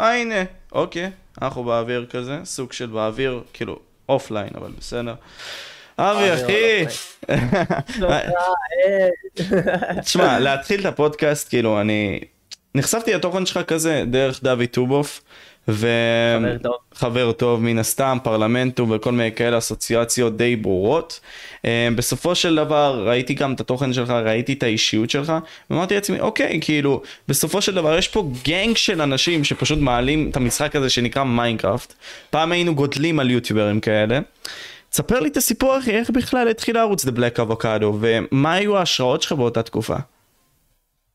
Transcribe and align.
אה 0.00 0.14
הנה, 0.20 0.44
אוקיי, 0.72 1.10
אנחנו 1.42 1.64
באוויר 1.64 2.06
כזה, 2.10 2.38
סוג 2.44 2.72
של 2.72 2.86
באוויר, 2.86 3.42
כאילו, 3.52 3.78
offline, 4.08 4.50
אבל 4.54 4.70
בסדר. 4.78 5.14
אבי, 5.98 6.34
אחי. 6.34 6.84
תשמע, 10.04 10.38
להתחיל 10.38 10.80
את 10.80 10.86
הפודקאסט, 10.86 11.48
כאילו, 11.48 11.80
אני... 11.80 12.20
נחשפתי 12.74 13.14
לתוכן 13.14 13.46
שלך 13.46 13.60
כזה 13.66 14.04
דרך 14.06 14.42
דוד 14.42 14.64
טובוף. 14.70 15.22
וחבר 15.68 17.32
טוב 17.32 17.62
מן 17.62 17.78
הסתם, 17.78 18.18
פרלמנטום 18.22 18.90
וכל 18.90 19.12
מיני 19.12 19.32
כאלה 19.32 19.58
אסוציאציות 19.58 20.36
די 20.36 20.56
ברורות. 20.56 21.20
אה, 21.64 21.88
בסופו 21.96 22.34
של 22.34 22.56
דבר 22.56 23.04
ראיתי 23.06 23.34
גם 23.34 23.52
את 23.52 23.60
התוכן 23.60 23.92
שלך, 23.92 24.10
ראיתי 24.10 24.52
את 24.52 24.62
האישיות 24.62 25.10
שלך, 25.10 25.32
ואמרתי 25.70 25.94
לעצמי, 25.94 26.20
אוקיי, 26.20 26.58
כאילו, 26.62 27.02
בסופו 27.28 27.62
של 27.62 27.74
דבר 27.74 27.98
יש 27.98 28.08
פה 28.08 28.30
gang 28.44 28.76
של 28.76 29.02
אנשים 29.02 29.44
שפשוט 29.44 29.78
מעלים 29.78 30.30
את 30.30 30.36
המשחק 30.36 30.76
הזה 30.76 30.90
שנקרא 30.90 31.24
Minecraft. 31.24 31.94
פעם 32.30 32.52
היינו 32.52 32.74
גודלים 32.74 33.20
על 33.20 33.30
יוטיוברים 33.30 33.80
כאלה. 33.80 34.20
תספר 34.90 35.20
לי 35.20 35.28
את 35.28 35.36
הסיפור 35.36 35.78
אחי, 35.78 35.90
איך 35.90 36.10
בכלל 36.10 36.48
התחיל 36.48 36.76
הערוץ 36.76 37.04
The 37.04 37.10
Black 37.10 37.38
Avocado, 37.38 37.84
ומה 38.00 38.54
היו 38.54 38.76
ההשראות 38.76 39.22
שלך 39.22 39.32
באותה 39.32 39.62
תקופה? 39.62 39.96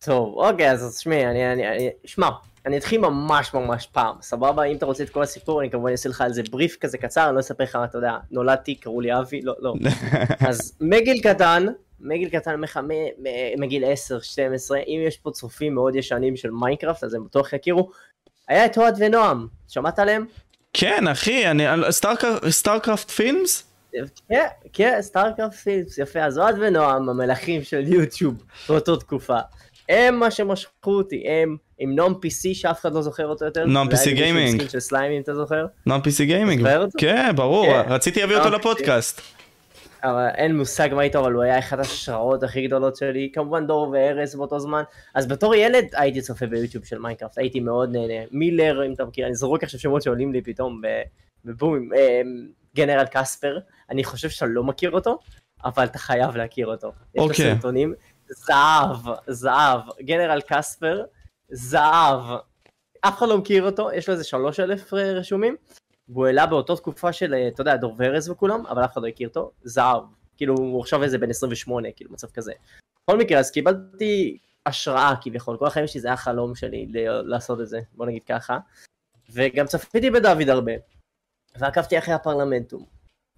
טוב, 0.05 0.33
אוקיי, 0.37 0.71
אז 0.71 0.97
תשמעי, 0.97 1.25
אני, 1.25 1.53
אני, 1.53 1.67
אני, 1.67 1.89
שמע, 2.05 2.29
אני 2.65 2.77
אתחיל 2.77 3.01
ממש 3.01 3.53
ממש 3.53 3.87
פעם, 3.91 4.15
סבבה? 4.21 4.63
אם 4.63 4.75
אתה 4.75 4.85
רוצה 4.85 5.03
את 5.03 5.09
כל 5.09 5.23
הסיפור, 5.23 5.61
אני 5.61 5.69
כמובן 5.69 5.91
אעשה 5.91 6.09
לך 6.09 6.21
על 6.21 6.33
זה 6.33 6.41
בריף 6.51 6.77
כזה 6.79 6.97
קצר, 6.97 7.27
אני 7.27 7.35
לא 7.35 7.39
אספר 7.39 7.63
לך, 7.63 7.79
אתה 7.83 7.97
יודע, 7.97 8.17
נולדתי, 8.31 8.75
קראו 8.75 9.01
לי 9.01 9.19
אבי, 9.19 9.41
לא, 9.41 9.55
לא. 9.59 9.73
אז 10.49 10.77
מגיל 10.81 11.21
קטן, 11.21 11.65
מגיל 11.99 12.29
קטן 12.29 12.61
מגיל 13.57 13.83
10-12, 13.83 13.87
אם 14.87 15.03
יש 15.07 15.17
פה 15.17 15.31
צופים 15.31 15.75
מאוד 15.75 15.95
ישנים 15.95 16.35
של 16.35 16.51
Minecraft, 16.51 17.03
אז 17.03 17.13
הם 17.13 17.25
בטוח 17.25 17.53
יכירו, 17.53 17.89
היה 18.47 18.65
את 18.65 18.77
אוהד 18.77 18.95
ונועם, 18.99 19.47
שמעת 19.67 19.99
עליהם? 19.99 20.25
כן, 20.73 21.07
אחי, 21.07 21.47
אני, 21.47 21.63
Starcraft 22.49 23.09
Films? 23.09 23.63
כן, 24.29 24.47
כן, 24.73 24.97
Starcraft 25.01 25.55
Films, 25.55 25.97
יפה, 25.97 26.19
אז 26.19 26.37
אוהד 26.37 26.55
ונועם, 26.59 27.09
המלכים 27.09 27.63
של 27.63 27.93
יוטיוב, 27.93 28.43
באותו 28.69 28.95
תקופה. 28.95 29.39
הם 29.91 30.19
מה 30.19 30.31
שמשכו 30.31 30.91
אותי, 30.91 31.23
הם 31.27 31.57
עם 31.79 31.95
נום 31.95 32.13
PC 32.13 32.53
שאף 32.53 32.81
אחד 32.81 32.93
לא 32.93 33.01
זוכר 33.01 33.27
אותו 33.27 33.45
יותר. 33.45 33.65
נום 33.65 33.87
PC 33.87 34.09
Gaming. 34.13 34.69
של 34.69 34.79
סליימים 34.79 35.21
אתה 35.21 35.35
זוכר? 35.35 35.65
נום 35.85 36.01
PC 36.01 36.23
Gaming. 36.23 36.67
כן, 36.97 37.31
ברור, 37.35 37.65
כן. 37.65 37.91
רציתי 37.93 38.21
להביא 38.21 38.37
אותו 38.37 38.49
לפודקאסט. 38.49 39.21
אבל 40.03 40.27
אין 40.35 40.57
מושג 40.57 40.89
מה 40.93 41.01
איתו, 41.01 41.19
אבל 41.19 41.33
הוא 41.33 41.43
היה 41.43 41.59
אחת 41.59 41.77
ההשראות 41.77 42.43
הכי 42.43 42.67
גדולות 42.67 42.95
שלי, 42.95 43.29
כמובן 43.33 43.67
דור 43.67 43.89
וארז 43.89 44.35
באותו 44.35 44.59
זמן. 44.59 44.83
אז 45.15 45.27
בתור 45.27 45.55
ילד 45.55 45.85
הייתי 45.93 46.21
צופה 46.21 46.45
ביוטיוב 46.45 46.85
של 46.85 46.99
Minecraft, 46.99 47.37
הייתי 47.37 47.59
מאוד 47.59 47.91
נהנה. 47.91 48.25
מילר, 48.31 48.85
אם 48.85 48.93
אתה 48.93 49.05
מכיר, 49.05 49.25
אני 49.25 49.35
זורק 49.35 49.63
עכשיו 49.63 49.79
שמות 49.79 50.01
שעולים 50.01 50.33
לי 50.33 50.41
פתאום 50.41 50.81
בבום, 51.45 51.93
אה, 51.93 52.21
גנרל 52.75 53.05
קספר, 53.11 53.59
אני 53.89 54.03
חושב 54.03 54.29
שאתה 54.29 54.45
לא 54.45 54.63
מכיר 54.63 54.91
אותו, 54.91 55.19
אבל 55.65 55.83
אתה 55.83 55.99
חייב 55.99 56.35
להכיר 56.35 56.67
אותו. 56.67 56.87
יש 56.87 57.17
לו 57.17 57.23
אוקיי. 57.23 57.55
סרטונים 57.55 57.93
זהב, 58.31 58.97
זהב, 59.27 59.81
גנרל 60.01 60.41
קספר, 60.47 61.05
זהב. 61.49 62.19
אף 63.01 63.17
אחד 63.17 63.27
לא 63.27 63.37
מכיר 63.37 63.63
אותו, 63.63 63.91
יש 63.91 64.07
לו 64.07 64.13
איזה 64.13 64.23
שלוש 64.23 64.59
אלף 64.59 64.93
אה, 64.93 65.13
רשומים, 65.13 65.55
והוא 66.09 66.25
העלה 66.25 66.45
באותו 66.45 66.75
תקופה 66.75 67.13
של, 67.13 67.33
אה, 67.33 67.47
אתה 67.47 67.61
יודע, 67.61 67.75
דור 67.75 67.95
ורז 67.97 68.29
וכולם, 68.29 68.65
אבל 68.65 68.85
אף 68.85 68.93
אחד 68.93 69.01
לא 69.01 69.07
הכיר 69.07 69.27
אותו, 69.27 69.51
זהב. 69.63 70.03
כאילו, 70.37 70.55
הוא 70.55 70.81
עכשיו 70.81 71.03
איזה 71.03 71.17
בן 71.17 71.29
28, 71.29 71.91
כאילו, 71.95 72.11
מצב 72.11 72.27
כזה. 72.27 72.53
בכל 73.03 73.17
מקרה, 73.17 73.39
אז 73.39 73.51
קיבלתי 73.51 74.37
השראה 74.65 75.13
כביכול, 75.21 75.57
כל 75.57 75.67
החיים 75.67 75.87
שלי 75.87 76.01
זה 76.01 76.07
היה 76.07 76.17
חלום 76.17 76.55
שלי 76.55 76.87
לעשות 77.25 77.61
את 77.61 77.67
זה, 77.67 77.79
בוא 77.93 78.05
נגיד 78.05 78.21
ככה. 78.23 78.57
וגם 79.33 79.65
צפיתי 79.65 80.09
בדוד 80.09 80.49
הרבה, 80.49 80.71
ועקבתי 81.55 81.97
אחרי 81.97 82.13
הפרלמנטום, 82.13 82.85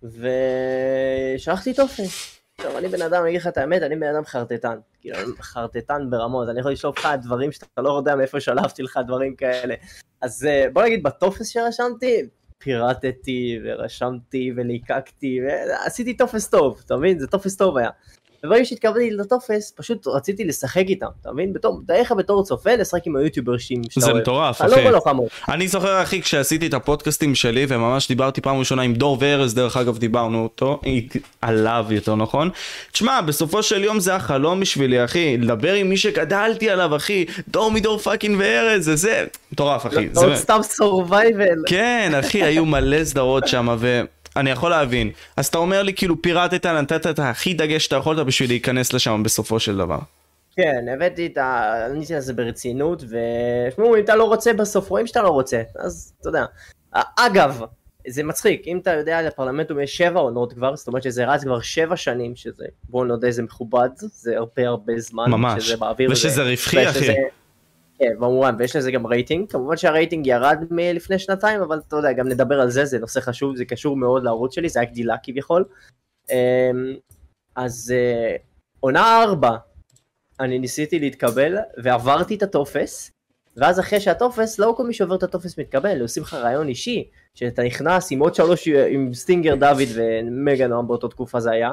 ושלחתי 0.04 1.74
טופס. 1.74 2.43
טוב, 2.56 2.76
אני 2.76 2.88
בן 2.88 3.02
אדם, 3.02 3.22
אני 3.22 3.30
אגיד 3.30 3.42
לך 3.42 3.48
את 3.48 3.58
האמת, 3.58 3.82
אני 3.82 3.96
בן 3.96 4.16
אדם 4.16 4.26
חרטטן. 4.26 4.78
כאילו, 5.02 5.18
חרטטן 5.42 6.10
ברמות, 6.10 6.50
אני 6.50 6.60
יכול 6.60 6.72
לשלוף 6.72 6.98
לך 7.00 7.08
דברים 7.22 7.52
שאתה 7.52 7.82
לא 7.82 7.98
יודע 7.98 8.16
מאיפה 8.16 8.40
שלפתי 8.40 8.84
לך 8.84 9.00
דברים 9.08 9.36
כאלה. 9.36 9.76
אז 10.22 10.46
אה, 10.46 10.66
בוא 10.74 10.84
נגיד, 10.84 11.04
בטופס 11.04 11.48
שרשמתי, 11.48 12.22
פירטתי 12.58 13.60
ורשמתי 13.64 14.52
וליקקתי, 14.56 15.40
ועשיתי 15.46 16.18
טופס 16.18 16.50
טוב, 16.50 16.82
אתה 16.86 16.96
מבין? 16.96 17.20
זה 17.20 17.28
טופס 17.28 17.56
טוב 17.56 17.78
היה. 17.78 17.90
וברגע 18.46 18.66
שהתקבלתי 18.66 19.12
לטופס, 19.12 19.74
פשוט 19.76 20.08
רציתי 20.08 20.46
לשחק 20.46 20.84
איתם, 20.88 21.08
אתה 21.22 21.32
מבין? 21.32 21.54
בתור, 21.54 21.82
תאר 21.88 22.02
לך 22.02 22.12
בתור 22.12 22.44
צופה 22.44 22.76
לשחק 22.76 23.08
עם 23.08 23.16
היוטיובר 23.16 23.58
שאתה 23.58 23.76
אוהב. 23.98 24.14
זה 24.14 24.14
מטורף, 24.14 24.62
אחי. 24.62 24.74
אני 24.74 24.84
לא 24.84 24.90
בחלומות. 24.90 25.30
אני 25.50 25.68
זוכר, 25.68 26.04
אחי, 26.04 26.22
כשעשיתי 26.22 26.68
את 26.68 26.74
הפודקאסטים 26.74 27.36
שלי, 27.36 27.66
וממש 27.68 28.08
דיברתי 28.08 28.42
פעם 28.42 28.58
ראשונה 28.60 28.82
עם 28.82 28.94
דור 28.94 29.18
וארז, 29.20 29.54
דרך 29.54 29.78
אגב, 29.78 29.98
דיברנו 29.98 30.44
אותו, 30.44 30.82
עליו 31.42 31.86
יותר 31.90 32.16
נכון. 32.16 32.50
תשמע, 32.92 33.22
בסופו 33.22 33.64
של 33.64 33.84
יום 33.84 34.00
זה 34.00 34.16
החלום 34.16 34.60
בשבילי, 34.60 35.04
אחי, 35.04 35.38
לדבר 35.38 35.74
עם 35.74 35.90
מי 35.90 35.98
שגדלתי 35.98 36.70
עליו, 36.70 36.96
אחי, 36.96 37.26
דור 37.48 37.72
מדור 37.72 37.98
fucking 38.00 38.36
וארז, 38.40 38.86
זה 38.86 38.96
זה, 38.96 39.26
מטורף, 39.52 39.86
אחי. 39.86 40.10
לא, 40.16 40.26
עוד 40.26 40.36
סתם 40.36 40.60
סורווייבל. 40.62 41.64
כן, 41.68 42.12
אחי, 42.20 42.44
היו 42.44 42.66
מלא 42.66 43.04
סדרות 43.04 43.48
שם, 43.48 43.76
ו... 43.80 44.02
אני 44.36 44.50
יכול 44.50 44.70
להבין. 44.70 45.12
אז 45.38 45.48
אתה 45.48 45.58
אומר 45.58 45.84
לי 45.84 45.94
כאילו 45.94 46.22
פירטת, 46.22 46.66
נתת 46.66 47.08
את 47.08 47.20
הכי 47.20 47.54
דגש 47.54 47.84
שאתה 47.84 47.96
יכולת 47.96 48.26
בשביל 48.26 48.50
להיכנס 48.50 48.94
לשם 48.94 49.24
בסופו 49.24 49.60
של 49.60 49.78
דבר. 49.78 50.00
כן, 50.56 50.86
הבאתי 50.94 51.26
את 51.26 51.38
ה... 51.38 51.74
עניתי 51.86 52.22
זה 52.22 52.34
ברצינות, 52.34 53.04
ושמעו, 53.04 53.96
אם 53.96 54.04
אתה 54.04 54.16
לא 54.16 54.24
רוצה 54.24 54.54
בסוף, 54.54 54.90
רואים 54.90 55.08
שאתה 55.08 55.22
לא 55.22 55.30
רוצה, 55.30 55.62
אז 55.80 56.14
אתה 56.22 56.30
יודע. 56.30 56.46
אגב, 57.16 57.62
זה 58.08 58.24
מצחיק, 58.24 58.64
אם 58.68 58.78
אתה 58.78 58.94
יודע, 58.94 59.22
לפרלמנטום 59.22 59.80
יש 59.80 59.98
שבע 59.98 60.20
עונות 60.20 60.54
כבר, 60.54 60.76
זאת 60.76 60.88
אומרת 60.88 61.04
שזה 61.04 61.26
רץ 61.26 61.44
כבר 61.44 61.60
שבע 61.60 61.96
שנים, 61.96 62.36
שזה, 62.36 62.66
בואו 62.90 63.04
נודה, 63.04 63.32
זה 63.32 63.44
מכובד, 63.44 63.90
זה 63.96 64.38
הרבה 64.38 64.68
הרבה 64.68 64.94
זמן, 64.98 65.32
ממש, 65.32 65.64
שזה 65.64 65.78
באוויר. 65.78 66.12
ושזה 66.12 66.44
רווחי, 66.44 66.90
אחי. 66.90 67.14
כן, 68.00 68.12
כמובן, 68.20 68.56
ויש 68.60 68.76
לזה 68.76 68.92
גם 68.92 69.06
רייטינג, 69.08 69.52
כמובן 69.52 69.78
שהרייטינג 69.78 70.28
ירד 70.28 70.58
מלפני 70.72 71.20
שנתיים, 71.20 71.62
אבל 71.62 71.82
אתה 71.88 71.96
יודע, 71.96 72.14
גם 72.14 72.28
נדבר 72.28 72.62
על 72.62 72.70
זה, 72.70 72.86
זה 72.86 73.00
נושא 73.00 73.20
חשוב, 73.20 73.56
זה 73.56 73.66
קשור 73.66 73.98
מאוד 73.98 74.24
לערוץ 74.24 74.56
שלי, 74.56 74.70
זה 74.70 74.80
היה 74.80 74.90
גדילה 74.90 75.16
כביכול. 75.24 75.66
אמ, 76.30 76.96
אז 77.56 77.94
אה, 77.96 78.36
עונה 78.80 79.24
ארבע, 79.24 79.58
אני 80.40 80.60
ניסיתי 80.60 81.00
להתקבל, 81.00 81.58
ועברתי 81.78 82.36
את 82.36 82.44
הטופס, 82.44 83.12
ואז 83.58 83.80
אחרי 83.80 84.00
שהטופס, 84.00 84.60
לא 84.60 84.74
כל 84.78 84.88
מי 84.88 84.94
שעובר 84.94 85.16
את 85.16 85.24
הטופס 85.24 85.60
מתקבל, 85.60 86.02
עושים 86.02 86.24
לך 86.24 86.34
ראיון 86.34 86.68
אישי, 86.68 87.10
שאתה 87.36 87.64
נכנס 87.64 88.12
עם 88.12 88.20
עוד 88.20 88.36
שלוש, 88.36 88.68
עם 88.68 89.14
סטינגר 89.14 89.56
דוד 89.56 89.88
ומגה 89.96 90.68
נועם 90.68 90.88
באותו 90.88 91.08
תקופה 91.08 91.40
זה 91.40 91.52
היה, 91.52 91.72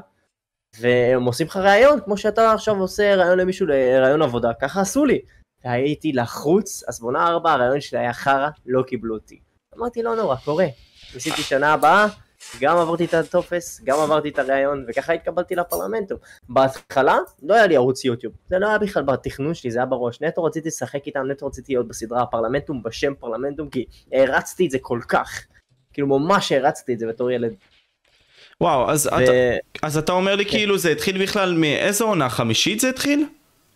והם 0.81 1.25
עושים 1.25 1.47
לך 1.47 1.57
ראיון, 1.57 2.01
כמו 2.01 2.17
שאתה 2.17 2.53
עכשיו 2.53 2.81
עושה 2.81 3.15
ראיון 3.15 3.39
למישהו 3.39 3.67
לראיון 3.67 4.23
עבודה, 4.23 4.51
ככה 4.61 4.81
עשו 4.81 5.05
לי. 5.05 5.21
והייתי 5.65 6.13
לחוץ, 6.13 6.85
אז 6.89 7.01
בעונה 7.01 7.27
ארבע 7.27 7.53
הרעיון 7.53 7.81
שלי 7.81 7.99
היה 7.99 8.13
חרא, 8.13 8.49
לא 8.67 8.83
קיבלו 8.83 9.15
אותי. 9.15 9.41
אמרתי 9.79 10.03
לא 10.03 10.17
נורא, 10.17 10.37
קורה. 10.37 10.67
ניסיתי 11.15 11.43
שנה 11.43 11.73
הבאה, 11.73 12.07
גם 12.61 12.77
עברתי 12.77 13.05
את 13.05 13.15
הטופס, 13.15 13.81
גם 13.85 13.99
עברתי 13.99 14.29
את 14.29 14.39
הרעיון, 14.39 14.85
וככה 14.89 15.13
התקבלתי 15.13 15.55
לפרלמנטום. 15.55 16.19
בהתחלה 16.49 17.19
לא 17.43 17.55
היה 17.55 17.67
לי 17.67 17.77
ערוץ 17.77 18.05
יוטיוב, 18.05 18.33
זה 18.49 18.59
לא 18.59 18.69
היה 18.69 18.79
בכלל 18.79 19.03
בתכנון 19.03 19.55
שלי, 19.55 19.71
זה 19.71 19.79
היה 19.79 19.87
בראש. 19.87 20.21
נטו 20.21 20.45
רציתי 20.45 20.69
לשחק 20.69 21.07
איתם, 21.07 21.27
נטו 21.31 21.47
רציתי 21.47 21.73
להיות 21.73 21.89
בסדרה 21.89 22.23
הפרלמנטום 22.23 22.83
בשם 22.83 23.13
פרלמנטום, 23.15 23.69
כי 23.69 23.85
הרצתי 24.13 24.67
את 24.67 24.71
זה 24.71 24.79
כל 24.81 25.01
כך. 25.09 25.47
כאילו 25.93 26.07
ממש 26.07 26.53
הרצתי 26.53 26.95
את 26.95 26.99
זה 26.99 27.07
בתור 27.07 27.31
ילד. 27.31 27.53
וואו, 28.61 28.91
אז, 28.91 29.07
ו... 29.07 29.09
אתה, 29.09 29.33
אז 29.83 29.99
אתה 29.99 30.13
אומר 30.13 30.37
לי 30.37 30.45
כן. 30.45 30.51
כאילו 30.51 30.79
זה 30.79 30.91
התחיל 30.91 31.23
בכלל 31.23 31.55
מאיזה 31.55 32.05
עונה 32.05 32.29
חמישית 32.29 32.81
זה 32.81 32.89
התחיל? 32.89 33.27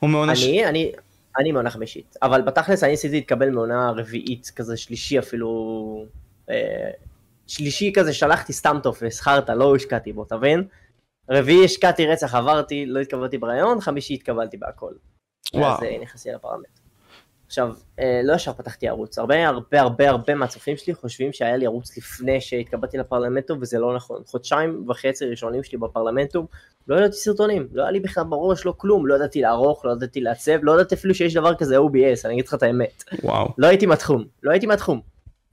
או 0.02 0.08
מעונה 0.08 0.32
אני, 0.32 0.40
ש... 0.40 0.44
אני, 0.44 0.92
אני 1.38 1.52
מעונה 1.52 1.70
חמישית, 1.70 2.16
אבל 2.22 2.42
בתכלס 2.42 2.82
אני 2.82 2.90
ניסיתי 2.90 3.14
להתקבל 3.14 3.50
מעונה 3.50 3.90
רביעית, 3.90 4.52
כזה 4.56 4.76
שלישי 4.76 5.18
אפילו, 5.18 6.06
אה, 6.50 6.90
שלישי 7.46 7.92
כזה 7.94 8.12
שלחתי 8.12 8.52
סתם 8.52 8.78
טופס, 8.82 9.20
חרטא, 9.20 9.52
לא 9.52 9.76
השקעתי 9.76 10.12
בו, 10.12 10.22
אתה 10.22 10.36
מבין? 10.36 10.68
רביעי 11.30 11.64
השקעתי 11.64 12.06
רצח, 12.06 12.34
עברתי, 12.34 12.86
לא 12.86 13.00
התקבלתי 13.00 13.38
ברעיון, 13.38 13.80
חמישי 13.80 14.14
התקבלתי 14.14 14.56
בהכל. 14.56 14.92
וואו. 15.54 15.76
אז 15.76 15.82
אה, 15.82 15.98
נכנסתי 16.02 16.30
לפרלמנט. 16.32 16.83
עכשיו, 17.46 17.72
אה, 18.00 18.20
לא 18.24 18.32
ישר 18.32 18.52
פתחתי 18.52 18.88
ערוץ, 18.88 19.18
הרבה 19.18 19.48
הרבה 19.48 19.80
הרבה 19.80 20.10
הרבה 20.10 20.34
מהצופים 20.34 20.76
שלי 20.76 20.94
חושבים 20.94 21.32
שהיה 21.32 21.56
לי 21.56 21.66
ערוץ 21.66 21.96
לפני 21.96 22.40
שהתקבלתי 22.40 22.98
לפרלמנטום 22.98 23.58
וזה 23.62 23.78
לא 23.78 23.96
נכון. 23.96 24.22
חודשיים 24.26 24.84
וחצי 24.88 25.24
ראשונים 25.24 25.62
שלי 25.62 25.78
בפרלמנטום, 25.78 26.46
לא 26.88 26.96
ידעתי 26.96 27.16
סרטונים, 27.16 27.68
לא 27.72 27.82
היה 27.82 27.90
לי 27.90 28.00
בכלל 28.00 28.24
בראש, 28.24 28.66
לא 28.66 28.74
כלום, 28.76 29.06
לא 29.06 29.14
ידעתי 29.14 29.40
לערוך, 29.40 29.84
לא 29.84 29.92
ידעתי 29.92 30.20
לעצב, 30.20 30.58
לא 30.62 30.72
ידעתי 30.72 30.94
אפילו 30.94 31.14
שיש 31.14 31.34
דבר 31.34 31.54
כזה 31.54 31.78
OBS, 31.78 32.20
אני 32.24 32.32
אגיד 32.32 32.46
לך 32.46 32.54
את 32.54 32.62
האמת. 32.62 33.04
וואו. 33.22 33.48
לא 33.58 33.66
הייתי 33.66 33.86
מהתחום, 33.86 34.24
לא 34.42 34.50
הייתי 34.50 34.66
מהתחום, 34.66 35.00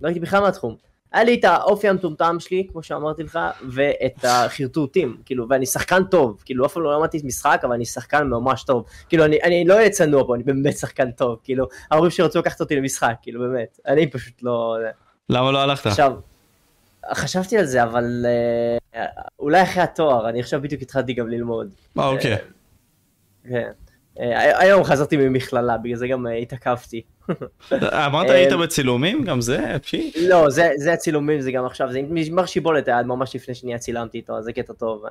לא 0.01 0.07
הייתי 0.07 0.19
בכלל 0.19 0.41
מהתחום. 0.41 0.90
היה 1.11 1.23
לי 1.23 1.35
את 1.39 1.43
האופי 1.43 1.87
המטומטם 1.87 2.39
שלי, 2.39 2.67
כמו 2.71 2.83
שאמרתי 2.83 3.23
לך, 3.23 3.39
ואת 3.69 4.25
החרטוטים, 4.25 5.17
כאילו, 5.25 5.45
ואני 5.49 5.65
שחקן 5.65 6.03
טוב, 6.03 6.41
כאילו, 6.45 6.65
אף 6.65 6.73
פעם 6.73 6.83
לא 6.83 6.97
למדתי 6.97 7.21
משחק, 7.23 7.61
אבל 7.63 7.73
אני 7.73 7.85
שחקן 7.85 8.27
ממש 8.27 8.63
טוב. 8.63 8.85
כאילו, 9.09 9.25
אני, 9.25 9.43
אני 9.43 9.65
לא 9.65 9.73
אהיה 9.73 9.89
צנוע 9.89 10.23
פה, 10.27 10.35
אני 10.35 10.43
באמת 10.43 10.77
שחקן 10.77 11.11
טוב, 11.11 11.39
כאילו, 11.43 11.67
ההורים 11.91 12.11
שרצו 12.11 12.39
לקחת 12.39 12.61
אותי 12.61 12.75
למשחק, 12.75 13.13
כאילו, 13.21 13.41
באמת, 13.41 13.79
אני 13.87 14.07
פשוט 14.07 14.43
לא... 14.43 14.77
למה 15.29 15.51
לא 15.51 15.61
הלכת? 15.61 15.85
עכשיו, 15.85 16.13
חשבתי 17.13 17.57
על 17.57 17.65
זה, 17.65 17.83
אבל 17.83 18.25
אה, 18.95 19.05
אולי 19.39 19.63
אחרי 19.63 19.83
התואר, 19.83 20.29
אני 20.29 20.39
עכשיו 20.39 20.61
בדיוק 20.61 20.81
התחלתי 20.81 21.13
גם 21.13 21.27
ללמוד. 21.27 21.67
אה, 21.99 22.07
אוקיי. 22.07 22.37
כן. 23.49 23.71
אה, 24.19 24.59
היום 24.59 24.83
חזרתי 24.83 25.17
ממכללה, 25.17 25.77
בגלל 25.77 25.95
זה 25.95 26.07
גם 26.07 26.27
אה, 26.27 26.33
התעכבתי. 26.33 27.01
אמרת 28.05 28.29
היית 28.29 28.53
בצילומים? 28.53 29.23
גם 29.23 29.41
זה? 29.41 29.75
לא, 30.21 30.49
זה, 30.49 30.69
זה 30.75 30.93
הצילומים, 30.93 31.41
זה 31.41 31.51
גם 31.51 31.65
עכשיו, 31.65 31.91
זה 31.91 31.99
עם 31.99 32.35
מר 32.35 32.45
שיבולת 32.45 32.87
היה 32.87 33.03
ממש 33.03 33.35
לפני 33.35 33.55
שנייה 33.55 33.77
צילמתי 33.77 34.17
איתו, 34.17 34.41
זה 34.41 34.53
קטע 34.53 34.73
טוב. 34.73 35.03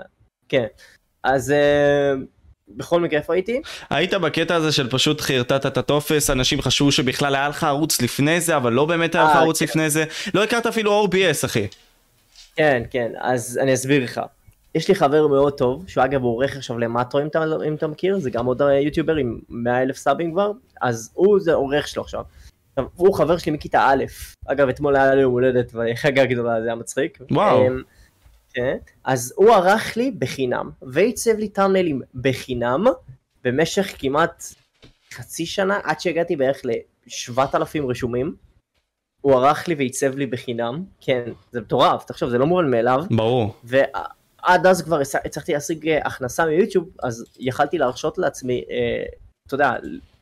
כן. 0.49 0.67
אז 1.25 1.55
בכל 2.77 3.01
מקרה, 3.01 3.19
איפה 3.19 3.35
הייתי? 3.35 3.61
היית 3.91 4.15
בקטע 4.15 4.55
הזה 4.55 4.73
של 4.73 4.91
פשוט 4.91 5.21
חרטטת 5.21 5.67
את 5.67 5.79
הטופס, 5.79 6.31
אנשים 6.31 6.63
חשבו 6.63 6.93
שבכלל 6.93 7.35
היה 7.35 7.49
לך 7.49 7.65
ערוץ 7.65 8.03
לפני 8.03 8.41
זה, 8.41 8.57
אבל 8.57 8.73
לא 8.73 8.85
באמת 8.85 9.15
היה 9.15 9.25
לך 9.25 9.37
ערוץ 9.37 9.59
כן. 9.59 9.65
לפני 9.65 9.91
זה. 9.91 10.05
לא 10.35 10.45
הכרת 10.45 10.67
אפילו 10.67 11.07
OBS, 11.07 11.47
אחי. 11.47 11.67
כן, 12.57 12.83
כן, 12.91 13.13
אז 13.21 13.59
אני 13.63 13.75
אסביר 13.75 14.05
לך. 14.05 14.21
יש 14.75 14.89
לי 14.89 14.95
חבר 14.95 15.27
מאוד 15.27 15.53
טוב, 15.53 15.89
שהוא 15.89 16.05
אגב 16.05 16.23
עורך 16.23 16.57
עכשיו 16.57 16.79
למטרו 16.79 17.21
אם 17.21 17.27
אתה, 17.27 17.45
אם 17.67 17.75
אתה 17.75 17.87
מכיר, 17.87 18.19
זה 18.19 18.31
גם 18.31 18.47
עוד 18.47 18.63
יוטיובר 18.85 19.17
עם 19.17 19.39
100 19.49 19.83
אלף 19.83 19.97
סאבים 19.97 20.33
כבר, 20.33 20.53
אז 20.81 21.11
הוא 21.15 21.41
זה 21.41 21.55
עורך 21.55 21.89
שלו 21.89 22.03
עכשיו. 22.03 22.25
עכשיו, 22.71 22.85
הוא 22.97 23.15
חבר 23.15 23.39
שלי 23.39 23.53
מכיתה 23.53 23.81
א', 23.87 24.05
אגב 24.47 24.69
אתמול 24.69 24.97
היה 24.97 25.15
לי 25.15 25.21
יום 25.21 25.33
הולדת 25.33 25.73
וחגה 25.75 26.25
גדולה, 26.25 26.61
זה 26.61 26.67
היה 26.67 26.75
מצחיק. 26.75 27.19
וואו. 27.31 27.67
אמ, 27.67 27.83
כן, 28.55 28.77
אז 29.05 29.33
הוא 29.37 29.51
ערך 29.51 29.97
לי 29.97 30.11
בחינם, 30.11 30.71
ועיצב 30.83 31.37
לי 31.39 31.49
טאמנלים 31.49 32.03
בחינם, 32.15 32.85
במשך 33.45 33.95
כמעט 33.99 34.45
חצי 35.13 35.47
שנה, 35.47 35.81
עד 35.85 36.01
שהגעתי 36.01 36.37
בערך 36.37 36.61
ל-7,000 36.65 37.87
רשומים. 37.89 38.35
הוא 39.21 39.35
ערך 39.35 39.69
לי 39.69 39.75
ועיצב 39.75 40.17
לי 40.17 40.27
בחינם, 40.27 40.85
כן, 41.01 41.23
זה 41.53 41.61
מטורף, 41.61 42.05
תחשוב, 42.05 42.31
זה 42.31 42.39
לא 42.39 42.47
מובן 42.47 42.71
מאליו. 42.71 43.05
ברור. 43.11 43.55
עד 44.43 44.67
אז 44.67 44.83
כבר 44.83 45.01
הצלחתי 45.25 45.53
להשיג 45.53 45.89
אה, 45.89 45.99
הכנסה 46.05 46.47
מיוטיוב, 46.47 46.89
אז 47.03 47.25
יכלתי 47.39 47.79
להרשות 47.79 48.19
לעצמי, 48.19 48.65
אה, 48.71 49.03
אתה 49.47 49.55
יודע, 49.55 49.73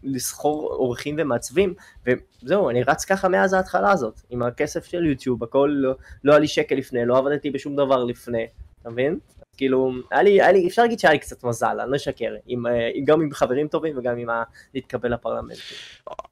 לסחור 0.03 0.73
עורכים 0.73 1.17
ומעצבים, 1.19 1.75
וזהו, 2.07 2.71
אני 2.71 2.83
רץ 2.83 3.05
ככה 3.05 3.29
מאז 3.29 3.53
ההתחלה 3.53 3.93
הזאת, 3.93 4.21
עם 4.31 4.43
הכסף 4.43 4.85
של 4.85 5.07
יוטיוב, 5.07 5.45
הכל, 5.45 5.71
לא, 5.75 5.95
לא 6.25 6.33
היה 6.33 6.39
לי 6.39 6.49
שקל 6.49 6.75
לפני, 6.75 7.07
לא 7.07 7.19
עבדתי 7.19 7.51
בשום 7.51 7.77
דבר 7.77 8.05
לפני, 8.05 8.47
אתה 8.81 8.91
מבין? 8.91 9.19
כאילו, 9.59 9.93
היה 10.11 10.23
לי, 10.23 10.31
היה 10.43 10.53
לי, 10.53 10.69
אפשר 10.69 10.83
להגיד 10.83 10.99
שהיה 10.99 11.13
לי 11.13 11.19
קצת 11.19 11.45
מזל, 11.45 11.81
אני 11.83 11.91
לא 11.91 11.97
אשקר, 11.97 12.35
עם, 12.47 12.67
אה, 12.67 12.73
גם 13.05 13.21
עם 13.21 13.33
חברים 13.33 13.69
טובים 13.69 13.99
וגם 13.99 14.19
עם 14.19 14.31
ה... 14.31 14.43
להתקבל 14.75 15.13
לפרלמנט. 15.13 15.57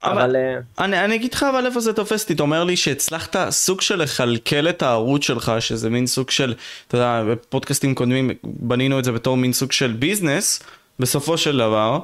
אבל, 0.03 0.11
אבל 0.11 0.35
אה, 0.35 0.85
אני, 0.85 1.05
אני 1.05 1.15
אגיד 1.15 1.33
לך 1.33 1.43
אבל 1.43 1.65
איפה 1.65 1.79
זה 1.79 1.93
תופס 1.93 2.23
אותי, 2.23 2.33
אתה 2.33 2.43
אומר 2.43 2.63
לי 2.63 2.77
שהצלחת 2.77 3.49
סוג 3.49 3.81
של 3.81 3.95
לכלכל 3.95 4.69
את 4.69 4.81
הערוץ 4.81 5.23
שלך, 5.23 5.51
שזה 5.59 5.89
מין 5.89 6.07
סוג 6.07 6.29
של, 6.29 6.53
אתה 6.87 6.97
יודע, 6.97 7.23
בפודקאסטים 7.31 7.95
קודמים 7.95 8.29
בנינו 8.43 8.99
את 8.99 9.03
זה 9.03 9.11
בתור 9.11 9.37
מין 9.37 9.53
סוג 9.53 9.71
של 9.71 9.91
ביזנס, 9.91 10.63
בסופו 10.99 11.37
של 11.37 11.57
דבר, 11.57 11.99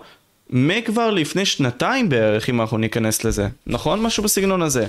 מכבר 0.50 1.12
לפני 1.12 1.46
שנתיים 1.46 2.10
בערך, 2.10 2.50
אם 2.50 2.62
אנחנו 2.62 2.78
ניכנס 2.78 3.24
לזה, 3.24 3.48
נכון? 3.68 4.02
משהו 4.02 4.24
בסגנון 4.24 4.62
הזה. 4.62 4.86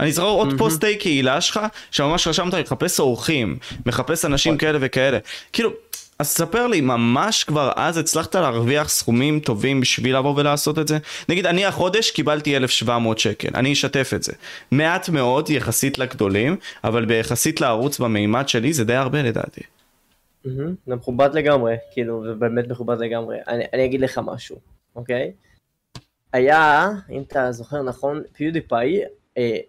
אני 0.00 0.12
זוכר 0.12 0.28
עוד 0.28 0.48
פוסטי 0.58 0.96
קהילה 0.96 1.40
שלך, 1.40 1.60
שממש 1.90 2.28
רשמת 2.28 2.54
לחפש 2.54 3.00
אורחים, 3.00 3.58
מחפש 3.86 4.24
אנשים 4.24 4.56
כאלה 4.56 4.78
וכאלה. 4.80 5.18
כאילו, 5.52 5.70
אז 6.18 6.28
ספר 6.28 6.66
לי, 6.66 6.80
ממש 6.80 7.44
כבר 7.44 7.72
אז 7.76 7.96
הצלחת 7.96 8.34
להרוויח 8.34 8.88
סכומים 8.88 9.40
טובים 9.40 9.80
בשביל 9.80 10.16
לבוא 10.16 10.34
ולעשות 10.36 10.78
את 10.78 10.88
זה? 10.88 10.98
נגיד, 11.28 11.46
אני 11.46 11.64
החודש 11.64 12.10
קיבלתי 12.10 12.56
1,700 12.56 13.18
שקל, 13.18 13.48
אני 13.54 13.72
אשתף 13.72 14.10
את 14.14 14.22
זה. 14.22 14.32
מעט 14.70 15.08
מאוד 15.08 15.50
יחסית 15.50 15.98
לגדולים, 15.98 16.56
אבל 16.84 17.04
ביחסית 17.04 17.60
לערוץ 17.60 17.98
במימד 17.98 18.48
שלי 18.48 18.72
זה 18.72 18.84
די 18.84 18.94
הרבה 18.94 19.22
לדעתי. 19.22 19.60
זה 20.44 20.64
מכובד 20.86 21.30
לגמרי, 21.34 21.76
כאילו, 21.92 22.24
זה 22.24 22.34
באמת 22.34 22.68
מכובד 22.68 23.00
לגמרי. 23.00 23.36
אני, 23.48 23.64
אני 23.72 23.84
אגיד 23.84 24.00
לך 24.00 24.20
משהו, 24.24 24.56
אוקיי? 24.96 25.32
היה, 26.32 26.88
אם 27.10 27.22
אתה 27.28 27.52
זוכר 27.52 27.82
נכון, 27.82 28.22
PewDiePie 28.32 29.02
אה, 29.02 29.06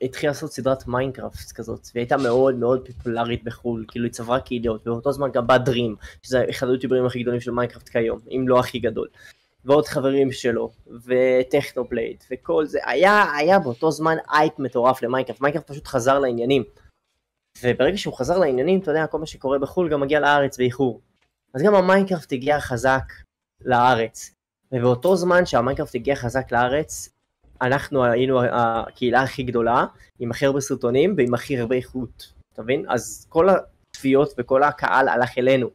התחיל 0.02 0.30
לעשות 0.30 0.52
סדרת 0.52 0.88
Minecraft 0.88 1.51
כזאת, 1.52 1.88
והיא 1.94 2.02
הייתה 2.02 2.18
מאוד 2.18 2.56
מאוד 2.56 2.88
פופולרית 2.88 3.44
בחו"ל, 3.44 3.86
כאילו 3.88 4.06
היא 4.06 4.13
צברה 4.13 4.40
קהילות, 4.40 4.88
ובאותו 4.88 5.12
זמן 5.12 5.31
גם 5.31 5.48
בא 5.48 5.58
Dream, 5.57 5.95
שזה 6.22 6.46
אחד 6.50 6.68
היוטיוברים 6.68 7.06
הכי 7.06 7.22
גדולים 7.22 7.40
של 7.40 7.52
Minecraft 7.51 7.89
כיום, 7.90 8.19
אם 8.31 8.46
לא 8.48 8.60
הכי 8.60 8.80
גדול. 8.80 9.08
ועוד 9.66 9.86
חברים 9.86 10.31
שלו, 10.31 10.72
ו 11.06 11.15
Technoblade, 11.15 12.24
וכל 12.31 12.66
זה, 12.66 12.80
היה, 12.86 13.24
היה 13.38 13.60
באותו 13.60 13.92
זמן 13.92 14.18
אייפ 14.30 14.60
מטורף 14.60 15.02
ל 15.01 15.05
Minecraft, 15.05 15.42
Minecraft 15.42 15.71
פשוט 15.72 15.88
חזר 15.88 16.19
לעניינים. 16.19 16.63
וברגע 17.63 17.98
שהוא 17.98 18.13
חזר 18.13 18.38
לעניינים, 18.38 18.80
אתה 18.80 18.92
יודע, 18.92 19.08
כל 19.08 19.19
מה 19.19 19.25
שקורה 19.25 19.60
בחו"ל 19.60 19.90
גם 19.90 20.02
מגיע 20.02 20.19
לארץ 20.19 20.58
באיחור. 20.58 21.02
אז 21.54 21.62
גם 21.63 21.75
ה 21.75 21.81
Minecraft 21.81 22.33
הגיע 22.34 22.60
חזק 22.60 23.04
לארץ. 23.62 24.36
ובאותו 24.72 25.16
זמן 25.16 25.46
שה 25.45 25.58
Minecraft 25.58 25.95
הגיע 25.96 26.16
חזק 26.16 26.52
לארץ, 26.52 27.10
אנחנו 27.62 28.06
היינו 28.06 28.42
הקהילה 28.52 29.22
הכי 29.22 29.44
גדולה, 29.44 29.86
עם 30.19 30.31
הכי 30.31 30.46
הרבה 30.46 30.62
סרטונים 30.62 31.13
ועם 31.18 31.34
הכי 31.34 31.60
הרבה 31.60 31.75
איכות, 31.75 32.34
אתה 32.54 32.62
מבין? 32.62 32.86
אז 32.90 33.25
כל 33.30 33.48
הצפיות 33.50 34.34
וכל 34.38 34.63
הקהל 34.63 35.08
הלך 35.08 35.38
אלינו. 35.38 35.69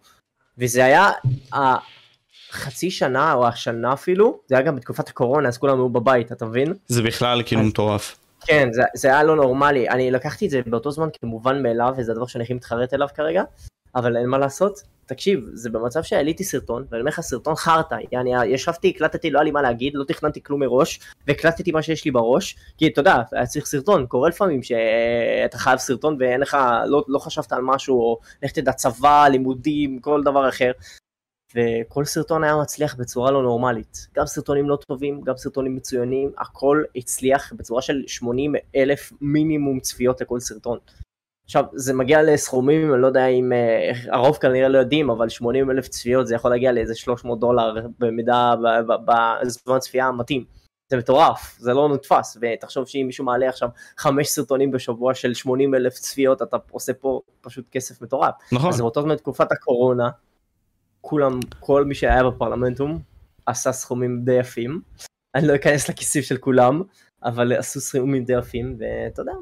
וזה 0.58 0.84
היה 0.84 1.10
החצי 1.52 2.90
שנה 2.90 3.32
או 3.32 3.46
השנה 3.46 3.92
אפילו, 3.92 4.40
זה 4.46 4.54
היה 4.54 4.64
גם 4.64 4.76
בתקופת 4.76 5.08
הקורונה, 5.08 5.48
אז 5.48 5.58
כולם 5.58 5.76
היו 5.78 5.88
בבית, 5.88 6.32
אתה 6.32 6.46
מבין? 6.46 6.74
זה 6.86 7.02
בכלל 7.02 7.42
כאילו 7.46 7.60
אז... 7.60 7.66
מטורף. 7.66 8.16
כן, 8.40 8.68
זה, 8.72 8.82
זה 8.94 9.08
היה 9.08 9.22
לא 9.22 9.36
נורמלי, 9.36 9.88
אני 9.88 10.10
לקחתי 10.10 10.46
את 10.46 10.50
זה 10.50 10.60
באותו 10.66 10.90
זמן 10.90 11.08
כמובן 11.20 11.62
מאליו, 11.62 11.94
וזה 11.96 12.12
הדבר 12.12 12.26
שאני 12.26 12.44
הכי 12.44 12.54
מתחרט 12.54 12.94
אליו 12.94 13.08
כרגע, 13.14 13.42
אבל 13.94 14.16
אין 14.16 14.26
מה 14.26 14.38
לעשות, 14.38 14.82
תקשיב, 15.06 15.40
זה 15.52 15.70
במצב 15.70 16.02
שהעליתי 16.02 16.44
סרטון, 16.44 16.86
ואני 16.90 17.00
אומר 17.00 17.08
לך 17.08 17.20
סרטון 17.20 17.54
חרטא, 17.54 17.96
יעני, 18.12 18.44
ישבתי, 18.44 18.88
הקלטתי, 18.88 19.30
לא 19.30 19.38
היה 19.38 19.44
לי 19.44 19.50
מה 19.50 19.62
להגיד, 19.62 19.92
לא 19.94 20.04
תכננתי 20.04 20.42
כלום 20.42 20.60
מראש, 20.60 21.00
והקלטתי 21.26 21.72
מה 21.72 21.82
שיש 21.82 22.04
לי 22.04 22.10
בראש, 22.10 22.56
כי 22.78 22.86
אתה 22.86 23.00
יודע, 23.00 23.22
היה 23.32 23.46
צריך 23.46 23.66
סרטון, 23.66 24.06
קורה 24.06 24.28
לפעמים 24.28 24.62
שאתה 24.62 25.58
חייב 25.58 25.78
סרטון 25.78 26.16
ואין 26.20 26.40
לך, 26.40 26.56
לא, 26.86 27.04
לא 27.08 27.18
חשבת 27.18 27.52
על 27.52 27.62
משהו, 27.62 28.00
או 28.00 28.18
לך 28.42 28.50
תדע 28.50 28.72
צבא, 28.72 29.28
לימודים, 29.28 29.98
כל 29.98 30.22
דבר 30.24 30.48
אחר, 30.48 30.72
וכל 31.54 32.04
סרטון 32.04 32.44
היה 32.44 32.56
מצליח 32.56 32.94
בצורה 32.94 33.30
לא 33.30 33.42
נורמלית. 33.42 34.08
גם 34.14 34.26
סרטונים 34.26 34.68
לא 34.68 34.78
טובים, 34.88 35.20
גם 35.20 35.36
סרטונים 35.36 35.74
מצוינים, 35.74 36.32
הכל 36.38 36.82
הצליח 36.96 37.52
בצורה 37.52 37.82
של 37.82 38.02
80 38.06 38.54
אלף 38.76 39.12
מינימום 39.20 39.80
צפיות 39.80 40.20
לכל 40.20 40.40
סרטון. 40.40 40.78
עכשיו, 41.46 41.64
זה 41.74 41.94
מגיע 41.94 42.22
לסכומים, 42.22 42.94
אני 42.94 43.02
לא 43.02 43.06
יודע 43.06 43.26
אם, 43.26 43.52
אה, 43.52 43.92
הרוב 44.12 44.36
כנראה 44.36 44.68
לא 44.68 44.78
יודעים, 44.78 45.10
אבל 45.10 45.28
80 45.28 45.70
אלף 45.70 45.88
צפיות 45.88 46.26
זה 46.26 46.34
יכול 46.34 46.50
להגיע 46.50 46.72
לאיזה 46.72 46.94
300 46.94 47.40
דולר 47.40 47.86
במידה, 47.98 48.54
בזמן 49.06 49.78
צפייה 49.78 50.06
המתאים. 50.06 50.44
זה 50.88 50.96
מטורף, 50.96 51.56
זה 51.58 51.74
לא 51.74 51.88
נתפס, 51.94 52.38
ותחשוב 52.40 52.86
שאם 52.86 53.04
מישהו 53.06 53.24
מעלה 53.24 53.48
עכשיו 53.48 53.68
חמש 53.98 54.28
סרטונים 54.28 54.70
בשבוע 54.70 55.14
של 55.14 55.34
80 55.34 55.74
אלף 55.74 55.94
צפיות, 55.94 56.42
אתה 56.42 56.56
עושה 56.70 56.92
פה 56.94 57.20
פשוט 57.40 57.64
כסף 57.70 58.02
מטורף. 58.02 58.34
נכון. 58.52 58.68
אז 58.68 58.80
באותו 58.80 59.02
זמן 59.02 59.16
תקופת 59.16 59.52
הקורונה, 59.52 60.08
כולם, 61.00 61.40
כל 61.60 61.84
מי 61.84 61.94
שהיה 61.94 62.24
בפרלמנטום, 62.24 62.98
עשה 63.46 63.72
סכומים 63.72 64.22
די 64.24 64.38
יפים. 64.38 64.80
אני 65.34 65.46
לא 65.46 65.54
אכנס 65.54 65.88
לכיסים 65.88 66.22
של 66.22 66.36
כולם, 66.36 66.82
אבל 67.24 67.52
עשו 67.52 67.80
סכומים 67.80 68.24
די 68.24 68.38
יפים, 68.38 68.76
ואתה 68.78 69.22
יודע, 69.22 69.32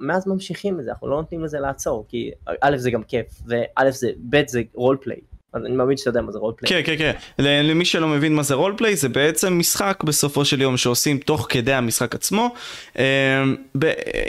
מאז 0.00 0.28
ממשיכים 0.28 0.80
את 0.80 0.84
זה, 0.84 0.90
אנחנו 0.90 1.08
לא 1.08 1.16
נותנים 1.16 1.44
לזה 1.44 1.58
לעצור, 1.58 2.06
כי 2.08 2.30
א' 2.60 2.76
זה 2.76 2.90
גם 2.90 3.02
כיף, 3.02 3.26
וא' 3.46 3.90
זה, 3.90 4.10
ב' 4.30 4.42
זה 4.46 4.62
רולפליי. 4.74 5.20
אני 5.54 5.76
מאמין 5.76 5.96
שאתה 5.96 6.10
יודע 6.10 6.20
מה 6.20 6.32
זה 6.32 6.38
רולפליי. 6.38 6.84
כן, 6.84 6.96
כן, 6.96 7.12
כן. 7.38 7.44
למי 7.44 7.84
שלא 7.84 8.08
מבין 8.08 8.34
מה 8.34 8.42
זה 8.42 8.54
רולפליי, 8.54 8.96
זה 8.96 9.08
בעצם 9.08 9.58
משחק 9.58 10.02
בסופו 10.04 10.44
של 10.44 10.60
יום 10.60 10.76
שעושים 10.76 11.18
תוך 11.18 11.46
כדי 11.48 11.72
המשחק 11.72 12.14
עצמו. 12.14 12.54
אמ, 12.98 13.02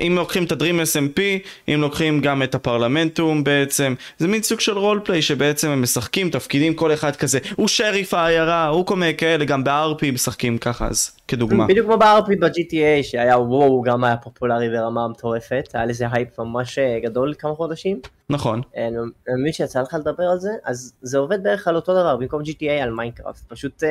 אם 0.07 0.15
לוקחים 0.15 0.43
את 0.43 0.51
ה 0.51 0.56
Dream 0.56 0.79
SMP, 0.79 1.19
אם 1.67 1.81
לוקחים 1.81 2.21
גם 2.21 2.43
את 2.43 2.55
הפרלמנטום 2.55 3.43
בעצם, 3.43 3.95
זה 4.17 4.27
מין 4.27 4.43
סוג 4.43 4.59
של 4.59 4.77
roleplay 4.77 5.21
שבעצם 5.21 5.69
הם 5.69 5.81
משחקים 5.81 6.29
תפקידים 6.29 6.73
כל 6.73 6.93
אחד 6.93 7.15
כזה, 7.15 7.39
הוא 7.55 7.67
שריף 7.67 8.13
העיירה, 8.13 8.67
הוא 8.67 8.85
כל 8.85 8.95
מיני 8.95 9.15
כאלה, 9.17 9.45
גם 9.45 9.63
ב-RP 9.63 10.11
משחקים 10.13 10.57
ככה, 10.57 10.87
אז 10.87 11.18
כדוגמה. 11.29 11.67
בדיוק 11.67 11.85
כמו 11.85 11.97
ב-RP 11.97 12.39
ב-GTA 12.39 13.03
שהיה 13.03 13.39
וואו, 13.39 13.81
גם 13.81 14.03
היה 14.03 14.17
פופולרי 14.17 14.69
ברמה 14.69 15.07
מטורפת, 15.07 15.69
היה 15.73 15.85
לזה 15.85 16.05
הייפ 16.11 16.39
ממש 16.39 16.79
אה, 16.79 16.99
גדול 17.03 17.33
כמה 17.39 17.55
חודשים. 17.55 18.01
נכון. 18.29 18.61
אני 18.75 19.41
מבין 19.41 19.53
שיצא 19.53 19.81
לך 19.81 19.93
לדבר 19.93 20.23
על 20.23 20.39
זה, 20.39 20.51
אז 20.63 20.93
זה 21.01 21.17
עובד 21.17 21.43
בערך 21.43 21.67
על 21.67 21.75
אותו 21.75 21.93
דבר, 21.93 22.17
במקום 22.17 22.41
GTA 22.41 22.83
על 22.83 22.91
Minecraft, 22.91 23.43
פשוט 23.47 23.83
uh, 23.83 23.87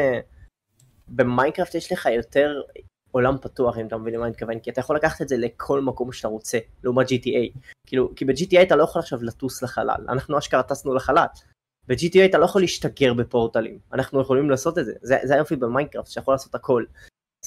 במיינקראפט 1.09 1.75
יש 1.75 1.92
לך 1.92 2.07
יותר 2.07 2.61
עולם 3.11 3.37
פתוח 3.40 3.78
אם 3.78 3.87
אתה 3.87 3.97
מבין 3.97 4.14
למה 4.14 4.25
אני 4.25 4.30
מתכוון 4.30 4.59
כי 4.59 4.71
אתה 4.71 4.80
יכול 4.80 4.97
לקחת 4.97 5.23
את 5.23 5.28
זה 5.28 5.37
לכל 5.37 5.80
מקום 5.80 6.12
שאתה 6.12 6.28
רוצה 6.28 6.59
לעומת 6.85 7.07
GTA 7.07 7.59
כאילו 7.87 8.14
כי 8.16 8.25
ב-GTA 8.25 8.62
אתה 8.62 8.76
לא 8.76 8.83
יכול 8.83 9.00
עכשיו 9.00 9.18
לטוס 9.23 9.62
לחלל. 9.62 10.04
אנחנו 10.09 10.38
אשכרה 10.38 10.62
טסנו 10.62 10.95
לחלל. 10.95 11.26
ב-GTA 11.88 12.25
אתה 12.25 12.38
לא 12.38 12.45
יכול 12.45 12.61
להשתגר 12.61 13.14
בפורטלים. 13.14 13.78
אנחנו 13.92 14.21
יכולים 14.21 14.50
לעשות 14.50 14.78
את 14.78 14.85
זה. 14.85 14.92
זה, 15.02 15.18
זה 15.25 15.35
היופי 15.35 15.57
במיינקראפט 15.57 16.11
שאתה 16.11 16.21
יכול 16.21 16.35
לעשות 16.35 16.54
הכל 16.54 16.85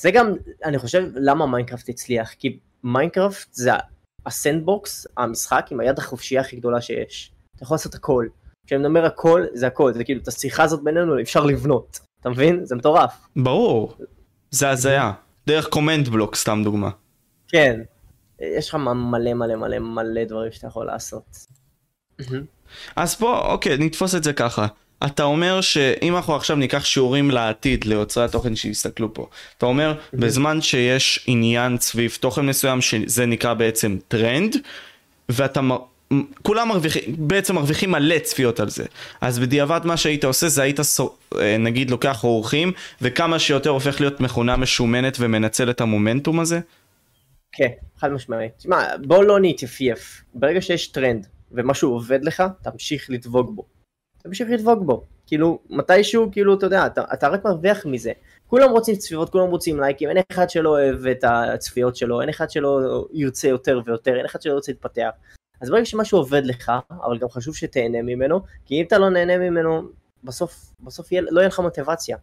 זה 0.01 0.11
גם 0.11 0.33
אני 0.65 0.77
חושב 0.79 1.03
למה 1.15 1.45
מיינקראפט 1.45 1.89
הצליח 1.89 2.33
כי 2.33 2.59
מיינקראפט 2.83 3.53
זה 3.53 3.71
ה 4.25 4.36
sandbox 4.36 5.07
המשחק 5.17 5.67
עם 5.71 5.79
היד 5.79 5.99
החופשייה 5.99 6.41
הכי 6.41 6.55
גדולה 6.55 6.81
שיש. 6.81 7.31
אתה 7.55 7.63
יכול 7.63 7.75
לעשות 7.75 7.95
הכל. 7.95 8.27
כשאני 8.67 8.85
אומר 8.85 9.05
הכל 9.05 9.45
זה 9.53 9.67
הכל. 9.67 9.93
זה 9.93 10.03
כאילו 10.03 10.21
את 10.21 10.27
השיחה 10.27 10.63
הזאת 10.63 10.83
בינינו 10.83 11.21
אפשר 11.21 11.45
לבנות. 11.45 11.99
אתה 12.21 12.29
מבין? 12.29 12.65
זה 12.65 12.75
מטורף. 12.75 13.13
ברור. 13.35 13.97
זה 14.51 14.69
הזיה. 14.69 15.11
דרך 15.47 15.67
command 15.67 16.07
block 16.07 16.35
סתם 16.35 16.61
דוגמה. 16.63 16.89
כן. 17.47 17.81
יש 18.39 18.69
לך 18.69 18.75
מלא 18.75 19.33
מלא 19.33 19.55
מלא 19.55 19.79
מלא 19.79 20.23
דברים 20.23 20.51
שאתה 20.51 20.67
יכול 20.67 20.85
לעשות. 20.85 21.37
אז 22.95 23.15
בוא 23.19 23.37
אוקיי 23.37 23.77
נתפוס 23.77 24.15
את 24.15 24.23
זה 24.23 24.33
ככה 24.33 24.67
אתה 25.05 25.23
אומר 25.23 25.61
שאם 25.61 26.15
אנחנו 26.15 26.35
עכשיו 26.35 26.55
ניקח 26.55 26.85
שיעורים 26.85 27.31
לעתיד 27.31 27.85
ליוצרי 27.85 28.23
התוכן 28.23 28.55
שיסתכלו 28.55 29.13
פה 29.13 29.27
אתה 29.57 29.65
אומר 29.65 29.93
בזמן 30.13 30.61
שיש 30.61 31.23
עניין 31.27 31.77
סביב 31.77 32.17
תוכן 32.19 32.45
מסוים 32.45 32.81
שזה 32.81 33.25
נקרא 33.25 33.53
בעצם 33.53 33.97
טרנד 34.07 34.55
ואתה 35.29 35.61
כולם 36.41 36.67
מרוויחים, 36.67 37.03
בעצם 37.17 37.55
מרוויחים 37.55 37.91
מלא 37.91 38.19
צפיות 38.19 38.59
על 38.59 38.69
זה. 38.69 38.85
אז 39.21 39.39
בדיעבד 39.39 39.81
מה 39.83 39.97
שהיית 39.97 40.23
עושה 40.23 40.47
זה 40.47 40.61
היית 40.61 40.79
אה, 41.39 41.57
נגיד 41.57 41.89
לוקח 41.89 42.23
אורחים 42.23 42.71
וכמה 43.01 43.39
שיותר 43.39 43.69
הופך 43.69 44.01
להיות 44.01 44.21
מכונה 44.21 44.57
משומנת 44.57 45.17
ומנצל 45.19 45.69
את 45.69 45.81
המומנטום 45.81 46.39
הזה? 46.39 46.59
כן, 47.51 47.69
חד 47.97 48.11
משמעית. 48.11 48.51
תשמע, 48.57 48.85
בוא 49.05 49.23
לא 49.23 49.39
נתייפייף. 49.41 50.21
ברגע 50.33 50.61
שיש 50.61 50.87
טרנד 50.87 51.27
ומשהו 51.51 51.91
עובד 51.91 52.23
לך, 52.23 52.43
תמשיך 52.63 53.05
לדבוק 53.09 53.49
בו. 53.49 53.80
תמשיך 54.23 54.49
לדבוק 54.49 54.79
בו. 54.85 55.03
כאילו, 55.27 55.59
מתישהו, 55.69 56.29
כאילו, 56.31 56.53
אתה 56.53 56.65
יודע, 56.65 56.85
אתה, 56.85 57.03
אתה 57.13 57.27
רק 57.27 57.45
מרוויח 57.45 57.85
מזה. 57.85 58.11
כולם 58.47 58.69
רוצים 58.69 58.95
צפיות, 58.95 59.29
כולם 59.29 59.47
רוצים 59.47 59.79
לייקים, 59.79 60.09
אין 60.09 60.17
אחד 60.31 60.49
שלא 60.49 60.69
אוהב 60.69 61.07
את 61.07 61.23
הצפיות 61.27 61.95
שלו, 61.95 62.21
אין 62.21 62.29
אחד 62.29 62.49
שלא 62.49 63.05
ירצה 63.13 63.47
יותר 63.47 63.81
ויותר, 63.85 64.17
אין 64.17 64.25
אחד 64.25 64.41
שלא 64.41 64.53
ירצה 64.53 64.71
להתפתח. 64.71 65.09
אז 65.61 65.69
ברגע 65.69 65.85
שמשהו 65.85 66.17
עובד 66.17 66.45
לך, 66.45 66.71
אבל 67.03 67.17
גם 67.17 67.29
חשוב 67.29 67.55
שתהנה 67.55 68.01
ממנו, 68.01 68.39
כי 68.65 68.81
אם 68.81 68.85
אתה 68.87 68.97
לא 68.97 69.09
נהנה 69.09 69.37
ממנו, 69.37 69.81
בסוף, 70.23 70.73
בסוף 70.79 71.11
יהיה, 71.11 71.21
לא 71.21 71.39
יהיה 71.39 71.47
לך 71.47 71.59
מוטיבציה. 71.59 72.17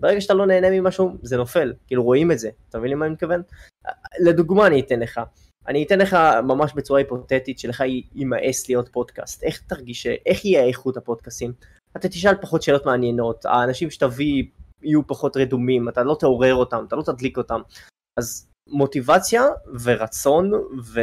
ברגע 0.00 0.20
שאתה 0.20 0.34
לא 0.34 0.46
נהנה 0.46 0.70
ממשהו, 0.70 1.16
זה 1.22 1.36
נופל, 1.36 1.72
כאילו 1.86 2.02
רואים 2.02 2.32
את 2.32 2.38
זה, 2.38 2.50
אתה 2.68 2.78
מבין 2.78 2.90
למה 2.90 3.06
אני 3.06 3.14
מתכוון? 3.14 3.42
לדוגמה 4.20 4.66
אני 4.66 4.80
אתן 4.80 5.00
לך, 5.00 5.20
אני 5.68 5.84
אתן 5.84 5.98
לך 5.98 6.16
ממש 6.42 6.72
בצורה 6.74 7.00
היפותטית 7.00 7.58
שלך 7.58 7.82
יימאס 8.14 8.68
להיות 8.68 8.88
פודקאסט, 8.88 9.42
איך 9.42 9.62
תרגיש, 9.68 10.06
איך 10.26 10.44
יהיה 10.44 10.64
איכות 10.64 10.96
הפודקאסים? 10.96 11.52
אתה 11.96 12.08
תשאל 12.08 12.34
פחות 12.34 12.62
שאלות 12.62 12.86
מעניינות, 12.86 13.44
האנשים 13.44 13.90
שתביא 13.90 14.44
יהיו 14.82 15.06
פחות 15.06 15.36
רדומים, 15.36 15.88
אתה 15.88 16.02
לא 16.02 16.16
תעורר 16.20 16.54
אותם, 16.54 16.84
אתה 16.88 16.96
לא 16.96 17.02
תדליק 17.02 17.38
אותם, 17.38 17.60
אז 18.18 18.48
מוטיבציה 18.68 19.42
ורצון 19.82 20.52
ו... 20.84 21.00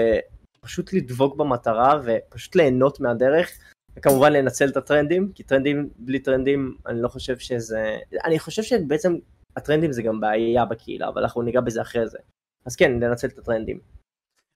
פשוט 0.68 0.94
לדבוק 0.94 1.36
במטרה 1.36 2.02
ופשוט 2.06 2.56
ליהנות 2.56 3.00
מהדרך, 3.00 3.52
וכמובן 3.96 4.34
לנצל 4.34 4.70
את 4.70 4.78
הטרנדים, 4.78 5.32
כי 5.36 5.44
טרנדים, 5.44 5.90
בלי 5.98 6.20
טרנדים, 6.20 6.78
אני 6.86 7.02
לא 7.02 7.08
חושב 7.08 7.38
שזה... 7.38 7.98
אני 8.26 8.40
חושב 8.40 8.64
שבעצם 8.64 9.16
הטרנדים 9.56 9.92
זה 9.92 10.02
גם 10.02 10.20
בעיה 10.20 10.66
בקהילה, 10.66 11.08
אבל 11.08 11.22
אנחנו 11.22 11.42
ניגע 11.42 11.62
בזה 11.62 11.82
אחרי 11.82 12.08
זה. 12.08 12.18
אז 12.66 12.76
כן, 12.76 13.00
לנצל 13.00 13.28
את 13.28 13.38
הטרנדים. 13.38 13.80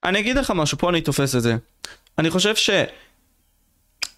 אני 0.03 0.19
אגיד 0.19 0.37
לך 0.37 0.51
משהו, 0.55 0.77
פה 0.77 0.89
אני 0.89 1.01
תופס 1.01 1.35
את 1.35 1.41
זה. 1.41 1.55
אני 2.17 2.29
חושב 2.29 2.55
ש... 2.55 2.69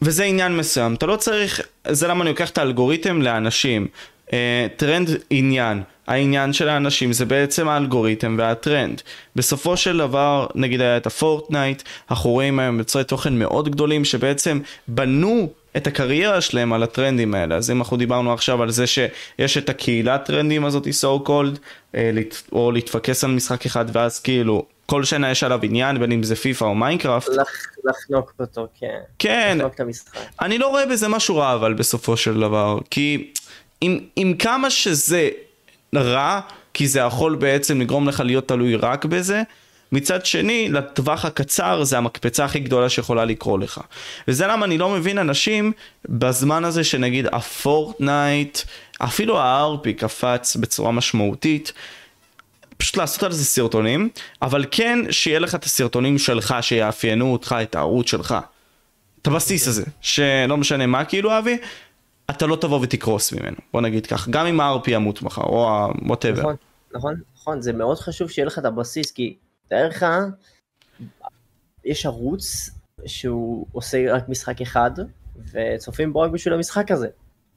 וזה 0.02 0.24
עניין 0.24 0.58
מסוים, 0.58 0.94
אתה 0.94 1.06
לא 1.06 1.16
צריך, 1.16 1.62
זה 1.88 2.08
למה 2.08 2.22
אני 2.22 2.30
לוקח 2.30 2.50
את 2.50 2.58
האלגוריתם 2.58 3.22
לאנשים. 3.22 3.88
אה, 4.34 4.68
טרנד 4.78 5.10
עניין. 5.30 5.84
העניין 6.08 6.54
של 6.54 6.70
האנשים 6.70 7.14
זה 7.14 7.26
בעצם 7.26 7.68
האלגוריתם 7.68 8.36
והטרנד. 8.40 9.02
בסופו 9.36 9.78
של 9.78 9.98
דבר, 9.98 10.48
נגיד 10.56 10.82
היה 10.82 10.98
את 10.98 11.08
הפורטנייט, 11.08 11.84
אנחנו 12.12 12.30
רואים 12.30 12.60
היום 12.60 12.80
יוצרי 12.80 13.04
תוכן 13.04 13.40
מאוד 13.40 13.70
גדולים 13.70 14.06
שבעצם 14.06 14.60
בנו 14.88 15.50
את 15.78 15.88
הקריירה 15.88 16.42
שלהם 16.42 16.74
על 16.74 16.84
הטרנדים 16.84 17.34
האלה. 17.34 17.56
אז 17.56 17.72
אם 17.72 17.78
אנחנו 17.78 17.98
דיברנו 17.98 18.34
עכשיו 18.34 18.64
על 18.64 18.72
זה 18.72 18.88
שיש 18.88 19.58
את 19.58 19.70
הקהילת 19.70 20.26
טרנדים 20.26 20.66
הזאתי 20.66 20.90
so 20.90 21.28
called, 21.28 21.58
אה, 21.96 22.12
או 22.52 22.72
להתפקס 22.72 23.24
על 23.24 23.32
משחק 23.32 23.66
אחד 23.66 23.86
ואז 23.94 24.20
כאילו 24.20 24.66
כל 24.86 25.04
שנה 25.04 25.32
יש 25.32 25.44
עליו 25.44 25.60
עניין 25.64 26.00
בין 26.00 26.12
אם 26.12 26.24
זה 26.24 26.36
פיפא 26.36 26.66
או 26.66 26.76
מיינקראפט. 26.76 27.30
לחנוק 27.84 28.34
אותו, 28.40 28.68
כן. 28.80 29.00
כן. 29.20 29.58
לחנוק 29.58 29.76
את 29.76 29.80
המשחק. 29.80 30.20
אני 30.42 30.58
לא 30.58 30.68
רואה 30.68 30.86
בזה 30.86 31.08
משהו 31.08 31.36
רע 31.36 31.54
אבל 31.54 31.74
בסופו 31.74 32.18
של 32.18 32.40
דבר, 32.40 32.80
כי 32.90 33.32
עם, 33.82 34.00
עם 34.16 34.34
כמה 34.34 34.70
שזה 34.70 35.30
רע, 35.96 36.40
כי 36.74 36.88
זה 36.88 37.00
יכול 37.00 37.36
בעצם 37.36 37.82
לגרום 37.82 38.08
לך 38.08 38.20
להיות 38.20 38.48
תלוי 38.48 38.76
רק 38.76 39.06
בזה, 39.06 39.44
מצד 39.92 40.26
שני, 40.26 40.70
לטווח 40.70 41.26
הקצר 41.26 41.84
זה 41.84 41.98
המקפצה 41.98 42.46
הכי 42.46 42.60
גדולה 42.60 42.90
שיכולה 42.90 43.26
לקרות 43.26 43.62
לך. 43.62 43.82
וזה 44.28 44.48
למה 44.48 44.66
אני 44.66 44.78
לא 44.78 44.90
מבין 44.90 45.18
אנשים 45.18 45.72
בזמן 46.10 46.66
הזה 46.66 46.84
שנגיד 46.84 47.26
הפורטנייט, 47.32 48.60
אפילו 49.00 49.40
ה-RP 49.40 49.94
קפץ 49.98 50.56
בצורה 50.56 50.92
משמעותית, 50.92 51.74
פשוט 52.78 52.98
לעשות 52.98 53.24
על 53.24 53.32
זה 53.32 53.46
סרטונים, 53.46 54.10
אבל 54.42 54.66
כן 54.72 55.00
שיהיה 55.12 55.40
לך 55.40 55.56
את 55.56 55.64
הסרטונים 55.64 56.18
שלך 56.18 56.56
שיאפיינו 56.62 57.34
אותך, 57.34 57.56
את 57.62 57.76
הערוץ 57.76 58.08
שלך. 58.08 58.36
את 59.22 59.28
הבסיס 59.28 59.68
הזה, 59.68 59.84
שלא 60.02 60.58
משנה 60.58 60.86
מה 60.86 61.06
כאילו 61.06 61.38
אבי, 61.38 61.58
אתה 62.30 62.46
לא 62.46 62.56
תבוא 62.56 62.80
ותקרוס 62.82 63.34
ממנו, 63.34 63.58
בוא 63.74 63.82
נגיד 63.82 64.06
כך, 64.06 64.30
גם 64.30 64.46
אם 64.46 64.62
ה-RP 64.62 64.84
ימות 64.88 65.22
מחר, 65.22 65.42
או 65.42 65.70
ה-whatever. 65.70 66.40
נכון, 66.40 66.56
נכון, 66.96 67.16
נכון, 67.36 67.62
זה 67.62 67.74
מאוד 67.74 68.00
חשוב 68.00 68.30
שיהיה 68.30 68.46
לך 68.46 68.60
את 68.60 68.66
הבסיס, 68.66 69.12
כי 69.12 69.36
תאר 69.68 69.88
לך, 69.88 70.06
יש 71.86 72.06
ערוץ 72.06 72.70
שהוא 73.06 73.66
עושה 73.72 74.14
רק 74.14 74.30
משחק 74.30 74.62
אחד, 74.62 74.92
וצופים 75.52 76.14
בו 76.14 76.22
רק 76.22 76.32
בשביל 76.32 76.54
המשחק 76.54 76.92
הזה. 76.92 77.08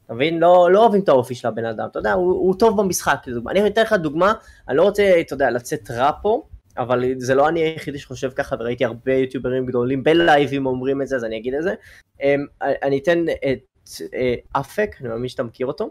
אתה 0.07 0.15
מבין? 0.15 0.39
לא, 0.39 0.69
לא 0.73 0.83
אוהבים 0.83 1.03
את 1.03 1.09
האופי 1.09 1.35
של 1.35 1.49
הבן 1.49 1.65
אדם, 1.65 1.87
אתה 1.91 1.99
יודע, 1.99 2.13
הוא, 2.13 2.33
הוא 2.33 2.55
טוב 2.59 2.83
במשחק, 2.83 3.19
לדוגמה. 3.27 3.51
אני 3.51 3.67
אתן 3.67 3.83
לך 3.83 3.93
דוגמה, 3.93 4.33
אני 4.69 4.77
לא 4.77 4.83
רוצה, 4.83 5.21
אתה 5.21 5.35
יודע, 5.35 5.51
לצאת 5.51 5.91
רע 5.91 6.11
פה, 6.23 6.43
אבל 6.77 7.05
זה 7.19 7.35
לא 7.35 7.49
אני 7.49 7.61
היחידי 7.61 7.99
שחושב 7.99 8.31
ככה, 8.31 8.57
וראיתי 8.59 8.85
הרבה 8.85 9.15
יוטיוברים 9.15 9.67
גדולים 9.67 10.05
בלייבים 10.05 10.67
אומרים 10.67 11.03
את 11.03 11.09
זה, 11.09 11.17
אז 11.17 11.25
אני 11.25 11.37
אגיד 11.37 11.55
את 11.55 11.63
זה. 11.63 11.75
אמ, 12.23 12.47
אני 12.63 12.99
אתן 12.99 13.25
את 13.29 13.89
אה, 14.15 14.35
אפק, 14.61 14.97
אני 15.01 15.09
מאמין 15.09 15.29
שאתה 15.29 15.43
מכיר 15.43 15.67
אותו. 15.67 15.91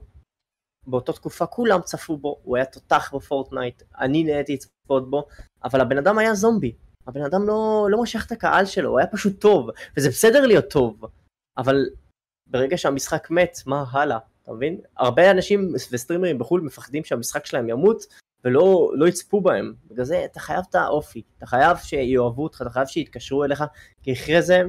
באותה 0.87 1.13
תקופה 1.13 1.45
כולם 1.45 1.81
צפו 1.81 2.17
בו, 2.17 2.39
הוא 2.43 2.55
היה 2.55 2.65
תותח 2.65 3.11
בפורטנייט, 3.15 3.83
אני 3.99 4.23
נהייתי 4.23 4.53
לצפות 4.53 5.09
בו, 5.09 5.25
אבל 5.63 5.81
הבן 5.81 5.97
אדם 5.97 6.17
היה 6.17 6.33
זומבי. 6.33 6.75
הבן 7.07 7.21
אדם 7.21 7.47
לא, 7.47 7.87
לא 7.89 8.01
משך 8.01 8.25
את 8.27 8.31
הקהל 8.31 8.65
שלו, 8.65 8.89
הוא 8.89 8.99
היה 8.99 9.07
פשוט 9.07 9.41
טוב, 9.41 9.69
וזה 9.97 10.09
בסדר 10.09 10.45
להיות 10.45 10.69
טוב, 10.69 11.05
אבל 11.57 11.85
ברגע 12.47 12.77
שהמשחק 12.77 13.27
מת, 13.31 13.57
מה 13.65 13.83
הלאה? 13.91 14.17
אתה 14.43 14.53
מבין? 14.53 14.77
הרבה 14.97 15.31
אנשים 15.31 15.73
וסטרימרים 15.91 16.37
בחו"ל 16.37 16.61
מפחדים 16.61 17.03
שהמשחק 17.03 17.45
שלהם 17.45 17.69
ימות, 17.69 18.05
ולא 18.45 18.91
לא 18.95 19.07
יצפו 19.07 19.41
בהם. 19.41 19.73
בגלל 19.91 20.05
זה 20.05 20.25
אתה 20.25 20.39
חייב 20.39 20.63
את 20.69 20.75
האופי, 20.75 21.21
אתה 21.37 21.45
חייב 21.45 21.77
שיאהבו 21.77 22.43
אותך, 22.43 22.61
אתה 22.61 22.69
חייב 22.69 22.87
שיתקשרו 22.87 23.43
אליך, 23.43 23.63
כי 24.03 24.13
אחרי 24.13 24.41
זה, 24.41 24.61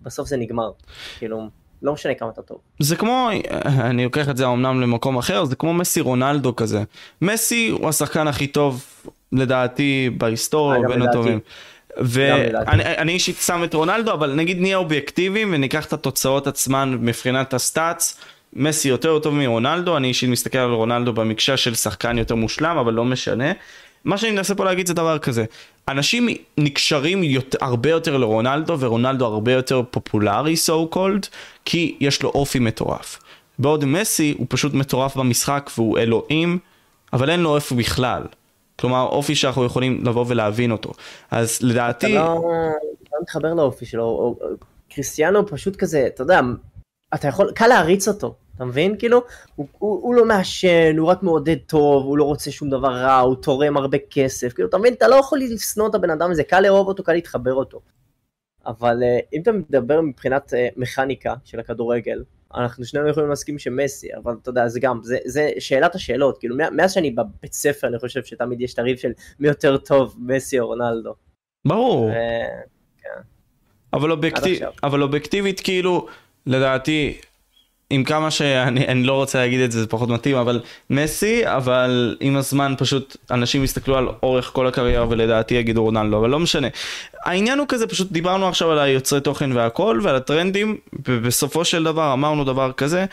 בסוף 0.00 0.28
זה 0.28 0.36
נגמר. 0.36 0.70
כאילו, 1.18 1.48
לא 1.82 1.92
משנה 1.92 2.14
כמה 2.14 2.30
אתה 2.30 2.42
טוב. 2.42 2.58
זה 2.78 2.96
כמו, 2.96 3.28
אני 3.64 4.04
לוקח 4.04 4.28
את 4.28 4.36
זה 4.36 4.46
אמנם 4.46 4.80
למקום 4.80 5.18
אחר, 5.18 5.44
זה 5.44 5.56
כמו 5.56 5.74
מסי 5.74 6.00
רונלדו 6.00 6.56
כזה. 6.56 6.82
מסי 7.22 7.68
הוא 7.68 7.88
השחקן 7.88 8.28
הכי 8.28 8.46
טוב 8.46 8.84
לדעתי 9.32 10.10
בהיסטוריה, 10.18 10.88
בין 10.88 11.02
הטובים. 11.02 11.40
ואני 11.96 13.12
אישית 13.12 13.36
שם 13.36 13.64
את 13.64 13.74
רונלדו, 13.74 14.12
אבל 14.12 14.34
נגיד 14.34 14.60
נהיה 14.60 14.76
אובייקטיביים 14.76 15.54
וניקח 15.54 15.86
את 15.86 15.92
התוצאות 15.92 16.46
עצמן 16.46 16.98
מבחינת 17.00 17.54
הסטאצ. 17.54 18.20
מסי 18.52 18.88
יותר 18.88 19.18
טוב 19.18 19.34
מרונלדו, 19.34 19.96
אני 19.96 20.08
אישית 20.08 20.30
מסתכל 20.30 20.58
על 20.58 20.70
רונלדו 20.70 21.12
במקשה 21.12 21.56
של 21.56 21.74
שחקן 21.74 22.18
יותר 22.18 22.34
מושלם, 22.34 22.76
אבל 22.78 22.92
לא 22.92 23.04
משנה. 23.04 23.52
מה 24.04 24.18
שאני 24.18 24.32
מנסה 24.32 24.54
פה 24.54 24.64
להגיד 24.64 24.86
זה 24.86 24.94
דבר 24.94 25.18
כזה, 25.18 25.44
אנשים 25.88 26.28
נקשרים 26.58 27.22
יותר, 27.22 27.58
הרבה 27.60 27.90
יותר 27.90 28.16
לרונלדו, 28.16 28.76
ורונלדו 28.80 29.26
הרבה 29.26 29.52
יותר 29.52 29.82
פופולרי 29.90 30.54
so 30.54 30.94
called, 30.94 31.26
כי 31.64 31.96
יש 32.00 32.22
לו 32.22 32.28
אופי 32.28 32.58
מטורף. 32.58 33.18
בעוד 33.58 33.84
מסי 33.84 34.34
הוא 34.38 34.46
פשוט 34.50 34.74
מטורף 34.74 35.16
במשחק 35.16 35.70
והוא 35.76 35.98
אלוהים, 35.98 36.58
אבל 37.12 37.30
אין 37.30 37.40
לו 37.40 37.54
אופי 37.54 37.74
בכלל. 37.74 38.22
כלומר, 38.80 39.02
אופי 39.02 39.34
שאנחנו 39.34 39.64
יכולים 39.64 40.04
לבוא 40.04 40.24
ולהבין 40.28 40.72
אותו. 40.72 40.92
אז 41.30 41.58
לדעתי... 41.62 42.06
אתה 42.16 42.24
לא, 42.24 42.42
לא 43.12 43.18
מתחבר 43.22 43.54
לאופי 43.54 43.86
שלו, 43.86 44.38
קריסטיאנו 44.90 45.46
פשוט 45.46 45.76
כזה, 45.76 46.06
אתה 46.06 46.22
יודע, 46.22 46.40
אתה 47.14 47.28
יכול, 47.28 47.52
קל 47.54 47.66
להריץ 47.66 48.08
אותו. 48.08 48.34
אתה 48.56 48.64
מבין? 48.64 48.98
כאילו, 48.98 49.22
הוא, 49.54 49.66
הוא, 49.78 50.02
הוא 50.02 50.14
לא 50.14 50.24
מעשן, 50.24 50.98
הוא 50.98 51.08
רק 51.08 51.22
מעודד 51.22 51.56
טוב, 51.66 52.04
הוא 52.04 52.18
לא 52.18 52.24
רוצה 52.24 52.50
שום 52.50 52.70
דבר 52.70 52.92
רע, 52.92 53.18
הוא 53.18 53.36
תורם 53.36 53.76
הרבה 53.76 53.98
כסף, 54.10 54.52
כאילו, 54.52 54.68
אתה 54.68 54.78
מבין? 54.78 54.94
אתה 54.94 55.08
לא 55.08 55.14
יכול 55.14 55.38
לשנוא 55.38 55.88
את 55.88 55.94
הבן 55.94 56.10
אדם 56.10 56.30
הזה, 56.30 56.44
קל 56.44 56.60
לאהוב 56.60 56.88
אותו, 56.88 57.02
קל 57.02 57.12
להתחבר 57.12 57.54
אותו. 57.54 57.80
אבל 58.66 59.02
uh, 59.02 59.26
אם 59.32 59.42
אתה 59.42 59.52
מדבר 59.52 60.00
מבחינת 60.00 60.52
uh, 60.52 60.56
מכניקה 60.76 61.34
של 61.44 61.60
הכדורגל, 61.60 62.22
אנחנו 62.54 62.84
שנינו 62.84 63.08
יכולים 63.08 63.28
להסכים 63.28 63.58
שמסי, 63.58 64.08
אבל 64.22 64.34
אתה 64.42 64.50
יודע, 64.50 64.68
זה 64.68 64.80
גם, 64.80 65.00
זה, 65.02 65.18
זה 65.24 65.50
שאלת 65.58 65.94
השאלות, 65.94 66.38
כאילו, 66.38 66.56
מאז 66.72 66.92
שאני 66.92 67.10
בבית 67.10 67.52
ספר, 67.52 67.86
אני 67.86 67.98
חושב 67.98 68.24
שתמיד 68.24 68.60
יש 68.60 68.74
את 68.74 68.78
הריב 68.78 68.96
של 68.96 69.12
מי 69.40 69.48
יותר 69.48 69.76
טוב, 69.76 70.16
מסי 70.18 70.60
או 70.60 70.66
רונלדו. 70.66 71.14
ברור. 71.64 72.04
ו... 72.04 72.12
כן. 72.98 73.20
אבל, 73.92 74.10
אובייקטיב, 74.10 74.60
אבל 74.82 75.02
אובייקטיבית, 75.02 75.60
כאילו, 75.60 76.06
לדעתי, 76.46 77.20
עם 77.90 78.04
כמה 78.04 78.30
שאני 78.30 79.02
לא 79.02 79.12
רוצה 79.12 79.38
להגיד 79.38 79.60
את 79.60 79.72
זה, 79.72 79.80
זה 79.80 79.86
פחות 79.86 80.08
מתאים, 80.08 80.36
אבל 80.36 80.60
מסי, 80.90 81.42
אבל 81.44 82.16
עם 82.20 82.36
הזמן 82.36 82.74
פשוט 82.78 83.16
אנשים 83.30 83.64
יסתכלו 83.64 83.96
על 83.96 84.08
אורך 84.22 84.50
כל 84.52 84.66
הקריירה 84.66 85.06
ולדעתי 85.08 85.54
יגידו 85.54 85.82
רונלדו, 85.82 86.18
אבל 86.18 86.30
לא 86.30 86.38
משנה. 86.38 86.68
העניין 87.24 87.58
הוא 87.58 87.66
כזה, 87.68 87.86
פשוט 87.86 88.12
דיברנו 88.12 88.48
עכשיו 88.48 88.70
על 88.70 88.78
היוצרי 88.78 89.20
תוכן 89.20 89.52
והכל 89.52 90.00
ועל 90.02 90.16
הטרנדים, 90.16 90.76
ובסופו 91.08 91.64
של 91.64 91.84
דבר 91.84 92.12
אמרנו 92.12 92.44
דבר 92.44 92.72
כזה, 92.72 93.04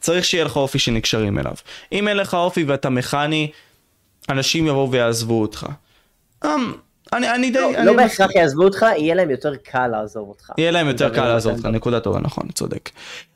צריך 0.00 0.24
שיהיה 0.24 0.44
לך 0.44 0.56
אופי 0.56 0.78
שנקשרים 0.78 1.38
אליו. 1.38 1.54
אם 1.92 2.08
אין 2.08 2.16
לך 2.16 2.34
אופי 2.34 2.64
ואתה 2.64 2.90
מכני, 2.90 3.50
אנשים 4.28 4.66
יבואו 4.66 4.90
ויעזבו 4.90 5.40
אותך. 5.40 5.66
Um, 6.44 6.48
אני, 7.12 7.30
אני 7.34 7.50
די... 7.50 7.58
לא, 7.58 7.84
לא 7.84 7.92
בהכרח 7.92 8.34
יעזבו 8.34 8.64
אותך, 8.64 8.86
יהיה 8.96 9.14
להם 9.14 9.30
יותר 9.30 9.56
קל 9.56 9.86
לעזוב 9.86 10.28
אותך. 10.28 10.50
יהיה 10.58 10.70
להם 10.70 10.88
יותר 10.88 11.14
קל 11.14 11.28
לעזוב 11.28 11.52
אותך, 11.52 11.66
נקודה 11.66 12.00
טובה, 12.00 12.20
נכון, 12.20 12.48
צודק. 12.54 12.90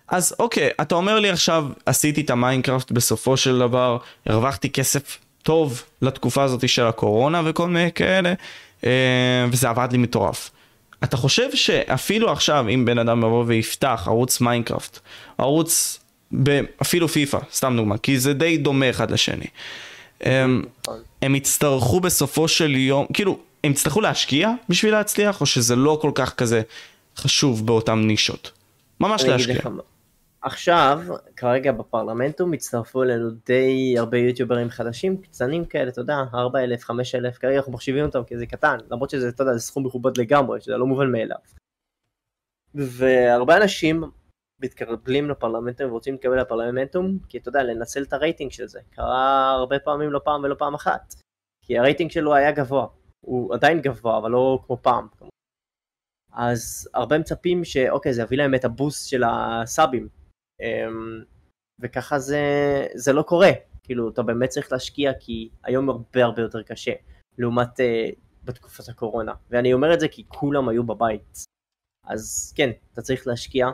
אז 0.09 0.35
אוקיי, 0.39 0.71
אתה 0.81 0.95
אומר 0.95 1.21
לי 1.21 1.31
עכשיו, 1.31 1.67
עשיתי 1.87 2.21
את 2.21 2.31
המיינקראפט 2.31 2.91
בסופו 2.91 3.37
של 3.37 3.59
דבר, 3.59 3.99
הרווחתי 4.27 4.71
כסף 4.71 5.19
טוב 5.43 5.83
לתקופה 6.03 6.43
הזאת 6.43 6.69
של 6.69 6.87
הקורונה 6.87 7.43
וכל 7.45 7.69
מיני 7.69 7.93
כאלה, 7.93 8.35
אה, 8.85 8.91
וזה 9.51 9.69
עבד 9.69 9.89
לי 9.93 9.99
מטורף. 9.99 10.51
אתה 11.05 11.17
חושב 11.17 11.55
שאפילו 11.55 12.33
עכשיו, 12.33 12.67
אם 12.69 12.85
בן 12.85 12.99
אדם 12.99 13.19
יבוא 13.19 13.45
ויפתח 13.47 14.05
ערוץ 14.07 14.41
מיינקראפט, 14.41 14.99
ערוץ 15.39 16.01
אפילו 16.83 17.09
פיפא, 17.09 17.39
סתם 17.53 17.75
דוגמה, 17.77 17.99
כי 17.99 18.19
זה 18.19 18.35
די 18.35 18.57
דומה 18.57 18.91
אחד 18.91 19.11
לשני. 19.11 19.47
הם, 20.21 20.63
הם 21.23 21.35
יצטרכו 21.35 22.01
בסופו 22.01 22.49
של 22.49 22.77
יום, 22.77 23.07
כאילו, 23.13 23.39
הם 23.65 23.73
יצטרכו 23.73 24.01
להשקיע 24.01 24.51
בשביל 24.69 24.93
להצליח, 24.93 25.41
או 25.41 25.47
שזה 25.47 25.77
לא 25.77 25.99
כל 26.03 26.11
כך 26.15 26.35
כזה 26.35 26.63
חשוב 27.17 27.67
באותן 27.67 27.99
נישות? 27.99 28.51
ממש 29.01 29.25
להשקיע. 29.25 29.61
עכשיו, 30.47 31.01
כרגע 31.37 31.73
בפרלמנטום 31.73 32.53
הצטרפו 32.53 33.03
אלינו 33.03 33.31
די 33.31 33.95
הרבה 33.99 34.19
יוטיוברים 34.19 34.71
חדשים, 34.71 35.23
קטנים 35.23 35.65
כאלה, 35.65 35.89
אתה 35.89 36.01
יודע, 36.01 36.15
4,000, 36.35 36.85
5,000, 36.85 37.39
כרגע 37.39 37.57
אנחנו 37.57 37.73
מחשיבים 37.73 38.05
אותם 38.05 38.25
כי 38.25 38.39
זה 38.39 38.47
קטן, 38.47 38.77
למרות 38.91 39.11
שזה, 39.11 39.29
אתה 39.29 39.43
יודע, 39.43 39.53
זה 39.53 39.61
סכום 39.61 39.87
מכובד 39.87 40.19
לגמרי, 40.19 40.61
שזה 40.61 40.77
לא 40.77 40.87
מובן 40.87 41.13
מאליו. 41.13 41.37
והרבה 42.75 43.57
אנשים 43.57 44.05
מתקבלים 44.63 45.31
לפרלמנטום 45.31 45.91
ורוצים 45.91 46.15
להתקבל 46.15 46.41
לפרלמנטום, 46.41 47.19
כי 47.29 47.39
אתה 47.39 47.49
יודע, 47.49 47.63
לנצל 47.63 48.03
את 48.03 48.13
הרייטינג 48.13 48.51
של 48.51 48.67
זה. 48.67 48.81
קרה 48.91 49.51
הרבה 49.51 49.79
פעמים, 49.79 50.11
לא 50.11 50.21
פעם 50.25 50.45
ולא 50.45 50.55
פעם 50.59 50.75
אחת. 50.75 51.15
כי 51.63 51.79
הרייטינג 51.79 52.11
שלו 52.11 52.35
היה 52.35 52.53
גבוה. 52.53 52.87
הוא 53.21 53.55
עדיין 53.55 53.81
גבוה, 53.81 54.19
אבל 54.19 54.31
לא 54.31 54.59
כמו 54.67 54.77
פעם. 54.83 55.07
אז 56.33 56.89
הרבה 56.95 57.19
מצפים 57.19 57.65
שאוקיי, 57.65 58.15
זה 58.15 58.23
יביא 58.23 58.39
להם 58.39 58.55
את 58.55 58.65
הבוסט 58.65 59.09
של 59.09 59.23
הסאבים. 59.27 60.26
אמ, 60.61 61.23
וככה 61.81 62.19
זה, 62.19 62.41
זה 62.95 63.13
לא 63.13 63.23
קורה. 63.23 63.51
כאילו, 63.83 64.09
אתה 64.09 64.23
באמת 64.23 64.49
צריך 64.49 64.73
להשקיע, 64.73 65.13
כי 65.21 65.49
היום 65.65 65.89
הרבה 65.89 66.25
הרבה 66.25 66.43
יותר 66.43 66.63
קשה, 66.63 66.93
לעומת 67.39 67.81
uh, 67.81 68.15
בתקופת 68.45 68.89
הקורונה. 68.89 69.33
ואני 69.51 69.73
אומר 69.73 69.95
את 69.95 70.01
זה 70.01 70.09
כי 70.09 70.25
כולם 70.29 70.69
היו 70.69 70.85
בבית. 70.85 71.45
אז 72.07 72.53
כן, 72.57 72.71
אתה 72.93 73.03
צריך 73.03 73.27
להשקיע, 73.27 73.67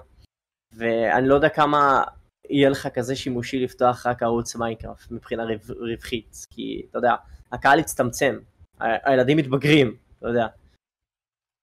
ואני 0.72 1.28
לא 1.28 1.34
יודע 1.34 1.48
כמה 1.48 2.04
יהיה 2.50 2.70
לך 2.70 2.88
כזה 2.94 3.16
שימושי 3.16 3.58
לפתוח 3.64 4.06
רק 4.06 4.22
ערוץ 4.22 4.56
מיינקראפט 4.56 5.10
מבחינה 5.10 5.42
רווחית, 5.68 6.46
כי 6.50 6.86
אתה 6.90 6.98
יודע, 6.98 7.14
הקהל 7.52 7.78
הצטמצם, 7.78 8.38
הילדים 8.80 9.36
מתבגרים, 9.36 9.96
אתה 10.18 10.28
יודע. 10.28 10.46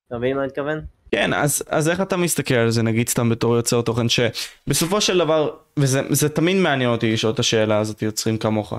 אתה 0.07 0.17
מבין 0.17 0.35
מה 0.35 0.41
אני 0.41 0.47
מתכוון? 0.47 0.85
כן, 1.11 1.33
אז, 1.33 1.63
אז 1.69 1.89
איך 1.89 2.01
אתה 2.01 2.17
מסתכל 2.17 2.53
על 2.53 2.69
זה, 2.69 2.83
נגיד 2.83 3.09
סתם 3.09 3.29
בתור 3.29 3.55
יוצר 3.55 3.81
תוכן, 3.81 4.05
שבסופו 4.09 5.01
של 5.01 5.17
דבר, 5.17 5.49
וזה 5.77 6.29
תמיד 6.29 6.55
מעניין 6.55 6.89
אותי 6.89 7.13
לשאול 7.13 7.33
את 7.33 7.39
השאלה 7.39 7.77
הזאת, 7.77 8.01
יוצרים 8.01 8.37
כמוך. 8.37 8.73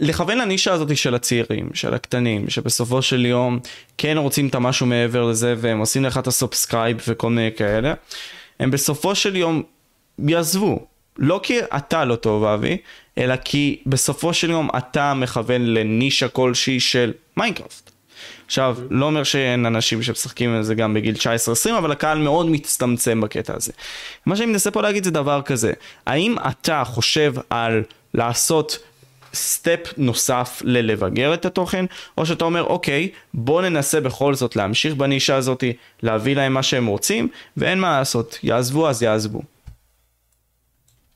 לכוון 0.00 0.38
לנישה 0.38 0.72
הזאת 0.72 0.96
של 0.96 1.14
הצעירים, 1.14 1.70
של 1.74 1.94
הקטנים, 1.94 2.50
שבסופו 2.50 3.02
של 3.02 3.26
יום 3.26 3.58
כן 3.98 4.18
רוצים 4.18 4.48
את 4.48 4.54
המשהו 4.54 4.86
מעבר 4.86 5.24
לזה, 5.24 5.54
והם 5.58 5.78
עושים 5.78 6.04
לך 6.04 6.18
את 6.18 6.26
ה 6.26 6.33
subscribe 6.33 6.96
וכל 7.08 7.30
מיני 7.30 7.50
כאלה. 7.56 7.94
הם 8.60 8.70
בסופו 8.70 9.14
של 9.14 9.36
יום 9.36 9.62
יעזבו. 10.18 10.86
לא 11.18 11.40
כי 11.42 11.58
אתה 11.76 12.04
לא 12.04 12.16
טוב 12.16 12.44
חווי, 12.44 12.76
אלא 13.18 13.36
כי 13.36 13.82
בסופו 13.86 14.34
של 14.34 14.50
יום 14.50 14.68
אתה 14.78 15.14
מכוון 15.14 15.62
לנישה 15.62 16.28
כלשהי 16.28 16.80
של 16.80 17.12
מיינקראפט. 17.36 17.90
עכשיו, 18.46 18.78
לא 18.90 19.06
אומר 19.06 19.24
שאין 19.24 19.66
אנשים 19.66 20.02
שמשחקים 20.02 20.54
על 20.54 20.62
זה 20.62 20.74
גם 20.74 20.94
בגיל 20.94 21.14
19-20, 21.14 21.78
אבל 21.78 21.92
הקהל 21.92 22.18
מאוד 22.18 22.46
מצטמצם 22.46 23.20
בקטע 23.20 23.54
הזה. 23.56 23.72
מה 24.26 24.36
שאני 24.36 24.46
מנסה 24.46 24.70
פה 24.70 24.82
להגיד 24.82 25.04
זה 25.04 25.10
דבר 25.10 25.42
כזה, 25.42 25.72
האם 26.06 26.36
אתה 26.50 26.82
חושב 26.86 27.34
על 27.50 27.82
לעשות 28.14 28.78
סטפ 29.34 29.92
נוסף 29.96 30.62
ללבגר 30.64 31.34
את 31.34 31.44
התוכן, 31.44 31.84
או 32.18 32.26
שאתה 32.26 32.44
אומר, 32.44 32.64
אוקיי, 32.64 33.08
בוא 33.34 33.62
ננסה 33.62 34.00
בכל 34.00 34.34
זאת 34.34 34.56
להמשיך 34.56 34.94
בנישה 34.94 35.36
הזאת, 35.36 35.64
להביא 36.02 36.36
להם 36.36 36.52
מה 36.52 36.62
שהם 36.62 36.86
רוצים, 36.86 37.28
ואין 37.56 37.80
מה 37.80 37.98
לעשות, 37.98 38.38
יעזבו 38.42 38.88
אז 38.88 39.02
יעזבו. 39.02 39.42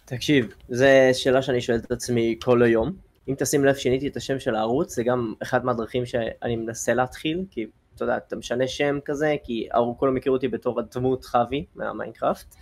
תקשיב, 0.05 0.47
זו 0.69 0.85
שאלה 1.13 1.43
שאני 1.43 1.61
שואל 1.61 1.79
את 1.79 1.93
עצמי 1.93 2.37
כל 2.43 2.63
היום. 2.63 3.06
אם 3.29 3.35
תשים 3.39 3.65
לב, 3.65 3.75
שיניתי 3.75 4.09
את 4.09 4.17
השם 4.17 4.39
של 4.39 4.55
הערוץ, 4.55 4.95
זה 4.95 5.03
גם 5.05 5.35
אחד 5.43 5.65
מהדרכים 5.65 6.07
שאני 6.07 6.57
מנסה 6.57 6.95
להתחיל, 6.95 7.45
כי 7.51 7.67
אתה 7.95 8.05
יודע, 8.05 8.17
אתה 8.17 8.37
משנה 8.37 8.69
שם 8.69 8.99
כזה, 9.05 9.37
כי 9.45 9.69
כולם 9.99 10.15
מכירים 10.15 10.37
אותי 10.37 10.49
בתור 10.49 10.81
הדמות 10.81 11.25
חווי 11.25 11.67
מהמיינקראפט, 11.75 12.57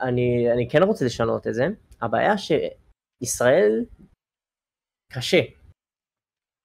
ואני 0.00 0.68
כן 0.70 0.82
רוצה 0.82 1.04
לשנות 1.04 1.46
את 1.46 1.54
זה. 1.54 1.66
הבעיה 2.00 2.38
ש... 2.38 2.52
ישראל 3.22 3.84
קשה. 5.12 5.40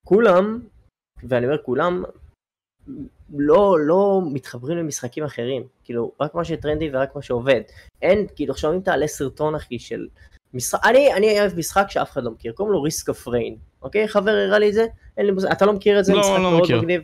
כולם, 0.08 0.68
ואני 1.24 1.46
אומר 1.46 1.64
כולם, 1.64 2.04
לא, 3.34 3.78
לא 3.80 4.22
מתחברים 4.34 4.78
למשחקים 4.78 5.24
אחרים, 5.24 5.68
כאילו, 5.84 6.12
רק 6.20 6.36
מה 6.36 6.46
שטרנדי 6.46 6.90
ורק 6.94 7.16
מה 7.16 7.22
שעובד. 7.22 7.62
אין, 8.02 8.28
כאילו, 8.36 8.54
עכשיו 8.54 8.74
אם 8.74 8.82
תעלה 8.82 9.08
סרטון 9.08 9.56
אחי 9.56 9.80
של 9.80 10.08
משחק, 10.54 10.80
אני, 10.84 11.14
אני 11.14 11.40
אוהב 11.40 11.58
משחק 11.58 11.86
שאף 11.90 12.12
אחד 12.12 12.24
לא 12.24 12.32
מכיר, 12.32 12.52
קוראים 12.52 12.74
לו 12.74 12.82
Risk 12.82 13.10
of 13.10 13.28
Rain, 13.28 13.56
אוקיי? 13.82 14.08
חבר 14.08 14.32
הראה 14.32 14.60
לי 14.60 14.70
את 14.70 14.74
זה, 14.74 14.86
אין 15.18 15.26
לי 15.26 15.32
מוז... 15.32 15.46
אתה 15.46 15.66
לא 15.66 15.74
מכיר 15.74 16.00
את 16.00 16.06
זה? 16.06 16.14
לא, 16.14 16.20
משחק 16.20 16.34
לא 16.34 16.42
מאוד 16.42 16.62
מכיר. 16.62 16.82
מגניב. 16.82 17.02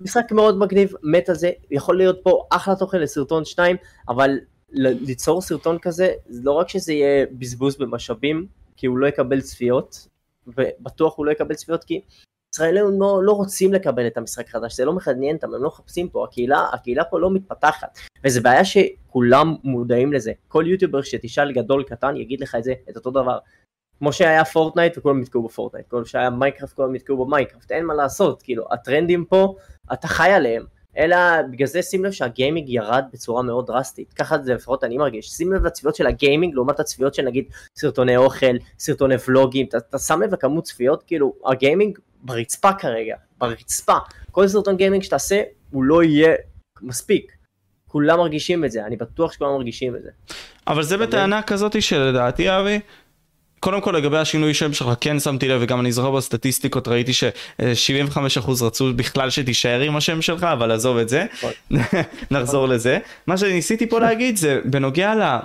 משחק 0.00 0.32
מאוד 0.32 0.58
מגניב, 0.58 0.92
מת 1.02 1.28
על 1.28 1.34
זה, 1.34 1.50
יכול 1.70 1.96
להיות 1.96 2.20
פה 2.22 2.44
אחלה 2.50 2.76
תוכן 2.76 3.00
לסרטון 3.00 3.44
2, 3.44 3.76
אבל 4.08 4.38
ליצור 4.72 5.42
סרטון 5.42 5.78
כזה, 5.78 6.12
לא 6.28 6.52
רק 6.52 6.68
שזה 6.68 6.92
יהיה 6.92 7.26
בזבוז 7.32 7.76
במשאבים, 7.76 8.46
כי 8.76 8.86
הוא 8.86 8.98
לא 8.98 9.06
יקבל 9.06 9.40
צפיות, 9.40 10.08
ובטוח 10.46 11.16
הוא 11.16 11.26
לא 11.26 11.30
יקבל 11.30 11.54
צפיות 11.54 11.84
כי 11.84 12.00
ישראלים 12.54 13.00
לא, 13.00 13.20
לא 13.24 13.32
רוצים 13.32 13.72
לקבל 13.72 14.06
את 14.06 14.16
המשחק 14.16 14.48
החדש, 14.48 14.76
זה 14.76 14.84
לא 14.84 14.92
מעניין 14.92 15.36
אותם, 15.36 15.54
הם 15.54 15.62
לא 15.62 15.68
מחפשים 15.68 16.08
פה, 16.08 16.24
הקהילה, 16.24 16.66
הקהילה 16.72 17.04
פה 17.04 17.20
לא 17.20 17.30
מתפתחת, 17.30 17.98
וזו 18.24 18.42
בעיה 18.42 18.64
שכולם 18.64 19.54
מודעים 19.64 20.12
לזה, 20.12 20.32
כל 20.48 20.64
יוטיובר 20.66 21.02
שתשאל 21.02 21.52
גדול 21.52 21.82
קטן 21.82 22.16
יגיד 22.16 22.40
לך 22.40 22.54
את 22.54 22.64
זה, 22.64 22.74
את 22.90 22.96
אותו 22.96 23.10
דבר, 23.10 23.38
כמו 23.98 24.12
שהיה 24.12 24.44
פורטנייט 24.44 24.98
וכולם 24.98 25.20
נתקעו 25.20 25.42
בפורטנייט, 25.42 25.86
כמו 25.90 26.06
שהיה 26.06 26.30
מיינקראפט 26.30 26.74
כולם 26.74 26.94
נתקעו 26.94 27.24
במיינקראפט, 27.24 27.72
אין 27.72 27.84
מה 27.84 27.94
לעשות, 27.94 28.42
כאילו 28.42 28.64
הטרנדים 28.70 29.24
פה, 29.24 29.54
אתה 29.92 30.08
חי 30.08 30.30
עליהם, 30.30 30.64
אלא 30.96 31.16
בגלל 31.50 31.66
זה 31.66 31.82
שים 31.82 32.04
לב 32.04 32.12
שהגיימינג 32.12 32.68
ירד 32.68 33.04
בצורה 33.12 33.42
מאוד 33.42 33.66
דרסטית, 33.66 34.12
ככה 34.12 34.38
זה 34.38 34.54
לפחות 34.54 34.84
אני 34.84 34.98
מרגיש, 34.98 35.30
שים 35.30 35.52
לב 35.52 35.64
לצפיות 35.64 35.94
של 35.94 36.06
הגיימינג 36.06 36.54
לעומת 36.54 36.80
הצפיות 36.80 37.14
של 37.14 37.22
נגיד 37.22 37.44
סרטוני 37.78 38.16
אוכל, 38.16 38.56
סרטוני 38.78 39.14
ולוגים, 39.28 39.66
אתה, 39.66 39.78
אתה 39.78 39.98
שם 39.98 40.22
לב 40.22 40.32
לכמות 40.32 40.64
צפיות, 40.64 41.02
כאילו 41.02 41.34
הגיימינג 41.44 41.98
ברצפה 42.22 42.72
כרגע, 42.72 43.16
ברצפה, 43.38 43.96
כל 44.30 44.48
סרטון 44.48 44.76
גיימינג 44.76 45.02
שתעשה 45.02 45.42
הוא 45.70 45.84
לא 45.84 46.02
יהיה 46.02 46.34
מספיק, 46.82 47.32
כולם 47.88 48.18
מרגישים 48.18 48.64
את 48.64 48.70
זה, 48.70 48.86
אני 48.86 48.96
בטוח 48.96 49.32
שכולם 49.32 49.50
מרגישים 49.50 49.96
את 49.96 50.02
זה. 50.02 50.10
אבל 50.66 50.82
זה 50.82 50.96
בטענה 50.96 51.42
כזאת 51.42 51.82
שלדעתי 51.82 52.50
אבי, 52.50 52.80
קודם 53.62 53.80
כל 53.80 53.90
לגבי 53.90 54.18
השינוי 54.18 54.54
שם 54.54 54.72
שלך 54.72 54.88
כן 55.00 55.20
שמתי 55.20 55.48
לב 55.48 55.60
וגם 55.64 55.80
אני 55.80 55.92
זוכר 55.92 56.10
בסטטיסטיקות 56.10 56.88
ראיתי 56.88 57.12
ש-75% 57.12 58.50
רצו 58.62 58.92
בכלל 58.96 59.30
שתישאר 59.30 59.80
עם 59.80 59.96
השם 59.96 60.22
שלך 60.22 60.44
אבל 60.44 60.70
עזוב 60.70 60.96
את 60.96 61.08
זה. 61.08 61.26
נחזור 62.30 62.68
לזה. 62.68 62.98
מה 63.26 63.36
שניסיתי 63.36 63.86
פה 63.86 64.00
להגיד 64.00 64.36
זה 64.36 64.60
בנוגע 64.64 65.14
ל... 65.14 65.38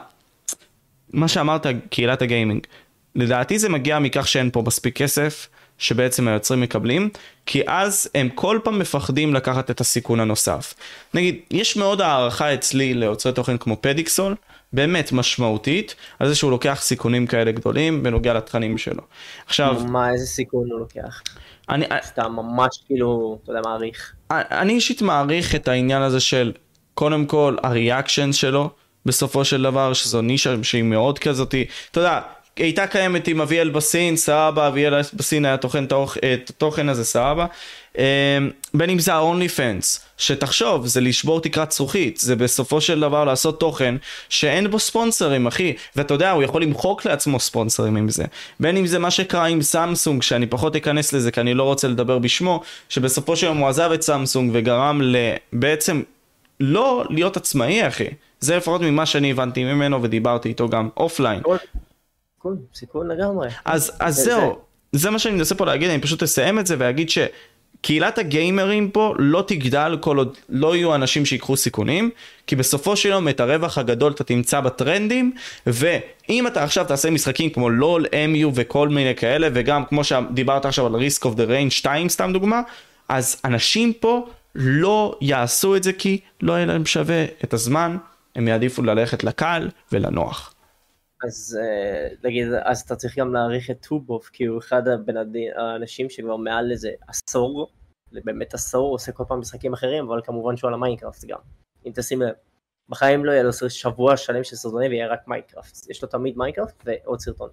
מה 1.13 1.28
שאמרת, 1.28 1.66
קהילת 1.90 2.22
הגיימינג. 2.22 2.68
לדעתי 3.16 3.60
זה 3.60 3.70
מגיע 3.70 4.00
מכך 4.00 4.28
שאין 4.28 4.50
פה 4.52 4.63
מספיק 4.66 4.98
כסף, 4.98 5.48
שבעצם 5.78 6.28
היוצרים 6.28 6.62
מקבלים, 6.62 7.10
כי 7.46 7.62
אז 7.68 8.10
הם 8.16 8.30
כל 8.30 8.60
פעם 8.63 8.80
מפחדים 8.80 9.34
לקחת 9.34 9.72
את 9.72 9.82
הסיכון 9.82 10.20
הנוסף. 10.20 10.74
נגיד, 11.13 11.36
יש 11.52 11.78
מאוד 11.78 12.02
הערכה 12.02 12.54
אצלי 12.54 12.94
ליוצרי 12.94 13.34
תוכן 13.34 13.58
כמו 13.58 13.78
פדיקסול, 13.82 14.36
באמת 14.74 15.12
משמעותית, 15.12 15.96
על 16.20 16.28
זה 16.28 16.36
שהוא 16.36 16.52
לוקח 16.52 16.80
סיכונים 16.82 17.28
כאלה 17.28 17.52
גדולים 17.52 18.04
בנוגע 18.04 18.34
לתכנים 18.34 18.78
שלו. 18.78 19.04
עכשיו... 19.46 19.82
מה, 19.88 20.12
איזה 20.12 20.26
סיכון 20.26 20.72
הוא 20.72 20.80
לוקח? 20.80 21.22
אני... 21.70 21.86
אתה 21.86 22.28
ממש 22.28 22.78
כאילו, 22.86 23.40
אתה 23.44 23.52
יודע, 23.52 23.62
מעריך. 23.66 24.13
אני 24.32 24.74
אישית 24.74 25.02
מעריך 25.02 25.56
את 25.56 25.68
העניין 25.68 26.02
הזה 26.02 26.20
של, 26.20 26.52
קודם 26.94 27.26
כל, 27.26 27.56
הריאקשן 27.63 28.34
שלו. 28.34 28.70
בסופו 29.06 29.46
של 29.46 29.63
דבר, 29.63 29.94
שזו 29.94 30.22
נישה 30.22 30.56
שהיא 30.63 30.84
מאוד 30.84 31.20
כזאתי, 31.20 31.66
אתה 31.92 32.00
יודע, 32.00 32.22
הייתה 32.58 32.88
קיימת 32.88 33.28
עם 33.28 33.41
אביאל 33.41 33.70
בסין, 33.70 34.15
סבבה, 34.15 34.67
אביאל 34.67 35.02
בסין 35.13 35.46
היה 35.46 35.58
טוחן 35.58 35.86
את 36.34 36.50
התוכן 36.50 36.89
הזה, 36.89 37.06
סבבה. 37.06 37.46
אמ, 37.98 38.04
בין 38.74 38.89
אם 38.89 39.00
זה 39.00 39.13
ה- 39.13 39.58
OnlyFans, 39.58 40.00
שתחשוב, 40.17 40.88
זה 40.88 41.02
לשבור 41.02 41.41
תקרת 41.41 41.72
זכוכית, 41.72 42.17
זה 42.17 42.36
בסופו 42.36 42.82
של 42.82 43.00
דבר 43.00 43.26
לעשות 43.26 43.60
תוכן 43.60 43.96
שאין 44.30 44.72
בו 44.72 44.80
ספונסרים, 44.80 45.48
אחי, 45.48 45.74
ואתה 45.96 46.13
יודע, 46.13 46.32
הוא 46.32 46.43
יכול 46.43 46.62
למחוק 46.62 47.06
לעצמו 47.06 47.39
ספונסרים 47.39 47.96
עם 47.96 48.10
זה. 48.10 48.26
בין 48.60 48.78
אם 48.78 48.88
זה 48.88 49.00
מה 49.00 49.12
שקרה 49.12 49.46
עם 49.46 49.62
סמסונג, 49.62 50.22
שאני 50.22 50.46
פחות 50.46 50.76
אכנס 50.76 51.13
לזה 51.13 51.32
כי 51.32 51.41
אני 51.41 51.54
לא 51.54 51.63
רוצה 51.63 51.88
לדבר 51.88 52.20
בשמו, 52.20 52.62
שבסופו 52.89 53.36
של 53.36 53.46
יום 53.46 53.58
הוא 53.58 53.67
עזב 53.67 53.91
את 53.93 54.02
סמסונג 54.02 54.52
וגרם 54.54 55.02
בעצם 55.54 56.02
לו 56.60 57.04
להיות 57.10 57.38
עצמאי, 57.38 57.88
אחי. 57.88 58.08
זה 58.39 58.58
לפחות 58.58 58.82
ממה 58.82 59.06
שאני 59.06 59.32
הבנתי 59.32 59.63
ממנו 59.63 60.04
ודיברתי 60.04 60.50
איתו 60.50 60.70
גם 60.70 60.89
offline. 60.98 61.42
סיכון, 62.48 62.66
סיכון 62.74 63.12
לגמרי. 63.12 63.50
אז, 63.66 63.92
אז 64.00 64.16
זהו, 64.16 64.60
זה 64.92 65.10
מה 65.10 65.20
שאני 65.20 65.36
מנסה 65.36 65.56
פה 65.56 65.66
להגיד, 65.66 65.90
אני 65.90 66.02
פשוט 66.02 66.24
אסיים 66.24 66.60
את 66.60 66.68
זה 66.68 66.76
ואגיד 66.80 67.10
שקהילת 67.10 68.18
הגיימרים 68.18 68.92
פה 68.92 69.14
לא 69.18 69.44
תגדל 69.48 69.98
כל 70.02 70.18
עוד 70.18 70.38
לא 70.50 70.76
יהיו 70.76 70.96
אנשים 70.96 71.26
שיקחו 71.26 71.58
סיכונים, 71.58 72.10
כי 72.48 72.56
בסופו 72.56 72.96
של 72.96 73.10
יום 73.10 73.30
את 73.30 73.40
הרווח 73.40 73.78
הגדול 73.78 74.12
אתה 74.12 74.24
תמצא 74.24 74.60
בטרנדים, 74.60 75.32
ואם 75.68 76.48
אתה 76.48 76.64
עכשיו 76.64 76.86
תעשה 76.86 77.10
משחקים 77.10 77.50
כמו 77.50 77.70
לול, 77.70 78.06
אמיו 78.26 78.52
וכל 78.56 78.90
מיני 78.90 79.16
כאלה, 79.16 79.48
וגם 79.54 79.86
כמו 79.86 80.04
שדיברת 80.04 80.66
עכשיו 80.66 80.86
על 80.86 80.96
Risk 80.96 81.26
of 81.26 81.36
the 81.36 81.44
Rain 81.44 81.72
2 81.72 82.10
סתם 82.10 82.34
דוגמה, 82.34 82.62
אז 83.10 83.42
אנשים 83.46 83.94
פה 83.94 84.28
לא 84.56 85.18
יעשו 85.22 85.76
את 85.76 85.84
זה 85.84 85.94
כי 85.94 86.20
לא 86.42 86.54
יהיה 86.54 86.66
להם 86.66 86.86
שווה 86.86 87.26
את 87.44 87.54
הזמן, 87.54 87.98
הם 88.36 88.48
יעדיפו 88.48 88.84
ללכת 88.84 89.24
לקל 89.24 89.70
ולנוח. 89.92 90.54
אז 91.24 91.60
נגיד, 92.24 92.54
אה, 92.54 92.72
אז 92.72 92.82
אתה 92.82 92.96
צריך 92.96 93.18
גם 93.18 93.34
להעריך 93.34 93.72
את 93.72 93.86
טובוף, 93.88 94.30
כי 94.30 94.46
הוא 94.46 94.60
אחד 94.60 94.82
האנשים 95.56 96.10
שכבר 96.10 96.36
מעל 96.36 96.72
איזה 96.72 96.92
עשור, 97.08 97.72
באמת 98.12 98.54
עשור, 98.54 98.92
עושה 98.92 99.12
כל 99.12 99.24
פעם 99.28 99.40
משחקים 99.40 99.74
אחרים, 99.74 100.06
אבל 100.06 100.22
כמובן 100.24 100.58
שהוא 100.58 100.68
על 100.68 100.74
המיינקראפט 100.74 101.26
גם. 101.26 101.40
אם 101.86 101.92
תשים 101.96 102.22
לב, 102.22 102.34
בחיים 102.90 103.26
לא 103.26 103.32
יהיה 103.32 103.44
לו 103.44 103.52
שבוע 103.70 104.18
שלם 104.18 104.44
של 104.44 104.56
סרטונים 104.56 104.92
ויהיה 104.92 105.08
רק 105.08 105.28
מיינקראפט. 105.28 105.90
יש 105.90 106.02
לו 106.02 106.08
תמיד 106.10 106.38
מיינקראפט 106.38 106.84
ועוד 106.86 107.20
סרטון. 107.20 107.50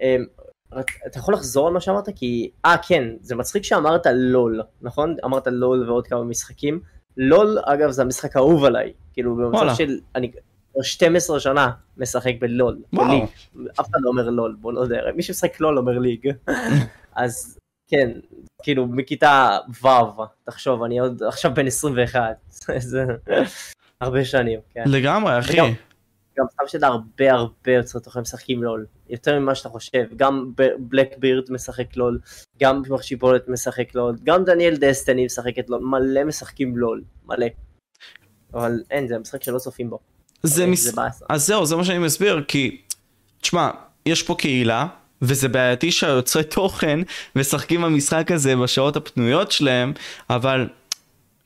אמ, 0.00 0.24
אתה 1.06 1.18
יכול 1.18 1.34
לחזור 1.34 1.66
על 1.66 1.72
מה 1.72 1.80
שאמרת? 1.80 2.08
כי, 2.16 2.50
אה 2.64 2.76
כן, 2.88 3.04
זה 3.20 3.34
מצחיק 3.34 3.64
שאמרת 3.64 4.06
לול, 4.06 4.62
נכון? 4.80 5.16
אמרת 5.24 5.46
לול 5.46 5.90
ועוד 5.90 6.06
כמה 6.06 6.24
משחקים. 6.24 6.80
לול, 7.16 7.58
אגב, 7.64 7.90
זה 7.90 8.02
המשחק 8.02 8.36
האהוב 8.36 8.64
עליי. 8.64 8.92
כאילו, 9.12 9.36
במצב 9.36 9.74
של, 9.74 10.00
אני 10.14 10.32
12 10.80 11.40
שנה 11.40 11.70
משחק 11.96 12.32
בלול. 12.40 12.78
בליג. 12.92 13.22
אף 13.80 13.90
אחד 13.90 13.98
לא 14.00 14.10
אומר 14.10 14.30
לול, 14.30 14.56
בוא 14.60 14.72
נודה. 14.72 14.96
מי 15.16 15.22
שמשחק 15.22 15.60
לול 15.60 15.78
אומר 15.78 15.98
ליג. 15.98 16.30
אז 17.14 17.58
כן, 17.88 18.10
כאילו, 18.62 18.86
מכיתה 18.86 19.58
ו', 19.82 20.22
תחשוב, 20.44 20.82
אני 20.82 21.00
עוד 21.00 21.22
עכשיו 21.22 21.54
בן 21.54 21.66
21. 21.66 22.20
זה 22.78 23.04
הרבה 24.00 24.24
שנים, 24.24 24.60
כן. 24.74 24.84
לגמרי, 24.86 25.38
אחי. 25.38 25.56
גם 26.38 26.46
סתם 26.52 26.64
שאתה 26.66 26.86
הרבה 26.86 27.32
הרבה 27.32 27.72
יוצרי 27.72 28.02
תוכן 28.02 28.20
משחקים 28.20 28.62
לול, 28.62 28.86
יותר 29.08 29.38
ממה 29.38 29.54
שאתה 29.54 29.68
חושב, 29.68 30.04
גם 30.16 30.52
בלק 30.78 31.18
בירד 31.18 31.50
משחק 31.50 31.96
לול, 31.96 32.20
גם 32.60 32.82
מחשיבולת 32.90 33.48
משחק 33.48 33.94
לול, 33.94 34.16
גם 34.22 34.44
דניאל 34.44 34.76
דסטני 34.76 35.24
משחקת 35.24 35.70
לול, 35.70 35.80
מלא 35.84 36.24
משחקים 36.24 36.76
לול, 36.76 37.02
מלא. 37.24 37.46
אבל 38.54 38.82
אין, 38.90 39.08
זה 39.08 39.16
המשחק 39.16 39.42
שלא 39.42 39.58
צופים 39.58 39.90
בו. 39.90 39.98
זה 40.42 40.66
מס... 40.66 40.80
זה 40.80 41.02
אז 41.28 41.46
זהו, 41.46 41.66
זה 41.66 41.76
מה 41.76 41.84
שאני 41.84 41.98
מסביר, 41.98 42.44
כי, 42.48 42.76
תשמע, 43.40 43.70
יש 44.06 44.22
פה 44.22 44.34
קהילה, 44.34 44.86
וזה 45.22 45.48
בעייתי 45.48 45.92
שהיוצרי 45.92 46.44
תוכן 46.54 47.00
משחקים 47.36 47.82
במשחק 47.82 48.30
הזה 48.30 48.56
בשעות 48.56 48.96
הפנויות 48.96 49.52
שלהם, 49.52 49.92
אבל 50.30 50.68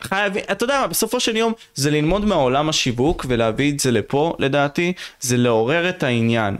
חייבים, 0.02 0.42
אתה 0.52 0.64
יודע 0.64 0.80
מה, 0.80 0.86
בסופו 0.86 1.20
של 1.20 1.36
יום 1.36 1.52
זה 1.74 1.90
ללמוד 1.90 2.24
מעולם 2.24 2.68
השיווק 2.68 3.26
ולהביא 3.28 3.72
את 3.72 3.80
זה 3.80 3.90
לפה, 3.90 4.34
לדעתי, 4.38 4.92
זה 5.20 5.36
לעורר 5.36 5.88
את 5.88 6.02
העניין. 6.02 6.56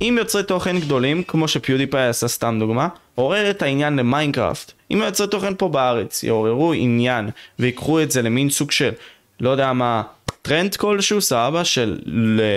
אם 0.00 0.16
יוצרי 0.18 0.42
תוכן 0.42 0.80
גדולים, 0.80 1.22
כמו 1.22 1.48
שפיודיפאי 1.48 2.08
עשה 2.08 2.28
סתם 2.28 2.56
דוגמה, 2.60 2.88
עורר 3.14 3.50
את 3.50 3.62
העניין 3.62 3.96
למיינקראפט. 3.96 4.72
אם 4.90 5.02
יוצרי 5.04 5.28
תוכן 5.28 5.54
פה 5.58 5.68
בארץ 5.68 6.22
יעוררו 6.22 6.72
עניין 6.72 7.30
ויקחו 7.58 8.02
את 8.02 8.10
זה 8.10 8.22
למין 8.22 8.50
סוג 8.50 8.70
של, 8.70 8.90
לא 9.40 9.50
יודע 9.50 9.72
מה, 9.72 10.02
טרנד 10.46 10.76
כלשהו, 10.76 11.20
סבבה, 11.20 11.64
של 11.64 11.98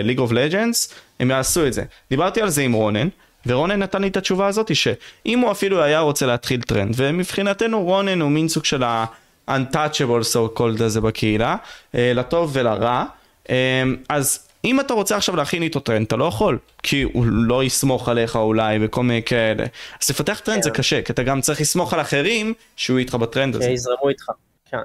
League 0.03 0.19
of 0.19 0.31
Legends, 0.31 0.93
הם 1.19 1.31
יעשו 1.31 1.67
את 1.67 1.73
זה. 1.73 1.83
דיברתי 2.09 2.41
על 2.41 2.49
זה 2.49 2.61
עם 2.61 2.73
רונן, 2.73 3.07
ורונן 3.45 3.79
נתן 3.79 4.01
לי 4.01 4.07
את 4.07 4.17
התשובה 4.17 4.47
הזאת, 4.47 4.75
שאם 4.75 5.39
הוא 5.39 5.51
אפילו 5.51 5.83
היה 5.83 5.99
רוצה 5.99 6.25
להתחיל 6.25 6.61
טרנד, 6.61 6.93
ומבחינתנו 6.97 7.83
רונן 7.83 8.21
הוא 8.21 8.31
מין 8.31 8.47
סוג 8.47 8.65
של 8.65 8.83
ה... 8.83 9.05
untouchable 9.49 10.23
so 10.33 10.59
called 10.59 10.83
הזה 10.83 11.01
בקהילה, 11.01 11.55
אה, 11.95 12.11
לטוב 12.15 12.51
ולרע. 12.53 13.05
אה, 13.49 13.83
אז 14.09 14.47
אם 14.65 14.79
אתה 14.79 14.93
רוצה 14.93 15.17
עכשיו 15.17 15.35
להכין 15.35 15.63
איתו 15.63 15.79
טרנד, 15.79 16.05
אתה 16.05 16.15
לא 16.15 16.25
יכול, 16.25 16.57
כי 16.83 17.01
הוא 17.01 17.25
לא 17.25 17.63
יסמוך 17.63 18.09
עליך 18.09 18.35
אולי 18.35 18.79
וכל 18.81 19.03
מיני 19.03 19.23
כאלה. 19.23 19.65
אז 20.01 20.09
לפתח 20.09 20.39
טרנד 20.43 20.63
זה 20.63 20.69
כן. 20.69 20.75
קשה, 20.75 21.01
כי 21.01 21.11
אתה 21.11 21.23
גם 21.23 21.41
צריך 21.41 21.61
לסמוך 21.61 21.93
על 21.93 22.01
אחרים 22.01 22.53
שהוא 22.75 22.97
איתך 22.97 23.15
בטרנד 23.15 23.55
הזה. 23.55 23.65
שיזרמו 23.65 24.09
איתך, 24.09 24.25
כן. 24.71 24.77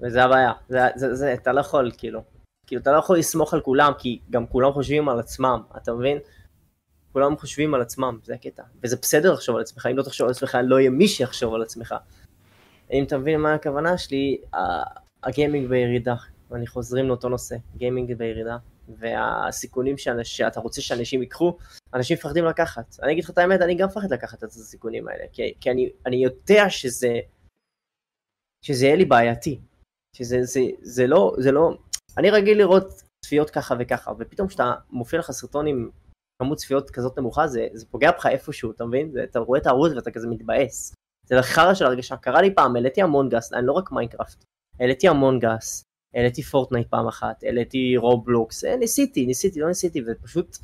וזה 0.00 0.24
הבעיה, 0.24 0.52
זה, 0.68 0.78
זה, 0.96 1.14
זה, 1.14 1.32
אתה 1.32 1.52
לא 1.52 1.60
יכול 1.60 1.90
כאילו. 1.98 2.33
כאילו 2.66 2.82
אתה 2.82 2.92
לא 2.92 2.98
יכול 2.98 3.18
לסמוך 3.18 3.54
על 3.54 3.60
כולם, 3.60 3.92
כי 3.98 4.20
גם 4.30 4.46
כולם 4.46 4.72
חושבים 4.72 5.08
על 5.08 5.18
עצמם, 5.18 5.62
אתה 5.76 5.92
מבין? 5.92 6.18
כולם 7.12 7.36
חושבים 7.36 7.74
על 7.74 7.80
עצמם, 7.80 8.18
זה 8.22 8.34
הקטע. 8.34 8.62
וזה 8.82 8.96
בסדר 8.96 9.32
לחשוב 9.32 9.56
על 9.56 9.62
עצמך, 9.62 9.86
אם 9.90 9.96
לא 9.96 10.02
תחשוב 10.02 10.24
על 10.24 10.30
עצמך, 10.30 10.58
לא 10.64 10.80
יהיה 10.80 10.90
מי 10.90 11.08
שיחשוב 11.08 11.54
על 11.54 11.62
עצמך. 11.62 11.94
אם 12.92 13.04
אתה 13.04 13.18
מבין 13.18 13.40
מה 13.40 13.54
הכוונה 13.54 13.98
שלי, 13.98 14.38
הגיימינג 15.22 15.68
בירידה, 15.68 16.14
ואני 16.50 16.66
חוזרים 16.66 17.08
לאותו 17.08 17.28
נושא, 17.28 17.56
גיימינג 17.76 18.14
בירידה, 18.14 18.56
והסיכונים 18.88 19.98
שאנש, 19.98 20.36
שאתה 20.36 20.60
רוצה 20.60 20.80
שאנשים 20.80 21.22
ייקחו, 21.22 21.56
אנשים 21.94 22.16
מפחדים 22.16 22.44
לקחת. 22.44 22.96
אני 23.02 23.12
אגיד 23.12 23.24
לך 23.24 23.30
את 23.30 23.38
האמת, 23.38 23.60
אני 23.60 23.74
גם 23.74 23.88
מפחד 23.88 24.12
לקחת 24.12 24.44
את 24.44 24.48
הסיכונים 24.48 25.08
האלה, 25.08 25.24
כי, 25.32 25.54
כי 25.60 25.70
אני, 25.70 25.90
אני 26.06 26.16
יודע 26.16 26.70
שזה, 26.70 27.20
שזה 28.64 28.86
יהיה 28.86 28.96
לי 28.96 29.04
בעייתי, 29.04 29.60
שזה 30.16 30.42
זה, 30.42 30.60
זה 30.82 31.06
לא, 31.06 31.34
זה 31.38 31.52
לא, 31.52 31.78
אני 32.18 32.30
רגיל 32.30 32.58
לראות 32.58 33.02
צפיות 33.24 33.50
ככה 33.50 33.74
וככה, 33.78 34.12
ופתאום 34.18 34.48
כשאתה 34.48 34.72
מופיע 34.90 35.18
לך 35.18 35.30
סרטון 35.30 35.66
עם 35.66 35.90
כמות 36.42 36.58
צפיות 36.58 36.90
כזאת 36.90 37.18
נמוכה, 37.18 37.46
זה, 37.46 37.68
זה 37.72 37.86
פוגע 37.86 38.10
בך 38.10 38.26
איפשהו, 38.26 38.70
אתה 38.70 38.84
מבין? 38.84 39.12
זה, 39.12 39.24
אתה 39.24 39.38
רואה 39.38 39.60
את 39.60 39.66
הערוץ 39.66 39.92
ואתה 39.92 40.10
כזה 40.10 40.28
מתבאס. 40.28 40.94
זה 41.26 41.42
חרא 41.42 41.74
של 41.74 41.84
הרגשה, 41.84 42.16
קרה 42.16 42.42
לי 42.42 42.54
פעם, 42.54 42.76
העליתי 42.76 43.02
המון 43.02 43.28
games, 43.28 43.52
אני 43.52 43.66
לא 43.66 43.72
רק 43.72 43.92
מיינקראפט, 43.92 44.44
העליתי 44.80 45.08
המון 45.08 45.38
games, 45.38 45.82
העליתי 46.14 46.42
פורטנייט 46.42 46.88
פעם 46.88 47.06
אחת, 47.08 47.42
העליתי 47.42 47.96
רובלוקס, 47.96 48.64
אה, 48.64 48.76
ניסיתי, 48.76 49.26
ניסיתי, 49.26 49.60
לא 49.60 49.68
ניסיתי, 49.68 50.02
ופשוט 50.06 50.56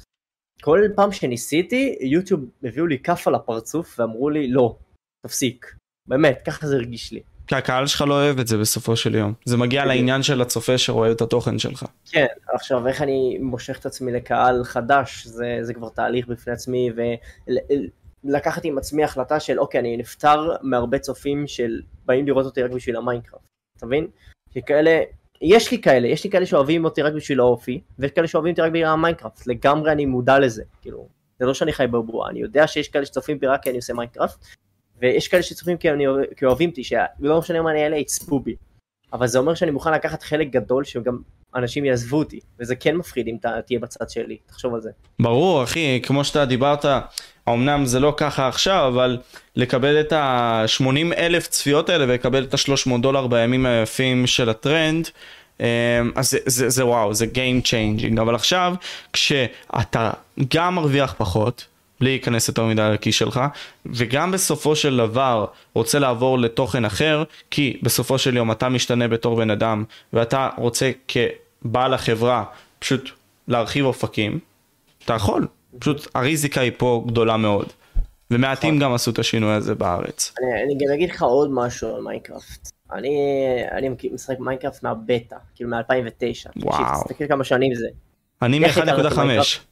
כל 0.62 0.80
פעם 0.96 1.12
שניסיתי, 1.12 1.98
יוטיוב 2.00 2.40
הביאו 2.62 2.86
לי 2.86 2.98
כף 2.98 3.28
על 3.28 3.34
הפרצוף 3.34 4.00
ואמרו 4.00 4.30
לי, 4.30 4.48
לא, 4.48 4.78
תפסיק. 5.26 5.74
באמת, 6.08 6.42
ככה 6.46 6.66
זה 6.66 6.76
הרגיש 6.76 7.12
לי. 7.12 7.22
כי 7.50 7.56
הקהל 7.56 7.86
שלך 7.86 8.00
לא 8.00 8.14
אוהב 8.14 8.38
את 8.38 8.46
זה 8.46 8.58
בסופו 8.58 8.96
של 8.96 9.14
יום. 9.14 9.32
זה 9.44 9.56
מגיע 9.56 9.84
לעניין 9.84 10.22
של 10.22 10.42
הצופה 10.42 10.78
שרואה 10.78 11.12
את 11.12 11.20
התוכן 11.20 11.58
שלך. 11.58 11.84
כן, 12.10 12.26
עכשיו 12.52 12.86
איך 12.86 13.02
אני 13.02 13.38
מושך 13.40 13.78
את 13.78 13.86
עצמי 13.86 14.12
לקהל 14.12 14.64
חדש, 14.64 15.26
זה, 15.26 15.58
זה 15.62 15.74
כבר 15.74 15.88
תהליך 15.88 16.26
בפני 16.26 16.52
עצמי, 16.52 16.90
ולקחת 18.24 18.64
עם 18.64 18.78
עצמי 18.78 19.04
החלטה 19.04 19.40
של 19.40 19.60
אוקיי, 19.60 19.80
אני 19.80 19.96
נפטר 19.96 20.56
מהרבה 20.62 20.98
צופים 20.98 21.46
של 21.46 21.80
באים 22.06 22.26
לראות 22.26 22.46
אותי 22.46 22.62
רק 22.62 22.70
בשביל 22.70 22.96
המיינקראפט, 22.96 23.46
אתה 23.76 23.86
מבין? 23.86 24.06
שכאלה, 24.54 25.00
יש 25.42 25.70
לי 25.70 25.82
כאלה, 25.82 26.08
יש 26.08 26.24
לי 26.24 26.30
כאלה 26.30 26.46
שאוהבים 26.46 26.84
אותי 26.84 27.02
רק 27.02 27.12
בשביל 27.12 27.40
האופי, 27.40 27.80
ויש 27.98 28.10
כאלה 28.10 28.26
שאוהבים 28.26 28.50
אותי 28.50 28.62
רק 28.62 28.72
בגלל 28.72 28.86
המיינקראפט, 28.86 29.46
לגמרי 29.46 29.92
אני 29.92 30.06
מודע 30.06 30.38
לזה, 30.38 30.62
כאילו, 30.82 31.08
זה 31.38 31.46
לא 31.46 31.54
שאני 31.54 31.72
חי 31.72 31.86
בבועה, 31.86 32.30
אני 32.30 32.40
יודע 32.40 32.66
שיש 32.66 32.88
כאלה 32.88 33.06
שצופים 33.06 33.38
בי 33.38 33.46
רק 33.46 33.62
כי 33.62 33.70
אני 33.70 33.78
עושה 33.78 33.94
מיינקראפט, 33.94 34.44
ויש 35.00 35.28
כאלה 35.28 35.42
שצופים 35.42 35.76
כי, 35.76 35.88
אוהבים 36.42 36.70
אותי, 36.70 36.84
שלא 36.84 37.38
משנה 37.38 37.62
מה 37.62 37.70
אני 37.70 37.84
אעלה, 37.84 37.96
יצפו 37.96 38.40
בי. 38.40 38.54
אבל 39.12 39.26
זה 39.26 39.38
אומר 39.38 39.54
שאני 39.54 39.70
מוכן 39.70 39.92
לקחת 39.92 40.22
חלק 40.22 40.50
גדול 40.50 40.84
שגם 40.84 41.18
אנשים 41.54 41.84
יעזבו 41.84 42.18
אותי, 42.18 42.40
וזה 42.60 42.76
כן 42.76 42.96
מפחיד 42.96 43.28
אם 43.28 43.36
אתה 43.40 43.50
תהיה 43.66 43.78
בצד 43.78 44.10
שלי, 44.10 44.36
תחשוב 44.46 44.74
על 44.74 44.80
זה. 44.80 44.90
ברור 45.20 45.64
אחי, 45.64 46.00
כמו 46.02 46.24
שאתה 46.24 46.44
דיברת, 46.44 46.84
אמנם 47.48 47.86
זה 47.86 48.00
לא 48.00 48.14
ככה 48.16 48.48
עכשיו, 48.48 48.88
אבל 48.88 49.18
לקבל 49.56 50.00
את 50.00 50.12
ה-80 50.12 51.14
אלף 51.16 51.46
צפיות 51.46 51.88
האלה 51.88 52.04
ולקבל 52.08 52.44
את 52.44 52.54
ה-300 52.54 53.00
דולר 53.00 53.26
בימים 53.26 53.66
היפים 53.66 54.26
של 54.26 54.48
הטרנד, 54.48 55.08
אמ, 55.60 55.66
אז 56.14 56.30
זה, 56.30 56.38
זה, 56.46 56.68
זה 56.68 56.86
וואו, 56.86 57.14
זה 57.14 57.26
Game 57.34 57.66
Changing, 57.66 58.20
אבל 58.20 58.34
עכשיו 58.34 58.74
כשאתה 59.12 60.10
גם 60.54 60.74
מרוויח 60.74 61.14
פחות, 61.18 61.66
בלי 62.00 62.10
להיכנס 62.10 62.48
יותר 62.48 62.64
מדי 62.64 62.90
לכיס 62.94 63.14
שלך, 63.14 63.40
וגם 63.86 64.30
בסופו 64.30 64.76
של 64.76 64.96
דבר 64.96 65.46
רוצה 65.74 65.98
לעבור 65.98 66.38
לתוכן 66.38 66.84
אחר, 66.84 67.24
כי 67.50 67.80
בסופו 67.82 68.18
של 68.18 68.36
יום 68.36 68.52
אתה 68.52 68.68
משתנה 68.68 69.08
בתור 69.08 69.36
בן 69.36 69.50
אדם, 69.50 69.84
ואתה 70.12 70.48
רוצה 70.58 70.90
כבעל 71.08 71.94
החברה 71.94 72.44
פשוט 72.78 73.10
להרחיב 73.48 73.84
אופקים, 73.84 74.38
אתה 75.04 75.14
יכול, 75.14 75.46
פשוט 75.78 76.08
הריזיקה 76.14 76.60
היא 76.60 76.72
פה 76.76 77.04
גדולה 77.06 77.36
מאוד. 77.36 77.66
ומעטים 78.30 78.78
גם 78.78 78.94
עשו 78.94 79.10
את 79.10 79.18
השינוי 79.18 79.52
הזה 79.52 79.74
בארץ. 79.74 80.34
אני, 80.38 80.62
אני 80.64 80.86
גם 80.86 80.94
אגיד 80.94 81.10
לך 81.10 81.22
עוד 81.22 81.50
משהו 81.52 81.96
על 81.96 82.02
מיינקראפט. 82.02 82.70
אני, 82.92 83.10
אני 83.72 83.88
משחק 84.12 84.38
מיינקראפט 84.38 84.82
מהבטא, 84.82 85.36
כאילו 85.54 85.70
מ-2009. 85.70 86.50
וואו. 86.56 87.04
תסתכל 87.04 87.28
כמה 87.28 87.44
שנים 87.44 87.74
זה. 87.74 87.86
אני 88.42 88.64
איך 88.64 88.78
הכרת 88.78 89.18
מ-1.5. 89.18 89.69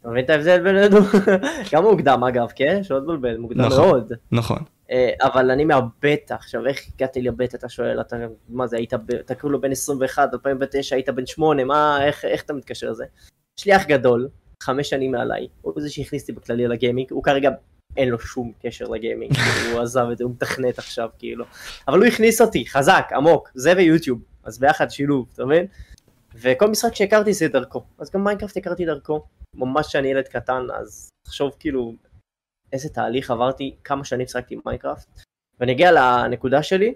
אתה 0.00 0.08
מבין 0.08 0.24
את 0.24 0.30
ההבדל 0.30 0.60
בינינו? 0.62 0.98
גם 1.72 1.82
מוקדם 1.82 2.24
אגב, 2.24 2.48
כן? 2.56 2.82
שעוד 2.82 3.02
מבלבל, 3.02 3.36
מוקדם 3.36 3.60
נכון. 3.60 3.78
מאוד. 3.78 4.12
נכון. 4.32 4.58
אה, 4.90 5.10
אבל 5.22 5.50
אני 5.50 5.64
מהבטא, 5.64 6.34
עכשיו 6.34 6.66
איך 6.66 6.80
הגעתי 6.94 7.22
לבטא 7.22 7.56
אתה 7.56 7.68
שואל, 7.68 8.00
אתה, 8.00 8.16
מה 8.48 8.66
זה, 8.66 8.76
היית, 8.76 8.94
אתה 8.94 9.34
כאילו 9.34 9.60
בן 9.60 9.72
21, 9.72 10.34
2009, 10.34 10.96
היית 10.96 11.08
בן 11.08 11.26
8, 11.26 11.64
מה, 11.64 12.04
איך, 12.04 12.24
איך 12.24 12.42
אתה 12.42 12.52
מתקשר 12.52 12.90
לזה? 12.90 13.04
יש 13.58 13.66
לי 13.66 13.76
אח 13.76 13.86
גדול, 13.86 14.28
חמש 14.62 14.90
שנים 14.90 15.12
מעליי, 15.12 15.46
הוא 15.62 15.74
זה 15.76 15.90
שהכניס 15.90 16.22
אותי 16.22 16.32
בכללי 16.32 16.68
לגיימינג, 16.68 17.10
הוא 17.10 17.22
כרגע 17.22 17.50
אין 17.96 18.08
לו 18.08 18.18
שום 18.18 18.52
קשר 18.62 18.84
לגיימינג, 18.84 19.32
הוא 19.72 19.80
עזב 19.80 20.06
את 20.12 20.18
זה, 20.18 20.24
הוא 20.24 20.32
מתכנת 20.32 20.78
עכשיו 20.78 21.08
כאילו, 21.18 21.44
אבל 21.88 21.98
הוא 21.98 22.06
הכניס 22.06 22.40
אותי, 22.40 22.66
חזק, 22.66 23.10
עמוק, 23.16 23.50
זה 23.54 23.72
ויוטיוב, 23.76 24.20
אז 24.44 24.58
ביחד 24.58 24.90
שילוב, 24.90 25.26
אתה 25.34 25.44
מבין? 25.44 25.66
וכל 26.34 26.70
משחק 26.70 26.94
שהכרתי 26.94 27.32
זה 27.32 27.48
דרכו, 27.48 27.82
אז 27.98 28.10
גם 28.10 28.24
מיינקראפט 28.24 28.56
הכרתי 28.56 28.86
דרכו, 28.86 29.22
ממש 29.54 29.86
כשאני 29.86 30.08
ילד 30.08 30.28
קטן, 30.28 30.66
אז 30.74 31.08
תחשוב 31.26 31.56
כאילו 31.58 31.94
איזה 32.72 32.88
תהליך 32.88 33.30
עברתי, 33.30 33.76
כמה 33.84 34.04
שנים 34.04 34.26
שחקתי 34.26 34.56
מיינקראפט, 34.66 35.08
ואני 35.60 35.72
אגיע 35.72 35.90
לנקודה 35.92 36.62
שלי, 36.62 36.94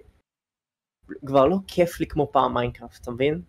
כבר 1.26 1.46
לא 1.46 1.56
כיף 1.66 2.00
לי 2.00 2.06
כמו 2.06 2.32
פעם 2.32 2.54
מיינקראפט, 2.54 3.02
אתה 3.02 3.10
מבין? 3.10 3.42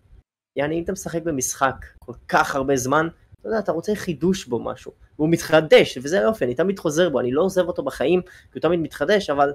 יעני, 0.58 0.78
אם 0.78 0.84
אתה 0.84 0.92
משחק 0.92 1.22
במשחק 1.22 1.74
כל 1.98 2.12
כך 2.28 2.54
הרבה 2.54 2.76
זמן, 2.76 3.08
אתה 3.40 3.48
יודע, 3.48 3.58
אתה 3.58 3.72
רוצה 3.72 3.94
חידוש 3.94 4.46
בו 4.46 4.58
משהו, 4.58 4.92
והוא 5.16 5.28
מתחדש, 5.30 5.98
וזה 6.02 6.18
היופי, 6.18 6.44
אני 6.44 6.54
תמיד 6.54 6.78
חוזר 6.78 7.10
בו, 7.10 7.20
אני 7.20 7.32
לא 7.32 7.42
עוזב 7.42 7.66
אותו 7.66 7.84
בחיים, 7.84 8.22
כי 8.22 8.50
הוא 8.54 8.62
תמיד 8.62 8.80
מתחדש, 8.80 9.30
אבל 9.30 9.52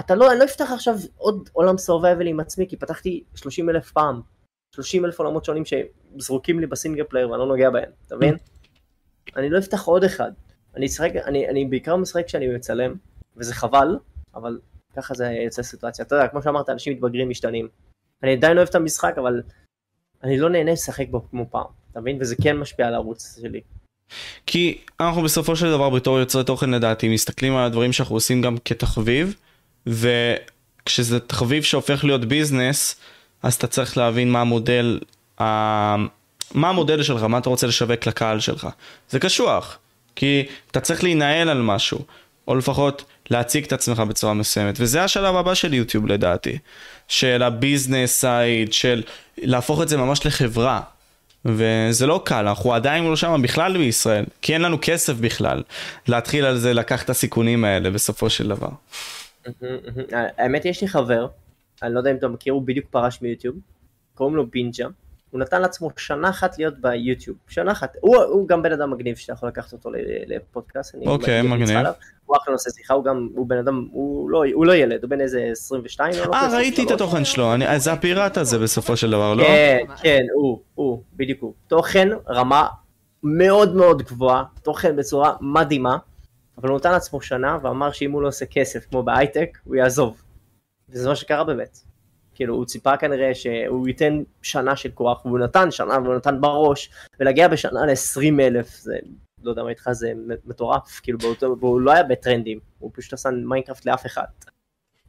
אתה 0.00 0.14
לא, 0.14 0.30
אני 0.32 0.38
לא 0.38 0.44
אפתח 0.44 0.70
עכשיו 0.74 0.94
עוד 1.16 1.50
עולם 1.52 1.78
survival 1.78 2.26
עם 2.26 2.40
עצמי, 2.40 2.68
כי 2.68 2.76
פתחתי 2.76 3.24
30 3.34 3.70
אלף 3.70 3.92
פעם, 3.92 4.20
30 4.74 5.04
אלף 5.04 5.18
עולמות 5.18 5.44
שונים 5.44 5.62
שזרוקים 5.64 6.60
לי 6.60 6.66
ב 6.66 6.71
single 6.71 7.04
player 7.04 7.30
ואני 7.30 7.40
לא 7.40 7.46
נוגע 7.46 7.70
בהם, 7.70 7.90
אתה 8.06 8.16
מבין? 8.16 8.36
אני 9.36 9.50
לא 9.50 9.58
אפתח 9.58 9.84
עוד 9.84 10.04
אחד. 10.04 10.32
אני 10.76 10.86
אשחק, 10.86 11.10
אני, 11.24 11.48
אני 11.48 11.64
בעיקר 11.64 11.96
משחק 11.96 12.26
כשאני 12.26 12.48
מצלם, 12.48 12.94
וזה 13.36 13.54
חבל, 13.54 13.98
אבל 14.34 14.58
ככה 14.96 15.14
זה 15.14 15.30
יוצא 15.44 15.62
סיטואציה. 15.62 16.04
אתה 16.04 16.14
יודע, 16.14 16.28
כמו 16.28 16.42
שאמרת, 16.42 16.68
אנשים 16.68 16.92
מתבגרים 16.92 17.28
משתנים. 17.28 17.68
אני 18.22 18.32
עדיין 18.32 18.56
אוהב 18.56 18.68
את 18.68 18.74
המשחק, 18.74 19.14
אבל 19.18 19.42
אני 20.24 20.38
לא 20.38 20.50
נהנה 20.50 20.72
לשחק 20.72 21.06
בו 21.10 21.28
כמו 21.30 21.50
פעם, 21.50 21.66
אתה 21.92 22.00
מבין? 22.00 22.16
וזה 22.20 22.34
כן 22.42 22.56
משפיע 22.56 22.86
על 22.86 22.94
הערוץ 22.94 23.38
שלי. 23.42 23.60
כי 24.46 24.78
אנחנו 25.00 25.22
בסופו 25.22 25.56
של 25.56 25.70
דבר 25.70 25.90
בתור 25.90 26.18
יוצרי 26.18 26.44
תוכן 26.44 26.70
לדעתי 26.70 27.08
מסתכלים 27.08 27.56
על 27.56 27.64
הדברים 27.64 27.92
שאנחנו 27.92 28.14
עושים 28.14 28.42
גם 28.42 28.56
כתחביב, 28.64 29.34
וכשזה 29.86 31.20
תחביב 31.20 31.62
שהופך 31.62 32.04
להיות 32.04 32.24
ביזנס, 32.24 33.00
אז 33.42 33.54
אתה 33.54 33.66
צריך 33.66 33.96
להבין 33.96 34.30
מה 34.30 34.40
המודל, 34.40 35.00
מה 36.54 36.68
המודל 36.68 37.02
שלך, 37.02 37.22
מה 37.22 37.38
אתה 37.38 37.50
רוצה 37.50 37.66
לשווק 37.66 38.06
לקהל 38.06 38.40
שלך. 38.40 38.68
זה 39.10 39.18
קשוח, 39.18 39.78
כי 40.16 40.46
אתה 40.70 40.80
צריך 40.80 41.02
להינעל 41.02 41.48
על 41.48 41.62
משהו, 41.62 41.98
או 42.48 42.54
לפחות 42.54 43.04
להציג 43.30 43.64
את 43.64 43.72
עצמך 43.72 44.00
בצורה 44.00 44.34
מסוימת, 44.34 44.74
וזה 44.78 45.04
השלב 45.04 45.36
הבא 45.36 45.54
של 45.54 45.74
יוטיוב 45.74 46.06
לדעתי, 46.06 46.58
של 47.08 47.42
ה 47.42 47.51
business 47.51 48.20
side, 48.20 48.72
של 48.72 49.02
להפוך 49.38 49.82
את 49.82 49.88
זה 49.88 49.96
ממש 49.96 50.26
לחברה. 50.26 50.80
וזה 51.44 52.06
לא 52.06 52.22
קל, 52.24 52.48
אנחנו 52.48 52.74
עדיין 52.74 53.04
לא 53.04 53.16
שם 53.16 53.42
בכלל 53.42 53.78
בישראל, 53.78 54.24
כי 54.42 54.54
אין 54.54 54.62
לנו 54.62 54.78
כסף 54.82 55.12
בכלל 55.12 55.62
להתחיל 56.08 56.44
על 56.44 56.58
זה, 56.58 56.74
לקחת 56.74 57.04
את 57.04 57.10
הסיכונים 57.10 57.64
האלה 57.64 57.90
בסופו 57.90 58.30
של 58.30 58.48
דבר. 58.48 58.68
האמת 60.38 60.64
יש 60.64 60.82
לי 60.82 60.88
חבר, 60.88 61.26
אני 61.82 61.94
לא 61.94 61.98
יודע 61.98 62.10
אם 62.10 62.16
אתה 62.16 62.28
מכיר, 62.28 62.52
הוא 62.52 62.62
בדיוק 62.62 62.86
פרש 62.90 63.22
מיוטיוב, 63.22 63.56
קוראים 64.14 64.36
לו 64.36 64.46
בינג'ה, 64.46 64.86
הוא 65.30 65.40
נתן 65.40 65.62
לעצמו 65.62 65.90
שנה 65.96 66.30
אחת 66.30 66.58
להיות 66.58 66.74
ביוטיוב, 66.80 67.36
שנה 67.48 67.72
אחת, 67.72 67.96
הוא, 68.00 68.16
הוא 68.16 68.48
גם 68.48 68.62
בן 68.62 68.72
אדם 68.72 68.90
מגניב 68.90 69.16
שאתה 69.16 69.32
יכול 69.32 69.48
לקחת 69.48 69.72
אותו 69.72 69.90
לפודקאסט, 70.26 70.94
אני 70.94 71.06
אוקיי, 71.06 71.42
ממליץ 71.42 71.68
מגניב. 71.70 71.86
הוא 72.26 72.36
אחלה 72.36 72.52
נושא 72.52 72.70
שיחה, 72.70 72.94
הוא 72.94 73.04
גם, 73.04 73.28
הוא 73.34 73.46
בן 73.48 73.58
אדם, 73.58 73.86
הוא 73.92 74.30
לא, 74.30 74.44
הוא 74.52 74.66
לא 74.66 74.74
ילד, 74.76 75.02
הוא 75.02 75.10
בן 75.10 75.20
איזה 75.20 75.48
22, 75.52 76.12
או 76.14 76.24
לא 76.30 76.34
אה, 76.34 76.48
ראיתי 76.56 76.82
את 76.82 76.90
23. 76.90 76.92
התוכן 76.92 77.24
שלו, 77.24 77.54
אני- 77.54 77.80
זה 77.80 77.92
הפיראט 77.92 78.36
הזה 78.38 78.58
בסופו 78.58 78.96
של 78.96 79.10
דבר, 79.10 79.34
לא? 79.34 79.42
כן, 79.44 79.78
כן, 80.02 80.20
הוא, 80.34 80.60
הוא, 80.74 81.02
בדיוק 81.16 81.42
הוא. 81.42 81.52
תוכן 81.68 82.08
רמה 82.28 82.66
מאוד 83.22 83.74
מאוד 83.76 84.02
גבוהה, 84.02 84.44
תוכן 84.62 84.96
בצורה 84.96 85.32
מדהימה, 85.40 85.96
אבל 86.58 86.68
הוא 86.68 86.76
נתן 86.78 86.92
לעצמו 86.92 87.20
שנה 87.20 87.58
ואמר 87.62 87.92
שאם 87.92 88.12
הוא 88.12 88.22
לא 88.22 88.28
עושה 88.28 88.46
כסף 88.46 88.84
כמו 88.90 89.02
בהייטק, 89.02 89.58
הוא 89.64 89.76
יעזוב. 89.76 90.22
וזה 90.88 91.08
מה 91.08 91.16
שקרה 91.16 91.44
באמת. 91.44 91.78
כאילו, 92.34 92.54
הוא 92.54 92.64
ציפה 92.64 92.96
כנראה 92.96 93.34
שהוא 93.34 93.88
ייתן 93.88 94.22
שנה 94.42 94.76
של 94.76 94.90
כוח, 94.90 95.26
והוא 95.26 95.38
נתן 95.38 95.70
שנה, 95.70 95.98
והוא 96.04 96.14
נתן 96.14 96.40
בראש, 96.40 96.90
ולהגיע 97.20 97.48
בשנה 97.48 97.86
ל-20 97.86 98.40
אלף, 98.40 98.68
זה, 98.68 98.98
לא 99.42 99.50
יודע 99.50 99.62
מה 99.62 99.70
איתך, 99.70 99.88
זה 99.92 100.12
מטורף, 100.44 101.00
כאילו, 101.02 101.18
באותו, 101.18 101.56
והוא 101.60 101.80
לא 101.80 101.92
היה 101.92 102.02
בטרנדים, 102.02 102.58
הוא 102.78 102.90
פשוט 102.94 103.12
עשה 103.12 103.30
מיינקראפט 103.30 103.86
לאף 103.86 104.06
אחד. 104.06 104.24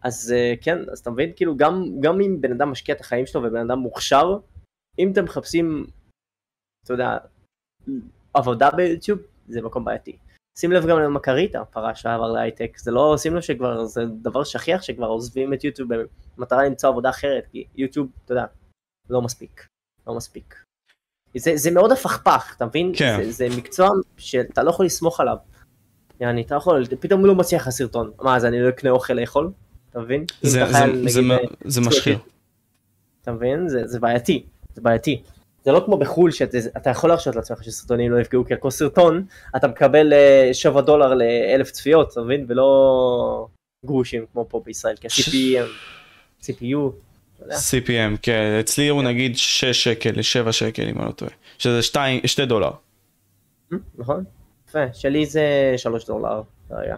אז 0.03 0.33
אה, 0.37 0.53
כן, 0.61 0.89
אז 0.91 0.99
אתה 0.99 1.11
מבין, 1.11 1.31
כאילו, 1.35 1.57
גם, 1.57 1.85
גם 1.99 2.21
אם 2.21 2.41
בן 2.41 2.51
אדם 2.51 2.71
משקיע 2.71 2.95
את 2.95 3.01
החיים 3.01 3.25
שלו 3.25 3.43
ובן 3.43 3.69
אדם 3.69 3.79
מוכשר, 3.79 4.37
אם 4.99 5.11
אתם 5.11 5.23
מחפשים, 5.23 5.85
אתה 6.83 6.93
יודע, 6.93 7.17
עבודה 8.33 8.69
ביוטיוב, 8.71 9.19
זה 9.47 9.61
מקום 9.61 9.85
בעייתי. 9.85 10.17
שים 10.57 10.71
לב 10.71 10.85
גם 10.87 10.99
למכריתה, 10.99 11.65
פרש 11.65 12.01
שעבר 12.01 12.31
להייטק, 12.31 12.77
זה 12.77 12.91
לא, 12.91 13.15
שים 13.17 13.35
לב 13.35 13.41
שכבר, 13.41 13.85
זה 13.85 14.01
דבר 14.21 14.43
שכיח 14.43 14.81
שכבר 14.81 15.05
עוזבים 15.07 15.53
את 15.53 15.63
יוטיוב 15.63 15.89
במטרה 16.37 16.63
למצוא 16.63 16.89
עבודה 16.89 17.09
אחרת, 17.09 17.47
כי 17.51 17.63
יוטיוב, 17.75 18.07
אתה 18.25 18.33
יודע, 18.33 18.45
לא 19.09 19.21
מספיק, 19.21 19.67
לא 20.07 20.15
מספיק. 20.15 20.55
זה, 21.37 21.51
זה 21.55 21.71
מאוד 21.71 21.91
הפכפך, 21.91 22.53
אתה 22.57 22.65
מבין? 22.65 22.91
כן. 22.97 23.17
זה, 23.23 23.31
זה 23.31 23.57
מקצוע 23.57 23.89
שאתה 24.17 24.63
לא 24.63 24.69
יכול 24.69 24.85
לסמוך 24.85 25.19
עליו. 25.19 25.37
יעני, 26.19 26.41
אתה 26.41 26.55
יכול, 26.55 26.85
פתאום 26.99 27.19
הוא 27.19 27.27
לא 27.27 27.35
מציע 27.35 27.57
לך 27.59 27.69
סרטון, 27.69 28.11
מה, 28.21 28.35
אז 28.35 28.45
אני 28.45 28.61
לא 28.61 28.69
אקנה 28.69 28.89
אוכל 28.89 29.13
לאכול? 29.13 29.51
אתה 29.89 29.99
מבין? 29.99 30.25
זה- 30.41 30.63
אתה 30.63 30.71
זה- 30.71 30.77
חייל, 30.77 31.09
זה 31.09 31.21
נגיד, 31.21 31.31
אה, 31.31 31.37
זה 31.65 31.81
משחיר. 31.81 32.17
אתה 33.21 33.31
מבין? 33.31 33.69
זה, 33.69 33.87
זה 33.87 33.99
בעייתי, 33.99 34.45
זה 34.73 34.81
בעייתי. 34.81 35.23
זה 35.63 35.71
לא 35.71 35.81
כמו 35.85 35.97
בחו"ל 35.97 36.31
שאתה 36.31 36.89
יכול 36.89 37.09
להרשות 37.09 37.35
לעצמך 37.35 37.63
שסרטונים 37.63 38.11
לא 38.11 38.19
יפגעו, 38.19 38.45
כי 38.45 38.53
על 38.53 38.59
כל 38.59 38.69
סרטון 38.69 39.25
אתה 39.55 39.67
מקבל 39.67 40.13
אה, 40.13 40.49
7 40.53 40.81
דולר 40.81 41.13
לאלף 41.13 41.71
צפיות, 41.71 42.11
אתה 42.11 42.21
מבין? 42.21 42.45
ולא 42.49 43.47
גרושים 43.85 44.25
כמו 44.33 44.45
פה 44.49 44.61
בישראל, 44.65 44.95
כי 44.95 45.07
ה-CPM, 45.07 45.67
CPU. 46.43 46.91
CPM, 47.49 48.17
כן, 48.21 48.57
אצלי 48.59 48.87
הוא 48.87 49.03
נגיד 49.03 49.37
6 49.37 49.83
שקל 49.83 50.09
ל-7 50.09 50.51
שקל 50.51 50.89
אם 50.89 50.97
אני 50.97 51.05
לא 51.05 51.11
טועה, 51.11 51.31
שזה 51.57 51.81
2 51.81 52.21
דולר. 52.47 52.71
אה, 53.73 53.77
נכון? 53.97 54.23
יפה, 54.69 54.93
שלי 54.93 55.25
זה 55.25 55.73
3 55.77 56.05
דולר 56.05 56.41
כרגע. 56.69 56.95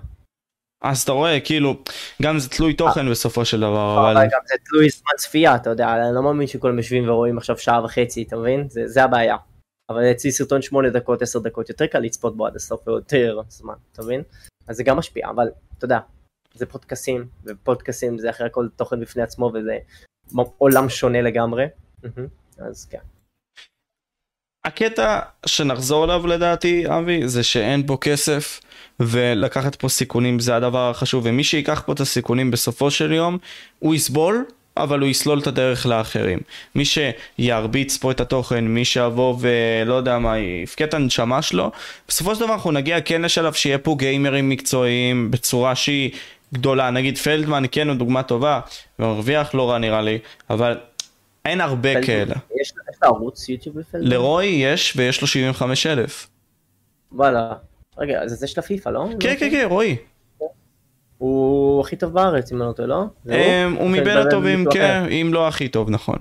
אז 0.83 1.01
אתה 1.01 1.11
רואה, 1.11 1.39
כאילו, 1.39 1.83
גם 2.21 2.39
זה 2.39 2.49
תלוי 2.49 2.73
תוכן 2.73 3.09
בסופו 3.09 3.45
של 3.45 3.59
דבר, 3.59 3.99
אבל... 3.99 4.17
אבל 4.17 4.25
גם 4.31 4.39
זה 4.45 4.55
תלוי 4.65 4.89
זמן 4.89 5.11
צפייה, 5.17 5.55
אתה 5.55 5.69
יודע, 5.69 5.93
אני 5.93 6.15
לא 6.15 6.23
מאמין 6.23 6.47
שכולם 6.47 6.77
יושבים 6.77 7.09
ורואים 7.09 7.37
עכשיו 7.37 7.57
שעה 7.57 7.85
וחצי, 7.85 8.23
אתה 8.23 8.37
מבין? 8.37 8.69
זה, 8.69 8.87
זה 8.87 9.03
הבעיה. 9.03 9.37
אבל 9.89 10.11
אצלי 10.11 10.31
סרטון 10.31 10.61
8 10.61 10.89
דקות, 10.89 11.21
10 11.21 11.39
דקות, 11.39 11.69
יותר 11.69 11.87
קל 11.87 11.99
לצפות 11.99 12.37
בו 12.37 12.45
עד 12.45 12.55
הסוף 12.55 12.87
ויותר 12.87 13.39
זמן, 13.49 13.73
אתה 13.91 14.01
מבין? 14.01 14.21
אז 14.67 14.75
זה 14.77 14.83
גם 14.83 14.97
משפיע, 14.97 15.29
אבל 15.29 15.47
אתה 15.77 15.85
יודע, 15.85 15.99
זה 16.53 16.65
פודקאסים, 16.65 17.27
ופודקאסים 17.45 18.19
זה 18.19 18.29
אחרי 18.29 18.47
הכל 18.47 18.67
תוכן 18.75 18.99
בפני 18.99 19.23
עצמו 19.23 19.51
וזה 19.53 19.77
עולם 20.57 20.89
שונה 20.89 21.21
לגמרי. 21.21 21.65
אז 22.57 22.85
כן. 22.85 22.99
הקטע 24.65 25.19
שנחזור 25.45 26.05
אליו 26.05 26.27
לדעתי, 26.27 26.83
אבי, 26.87 27.27
זה 27.27 27.43
שאין 27.43 27.83
פה 27.87 27.97
כסף, 28.01 28.61
ולקחת 28.99 29.75
פה 29.75 29.89
סיכונים 29.89 30.39
זה 30.39 30.55
הדבר 30.55 30.89
החשוב, 30.89 31.23
ומי 31.25 31.43
שיקח 31.43 31.83
פה 31.85 31.93
את 31.93 31.99
הסיכונים 31.99 32.51
בסופו 32.51 32.91
של 32.91 33.11
יום, 33.11 33.37
הוא 33.79 33.95
יסבול, 33.95 34.45
אבל 34.77 34.99
הוא 34.99 35.09
יסלול 35.09 35.39
את 35.39 35.47
הדרך 35.47 35.85
לאחרים. 35.85 36.39
מי 36.75 36.83
שירביץ 36.85 37.97
פה 37.97 38.11
את 38.11 38.21
התוכן, 38.21 38.65
מי 38.65 38.85
שיבוא 38.85 39.37
ולא 39.39 39.93
יודע 39.93 40.19
מה, 40.19 40.37
יפקד 40.39 40.87
את 40.87 40.93
הנשמה 40.93 41.41
שלו, 41.41 41.71
בסופו 42.07 42.35
של 42.35 42.41
דבר 42.41 42.53
אנחנו 42.53 42.71
נגיע 42.71 43.01
כן 43.01 43.21
לשלב 43.21 43.53
שיהיה 43.53 43.77
פה 43.77 43.95
גיימרים 43.99 44.49
מקצועיים 44.49 45.31
בצורה 45.31 45.75
שהיא 45.75 46.11
גדולה. 46.53 46.89
נגיד 46.89 47.17
פלדמן 47.17 47.63
כן 47.71 47.87
הוא 47.87 47.95
דוגמה 47.95 48.23
טובה, 48.23 48.59
ומרוויח 48.99 49.55
לא 49.55 49.69
רע 49.69 49.77
נראה 49.77 50.01
לי, 50.01 50.17
אבל 50.49 50.77
אין 51.45 51.61
הרבה 51.61 52.01
כאלה. 52.01 52.35
יש 52.61 52.73
ערוץ 53.03 53.49
יוטיוב 53.49 53.79
לפלדמן? 53.79 54.09
לרוי 54.09 54.45
יש 54.45 54.93
ויש 54.95 55.21
לו 55.21 55.27
75 55.27 55.87
אלף. 55.87 56.27
וואלה. 57.11 57.53
רגע, 57.97 58.27
זה 58.27 58.35
זה 58.35 58.47
של 58.47 58.59
הפיפא, 58.59 58.89
לא? 58.89 59.05
כן, 59.19 59.35
כן, 59.39 59.49
כן, 59.51 59.67
רועי. 59.69 59.95
הוא 61.17 61.81
הכי 61.81 61.95
טוב 61.95 62.13
בארץ, 62.13 62.51
אם 62.51 62.61
אני 62.61 62.67
לא 62.67 62.73
טועה, 62.73 62.87
לא? 62.87 63.03
זה 63.25 63.33
אמ, 63.35 63.73
הוא 63.75 63.89
מבין 63.89 64.17
הטובים, 64.17 64.65
כן. 64.71 65.03
אם 65.11 65.29
לא 65.33 65.47
הכי 65.47 65.67
טוב, 65.67 65.89
נכון. 65.89 66.17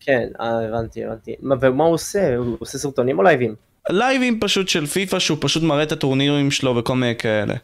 כן, 0.00 0.28
אה, 0.40 0.68
הבנתי, 0.68 1.04
הבנתי. 1.04 1.34
מה- 1.40 1.54
ומה 1.60 1.84
הוא 1.84 1.94
עושה? 1.94 2.36
הוא 2.36 2.56
עושה 2.60 2.78
סרטונים 2.78 3.18
או 3.18 3.22
לייבים? 3.24 3.54
לייבים 3.90 4.40
פשוט 4.40 4.68
של 4.68 4.86
פיפא 4.86 5.18
שהוא 5.18 5.38
פשוט 5.40 5.62
מראה 5.62 5.82
את 5.82 5.92
הטורנירים 5.92 6.50
שלו 6.50 6.76
וכל 6.76 6.94
מיני 6.96 7.16
כאלה. 7.16 7.54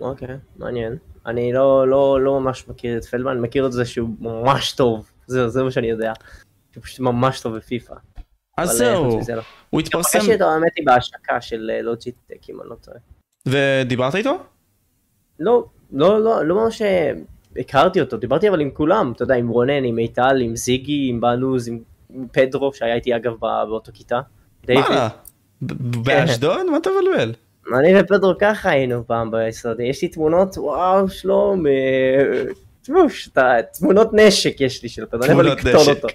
אוקיי, 0.00 0.28
מעניין. 0.56 0.96
אני 1.26 1.52
לא, 1.52 1.88
לא, 1.88 2.20
לא 2.20 2.40
ממש 2.40 2.64
מכיר 2.68 2.96
את 2.98 3.04
פלדמן, 3.04 3.40
מכיר 3.40 3.66
את 3.66 3.72
זה 3.72 3.84
שהוא 3.84 4.08
ממש 4.20 4.72
טוב. 4.72 5.10
זהו, 5.26 5.48
זה 5.48 5.62
מה 5.62 5.70
שאני 5.70 5.90
יודע. 5.90 6.12
שהוא 6.72 6.82
פשוט 6.84 7.00
ממש 7.00 7.40
טוב 7.40 7.56
בפיפא. 7.56 7.94
אז 8.58 8.70
אה, 8.70 8.76
זהו, 8.76 9.20
לא. 9.36 9.42
הוא 9.70 9.80
התפרסם, 9.80 10.18
פגשתי 10.18 10.32
אותו 10.34 10.44
האמת 10.44 10.72
היא 10.76 10.86
בהשקה 10.86 11.40
של 11.40 11.70
אה, 11.74 11.82
לוג'יטק, 11.82 12.50
אם 12.50 12.60
אני 12.60 12.70
לא 12.70 12.74
טועה. 12.74 12.96
ודיברת 13.46 14.14
איתו? 14.14 14.38
לא, 15.40 15.64
לא, 15.92 16.20
לא, 16.24 16.44
לא 16.44 16.54
ממש 16.54 16.82
אה, 16.82 17.12
הכרתי 17.56 18.00
אותו, 18.00 18.16
דיברתי 18.16 18.48
אבל 18.48 18.60
עם 18.60 18.70
כולם, 18.70 19.12
אתה 19.16 19.22
יודע, 19.22 19.34
עם 19.34 19.48
רונן, 19.48 19.84
עם 19.84 19.94
מיטל, 19.94 20.40
עם 20.40 20.56
זיגי, 20.56 21.06
עם 21.10 21.20
בנוז, 21.20 21.68
עם 21.68 21.78
פדרו, 22.32 22.72
שהיה 22.74 22.94
איתי 22.94 23.16
אגב 23.16 23.32
בא- 23.40 23.64
באותו 23.64 23.92
כיתה. 23.94 24.20
מה? 24.68 25.08
באשדוד? 26.04 26.66
מה 26.70 26.76
אתה 26.76 26.90
מבלבל? 26.90 27.32
אני 27.78 28.00
ופדרו 28.00 28.32
ככה 28.40 28.70
היינו 28.70 29.06
פעם 29.06 29.30
ביסודי, 29.30 29.82
יש 29.84 30.02
לי 30.02 30.08
תמונות, 30.08 30.58
וואו, 30.58 31.08
שלום, 31.08 31.66
אה, 31.66 32.42
תשמעו, 32.82 33.06
תמונות 33.78 34.10
נשק 34.12 34.60
יש 34.60 34.82
לי 34.82 34.88
של 34.88 35.06
פדרו, 35.06 35.24
אני 35.24 35.32
יכול 35.32 35.46
לקטול. 35.50 35.74
אותו. 35.94 36.08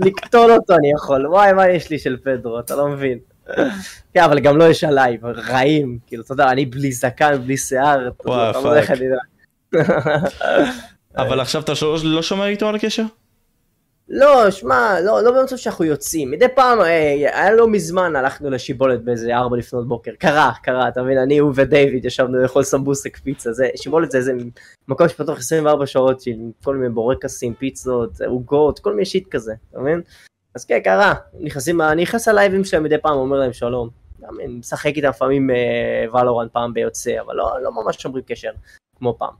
לקטול 0.00 0.52
אותו 0.52 0.74
אני 0.74 0.90
יכול, 0.96 1.26
וואי, 1.26 1.52
מה 1.52 1.68
יש 1.68 1.90
לי 1.90 1.98
של 1.98 2.16
פדרו, 2.24 2.60
אתה 2.60 2.76
לא 2.76 2.88
מבין. 2.88 3.18
כן, 4.14 4.20
אבל 4.24 4.40
גם 4.40 4.56
לא 4.56 4.64
יש 4.64 4.84
עליי, 4.84 5.18
רעים, 5.22 5.98
כאילו, 6.06 6.22
אתה 6.22 6.32
יודע, 6.32 6.48
אני 6.50 6.66
בלי 6.66 6.92
זקן, 6.92 7.42
בלי 7.44 7.56
שיער, 7.56 8.08
אתה 8.08 8.28
לא 8.28 8.32
יודע 8.68 8.80
איך. 8.80 8.90
אני 8.90 9.00
יודע. 9.04 9.18
אבל 11.16 11.40
עכשיו 11.40 11.62
אתה 11.62 11.72
לא- 11.82 11.96
לא 12.02 12.22
שומר 12.22 12.46
איתו 12.46 12.68
על 12.68 12.74
הקשר? 12.74 13.02
לא, 14.10 14.50
שמע, 14.50 15.00
לא, 15.00 15.22
לא 15.22 15.30
במצב 15.30 15.56
שאנחנו 15.56 15.84
יוצאים. 15.84 16.30
מדי 16.30 16.48
פעם, 16.54 16.80
אה, 16.80 16.86
היה 17.12 17.52
לא 17.52 17.68
מזמן, 17.68 18.16
הלכנו 18.16 18.50
לשיבולת 18.50 19.04
באיזה 19.04 19.36
ארבע 19.36 19.56
לפנות 19.56 19.88
בוקר. 19.88 20.10
קרה, 20.18 20.52
קרה, 20.62 20.88
אתה 20.88 21.02
מבין? 21.02 21.18
אני, 21.18 21.38
הוא 21.38 21.52
ודייוויד 21.54 22.04
ישבנו 22.04 22.38
לאכול 22.38 22.62
סמבוסק 22.62 23.16
פיצה. 23.16 23.52
זה, 23.52 23.68
שיבולת 23.76 24.10
זה 24.10 24.18
איזה 24.18 24.32
מקום 24.88 25.08
שפתוח 25.08 25.38
24 25.38 25.86
שעות 25.86 26.22
עם 26.26 26.50
כל 26.64 26.76
מיני 26.76 26.94
בורקסים, 26.94 27.54
פיצות, 27.54 28.20
עוגות, 28.20 28.78
כל 28.78 28.92
מיני 28.92 29.04
שיט 29.04 29.28
כזה, 29.28 29.54
אתה 29.70 29.80
מבין? 29.80 30.00
אז 30.54 30.64
כן, 30.64 30.80
קרה. 30.84 31.14
נכנסים, 31.40 31.80
אני 31.80 32.02
נכנס 32.02 32.28
ללייבים 32.28 32.64
שלהם 32.64 32.82
מדי 32.82 32.98
פעם, 32.98 33.16
אומר 33.16 33.38
להם 33.38 33.52
שלום. 33.52 33.88
גם 34.22 34.40
אני 34.40 34.46
משחק 34.48 34.96
איתם 34.96 35.08
לפעמים 35.08 35.50
ולורן 36.12 36.46
פעם 36.52 36.74
ביוצא, 36.74 37.20
אבל 37.20 37.34
לא, 37.34 37.52
לא 37.62 37.70
ממש 37.72 37.96
שומרים 37.96 38.24
קשר, 38.26 38.50
כמו 38.98 39.16
פעם. 39.18 39.32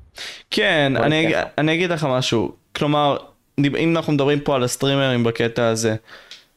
כן, 0.50 0.92
אני, 0.96 1.26
ניקח. 1.26 1.42
אני 1.58 1.74
אגיד 1.74 1.90
לך 1.90 2.06
משהו. 2.10 2.52
כלומר, 2.76 3.16
אם 3.64 3.96
אנחנו 3.96 4.12
מדברים 4.12 4.40
פה 4.40 4.54
על 4.54 4.64
הסטרימרים 4.64 5.24
בקטע 5.24 5.66
הזה, 5.66 5.96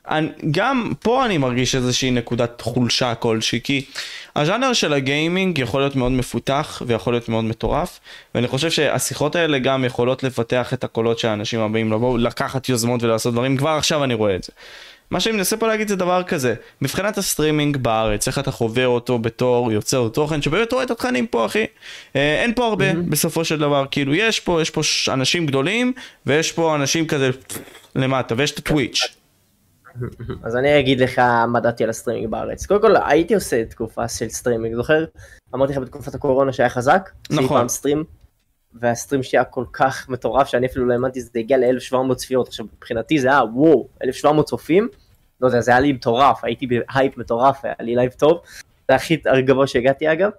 אני, 0.08 0.30
גם 0.52 0.92
פה 1.00 1.26
אני 1.26 1.38
מרגיש 1.38 1.76
איזושהי 1.76 2.12
נקודת 2.12 2.62
חולשה 2.62 3.16
כלשהי, 3.16 3.60
כי 3.64 3.86
הז'אנר 4.36 4.74
של 4.74 4.94
הגיימינג 4.94 5.58
יכול 5.58 5.82
להיות 5.82 5.96
מאוד 5.96 6.12
מפותח 6.12 6.82
ויכול 6.88 7.14
להיות 7.14 7.30
מאוד 7.30 7.44
מטורף, 7.44 8.00
ואני 8.36 8.48
חושב 8.48 8.72
שהשיחות 8.72 9.36
האלה 9.36 9.60
גם 9.60 9.86
יכולות 9.86 10.24
לפתח 10.24 10.74
את 10.74 10.84
הקולות 10.84 11.20
של 11.20 11.28
האנשים 11.28 11.60
הבאים 11.60 11.92
לבוא, 11.92 12.20
לקחת 12.20 12.70
יוזמות 12.70 13.04
ולעשות 13.04 13.34
דברים, 13.34 13.58
כבר 13.58 13.70
עכשיו 13.70 14.04
אני 14.04 14.14
רואה 14.14 14.36
את 14.36 14.44
זה. 14.44 14.52
מה 15.12 15.20
שאני 15.20 15.38
מנסה 15.38 15.58
פה 15.58 15.68
להגיד 15.68 15.88
זה 15.88 15.96
דבר 15.96 16.24
כזה, 16.24 16.56
מבחינת 16.82 17.18
הסטרימינג 17.18 17.78
בארץ, 17.78 18.28
איך 18.28 18.40
אתה 18.40 18.52
חווה 18.52 18.86
אותו 18.86 19.20
בתור 19.20 19.72
יוצר 19.72 20.10
תוכן 20.10 20.42
שבאמת 20.42 20.74
רואה 20.74 20.84
את 20.84 20.92
התכנים 20.92 21.28
פה 21.28 21.46
אחי, 21.46 21.66
אה, 22.16 22.42
אין 22.42 22.54
פה 22.54 22.66
הרבה 22.66 22.94
בסופו 22.94 23.46
של 23.46 23.60
דבר, 23.60 23.86
כאילו 23.92 24.16
יש 24.16 24.40
פה, 24.40 24.62
יש 24.62 24.70
פה 24.70 24.82
אנשים 25.14 25.46
גדולים 25.46 25.94
ויש 26.26 26.52
פה 26.52 26.76
אנשים 26.76 27.08
כזה 27.08 27.30
למטה 27.96 28.36
ויש 28.38 28.52
את 28.52 28.58
הטוויץ'. 28.58 29.16
אז 30.44 30.56
אני 30.56 30.80
אגיד 30.80 31.00
לך 31.00 31.20
מה 31.48 31.60
דעתי 31.60 31.84
על 31.84 31.90
הסטרימינג 31.90 32.30
בארץ. 32.30 32.66
קודם 32.66 32.82
כל 32.82 32.96
הייתי 33.06 33.36
עושה 33.36 33.66
תקופה 33.66 34.08
של 34.08 34.30
סטרימינג, 34.30 34.76
זוכר? 34.76 35.06
אמרתי 35.56 35.74
לך 35.74 35.80
בתקופת 35.80 36.16
הקורונה 36.16 36.54
שהיה 36.54 36.70
חזק? 36.70 37.10
נכון. 37.30 37.48
פעם 37.48 37.68
stream, 37.68 38.04
וה 38.74 38.86
stream 38.86 39.24
שלי 39.24 39.40
היה 39.40 39.46
כל 39.46 39.66
כך 39.74 40.10
מטורף 40.10 40.48
שאני 40.48 40.68
אפילו 40.68 40.86
לא 40.86 40.94
האמנתי, 40.94 41.22
זה 41.22 41.30
הגיע 41.36 41.58
ל-1700 41.58 42.16
צפיות. 42.16 42.48
עכשיו 42.48 42.66
מבחינתי 42.78 43.20
זה 43.20 43.28
היה 43.28 43.44
וואו, 43.44 43.88
1700 44.04 44.46
צופים, 44.46 44.88
לא 45.42 45.48
יודע, 45.48 45.62
זה 45.62 45.72
היה 45.72 45.80
לי 45.80 45.94
מטורף, 45.94 46.44
הייתי 46.44 46.68
בהייפ 46.68 47.18
מטורף, 47.18 47.66
היה 47.66 47.74
לי 47.80 47.96
לייב 47.96 48.12
טוב, 48.12 48.42
זה 48.90 48.96
הכי 48.96 49.18
גבוה 49.46 49.68
שהגעתי 49.68 50.12
אגב. 50.12 50.30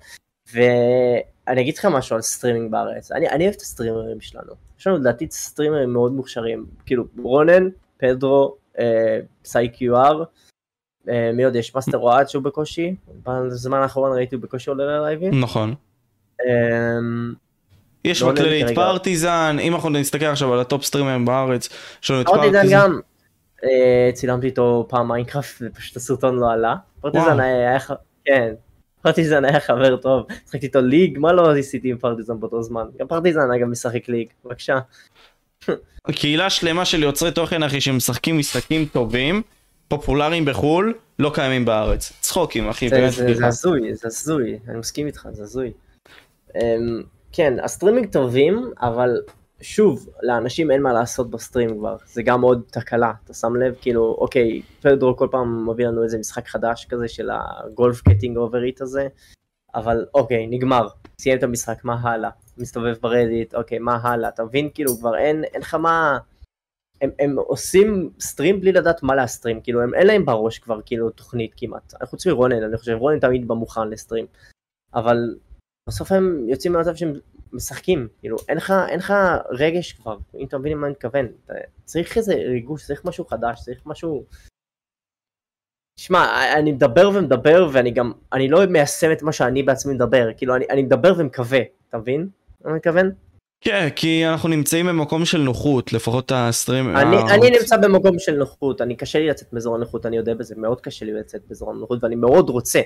ואני 0.52 1.60
אגיד 1.60 1.78
לך 1.78 1.84
משהו 1.84 2.16
על 2.16 2.22
סטרימינג 2.22 2.70
בארץ, 2.70 3.12
אני, 3.12 3.28
אני 3.28 3.44
אוהב 3.44 3.54
את 3.54 3.60
הסטרימרים 3.60 4.20
שלנו. 4.20 4.52
יש 4.78 4.86
לנו 4.86 4.98
לדעתי 4.98 5.26
סטרימרים 5.30 5.92
מאוד 5.92 6.12
מוכשרים, 6.12 6.66
כאילו 6.86 7.04
רונן, 7.18 7.68
פדרו, 7.96 8.56
אה, 8.78 9.18
פסאי 9.42 9.68
QR, 9.74 10.16
אה, 11.08 11.30
מי 11.32 11.44
עוד 11.44 11.56
יש? 11.56 11.74
מאסטר 11.74 11.98
אוהד 11.98 12.28
שהוא 12.28 12.42
בקושי, 12.42 12.94
בזמן 13.24 13.78
האחרון 13.78 14.12
ראיתי 14.12 14.34
הוא 14.34 14.42
בקושי 14.42 14.70
עולה 14.70 14.84
ללייבים. 14.84 15.40
נכון. 15.40 15.74
אמ, 16.46 17.34
יש 18.04 18.22
בכללית. 18.22 18.66
פרטיזן, 18.74 19.56
אם 19.60 19.74
אנחנו 19.74 19.90
נסתכל 19.90 20.24
עכשיו 20.24 20.52
על 20.52 20.60
ה 20.60 20.66
top 20.66 20.84
סטרימרים 20.84 21.24
בארץ, 21.24 21.68
יש 22.02 22.10
לנו 22.10 22.20
את 22.20 22.26
פרטיזן 22.26 22.76
אה, 22.76 22.86
צילמתי 24.14 24.46
איתו 24.46 24.86
פעם 24.88 25.08
מיינקראפט 25.08 25.62
ופשוט 25.66 25.96
הסרטון 25.96 26.36
לא 26.38 26.50
עלה. 26.52 26.74
פרטיזן. 27.00 27.40
היה, 27.40 27.70
היה 27.70 27.78
כן, 28.24 28.54
פרטיזן 29.02 29.44
היה 29.44 29.60
חבר 29.60 29.96
טוב, 29.96 30.26
שחקתי 30.46 30.66
איתו 30.66 30.80
League, 30.80 31.18
מה 31.18 31.32
לא 31.32 31.58
עשיתי 31.58 31.90
עם 31.90 31.98
פרטיזן 31.98 32.40
באותו 32.40 32.62
זמן? 32.62 32.84
גם 32.98 33.06
פרטיזן 33.06 33.40
אגב 33.56 33.66
משחק 33.66 34.08
League, 34.08 34.26
בבקשה. 34.44 34.78
קהילה 36.12 36.50
שלמה 36.50 36.84
של 36.84 37.02
יוצרי 37.02 37.32
תוכן 37.32 37.62
אחי 37.62 37.80
שמשחקים 37.80 38.38
משחקים 38.38 38.84
טובים, 38.92 39.42
פופולריים 39.88 40.44
בחו"ל, 40.44 40.94
לא 41.18 41.30
קיימים 41.34 41.64
בארץ. 41.64 42.12
צחוקים 42.20 42.68
אחי, 42.68 42.88
זה- 42.88 42.96
באמת 42.96 43.12
זה. 43.36 43.46
הזוי, 43.46 43.94
זה 43.94 44.08
הזוי, 44.08 44.58
אני 44.68 44.78
מסכים 44.78 45.06
איתך, 45.06 45.28
זה 45.32 45.42
הזוי. 45.42 45.72
אמ, 46.56 47.02
כן, 47.32 47.54
הסטרימינג 47.62 48.12
טובים, 48.12 48.70
אבל 48.80 49.20
שוב, 49.62 50.08
לאנשים 50.22 50.70
אין 50.70 50.82
מה 50.82 50.92
לעשות 50.92 51.30
ב 51.30 51.37
stream 51.37 51.78
כבר, 51.78 51.96
זה 52.06 52.22
גם 52.22 52.42
עוד 52.42 52.62
תקלה, 52.70 53.12
אתה 53.24 53.34
שם 53.34 53.56
לב, 53.56 53.74
כאילו, 53.80 54.16
אוקיי, 54.20 54.62
פדרו 54.80 55.16
כל 55.16 55.28
פעם 55.30 55.70
מביא 55.70 55.86
לנו 55.86 56.02
איזה 56.02 56.18
משחק 56.18 56.48
חדש 56.48 56.86
כזה 56.90 57.08
של 57.08 57.30
ה 57.32 57.44
golf, 57.44 58.00
Getting 58.00 58.36
Over 58.36 58.65
It 58.65 58.80
הזה, 58.80 59.08
אבל 59.74 60.06
אוקיי, 60.14 60.46
נגמר, 60.46 60.88
סיים 61.20 61.38
את 61.38 61.42
המשחק, 61.42 61.84
מה 61.84 62.00
הלאה? 62.02 62.30
מסתובב 62.58 62.94
ב 63.00 63.07
Reddit, 63.07 63.54
אוקיי, 63.54 63.78
מה 63.78 63.98
הלאה? 64.02 64.28
אתה 64.28 64.44
מבין, 64.44 64.68
כאילו, 64.74 64.96
כבר 64.96 65.16
אין, 65.16 65.44
אין 65.44 65.60
לך 65.60 65.74
מה... 65.74 66.18
הם, 67.00 67.10
הם 67.18 67.36
עושים 67.38 68.10
stream 68.20 68.60
בלי 68.60 68.72
לדעת 68.72 69.02
מה 69.02 69.14
ל 69.14 69.20
stream, 69.20 69.60
כאילו 69.60 69.82
הם 69.82 69.94
אין 69.94 70.06
להם 70.06 70.24
בראש 70.24 70.58
כבר 70.58 70.80
כאילו 70.86 71.10
תוכנית 71.10 71.52
כמעט, 71.56 71.94
חוץ 72.04 72.26
מרונן, 72.26 72.62
אני 72.62 72.76
חושב, 72.76 72.92
רונן 72.92 73.20
תמיד 73.20 73.48
במוכן 73.48 73.88
ל 73.88 73.93
stream, 73.93 74.26
אבל 74.94 75.34
בסוף 75.88 76.12
הם 76.12 76.44
יוצאים 76.48 76.72
מהמצב 76.72 76.94
שהם 76.94 77.12
משחקים, 77.52 78.08
כאילו 78.20 78.36
אין 78.48 78.56
לך, 78.56 78.72
אין 78.88 78.98
לך 78.98 79.12
רגש 79.50 79.92
כבר, 79.92 80.18
אם 80.38 80.46
אתה 80.46 80.58
מבין 80.58 80.72
למה 80.72 80.86
אני 80.86 80.92
מתכוון, 80.92 81.26
אתה, 81.44 81.52
צריך 81.84 82.16
איזה 82.16 82.34
ריגוש, 82.34 82.86
צריך 82.86 83.04
משהו 83.04 83.24
חדש, 83.24 83.60
צריך 83.60 83.82
משהו... 83.86 84.24
שמע, 85.98 86.52
אני 86.58 86.72
מדבר 86.72 87.10
ומדבר 87.14 87.68
ואני 87.72 87.90
גם, 87.90 88.12
אני 88.32 88.48
לא 88.48 88.66
מיישם 88.66 89.12
את 89.12 89.22
מה 89.22 89.32
שאני 89.32 89.62
בעצמי 89.62 89.94
מדבר, 89.94 90.28
כאילו 90.36 90.56
אני, 90.56 90.64
אני 90.70 90.82
מדבר 90.82 91.14
ומקווה, 91.16 91.60
אתה 91.88 91.98
מבין? 91.98 92.28
אני 92.64 92.74
מתכוון? 92.74 93.10
כן, 93.64 93.88
כי 93.96 94.26
אנחנו 94.26 94.48
נמצאים 94.48 94.86
במקום 94.86 95.24
של 95.24 95.38
נוחות, 95.38 95.92
לפחות 95.92 96.32
הסטרים... 96.34 96.96
אני, 96.96 97.16
ה- 97.16 97.34
אני 97.34 97.50
נמצא 97.50 97.76
במקום 97.76 98.18
של 98.18 98.36
נוחות, 98.36 98.80
אני 98.80 98.96
קשה 98.96 99.18
לי 99.18 99.26
לצאת 99.28 99.52
מאזור 99.52 99.74
הנוחות, 99.74 100.06
אני 100.06 100.16
יודע 100.16 100.34
בזה, 100.34 100.54
מאוד 100.56 100.80
קשה 100.80 101.04
לי 101.04 101.12
לצאת 101.12 101.40
מאזור 101.48 101.70
הנוחות, 101.70 102.04
ואני 102.04 102.14
מאוד 102.14 102.48
רוצה, 102.50 102.80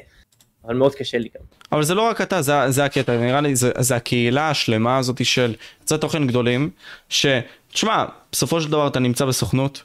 אבל 0.67 0.77
מאוד 0.77 0.95
קשה 0.95 1.19
לי 1.19 1.29
גם. 1.35 1.45
אבל 1.73 1.83
זה 1.83 1.95
לא 1.95 2.03
רק 2.03 2.21
אתה, 2.21 2.43
זה, 2.43 2.71
זה 2.71 2.85
הקטע, 2.85 3.17
נראה 3.17 3.41
לי 3.41 3.57
זה, 3.57 3.71
זה 3.79 3.97
הקהילה 3.97 4.51
השלמה 4.51 4.99
הזאת 4.99 5.25
של 5.25 5.55
יוצרי 5.81 5.99
תוכן 5.99 6.27
גדולים, 6.27 6.71
ש... 7.09 7.27
תשמע, 7.73 8.05
בסופו 8.33 8.61
של 8.61 8.71
דבר 8.71 8.87
אתה 8.87 9.01
נמצא 9.01 9.25
בסוכנות, 9.25 9.83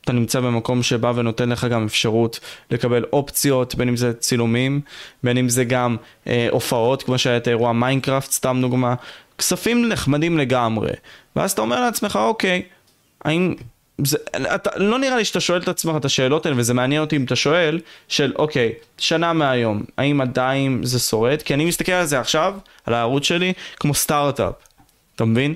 אתה 0.00 0.12
נמצא 0.12 0.40
במקום 0.40 0.82
שבא 0.82 1.12
ונותן 1.16 1.48
לך 1.48 1.64
גם 1.64 1.84
אפשרות 1.84 2.40
לקבל 2.70 3.04
אופציות, 3.12 3.74
בין 3.74 3.88
אם 3.88 3.96
זה 3.96 4.14
צילומים, 4.14 4.80
בין 5.22 5.38
אם 5.38 5.48
זה 5.48 5.64
גם 5.64 5.96
אה, 6.26 6.48
הופעות, 6.50 7.02
כמו 7.02 7.18
שהיה 7.18 7.36
את 7.36 7.46
האירוע 7.46 7.72
מיינקראפט, 7.72 8.30
סתם 8.30 8.58
דוגמה, 8.60 8.94
כספים 9.38 9.88
נחמדים 9.88 10.38
לגמרי. 10.38 10.90
ואז 11.36 11.52
אתה 11.52 11.62
אומר 11.62 11.80
לעצמך, 11.80 12.16
אוקיי, 12.16 12.62
האם... 13.24 13.54
זה, 13.98 14.18
אתה, 14.54 14.70
לא 14.76 14.98
נראה 14.98 15.16
לי 15.16 15.24
שאתה 15.24 15.40
שואל 15.40 15.60
את 15.62 15.68
עצמך 15.68 15.96
את 15.96 16.04
השאלות 16.04 16.46
האלה, 16.46 16.58
וזה 16.58 16.74
מעניין 16.74 17.00
אותי 17.00 17.16
אם 17.16 17.24
אתה 17.24 17.36
שואל, 17.36 17.80
של 18.08 18.32
אוקיי, 18.36 18.72
שנה 18.98 19.32
מהיום, 19.32 19.82
האם 19.98 20.20
עדיין 20.20 20.80
זה 20.82 20.98
שורד? 20.98 21.42
כי 21.42 21.54
אני 21.54 21.64
מסתכל 21.64 21.92
על 21.92 22.06
זה 22.06 22.20
עכשיו, 22.20 22.54
על 22.86 22.94
הערוץ 22.94 23.24
שלי, 23.24 23.52
כמו 23.76 23.94
סטארט-אפ, 23.94 24.54
אתה 25.16 25.24
מבין? 25.24 25.54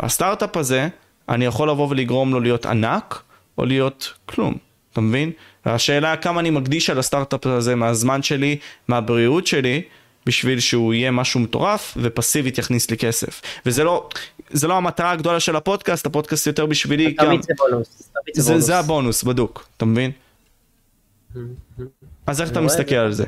הסטארט-אפ 0.00 0.56
הזה, 0.56 0.88
אני 1.28 1.44
יכול 1.44 1.70
לבוא 1.70 1.88
ולגרום 1.90 2.32
לו 2.32 2.40
להיות 2.40 2.66
ענק, 2.66 3.22
או 3.58 3.64
להיות 3.64 4.12
כלום, 4.26 4.54
אתה 4.92 5.00
מבין? 5.00 5.30
והשאלה 5.66 6.16
כמה 6.16 6.40
אני 6.40 6.50
מקדיש 6.50 6.90
על 6.90 6.98
הסטארט-אפ 6.98 7.46
הזה 7.46 7.74
מהזמן 7.74 8.22
שלי, 8.22 8.56
מהבריאות 8.88 9.46
שלי, 9.46 9.82
בשביל 10.26 10.60
שהוא 10.60 10.94
יהיה 10.94 11.10
משהו 11.10 11.40
מטורף 11.40 11.94
ופסיבית 12.02 12.58
יכניס 12.58 12.90
לי 12.90 12.96
כסף. 12.96 13.42
וזה 13.66 13.84
לא, 13.84 14.08
זה 14.50 14.68
לא 14.68 14.76
המטרה 14.76 15.10
הגדולה 15.10 15.40
של 15.40 15.56
הפודקאסט, 15.56 16.06
הפודקאסט 16.06 16.46
יותר 16.46 16.66
בשבילי 16.66 17.12
גם... 17.12 17.26
תמיד 17.26 17.42
זה 17.42 17.52
בונוס. 17.58 18.02
זה 18.34 18.42
זה, 18.42 18.50
בונוס. 18.52 18.64
זה 18.66 18.78
הבונוס, 18.78 19.22
בדוק, 19.22 19.68
אתה 19.76 19.84
מבין? 19.84 20.10
אז 22.26 22.40
איך 22.40 22.50
אתה 22.52 22.60
מסתכל. 22.60 22.94
על 22.94 23.12
זה? 23.12 23.24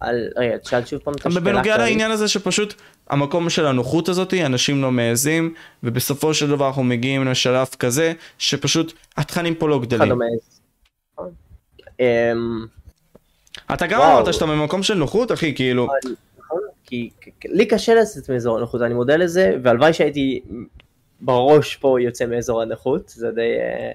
על- 0.00 0.28
רגע, 0.36 0.58
תשאל 0.58 0.84
שוב 0.84 1.00
פעם 1.00 1.14
את 1.14 1.26
השאלה. 1.26 1.40
בנוגע. 1.44 1.76
לעניין 1.78 2.10
הזה 2.10 2.28
שפשוט 2.28 2.74
המקום 3.10 3.50
של 3.50 3.66
הנוחות 3.66 4.08
הזאת, 4.08 4.34
אנשים 4.34 4.82
לא 4.82 4.90
מעזים, 4.92 5.54
ובסופו 5.82 6.34
של 6.34 6.48
דבר 6.48 6.66
אנחנו 6.66 6.84
מגיעים 6.84 7.24
לשלב 7.24 7.66
כזה, 7.78 8.12
שפשוט 8.38 8.92
התכנים 9.16 9.54
פה 9.54 9.68
לא 9.68 9.76
אחד 9.76 9.84
גדלים. 9.84 10.10
לא 10.10 10.16
מעז. 10.16 10.60
נכון. 11.12 11.30
אמ, 12.00 12.66
אתה 13.74 13.86
גם. 13.86 14.00
אמרת 14.00 14.34
שאתה 14.34 14.46
במקום 14.46 14.82
של 14.82 14.94
נוחות, 14.94 15.32
אחי, 15.32 15.54
כאילו, 15.54 15.88
נכון, 16.38 16.60
כי- 16.84 17.10
לי 17.44 17.66
קשה 17.66 17.94
לצאת 17.94 18.30
מאזור 18.30 18.56
הנוחות, 18.58 18.82
אני 18.82 18.94
מודה 18.94 19.16
לזה, 19.16 19.56
והלוואי 19.62 19.92
שהייתי 19.92 20.40
בראש 21.20 21.76
פה 21.76 21.96
יוצא 22.00 22.26
מאזור 22.26 22.62
הנוחות, 22.62 23.08
זה 23.08 23.30
די, 23.30 23.40
אה, 23.60 23.90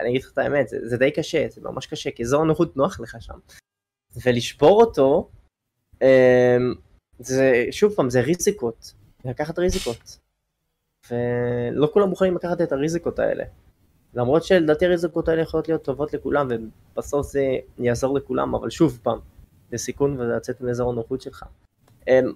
אני 0.00 0.10
אגיד 0.10 0.22
לך 0.22 0.30
את 0.32 0.38
האמת, 0.38 0.68
זה, 0.68 0.76
זה 0.82 0.96
די 0.96 1.10
קשה, 1.10 1.46
זה 1.50 1.60
ממש 1.64 1.86
קשה, 1.86 2.10
כי 2.10 2.22
אזור 2.22 2.42
הנוחות 2.42 2.76
נוח 2.76 3.00
לך 3.00 3.16
שם. 3.20 3.34
ולשבור 4.24 4.80
אותו, 4.80 5.28
אמ, 6.02 6.06
זה, 7.18 7.64
שוב 7.70 7.92
פעם, 7.94 8.10
זה 8.10 8.20
ריזיקות, 8.20 8.92
לקחת 9.24 9.58
ריזיקות. 9.58 10.18
ולא 11.10 11.88
כולם 11.92 12.08
מוכנים 12.08 12.34
לקחת 12.36 12.60
את 12.60 12.72
הריזיקות 12.72 13.18
האלה. 13.18 13.44
למרות 14.14 14.44
שלדעתי 14.44 14.86
הריזיקות 14.86 15.28
האלה 15.28 15.42
יכולות 15.42 15.68
להיות 15.68 15.84
טובות 15.84 16.14
לכולם, 16.14 16.48
ובסוף 16.96 17.26
זה 17.26 17.44
יעזור 17.78 18.18
לכולם, 18.18 18.54
אבל 18.54 18.70
שוב 18.70 18.98
פעם, 19.02 19.18
זה 19.70 19.78
סיכון 19.78 20.20
ולצאת 20.20 20.60
מאזור 20.60 20.90
הנוחות 20.90 21.20
שלך. 21.20 21.44
אמ, 22.08 22.32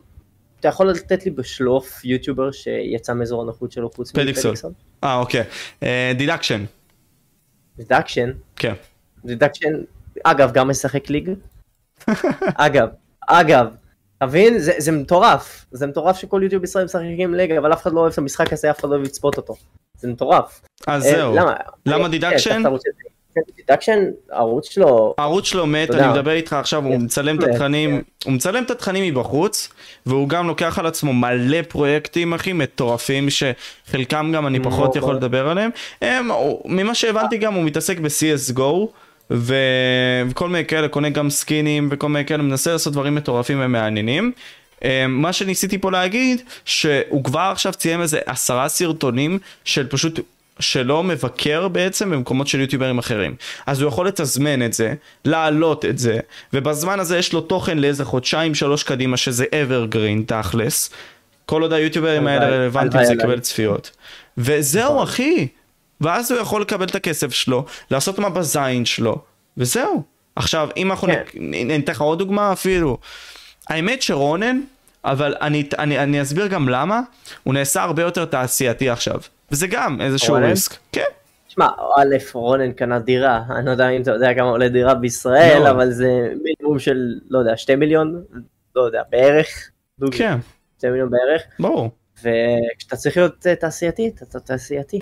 אתה 0.60 0.68
יכול 0.68 0.90
לתת 0.90 1.24
לי 1.24 1.30
בשלוף 1.30 2.04
יוטיובר 2.04 2.52
שיצא 2.52 3.14
מאזור 3.14 3.42
הנוחות 3.42 3.72
שלו 3.72 3.90
חוץ 3.90 4.12
מדידקשן. 4.12 4.54
אה, 5.04 5.18
אוקיי. 5.18 5.44
דידקשן, 6.14 6.64
דידקשן, 7.76 8.30
כן. 8.56 8.74
דידקשן, 9.24 9.74
אגב, 10.24 10.52
גם 10.52 10.68
משחק 10.68 11.10
League. 11.11 11.30
אגב, 12.66 12.88
אגב, 13.28 13.66
אתה 14.16 14.26
מבין? 14.26 14.58
זה, 14.58 14.72
זה 14.78 14.92
מטורף. 14.92 15.66
זה 15.70 15.86
מטורף 15.86 16.18
שכל 16.18 16.40
יוטיוב 16.42 16.64
ישראל 16.64 16.84
משחקים 16.84 17.34
League, 17.34 17.52
אבל 17.52 17.72
אף 17.72 17.82
אחד 17.82 17.92
לא 17.92 18.00
אוהב 18.00 18.12
את 18.12 18.18
המשחק 18.18 18.52
הזה, 18.52 18.70
אף 18.70 18.80
אחד 18.80 18.88
לא 18.88 18.94
אוהב 18.94 19.04
לצפות 19.04 19.36
אותו. 19.36 19.54
זה 19.99 20.09
מטורף. 20.09 20.61
אז 20.86 21.07
אה, 21.07 21.11
זהו. 21.11 21.34
למה? 21.36 21.55
למה 21.86 22.05
אה, 22.05 22.09
דידקשן? 22.09 22.62
רוצה- 22.66 22.88
כן, 23.34 23.40
דידקשן, 23.57 23.99
הערוץ 24.32 24.70
שלו, 24.70 25.14
הערוץ 25.18 25.44
שלו 25.44 25.66
מת. 25.66 25.90
אני 25.90 26.09
מדבר 26.09 26.30
איתך 26.32 26.53
עכשיו, 26.53 26.84
הוא 26.84 26.96
כן. 26.96 27.03
מצלם 27.05 27.38
את 27.38 27.44
כן. 27.44 27.51
התכנים, 27.51 28.03
הוא 28.24 28.32
מצלם 28.32 28.64
את 28.64 28.70
התכנים 28.70 29.14
מבחוץ, 29.14 29.68
והוא 30.07 30.28
גם 30.28 30.46
לוקח 30.46 30.78
על 30.78 30.86
עצמו 30.86 31.12
מלא 31.12 31.62
פרויקטים, 31.62 32.34
אחי, 32.34 32.53
מטורפים, 32.53 33.28
שחלקם 33.30 34.32
גם 34.34 34.46
אני 34.46 34.61
פחות 34.61 34.96
יכול 34.96 35.14
לדבר 35.14 35.49
עליהם. 35.49 35.70
ממה 36.64 36.94
שהבנתי 36.94 37.36
גם, 37.38 37.55
הוא 37.55 37.64
מתעסק 37.64 37.99
ב-CSGO, 37.99 38.86
ו... 39.30 39.55
וכל 40.30 40.49
מיני 40.49 40.64
כאלה, 40.64 40.88
קונה 40.88 41.09
גם 41.09 41.30
סקינים 41.30 41.88
וכל 41.90 42.09
מיני 42.09 42.24
כאלה, 42.24 42.42
מנסה 42.42 42.72
לעשות 42.72 42.92
דברים 42.92 43.14
מטורפים 43.14 43.59
ומעניינים. 43.62 44.32
אה, 44.84 45.06
מה 45.06 45.32
שניסיתי 45.32 45.78
פה 45.78 45.90
להגיד, 45.90 46.42
שהוא 46.64 47.24
כבר 47.24 47.48
עכשיו 47.52 47.72
ציים 47.72 48.00
איזה 48.00 48.18
עשרה 48.26 48.68
סרטונים 48.68 49.38
של 49.64 49.86
פשוט 49.86 50.20
שלא 50.60 51.02
מבקר 51.04 51.68
בעצם 51.68 52.10
במקומות 52.10 52.46
של 52.46 52.60
יוטיוברים 52.60 52.98
אחרים. 52.98 53.34
אז 53.66 53.80
הוא 53.80 53.88
יכול 53.88 54.06
לתזמן 54.06 54.62
את 54.62 54.72
זה, 54.72 54.94
להעלות 55.24 55.84
את 55.84 55.98
זה, 55.98 56.18
ובזמן 56.52 57.00
הזה 57.00 57.18
יש 57.18 57.32
לו 57.32 57.40
תוכן 57.40 57.78
לאיזה 57.78 58.04
חודשיים 58.04 58.54
שלוש 58.54 58.82
קדימה 58.82 59.16
שזה 59.16 59.44
evergreen 59.44 60.22
תכלס. 60.26 60.90
כל 61.46 61.62
עוד 61.62 61.72
היוטיוברים 61.72 62.26
האלה 62.26 62.48
רלוונטיים 62.48 63.04
זה. 63.04 63.12
יקבל 63.12 63.40
צפיות. 63.40 63.90
וזהו 64.38 64.92
נכון. 64.94 65.02
אחי. 65.02 65.48
ואז 66.00 66.32
הוא 66.32 66.40
יכול 66.40 66.60
לקבל 66.62 66.86
את 66.86 66.94
הכסף 66.94 67.32
שלו, 67.32 67.64
לעשות 67.90 68.18
מה 68.18 68.30
בזין 68.30 68.84
שלו, 68.84 69.18
וזהו. 69.56 70.02
עכשיו, 70.36 70.68
אם 70.76 70.90
אנחנו 70.90 71.08
כן. 71.08 71.22
נ- 71.34 71.54
נ- 71.54 71.66
ניתן 71.66 71.92
לך 71.92 72.00
עוד 72.00 72.18
דוגמה 72.18 72.52
אפילו. 72.52 72.98
האמת 73.68 74.02
שרונן, 74.02 74.60
אבל 75.04 75.34
אני, 75.40 75.68
אני, 75.78 75.98
אני 75.98 76.22
אסביר 76.22 76.46
גם 76.46 76.68
למה, 76.68 77.00
הוא 77.42 77.54
נעשה 77.54 77.82
הרבה 77.82 78.02
יותר 78.02 78.24
תעשייתי 78.24 78.90
עכשיו. 78.90 79.20
וזה 79.50 79.66
גם 79.66 80.00
איזשהו 80.00 80.34
רונן? 80.34 80.46
ריסק. 80.46 80.76
כן. 80.92 81.02
שמע, 81.48 81.66
א', 81.96 82.16
רונן 82.32 82.72
קנה 82.72 82.98
דירה, 82.98 83.42
אני 83.50 83.66
לא 83.66 83.70
יודע 83.70 83.88
אם 83.88 84.02
אתה 84.02 84.10
יודע 84.10 84.34
כמה 84.34 84.48
עולה 84.48 84.68
דירה 84.68 84.94
בישראל, 84.94 85.58
מאוד. 85.58 85.66
אבל 85.66 85.90
זה 85.90 86.08
מינימום 86.42 86.78
של, 86.78 87.18
לא 87.30 87.38
יודע, 87.38 87.56
שתי 87.56 87.76
מיליון, 87.76 88.22
לא 88.76 88.82
יודע, 88.82 89.02
בערך, 89.10 89.70
דוגרי, 89.98 90.18
כן, 90.18 90.38
שתי 90.78 90.90
מיליון 90.90 91.10
בערך, 91.10 91.42
ברור. 91.58 91.90
וכשאתה 92.18 92.96
צריך 92.96 93.16
להיות 93.16 93.46
אה, 93.46 93.54
תעשייתי, 93.54 94.12
אתה 94.22 94.40
תעשייתי. 94.40 94.98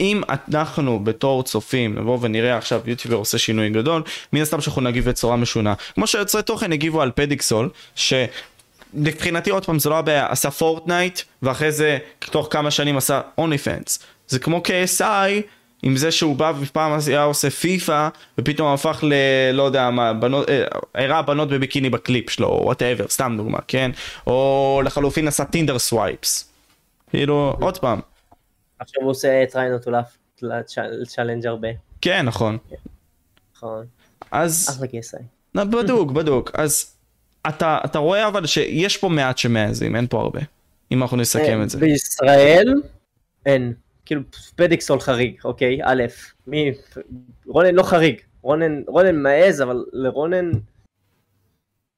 אם 0.00 0.22
אנחנו 0.54 1.04
בתור 1.04 1.42
צופים 1.42 1.98
נבוא 1.98 2.18
ונראה 2.20 2.56
עכשיו 2.56 2.80
יוטיובר 2.86 3.16
עושה 3.16 3.38
שינוי 3.38 3.70
גדול, 3.70 4.02
מן 4.32 4.40
הסתם 4.40 4.60
שאנחנו 4.60 4.82
נגיב 4.82 5.08
בצורה 5.08 5.36
משונה. 5.36 5.74
כמו 5.94 6.06
שיוצרי 6.06 6.42
תוכן 6.42 6.72
הגיבו 6.72 7.02
על 7.02 7.10
פדיקסול, 7.14 7.68
שלבחינתי 7.94 9.50
עוד 9.50 9.64
פעם 9.64 9.78
זה 9.78 9.90
לא 9.90 9.98
הבעיה, 9.98 10.26
עשה 10.30 10.50
פורטנייט, 10.50 11.20
ואחרי 11.42 11.72
זה 11.72 11.98
תוך 12.20 12.48
כמה 12.50 12.70
שנים 12.70 12.96
עשה 12.96 13.20
אוני 13.38 13.58
פנס. 13.58 13.98
זה 14.28 14.38
כמו 14.38 14.62
KSI, 14.66 15.42
עם 15.82 15.96
זה 15.96 16.10
שהוא 16.10 16.36
בא 16.36 16.52
ופעם 16.60 16.98
היה 17.06 17.22
עושה 17.22 17.50
פיפא, 17.50 18.08
ופתאום 18.38 18.74
הפך 18.74 18.98
ל... 19.02 19.12
לא 19.52 19.62
יודע 19.62 19.90
מה, 19.90 20.12
בנות, 20.12 20.50
אה, 20.50 20.64
הראה 20.94 21.22
בנות 21.22 21.48
בביקיני 21.48 21.90
בקליפ 21.90 22.30
שלו, 22.30 22.48
או 22.48 22.62
whatever, 22.64 23.08
סתם 23.08 23.34
דוגמה, 23.36 23.58
כן? 23.68 23.90
או 24.26 24.82
לחלופין 24.84 25.28
עשה 25.28 25.44
טינדר 25.44 25.78
swipes. 25.78 26.50
כאילו, 27.10 27.56
עוד 27.60 27.78
פעם. 27.78 28.00
עכשיו 28.80 29.02
הוא 29.02 29.10
עושה 29.10 29.44
try 29.50 29.80
not 29.80 29.84
to 29.84 29.90
laugh, 29.90 30.44
challenge 31.06 31.46
הרבה, 31.46 31.68
כן, 32.00 32.26
נכון. 32.26 32.58
נכון, 33.56 33.86
אז... 34.30 34.68
אחלה 34.70 34.86
KSI. 34.86 35.20
לא, 35.54 35.64
בדוק, 35.64 36.12
בדוק. 36.12 36.50
אז 36.54 36.96
אתה, 37.48 37.78
אתה 37.84 37.98
רואה 37.98 38.28
אבל 38.28 38.46
שיש 38.46 38.96
פה 38.96 39.08
מעט 39.08 39.38
שמעזים, 39.38 39.96
אין 39.96 40.06
פה 40.06 40.20
הרבה. 40.20 40.40
אם 40.92 41.02
אנחנו 41.02 41.16
נסכם 41.16 41.62
את 41.62 41.70
זה. 41.70 41.78
אה, 41.78 41.82
בישראל 41.82 42.74
אין, 43.46 43.74
כאילו 44.04 44.22
פדיקסול 44.56 45.00
חריג, 45.00 45.40
אוקיי, 45.44 45.78
א', 45.84 46.02
מי, 46.46 46.72
רונן 47.46 47.74
לא 47.74 47.82
חריג, 47.82 48.20
רונן, 48.42 48.82
רונן 48.86 49.16
מעז, 49.16 49.62
אבל 49.62 49.84
לרונן 49.92 50.50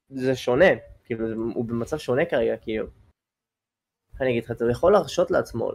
זה 0.09 0.35
שונה, 0.35 0.65
כאילו 1.05 1.27
הוא 1.53 1.65
במצב 1.65 1.97
שונה 1.97 2.25
כרגע, 2.25 2.57
כאילו. 2.57 2.87
אני 4.21 4.29
אגיד 4.31 4.43
לך, 4.43 4.51
הוא 4.61 4.71
יכול 4.71 4.93
להרשות 4.93 5.31
לעצמו, 5.31 5.71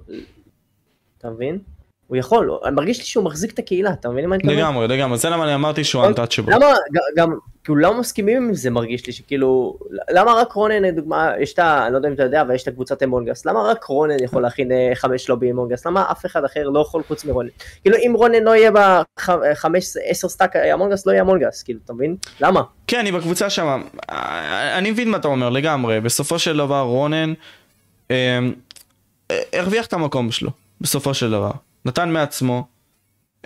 אתה 1.19 1.31
מבין? 1.31 1.59
הוא 2.07 2.16
יכול, 2.16 2.59
אני 2.64 2.75
מרגיש 2.75 2.99
לי 2.99 3.05
שהוא 3.05 3.25
מחזיק 3.25 3.53
את 3.53 3.59
הקהילה, 3.59 3.93
אתה 3.93 4.09
מבין 4.09 4.27
מה 4.27 4.35
אני 4.35 4.43
מתכוון? 4.43 4.59
לגמרי, 4.59 4.89
לגמרי, 4.89 5.19
זה 5.19 5.31
למה 5.31 5.45
אני 5.45 5.55
אמרתי 5.55 5.85
שהוא 5.85 6.05
אוקיי. 6.05 6.25
untouchable. 6.25 6.51
למה, 6.51 6.66
גם, 7.16 7.33
כאילו 7.64 7.77
לא 7.77 8.01
מסכימים 8.01 8.37
עם 8.37 8.55
זה 8.55 8.71
מרגיש 8.71 9.07
לי, 9.07 9.12
שכאילו, 9.12 9.79
למה 10.11 10.33
רק 10.33 10.53
רונן, 10.53 10.83
לדוגמה, 10.83 11.31
יש 11.41 11.53
את 11.53 11.59
ה, 11.59 11.85
אני 11.85 11.93
לא 11.93 11.99
יודע 11.99 12.09
אם 12.09 12.14
אתה 12.14 12.23
יודע, 12.23 12.41
אבל 12.41 12.55
יש 12.55 12.62
את 12.62 12.69
הקבוצת 12.69 13.03
Among 13.03 13.30
Us, 13.30 13.47
למה 13.47 13.62
רק 13.62 13.85
רונן 13.85 14.16
יכול 14.23 14.43
להכין 14.43 14.73
אה, 14.73 14.91
חמש 14.95 15.29
לובי 15.29 15.51
Among 15.51 15.73
Us, 15.73 15.87
למה 15.87 16.05
אף 16.11 16.27
אחד 16.27 16.45
אחר 16.45 16.69
לא 16.69 16.81
יכול 16.81 17.03
חוץ 17.03 17.25
מרונן? 17.25 17.49
כאילו 17.83 17.97
אם 17.97 18.12
רונן 18.16 18.43
לא 18.43 18.57
יהיה 18.57 18.71
בחמש, 18.71 19.85
עשר 20.05 20.29
stack 20.29 20.57
Among 20.57 20.88
Us, 20.88 21.07
לא 21.07 21.12
יהיה 21.12 21.23
Among 21.22 21.47
Us, 21.47 21.62
כאילו, 21.62 21.81
אתה 21.85 21.93
מבין? 21.93 22.16
למה? 22.41 22.62
כן, 22.87 22.99
אני 22.99 23.12
בקבוצה 23.12 23.51
שם. 23.51 23.83
אני 24.79 24.91
מבין 24.91 25.11
מה 25.11 25.16
אתה 25.16 25.29
אומר 25.29 25.51
לגמרי. 25.51 26.01
בסופו 26.01 26.39
של 26.39 26.57
דבר 26.57 26.81
רונן 26.81 27.33
אה, 28.11 28.39
הרוויח 29.53 29.87
את 29.87 29.93
המקום 29.93 30.31
שלו, 30.31 30.51
בסופו 30.81 31.14
של 31.14 31.31
דבר. 31.31 31.51
נתן 31.85 32.11
מעצמו, 32.11 32.66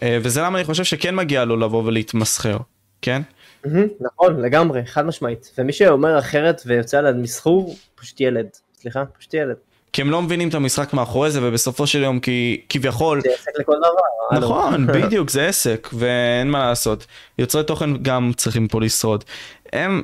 אה, 0.03 0.18
וזה 0.22 0.43
למה 0.43 0.59
אני 0.59 0.64
חושב 0.64 0.85
שכן 0.85 1.14
מגיע 1.14 1.45
לו 1.45 1.57
לבוא 1.57 1.83
ולהתמסחר, 1.85 2.57
כן? 3.03 3.22
מהמם, 3.64 3.87
נכון, 4.01 4.41
לגמרי, 4.41 4.87
חד 4.87 5.07
משמעית. 5.07 5.53
ומי 5.59 5.72
שאומר 5.72 6.18
אחרת 6.18 6.62
ויוצא 6.66 6.99
על 6.99 7.07
המסחור, 7.07 7.76
פשוט 7.95 8.20
ילד. 8.20 8.47
סליחה, 8.80 9.05
פשוט 9.18 9.35
ילד. 9.35 9.57
כי 9.93 10.03
הם 10.03 10.11
לא 10.11 10.22
מבינים 10.22 10.49
את 10.49 10.55
המשחק 10.55 10.95
מאחורי 10.95 11.30
זה, 11.30 11.41
ובסופו 11.43 11.87
של 11.87 12.03
יום, 12.03 12.20
כי 12.20 12.61
כביכול, 12.68 13.20
זה 13.20 13.28
עסק 13.35 13.51
לכל 13.59 13.76
דבר. 13.78 14.37
הלו. 14.37 14.41
נכון, 14.41 14.87
בדיוק, 14.95 15.30
זה 15.30 15.47
עסק, 15.47 15.89
ואין 15.93 16.51
מה 16.51 16.68
לעשות. 16.68 17.07
יוצרי 17.39 17.64
תוכן 17.64 17.97
גם 18.03 18.33
צריכים 18.37 18.68
פה 18.68 18.80
לשרוד. 18.80 19.24
הם... 19.72 20.03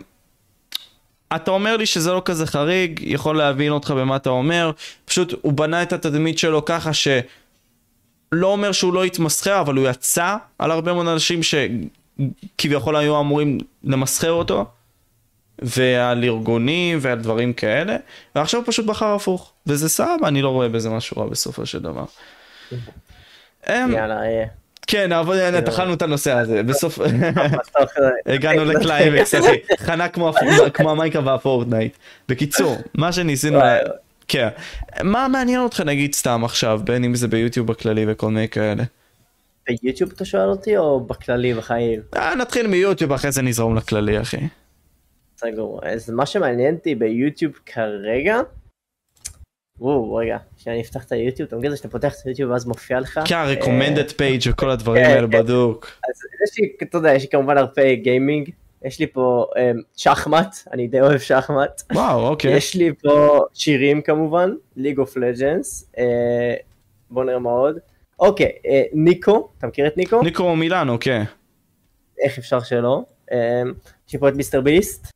אתה 1.36 1.50
אומר 1.50 1.76
לי 1.76 1.86
שזה 1.86 2.12
לא 2.12 2.22
כזה 2.24 2.46
חריג, 2.46 3.00
יכול 3.02 3.38
להבין 3.38 3.72
אותך 3.72 3.90
במה 3.90 4.16
אתה 4.16 4.30
אומר, 4.30 4.70
פשוט 5.04 5.34
הוא 5.42 5.52
בנה 5.52 5.82
את 5.82 5.92
התדמית 5.92 6.38
שלו 6.38 6.64
ככה 6.64 6.92
ש... 6.92 7.08
לא 8.32 8.46
אומר 8.46 8.72
שהוא 8.72 8.94
לא 8.94 9.04
התמסחר, 9.04 9.60
אבל 9.60 9.74
הוא 9.74 9.88
יצא 9.88 10.36
על 10.58 10.70
הרבה 10.70 10.92
מאוד 10.92 11.08
אנשים 11.08 11.40
שכביכול 11.42 12.96
היו 12.96 13.20
אמורים 13.20 13.58
למסחר 13.84 14.32
אותו, 14.32 14.64
ועל 15.58 16.24
ארגונים 16.24 16.98
ועל 17.00 17.18
דברים 17.18 17.52
כאלה, 17.52 17.96
ועכשיו 18.34 18.60
הוא 18.60 18.66
פשוט 18.66 18.86
בחר 18.86 19.14
הפוך, 19.14 19.52
וזה 19.66 19.88
סבבה, 19.88 20.28
אני 20.28 20.42
לא 20.42 20.48
רואה 20.48 20.68
בזה 20.68 20.90
משהו 20.90 21.22
רע 21.22 21.28
בסופו 21.28 21.66
של 21.66 21.78
דבר. 21.82 22.04
אמ, 23.68 23.92
יאללה, 23.92 24.22
אה, 24.22 24.44
כן, 24.90 25.12
אבל 25.12 25.40
הנה, 25.40 25.62
טחנו 25.62 25.94
את 25.94 26.02
הנושא 26.02 26.32
הזה, 26.32 26.62
בסוף 26.62 27.00
אה, 27.00 27.06
הגענו 28.34 28.64
לקליימקס, 28.64 29.34
אחי, 29.34 29.58
חנה 29.78 30.08
כמו 30.08 30.90
המייקה 30.90 31.20
והפורטנייט. 31.24 31.96
בקיצור, 32.28 32.76
מה 32.94 33.12
שניסינו, 33.12 33.58
כן, 34.28 34.48
מה 35.02 35.28
מעניין 35.28 35.60
אותך 35.60 35.80
נגיד 35.80 36.14
סתם 36.14 36.44
עכשיו, 36.44 36.80
בין 36.84 37.04
אם 37.04 37.14
זה 37.14 37.28
ביוטיוב 37.28 37.66
בכללי 37.66 38.04
וכל 38.08 38.30
מיני 38.30 38.48
כאלה. 38.48 38.82
ביוטיוב 39.68 40.10
אתה 40.16 40.24
שואל 40.24 40.48
אותי 40.48 40.76
או 40.76 41.00
בכללי 41.00 41.54
בחיים? 41.54 42.00
אה, 42.16 42.34
נתחיל 42.34 42.66
מיוטיוב, 42.66 43.12
אחרי 43.12 43.32
זה 43.32 43.42
נזרום 43.42 43.76
לכללי, 43.76 44.20
אחי. 44.20 44.48
סגור. 45.38 45.80
אז 45.82 46.10
מה 46.10 46.26
שמעניין 46.26 46.74
אותי 46.74 46.94
ביוטיוב 46.94 47.52
כרגע, 47.66 48.40
וואו, 49.80 50.14
רגע, 50.14 50.36
שאני 50.56 50.80
אפתח 50.80 51.04
את 51.04 51.12
היוטיוב, 51.12 51.46
אתה 51.46 51.56
מבין 51.56 51.76
שאתה 51.76 51.88
פותח 51.88 52.14
את 52.20 52.26
היוטיוב 52.26 52.50
ואז 52.50 52.66
מופיע 52.66 53.00
לך? 53.00 53.20
כן, 53.24 53.34
אה, 53.34 53.54
recommended 53.54 54.10
page 54.10 54.50
וכל 54.50 54.70
הדברים 54.70 55.04
כן, 55.04 55.10
האלה 55.10 55.28
כן. 55.28 55.38
בדוק. 55.38 55.86
אז 56.08 56.20
יש 56.44 56.58
לי, 56.58 56.72
אתה 56.82 56.98
יודע, 56.98 57.14
יש 57.14 57.22
לי 57.22 57.28
כמובן 57.28 57.58
הרבה 57.58 57.94
גיימינג, 57.94 58.50
יש 58.84 58.98
לי 59.00 59.06
פה 59.06 59.46
אה, 59.56 59.70
שחמט, 59.96 60.56
אני 60.72 60.86
די 60.86 61.00
אוהב 61.00 61.18
שחמט. 61.18 61.82
וואו, 61.92 62.28
אוקיי. 62.28 62.56
יש 62.56 62.74
לי 62.74 62.92
פה 63.02 63.40
שירים 63.54 64.02
כמובן, 64.02 64.50
ליג 64.76 64.98
אוף 64.98 65.16
לג'נדס, 65.16 65.92
בוא 67.10 67.24
נראה 67.24 67.38
מה 67.38 67.50
עוד. 67.50 67.78
אוקיי, 68.20 68.52
אה, 68.66 68.82
ניקו, 68.92 69.48
אתה 69.58 69.66
מכיר 69.66 69.86
את 69.86 69.96
ניקו? 69.96 70.22
ניקו 70.22 70.56
מילאנו, 70.56 70.96
כן. 71.00 71.22
איך 72.22 72.38
אפשר 72.38 72.60
שלא? 72.60 73.02
אה, 73.32 73.62
יש 74.08 74.12
לי 74.12 74.18
פה 74.18 74.28
את 74.28 74.34
מיסטר 74.34 74.60
ביסט. 74.60 75.06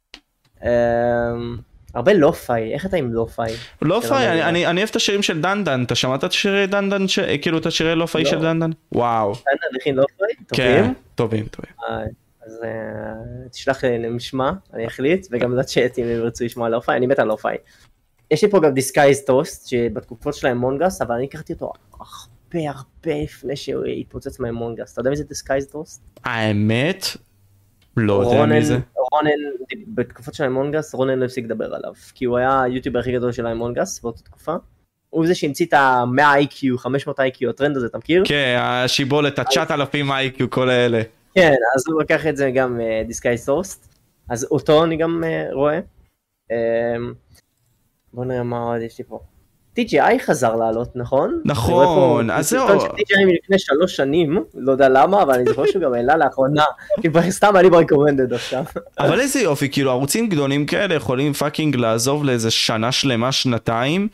הרבה 1.94 2.12
לופאי, 2.12 2.74
איך 2.74 2.86
אתה 2.86 2.96
עם 2.96 3.12
לופאי? 3.12 3.52
פיי, 4.08 4.32
אני-. 4.32 4.42
אני 4.42 4.66
אני 4.66 4.80
אוהב 4.80 4.88
את 4.90 4.96
השירים 4.96 5.22
של 5.22 5.40
דנדן, 5.40 5.82
אתה 5.84 5.94
שמעת 5.94 6.24
את 6.24 6.32
שירי 6.32 6.66
דנדן, 6.66 7.08
ש- 7.08 7.18
כאילו 7.18 7.58
את 7.58 7.66
השירי 7.66 8.06
פיי 8.06 8.24
לא. 8.24 8.30
של 8.30 8.40
דנדן? 8.40 8.70
וואו. 8.92 9.34
סטנדרט 9.34 9.60
הכין 9.80 9.94
לופאי? 9.94 10.26
כן, 10.52 10.82
טובים? 10.82 10.94
טובים, 11.14 11.46
טובים. 11.46 11.72
אה, 11.88 12.02
אז 12.46 12.60
אה, 12.64 13.48
תשלח 13.50 13.84
לי 13.84 13.98
נשמע, 13.98 14.50
אני 14.74 14.86
אחליט, 14.86 15.26
וגם 15.30 15.52
אם 15.52 16.04
הם 16.04 16.10
ירצו 16.10 16.44
לשמוע 16.44 16.68
lo-fi, 16.68 16.96
אני 16.96 17.06
מת 17.06 17.18
על 17.18 17.26
lo-fi. 17.28 17.56
יש 18.30 18.44
לי 18.44 18.50
פה 18.50 18.60
גם 18.60 18.74
Disguised 18.74 19.24
Toast, 19.24 19.68
שבתקופות 19.68 20.34
של 20.34 20.58
האמונג 20.58 20.88
Us, 20.88 21.02
אבל 21.02 21.14
אני 21.14 21.24
הכרתי 21.24 21.52
אותו 21.52 21.72
הרבה 22.00 22.70
הרבה 22.70 23.22
לפני 23.22 23.56
שהוא 23.56 23.84
התפוצץ 23.84 24.40
מה 24.40 24.51
Among 24.51 24.77
Us. 24.77 24.92
אתה 24.92 25.00
יודע 25.00 25.10
מי 25.10 25.16
זה 25.16 25.24
Disguised 25.24 25.66
Toast? 25.66 26.02
האמת, 26.24 27.06
לא 27.96 28.12
יודע 28.12 28.46
מי 28.46 28.64
זה. 28.64 28.78
רונן, 29.12 29.30
בתקופות 29.94 30.34
של 30.34 30.44
ה 30.44 30.50
Among 30.50 30.78
Us, 30.78 30.94
רונן 30.94 31.18
לא 31.18 31.24
הפסיק 31.24 31.44
לדבר 31.44 31.74
עליו, 31.74 31.92
כי 32.14 32.24
הוא 32.24 32.36
היה 32.36 32.62
היוטיובר 32.62 32.98
הכי 32.98 33.12
גדול 33.12 33.32
של 33.32 33.46
ה 33.46 33.53
Among 33.53 33.87
Us 33.87 34.00
באותה 34.00 34.22
תקופה. 34.22 34.54
הוא 35.10 35.26
זה 35.26 35.34
שהמציא 35.34 35.66
את 35.66 35.72
ה-100 35.72 36.42
IQ, 36.42 36.78
500 36.78 37.20
IQ, 37.20 37.50
הטרנד 37.50 37.76
הזה, 37.76 37.86
אתה 37.86 37.98
מכיר? 37.98 38.22
כן, 38.26 38.56
השיבולת, 38.60 39.38
ה-9,000 39.38 40.12
IQ, 40.12 40.50
כל 40.50 40.70
האלה. 40.70 41.02
כן, 41.34 41.52
אז 41.76 41.84
הוא 41.88 42.02
לקח 42.02 42.26
את 42.26 42.36
זה 42.36 42.50
גם 42.50 42.80
Disguised 43.06 43.44
Toast, 43.44 43.94
אז 44.28 44.44
אותו 44.44 44.84
אני 44.84 44.96
גם 44.96 45.24
אה, 45.26 45.48
רואה. 45.52 45.80
אה, 46.50 46.96
בוא 48.12 48.24
נראה 48.24 48.42
מה 48.42 48.62
עוד 48.62 48.80
יש 48.80 48.98
לי 48.98 49.04
פה. 49.04 49.20
TGI 49.78 50.18
חזר 50.26 50.56
לעלות, 50.56 50.88
נכון? 50.94 51.40
נכון, 51.44 52.30
אז 52.30 52.50
זהו. 52.50 52.68
סרטון 52.68 52.80
של 52.80 52.86
TGI 52.86 53.24
מלפני 53.26 53.58
שלוש 53.58 53.96
שנים, 53.96 54.44
לא 54.54 54.72
יודע 54.72 54.88
למה, 54.88 55.22
אבל 55.22 55.34
אני 55.34 55.44
זוכר 55.48 55.66
שהוא 55.66 55.82
גם 55.82 55.94
העלה 55.94 56.16
לאחרונה, 56.16 56.64
כי 57.00 57.08
סתם 57.30 57.56
אני 57.56 57.70
ב 57.70 57.75
recommended 57.75 58.32
עכשיו. 58.32 58.64
אבל 58.98 59.20
איזה 59.20 59.40
יופי, 59.40 59.68
כאילו 59.68 59.90
ערוצים 59.90 60.28
גדולים 60.28 60.66
כאלה 60.66 60.94
יכולים 60.94 61.32
fucking 61.32 61.76
לעזוב 61.76 62.24
לאיזה 62.24 62.50
שנה 62.50 62.92
שלמה, 62.92 63.32
שנתיים, 63.32 64.08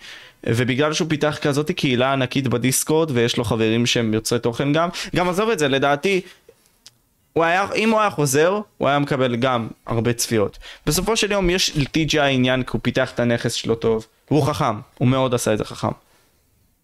ובגלל 0.46 0.92
שהוא 0.92 1.08
פיתח 1.08 1.38
כזאת 1.42 1.70
קהילה 1.70 2.12
ענקית 2.12 2.48
בדיסקורד, 2.48 3.10
ויש 3.14 3.36
לו 3.36 3.44
חברים 3.44 3.86
שהם 3.86 4.14
יוצרי 4.14 4.38
תוכן 4.38 4.72
גם, 4.72 4.88
גם 5.16 5.28
עזוב 5.28 5.50
את 5.50 5.58
זה, 5.58 5.68
לדעתי, 5.68 6.20
הוא 7.32 7.44
היה, 7.44 7.66
אם 7.76 7.90
הוא 7.90 8.00
היה 8.00 8.10
חוזר, 8.10 8.60
הוא 8.78 8.88
היה 8.88 8.98
מקבל 8.98 9.36
גם 9.36 9.68
הרבה 9.86 10.12
צפיות. 10.12 10.58
בסופו 10.86 11.16
של 11.16 11.32
יום 11.32 11.50
יש 11.50 11.76
ל-TGI 11.76 12.20
עניין 12.20 12.62
כי 12.62 12.70
הוא 12.72 12.80
פיתח 12.82 13.12
את 13.14 13.20
הנכס 13.20 13.52
שלו 13.52 13.74
טוב, 13.74 14.06
והוא 14.30 14.42
חכם, 14.42 14.80
הוא 14.98 15.08
מאוד 15.08 15.34
עשה 15.34 15.52
את 15.52 15.58
זה 15.58 15.64
חכם. 15.64 15.88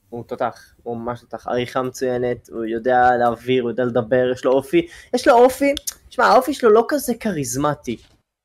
הוא 0.09 0.25
תותח, 0.25 0.75
הוא 0.83 0.97
ממש 0.97 1.21
תותח, 1.21 1.47
עריכה 1.47 1.83
מצוינת, 1.83 2.49
הוא 2.53 2.65
יודע 2.65 3.17
להעביר, 3.19 3.63
הוא 3.63 3.71
יודע 3.71 3.85
לדבר, 3.85 4.31
יש 4.33 4.45
לו 4.45 4.53
אופי, 4.53 4.87
יש 5.15 5.29
לו 5.29 5.35
אופי, 5.35 5.75
שמע, 6.11 6.25
האופי 6.25 6.55
שלו 6.55 6.71
לא 6.71 6.85
כזה 6.89 7.13
כריזמטי, 7.21 7.97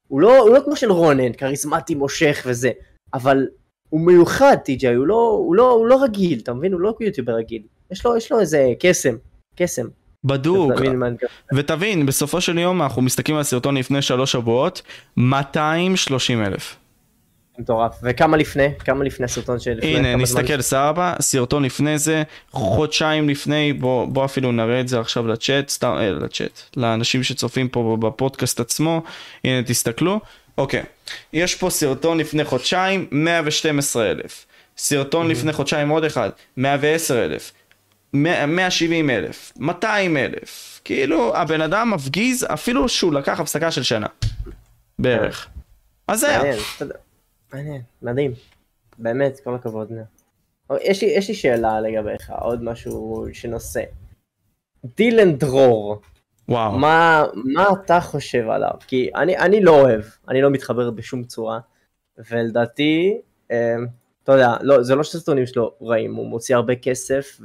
הוא 0.07 0.21
לא, 0.21 0.37
הוא 0.37 0.49
לא 0.49 0.59
כמו 0.65 0.75
של 0.75 0.91
רונן, 0.91 1.33
כריזמטי 1.33 1.95
מושך 1.95 2.43
וזה, 2.45 2.71
אבל 3.13 3.47
הוא 3.89 4.01
מיוחד 4.01 4.55
טי.ג'יי, 4.65 4.95
הוא 4.95 5.07
לא, 5.07 5.29
הוא 5.45 5.55
לא, 5.55 5.71
הוא 5.71 5.87
לא 5.87 6.03
רגיל, 6.03 6.39
אתה 6.39 6.53
מבין? 6.53 6.73
הוא 6.73 6.81
לא 6.81 6.93
יוטיובר 6.99 7.33
רגיל, 7.33 7.61
יש 7.91 8.05
לו, 8.05 8.17
יש 8.17 8.31
לו 8.31 8.39
איזה 8.39 8.73
קסם, 8.79 9.15
קסם. 9.55 9.87
בדוק? 10.23 10.71
ותבין, 11.55 12.05
בסופו 12.05 12.41
של 12.41 12.57
יום 12.57 12.81
אנחנו 12.81 13.01
מסתכלים 13.01 13.35
על 13.35 13.41
הסרטון 13.41 13.77
לפני 13.77 14.01
שלוש 14.01 14.31
שבועות, 14.31 14.81
230 15.17 16.43
אלף. 16.43 16.78
מטורף, 17.59 17.99
וכמה 18.03 18.37
לפני? 18.37 18.67
כמה 18.79 19.03
לפני 19.03 19.25
הסרטון 19.25 19.59
שלפני? 19.59 19.97
הנה, 19.97 20.13
כמה 20.13 20.25
זמן 20.25 20.41
נסתכל 20.41 20.61
סבבה, 20.61 21.13
סרטון 21.21 21.63
לפני 21.63 21.97
זה, 21.97 22.23
חודשיים 22.51 23.29
לפני, 23.29 23.73
בוא, 23.73 24.05
בוא 24.07 24.25
אפילו 24.25 24.51
נראה 24.51 24.79
את 24.79 24.87
זה 24.87 24.99
עכשיו 24.99 25.27
לצ'אט, 25.27 25.69
סתם, 25.69 25.95
אה, 25.97 26.11
לצ'אט, 26.11 26.61
לאנשים 26.77 27.23
שצופים 27.23 27.67
פה 27.67 27.97
בפודקאסט 27.99 28.59
עצמו, 28.59 29.01
הנה 29.43 29.63
תסתכלו, 29.63 30.19
אוקיי, 30.57 30.83
יש 31.33 31.55
פה 31.55 31.69
סרטון 31.69 32.17
לפני 32.17 32.43
חודשיים, 32.43 33.07
112 33.11 34.11
אלף, 34.11 34.45
סרטון 34.77 35.27
לפני 35.27 35.53
חודשיים 35.53 35.89
עוד 35.89 36.03
אחד, 36.03 36.29
110 36.57 37.25
אלף, 37.25 37.51
170 38.13 39.09
אלף, 39.09 39.51
200 39.59 40.17
אלף, 40.17 40.81
כאילו 40.85 41.37
הבן 41.37 41.61
אדם 41.61 41.91
מפגיז 41.91 42.47
אפילו 42.53 42.89
שהוא 42.89 43.13
לקח 43.13 43.39
הפסקה 43.39 43.71
של 43.71 43.83
שנה, 43.83 44.07
בערך. 44.99 45.47
אז 46.07 46.19
זה 46.19 46.41
היה. 46.41 46.55
מעניין, 47.53 47.81
מדהים. 48.01 48.31
באמת, 48.97 49.39
כל 49.39 49.55
הכבוד. 49.55 49.91
יש 50.81 51.03
לי, 51.03 51.09
יש 51.09 51.27
לי 51.29 51.35
שאלה 51.35 51.81
לגביך, 51.81 52.31
עוד 52.41 52.63
משהו 52.63 53.25
שנושא. 53.33 53.83
דילן 54.97 55.37
דרור, 55.37 56.01
וואו. 56.49 56.79
מה, 56.79 57.25
מה 57.33 57.65
אתה 57.73 58.01
חושב 58.01 58.49
עליו? 58.49 58.71
כי 58.87 59.09
אני, 59.15 59.37
אני 59.37 59.61
לא 59.61 59.81
אוהב, 59.81 60.01
אני 60.29 60.41
לא 60.41 60.49
מתחבר 60.49 60.91
בשום 60.91 61.23
צורה, 61.23 61.59
ולדעתי, 62.29 63.21
אה, 63.51 63.75
אתה 64.23 64.31
יודע, 64.31 64.55
לא, 64.61 64.83
זה 64.83 64.95
לא 64.95 65.03
שהסרטונים 65.03 65.45
שלו 65.45 65.75
רעים, 65.81 66.15
הוא 66.15 66.27
מוציא 66.27 66.55
הרבה 66.55 66.75
כסף 66.75 67.41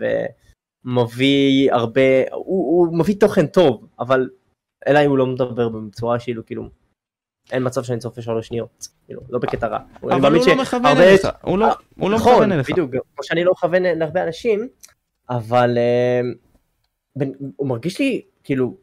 ומביא 0.84 1.72
הרבה, 1.72 2.00
הוא, 2.32 2.86
הוא 2.86 2.98
מביא 2.98 3.14
תוכן 3.20 3.46
טוב, 3.46 3.86
אבל 3.98 4.28
אם 4.88 5.10
הוא 5.10 5.18
לא 5.18 5.26
מדבר 5.26 5.68
בצורה 5.68 6.18
כאילו, 6.20 6.46
כאילו, 6.46 6.68
אין 7.52 7.66
מצב 7.66 7.82
שאני 7.82 7.98
צופה 7.98 8.22
שלוש 8.22 8.46
שניות, 8.48 8.88
כאילו, 9.06 9.20
לא 9.30 9.38
בקטע 9.38 9.66
רע. 9.66 9.78
אבל 10.02 10.34
הוא 10.36 10.46
לא 10.46 10.62
מכוון 10.62 10.86
אליך, 10.96 11.28
הוא 11.42 11.58
לא- 11.58 11.74
הוא 11.98 12.10
לא 12.10 12.16
נכון, 12.16 12.32
מכוון 12.32 12.52
אליך. 12.52 12.70
בדיוק, 12.70 12.90
כמו 12.90 13.24
שאני 13.24 13.44
לא 13.44 13.52
מכוון 13.52 13.82
להרבה 13.82 14.22
אנשים, 14.24 14.68
אבל 15.30 15.78
אה, 15.78 16.20
הוא 17.56 17.68
מרגיש 17.68 17.98
לי, 18.00 18.22
כאילו, 18.44 18.74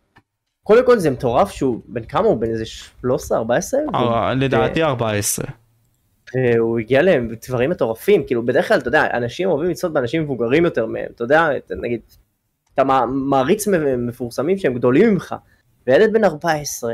קודם 0.64 0.86
כל 0.86 1.00
זה 1.00 1.10
מטורף 1.10 1.52
שהוא, 1.52 1.82
בן 1.86 2.04
כמה 2.06 2.28
הוא? 2.28 2.38
בן 2.38 2.50
איזה 2.50 2.66
13, 2.66 3.38
14? 3.38 3.80
אה, 3.96 4.34
לדעתי 4.34 4.84
14. 4.84 5.46
והוא 6.36 6.80
הגיע 6.80 7.02
לדברים 7.02 7.70
מטורפים, 7.70 8.24
כאילו 8.28 8.46
בדרך 8.46 8.68
כלל, 8.68 8.80
אתה 8.80 8.88
יודע, 8.88 9.08
אנשים 9.18 9.50
אוהבים 9.50 9.70
לצפות 9.70 9.94
באנשים 9.94 10.24
מבוגרים 10.24 10.66
יותר 10.66 10.86
מהם, 10.86 11.06
אתה 11.16 11.24
יודע, 11.24 11.48
נגיד, 11.82 12.02
אתה 12.74 12.84
מע- 12.84 13.06
מעריץ 13.06 13.68
מפורסמים 13.98 14.58
שהם 14.58 14.74
גדולים 14.74 15.10
ממך, 15.14 15.36
וילד 15.88 16.14
בן 16.14 16.24
14 16.24 16.94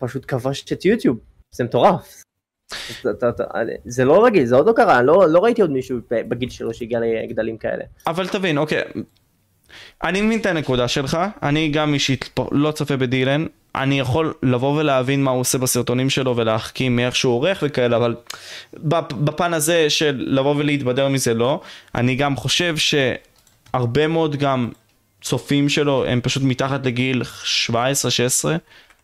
פשוט 0.00 0.24
כבש 0.28 0.64
את 0.72 0.84
יוטיוב, 0.84 1.18
זה 1.50 1.64
מטורף. 1.64 2.22
זה 3.84 4.04
לא 4.04 4.24
רגיל, 4.24 4.44
זה 4.44 4.56
עוד 4.56 4.66
לא 4.66 4.72
קרה, 4.72 5.02
לא, 5.02 5.28
לא 5.28 5.38
ראיתי 5.38 5.62
עוד 5.62 5.70
מישהו 5.70 5.98
בגיל 6.10 6.50
שלו 6.50 6.74
שהגיע 6.74 7.00
לגדלים 7.00 7.58
כאלה. 7.58 7.84
אבל 8.06 8.28
תבין, 8.28 8.58
אוקיי, 8.58 8.82
אני 10.04 10.20
מבין 10.20 10.40
את 10.40 10.46
הנקודה 10.46 10.88
שלך, 10.88 11.18
אני 11.42 11.68
גם 11.68 11.94
אישית 11.94 12.38
לא 12.52 12.70
צופה 12.72 12.96
בדילן, 12.96 13.46
אני 13.74 14.00
יכול 14.00 14.34
לבוא 14.42 14.80
ולהבין 14.80 15.24
מה 15.24 15.30
הוא 15.30 15.40
עושה 15.40 15.58
בסרטונים 15.58 16.10
שלו 16.10 16.36
ולהחכים 16.36 16.96
מאיך 16.96 17.16
שהוא 17.16 17.32
עורך 17.34 17.58
וכאלה, 17.66 17.96
אבל 17.96 18.14
בפ- 18.74 19.14
בפן 19.14 19.54
הזה 19.54 19.90
של 19.90 20.24
לבוא 20.26 20.54
ולהתבדר 20.56 21.08
מזה 21.08 21.34
לא, 21.34 21.60
אני 21.94 22.14
גם 22.14 22.36
חושב 22.36 22.74
שהרבה 22.76 24.06
מאוד 24.06 24.36
גם 24.36 24.70
צופים 25.22 25.68
שלו 25.68 26.04
הם 26.04 26.20
פשוט 26.20 26.42
מתחת 26.42 26.86
לגיל 26.86 27.22
17-16, 27.70 27.74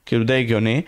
כאילו 0.07 0.25
די 0.25 0.35
הגיוני. 0.35 0.83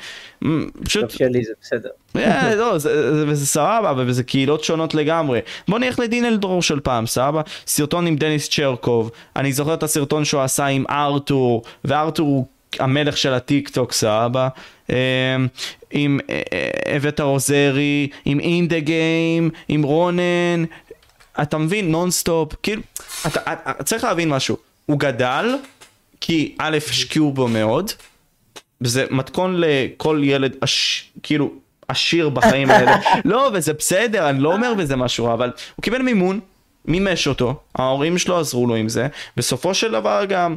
מ, 0.45 0.71
פשוט, 0.85 1.11
שלי 1.11 1.45
זה 1.45 1.53
בסדר. 1.63 1.89
אה, 2.17 2.55
לא, 2.55 2.79
זה, 2.79 3.15
זה, 3.15 3.25
וזה 3.29 3.47
סבבה, 3.47 4.05
וזה 4.07 4.23
קהילות 4.23 4.65
שונות 4.65 4.95
לגמרי. 4.95 5.41
בוא 5.69 5.79
נלך 5.79 5.99
לדין 5.99 6.25
אלדרור 6.25 6.63
של 6.63 6.81
פעם, 6.81 7.07
סבבה? 7.07 7.43
סרטון 7.67 8.07
עם 8.07 8.17
דניס 8.17 8.49
צ'רקוב, 8.49 9.11
אני 9.37 9.53
זוכר 9.53 9.75
את 9.75 9.83
הסרטון 9.83 10.25
שהוא 10.25 10.43
עשה 10.43 10.67
עם 10.67 10.85
ארתור, 10.91 11.63
וארתור 11.85 12.29
הוא 12.29 12.47
המלך 12.79 13.17
של 13.17 13.35
הטיק 13.35 13.69
טוק, 13.69 13.93
סבבה? 13.93 14.49
אה, 14.91 14.97
עם 15.91 16.21
אה, 16.31 16.97
אבטה 16.97 17.23
רוזרי, 17.23 18.09
עם 18.25 18.41
אין 18.41 18.69
דה 18.69 18.81
גיים, 18.81 19.51
עם 19.69 19.83
רונן, 19.83 20.65
אתה 21.43 21.59
מבין? 21.59 21.91
נונסטופ, 21.91 22.53
כאילו, 22.63 22.83
אתה, 23.27 23.41
אתה 23.53 23.85
צריך 23.85 24.05
להבין 24.05 24.29
משהו, 24.29 24.57
הוא 24.87 24.99
גדל, 24.99 25.55
כי 26.21 26.55
א', 26.59 26.79
השקיעו 26.91 27.33
בו 27.33 27.49
מאוד, 27.49 27.93
וזה 28.81 29.05
מתכון 29.11 29.55
לכל 29.57 30.21
ילד, 30.25 30.57
עש... 30.61 31.05
כאילו, 31.23 31.53
עשיר 31.89 32.29
בחיים 32.29 32.71
האלה. 32.71 32.97
לא, 33.25 33.51
וזה 33.55 33.73
בסדר, 33.73 34.31
אני 34.31 34.41
לא 34.41 34.53
אומר 34.53 34.75
בזה 34.75 34.97
משהו 34.97 35.25
רע, 35.25 35.35
אבל 35.35 35.51
הוא 35.77 35.83
קיבל 35.83 36.03
מימון, 36.03 36.41
מימש 36.85 37.29
אותו, 37.29 37.61
ההורים 37.75 38.19
שלו 38.19 38.39
עזרו 38.39 38.67
לו 38.67 38.75
עם 38.75 38.89
זה, 38.89 39.09
בסופו 39.37 39.75
של 39.75 39.93
דבר 39.93 40.25
גם 40.29 40.57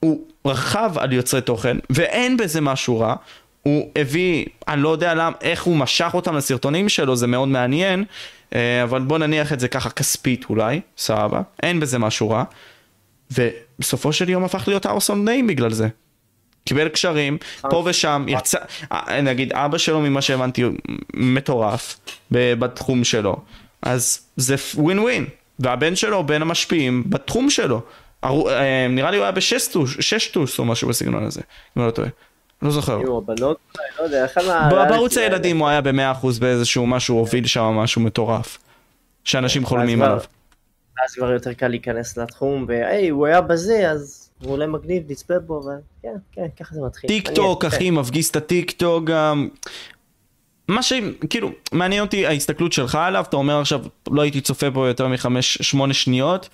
הוא 0.00 0.24
רכב 0.46 0.92
על 0.96 1.12
יוצרי 1.12 1.40
תוכן, 1.40 1.76
ואין 1.90 2.36
בזה 2.36 2.60
משהו 2.60 3.00
רע. 3.00 3.14
הוא 3.62 3.90
הביא, 3.96 4.46
אני 4.68 4.82
לא 4.82 4.88
יודע 4.88 5.14
למה, 5.14 5.36
איך 5.40 5.62
הוא 5.62 5.76
משך 5.76 6.10
אותם 6.14 6.36
לסרטונים 6.36 6.88
שלו, 6.88 7.16
זה 7.16 7.26
מאוד 7.26 7.48
מעניין, 7.48 8.04
אה, 8.54 8.82
אבל 8.82 9.00
בוא 9.00 9.18
נניח 9.18 9.52
את 9.52 9.60
זה 9.60 9.68
ככה 9.68 9.90
כספית 9.90 10.44
אולי, 10.50 10.80
סבבה, 10.98 11.42
אין 11.62 11.80
בזה 11.80 11.98
משהו 11.98 12.30
רע. 12.30 12.44
ובסופו 13.30 14.12
של 14.12 14.28
יום 14.28 14.44
הפך 14.44 14.68
להיות 14.68 14.86
האוסון 14.86 15.24
נעים 15.24 15.46
בגלל 15.46 15.70
זה. 15.70 15.88
קיבל 16.64 16.88
קשרים, 16.88 17.38
פה 17.60 17.82
ושם, 17.86 18.26
יצא, 18.28 18.58
אה, 18.92 19.20
נגיד 19.20 19.52
אבא 19.52 19.78
שלו 19.78 20.00
ממה 20.00 20.22
שהבנתי 20.22 20.64
מטורף 21.14 22.00
בתחום 22.30 23.04
שלו, 23.04 23.36
אז 23.82 24.20
זה 24.36 24.54
ווין 24.74 24.98
ווין, 24.98 25.26
והבן 25.58 25.96
שלו 25.96 26.24
בין 26.24 26.42
המשפיעים 26.42 27.04
בתחום 27.06 27.50
שלו, 27.50 27.80
אה, 28.24 28.86
נראה 28.88 29.10
לי 29.10 29.16
הוא 29.16 29.24
היה 29.24 29.32
בששטוס 29.32 29.90
ששטוס 30.00 30.58
או 30.58 30.64
משהו 30.64 30.88
בסגנון 30.88 31.24
הזה, 31.24 31.40
אם 31.76 31.82
אני 31.82 31.86
לא 31.86 31.90
טועה, 31.90 32.08
לא 32.62 32.70
זוכר. 32.70 32.98
לא 33.98 34.04
יודע, 34.04 34.24
אחד 34.24 34.40
מה... 34.46 34.68
ב- 34.72 34.88
בערוץ 34.88 35.18
הילדים 35.18 35.58
הוא 35.58 35.68
היה 35.68 35.80
במאה 35.80 36.12
אחוז 36.12 36.38
באיזשהו 36.38 36.86
משהו, 36.86 37.16
הוביל 37.16 37.46
שם 37.46 37.62
משהו 37.62 38.00
מטורף, 38.00 38.58
שאנשים 39.24 39.64
חולמים 39.64 40.02
עליו. 40.02 40.20
אז 41.04 41.14
כבר 41.14 41.30
יותר 41.32 41.52
קל 41.52 41.68
להיכנס 41.68 42.16
לתחום, 42.16 42.64
והי, 42.68 43.08
הוא 43.08 43.26
היה 43.26 43.40
בזה, 43.40 43.90
אז 43.90 44.23
הוא 44.44 44.52
אולי 44.52 44.66
מגניב, 44.66 45.02
נצפה 45.08 45.38
בו, 45.38 45.60
וכן, 45.60 46.08
כן, 46.32 46.46
ככה 46.60 46.74
זה 46.74 46.80
מתחיל. 46.80 47.08
טיק 47.08 47.30
טוק, 47.30 47.64
אחי, 47.64 47.90
מפגיס 47.90 48.30
את 48.30 48.36
הטיק 48.36 48.70
טוק 48.70 49.04
גם. 49.04 49.48
מה 50.68 50.82
ש... 50.82 50.92
כאילו, 51.30 51.50
מעניין 51.72 52.02
אותי 52.02 52.26
ההסתכלות 52.26 52.72
שלך 52.72 52.94
עליו, 52.94 53.24
אתה 53.28 53.36
אומר 53.36 53.60
עכשיו, 53.60 53.80
לא 54.10 54.22
הייתי 54.22 54.40
צופה 54.40 54.70
בו 54.70 54.86
יותר 54.86 55.08
מחמש, 55.08 55.58
שמונה 55.62 55.94
שניות, 55.94 56.48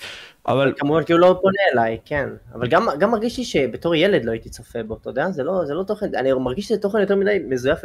אבל 0.47 0.73
כן. 0.73 0.79
כמובן 0.81 1.03
כי 1.05 1.13
הוא 1.13 1.21
לא 1.21 1.39
פונה 1.43 1.57
אליי, 1.73 1.99
כן. 2.05 2.29
אבל 2.55 2.69
גם, 2.69 2.87
גם 2.99 3.11
מרגיש 3.11 3.39
לי 3.39 3.45
שבתור 3.45 3.95
ילד 3.95 4.25
לא 4.25 4.31
הייתי 4.33 4.51
צופה 4.51 4.83
בו, 4.83 4.97
אתה 5.01 5.11
יודע? 5.11 5.31
זה 5.31 5.43
לא, 5.43 5.65
זה 5.65 5.75
לא 5.75 5.83
תוכן, 5.83 6.15
אני 6.15 6.33
מרגיש 6.33 6.69
שזה 6.69 6.79
תוכן 6.79 6.99
יותר 7.01 7.17
מדי 7.17 7.39
מזויף 7.49 7.79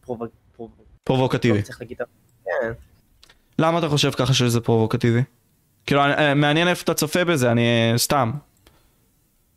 ופרובוק... 0.00 0.28
פרובוקטיבי. 1.04 1.62
צריך 1.62 1.80
להגיד, 1.80 1.98
כן. 2.44 2.72
למה 3.58 3.78
אתה 3.78 3.88
חושב 3.88 4.10
ככה 4.10 4.34
שזה 4.34 4.60
פרובוקטיבי? 4.60 5.22
כאילו, 5.86 6.04
אני- 6.04 6.12
אה, 6.14 6.34
מעניין 6.34 6.68
איפה 6.68 6.82
אתה 6.82 6.94
צופה 6.94 7.24
בזה, 7.24 7.50
אני 7.52 7.62
אה, 7.92 7.98
סתם. 7.98 8.30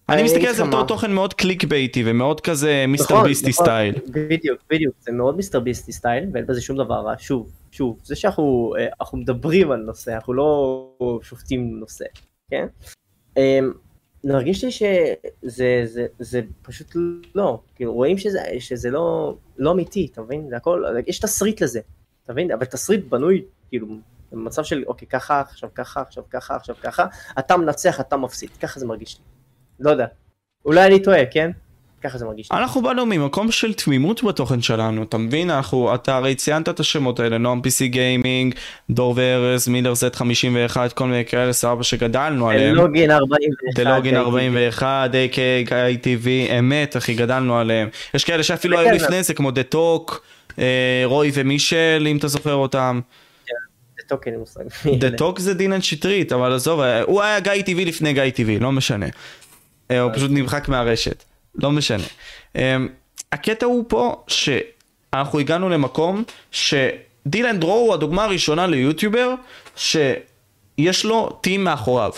אני 0.09 0.17
אני 0.17 0.23
מסתכל 0.23 0.47
על 0.47 0.53
זה 0.55 0.63
בתור. 0.63 0.87
תוכן 0.87 1.11
מאוד 1.11 1.33
clickbaitי 1.33 2.03
ומאוד 2.05 2.41
כזה 2.41 2.85
מיסטר 2.87 3.13
נכון, 3.13 3.27
ביסטי 3.27 3.49
נכון, 3.49 3.65
סטייל. 3.65 3.95
בדיוק, 4.07 4.61
בדיוק, 4.69 4.95
זה 4.99 5.11
מאוד 5.11 5.35
מיסטר 5.35 5.59
ביסטי 5.59 5.91
style, 5.91 6.29
ואין 6.33 6.45
בזה 6.45 6.61
שום 6.61 6.77
דבר 6.77 6.95
רע, 6.95 7.13
שוב, 7.17 7.51
שוב, 7.71 7.99
זה 8.03 8.15
שאנחנו 8.15 8.73
אה, 8.79 9.07
מדברים 9.13 9.71
על 9.71 9.79
נושא, 9.79 10.15
אנחנו 10.15 10.33
לא 10.33 11.19
שופטים 11.21 11.79
נושא, 11.79 12.05
כן? 12.51 12.67
אמ, 13.37 13.71
מרגיש 14.23 14.63
לי 14.63 14.71
שזה 14.71 15.81
זה, 15.85 16.05
זה 16.19 16.41
פשוט 16.61 16.95
לא, 17.35 17.59
כאילו 17.75 17.93
רואים 17.93 18.17
שזה, 18.17 18.39
שזה 18.59 18.89
לא, 18.89 19.35
לא 19.57 19.71
אמיתי, 19.71 20.09
אתה 20.11 20.21
מבין? 20.21 20.49
זה 20.49 20.57
הכל, 20.57 20.83
יש 21.07 21.19
תסריט 21.19 21.61
לזה, 21.61 21.79
אתה 22.23 22.33
מבין? 22.33 22.51
אבל 22.51 22.65
תסריט 22.65 23.05
בנוי, 23.09 23.43
כאילו, 23.69 23.87
במצב 24.31 24.63
של 24.63 24.83
אוקיי, 24.87 25.07
ככה, 25.07 25.39
עכשיו 25.39 25.69
ככה, 25.75 26.01
עכשיו 26.01 26.23
ככה, 26.29 26.55
עכשיו 26.55 26.75
ככה, 26.81 27.05
אתה 27.39 27.57
מנצח, 27.57 27.99
אתה 27.99 28.17
מפסיד, 28.17 28.49
ככה 28.61 28.79
זה 28.79 28.85
מרגיש 28.85 29.17
לי. 29.17 29.36
לא 29.79 29.91
יודע. 29.91 30.05
אולי 30.65 30.85
אני 30.85 30.99
טועה, 31.03 31.25
כן? 31.31 31.51
ככה 32.03 32.17
זה 32.17 32.25
מרגיש. 32.25 32.51
אנחנו 32.51 32.81
באנו 32.81 33.05
ממקום 33.05 33.51
של 33.51 33.73
תמימות 33.73 34.23
בתוכן 34.23 34.61
שלנו, 34.61 35.03
אתה 35.03 35.17
מבין? 35.17 35.49
אנחנו, 35.51 35.95
אתה 35.95 36.15
הרי 36.15 36.35
ציינת 36.35 36.69
את 36.69 36.79
השמות 36.79 37.19
האלה, 37.19 37.37
נועם 37.37 37.59
PC 37.59 37.85
גיימינג, 37.85 38.55
דור 38.89 39.13
וארז, 39.17 39.67
מילר 39.67 39.93
Z51, 39.93 40.77
כל 40.93 41.05
מיני 41.05 41.25
כאלה 41.25 41.53
סבבה 41.53 41.83
שגדלנו 41.83 42.49
עליהם. 42.49 42.75
דלוגין 42.75 43.11
41. 43.11 43.75
דלוגין 43.75 44.15
הייתי- 44.15 44.25
41, 44.25 45.09
AK, 45.13 45.69
ITV, 45.69 46.27
אמת 46.59 46.97
אחי, 46.97 47.13
גדלנו 47.15 47.57
עליהם. 47.57 47.89
יש 48.13 48.23
כאלה 48.23 48.43
שאפילו 48.43 48.79
היו 48.79 48.95
לפני 48.95 49.23
זה, 49.23 49.33
כמו 49.33 49.51
דה 49.51 49.63
טוק, 49.63 50.25
רוי 51.05 51.31
ומישל, 51.33 52.07
אם 52.11 52.17
אתה 52.17 52.27
זוכר 52.27 52.53
אותם. 52.53 52.99
מושג. 54.37 54.61
דה 54.99 55.11
טוק 55.11 55.39
זה 55.39 55.53
דינן 55.53 55.81
שטרית, 55.81 56.31
אבל 56.31 56.53
עזוב, 56.53 56.79
הוא 57.05 57.21
היה 57.21 57.39
גיא 57.39 57.51
TV 57.51 57.85
לפני 57.85 58.13
גיא 58.13 58.23
TV, 58.23 58.61
לא 58.63 58.71
משנה. 58.71 59.05
אה, 59.91 60.01
הוא 60.01 60.11
פשוט 60.13 60.31
נמחק 60.33 60.69
מהרשת, 60.69 61.23
לא 61.55 61.71
משנה. 61.71 62.03
אה, 62.55 62.77
הקטע 63.31 63.65
הוא 63.65 63.85
פה 63.87 64.23
שאנחנו 64.27 65.39
הגענו 65.39 65.69
למקום 65.69 66.23
שדילן 66.51 67.59
דרור 67.59 67.85
הוא 67.87 67.93
הדוגמה 67.93 68.23
הראשונה 68.23 68.67
ליוטיובר 68.67 69.33
שיש 69.75 71.05
לו 71.05 71.29
טים 71.41 71.63
מאחוריו. 71.63 72.11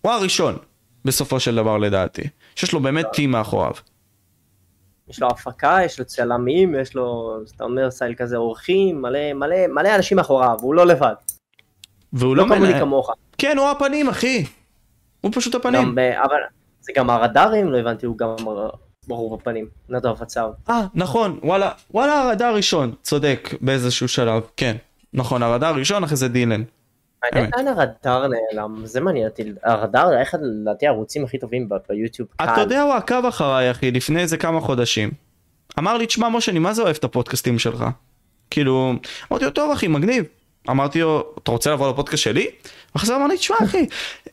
הוא 0.00 0.12
הראשון, 0.12 0.56
בסופו 1.04 1.40
של 1.40 1.54
דבר 1.54 1.78
לדעתי, 1.78 2.22
שיש 2.56 2.72
לו 2.72 2.80
באמת 2.80 3.06
טים 3.12 3.30
מאחוריו. 3.30 3.72
יש 5.08 5.20
לו 5.20 5.28
הפקה, 5.28 5.78
יש 5.84 5.98
לו 5.98 6.04
צלמים, 6.04 6.74
יש 6.80 6.94
לו, 6.94 7.36
אתה 7.56 7.64
אומר 7.64 7.90
סייל 7.90 8.14
כזה 8.14 8.36
אורחים, 8.36 9.02
מלא 9.02 9.32
מלא 9.32 9.56
מלא 9.68 9.94
אנשים 9.94 10.16
מאחוריו, 10.16 10.56
הוא 10.60 10.74
לא 10.74 10.86
לבד. 10.86 11.14
והוא 12.12 12.36
לא 12.36 12.42
לא 12.42 12.48
כמוני 12.48 12.68
מנהל. 12.68 12.80
כמוך. 12.80 13.10
כן, 13.38 13.58
הוא 13.58 13.68
הפנים, 13.68 14.08
אחי. 14.08 14.44
הוא 15.20 15.32
פשוט 15.34 15.54
הפנים. 15.54 15.82
גם 15.82 15.94
ב- 15.94 15.98
אבל 15.98 16.36
זה 16.88 16.92
גם 16.96 17.10
הרדארים, 17.10 17.72
לא 17.72 17.78
הבנתי, 17.78 18.06
הוא 18.06 18.18
גם 18.18 18.36
ברור 19.06 19.36
בפנים. 19.36 19.68
נדב 19.88 20.22
הצו. 20.22 20.40
אה, 20.70 20.82
נכון, 20.94 21.38
וואלה, 21.42 21.70
וואלה, 21.90 22.22
הרדאר 22.22 22.46
הראשון, 22.46 22.94
צודק, 23.02 23.54
באיזשהו 23.60 24.08
שלב, 24.08 24.42
כן. 24.56 24.76
נכון, 25.12 25.42
הרדאר 25.42 25.68
הראשון, 25.68 26.04
אחרי 26.04 26.16
זה 26.16 26.28
דילן. 26.28 26.62
מעניין 27.22 27.50
לאן 27.56 27.68
הרדאר 27.68 28.26
נעלם, 28.28 28.86
זה 28.86 29.00
מעניין 29.00 29.28
אותי. 29.28 29.52
הרדאר 29.62 30.08
היה 30.08 30.22
אחד 30.22 30.38
לדעתי 30.42 30.86
הערוצים 30.86 31.24
הכי 31.24 31.38
טובים 31.38 31.68
ביוטיוב. 31.88 32.28
אתה. 32.36 32.54
יודע, 32.60 32.82
הוא 32.82 32.94
עקב 32.94 33.26
אחריי, 33.26 33.70
אחי, 33.70 33.90
לפני 33.90 34.20
איזה 34.20 34.36
כמה 34.36 34.60
חודשים. 34.60 35.10
אמר 35.78 35.96
לי, 35.96 36.06
תשמע, 36.06 36.28
משה, 36.28 36.52
אני 36.52 36.58
מה 36.58 36.72
זה 36.72 36.82
אוהב 36.82 36.96
את 36.96 37.04
הפודקאסטים 37.04 37.58
שלך? 37.58 37.84
כאילו, 38.50 38.92
אמרתי 39.32 39.44
לו, 39.44 39.50
טוב, 39.50 39.70
אחי, 39.70 39.88
מגניב. 39.88 40.24
אמרתי 40.70 41.00
לו, 41.00 41.34
אתה 41.42 41.50
רוצה 41.50 41.72
לבוא 41.72 41.90
לפודקאסט 41.90 42.22
שלי? 42.22 42.46
אחרי 42.96 43.06
זה 43.06 43.16
אמר 43.16 43.26
לי, 43.26 43.36
תשמע, 43.36 43.56
אחי, 43.64 43.86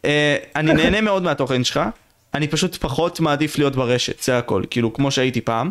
אה, 0.05 0.37
אני 0.55 0.73
נהנה 0.83 1.01
מאוד 1.01 1.23
מהתוכן 1.23 1.63
שלך, 1.63 1.79
אני 2.35 2.47
פשוט 2.47 2.75
פחות 2.75 3.19
מעדיף 3.19 3.57
להיות 3.57 3.75
ברשת, 3.75 4.23
זה 4.23 4.37
הכל, 4.37 4.63
כאילו, 4.69 4.93
כמו 4.93 5.11
שהייתי 5.11 5.41
פעם. 5.41 5.69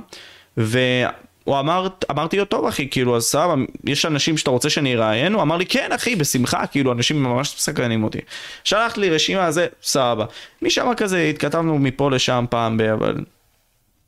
והוא 0.57 1.59
אמר, 1.61 1.89
אמרתי 2.11 2.39
לו, 2.39 2.45
טוב, 2.45 2.67
אחי, 2.67 2.89
כאילו, 2.91 3.17
אז 3.17 3.23
סבבה, 3.23 3.55
יש 3.85 4.07
אנשים 4.07 4.37
שאתה 4.37 4.51
רוצה 4.51 4.71
שאני 4.71 4.95
אראיין? 4.95 5.33
הוא 5.33 5.43
אמר 5.43 5.57
לי, 5.57 5.67
כן, 5.67 5.93
אחי, 5.93 6.17
בשמחה, 6.17 6.67
כאילו, 6.67 6.93
אנשים 6.93 7.23
ממש 7.23 7.55
מסקרנים 7.57 8.05
אותי. 8.05 8.19
שלח 8.65 8.97
לי 8.97 9.11
רשימה, 9.11 9.51
זה, 9.51 9.67
סבבה. 9.83 10.25
משם 10.63 10.93
כזה 10.97 11.23
התכתבנו 11.23 11.79
מפה 11.79 12.11
לשם 12.11 12.45
פעם 12.51 12.77
ב... 12.77 12.83
אבל 12.83 13.17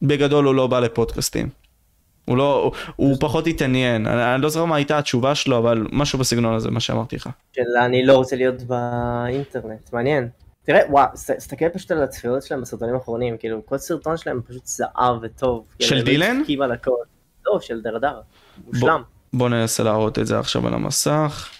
בגדול 0.02 0.44
הוא 0.44 0.54
לא 0.54 0.66
בא 0.66 0.80
לפודקאסטים. 0.80 1.48
הוא 2.24 2.36
לא, 2.36 2.62
הוא, 2.62 2.72
הוא 2.96 3.16
פחות 3.20 3.46
התעניין, 3.46 4.06
אני, 4.06 4.34
אני 4.34 4.42
לא 4.42 4.48
זוכר 4.48 4.64
מה 4.64 4.76
הייתה 4.76 4.98
התשובה 4.98 5.34
שלו, 5.34 5.58
אבל 5.58 5.86
משהו 5.92 6.18
בסגנון 6.18 6.54
הזה, 6.54 6.70
מה 6.70 6.80
שאמרתי 6.80 7.16
לך. 7.16 7.28
של 7.52 7.62
אני 7.84 8.06
לא 8.06 8.16
רוצה 8.16 8.36
להיות 8.36 8.62
באינטרנט, 8.62 9.92
מעניין. 9.92 10.28
תראה, 10.66 10.80
וואו, 10.90 11.08
תסתכל 11.36 11.68
פשוט 11.68 11.90
על 11.90 12.02
הצפיות 12.02 12.42
שלהם 12.42 12.60
בסרטונים 12.60 12.94
האחרונים, 12.94 13.38
כאילו 13.38 13.66
כל 13.66 13.78
סרטון 13.78 14.16
שלהם 14.16 14.42
פשוט 14.42 14.66
זהב 14.66 15.16
וטוב. 15.22 15.66
כאילו, 15.78 15.88
של 15.90 15.96
לא 15.96 16.02
דילן? 16.02 16.42
לא, 17.46 17.60
של 17.60 17.82
דרדר. 17.82 18.20
מושלם. 18.66 19.02
בוא 19.32 19.48
ננסה 19.48 19.82
להראות 19.82 20.18
את 20.18 20.26
זה 20.26 20.38
עכשיו 20.38 20.66
על 20.66 20.74
המסך. 20.74 21.50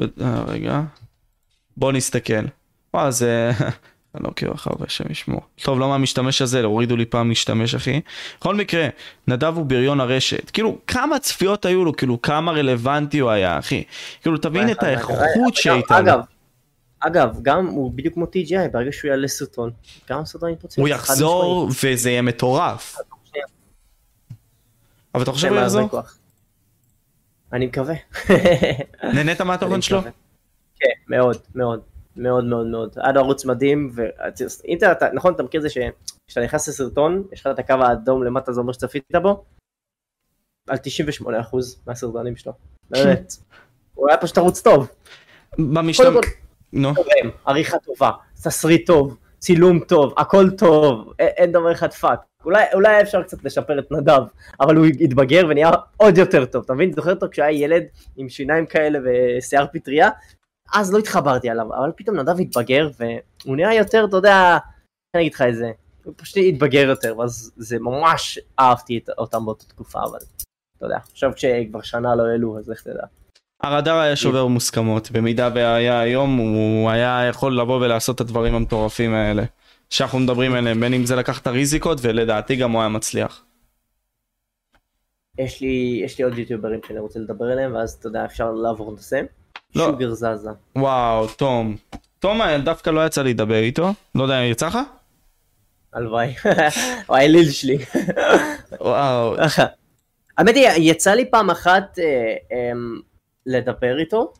ב- 0.00 0.22
אה, 0.22 0.44
רגע. 0.46 0.80
בוא 1.76 1.92
נסתכל. 1.92 2.44
וואו, 2.94 3.10
זה... 3.10 3.50
אני 4.14 4.22
לא 4.22 4.28
עוקב 4.28 4.52
אחריו, 4.52 4.76
השם 4.86 5.04
ישמור. 5.10 5.40
טוב, 5.62 5.80
לא 5.80 5.88
מהמשתמש 5.88 6.42
הזה, 6.42 6.64
הורידו 6.64 6.96
לי 6.96 7.04
פעם 7.04 7.30
משתמש, 7.30 7.74
אחי. 7.74 8.00
בכל 8.40 8.54
מקרה, 8.54 8.88
נדב 9.28 9.52
הוא 9.56 9.66
בריון 9.66 10.00
הרשת. 10.00 10.50
כאילו, 10.50 10.78
כמה 10.86 11.18
צפיות 11.18 11.64
היו 11.64 11.84
לו, 11.84 11.96
כאילו, 11.96 12.22
כמה 12.22 12.52
רלוונטי 12.52 13.18
הוא 13.18 13.30
היה, 13.30 13.58
אחי. 13.58 13.84
כאילו, 14.22 14.38
תבין 14.38 14.70
את 14.70 14.82
האיכות 14.82 15.54
שהייתה 15.54 16.00
לו. 16.00 16.12
אגב, 16.12 16.20
אגב, 17.00 17.38
גם 17.42 17.66
הוא 17.66 17.92
בדיוק 17.94 18.14
כמו 18.14 18.24
TGI, 18.24 18.68
ברגע 18.72 18.92
שהוא 18.92 19.10
יעלה 19.10 19.28
סרטון, 19.28 19.70
גם 20.10 20.20
הסרטון 20.20 20.50
יתפוצץ. 20.50 20.78
הוא 20.78 20.88
יחזור 20.88 21.68
וזה 21.82 22.10
יהיה 22.10 22.22
מטורף. 22.22 22.96
אבל 25.14 25.22
אתה 25.22 25.32
חושב 25.32 25.46
אין 25.46 25.52
הוא 25.54 25.60
מה 25.60 25.66
יחזור? 25.66 26.00
אני 27.52 27.66
מקווה. 27.66 27.94
נהנית 29.14 29.40
מהתוכן 29.40 29.82
שלו? 29.82 30.02
כן, 30.76 30.88
מאוד, 31.08 31.36
מאוד, 31.54 31.80
מאוד 32.16 32.44
מאוד 32.44 32.66
מאוד. 32.66 32.98
לו 33.14 33.20
ערוץ 33.20 33.44
מדהים, 33.44 33.90
ואינטרנט, 33.94 35.02
נכון, 35.02 35.34
אתה 35.34 35.42
מכיר 35.42 35.58
את 35.58 35.62
זה 35.62 35.70
שכשאתה 35.70 36.44
נכנס 36.44 36.68
לסרטון, 36.68 37.24
יש 37.32 37.40
לך 37.40 37.46
את 37.46 37.58
הקו 37.58 37.74
האדום 37.74 38.22
למטה, 38.24 38.52
זה 38.52 38.60
אומר 38.60 38.72
שצפית 38.72 39.04
בו? 39.22 39.44
על 40.68 40.78
98% 41.22 41.28
מהסרטונים 41.86 42.36
שלו, 42.36 42.52
באמת. 42.90 43.32
הוא 43.94 44.08
היה 44.08 44.18
פשוט 44.18 44.38
ערוץ 44.38 44.62
טוב. 44.62 44.88
במשתמע... 45.58 46.20
נו. 46.72 46.92
עריכה 47.46 47.78
טובה, 47.78 48.10
תסריט 48.42 48.86
טוב, 48.86 49.16
צילום 49.38 49.80
טוב, 49.80 50.14
הכל 50.16 50.50
טוב, 50.50 51.12
אין 51.18 51.52
דבר 51.52 51.72
אחד 51.72 51.92
פאק. 51.92 52.18
אולי, 52.44 52.64
אולי 52.74 53.00
אפשר 53.02 53.22
קצת 53.22 53.44
לשפר 53.44 53.78
את 53.78 53.92
נדב, 53.92 54.22
אבל 54.60 54.76
הוא 54.76 54.86
התבגר 54.86 55.42
ונהיה 55.48 55.70
עוד 55.96 56.18
יותר 56.18 56.44
טוב, 56.44 56.62
אתה 56.64 56.74
מבין? 56.74 56.92
זוכר 56.92 57.10
אותו 57.10 57.26
כשהיה 57.30 57.50
ילד 57.50 57.82
עם 58.16 58.28
שיניים 58.28 58.66
כאלה 58.66 58.98
ושיער 59.04 59.66
פטריה? 59.72 60.08
אז 60.74 60.92
לא 60.92 60.98
התחברתי 60.98 61.50
עליו, 61.50 61.66
אבל 61.74 61.90
פתאום 61.96 62.16
נדב 62.16 62.40
התבגר 62.40 62.90
והוא 62.98 63.56
נהיה 63.56 63.74
יותר, 63.74 64.04
אתה 64.08 64.16
יודע, 64.16 64.58
אני 65.14 65.22
אגיד 65.22 65.34
לך 65.34 65.42
את 65.42 65.56
זה, 65.56 65.70
הוא 66.04 66.14
פשוט 66.16 66.36
התבגר 66.48 66.88
יותר, 66.88 67.18
ואז 67.18 67.52
זה 67.56 67.78
ממש 67.78 68.38
אהבתי 68.58 68.98
את, 68.98 69.10
אותם 69.18 69.44
באותה 69.44 69.64
תקופה, 69.64 69.98
אבל 70.02 70.18
אתה 70.76 70.86
יודע, 70.86 70.98
עכשיו 71.12 71.32
כשכבר 71.36 71.82
שנה 71.82 72.14
לא 72.14 72.22
העלו, 72.22 72.58
אז 72.58 72.68
לך 72.68 72.82
תדע. 72.82 73.06
הרדאר 73.62 73.98
היה 73.98 74.16
שובר 74.16 74.46
מוסכמות, 74.46 75.10
במידה 75.10 75.50
והיה 75.54 76.00
היום 76.00 76.36
הוא 76.36 76.90
היה 76.90 77.24
יכול 77.28 77.60
לבוא 77.60 77.80
ולעשות 77.80 78.16
את 78.16 78.20
הדברים 78.20 78.54
המטורפים 78.54 79.14
האלה. 79.14 79.44
שאנחנו 79.90 80.18
מדברים 80.18 80.54
עליהם, 80.54 80.80
בין 80.80 80.94
אם 80.94 81.06
זה 81.06 81.16
לקח 81.16 81.40
את 81.40 81.46
הריזיקות 81.46 81.98
ולדעתי 82.02 82.56
גם 82.56 82.72
הוא 82.72 82.80
היה 82.80 82.88
מצליח. 82.88 83.44
יש 85.38 85.60
לי, 85.60 86.00
יש 86.04 86.18
לי 86.18 86.24
עוד 86.24 86.38
יוטיוברים 86.38 86.80
שאני 86.86 86.98
רוצה 86.98 87.18
לדבר 87.18 87.44
עליהם, 87.44 87.74
ואז 87.74 87.92
אתה 87.92 88.08
יודע, 88.08 88.24
אפשר 88.24 88.52
לעבור 88.52 88.90
נושא. 88.90 89.20
לא. 89.74 89.86
שוגר 89.86 90.14
זזה. 90.14 90.50
וואו, 90.76 91.26
תום. 91.26 91.76
תום 92.18 92.40
דווקא 92.64 92.90
לא 92.90 93.06
יצא 93.06 93.22
לי 93.22 93.34
לדבר 93.34 93.58
איתו, 93.58 93.94
לא 94.14 94.22
יודע, 94.22 94.34
יצא 94.34 94.66
לך? 94.66 94.78
הלוואי. 95.92 96.34
הוא 97.06 97.16
האליל 97.16 97.50
שלי. 97.50 97.78
וואו, 98.80 99.36
האמת 100.38 100.54
היא, 100.54 100.90
יצא 100.90 101.10
לי 101.10 101.30
פעם 101.30 101.50
אחת 101.50 101.98
אה, 101.98 102.04
אה, 102.52 102.72
לדבר 103.46 103.98
איתו. 103.98 104.32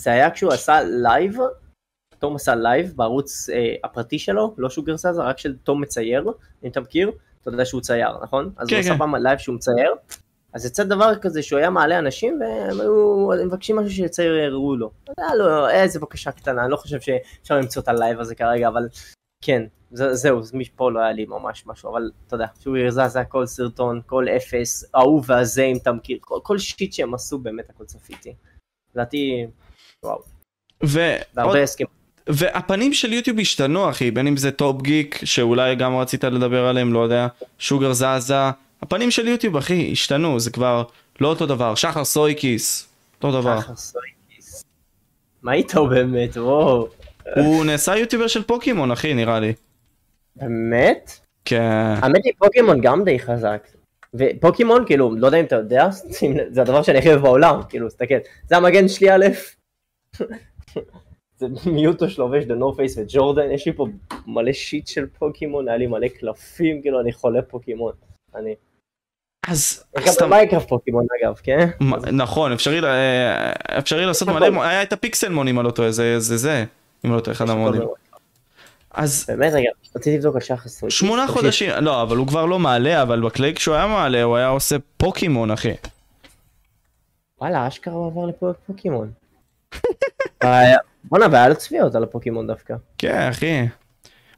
זה 0.00 0.12
היה 0.12 0.30
כשהוא 0.30 0.52
עשה 0.52 0.80
לייב, 0.82 1.36
תום 2.18 2.36
עשה 2.36 2.54
לייב 2.54 2.92
בערוץ 2.96 3.50
אה, 3.50 3.74
הפרטי 3.84 4.18
שלו, 4.18 4.54
לא 4.58 4.70
שוגר 4.70 4.96
זזה, 4.96 5.22
רק 5.22 5.38
של 5.38 5.56
תום 5.56 5.80
מצייר, 5.80 6.24
אם 6.64 6.70
אתה 6.70 6.80
מכיר, 6.80 7.10
אתה 7.42 7.48
יודע 7.50 7.64
שהוא 7.64 7.80
צייר, 7.80 8.18
נכון? 8.22 8.52
אז 8.56 8.68
כן, 8.68 8.74
הוא 8.74 8.80
עשה 8.80 8.90
כן. 8.90 8.98
פעם 8.98 9.14
לייב 9.14 9.38
שהוא 9.38 9.54
מצייר. 9.56 9.94
אז 10.52 10.66
יצא 10.66 10.84
דבר 10.84 11.14
כזה 11.14 11.42
שהוא 11.42 11.58
היה 11.58 11.70
מעלה 11.70 11.98
אנשים 11.98 12.40
והם 12.40 12.80
היו 12.80 13.28
מבקשים 13.46 13.76
משהו 13.76 13.90
שיציירו 13.90 14.76
לו. 14.76 14.90
היה 15.18 15.34
לו 15.34 15.68
איזה 15.68 16.00
בקשה 16.00 16.32
קטנה, 16.32 16.62
אני 16.62 16.70
לא 16.70 16.76
חושב 16.76 17.00
שאפשר 17.00 17.56
למצוא 17.56 17.82
את 17.82 17.88
הלייב 17.88 18.20
הזה 18.20 18.34
כרגע, 18.34 18.68
אבל 18.68 18.88
כן, 19.44 19.62
זה, 19.90 20.14
זהו, 20.14 20.42
זה 20.42 20.58
מפה 20.58 20.90
לא 20.90 21.00
היה 21.00 21.12
לי 21.12 21.24
ממש 21.24 21.66
משהו, 21.66 21.90
אבל 21.90 22.10
אתה 22.26 22.34
יודע, 22.34 22.46
שוגר 22.60 22.76
זזה 22.90 23.24
כל 23.24 23.46
סרטון, 23.46 24.00
כל 24.06 24.26
אפס, 24.28 24.84
ההוא 24.94 25.22
והזה 25.26 25.64
אם 25.64 25.76
אתה 25.76 25.92
מכיר, 25.92 26.18
כל, 26.20 26.38
כל 26.42 26.58
shit 26.58 26.92
שהם 26.92 27.14
עשו 27.14 27.38
באמת 27.38 27.70
הכל 27.70 27.84
צפיתי. 27.84 28.34
לדעתי, 28.94 29.46
וואו, 30.04 30.22
ו... 30.84 31.00
והרבה 31.34 31.62
הסכמים. 31.62 31.88
והפנים 32.26 32.92
של 32.92 33.12
יוטיוב 33.12 33.38
השתנו 33.38 33.90
אחי, 33.90 34.10
בין 34.10 34.26
אם 34.26 34.36
זה 34.36 34.50
טופ 34.50 34.82
גיק, 34.82 35.20
שאולי 35.24 35.74
גם 35.74 35.96
רצית 35.96 36.24
לדבר 36.24 36.66
עליהם, 36.66 36.92
לא 36.92 36.98
יודע, 36.98 37.26
שוגר 37.58 37.92
זזה, 37.92 38.34
הפנים 38.82 39.10
של 39.10 39.28
יוטיוב 39.28 39.56
אחי, 39.56 39.92
השתנו, 39.92 40.40
זה 40.40 40.50
כבר 40.50 40.82
לא 41.20 41.28
אותו 41.28 41.46
דבר, 41.46 41.74
שחר 41.74 42.04
סויקיס, 42.04 42.88
אותו 43.16 43.40
דבר. 43.40 43.60
שחר 43.60 43.76
סויקיס. 43.76 44.64
מה 45.42 45.52
איתו 45.52 45.86
באמת, 45.86 46.36
וואו, 46.36 46.88
הוא 47.36 47.64
נעשה 47.64 47.96
יוטיובר 47.96 48.26
של 48.26 48.42
פוקימון 48.42 48.90
אחי, 48.90 49.14
נראה 49.14 49.40
לי. 49.40 49.52
באמת? 50.36 51.12
כן. 51.44 51.94
האמת 52.02 52.24
היא 52.24 52.32
פוקימון 52.38 52.80
גם 52.80 53.04
די 53.04 53.18
חזק. 53.18 53.68
ופוקימון 54.14 54.86
כאילו 54.86 55.14
לא 55.16 55.26
יודע 55.26 55.40
אם 55.40 55.44
אתה 55.44 55.56
יודע 55.56 55.88
זה 56.50 56.60
הדבר 56.62 56.82
שאני 56.82 56.98
הכי 56.98 57.08
אוהב 57.08 57.20
בעולם 57.20 57.60
כאילו 57.68 57.88
תסתכל 57.88 58.14
זה 58.46 58.56
המגן 58.56 58.88
שלי 58.88 59.10
א' 59.10 59.26
זה 61.38 61.46
מיוטו 61.66 62.10
שלו 62.10 62.30
ויש 62.30 62.44
The 62.44 62.54
North 62.54 62.74
Face 62.74 62.98
וג'ורדן 62.98 63.50
יש 63.50 63.66
לי 63.66 63.72
פה 63.72 63.86
מלא 64.26 64.52
shit 64.52 64.86
של 64.86 65.06
פוקימון 65.06 65.68
היה 65.68 65.76
לי 65.76 65.86
מלא 65.86 66.08
קלפים 66.08 66.82
כאילו 66.82 67.00
אני 67.00 67.12
חולה 67.12 67.42
פוקימון. 67.42 67.92
אני. 68.34 68.54
אז 69.50 69.84
סתם, 70.06 70.24
במיינקראפט 70.26 70.68
פוקימון 70.68 71.06
אגב 71.22 71.34
כן? 71.42 71.68
נכון, 72.12 72.52
אפשרי 72.52 72.80
אה, 72.84 73.52
אפשרי 73.78 74.06
לעשות 74.06 74.28
מלא, 74.28 74.46
הכל. 74.46 74.64
היה 74.64 74.82
את 74.82 74.92
הפיקסלמון 74.92 75.48
אם 75.48 75.58
אני 75.60 75.66
לא 75.66 75.70
טועה, 75.70 75.90
זה 75.90 76.20
זה 76.20 76.36
זה, 76.36 76.64
אם 77.06 77.14
לא 77.14 77.20
טועה, 77.20 77.34
אחד 77.36 77.50
המודים. 77.50 77.82
אז 78.90 79.24
באמת 79.28 79.52
רגע 79.52 79.68
רציתי 79.96 80.16
לבדוק 80.16 80.34
על 80.34 80.40
שחר 80.40 80.68
סויקיס. 80.68 80.98
שמונה. 80.98 81.26
חודשים, 81.28 81.70
לא, 81.80 82.02
אבל 82.02 82.16
הוא 82.16 82.26
כבר 82.26 82.46
לא 82.46 82.58
מעלה, 82.58 83.02
אבל 83.02 83.20
בכלי 83.20 83.54
כשהוא 83.54 83.74
היה 83.74 83.86
מעלה, 83.86 84.22
הוא 84.22 84.36
היה 84.36 84.48
עושה 84.48 84.76
פוקימון, 84.96 85.50
אחי. 85.50 85.72
וואלה 87.40 87.68
אשכרה 87.68 87.94
הוא 87.94 88.06
עבר 88.06 88.26
לפוקימון. 88.50 89.10
והיה- 90.44 90.78
בואנה 91.04 91.26
והיה 91.32 91.48
לו 91.48 91.54
צביעות 91.54 91.94
על 91.94 92.02
הפוקימון 92.02 92.46
דווקא. 92.46 92.74
כן, 92.98 93.28
אחי. 93.30 93.66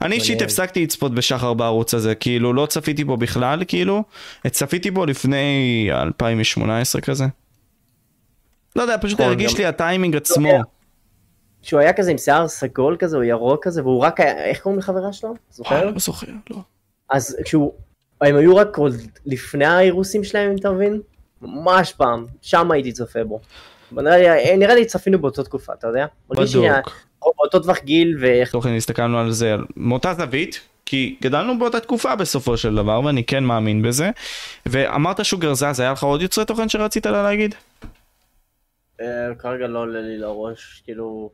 אני 0.03 0.14
אישית 0.14 0.30
מעניין. 0.30 0.44
הפסקתי 0.44 0.82
לצפות 0.82 1.14
בשחר 1.14 1.55
בערוץ 1.55 1.94
הזה, 1.94 2.14
כאילו, 2.14 2.53
לא 2.53 2.66
צפיתי 2.66 3.05
בו 3.05 3.16
בכלל, 3.16 3.62
כאילו. 3.68 4.03
צפיתי 4.46 4.90
בו 4.90 5.07
לפני 5.07 5.88
2018 5.92 7.03
כזה. 7.03 7.24
לא 8.76 8.82
יודע, 8.82 8.96
פשוט 9.01 9.20
נכון, 9.20 9.26
הרגיש 9.26 9.59
לי 9.59 9.66
הטיימינג 9.66 10.16
עצמו. 10.16 10.48
יודע. 10.48 10.62
שהוא 11.62 11.80
היה 11.80 11.92
כזה 11.92 12.11
עם 12.11 12.18
שיער 12.18 12.48
סגול 12.48 12.96
כזה 12.98 13.16
או 13.16 13.22
ירוק 13.22 13.64
כזה 13.64 13.82
והוא 13.82 14.01
רק 14.01 14.20
היה 14.20 14.44
איך 14.44 14.61
קוראים 14.61 14.78
לחברה 14.78 15.12
שלו? 15.12 15.28
אה, 15.30 15.34
זוכר? 15.51 15.84
לא 15.84 15.98
זוכר, 15.98 16.26
לא. 16.51 16.57
אז 17.11 17.36
כשהוא 17.44 17.72
הם 18.20 18.36
היו 18.36 18.57
רק 18.57 18.76
עוד 18.76 18.94
לפני 19.26 19.64
האירוסים 19.64 20.24
שלהם 20.24 20.51
אם 20.51 20.57
אתה 20.57 20.70
מבין? 20.70 21.01
ממש 21.42 21.92
פעם 21.92 22.26
שם 22.42 22.70
הייתי 22.70 22.92
צופה 22.92 23.24
בו. 23.24 23.40
נראה 23.92 24.18
לי, 24.18 24.57
נראה 24.57 24.74
לי 24.74 24.84
צפינו 24.84 25.18
באותה 25.18 25.44
תקופה 25.44 25.72
אתה 25.72 25.86
יודע? 25.86 26.07
מרגיש 26.30 26.57
באותו 27.22 27.60
טווח 27.60 27.78
גיל 27.78 28.16
ואיך 28.20 28.52
תוכן 28.52 28.76
הסתכלנו 28.76 29.18
על 29.18 29.30
זה 29.30 29.54
מאותה 29.76 30.14
זווית, 30.14 30.60
כי 30.86 31.16
גדלנו 31.22 31.58
באותה 31.58 31.80
תקופה 31.80 32.16
בסופו 32.16 32.56
של 32.56 32.74
דבר, 32.74 33.00
ואני 33.04 33.24
כן 33.24 33.44
מאמין 33.44 33.82
בזה. 33.82 34.10
ואמרת 34.66 35.24
שוגר 35.24 35.54
זז, 35.54 35.80
היה 35.80 35.92
לך 35.92 36.02
עוד 36.02 36.22
יוצרי 36.22 36.44
תוכן 36.44 36.68
שרצית 36.68 37.06
לה 37.06 37.22
להגיד? 37.22 37.54
אה, 39.00 39.34
כרגע 39.38 39.66
לא 39.66 39.78
עולה 39.78 40.00
לי 40.00 40.18
לראש 40.18 40.82
כאילו. 40.84 41.30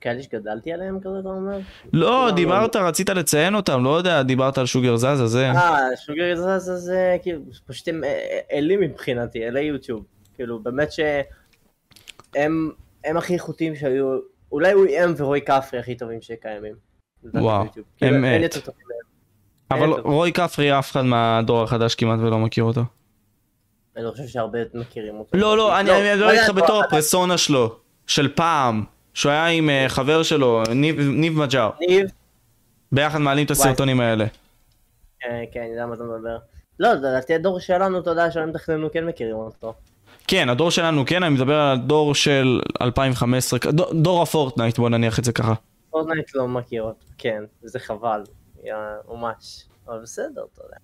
כאלה 0.00 0.22
שגדלתי 0.22 0.72
עליהם 0.72 1.00
כזה 1.00 1.18
אתה 1.20 1.28
אומר? 1.28 1.58
לא, 1.92 2.26
לא, 2.26 2.30
דיברת, 2.30 2.76
רצית 2.76 3.10
לציין 3.10 3.54
אותם, 3.54 3.84
לא 3.84 3.98
יודע, 3.98 4.22
דיברת 4.22 4.58
על 4.58 4.66
שוגר 4.66 4.96
זזה, 4.96 5.26
זה. 5.26 5.50
אה, 5.50 5.96
שוגר 5.96 6.36
זה 6.36 6.76
זה 6.76 7.16
כאילו 7.22 7.40
פשוט 7.66 7.88
הם 7.88 8.04
אה, 8.04 8.38
אלי 8.52 8.76
מבחינתי, 8.76 9.48
אלי 9.48 9.60
יוטיוב. 9.60 10.04
כאילו 10.34 10.58
באמת 10.58 10.92
שהם 10.92 12.70
הם 13.04 13.16
הכי 13.16 13.34
איכותיים 13.34 13.76
שהיו, 13.76 14.18
אולי 14.52 14.72
הוא 14.72 14.86
הם 14.98 15.14
ורועי 15.16 15.40
כפרי 15.40 15.80
הכי 15.80 15.94
טובים 15.94 16.22
שקיימים. 16.22 16.74
וואו. 17.34 17.64
כאילו, 17.96 18.16
אמת. 18.16 18.54
אבל 19.70 19.88
רועי 19.90 20.32
כפרי, 20.32 20.78
אף 20.78 20.90
אחד 20.90 21.02
מהדור 21.02 21.62
החדש 21.62 21.94
כמעט 21.94 22.18
ולא 22.20 22.38
מכיר 22.38 22.64
אותו. 22.64 22.80
אני 23.96 24.10
חושב 24.10 24.26
שהרבה 24.26 24.58
מכירים 24.74 25.14
אותו. 25.18 25.38
לא, 25.38 25.56
לא, 25.56 25.80
אני 25.80 25.90
אני 25.90 26.14
מדבר 26.14 26.26
לא 26.26 26.32
איתך 26.32 26.50
בתור 26.50 26.80
לא, 26.80 26.84
הפרסונה 26.84 27.38
שלו, 27.38 27.76
של 28.06 28.32
פעם, 28.34 28.84
שהוא 29.14 29.32
היה 29.32 29.46
עם 29.46 29.70
אה, 29.70 29.84
חבר 29.88 30.22
שלו, 30.22 30.62
ניב- 30.74 31.38
מג'אר. 31.38 31.70
ניב, 31.80 32.06
ביחד 32.92 33.18
מעלים 33.18 33.46
את. 33.46 33.50
הסרטונים 33.50 34.00
האלה. 34.00 34.26
כן, 35.20 35.42
כן, 35.52 35.60
אני 35.60 35.68
יודע 35.70 35.86
מה 35.86 35.94
אתה 35.94 36.02
מדבר. 36.04 36.38
לא, 36.80 36.92
לדעתי 36.92 37.34
הדור 37.34 37.60
שלנו, 37.60 37.98
אתה 37.98 38.10
יודע, 38.10 38.30
שהם 38.30 38.52
תכננו 38.52 38.90
כן 38.92 39.06
מכירים 39.06 39.36
אותו. 39.36 39.74
כן, 40.30 40.48
הדור 40.48 40.70
שלנו 40.70 41.06
כן, 41.06 41.22
אני 41.22 41.34
מדבר 41.34 41.54
על 41.54 41.72
הדור 41.78 42.14
של 42.14 42.60
2015, 42.80 43.58
דור- 43.72 43.92
דור 44.02 44.22
הפורטנייט, 44.22 44.78
בוא 44.78 44.88
נניח 44.88 45.18
את 45.18 45.24
זה 45.24 45.32
ככה. 45.32 45.54
פורטנייט 45.90 46.34
לא 46.34 46.48
מכיר 46.48 46.82
אותו, 46.82 47.06
כן, 47.18 47.42
וזה 47.64 47.78
חבל, 47.78 48.22
ממש. 49.08 49.64
אבל 49.86 49.98
בסדר, 50.02 50.44
אתה 50.52 50.62
יודע. 50.64 50.76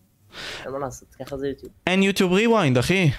אין 0.64 0.72
מה 0.72 0.78
לעשות, 0.78 1.08
ככה 1.14 1.36
זה 1.36 1.48
יוטיוב. 1.48 1.72
אין 1.86 2.02
יוטיוב 2.02 2.32
Rewind, 2.32 2.78
אחי. 2.78 3.10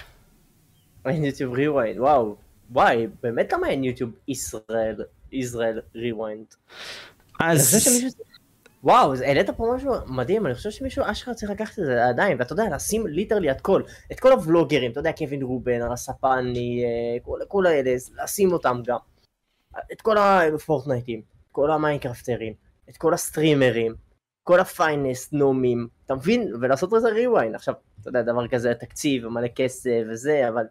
אין 1.06 1.24
יוטיוב 1.24 1.54
Rewind, 1.54 2.00
וואו. 2.00 2.36
וואי, 2.70 3.06
באמת 3.22 3.52
למה 3.52 3.68
אין 3.68 3.84
יוטיוב 3.84 4.10
ישראל, 4.28 4.96
ישראל 5.32 5.80
Rewind? 5.94 6.46
אז... 7.40 7.88
וואו, 8.82 9.14
העלית 9.14 9.50
פה 9.50 9.72
משהו 9.76 9.92
מדהים, 10.06 10.46
אני 10.46 10.54
חושב 10.54 10.70
שמישהו 10.70 11.04
אשכרה 11.06 11.34
צריך 11.34 11.50
לקחת 11.50 11.78
את 11.78 11.84
זה 11.84 11.94
לידיים, 11.94 12.38
ואתה 12.38 12.52
יודע, 12.52 12.64
לשים 12.74 13.06
literally 13.06 13.50
את 13.50 13.60
כל, 13.60 13.82
את 14.12 14.20
כל 14.20 14.32
הוולוגרים, 14.32 14.90
אתה 14.90 15.00
יודע, 15.00 15.12
קווין 15.12 15.42
רובן, 15.42 15.82
הרספני, 15.82 16.84
אה, 16.84 17.20
כל, 17.22 17.38
כל 17.48 17.66
האלה, 17.66 17.94
לשים 18.22 18.52
אותם 18.52 18.80
גם. 18.86 18.98
את 19.92 20.00
כל 20.00 20.16
הפורטנייטים, 20.18 21.22
כל 21.52 21.70
המיינקרפטרים, 21.70 22.54
את 22.88 22.96
כל 22.96 23.14
הסטרימרים, 23.14 23.94
כל 24.42 24.60
הפיינסט 24.60 25.32
נומים, 25.32 25.88
אתה 26.06 26.14
מבין? 26.14 26.52
ולעשות 26.60 26.92
לזה 26.92 27.08
ריוויין. 27.08 27.54
עכשיו, 27.54 27.74
אתה 28.00 28.08
יודע, 28.08 28.22
דבר 28.22 28.48
כזה, 28.48 28.74
תקציב 28.74 29.24
ומלא 29.24 29.48
כסף 29.48 30.02
וזה, 30.10 30.48
אבל 30.48 30.64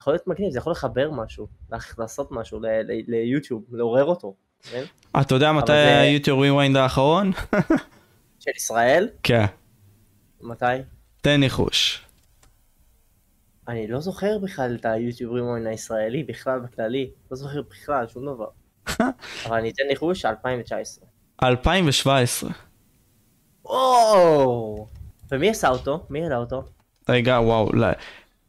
יכול 0.00 0.12
להיות 0.12 0.26
מגניב, 0.26 0.50
זה 0.50 0.58
יכול 0.58 0.72
לחבר 0.72 1.10
משהו, 1.10 1.46
לעשות 1.98 2.28
משהו 2.30 2.60
ליוטיוב, 3.06 3.64
לעורר 3.70 4.04
אותו. 4.04 4.34
מבין? 4.66 4.84
אתה 5.20 5.34
יודע 5.34 5.52
מתי 5.52 5.66
זה- 5.72 6.00
היוטיוב 6.00 6.40
Rewind 6.40 6.76
האחרון? 6.76 7.32
של 8.40 8.50
ישראל? 8.56 9.08
כן. 9.22 9.44
מתי? 10.40 10.64
תן 11.20 11.40
ניחוש. 11.40 12.04
אני 13.68 13.86
לא 13.88 14.00
זוכר 14.00 14.38
בכלל 14.38 14.76
את 14.80 14.84
היוטיוב 14.84 15.32
ריוויין 15.34 15.66
הישראלי, 15.66 16.22
בכלל 16.22 16.58
בכללי. 16.60 17.10
לא 17.30 17.36
זוכר 17.36 17.62
בכלל 17.70 18.06
שום 18.08 18.26
דבר. 18.26 18.46
אבל 19.46 19.56
אני 19.56 19.70
אתן 19.70 19.82
ניחוש, 19.88 20.24
2019. 20.24 21.04
2017. 21.42 22.50
או! 23.64 24.88
ומי 25.30 25.50
עשה 25.50 25.68
אותו? 25.68 26.06
מי 26.10 26.22
העלה 26.22 26.36
אותו? 26.36 26.62
רגע, 27.08 27.40
וואו. 27.40 27.70
לא. 27.72 27.86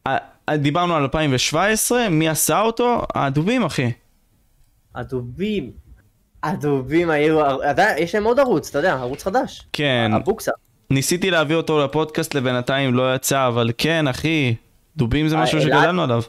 אה, 0.08 0.18
דיברנו 0.58 0.96
על 0.96 1.02
2017, 1.04 2.10
מי 2.10 2.30
עשה 2.30 2.62
אותו? 2.62 3.02
הדובים, 3.16 3.64
אחי. 3.64 3.92
הדובים. 4.96 5.72
הדובים 6.44 7.10
היו, 7.10 7.40
יש 7.98 8.16
להם 8.16 8.24
עוד 8.24 8.40
ערוץ, 8.40 8.70
אתה 8.70 8.80
יודע, 8.80 8.94
ערוץ 8.94 9.24
חדש. 9.24 9.68
כן. 9.74 10.12
הבוקסה. 10.14 10.52
ניסיתי 10.90 11.32
להביא 11.32 11.56
אותו 11.56 11.86
לפודקאסט 11.86 12.36
לבינתיים, 12.36 12.94
לא 12.94 13.16
יצא, 13.16 13.48
אבל 13.48 13.72
כן, 13.78 14.08
אחי. 14.08 14.56
דובים 14.98 15.28
זה 15.28 15.36
אה, 15.36 15.44
משהו? 15.44 15.62
שגדלנו 15.62 16.04
עליו. 16.04 16.22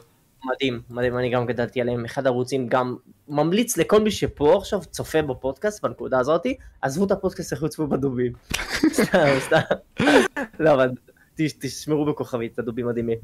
מדהים, 0.45 0.81
מדהים, 0.89 1.17
אני 1.17 1.29
גם 1.29 1.45
גדלתי 1.45 1.81
עליהם, 1.81 2.05
אחד 2.05 2.25
הערוצים 2.25 2.67
גם 2.67 2.95
ממליץ 3.27 3.77
לכל 3.77 4.01
מי 4.01 4.11
שפה 4.11 4.57
עכשיו 4.57 4.81
צופה 4.91 5.21
בפודקאסט 5.21 5.83
בנקודה 5.83 6.19
הזאתי, 6.19 6.55
עזבו 6.81 7.05
את 7.05 7.11
הפודקאסט, 7.11 7.53
לכו 7.53 7.69
צפו 7.69 7.87
בדובים. 7.87 8.31
סתם, 8.93 9.27
סתם. 9.39 9.59
לא, 10.59 10.73
אבל 10.73 10.89
תשמרו 11.35 12.05
בכוכבית, 12.05 12.59
הדובים 12.59 12.87
מדהימים. 12.87 13.17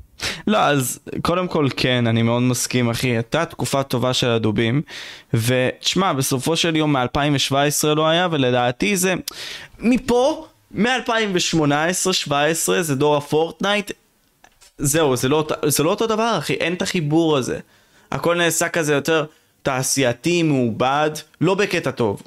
לא, 0.48 0.58
אז 0.58 1.00
קודם 1.22 1.48
כל 1.48 1.68
כן, 1.78 2.08
אני 2.08 2.22
מאוד 2.22 2.42
מסכים, 2.42 2.90
אחי. 2.90 3.08
הייתה 3.08 3.46
תקופה 3.46 3.84
טובה 3.84 4.14
של 4.14 4.30
הדובים, 4.30 4.82
ותשמע, 5.34 6.14
בסופו 6.14 6.56
של 6.56 6.76
יום 6.76 6.96
מ-2017 6.96 7.88
לא 7.96 8.08
היה, 8.08 8.28
ולדעתי 8.32 8.98
זה... 8.98 9.14
מפה, 9.80 10.48
מ-2018-2017, 10.72 12.32
זה 12.82 12.96
דור 12.96 13.18
הפורטנייט, 13.18 13.92
זהו, 14.78 15.16
זה 15.16 15.30
לא, 15.30 15.48
זה 15.66 15.84
לא 15.84 15.90
אותו 15.90 16.08
דבר, 16.08 16.36
אחי, 16.38 16.54
אין 16.54 16.74
את 16.74 16.82
החיבור 16.82 17.38
הזה. 17.38 17.60
הכל 18.12 18.36
נעשה 18.36 18.70
כזה 18.70 18.94
יותר 18.94 19.26
תעשייתי, 19.64 20.44
מעובד, 20.44 21.12
לא 21.42 21.56
בקטע 21.56 21.92
טוב. 21.92 22.22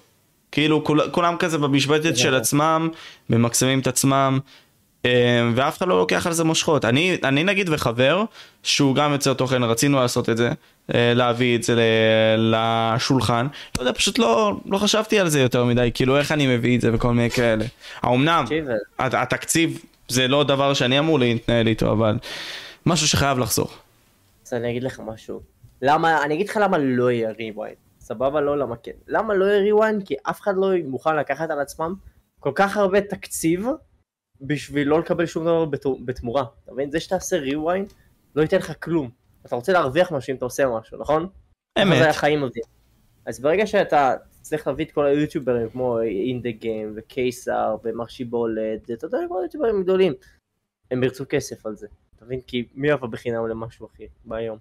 כאילו, 0.53 0.85
כול, 0.85 1.11
כולם 1.11 1.37
כזה 1.37 1.59
במשבצת 1.59 2.17
של 2.17 2.35
עצמם, 2.35 2.89
ממקסמים 3.31 3.81
את 3.81 3.87
עצמם, 3.87 4.39
ואף 5.55 5.79
אחד 5.79 5.89
לא 5.89 5.99
לוקח 5.99 6.27
על 6.27 6.33
זה 6.33 6.45
מושכות. 6.45 6.85
אני, 6.85 7.17
אני 7.25 7.45
נגיד 7.45 7.69
וחבר, 7.73 8.25
שהוא 8.63 8.95
גם 8.95 9.13
יוצר 9.13 9.35
תוכן, 9.35 9.63
רצינו 9.65 9.99
לעשות 10.01 10.29
את 10.29 10.37
זה, 10.37 10.51
אה, 10.95 11.15
להביא 11.15 11.57
את 11.57 11.63
זה 11.63 11.75
לשולחן. 12.39 13.47
לא 13.79 13.83
יודע, 13.83 13.93
פשוט 13.93 14.19
לא, 14.19 14.53
לא 14.67 14.79
חשבתי 14.79 15.21
על 15.21 15.29
זה 15.29 15.41
יותר 15.41 15.65
מדי, 15.65 15.91
כאילו 15.95 16.19
איך 16.19 16.33
אני 16.33 16.57
מביא 16.57 16.77
את 16.77 16.81
זה 16.81 16.95
וכל 16.95 17.13
מיני 17.13 17.31
כאלה. 17.31 17.65
תקשיב, 18.45 18.67
הת- 18.99 19.15
התקציב 19.15 19.79
זה 20.09 20.29
לא 20.29 20.45
דבר 20.45 20.75
שאני 20.75 20.99
אמור 20.99 21.19
להתנהל 21.19 21.67
איתו, 21.67 21.93
אבל 21.93 22.19
משהו 22.87 23.09
שחייב 23.09 23.39
לחזור. 23.39 23.69
אז 24.47 24.55
אני 24.55 24.71
אגיד 24.71 24.83
לך 24.83 25.01
משהו. 25.07 25.41
למה, 25.83 26.23
אני 26.25 26.35
אגיד 26.35 26.49
לך 26.49 26.59
למה 26.63 26.79
לא 26.79 27.11
יהיה 27.11 27.31
ריוויין. 27.39 27.75
סבבה? 28.01 28.41
לא 28.41 28.59
למה 28.59 28.75
כן. 28.83 28.91
למה 29.09 29.35
לא 29.35 29.45
יהיה 29.45 29.61
ריוויין? 29.61 30.01
כי 30.01 30.15
אף 30.23 30.41
אחד 30.41 30.53
לא 30.57 30.71
מוכן 30.89 31.17
לקחת 31.17 31.51
על 31.51 31.61
עצמם 31.61 31.95
כל 32.41 32.51
כך 32.55 32.77
הרבה 32.77 33.01
תקציב 33.01 33.67
בשביל 34.41 34.89
לא 34.89 35.01
לקבל 35.01 35.27
שום 35.27 35.45
דבר 35.45 35.65
בתמורה. 36.05 36.45
אתה 36.65 36.73
מבין? 36.73 36.91
זה 36.91 37.01
שתעשה 37.01 37.37
ריוויין 37.37 37.85
לא 38.37 38.43
ייתן 38.43 38.57
לך 38.57 38.73
כלום. 38.85 39.11
אתה 39.47 39.57
רוצה 39.57 39.73
להרוויח 39.73 40.13
משהו 40.13 40.31
אם 40.31 40.37
אתה 40.37 40.45
עושה 40.45 40.67
משהו, 40.79 40.99
נכון? 40.99 41.29
ככה 41.79 41.87
זה 41.87 42.05
אמת. 42.05 42.11
החיים 42.11 42.43
עובדים. 42.43 42.63
אז 43.27 43.41
ברגע 43.41 43.67
שאתה 43.67 44.15
צריך 44.41 44.67
להביא 44.67 44.85
את 44.85 44.91
כל 44.91 45.07
היוטיוברים 45.07 45.69
כמו 45.69 46.01
אינדה 46.01 46.51
גיים 46.51 46.93
וקיסר 46.97 47.77
ומרשיבולת, 47.85 48.91
אתה 48.91 49.07
יודע, 49.07 49.19
כל 49.29 49.41
היוטיוברים 49.41 49.83
גדולים, 49.83 50.13
הם 50.91 51.05
ירצו 51.05 51.25
כסף 51.29 51.67
על 51.67 51.77
זה. 51.77 51.87
אתה 52.17 52.25
מבין? 52.25 52.41
כי 52.41 52.69
מי 52.75 52.89
יבוא 52.89 53.09
בחינם 53.09 53.47
למשהו 53.47 53.87
אחי, 53.87 54.07
ביום. 54.25 54.59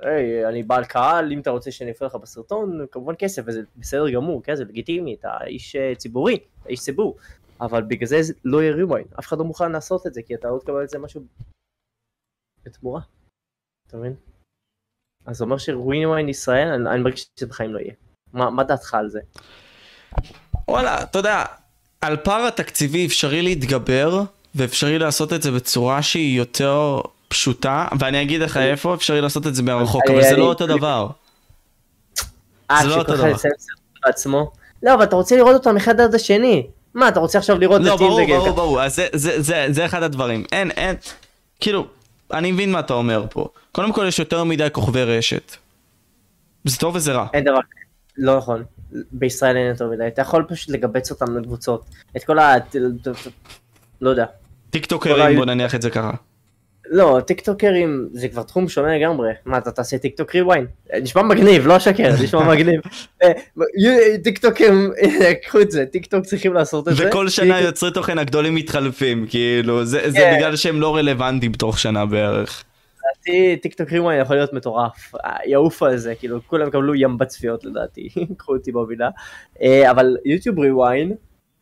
היי, 0.00 0.48
אני 0.48 0.62
בעל 0.62 0.84
קהל, 0.84 1.32
אם 1.32 1.40
אתה 1.40 1.50
רוצה 1.50 1.70
שאני 1.70 1.90
אפנה 1.90 2.08
לך 2.08 2.14
בסרטון, 2.14 2.86
כמובן 2.90 3.14
כסף, 3.18 3.42
וזה 3.46 3.62
בסדר 3.76 4.10
גמור, 4.10 4.42
כן, 4.42 4.54
זה 4.54 4.64
לגיטימי, 4.64 5.14
אתה 5.14 5.38
איש 5.46 5.76
אה, 5.76 5.94
ציבורי, 5.94 6.38
אתה 6.60 6.68
איש 6.68 6.80
ציבור, 6.80 7.16
אבל 7.60 7.82
בגלל 7.82 8.08
זה 8.08 8.32
לא 8.44 8.62
יהיה 8.62 8.74
ריוויין, 8.74 9.06
אף 9.18 9.26
אחד 9.26 9.38
לא 9.38 9.44
מוכן 9.44 9.72
לעשות 9.72 10.06
את 10.06 10.14
זה, 10.14 10.20
כי 10.26 10.34
אתה 10.34 10.48
לא 10.48 10.58
תקבל 10.58 10.84
את 10.84 10.88
זה 10.90 10.98
משהו 10.98 11.22
בתמורה, 12.64 13.00
אתה 13.88 13.96
מבין? 13.96 14.14
אז 15.26 15.36
זה 15.36 15.44
אומר 15.44 15.58
שריוויין 15.58 16.28
ישראל, 16.28 16.68
אני, 16.68 16.90
אני 16.90 17.02
מרגיש 17.02 17.26
שזה 17.40 17.46
בחיים 17.46 17.74
לא 17.74 17.78
יהיה. 17.78 17.92
מה, 18.32 18.50
מה 18.50 18.64
דעתך 18.64 18.94
על 18.94 19.08
זה? 19.10 19.20
וואלה, 20.68 21.02
אתה 21.02 21.18
יודע, 21.18 21.44
על 22.00 22.16
פער 22.16 22.46
התקציבי 22.46 23.06
אפשרי 23.06 23.42
להתגבר, 23.42 24.22
ואפשרי 24.54 24.98
לעשות 24.98 25.32
את 25.32 25.42
זה 25.42 25.50
בצורה 25.50 26.02
שהיא 26.02 26.38
יותר 26.38 27.00
פשוטה, 27.28 27.88
ואני 28.00 28.22
אגיד 28.22 28.40
לך 28.40 28.56
איפה 28.56 28.94
אפשרי 28.94 29.20
לעשות 29.20 29.46
את 29.46 29.54
זה 29.54 29.62
מרחוק, 29.62 30.02
אני- 30.06 30.14
אבל 30.14 30.22
זה 30.22 30.28
אני- 30.30 30.38
לא 30.38 30.44
אותו 30.44 30.66
דבר. 30.66 31.08
אה, 32.70 32.76
זה 32.82 32.88
לא 32.88 32.94
אותו 32.98 33.16
דבר. 33.16 33.32
בעצמו? 34.06 34.52
לא, 34.82 34.94
אבל 34.94 35.04
אתה 35.04 35.16
רוצה 35.16 35.36
לראות 35.36 35.54
אותם 35.54 35.76
אחד 35.76 36.00
עד 36.00 36.14
השני. 36.14 36.66
מה, 36.96 37.08
אתה 37.08 37.20
רוצה 37.20 37.38
עכשיו 37.38 37.58
לראות 37.58 37.80
לא, 37.82 37.94
את 37.94 37.98
ברור, 37.98 38.18
אינדגל 38.18 38.36
ברור, 38.38 38.50
ברור, 38.56 38.82
אז 38.82 38.96
זה- 38.96 39.06
זה- 39.12 39.42
זה- 39.42 39.66
זה 39.70 39.84
אחד 39.86 40.02
הדברים. 40.02 40.44
אין, 40.52 40.70
אין, 40.70 40.96
כאילו, 41.60 41.86
אני 42.32 42.52
מבין 42.52 42.72
מה 42.72 42.80
אתה 42.80 42.94
אומר 42.94 43.24
פה. 43.30 43.48
קודם 43.72 43.92
כל 43.92 44.04
יש 44.08 44.18
יותר 44.18 44.44
מדי 44.44 44.68
כוכבי 44.72 45.02
רשת. 45.04 45.56
זה 46.64 46.78
טוב 46.78 46.94
וזה 46.96 47.12
רע. 47.12 47.26
אין 47.34 47.44
דבר. 47.44 47.58
לא 48.18 48.36
נכון. 48.36 48.64
בישראל 49.12 49.56
אין 49.56 49.66
יותר 49.66 49.88
מדי. 49.90 50.06
אתה 50.06 50.22
יכול 50.22 50.44
פשוט 50.48 50.68
לגבץ 50.70 51.10
אותם 51.10 51.38
לקבוצות. 51.38 51.84
את 52.16 52.24
כל 52.24 52.38
ה... 52.38 52.54
לא 54.00 54.10
יודע. 54.10 54.24
טיק 54.70 54.82
כל 54.84 54.88
טוקרים, 54.88 55.16
ה- 55.20 55.36
בוא 55.36 55.44
נניח 55.44 55.74
את 55.74 55.82
זה 55.82 55.90
ככה. 55.90 56.10
לא, 56.90 57.20
טיק 57.26 57.40
טוקרים 57.40 58.08
זה 58.12 58.28
כבר 58.28 58.42
תחום 58.42 58.68
שונה 58.68 58.98
לגמרי. 58.98 59.32
מה, 59.44 59.58
אתה 59.58 59.70
תעשה 59.70 59.98
טיק 59.98 60.16
טוק 60.16 60.34
ריוויין? 60.34 60.66
נשמע 61.02 61.22
מגניב, 61.22 61.66
לא 61.66 61.76
אשקר, 61.76 62.12
נשמע 62.22 62.48
מגניב. 62.48 62.80
אה, 63.22 63.32
יו- 63.78 64.22
טיק 64.24 64.38
טוקים, 64.38 64.90
הנה, 65.02 65.34
קחו 65.34 65.60
את 65.60 65.70
זה, 65.70 65.86
טיק 65.86 66.06
טוק 66.06 66.24
צריכים 66.24 66.52
לעשות 66.54 66.88
את 66.88 66.96
זה. 66.96 67.08
וכל 67.08 67.28
שנה 67.28 67.60
יוצרי 67.60 67.90
תוכן 67.92 68.18
הגדולים 68.18 68.54
מתחלפים, 68.54 69.26
כאילו, 69.30 69.84
זה 69.84 70.00
כן. 70.14 70.34
בגלל 70.36 70.56
שהם 70.56 70.80
לא 70.80 70.96
רלוונטיים 70.96 71.52
תוך 71.52 71.78
שנה 71.78 72.06
בערך. 72.06 72.64
לדעתי 73.26 73.56
טיק 73.56 73.74
טוק 73.74 73.92
ריוויין 73.92 74.20
יכול 74.20 74.36
להיות 74.36 74.52
מטורף, 74.52 75.14
אה, 75.24 75.36
יעופו 75.46 75.86
על 75.86 75.96
זה, 75.96 76.14
כאילו 76.14 76.40
כולם 76.46 76.68
יקבלו 76.68 76.94
ים 76.94 77.18
בצפיות 77.18 77.64
לדעתי, 77.64 78.08
קחו 78.38 78.52
אותי 78.52 78.72
במילה, 78.72 79.08
אה, 79.62 79.90
אבל 79.90 80.16
יוטיוב 80.24 80.58
ריוויין 80.58 81.12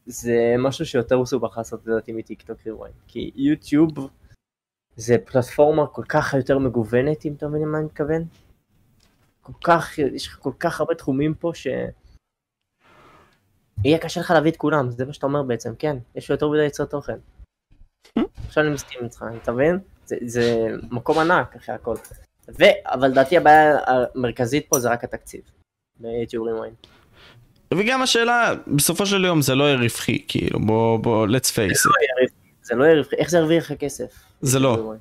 זה 0.07 0.55
משהו 0.59 0.87
שיותר 0.87 1.19
מסובך 1.19 1.59
לעשות 1.59 1.81
לדעתי 1.87 2.13
מטיק 2.13 2.43
טוק 2.43 2.59
ריוויין, 2.67 2.93
כי 3.09 3.31
יוטיוב 3.37 3.91
זה 4.97 5.17
פלטפורמה 5.25 5.87
כל 5.87 6.05
כך 6.09 6.35
יותר 6.35 6.59
מגוונת 6.59 7.27
אם 7.27 7.35
אתה 7.37 7.49
מבין 7.49 7.69
מה 7.69 7.79
אני 7.79 7.87
מתכוון, 7.87 8.25
כל 9.43 9.53
כך, 9.65 9.99
יש 9.99 10.27
לך 10.27 10.39
כל 10.39 10.53
כך 10.61 10.81
הרבה 10.81 10.95
תחומים 10.95 11.35
פה 11.35 11.53
ש... 11.55 11.67
יהיה 13.85 13.99
קשה 13.99 14.21
לך 14.21 14.31
להביא 14.31 14.51
את 14.51 14.57
כולם, 14.57 14.91
זה 14.91 15.05
מה 15.05 15.13
שאתה 15.13 15.27
אומר 15.27 15.43
בעצם, 15.43 15.75
כן, 15.79 15.97
יש 16.15 16.31
יותר 16.31 16.49
מדי 16.49 16.65
יוצרי 16.65 16.87
תוכן. 16.87 17.17
עכשיו 18.47 18.65
אני 18.65 18.73
מסכים 18.75 19.05
איתך, 19.05 19.25
אתה 19.43 19.53
מבין? 19.53 19.79
זה, 20.07 20.17
זה 20.27 20.67
מקום 20.91 21.19
ענק 21.19 21.57
אחרי 21.57 21.75
הכל. 21.75 21.95
ו... 22.49 22.65
אבל 22.85 23.09
לדעתי 23.09 23.37
הבעיה 23.37 23.79
המרכזית 23.87 24.67
פה 24.69 24.79
זה 24.79 24.91
רק 24.91 25.05
התקציב. 25.05 25.41
ביוטיוב 26.01 26.47
ריוויין. 26.47 26.75
וגם 27.75 28.03
השאלה, 28.03 28.55
בסופו 28.77 29.07
של 29.07 29.25
יום 29.25 29.43
זה 29.43 29.55
לא 29.55 29.65
יהיה 29.65 29.77
רווחי, 29.77 30.25
כאילו, 30.29 30.61
בוא, 30.61 30.99
בוא, 30.99 31.27
let's 31.27 31.51
face 31.51 31.89
it. 31.89 32.33
זה 32.63 32.75
לא 32.75 32.85
יהיה 32.85 32.97
רווחי, 32.97 33.17
איך 33.17 33.31
זה 33.31 33.39
ירוויח 33.39 33.71
לך 33.71 33.79
כסף? 33.79 34.25
זה 34.45 34.59
לא. 34.59 34.95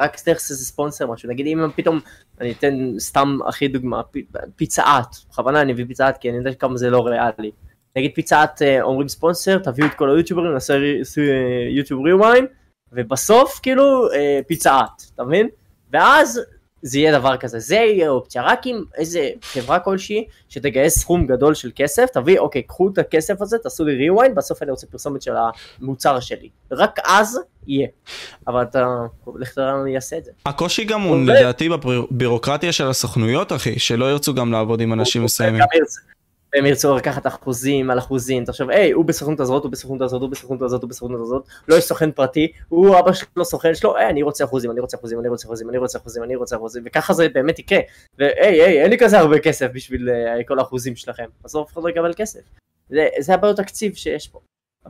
רק 0.00 0.16
דרך 0.26 0.36
איזה 0.36 0.64
ספונסר 0.64 1.06
משהו, 1.06 1.28
נגיד 1.28 1.46
אם 1.46 1.70
פתאום, 1.76 2.00
אני 2.40 2.52
אתן 2.52 2.98
סתם 2.98 3.38
הכי 3.46 3.68
דוגמה, 3.68 4.02
פ- 4.02 4.36
פיצה 4.56 4.82
אט, 4.82 5.16
בכוונה 5.30 5.60
אני 5.60 5.72
מביא 5.72 5.84
פיצה 5.88 6.08
אט 6.08 6.18
כי 6.18 6.28
אני 6.30 6.36
יודע 6.36 6.54
כמה 6.54 6.76
זה 6.76 6.90
לא 6.90 7.06
ריאלי. 7.06 7.50
נגיד 7.96 8.10
פיצה 8.14 8.44
אט 8.44 8.62
אה, 8.62 8.82
אומרים 8.82 9.08
ספונסר, 9.08 9.58
תביאו 9.58 9.86
את 9.86 9.94
כל 9.94 10.10
היוטיוברים, 10.10 10.52
נעשה 10.52 10.74
אה, 10.74 11.68
יוטיוב 11.70 12.04
ריוויין, 12.04 12.46
ובסוף 12.92 13.60
כאילו 13.62 14.12
אה, 14.12 14.40
פיצה 14.46 14.80
אט, 14.80 15.02
אתה 15.14 15.24
מבין? 15.24 15.48
ואז 15.92 16.40
זה 16.86 16.98
יהיה 16.98 17.18
דבר 17.18 17.36
כזה, 17.36 17.58
זה 17.58 17.74
יהיה 17.74 18.08
אופציה, 18.08 18.42
רק 18.42 18.66
אם 18.66 18.82
איזה 18.94 19.28
חברה 19.42 19.78
כלשהי 19.78 20.24
שתגייס 20.48 20.98
סכום 20.98 21.26
גדול 21.26 21.54
של 21.54 21.70
כסף, 21.76 22.06
תביא, 22.12 22.38
אוקיי, 22.38 22.62
קחו 22.62 22.88
את 22.92 22.98
הכסף 22.98 23.42
הזה, 23.42 23.58
תעשו 23.58 23.84
לי 23.84 24.08
rewind, 24.08 24.34
בסוף 24.34 24.62
אני 24.62 24.70
רוצה 24.70 24.86
פרסומת 24.86 25.22
של 25.22 25.32
המוצר 25.80 26.20
שלי. 26.20 26.48
רק 26.72 26.98
אז 27.04 27.40
יהיה. 27.66 27.88
אבל 28.48 28.62
אתה, 28.62 28.86
לך 29.36 29.54
תראה 29.54 29.76
מי 29.76 29.94
יעשה 29.94 30.18
את 30.18 30.24
זה. 30.24 30.30
הקושי 30.46 30.84
גם 30.84 31.00
הוא 31.00 31.16
לדעתי 31.26 31.68
בבירוקרטיה 31.68 32.72
של 32.72 32.86
הסוכנויות, 32.86 33.52
אחי, 33.52 33.78
שלא 33.78 34.10
ירצו 34.10 34.34
גם 34.34 34.52
לעבוד 34.52 34.80
עם 34.80 34.92
אנשים 34.92 35.24
מסוימים. 35.24 35.62
והם 36.54 36.66
ירצו 36.66 36.96
לקחת 36.96 37.26
אחוזים 37.26 37.90
על 37.90 37.98
אחוזים, 37.98 38.44
תחשוב, 38.44 38.70
היי, 38.70 38.90
הוא 38.90 39.04
בסוכנות 39.04 39.40
הזאת, 39.40 39.64
הוא 39.64 39.72
בסוכנות 39.72 40.00
הזאת, 40.00 40.22
הוא 40.22 40.30
בסוכנות 40.30 40.62
הזאת, 40.62 40.82
הוא 40.82 40.90
בסוכנות 40.90 41.20
הזאת, 41.20 41.46
לא 41.68 41.74
יש 41.74 41.84
סוכן 41.84 42.12
פרטי, 42.12 42.52
הוא 42.68 42.98
אבא 42.98 43.12
שלו 43.12 43.44
סוכן 43.44 43.74
שלו, 43.74 43.96
היי, 43.96 44.08
אני 44.08 44.22
רוצה 44.22 44.44
אחוזים, 44.44 44.70
אני 44.70 44.80
רוצה 44.80 44.96
אחוזים, 44.96 45.20
אני 45.20 45.28
רוצה 45.28 45.46
אחוזים, 45.46 45.68
אני 45.68 45.78
רוצה 45.78 45.98
אחוזים, 45.98 46.22
אני 46.22 46.36
רוצה 46.36 46.56
אחוזים, 46.56 46.82
וככה 46.86 47.12
זה 47.12 47.28
באמת 47.28 47.58
יקרה. 47.58 47.78
והי, 48.18 48.62
היי, 48.62 48.82
אין 48.82 48.90
לי 48.90 48.98
כזה 48.98 49.18
הרבה 49.18 49.38
כסף 49.38 49.70
בשביל 49.74 50.08
uh, 50.08 50.44
כל 50.48 50.58
האחוזים 50.58 50.96
שלכם, 50.96 51.26
בסוף 51.44 51.68
אף 51.68 51.72
אחד 51.72 51.82
לא 51.82 51.88
יקבל 51.88 52.14
כסף. 52.16 52.40
זה, 52.88 53.08
זה 53.18 53.34
הבעיות 53.34 53.56
תקציב 53.56 53.94
שיש 53.94 54.28
פה. 54.28 54.40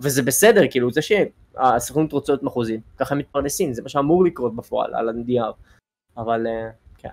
וזה 0.02 0.22
בסדר, 0.22 0.62
כאילו, 0.70 0.92
זה 0.92 1.00
שהסוכנות 1.02 2.12
רוצה 2.12 2.32
להיות 2.32 2.42
מחוזים, 2.42 2.80
ככה 2.98 3.14
הם 3.14 3.18
מתפרנסים, 3.18 3.74
זה 3.74 3.82
מה 3.82 3.88
שאמור 3.88 4.24
לקרות 4.24 4.56
בפועל, 4.56 4.94
על 4.94 5.08
הנייר. 5.08 5.52
אבל, 6.16 6.46
uh, 6.46 6.72
כן, 6.98 7.08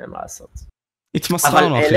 אין 0.00 0.10
מה 0.10 0.18
לעשות. 0.22 0.50
התמסרנו, 1.16 1.78
אחי. 1.78 1.94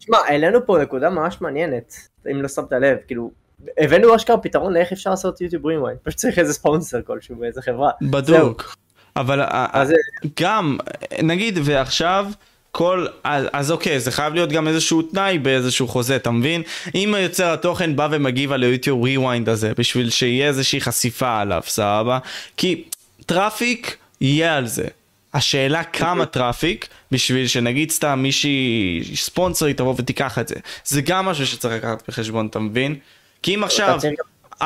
תשמע, 0.00 0.18
העלינו 0.28 0.66
פה 0.66 0.78
נקודה 0.82 1.10
ממש 1.10 1.40
מעניינת, 1.40 1.94
אם 2.30 2.42
לא 2.42 2.48
שמת 2.48 2.72
לב, 2.72 2.96
כאילו, 3.06 3.30
הבאנו 3.78 4.16
אשכרה 4.16 4.38
פתרון 4.38 4.72
לאיך 4.72 4.92
אפשר 4.92 5.10
לעשות 5.10 5.40
יוטיוב 5.40 5.66
Rewind, 5.66 5.98
פשוט 6.02 6.18
צריך 6.18 6.38
איזה 6.38 6.52
ספונסר 6.52 7.02
כלשהו 7.02 7.36
באיזה 7.36 7.62
חברה. 7.62 7.90
בדוק. 8.02 8.76
אבל 9.16 9.40
אז... 9.72 9.92
גם, 10.40 10.78
נגיד, 11.22 11.58
ועכשיו, 11.62 12.26
כל, 12.72 13.06
אז, 13.24 13.46
אז 13.52 13.70
אוקיי, 13.70 14.00
זה 14.00 14.10
חייב 14.10 14.34
להיות 14.34 14.52
גם 14.52 14.68
איזשהו 14.68 15.02
תנאי 15.02 15.38
באיזשהו 15.38 15.88
חוזה, 15.88 16.16
אתה 16.16 16.30
מבין? 16.30 16.62
אם 16.94 17.14
יוצר 17.18 17.52
התוכן 17.52 17.96
בא 17.96 18.08
ומגיב 18.10 18.52
על 18.52 18.62
היוטיוב 18.62 19.04
Rewind 19.04 19.48
הזה, 19.48 19.72
בשביל 19.78 20.10
שיהיה 20.10 20.48
איזושהי 20.48 20.80
חשיפה 20.80 21.40
עליו, 21.40 21.62
סבבה? 21.66 22.18
כי 22.56 22.84
traffic 23.26 23.96
יהיה 24.20 24.56
על 24.56 24.66
זה. 24.66 24.86
השאלה 25.34 25.84
כמה 25.84 26.26
traffic, 26.26 26.88
בשביל 27.12 27.46
שנגיד 27.46 27.90
סתם 27.90 28.18
מישהי 28.22 29.02
ספונסרית 29.14 29.76
תבוא 29.76 29.94
ותיקח 29.98 30.38
את 30.38 30.48
זה. 30.48 30.54
זה 30.84 31.02
גם 31.02 31.24
משהו 31.24 31.46
שצריך 31.46 31.74
לקחת 31.74 32.02
בחשבון, 32.08 32.46
אתה 32.46 32.58
מבין? 32.58 32.96
כי 33.42 33.54
אם 33.54 33.64
עכשיו 33.64 33.98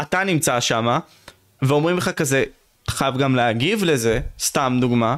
אתה 0.00 0.24
נמצא 0.24 0.60
שמה, 0.60 0.98
ואומרים 1.62 1.96
לך 1.96 2.10
כזה, 2.10 2.44
אתה 2.82 2.92
חייב 2.92 3.16
גם 3.18 3.36
להגיב 3.36 3.84
לזה, 3.84 4.20
סתם 4.38 4.78
דוגמה, 4.80 5.16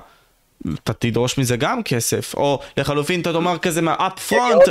אתה 0.74 0.92
תדרוש 0.92 1.38
מזה 1.38 1.56
גם 1.56 1.82
כסף, 1.82 2.34
או 2.34 2.60
לחלופין 2.76 3.20
אתה 3.20 3.32
תאמר 3.32 3.58
כזה 3.58 3.82
מה-up 3.82 4.32
front. 4.32 4.70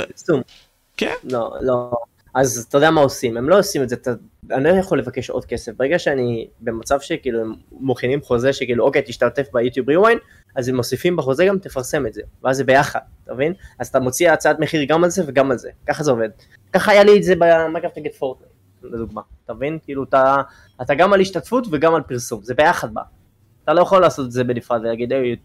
כן? 0.96 1.14
לא, 1.24 1.50
לא. 1.60 1.90
אז 2.34 2.66
אתה 2.68 2.78
יודע 2.78 2.90
מה 2.90 3.00
עושים, 3.00 3.36
הם 3.36 3.48
לא 3.48 3.58
עושים 3.58 3.82
את 3.82 3.88
זה, 3.88 3.94
אתה, 3.94 4.10
אני 4.50 4.64
לא 4.64 4.68
יכול 4.68 4.98
לבקש 4.98 5.30
עוד 5.30 5.44
כסף, 5.44 5.72
ברגע 5.76 5.98
שאני 5.98 6.48
במצב 6.60 7.00
שכאילו 7.00 7.40
הם 7.40 7.54
מוכנים 7.72 8.22
חוזה 8.22 8.52
שכאילו 8.52 8.84
אוקיי 8.84 9.02
תשתתף 9.06 9.46
ביוטיוב 9.52 9.88
ריוויין, 9.88 10.18
אז 10.56 10.68
הם 10.68 10.76
מוסיפים 10.76 11.16
בחוזה 11.16 11.46
גם 11.46 11.58
תפרסם 11.58 12.06
את 12.06 12.14
זה, 12.14 12.22
ואז 12.42 12.56
זה 12.56 12.64
ביחד, 12.64 13.00
אתה 13.24 13.34
מבין? 13.34 13.54
אז 13.78 13.88
אתה 13.88 14.00
מוציא 14.00 14.30
הצעת 14.30 14.58
מחיר 14.58 14.84
גם 14.88 15.04
על 15.04 15.10
זה 15.10 15.24
וגם 15.26 15.50
על 15.50 15.58
זה, 15.58 15.70
ככה 15.86 16.04
זה 16.04 16.10
עובד. 16.10 16.28
ככה 16.72 16.92
היה 16.92 17.04
לי 17.04 17.18
את 17.18 17.22
זה 17.22 17.34
במקאפט 17.38 17.98
נגד 17.98 18.12
פורטנט, 18.12 18.48
לדוגמה, 18.82 19.20
אתה 19.44 19.54
מבין? 19.54 19.78
כאילו 19.82 20.04
אתה, 20.04 20.36
אתה 20.82 20.94
גם 20.94 21.12
על 21.12 21.20
השתתפות 21.20 21.66
וגם 21.72 21.94
על 21.94 22.02
פרסום, 22.02 22.42
זה 22.42 22.54
ביחד 22.54 22.94
בא. 22.94 23.02
אתה 23.64 23.74
לא 23.74 23.80
יכול 23.80 24.00
לעשות 24.00 24.26
את 24.26 24.32
זה 24.32 24.44
בנפרד 24.44 24.80
ולהגיד, 24.80 25.12
היי, 25.12 25.36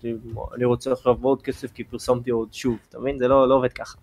אני 0.55 0.66
רוצה 0.66 0.91
עכשיו 0.91 1.16
עוד 1.22 1.41
כסף 1.41 1.72
כי 1.72 1.84
פרסמתי 1.84 2.30
עוד 2.30 2.53
שוב, 2.53 2.78
אתה 2.89 2.99
מבין? 2.99 3.18
זה 3.18 3.28
לא, 3.28 3.49
לא 3.49 3.55
עובד 3.55 3.74
ככה. 3.74 3.97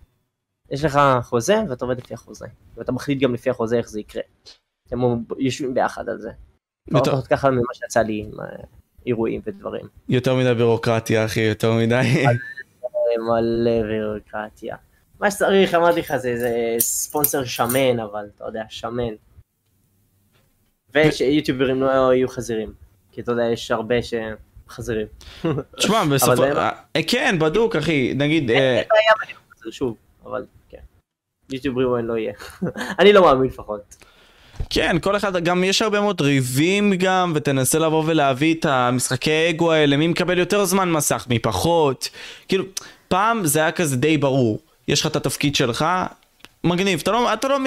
יש 0.71 0.83
לך 0.83 0.99
חוזה 1.21 1.55
ואתה 1.69 1.85
עובד 1.85 1.97
לפי 1.97 2.13
החוזה, 2.13 2.45
ואתה 2.77 2.91
מחליט 2.91 3.21
גם 3.21 3.33
לפי 3.33 3.49
החוזה 3.49 3.77
איך 3.77 3.89
זה 3.89 3.99
יקרה. 3.99 4.21
אתם 4.87 4.99
יושבים 5.37 5.73
ביחד 5.73 6.09
על 6.09 6.19
זה. 6.19 6.31
לפחות 6.87 7.27
ככה 7.27 7.49
ממה 7.49 7.73
שיצא 7.73 8.01
לי 8.01 8.29
אה, 8.39 8.45
אירועים 9.05 9.41
ודברים. 9.45 9.85
יותר 10.09 10.35
מדי 10.35 10.53
בירוקרטיה 10.53 11.25
אחי, 11.25 11.39
יותר 11.39 11.73
מדי. 11.73 12.25
מלא 13.19 13.81
בירוקרטיה. 13.81 14.75
מה 15.19 15.31
שצריך, 15.31 15.73
אמרתי 15.73 15.99
לך, 15.99 16.17
זה, 16.17 16.37
זה 16.37 16.75
ספונסר 16.79 17.45
שמן, 17.45 17.99
אבל 17.99 18.25
אתה 18.35 18.45
יודע, 18.45 18.63
שמן. 18.69 19.13
ושיוטיוברים 20.93 21.81
לא 21.81 22.13
יהיו 22.13 22.27
חזירים. 22.27 22.73
כי 23.11 23.21
אתה 23.21 23.31
יודע, 23.31 23.43
יש 23.43 23.71
הרבה 23.71 23.95
שחזירים. 24.01 25.07
תשמע, 25.77 26.05
בסופו... 26.13 26.43
אה, 26.43 26.71
כן, 27.07 27.39
בדוק, 27.39 27.75
אחי, 27.75 28.13
נגיד... 28.15 28.49
אין 28.49 28.59
אה, 28.61 28.81
בעיה, 28.89 29.71
שוב, 29.71 29.97
אבל 30.23 30.45
יוטיוב 31.51 31.77
ריוויין 31.77 32.05
לא 32.05 32.17
יהיה. 32.17 32.33
אני 32.99 33.13
לא 33.13 33.21
מאמין 33.21 33.49
לפחות. 33.49 33.95
כן, 34.69 34.99
כל 34.99 35.15
אחד, 35.15 35.43
גם 35.43 35.63
יש 35.63 35.81
הרבה 35.81 36.01
מאוד 36.01 36.21
ריבים 36.21 36.93
גם, 36.95 37.31
ותנסה 37.35 37.79
לבוא 37.79 38.03
ולהביא 38.05 38.53
את 38.53 38.65
המשחקי 38.65 39.49
אגו 39.49 39.71
האלה, 39.71 39.97
מי 39.97 40.07
מקבל 40.07 40.37
יותר 40.37 40.65
זמן 40.65 40.91
מסך, 40.91 41.25
מי 41.29 41.39
פחות. 41.39 42.09
כאילו, 42.47 42.63
פעם 43.07 43.45
זה 43.45 43.59
היה 43.59 43.71
כזה 43.71 43.97
די 43.97 44.17
ברור. 44.17 44.59
יש 44.87 45.01
לך 45.01 45.07
את 45.07 45.15
התפקיד 45.15 45.55
שלך, 45.55 45.85
מגניב, 46.63 46.99
אתה 47.03 47.11
לא, 47.11 47.33
אתה, 47.33 47.47
לא, 47.47 47.57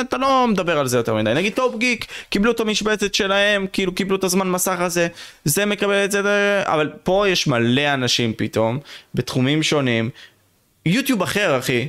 אתה 0.00 0.18
לא 0.18 0.46
מדבר 0.48 0.78
על 0.78 0.86
זה 0.86 0.96
יותר 0.96 1.14
מדי. 1.14 1.34
נגיד 1.34 1.52
טופ 1.54 1.74
גיק, 1.78 2.06
קיבלו 2.30 2.50
את 2.50 2.60
המשבצת 2.60 3.14
שלהם, 3.14 3.66
כאילו 3.72 3.94
קיבלו 3.94 4.16
את 4.16 4.24
הזמן 4.24 4.50
מסך 4.50 4.80
הזה, 4.80 5.08
זה 5.44 5.66
מקבל 5.66 6.04
את 6.04 6.10
זה, 6.10 6.22
אבל 6.64 6.92
פה 7.02 7.28
יש 7.28 7.46
מלא 7.46 7.94
אנשים 7.94 8.32
פתאום, 8.36 8.78
בתחומים 9.14 9.62
שונים. 9.62 10.10
יוטיוב 10.86 11.22
אחר, 11.22 11.58
אחי, 11.58 11.88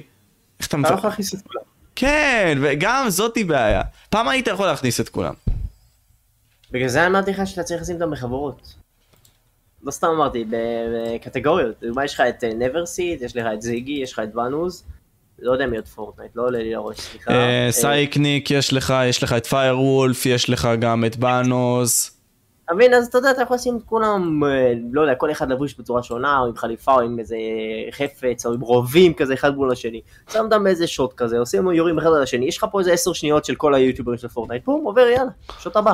איך 0.60 0.68
אתה? 0.68 0.78
אתה 0.82 0.90
לא 0.90 0.96
יכול 0.96 1.10
להכניס 1.10 1.34
את 1.34 1.40
כולם. 1.48 1.69
כן, 2.00 2.58
וגם 2.62 3.06
זאתי 3.10 3.44
בעיה. 3.44 3.82
פעם 4.10 4.28
היית 4.28 4.48
יכול 4.48 4.66
להכניס 4.66 5.00
את 5.00 5.10
כולם. 5.10 5.34
בגלל 6.72 6.88
זה 6.88 7.08
אמרתי 7.08 7.32
לך 7.32 7.48
שאתה 7.48 7.64
צריך 7.64 7.82
לשים 7.82 7.96
אותם 7.96 8.12
בחברות. 8.12 8.74
לא 9.84 9.92
סתם 9.92 10.08
אמרתי, 10.08 10.46
בקטגוריות. 10.50 11.76
לדוגמה 11.82 12.06
יש 12.06 12.14
לך 12.14 12.24
את 12.30 12.44
נברסיט, 12.44 13.22
אה, 13.22 13.26
יש 13.26 13.36
לך 13.36 13.46
את 13.54 13.62
זיגי, 13.62 13.92
יש 13.92 14.14
לך 14.14 14.20
את 14.20 14.36
ואנוז. 14.36 14.84
לא 15.40 15.52
יודע 15.52 15.68
מי 15.68 15.76
עוד 15.76 15.88
Fortnite, 15.88 16.36
לא 16.36 16.44
עולה 16.44 16.60
לי 16.60 16.72
לראש, 16.72 17.00
סליחה. 17.00 17.32
אה, 17.32 17.66
אה, 17.66 17.72
סייקניק 17.72 18.52
יש 18.52 18.74
לך, 18.74 18.94
יש 19.06 19.24
לך 19.24 19.34
את 19.34 19.46
פיירוולף, 19.46 20.26
יש 20.26 20.50
לך 20.50 20.70
גם 20.80 21.06
את 21.06 21.18
באנוז. 21.18 22.19
אתה 22.70 22.76
מבין? 22.76 22.94
אז 22.94 23.08
אתה 23.08 23.18
יודע, 23.18 23.32
אתה 23.32 23.42
יכול 23.42 23.56
לשים 23.56 23.78
את 23.78 23.84
כולם, 23.84 24.44
אה, 24.44 24.74
לא 24.92 25.02
יודע, 25.02 25.16
כל 25.16 25.32
אחד 25.32 25.52
לבוש 25.52 25.80
בצורה 25.80 26.04
שונה, 26.04 26.40
או 26.40 26.46
עם 26.46 26.56
חליפה, 26.56 26.94
או 26.94 27.02
עם 27.02 27.20
איזה 27.20 27.36
חפץ, 27.92 28.46
או 28.46 28.54
עם 28.54 28.62
רובים 28.62 29.14
כזה 29.14 29.34
אחד 29.34 29.56
מול 29.56 29.72
השני. 29.72 30.02
שם 30.30 30.46
אותם 30.46 30.64
באיזה 30.64 30.88
שוט 30.88 31.14
כזה, 31.14 31.40
עושים 31.40 31.72
יורים 31.72 32.00
אחד 32.00 32.08
על 32.08 32.24
השני, 32.24 32.46
יש 32.46 32.58
לך 32.58 32.66
פה 32.72 32.80
איזה 32.80 32.94
עשר 32.94 33.14
שניות 33.14 33.46
של 33.46 33.56
כל 33.56 33.74
היוטיוברים 33.74 34.18
של 34.18 34.28
Fortnite, 34.28 34.66
בום, 34.66 34.86
עובר, 34.86 35.02
יאללה, 35.02 35.32
שוט 35.60 35.76
הבא. 35.76 35.94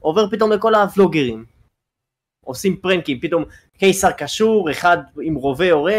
עובר 0.00 0.30
פתאום 0.30 0.52
לכל 0.52 0.74
הוולוגרים. 0.74 1.44
עושים 2.44 2.76
פרנקים, 2.76 3.20
פתאום 3.20 3.44
קיסר 3.78 4.10
קשור, 4.10 4.70
אחד 4.70 4.98
עם 5.22 5.34
רובה 5.34 5.66
יורה, 5.66 5.94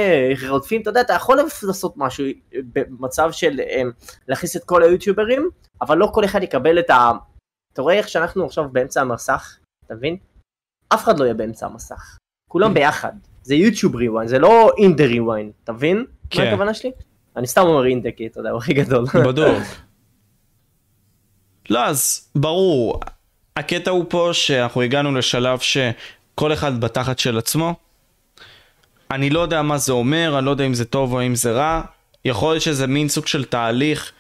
רודפים, 0.49 0.81
אתה 0.81 0.89
יודע, 0.89 1.01
אתה 1.01 1.13
יכול 1.13 1.37
לעשות 1.63 1.93
משהו 1.97 2.25
במצב 2.51 3.31
של 3.31 3.59
אה, 3.59 3.81
להכניס 4.27 4.55
את 4.55 4.63
כל 4.63 4.83
היוטיוברים, 4.83 5.49
אבל 5.81 5.97
לא 5.97 6.09
כל 6.13 6.25
אחד 6.25 6.43
יקבל 6.43 6.79
את 6.79 6.89
ה... 6.89 7.11
אתה 7.73 7.81
רואה 7.81 7.93
איך 7.93 8.09
שאנחנו 8.09 8.45
עכשיו 8.45 8.69
באמצע 8.71 9.01
המסך, 9.01 9.59
אתה 9.89 9.97
מבין? 9.97 10.17
אף 10.89 11.03
אחד 11.03 11.19
לא 11.19 11.23
יהיה 11.23 11.33
באמצע 11.33 11.65
המסך. 11.65 12.17
כולם 12.47 12.73
ביחד. 12.73 13.11
זה 13.43 13.55
יוטיוב 13.55 13.95
ריוויין, 13.95 14.27
זה 14.27 14.39
לא 14.39 14.71
אינדה 14.77 15.05
ריוויין, 15.05 15.51
אתה 15.63 15.73
מבין? 15.73 16.05
כן. 16.29 16.43
מה 16.43 16.49
הכוונה 16.49 16.73
שלי? 16.73 16.91
אני 17.35 17.47
סתם 17.47 17.61
אומר 17.61 17.85
אינדה 17.85 18.09
כי 18.17 18.27
אתה 18.27 18.39
יודע, 18.39 18.49
הוא 18.49 18.57
הכי 18.57 18.73
גדול. 18.73 19.05
בדוק. 19.27 19.63
לא, 21.69 21.85
אז 21.85 22.29
ברור. 22.35 22.99
הקטע 23.55 23.91
הוא 23.91 24.05
פה 24.09 24.29
שאנחנו 24.33 24.81
הגענו 24.81 25.15
לשלב 25.15 25.59
שכל 25.59 26.53
אחד 26.53 26.81
בתחת 26.81 27.19
של 27.19 27.37
עצמו. 27.37 27.75
אני 29.11 29.29
לא 29.29 29.39
יודע 29.39 29.61
מה 29.61 29.77
זה 29.77 29.91
אומר, 29.91 30.35
אני 30.37 30.45
לא 30.45 30.51
יודע 30.51 30.65
אם 30.65 30.73
זה 30.73 30.85
טוב 30.85 31.13
או 31.13 31.25
אם 31.25 31.35
זה 31.35 31.51
רע. 31.51 31.81
יכול 32.25 32.53
להיות 32.53 32.63
שזה 32.63 32.87
מין 32.87 33.09
סוג 33.09 33.27
של 33.27 33.45
תהליך 33.45 34.11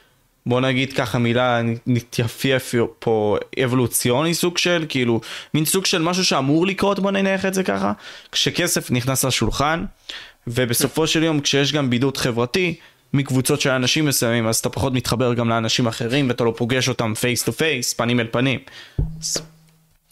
בוא 0.45 0.61
נגיד 0.61 0.93
ככה 0.93 1.17
מילה 1.17 1.61
נתייפייף 1.87 2.75
פה 2.99 3.37
אבולוציוני 3.63 4.33
סוג 4.33 4.57
של 4.57 4.85
כאילו 4.89 5.21
מין 5.53 5.65
סוג 5.65 5.85
של 5.85 6.01
משהו 6.01 6.25
שאמור 6.25 6.67
לקרות 6.67 6.99
בוא 6.99 7.11
נניח 7.11 7.45
את 7.45 7.53
זה 7.53 7.63
ככה 7.63 7.93
כשכסף 8.31 8.91
נכנס 8.91 9.25
לשולחן 9.25 9.85
ובסופו 10.47 11.07
של 11.07 11.23
יום 11.23 11.39
כשיש 11.39 11.73
גם 11.73 11.89
בידוד 11.89 12.17
חברתי 12.17 12.75
מקבוצות 13.13 13.61
של 13.61 13.69
אנשים 13.69 14.05
מסוימים 14.05 14.47
אז 14.47 14.57
אתה 14.57 14.69
פחות 14.69 14.93
מתחבר 14.93 15.33
גם 15.33 15.49
לאנשים 15.49 15.87
אחרים 15.87 16.27
ואתה 16.27 16.43
לא 16.43 16.53
פוגש 16.57 16.89
אותם 16.89 17.13
face 17.13 17.43
to 17.43 17.51
face 17.53 17.93
פנים 17.93 18.19
אל 18.19 18.27
פנים. 18.31 18.59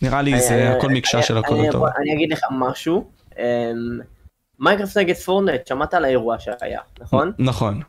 נראה 0.01 0.21
לי 0.21 0.39
זה 0.39 0.73
הכל 0.77 0.89
מקשה 0.89 1.21
של 1.21 1.37
הכל 1.37 1.55
טוב. 1.71 1.83
אני 1.85 2.13
אגיד 2.13 2.31
לך 2.31 2.39
משהו. 2.51 3.11
אמ, 3.39 3.43
Minecraft 4.59 4.97
נגד 4.97 5.15
Fortnite 5.15 5.67
שמעת 5.67 5.93
על 5.93 6.05
האירוע 6.05 6.39
שהיה 6.39 6.79
נכון? 6.99 7.31
נכון. 7.39 7.81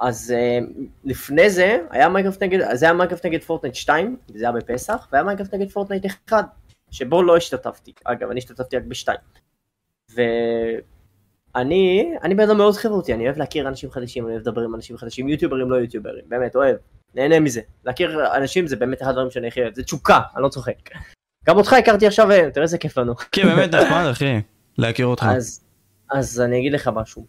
אז 0.00 0.34
אה, 0.34 0.64
לפני 1.04 1.50
זה 1.50 1.78
היה 1.90 2.08
Minecraft 2.08 2.42
נגד, 2.42 2.74
זה 2.74 2.84
היה 2.86 2.94
Minecraft 2.94 3.26
נגד 3.26 3.42
Fortnite 3.42 3.74
2, 3.74 4.16
זה 4.34 4.44
היה 4.44 4.52
בפסח, 4.52 5.08
והיה 5.12 5.24
Minecraft 5.24 5.54
נגד 5.54 5.70
Fortnite 5.70 6.06
1, 6.28 6.44
שבו 6.90 7.22
לא 7.22 7.36
השתתפתי, 7.36 7.92
אגב 8.04 8.30
אני 8.30 8.38
השתתפתי 8.38 8.76
רק 8.76 8.82
ב-2. 8.82 9.12
אני, 11.56 12.12
אני 12.22 12.34
בן 12.34 12.42
אדם 12.42 12.56
מאוד 12.56 12.74
חברותי, 12.74 13.14
אני 13.14 13.26
אוהב 13.26 13.38
להכיר 13.38 13.68
אנשים 13.68 13.90
חדשים, 13.90 14.24
אני 14.24 14.32
אוהב 14.32 14.48
לדבר 14.48 14.60
עם 14.60 14.74
אנשים 14.74 14.96
חדשים, 14.96 15.28
יוטיוברים 15.28 15.70
לא 15.70 15.76
יוטיוברים, 15.76 16.24
באמת, 16.28 16.56
אוהב, 16.56 16.76
נהנה 17.14 17.40
מזה. 17.40 17.60
להכיר 17.84 18.36
אנשים 18.36 18.66
זה 18.66 18.76
באמת 18.76 19.02
אחד 19.02 19.10
הדברים 19.10 19.30
שאני 19.30 19.48
הכי 19.48 19.62
אוהב, 19.62 19.74
זה 19.74 19.82
תשוקה, 19.82 20.20
אני 20.34 20.42
לא 20.42 20.48
צוחק. 20.48 20.90
גם 21.46 21.56
אותך 21.56 21.72
הכרתי 21.72 22.06
עכשיו, 22.06 22.30
אה, 22.30 22.50
תראה 22.50 22.62
איזה 22.62 22.78
כיף 22.78 22.98
לנו. 22.98 23.14
כן, 23.32 23.42
באמת 23.42 23.74
נחמד, 23.74 24.06
אחי, 24.10 24.40
להכיר 24.78 25.06
אותך. 25.06 25.26
אז, 25.36 25.64
אז 26.10 26.40
אני 26.40 26.58
אגיד 26.58 26.72
לך 26.72 26.90
משהו. 26.94 27.26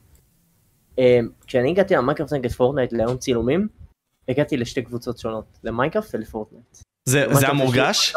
אה, 1.00 1.20
כשאני 1.48 1.70
הגעתי 1.72 1.94
ל 1.94 1.98
Minecraft 1.98 2.34
נגד 2.34 2.52
Fortnite 2.52 2.94
ליום 2.94 3.18
צילומים, 3.18 3.68
הגעתי 4.30 4.58
לשתי 4.58 4.82
קבוצות 4.82 5.18
שונות, 5.18 5.46
ל 5.64 5.69
Minecraft 5.69 6.16
ול 6.16 6.27
Fortnite. 6.27 6.78
זה 7.06 7.26
זה 7.32 7.46
היה 7.46 7.54
מורגש? 7.54 8.14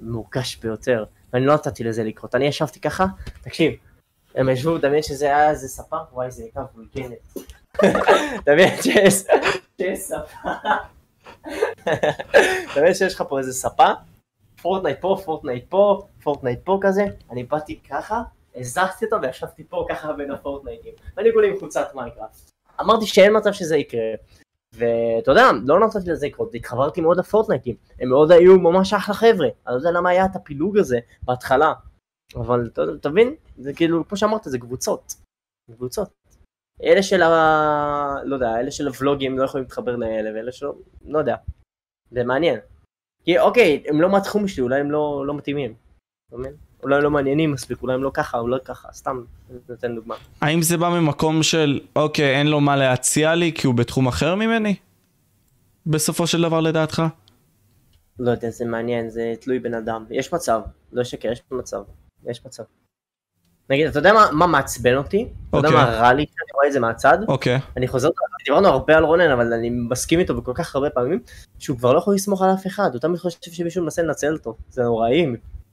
מורגש 0.00 0.56
ביותר, 0.56 1.04
ואני 1.32 1.46
לא 1.46 1.54
נתתי 1.54 1.84
לזה 1.84 2.04
לקרות. 2.04 2.34
אני 2.34 2.44
ישבתי 2.44 2.80
ככה, 2.80 3.06
תקשיב, 3.42 3.72
הם 4.34 4.48
ישבו, 4.48 4.78
דמיין 4.78 5.02
שזה 5.02 5.24
היה 5.24 5.50
איזה 5.50 5.68
ספה, 5.68 5.96
וואי 6.12 6.30
זה 6.30 6.42
הייתה 6.42 6.60
וולגנת. 6.74 7.34
דמיין 8.46 8.82
שיש 8.82 9.14
שיש 9.76 9.98
ספה. 9.98 10.48
דמיין 12.76 12.94
שיש 12.94 13.14
לך 13.14 13.24
פה 13.28 13.38
איזה 13.38 13.52
ספה, 13.52 13.88
Fortnite 14.62 15.00
פה, 15.00 15.16
Fortnite 15.24 15.64
פה, 15.68 16.06
Fortnite 16.22 16.58
פה 16.64 16.78
כזה, 16.82 17.04
אני 17.30 17.44
באתי 17.44 17.80
ככה, 17.90 18.22
הזזתי 18.54 19.04
אותו 19.04 19.22
וישבתי 19.22 19.64
פה 19.64 19.86
ככה 19.88 20.12
בין 20.12 20.30
הפורטנייטים, 20.30 20.94
ואני 21.16 21.32
כולי 21.32 21.50
עם 21.50 21.58
חולצת 21.58 21.90
Minecraft. 21.94 22.50
אמרתי 22.80 23.06
שאין 23.06 23.36
מצב 23.36 23.52
שזה 23.52 23.76
יקרה, 23.76 24.00
ואתה 24.74 25.30
יודע, 25.30 25.50
לא 25.66 25.80
נתתי 25.80 26.10
לזה 26.10 26.26
לקרות, 26.26 26.54
התחברתי 26.54 27.00
מאוד 27.00 27.16
לפורטנייטים, 27.16 27.76
הם 28.00 28.08
מאוד 28.08 28.32
היו 28.32 28.58
ממש 28.58 28.92
אחלה 28.92 29.14
חבר'ה, 29.14 29.48
אני 29.66 29.74
לא 29.74 29.76
יודע 29.76 29.90
למה 29.90 30.10
היה 30.10 30.24
את 30.24 30.36
הפילוג 30.36 30.78
הזה 30.78 30.98
בהתחלה, 31.22 31.72
אבל 32.34 32.70
אתה 33.00 33.08
מבין, 33.08 33.34
זה 33.58 33.72
כאילו, 33.72 34.08
כמו 34.08 34.16
שאמרת, 34.16 34.44
זה 34.44 34.58
קבוצות, 34.58 35.14
קבוצות. 35.76 36.08
אלה 36.82 37.02
של 37.02 37.22
ה... 37.22 38.14
לא 38.24 38.34
יודע, 38.34 38.60
אלה 38.60 38.70
של 38.70 38.86
הוולוגים 38.86 39.38
לא 39.38 39.44
יכולים 39.44 39.64
להתחבר 39.64 39.96
לאלה, 39.96 40.30
ואלה 40.34 40.52
שלא, 40.52 40.74
לא 41.04 41.18
יודע, 41.18 41.36
זה 42.10 42.24
מעניין. 42.24 42.58
כי 43.24 43.38
אוקיי, 43.38 43.84
הם 43.86 44.00
לא 44.00 44.08
מהתחום 44.08 44.48
שלי, 44.48 44.62
אולי 44.62 44.80
הם 44.80 44.90
לא, 44.90 45.26
לא 45.26 45.34
מתאימים, 45.34 45.74
אתה 46.28 46.36
מבין? 46.36 46.52
אולי 46.82 46.96
הם 46.96 47.02
לא 47.02 47.10
מעניינים 47.10 47.52
מספיק, 47.52 47.82
אולי 47.82 47.94
הם 47.94 48.02
לא 48.02 48.10
ככה, 48.14 48.38
אולי 48.38 48.56
ככה, 48.64 48.88
סתם 48.92 49.22
נותן 49.68 49.94
דוגמה. 49.94 50.14
האם 50.40 50.62
זה 50.62 50.76
בא 50.76 50.88
ממקום 50.88 51.42
של, 51.42 51.80
אוקיי, 51.96 52.38
אין 52.38 52.46
לו 52.46 52.60
מה 52.60 52.76
להציע 52.76 53.34
לי 53.34 53.52
כי 53.54 53.66
הוא 53.66 53.74
בתחום 53.74 54.06
אחר 54.06 54.34
ממני? 54.34 54.74
בסופו 55.86 56.26
של 56.26 56.42
דבר 56.42 56.60
לדעתך? 56.60 57.02
לא 58.18 58.30
יודע, 58.30 58.50
זה 58.50 58.64
מעניין, 58.64 59.10
זה 59.10 59.34
תלוי 59.40 59.58
בן 59.58 59.74
אדם. 59.74 60.04
יש 60.10 60.34
מצב, 60.34 60.60
לא 60.92 61.04
שקר, 61.04 61.32
יש 61.32 61.42
מצב, 61.50 61.82
יש 62.26 62.46
מצב. 62.46 62.62
נגיד, 63.70 63.86
אתה 63.86 63.98
יודע 63.98 64.12
מה, 64.12 64.28
מה 64.32 64.46
מעצבן 64.46 64.96
אותי? 64.96 65.28
אתה 65.50 65.56
יודע 65.56 65.68
אוקיי. 65.68 65.84
מה 65.84 65.90
רע 65.90 66.12
לי 66.12 66.26
כשאני 66.26 66.52
רואה 66.54 66.66
את 66.66 66.72
זה 66.72 66.80
מהצד? 66.80 67.18
אוקיי. 67.28 67.60
אני 67.76 67.88
חוזר, 67.88 68.08
דיברנו 68.44 68.68
הרבה 68.68 68.96
על 68.96 69.04
רונן, 69.04 69.30
אבל 69.30 69.52
אני 69.52 69.70
מסכים 69.70 70.18
איתו 70.18 70.34
בכל 70.34 70.52
כך 70.54 70.74
הרבה 70.74 70.90
פעמים, 70.90 71.20
שהוא 71.58 71.78
כבר 71.78 71.92
לא 71.92 71.98
יכול 71.98 72.14
לסמוך 72.14 72.42
על 72.42 72.54
אף 72.54 72.66
אחד, 72.66 72.90
הוא 72.92 73.00
תמיד 73.00 73.18
חושב 73.18 73.38
שמישהו 73.52 73.82
מנסה 73.82 74.02
לנצל 74.02 74.32
אותו, 74.32 74.56
זה 74.70 74.82
נוראי. 74.82 75.26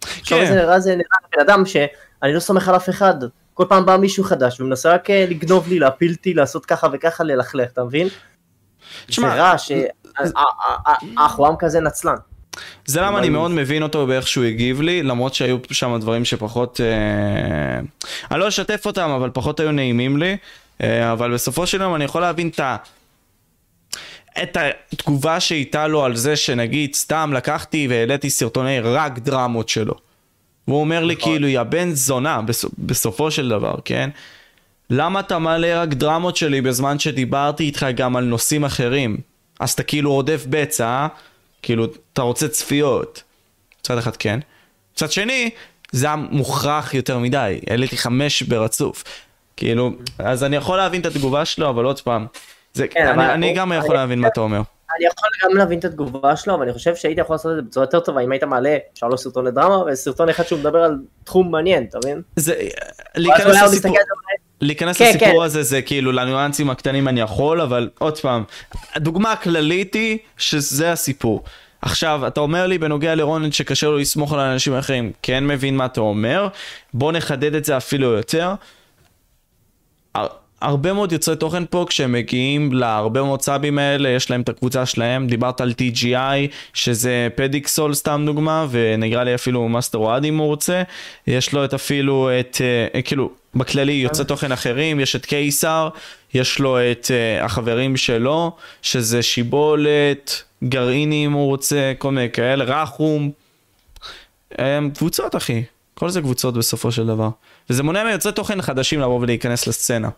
עכשיו. 0.03 0.45
זה 0.45 0.55
נראה, 0.55 0.79
זה 0.79 0.89
נראה 0.89 1.17
בן 1.35 1.41
אדם 1.41 1.65
שאני 1.65 2.33
לא 2.33 2.39
סומך 2.39 2.67
על 2.69 2.75
אף 2.75 2.89
אחד, 2.89 3.15
כל 3.53 3.65
פעם 3.69 3.85
בא 3.85 3.97
מישהו 3.97 4.23
חדש 4.23 4.61
ומנסה 4.61 4.93
רק 4.93 5.09
אה, 5.09 5.25
לגנוב 5.29 5.67
לי, 5.67 5.79
להפיל 5.79 6.11
אותי, 6.11 6.33
לעשות 6.33 6.65
ככה 6.65 6.87
וככה, 6.93 7.23
ללכלך, 7.23 7.71
אתה 7.71 7.83
מבין? 7.83 8.07
תשמע, 9.07 9.29
זה 9.29 9.41
רע 9.41 9.57
שאנחנו 9.57 11.47
עם 11.47 11.55
כזה 11.59 11.79
נצלן. 11.79 12.15
זה 12.85 13.01
למה 13.01 13.19
אני 13.19 13.29
מאוד 13.29 13.51
מבין 13.51 13.83
אותו 13.83 14.07
באיך 14.07 14.27
שהוא 14.27 14.43
הגיב 14.43 14.81
לי, 14.81 15.03
למרות 15.03 15.33
שהיו 15.33 15.57
שם 15.71 15.97
דברים 16.01 16.25
שפחות... 16.25 16.81
אה... 16.81 17.79
אני 18.31 18.39
לא 18.39 18.47
אשתף 18.47 18.85
אותם, 18.85 19.09
אבל 19.09 19.29
פחות 19.33 19.59
היו 19.59 19.71
נעימים 19.71 20.17
לי. 20.17 20.37
אה, 20.81 21.11
אבל 21.11 21.33
בסופו 21.33 21.67
של 21.67 21.81
יום 21.81 21.95
אני 21.95 22.03
יכול 22.03 22.21
להבין 22.21 22.47
את 22.47 22.59
ה... 22.59 22.75
את 24.43 24.57
התגובה 24.93 25.39
שהייתה 25.39 25.87
לו 25.87 26.05
על 26.05 26.15
זה 26.15 26.35
שנגיד 26.35 26.95
סתם 26.95 27.31
לקחתי 27.33 27.87
והעליתי 27.89 28.29
סרטוני 28.29 28.79
רק 28.79 29.19
דרמות 29.19 29.69
שלו. 29.69 29.93
והוא 30.67 30.79
אומר 30.79 31.03
לי 31.03 31.15
נכון. 31.15 31.31
כאילו 31.33 31.47
יא 31.47 31.63
בן 31.63 31.91
זונה 31.91 32.41
בסופ... 32.41 32.71
בסופו 32.77 33.31
של 33.31 33.49
דבר, 33.49 33.75
כן? 33.85 34.09
למה 34.89 35.19
אתה 35.19 35.39
מעלה 35.39 35.81
רק 35.81 35.89
דרמות 35.89 36.35
שלי 36.35 36.61
בזמן 36.61 36.99
שדיברתי 36.99 37.63
איתך 37.63 37.85
גם 37.95 38.15
על 38.15 38.23
נושאים 38.23 38.65
אחרים? 38.65 39.17
אז 39.59 39.71
אתה 39.71 39.83
כאילו 39.83 40.13
רודף 40.13 40.45
בצע, 40.49 40.85
אה? 40.85 41.07
כאילו, 41.61 41.87
אתה 42.13 42.21
רוצה 42.21 42.47
צפיות. 42.47 43.23
מצד 43.81 43.97
אחד 43.97 44.15
כן. 44.15 44.39
מצד 44.93 45.11
שני, 45.11 45.49
זה 45.91 46.05
היה 46.05 46.15
מוכרח 46.15 46.93
יותר 46.93 47.19
מדי. 47.19 47.59
העליתי 47.69 47.97
חמש 47.97 48.41
ברצוף. 48.41 49.03
כאילו, 49.57 49.91
אז 50.19 50.43
אני 50.43 50.55
יכול 50.55 50.77
להבין 50.77 51.01
את 51.01 51.05
התגובה 51.05 51.45
שלו, 51.45 51.69
אבל 51.69 51.85
עוד 51.85 52.01
פעם, 52.01 52.25
זה, 52.73 52.87
כן, 52.87 53.07
אני, 53.07 53.11
אבל 53.11 53.23
אני 53.23 53.53
גם 53.53 53.71
יכול 53.71 53.95
להבין 53.95 54.19
מה 54.19 54.27
אתה 54.27 54.41
אומר. 54.41 54.61
אני 54.97 55.05
יכול 55.05 55.29
גם 55.43 55.57
להבין 55.57 55.79
את 55.79 55.85
התגובה 55.85 56.35
שלו, 56.35 56.55
אבל 56.55 56.63
אני 56.63 56.73
חושב 56.73 56.95
שהייתי 56.95 57.21
יכול 57.21 57.33
לעשות 57.33 57.51
את 57.51 57.55
זה 57.55 57.61
בצורה 57.61 57.83
יותר 57.83 57.99
טובה 57.99 58.21
אם 58.21 58.31
היית 58.31 58.43
מעלה 58.43 58.77
שלוש 58.95 59.21
סרטוני 59.21 59.51
דרמה 59.51 59.83
וסרטון 59.87 60.29
אחד 60.29 60.43
שהוא 60.43 60.59
מדבר 60.59 60.83
על 60.83 60.97
תחום 61.23 61.51
מעניין, 61.51 61.83
אתה 61.89 61.97
מבין? 61.97 62.21
זה, 62.35 62.53
להיכנס 63.15 63.61
לסיפור, 63.61 63.97
להיכנס 64.61 64.97
כן, 64.97 65.09
לסיפור 65.09 65.39
כן. 65.39 65.45
הזה 65.45 65.63
זה 65.63 65.81
כאילו 65.81 66.11
לניואנסים 66.11 66.69
הקטנים 66.69 67.07
אני 67.07 67.21
יכול, 67.21 67.61
אבל 67.61 67.89
עוד 67.99 68.17
פעם, 68.17 68.43
הדוגמה 68.93 69.31
הכללית 69.31 69.93
היא 69.93 70.17
שזה 70.37 70.91
הסיפור. 70.91 71.43
עכשיו, 71.81 72.27
אתה 72.27 72.39
אומר 72.39 72.67
לי 72.67 72.77
בנוגע 72.77 73.15
לרונן 73.15 73.51
שקשה 73.51 73.87
לו 73.87 73.97
לסמוך 73.97 74.33
על 74.33 74.39
אנשים 74.39 74.73
אחרים, 74.73 75.11
כן 75.21 75.47
מבין 75.47 75.77
מה 75.77 75.85
אתה 75.85 76.01
אומר, 76.01 76.47
בוא 76.93 77.11
נחדד 77.11 77.55
את 77.55 77.65
זה 77.65 77.77
אפילו 77.77 78.07
יותר. 78.07 78.53
הר- 80.61 80.69
הרבה 80.69 80.93
מאוד 80.93 81.11
יוצרי 81.11 81.35
תוכן 81.35 81.63
פה 81.69 81.85
כשהם 81.89 82.11
מגיעים 82.11 82.73
להרבה 82.73 83.23
מאוד 83.23 83.41
סאבים 83.41 83.77
האלה 83.79 84.09
יש 84.09 84.31
להם 84.31 84.41
את 84.41 84.49
הקבוצה 84.49 84.85
שלהם. 84.85 85.27
דיברת 85.27 85.61
על 85.61 85.73
TGI 85.81 86.47
שזה 86.73 87.27
פדיקסול 87.35 87.93
סתם 87.93 88.23
דוגמה 88.25 88.67
ונראה 88.69 89.23
לי 89.23 89.35
אפילו 89.35 89.69
מאסטר 89.69 89.97
אוהד 89.97 90.25
אם 90.25 90.37
הוא 90.37 90.47
רוצה. 90.47 90.81
יש 91.27 91.53
לו 91.53 91.65
את 91.65 91.73
אפילו 91.73 92.29
את 92.39 92.57
אה, 92.95 93.01
כאילו 93.01 93.29
בכללי 93.55 93.91
יוצרי 93.93 94.25
תוכן 94.25 94.51
אחרים 94.51 94.99
יש 94.99 95.15
את 95.15 95.25
קיסר 95.25 95.89
יש 96.33 96.59
לו 96.59 96.77
את 96.91 97.11
אה, 97.11 97.45
החברים 97.45 97.97
שלו 97.97 98.51
שזה 98.81 99.21
שיבולת 99.21 100.43
גרעיני 100.63 101.25
אם 101.25 101.31
הוא 101.31 101.45
רוצה 101.47 101.93
כל 101.97 102.11
מיני 102.11 102.29
כאלה 102.29 102.63
רחום. 102.81 103.31
הם 104.57 104.89
קבוצות 104.97 105.35
אחי. 105.35 105.63
כל 105.93 106.09
זה 106.09 106.21
קבוצות 106.21 106.53
בסופו 106.53 106.91
של 106.91 107.07
דבר. 107.07 107.29
וזה 107.69 107.83
מונע 107.83 108.03
מיוצרי 108.03 108.31
תוכן 108.31 108.61
חדשים 108.61 108.99
לבוא 108.99 109.19
ולהיכנס 109.21 109.67
לסצנה. 109.67 110.09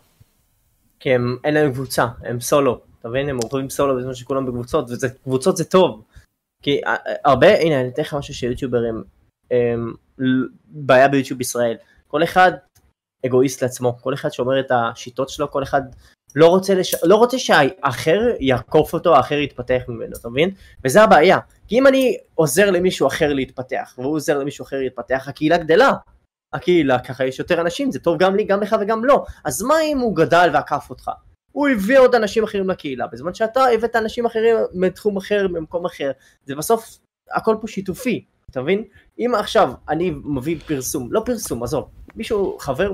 כי 1.01 1.13
הם, 1.15 1.37
אין 1.43 1.53
להם 1.53 1.73
קבוצה, 1.73 2.05
הם 2.23 2.39
סולו, 2.39 2.81
אתה 2.99 3.09
מבין? 3.09 3.29
הם 3.29 3.37
עוברים 3.37 3.69
סולו 3.69 3.97
בזמן 3.97 4.13
שכולם 4.13 4.45
בקבוצות, 4.45 4.89
וקבוצות 5.01 5.57
זה 5.57 5.65
טוב. 5.65 6.03
כי 6.61 6.81
אה, 6.85 6.95
הרבה, 7.25 7.59
הנה 7.59 7.81
אני 7.81 7.89
אתן 7.89 8.01
לך 8.01 8.13
משהו 8.13 8.33
שיוטיוברים, 8.33 9.03
הם, 9.51 9.93
בעיה 10.65 11.07
ביוטיוב 11.07 11.37
בישראל, 11.37 11.77
כל 12.07 12.23
אחד 12.23 12.51
אגואיסט 13.25 13.63
לעצמו, 13.63 13.97
כל 14.01 14.13
אחד 14.13 14.29
שומר 14.29 14.59
את 14.59 14.71
השיטות 14.71 15.29
שלו, 15.29 15.51
כל 15.51 15.63
אחד 15.63 15.81
לא 16.35 16.47
רוצה, 16.47 16.75
לש... 16.75 16.95
לא 17.03 17.15
רוצה 17.15 17.39
שהאחר 17.39 18.19
יעקוף 18.39 18.93
אותו, 18.93 19.15
האחר 19.15 19.35
יתפתח 19.35 19.81
ממנו, 19.87 20.15
אתה 20.19 20.29
מבין? 20.29 20.51
וזה 20.85 21.03
הבעיה, 21.03 21.37
כי 21.67 21.79
אם 21.79 21.87
אני 21.87 22.17
עוזר 22.35 22.71
למישהו 22.71 23.07
אחר 23.07 23.33
להתפתח, 23.33 23.95
והוא 23.97 24.15
עוזר 24.15 24.37
למישהו 24.37 24.63
אחר 24.63 24.77
להתפתח, 24.77 25.25
הקהילה 25.27 25.57
גדלה. 25.57 25.91
הקהילה, 26.53 26.99
ככה 26.99 27.25
יש 27.25 27.39
יותר 27.39 27.61
אנשים, 27.61 27.91
זה 27.91 27.99
טוב 27.99 28.17
גם 28.17 28.35
לי, 28.35 28.43
גם 28.43 28.61
לך 28.61 28.75
וגם 28.81 29.05
לו. 29.05 29.25
אז 29.43 29.61
מה 29.61 29.81
אם 29.81 29.97
הוא 29.97 30.15
גדל 30.15 30.49
ועקף 30.53 30.87
אותך? 30.89 31.11
הוא 31.51 31.67
הביא 31.69 31.99
עוד 31.99 32.15
אנשים 32.15 32.43
אחרים 32.43 32.69
לקהילה, 32.69 33.07
בזמן 33.07 33.33
שאתה 33.33 33.63
הבאת 33.63 33.95
אנשים 33.95 34.25
אחרים 34.25 34.55
מתחום 34.73 35.17
אחר, 35.17 35.47
ממקום 35.47 35.85
אחר. 35.85 36.11
זה 36.45 36.55
בסוף, 36.55 36.97
הכל 37.31 37.55
פה 37.61 37.67
שיתופי, 37.67 38.25
אתה 38.49 38.61
מבין? 38.61 38.83
אם 39.19 39.31
עכשיו 39.35 39.71
אני 39.89 40.11
מביא 40.23 40.59
פרסום, 40.67 41.13
לא 41.13 41.21
פרסום, 41.25 41.63
עזוב, 41.63 41.89
מישהו, 42.15 42.57
חבר 42.59 42.91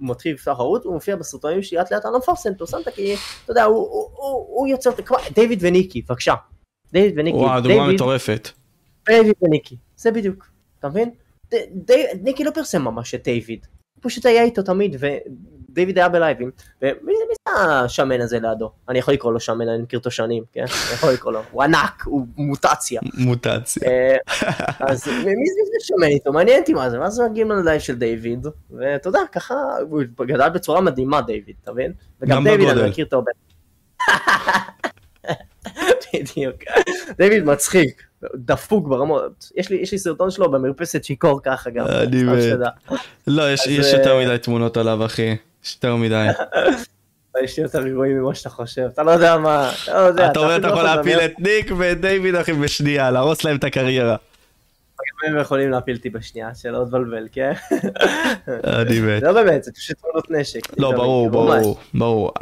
מתחיל 0.00 0.34
לפתוח 0.34 0.60
ערוץ, 0.60 0.84
הוא 0.84 0.94
מופיע 0.94 1.16
בסרטונים 1.16 1.62
שלי 1.62 1.78
לאט 1.78 1.92
לאט 1.92 2.04
אני 2.04 2.12
לא 2.12 2.18
מפרסם 2.18 2.50
אותו, 2.50 2.66
שמת 2.66 2.88
כי, 2.88 3.14
אתה 3.44 3.52
יודע, 3.52 3.64
הוא, 3.64 3.76
הוא, 3.76 4.08
הוא, 4.12 4.46
הוא 4.48 4.68
יוצר, 4.68 4.90
כמו 4.92 5.16
דיוויד 5.34 5.58
וניקי, 5.62 6.02
בבקשה. 6.02 6.34
דיוויד 6.92 7.18
וניקי, 7.18 7.36
וואו, 7.36 7.60
דוגמה 7.60 7.92
מטורפת. 7.92 8.48
דיוויד 9.06 9.34
וניקי, 9.42 9.76
זה 9.96 10.10
בדיוק, 10.10 10.50
אתה 10.78 10.88
מבין? 10.88 11.10
די- 11.72 12.06
ניקי 12.22 12.44
לא 12.44 12.50
פרסם 12.50 12.82
ממש 12.82 13.14
את 13.14 13.24
דיוויד, 13.24 13.66
הוא 13.94 14.10
פשוט 14.10 14.26
היה 14.26 14.42
איתו 14.42 14.62
תמיד, 14.62 14.96
דיוויד 15.70 15.98
היה 15.98 16.08
בלייבים, 16.08 16.50
ומי 16.82 17.12
זה 17.46 17.52
השמן 17.52 18.20
הזה 18.20 18.38
לידו? 18.40 18.70
אני 18.88 18.98
יכול 18.98 19.14
לקרוא 19.14 19.32
לו 19.32 19.40
שמן, 19.40 19.68
אני 19.68 19.82
מכיר 19.82 19.98
אותו 19.98 20.10
שנים, 20.10 20.42
כן? 20.52 20.60
אני 20.60 20.94
יכול 20.94 21.12
לקרוא 21.12 21.32
לו, 21.32 21.42
הוא 21.50 21.62
ענק, 21.62 22.02
הוא 22.06 22.26
מוטציה. 22.36 23.00
מוטציה. 23.18 23.88
אה, 23.88 24.16
אז 24.80 25.08
מי 25.08 25.46
זה 25.46 25.78
שמן 25.80 26.06
איתו? 26.06 26.32
מעניין 26.32 26.60
אותי 26.60 26.72
מה 26.74 26.90
זה, 26.90 27.00
ואז 27.00 27.20
מגיעים 27.30 27.50
ללייב 27.50 27.80
של 27.80 27.96
דיוויד, 27.96 28.46
ואתה 28.70 29.08
יודע, 29.08 29.20
ככה, 29.32 29.54
הוא 29.90 30.02
גדל 30.20 30.48
בצורה 30.48 30.80
מדהימה 30.80 31.20
דיוויד, 31.22 31.56
אתה 31.62 31.72
מבין? 31.72 31.92
וגם 32.20 32.36
גם 32.36 32.44
דיוויד. 32.44 32.68
אני 32.68 32.90
מכיר 32.90 33.04
אותו 33.04 33.16
הרבה. 33.16 33.30
בדיוק. 36.14 36.56
דיוויד 37.18 37.44
מצחיק, 37.44 38.02
דפוק 38.34 38.88
ברמות. 38.88 39.50
יש 39.56 39.70
לי 39.70 39.76
יש 39.76 39.92
לי 39.92 39.98
סרטון 39.98 40.30
שלו 40.30 40.50
במרפסת 40.50 41.04
שיכור 41.04 41.40
ככה 41.42 41.70
גם. 41.70 41.86
אני 41.86 42.22
סתם 42.42 42.60
מת. 42.60 42.98
לא, 43.26 43.52
יש 43.52 43.60
אז, 43.60 43.72
יש 43.72 43.94
אה, 43.94 43.98
יותר 43.98 44.18
מדי 44.18 44.38
תמונות 44.38 44.76
עליו, 44.76 45.06
אחי. 45.06 45.36
יש 45.64 45.74
יותר 45.74 45.96
מדי. 45.96 46.26
יש 47.44 47.56
לי 47.56 47.62
יותר 47.62 47.88
גרועים 47.88 48.22
ממה 48.22 48.34
שאתה 48.34 48.48
חושב, 48.48 48.82
אתה 48.82 49.02
לא 49.02 49.10
יודע 49.10 49.38
מה, 49.38 49.72
אתה 49.84 49.94
לא 49.94 49.98
יודע. 49.98 50.30
אתה 50.30 50.38
אומר 50.40 50.56
אתה 50.56 50.68
אפילו 50.68 50.72
יכול 50.72 50.84
לא 50.84 50.96
להפיל. 50.96 51.20
את 51.20 51.32
ניק 51.38 51.72
ואת 51.78 52.00
דיוויד 52.00 52.34
אחי 52.34 52.52
בשנייה, 52.52 53.10
להרוס 53.10 53.44
להם 53.44 53.56
את 53.56 53.64
הקריירה. 53.64 54.16
הם 55.26 55.38
יכולים 55.38 55.70
להפיל 55.70 55.96
אותי 55.96 56.10
בשנייה, 56.10 56.54
שלא 56.54 56.84
תבלבל, 56.88 57.28
כן? 57.32 57.52
אני 58.64 59.00
מת. 59.00 59.22
לא 59.22 59.32
באמת, 59.32 59.64
זה 59.64 59.72
פשוט 59.72 59.96
תמונות 59.96 60.30
נשק. 60.30 60.78
לא, 60.78 60.92
ברור. 60.92 61.30
ברור, 61.30 61.78
ברור. 61.94 62.32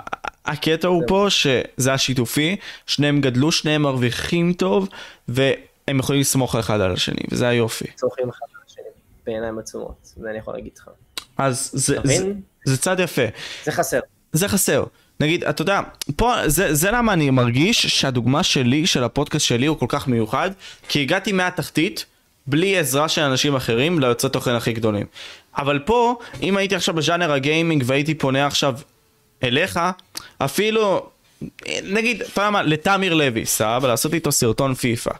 הקטע 0.46 0.88
הוא 0.88 1.02
פה 1.06 1.26
שזה 1.28 1.92
השיתופי, 1.92 2.56
שניהם 2.86 3.20
גדלו, 3.20 3.52
שניהם 3.52 3.82
מרוויחים 3.82 4.52
טוב, 4.52 4.88
והם 5.88 5.98
יכולים 5.98 6.20
לסמוך 6.20 6.56
אחד 6.56 6.80
על 6.80 6.92
השני, 6.92 7.20
וזה 7.30 7.48
היופי. 7.48 7.84
צורכים 7.94 8.28
אחד 8.28 8.46
על 8.54 8.60
השני, 8.66 8.84
בעיניים 9.26 9.58
עצומות, 9.58 9.96
זה 10.02 10.30
אני 10.30 10.38
יכול 10.38 10.54
להגיד 10.54 10.72
לך. 10.76 10.88
אז 11.38 11.70
זה, 11.72 11.96
זה? 12.04 12.32
זה 12.64 12.76
צד 12.78 13.00
יפה. 13.00 13.22
זה 13.64 13.72
חסר. 13.72 14.00
זה 14.32 14.48
חסר. 14.48 14.84
נגיד, 15.20 15.44
אתה 15.44 15.62
יודע, 15.62 15.80
פה, 16.16 16.34
זה, 16.46 16.74
זה 16.74 16.90
למה 16.90 17.12
אני 17.12 17.30
מרגיש 17.30 17.86
שהדוגמה 17.86 18.42
שלי, 18.42 18.86
של 18.86 19.04
הפודקאסט 19.04 19.46
שלי, 19.46 19.66
הוא 19.66 19.78
כל 19.78 19.86
כך 19.88 20.08
מיוחד, 20.08 20.50
כי 20.88 21.02
הגעתי 21.02 21.32
מהתחתית, 21.32 22.06
בלי 22.46 22.78
עזרה 22.78 23.08
של 23.08 23.22
אנשים 23.22 23.54
אחרים, 23.56 23.98
ליוצאי 23.98 24.30
תוכן 24.30 24.54
הכי 24.54 24.72
גדולים. 24.72 25.06
אבל 25.56 25.78
פה, 25.78 26.18
אם 26.42 26.56
הייתי 26.56 26.74
עכשיו 26.74 26.94
בז'אנר 26.94 27.32
הגיימינג 27.32 27.82
והייתי 27.86 28.14
פונה 28.14 28.46
עכשיו 28.46 28.74
אליך, 29.42 29.80
אפילו, 30.38 31.06
נגיד, 31.82 32.22
אתה 32.22 32.40
יודע 32.40 32.50
מה, 32.50 32.62
לתמיר 32.62 33.14
לוי, 33.14 33.46
סבבה, 33.46 33.88
לעשות 33.88 34.14
איתו 34.14 34.32
סרטון 34.32 34.74
פיפא. 34.74 35.10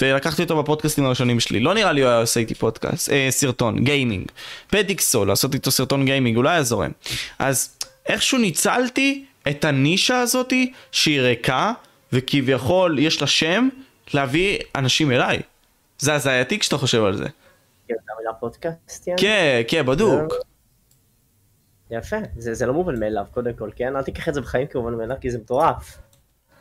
ולקחתי 0.00 0.42
אותו 0.42 0.62
בפודקאסטים 0.62 1.04
הראשונים 1.04 1.40
שלי. 1.40 1.60
לא 1.60 1.74
נראה 1.74 1.92
לי 1.92 2.02
הוא 2.02 2.10
היה 2.10 2.20
עושה 2.20 2.40
איתי 2.40 2.54
פודקאסט, 2.54 3.10
אה, 3.10 3.26
סרטון, 3.30 3.84
גיימינג. 3.84 4.26
פדיקסול, 4.66 5.28
לעשות 5.28 5.54
איתו 5.54 5.70
סרטון 5.70 6.04
גיימינג, 6.04 6.36
אולי 6.36 6.50
היה 6.50 6.62
זורם. 6.62 6.90
אז 7.38 7.76
איכשהו 8.08 8.38
ניצלתי 8.38 9.24
את 9.48 9.64
הנישה 9.64 10.20
הזאתי, 10.20 10.72
שהיא 10.92 11.20
ריקה, 11.20 11.72
וכביכול 12.12 12.98
יש 12.98 13.20
לה 13.20 13.26
שם, 13.26 13.68
להביא 14.14 14.58
אנשים 14.74 15.12
אליי. 15.12 15.40
זה 15.98 16.14
הזייתי 16.14 16.58
כשאתה 16.58 16.78
חושב 16.78 17.04
על 17.04 17.16
זה. 17.16 17.26
כן? 19.06 19.12
כן, 19.16 19.62
כן, 19.68 19.86
בדוק. 19.86 20.34
יפה, 21.90 22.16
זה, 22.36 22.54
זה 22.54 22.66
לא 22.66 22.72
מובן 22.72 23.00
מאליו, 23.00 23.24
קודם 23.30 23.52
כל, 23.52 23.70
כן? 23.76 23.96
אל 23.96 24.02
תיקח 24.02 24.28
את 24.28 24.34
זה 24.34 24.40
בחיים 24.40 24.66
כמובן 24.66 24.94
מאליו, 24.94 25.16
כי 25.20 25.30
זה 25.30 25.38
מטורף. 25.38 25.98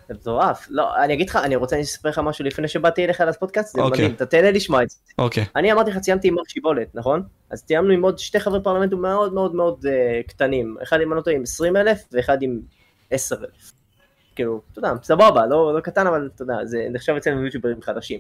זה 0.08 0.14
מטורף. 0.14 0.68
לא, 0.70 1.04
אני 1.04 1.14
אגיד 1.14 1.30
לך, 1.30 1.36
אני 1.36 1.56
רוצה 1.56 1.78
לספר 1.78 2.10
לך 2.10 2.20
משהו 2.20 2.46
לפני 2.46 2.68
שבאתי 2.68 3.06
אליך 3.06 3.22
לפודקאסט, 3.22 3.76
זה 3.76 3.82
אוקיי. 3.82 4.02
מדהים, 4.02 4.16
אתה 4.16 4.26
תהנה 4.26 4.52
לשמוע 4.52 4.84
את 4.84 4.90
זה. 4.90 4.98
אוקיי. 5.18 5.46
אני 5.56 5.72
אמרתי 5.72 5.92
לך, 5.92 5.98
ציימתי 5.98 6.28
עם 6.28 6.34
מר 6.34 6.42
שיבולת, 6.48 6.96
נכון? 6.96 7.24
אז 7.50 7.64
תיאמנו 7.64 7.94
עם 7.94 8.04
עוד 8.04 8.20
שתי 8.20 8.40
חברי 8.40 8.64
פרלמנט 8.64 8.94
מאוד 8.94 9.34
מאוד 9.34 9.56
מאוד 9.56 9.86
uh, 9.86 10.28
קטנים. 10.28 10.78
אחד 10.84 11.02
עם, 11.02 11.12
אני 11.12 11.18
לא 11.18 11.22
טועה, 11.22 11.36
עם 11.36 11.44
20 11.44 11.78
אלף, 11.78 12.04
ואחד 12.12 12.42
עם 12.42 12.60
10 13.12 13.36
אלף. 13.36 13.72
כאילו, 14.36 14.62
אתה 14.72 14.80
יודע, 14.80 14.94
סבבה, 15.04 15.46
לא, 15.46 15.76
לא 15.76 15.80
קטן, 15.80 16.08
אבל 16.08 16.30
אתה 16.36 16.44
יודע, 16.44 16.66
זה 16.66 16.88
נחשב 16.92 17.14
אצלנו 17.14 17.46
יוטיוברים 17.46 17.82
חדשים. 17.82 18.20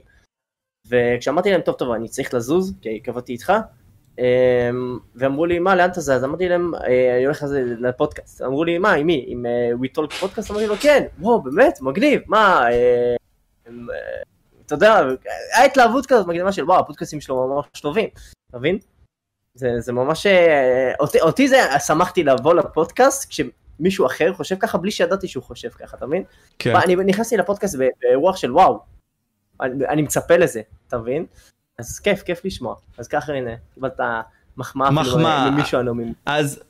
וכשאמרתי 0.87 1.51
להם, 1.51 1.61
טוב, 1.61 1.75
טוב, 1.75 1.91
אני 1.91 2.09
צריך 2.09 2.33
לזוז, 2.33 2.73
כי 2.81 2.99
קבעתי 2.99 3.33
איתך, 3.33 3.53
ואמרו 5.15 5.45
לי, 5.45 5.59
מה, 5.59 5.75
לאן 5.75 5.89
אתה 5.89 6.01
זז? 6.01 6.23
אמרתי 6.23 6.49
להם, 6.49 6.75
"אה, 6.75 7.15
אני 7.15 7.25
הולך 7.25 7.43
לזה- 7.43 7.63
לפודקאסט. 7.79 8.41
אמרו 8.41 8.63
לי, 8.63 8.77
מה, 8.77 8.91
עם 8.93 9.07
מי? 9.07 9.25
עם 9.27 9.45
אה, 9.45 9.69
We 9.81 9.87
Talk 9.99 10.13
פודקאסט? 10.19 10.51
אמרתי 10.51 10.67
לו, 10.67 10.75
כן, 10.75 11.03
וואו, 11.19 11.41
באמת, 11.41 11.81
מגניב, 11.81 12.21
מה, 12.27 12.65
אה, 12.71 13.15
אה, 13.67 13.73
אתה 14.65 14.75
יודע, 14.75 14.99
היה 15.55 15.65
התלהבות 15.65 16.05
כזאת 16.05 16.27
מגניבה 16.27 16.51
של 16.51 16.63
וואו, 16.63 16.79
הפודקאסטים 16.79 17.21
שלו 17.21 17.47
ממש 17.47 17.81
טובים, 17.81 18.09
אתה 18.49 18.57
מבין? 18.59 18.77
זה, 19.55 19.69
זה 19.79 19.93
ממש, 19.93 20.27
אותי, 20.99 21.21
אותי 21.21 21.47
זה, 21.47 21.57
שמחתי 21.85 22.23
לבוא 22.23 22.53
לפודקאסט 22.53 23.29
כשמישהו 23.29 24.05
אחר 24.05 24.33
חושב 24.33 24.55
ככה 24.59 24.77
בלי 24.77 24.91
שידעתי 24.91 25.27
שהוא 25.27 25.43
חושב 25.43 25.69
ככה, 25.69 25.97
אתה 25.97 26.05
מבין? 26.07 26.23
כן. 26.59 26.75
אני 26.75 26.95
נכנסתי 26.95 27.37
לפודקאסט 27.37 27.75
ברוח 28.01 28.35
של 28.37 28.51
וואו, 28.53 28.79
אני, 29.61 29.85
אני 29.87 30.01
מצפה 30.01 30.37
לזה, 30.37 30.61
אתה 30.87 30.97
מבין? 30.97 31.25
אז 31.79 31.99
כיף, 31.99 32.21
כיף 32.21 32.45
לשמוע. 32.45 32.75
אז 32.97 33.07
ככה 33.07 33.33
הנה, 33.33 33.51
קיבלת 33.73 33.99
מחמאה 34.57 34.91
מחמאה. 34.91 35.51
ממישהו 35.51 35.79
הנומים. 35.79 36.13
אז 36.25 36.63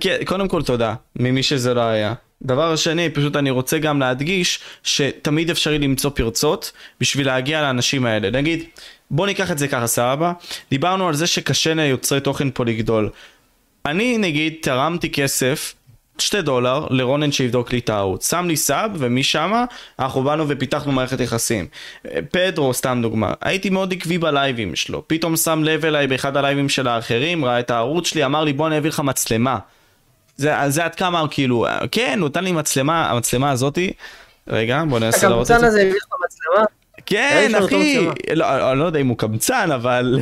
כן, 0.00 0.16
קודם 0.26 0.48
כל 0.48 0.62
תודה, 0.62 0.94
ממי 1.16 1.42
שזה 1.42 1.74
לא 1.74 1.80
היה. 1.80 2.14
דבר 2.42 2.76
שני, 2.76 3.10
פשוט 3.10 3.36
אני 3.36 3.50
רוצה 3.50 3.78
גם 3.78 4.00
להדגיש 4.00 4.60
שתמיד 4.82 5.50
אפשרי 5.50 5.78
למצוא 5.78 6.10
פרצות 6.10 6.72
בשביל 7.00 7.26
להגיע 7.26 7.62
לאנשים 7.62 8.06
האלה. 8.06 8.30
נגיד, 8.30 8.64
בוא 9.10 9.26
ניקח 9.26 9.50
את 9.50 9.58
זה 9.58 9.68
ככה, 9.68 9.86
סבבה? 9.86 10.32
דיברנו 10.70 11.08
על 11.08 11.14
זה 11.14 11.26
שקשה 11.26 11.74
ליוצרי 11.74 12.20
תוכן 12.20 12.50
פה 12.50 12.64
לגדול. 12.64 13.10
אני 13.86 14.18
נגיד 14.18 14.54
תרמתי 14.62 15.12
כסף, 15.12 15.74
שתי 16.20 16.42
דולר, 16.42 16.86
לרונן 16.90 17.32
שיבדוק 17.32 17.72
לי 17.72 17.78
את 17.78 17.90
הערוץ. 17.90 18.30
שם 18.30 18.44
לי 18.48 18.56
סאב, 18.56 18.90
ומשם 18.98 19.64
אנחנו 19.98 20.22
באנו 20.22 20.44
ופיתחנו 20.48 20.92
מערכת 20.92 21.20
יחסים. 21.20 21.66
פדרו, 22.30 22.74
סתם 22.74 22.98
דוגמה, 23.02 23.32
הייתי 23.40 23.70
מאוד 23.70 23.92
עקבי 23.92 24.18
בלייבים 24.18 24.76
שלו. 24.76 25.02
פתאום 25.06 25.36
שם 25.36 25.64
לב 25.64 25.84
אליי 25.84 26.06
באחד 26.06 26.36
הלייבים 26.36 26.68
של 26.68 26.88
האחרים, 26.88 27.44
ראה 27.44 27.60
את 27.60 27.70
הערוץ 27.70 28.06
שלי, 28.06 28.24
אמר 28.24 28.44
לי 28.44 28.52
בוא 28.52 28.66
אני 28.66 28.78
אביא 28.78 28.90
לך 28.90 29.00
מצלמה. 29.00 29.58
זה, 30.36 30.54
זה 30.68 30.84
עד 30.84 30.94
כמה, 30.94 31.24
כאילו, 31.30 31.66
כן, 31.92 32.18
הוא 32.20 32.28
נתן 32.28 32.44
לי 32.44 32.52
מצלמה, 32.52 33.10
המצלמה 33.10 33.50
הזאתי, 33.50 33.92
רגע, 34.48 34.82
בוא 34.88 34.98
ננסה 34.98 35.28
להראות 35.28 35.46
את 35.46 35.50
הקמצן 35.50 35.60
זה. 35.60 35.66
הזה 35.66 35.80
הביא 35.80 35.94
לך 35.94 36.06
מצלמה? 36.24 36.64
כן, 37.06 37.52
אחי. 37.64 38.06
לא, 38.34 38.70
אני 38.72 38.78
לא 38.78 38.84
יודע 38.84 39.00
אם 39.00 39.06
הוא 39.06 39.18
קמצן, 39.18 39.72
אבל... 39.72 40.20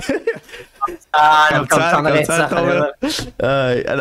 אה, 1.14 1.46
קמצן 1.68 2.06
רצח, 2.06 2.52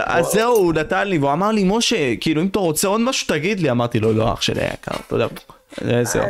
אז 0.06 0.26
זהו, 0.26 0.56
הוא 0.56 0.74
נתן 0.74 1.08
לי, 1.08 1.18
והוא 1.18 1.32
אמר 1.34 1.52
לי, 1.52 1.64
משה, 1.64 2.16
כאילו, 2.22 2.42
אם 2.42 2.48
אתה 2.48 2.60
רוצה 2.60 2.88
עוד 2.88 3.02
משהו, 3.02 3.28
תגיד 3.28 3.60
לי. 3.60 3.72
אמרתי 3.72 4.00
לו, 4.00 4.14
לא, 4.14 4.34
אח 4.34 4.42
שלי 4.42 4.62
היקר, 4.62 4.92
אתה 5.08 5.16
יודע, 5.16 5.28
אה, 5.86 6.04
זהו. 6.04 6.22
אה, 6.24 6.28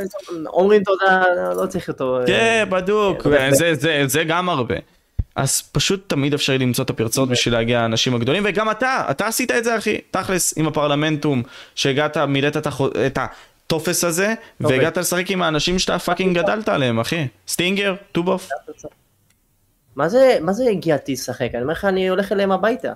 אומרים 0.48 0.84
תודה, 0.84 1.24
לא 1.56 1.66
צריך 1.66 1.88
אותו. 1.88 2.20
אה, 2.22 2.28
כן, 2.28 2.66
בדוק, 2.70 3.28
זה- 4.08 4.24
גם 4.28 4.50
הרבה. 4.50 4.76
אז 5.36 5.62
פשוט 5.72 6.04
תמיד 6.08 6.34
אפשרי 6.34 6.58
למצוא 6.58 6.84
את 6.86 6.90
הפרצות 6.90 7.30
בשביל 7.30 7.54
להגיע 7.54 7.82
לאנשים 7.82 8.16
הגדולים, 8.16 8.44
וגם 8.46 8.72
אתה, 8.72 9.04
אתה 9.10 9.28
עשית 9.28 9.52
את 9.52 9.64
זה 9.64 9.78
אחי, 9.78 9.98
תכלס, 10.12 10.58
עם 10.58 10.68
הפרלמנטום, 10.68 11.44
שהגעת, 11.76 12.18
מילאת 12.18 12.58
את 12.58 13.18
הטופס 13.18 14.04
הזה. 14.04 14.34
והגעת 14.60 14.98
לשחק 14.98 15.32
עם 15.32 15.42
האנשים 15.42 15.80
שאתה 15.80 16.00
fucking 16.00 16.38
גדלת 16.38 16.70
עליהם, 16.70 17.00
אחי. 17.00 17.28
סטינגר, 17.48 17.96
טובוף. 18.12 18.50
מה 19.98 20.10
זה, 20.10 20.38
מה 20.42 20.54
זה 20.54 20.70
הגעתי 20.70 21.14
לשחק? 21.14 21.50
אני 21.54 21.62
אומר 21.62 21.74
לך, 21.74 21.86
אני 21.86 22.10
הולך 22.10 22.32
אליהם 22.32 22.52
הביתה. 22.52 22.94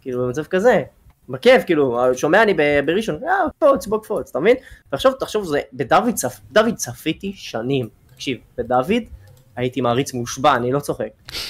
כאילו, 0.00 0.24
במצב 0.24 0.44
כזה. 0.44 0.82
בכיף, 1.28 1.64
כאילו, 1.64 2.00
שומע 2.14 2.42
אני 2.42 2.54
בראשון, 2.86 3.24
אה, 3.24 3.50
קפוץ, 3.58 3.86
בוא 3.86 4.02
קפוץ, 4.02 4.30
אתה 4.30 4.40
מבין? 4.40 4.56
ועכשיו, 4.92 5.12
תחשוב, 5.12 5.44
זה, 5.44 5.60
בדוד 5.72 6.14
צפ... 6.14 6.40
דוד 6.52 6.74
צפיתי 6.74 7.32
שנים. 7.36 7.88
תקשיב, 8.14 8.38
בדוד 8.58 8.92
הייתי 9.56 9.80
מעריץ 9.80 10.14
מושבע, 10.14 10.54
אני 10.54 10.72
לא 10.72 10.80
צוחק. 10.80 11.08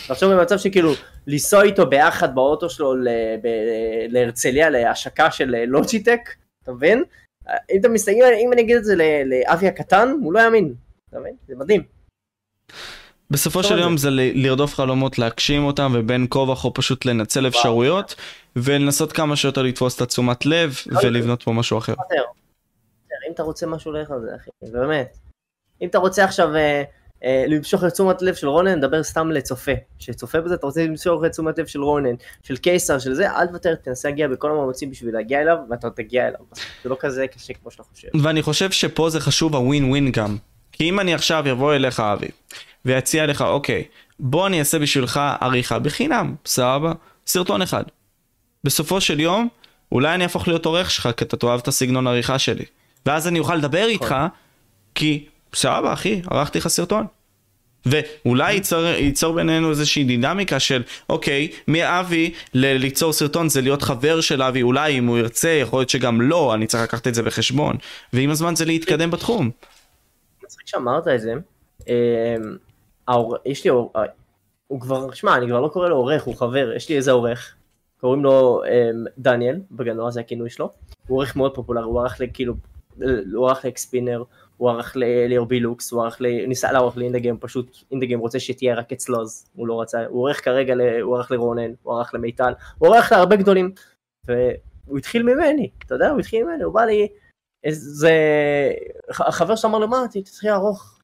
ועכשיו 0.09 0.31
במצב 0.31 0.59
שכאילו, 0.59 0.93
לנסוע 1.27 1.63
איתו 1.63 1.87
ביחד 1.87 2.35
באוטו 2.35 2.71
שלו 2.71 2.95
ל- 2.95 3.09
ב- 3.43 4.07
להרצליה, 4.09 4.71
להשקה 4.71 5.31
של 5.31 5.55
אה, 5.55 5.67
לוג'יטק, 5.67 6.21
אתה 6.63 6.73
מבין? 6.73 7.05
אם 7.49 7.81
אתה 7.81 7.89
מסתכל, 7.89 8.33
אם 8.45 8.53
אני 8.53 8.63
אגיד 8.63 8.77
את 8.77 8.85
זה 8.85 8.95
לאבי 9.25 9.69
הקטן, 9.69 10.15
הוא 10.23 10.33
לא 10.33 10.41
יאמין, 10.41 10.75
אתה 11.11 11.21
מבין? 11.21 11.35
זה 11.49 11.55
מדהים. 11.57 11.94
בסופו 13.31 13.63
של 13.63 13.79
יום 13.79 13.97
זה 13.97 14.09
לרדוף 14.11 14.75
חלומות, 14.75 15.19
להגשים 15.19 15.65
אותם, 15.65 15.93
ובין 15.95 16.27
כה 16.31 16.39
וכה 16.39 16.71
פשוט 16.71 17.05
לנצל 17.05 17.47
אפשרויות, 17.47 18.15
ולנסות 18.57 19.13
כמה 19.13 19.37
שיותר 19.37 19.63
לתפוס 19.63 19.97
את 19.97 20.01
התשומת 20.01 20.47
לב, 20.47 20.75
ולבנות 21.03 21.43
פה 21.43 21.53
משהו 21.53 21.79
אחר. 21.79 21.95
אם 23.29 23.33
אתה 23.35 23.43
רוצה 23.43 23.67
משהו, 23.67 23.93
לך 23.93 24.11
על 24.11 24.21
זה, 24.21 24.37
אחי, 24.37 24.51
באמת. 24.73 25.19
אם 25.83 25.89
אתה 25.89 25.99
רוצה 25.99 26.25
עכשיו 26.25 26.57
אה, 26.57 26.83
אה, 27.25 27.45
למשוך 27.49 27.83
לתשומת 27.83 28.23
לב 28.23 28.35
של 28.35 28.49
רונן, 28.49 28.81
דבר 28.81 29.03
סתם 29.03 29.31
לצופה. 29.31 29.73
שצופה 29.99 30.41
בזה, 30.41 30.55
אתה 30.55 30.67
רוצה 30.67 30.85
למשוך 30.85 31.23
לתשומת 31.23 31.59
לב 31.59 31.67
של 31.67 31.83
רונן, 31.83 32.15
של 32.43 32.57
קיסר, 32.57 32.99
של 32.99 33.15
זה, 33.15 33.31
אל 33.31 33.47
תוותר, 33.47 33.75
תנסה 33.75 34.09
להגיע 34.09 34.29
בכל 34.29 34.51
המאמצים 34.51 34.91
בשביל 34.91 35.15
להגיע 35.15 35.41
אליו, 35.41 35.57
ואתה 35.71 35.91
תגיע 35.91 36.29
אליו. 36.29 36.41
זה 36.83 36.89
לא 36.89 36.97
כזה 37.01 37.27
קשה 37.27 37.55
כמו 37.55 37.71
שאתה 37.71 37.83
חושב. 37.83 38.09
ואני 38.23 38.43
חושב 38.43 38.71
שפה 38.71 39.11
זה 39.11 39.21
חשוב 39.21 39.57
הווין 39.57 39.91
ווין 39.91 40.13
גם. 40.13 40.37
כי 40.73 40.89
אם 40.89 41.01
אני 41.01 41.15
עכשיו 41.15 41.45
אבוא 41.53 41.75
אליך 41.75 42.01
אבי, 42.01 42.29
ויציע 42.85 43.27
לך, 43.27 43.43
אוקיי, 43.43 43.85
בוא 44.21 44.47
אני 44.47 44.59
אעשה 44.59 44.79
בשבילך 44.79 45.21
עריכה 45.41 45.79
בחינם, 45.79 46.35
סבבה? 46.47 46.93
סרטון 47.27 47.63
אחד. 47.63 47.85
בסופו 48.65 49.01
של 49.01 49.21
יום, 49.21 49.49
אולי 49.93 50.15
אני 50.15 50.25
אהפוך 50.25 50.49
להיות 50.49 50.67
עורך 50.67 50.91
שלך, 50.91 51.09
כי 51.17 51.25
אתה 51.25 51.37
תאהב 51.37 51.61
את 51.61 51.69
הסגנון 51.69 52.07
עריכה 52.07 52.39
שלי. 52.39 52.65
ואז 53.07 53.29
אני 53.29 53.39
אוכל 53.39 53.55
לדבר 53.57 53.85
איתך, 53.87 54.15
כי 54.95 55.25
סבבה 55.55 55.93
אחי, 55.93 56.23
ערכתי 56.31 56.59
לך 56.59 56.69
סרטון. 56.69 57.07
ואולי 57.87 58.53
ייצור, 58.53 58.85
ייצור 58.85 59.35
בינינו 59.35 59.71
איזושהי 59.71 60.05
דינמיקה 60.05 60.61
של 60.61 60.83
אוקיי, 61.09 61.49
מאבי 61.69 62.35
ל- 62.55 62.77
ליצור 62.77 63.13
סרטון 63.13 63.49
זה 63.49 63.61
להיות 63.61 63.83
חבר 63.83 64.21
של 64.21 64.43
אבי, 64.43 64.63
אולי 64.63 64.99
אם 64.99 65.07
הוא 65.07 65.19
ירצה, 65.19 65.49
יכול 65.49 65.79
להיות 65.79 65.91
שגם 65.91 66.21
לא, 66.21 66.55
אני 66.55 66.67
צריך 66.67 66.83
לקחת 66.83 67.07
את 67.07 67.15
זה 67.15 67.23
בחשבון. 67.23 67.77
ועם 68.13 68.31
הזמן 68.31 68.57
זה 68.57 68.65
להתקדם 68.65 69.11
בתחום. 69.11 69.51
מצחיק 70.45 70.67
שאמרת 70.67 71.09
את 71.09 71.21
זה. 71.21 71.35
העור- 73.09 73.37
יש 73.45 73.65
לי, 73.65 73.71
עור- 73.71 73.93
אה, 73.97 74.03
הוא 74.67 74.81
כבר, 74.81 75.11
שמע, 75.13 75.37
אני 75.37 75.47
כבר 75.49 75.61
לא 75.61 75.69
קורא 75.69 75.89
לו 75.89 75.97
עורך, 75.97 76.23
הוא 76.23 76.37
חבר, 76.37 76.73
יש 76.77 76.89
לי 76.89 76.97
איזה 76.97 77.13
עורך, 77.13 77.55
קוראים 78.01 78.25
לו 78.25 78.63
אמ, 78.65 79.05
דניאל, 79.19 79.61
בגנוע 79.71 80.11
זה 80.11 80.21
הכינוי 80.21 80.51
שלו, 80.51 80.71
הוא 81.07 81.19
עורך 81.19 81.37
מאוד 81.37 81.55
פופולרי, 81.55 81.85
הוא 81.85 82.01
ערך 82.01 82.21
לכאילו, 82.21 82.55
הוא 83.35 83.49
ערך 83.49 83.65
לאקספינר, 83.65 84.25
הוא 84.57 84.71
ערך 84.71 84.97
ליורבי 84.97 85.61
לוקס, 85.61 85.93
הוא 85.93 86.03
ערך, 86.03 86.21
ניסה 86.21 86.73
לערוך 86.73 86.97
לאינדגיים, 86.97 87.39
פשוט 87.41 87.77
אינדגיים 87.91 88.21
רוצה 88.21 88.41
שתהיה 88.41 88.75
רק 88.75 88.93
אצלו 88.93 89.23
אז 89.23 89.47
הוא 89.55 89.67
לא 89.67 89.81
רצה, 89.81 90.07
הוא 90.07 90.21
עורך 90.21 90.45
כרגע, 90.45 90.75
הוא 91.03 91.17
ערך 91.17 91.31
לרונן, 91.31 91.71
הוא 91.83 91.95
ערך 91.95 92.15
למיטל, 92.15 92.53
הוא 92.79 92.89
עורך 92.89 93.13
להרבה 93.13 93.37
גדולים, 93.37 93.73
והוא 94.27 94.99
התחיל 94.99 95.23
ממני, 95.23 95.71
אתה 95.87 95.95
יודע, 95.95 96.11
הוא 96.11 96.21
התחיל 96.21 96.45
ממני, 96.45 96.63
הוא 96.63 96.75
בא 96.75 96.85
לי, 96.85 97.09
זה, 97.71 98.13
החבר 99.11 99.57
שלו 99.57 99.71
אמר 99.71 99.79
לו, 99.79 99.89
מה, 99.89 100.05
תתחיל 100.13 100.51
לערוך, 100.51 101.01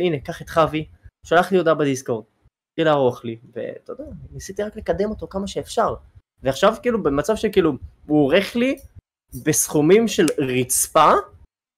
הנה, 0.00 0.18
קח 0.24 0.42
את 0.42 0.48
חווי, 0.48 0.84
שלח 1.24 1.52
לי 1.52 1.58
הודעה 1.58 1.74
בדיסקורד, 1.74 2.24
התחיל 2.70 2.84
לערוך 2.86 3.24
לי, 3.24 3.38
ואתה 3.52 3.92
יודע, 3.92 4.04
ניסיתי 4.30 4.62
רק 4.62 4.76
לקדם 4.76 5.10
אותו 5.10 5.28
כמה 5.28 5.46
שאפשר, 5.46 5.94
ועכשיו 6.42 6.74
כאילו 6.82 7.02
במצב 7.02 7.36
שכאילו 7.36 7.72
הוא 8.06 8.24
עורך 8.24 8.56
לי 8.56 8.76
בסכומים 9.44 10.08
של 10.08 10.26
רצפה 10.38 11.12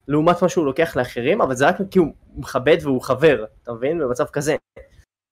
לעומת 0.09 0.43
מה 0.43 0.49
שהוא 0.49 0.67
לוקח 0.67 0.97
לאחרים 0.97 1.41
אבל 1.41 1.55
זה 1.55 1.69
רק 1.69 1.77
כי 1.91 1.99
הוא 1.99 2.15
מכבד 2.37 2.77
והוא 2.83 3.03
חבר 3.03 3.45
אתה 3.63 3.73
מבין? 3.73 3.99
במצב 3.99 4.27
כזה. 4.27 4.57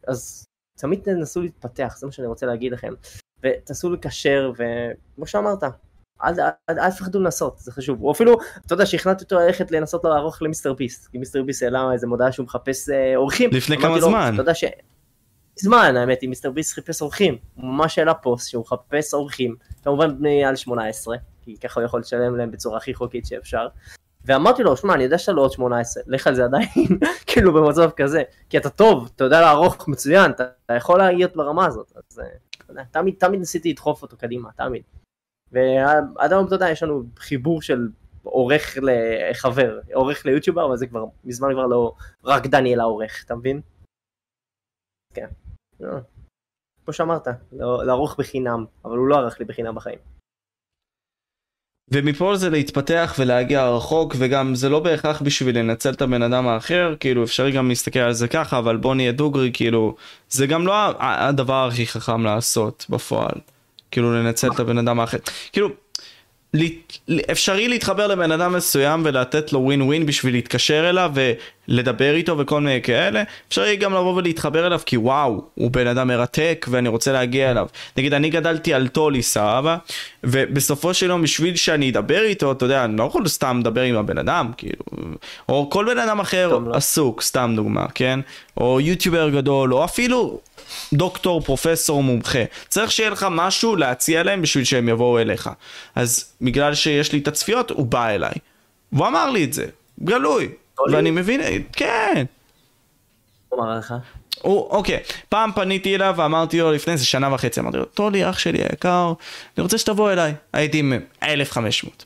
אז 0.07 0.45
תמיד 0.79 1.01
תנסו 1.03 1.43
להתפתח 1.43 1.95
זה 1.99 2.07
מה 2.07 2.13
שאני 2.13 2.27
רוצה 2.27 2.47
להגיד 2.47 2.73
לכם. 2.73 2.95
ותנסו 3.43 3.91
לקשר 3.91 4.53
וכמו 4.57 5.27
שאמרת 5.27 5.63
אל, 6.25 6.41
אל, 6.41 6.49
אל, 6.71 6.79
אל 6.79 6.91
תפחדו 6.91 7.21
לנסות 7.21 7.59
זה 7.59 7.73
חשוב. 7.73 8.03
או 8.03 8.13
אפילו 8.13 8.37
אתה 8.67 8.75
יודע 8.75 8.87
שהכנתי 8.87 9.25
אותו 9.25 9.39
ללכת 9.39 9.71
לנסות 9.71 10.05
לערוך 10.05 10.43
למיסטר 10.43 10.73
ביסט 10.73 11.07
כי 11.07 11.19
מיסטר 11.19 11.43
ביסט 11.43 11.63
העלה 11.63 11.93
איזה 11.93 12.07
מודעה 12.07 12.33
שהוא 12.33 12.45
מחפש 12.45 12.89
אה, 12.89 13.17
אורחים. 13.17 13.51
לפני 13.53 13.79
כמה 13.79 14.01
זמן? 14.01 14.31
אתה 14.35 14.43
יודע 14.43 14.55
ש... 14.55 14.65
זמן 15.57 15.97
האמת 15.97 16.19
אם 16.23 16.29
מיסטר 16.29 16.51
ביסט 16.51 16.75
חיפש 16.75 17.03
אורחים, 17.03 17.37
הוא 17.55 17.65
ממש 17.65 17.99
העלה 17.99 18.15
פוסט 18.15 18.51
שהוא 18.51 18.61
מחפש 18.63 19.15
אורחים, 19.15 19.57
כמובן 19.85 20.19
בני 20.19 20.45
על 20.45 20.57
18, 20.57 21.17
כי 21.43 21.57
ככה 21.57 21.81
הוא 21.81 21.85
יכול 21.85 22.01
לשלם 22.01 22.37
להם 22.37 22.51
בצורה 22.51 22.77
הכי 22.77 22.95
חוקית 22.95 23.27
שאפשר. 23.27 23.67
ואמרתי 24.25 24.63
לו, 24.63 24.77
שמע, 24.77 24.95
אני 24.95 25.05
יודע 25.05 25.19
שאתה 25.19 25.33
לא 25.33 25.41
עוד 25.41 25.53
18, 25.53 26.03
לך 26.07 26.27
על 26.27 26.35
זה 26.35 26.45
עדיין, 26.45 26.99
כאילו 27.27 27.53
במצב 27.53 27.91
כזה, 27.97 28.23
כי 28.49 28.59
אתה 28.59 28.71
טוב, 28.71 29.11
אתה 29.17 29.25
יודע 29.25 29.41
לערוך 29.41 29.89
מצוין, 29.89 30.31
אתה, 30.31 30.45
אתה 30.67 30.75
יכול 30.75 31.03
להיות 31.03 31.37
ברמה 31.37 31.67
הזאת, 31.67 31.93
אז 31.97 32.21
אתה 32.57 32.73
יודע, 32.73 32.83
תמיד, 32.91 33.15
תמיד 33.19 33.41
ניסיתי 33.41 33.71
לדחוף 33.71 34.03
אותו 34.03 34.17
קדימה, 34.17 34.49
תמיד. 34.57 34.83
ועד 35.55 36.33
היום, 36.33 36.47
אתה 36.47 36.55
יודע, 36.55 36.71
יש 36.71 36.83
לנו 36.83 37.03
חיבור 37.17 37.63
של 37.63 37.89
עורך 38.23 38.79
לחבר, 38.83 39.81
עורך 39.95 40.27
ליוטיובר, 40.27 40.67
אבל 40.67 40.77
זה 40.77 40.87
כבר, 40.87 41.05
מזמן 41.25 41.49
כבר 41.53 41.67
לא 41.67 41.95
רק 42.25 42.47
דניאל 42.47 42.81
העורך, 42.81 43.23
אתה 43.27 43.35
מבין? 43.35 43.61
כן. 45.15 45.27
לא. 45.81 45.99
כמו 46.85 46.95
שאמרת, 46.95 47.27
לא, 47.53 47.85
לערוך 47.87 48.17
בחינם, 48.19 48.65
אבל 48.85 48.97
הוא 48.97 49.09
לא 49.09 49.17
ערך 49.17 49.41
לי 49.41 49.45
בחינם 49.45 49.75
בחיים. 49.75 49.99
ומפה 51.89 52.37
זה 52.37 52.51
להתפתח 52.51 53.15
ולהגיע 53.19 53.69
רחוק 53.69 54.15
וגם 54.19 54.55
זה 54.55 54.69
לא 54.69 54.81
בהכרח 54.81 55.23
בשביל 55.23 55.59
לנצל 55.59 55.93
את 55.93 56.03
הבן 56.03 56.23
אדם 56.23 56.47
האחר 56.47 56.95
כאילו 57.01 57.25
אפשרי 57.25 57.53
גם 57.53 57.69
להסתכל 57.69 57.99
על 57.99 58.13
זה 58.13 58.29
ככה 58.29 58.59
אבל 58.59 58.77
בוא 58.77 58.95
נהיה 58.95 59.13
דוגרי 59.13 59.51
כאילו 59.55 59.97
זה 60.29 60.47
גם 60.47 60.67
לא 60.67 60.75
הדבר 61.01 61.69
הכי 61.69 61.87
חכם 61.87 62.25
לעשות 62.25 62.87
בפועל 62.89 63.41
כאילו 63.95 64.13
לנצל 64.13 64.49
את 64.51 64.61
הבן 64.61 64.79
אדם 64.79 65.01
האחר. 65.01 65.19
כאילו 65.53 65.69
אפשרי 67.33 67.69
להתחבר 67.69 68.07
לבן 68.07 68.33
אדם 68.33 68.53
מסוים 68.53 69.03
ולתת 69.05 69.53
לו 69.53 69.61
ווין 69.61 69.83
ווין 69.83 70.07
בשביל 70.07 70.35
להתקשר 70.35 70.91
אליו 70.91 71.13
ולדבר 71.69 72.15
איתו 72.15 72.39
וכל 72.39 72.61
מיני 72.61 72.83
כאלה? 72.83 73.23
אפשרי 73.49 73.77
גם 73.77 73.93
לבוא 73.93 74.15
ולהתחבר 74.15 74.67
אליו 74.67 74.81
כי 74.87 74.97
וואו 74.97 75.45
הוא 75.55 75.71
בן 75.71 75.87
אדם 75.87 76.09
מרתק 76.09 76.67
ואני 76.71 76.89
רוצה 76.89 77.13
להגיע 77.13 77.51
אליו. 77.51 77.67
נגיד 77.97 78.15
אני 78.15 78.31
גדלתי 78.31 78.75
על 78.75 78.89
טולי 78.89 79.23
סבבה? 79.23 79.77
ובסופו 80.25 80.95
של 80.95 81.07
יום 81.07 81.23
בשביל 81.23 81.57
שאני 81.57 81.91
אדבר 81.91 82.23
איתו 82.23 82.53
אתה 82.53 82.65
יודע 82.65 82.85
אני 82.85 82.97
לא 82.97 83.05
יכול 83.05 83.29
סתם 83.29 83.61
לדבר 83.61 83.83
עם 83.83 83.97
הבן 83.97 84.19
אדם 84.19 84.51
כאילו 84.57 84.85
או 85.49 85.71
כל 85.71 85.87
בן 85.95 85.99
אדם 85.99 86.21
אחר 86.21 86.59
לא. 86.59 86.75
עסוק 86.75 87.23
סתם 87.23 87.53
דוגמה 87.57 87.87
כן? 87.95 88.21
או 88.57 88.81
יוטיובר 88.81 89.29
גדול 89.29 89.75
או 89.75 89.85
אפילו 89.85 90.41
דוקטור, 90.93 91.41
פרופסור, 91.41 92.03
מומחה. 92.03 92.45
צריך 92.69 92.93
שיהיה 92.93 93.11
לך 93.11 93.27
משהו 93.31 93.77
להציע 93.77 94.23
להם 94.23 94.43
בשביל 94.43 94.65
שהם 94.65 94.89
יבואו 94.89 95.19
אליך. 95.19 95.51
אז 95.95 96.33
בגלל 96.41 96.75
שיש 96.75 97.13
לי 97.13 97.19
את 97.19 97.29
הצפיות, 97.29 97.71
הוא 97.71 97.87
בא 97.87 98.09
אליי. 98.09 98.35
והוא 98.93 99.07
אמר 99.07 99.31
לי 99.31 99.45
את 99.45 99.53
זה, 99.53 99.67
גלוי. 100.05 100.49
ואני 100.93 101.11
מבין, 101.11 101.41
כן. 101.73 102.25
הוא 103.49 103.61
אמר 103.65 103.79
לך? 103.79 103.95
הוא, 104.43 104.71
אוקיי, 104.71 104.99
פעם 105.29 105.51
פניתי 105.55 105.95
אליו 105.95 106.15
ואמרתי 106.17 106.61
לו 106.61 106.73
לפני 106.73 106.93
איזה 106.93 107.07
שנה 107.07 107.35
וחצי, 107.35 107.61
אמרתי 107.61 107.77
לו, 107.77 107.85
טולי 107.85 108.31
אח 108.31 108.39
שלי 108.39 108.63
היקר, 108.63 109.13
אני 109.57 109.63
רוצה 109.63 109.79
שתבוא 109.79 110.13
אליי. 110.13 110.35
הייתי 110.53 110.79
עם 110.79 110.93
1500. 111.23 112.05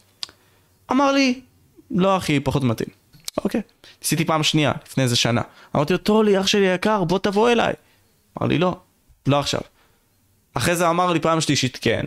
אמר 0.90 1.12
לי, 1.12 1.40
לא 1.90 2.16
אחי, 2.16 2.40
פחות 2.40 2.65
מתאים. 2.65 2.89
אוקיי, 3.45 3.61
ניסיתי 4.03 4.24
פעם 4.24 4.43
שנייה, 4.43 4.73
לפני 4.86 5.05
איזה 5.05 5.16
שנה. 5.16 5.43
אמרתי 5.77 5.93
לו, 5.93 5.99
טולי 5.99 6.40
אח 6.40 6.47
שלי 6.47 6.69
היקר, 6.69 7.05
בוא 7.05 7.19
תבוא 7.19 7.51
אליי. 7.51 7.73
אמר 8.39 8.48
לי 8.48 8.59
לא, 8.59 8.77
לא 9.27 9.39
עכשיו. 9.39 9.60
אחרי 10.55 10.77
זה 10.77 10.90
אמר 10.90 11.12
לי 11.12 11.20
פעם 11.20 11.40
שלישית 11.40 11.78
כן, 11.81 12.05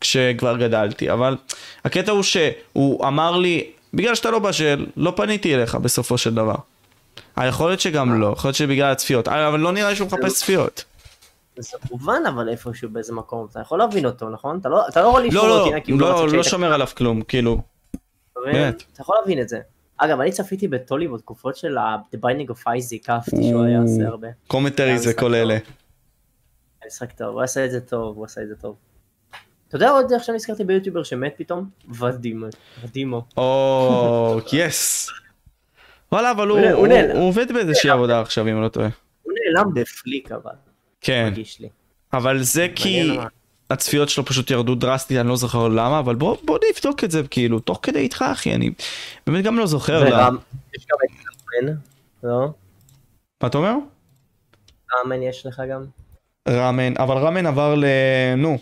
כשכבר 0.00 0.56
גדלתי, 0.56 1.12
אבל 1.12 1.36
הקטע 1.84 2.12
הוא 2.12 2.22
שהוא 2.22 3.06
אמר 3.08 3.36
לי, 3.36 3.70
בגלל 3.94 4.14
שאתה 4.14 4.30
לא 4.30 4.38
בשל, 4.38 4.86
לא 4.96 5.12
פניתי 5.16 5.54
אליך 5.54 5.74
בסופו 5.74 6.18
של 6.18 6.34
דבר. 6.34 6.56
היכולת 7.36 7.80
שגם 7.80 8.20
לא, 8.20 8.32
יכול 8.36 8.48
להיות 8.48 8.56
שבגלל 8.56 8.92
הצפיות, 8.92 9.28
אבל 9.28 9.60
לא 9.60 9.72
נראה 9.72 9.96
שהוא 9.96 10.06
מחפש 10.06 10.34
צפיות. 10.34 10.84
זה 11.56 11.76
מובן 11.90 12.22
אבל 12.28 12.48
איפשהו 12.48 12.88
באיזה 12.90 13.12
מקום, 13.12 13.46
אתה 13.50 13.60
יכול 13.60 13.78
להבין 13.78 14.06
אותו, 14.06 14.30
נכון? 14.30 14.58
אתה 14.58 14.68
לא, 14.68 14.88
אתה 14.88 15.02
לא 15.02 15.08
יכול 15.08 15.22
לשמור 15.22 15.46
לא, 15.46 15.66
אותי, 15.66 15.92
לא, 15.92 16.26
לא, 16.26 16.28
לא 16.28 16.42
שומר 16.42 16.72
עליו 16.72 16.88
כלום, 16.96 17.22
כאילו. 17.22 17.62
באמת. 18.44 18.82
אתה 18.92 19.02
יכול 19.02 19.16
להבין 19.20 19.40
את 19.40 19.48
זה. 19.48 19.60
אגב, 19.96 20.20
אני 20.20 20.32
צפיתי 20.32 20.68
בטולי 20.68 21.08
בתקופות 21.08 21.56
של 21.56 21.78
The 21.78 22.16
Binding 22.16 22.50
of 22.50 22.66
Isaac, 22.66 23.06
אהבתי 23.08 23.42
שהוא 23.42 23.64
היה 23.64 23.80
עושה 23.80 24.06
הרבה. 24.06 24.28
commentary 24.46 24.98
זה 24.98 25.14
כל 25.14 25.34
אלה. 25.34 25.58
משחק 26.86 27.12
טוב, 27.12 27.34
הוא 27.34 27.42
עשה 27.42 27.64
את 27.64 27.70
זה 27.70 27.80
טוב, 27.80 28.16
הוא 28.16 28.24
עשה 28.24 28.42
את 28.42 28.48
זה 28.48 28.56
טוב. 28.56 28.76
אתה 29.68 29.76
יודע 29.76 29.90
עוד 29.90 30.12
עכשיו 30.12 30.34
נזכרתי 30.34 30.64
ביוטיובר 30.64 31.02
שמת 31.02 31.34
פתאום? 31.36 31.68
ודימו. 31.98 32.46
ודימו. 32.82 33.24
או, 33.36 34.40
yes. 34.52 35.10
וואלה, 36.12 36.30
אבל 36.30 36.48
הוא 36.48 36.58
עובד 37.28 37.52
באיזושהי 37.52 37.90
עבודה 37.90 38.20
עכשיו, 38.20 38.48
אם 38.48 38.54
אני 38.56 38.62
לא 38.62 38.68
טועה. 38.68 38.88
הוא 39.22 39.32
נעלם 39.54 39.74
בפליק 39.74 40.32
אבל. 40.32 40.52
כן. 41.00 41.32
אבל 42.12 42.42
זה 42.42 42.68
כי 42.74 43.18
הצפיות 43.74 44.08
שלו 44.08 44.24
פשוט 44.24 44.50
ירדו 44.50 44.74
דרסטית, 44.74 45.18
אני 45.18 45.28
לא 45.28 45.36
זוכר 45.36 45.68
למה, 45.68 45.98
אבל 45.98 46.14
בוא, 46.14 46.36
בוא 46.42 46.58
נבדוק 46.70 47.04
את 47.04 47.10
זה, 47.10 47.22
כאילו, 47.30 47.60
תוך 47.60 47.78
כדי 47.82 47.98
איתך, 47.98 48.24
אחי, 48.32 48.54
אני 48.54 48.70
באמת 49.26 49.44
גם 49.44 49.58
לא 49.58 49.66
זוכר 49.66 50.04
למה. 50.04 50.38
יש 50.76 50.86
גם 50.90 50.98
את 51.04 51.10
ראמן, 51.62 51.74
לא? 52.22 52.48
מה 53.42 53.48
אתה 53.48 53.58
אומר? 53.58 53.74
ראמן 54.98 55.22
יש 55.22 55.46
לך 55.46 55.62
גם? 55.70 55.84
ראמן, 56.48 56.92
אבל 56.96 57.16
ראמן 57.16 57.46
עבר 57.46 57.74
ל... 57.74 57.84
נו, 58.36 58.58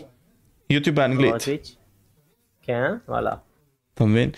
יוטיוב 0.69 0.95
באנגלית. 0.95 1.33
כן, 2.61 2.91
וואלה. 3.07 3.31
אתה 3.93 4.03
מבין? 4.03 4.29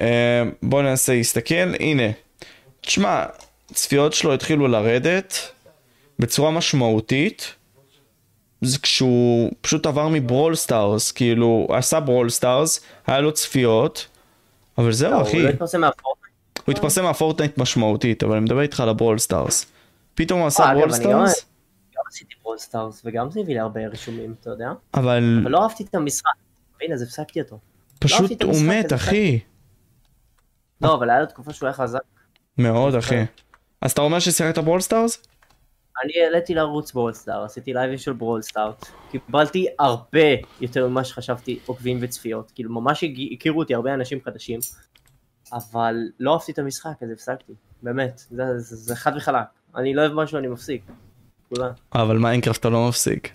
אה, 0.00 0.42
בוא 0.62 0.82
ננסה 0.82 1.14
להסתכל, 1.14 1.74
הנה. 1.80 2.10
תשמע, 2.80 3.24
צפיות 3.72 4.12
שלו 4.12 4.34
התחילו 4.34 4.68
לרדת 4.68 5.34
בצורה 6.18 6.50
משמעותית. 6.50 7.54
זה 8.60 8.78
כשהוא 8.78 9.50
פשוט 9.60 9.86
עבר 9.86 10.08
מ 10.08 10.16
Brawl 10.16 10.54
Stars, 10.54 11.12
כאילו, 11.12 11.66
עשה 11.70 12.00
Brawl 12.00 12.30
Stars, 12.30 12.80
היה 13.06 13.20
לו 13.20 13.32
צפיות, 13.32 14.06
אבל 14.78 14.92
זהו 14.92 15.10
לא, 15.10 15.22
אחי. 15.22 15.36
הוא 15.36 15.44
לא 15.44 15.48
התפרסם 15.48 15.80
מה 15.80 15.94
Fortnite? 15.94 16.58
הוא 16.66 16.72
התפרסם 16.72 17.02
מה 17.02 17.13
Fortnite 17.13 17.58
משמעותית, 17.58 18.22
אבל 18.22 18.32
אני 18.36 18.44
מדבר 18.44 18.60
איתך 18.60 18.80
על 18.80 18.88
ה 18.88 18.93
Brawl 18.93 19.18
Stars. 19.18 19.66
פתאום 20.14 20.40
הוא 20.40 20.46
עשה 20.46 20.72
Brawl 20.74 20.92
Stars? 20.92 21.46
גם 21.96 22.02
עשיתי 22.08 22.34
Brawl 22.42 22.58
Stars, 22.58 23.02
וגם 23.04 23.30
זה 23.30 23.40
הביא 23.40 23.54
לי 23.54 23.60
הרבה 23.60 23.86
רישומים, 23.86 24.34
אתה 24.40 24.50
יודע? 24.50 24.72
אבל... 24.94 25.40
אבל 25.42 25.50
לא 25.50 25.62
אהבתי 25.62 25.84
את 25.84 25.94
המשחק, 25.94 26.30
הנה, 26.82 26.94
אז 26.94 27.02
הפסקתי 27.02 27.40
אותו. 27.40 27.58
לא 28.04 28.08
פשוט 28.08 28.42
הוא 28.42 28.62
מת, 28.62 28.92
אחי. 28.92 29.38
לא, 30.80 30.94
אבל 30.94 31.10
היה 31.10 31.20
לו 31.20 31.26
תקופה 31.26 31.52
שהוא 31.52 31.66
היה 31.66 31.74
חזק. 31.74 32.00
מאוד, 32.58 32.94
אחי. 32.94 33.24
אז 33.80 33.92
אתה 33.92 34.00
אומר 34.00 34.18
ששיחקת 34.18 34.58
Brawl 34.58 34.80
Stars? 34.80 35.22
אני 36.04 36.12
העליתי 36.24 36.54
לערוץ 36.54 36.92
Brawl 36.92 37.16
Stars, 37.16 37.44
עשיתי 37.44 37.72
לייבים 37.72 37.98
של 37.98 38.12
Brawl 38.12 38.39
Stars, 38.39 38.72
קיבלתי 39.10 39.66
הרבה 39.78 40.26
יותר 40.60 40.88
ממה 40.88 41.04
שחשבתי 41.04 41.58
עוקבים 41.66 41.98
וצפיות, 42.00 42.50
כאילו 42.54 42.74
ממש 42.74 43.04
הכירו 43.32 43.58
אותי 43.58 43.74
הרבה 43.74 43.94
אנשים 43.94 44.18
חדשים, 44.24 44.60
אבל 45.52 45.96
לא 46.20 46.32
אהבתי 46.32 46.52
את 46.52 46.58
המשחק 46.58 47.02
אז 47.02 47.10
הפסקתי, 47.10 47.52
באמת, 47.82 48.22
זה, 48.30 48.58
זה, 48.58 48.76
זה 48.76 48.96
חד 48.96 49.12
וחלק, 49.16 49.46
אני 49.76 49.94
לא 49.94 50.00
אוהב 50.00 50.12
משהו 50.12 50.38
אני 50.38 50.48
מפסיק, 50.48 50.82
כולה. 51.48 51.72
אבל 51.94 52.18
Minecraft 52.18 52.60
אתה 52.60 52.68
לא 52.68 52.88
מפסיק. 52.88 53.32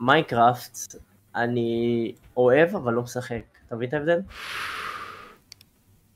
Minecraft 0.00 0.94
אני 1.34 2.12
אוהב 2.36 2.76
אבל 2.76 2.92
לא 2.92 3.02
משחק, 3.02 3.42
אתה 3.66 3.76
מבין 3.76 3.88
את 3.88 3.94
ההבדל? 3.94 4.20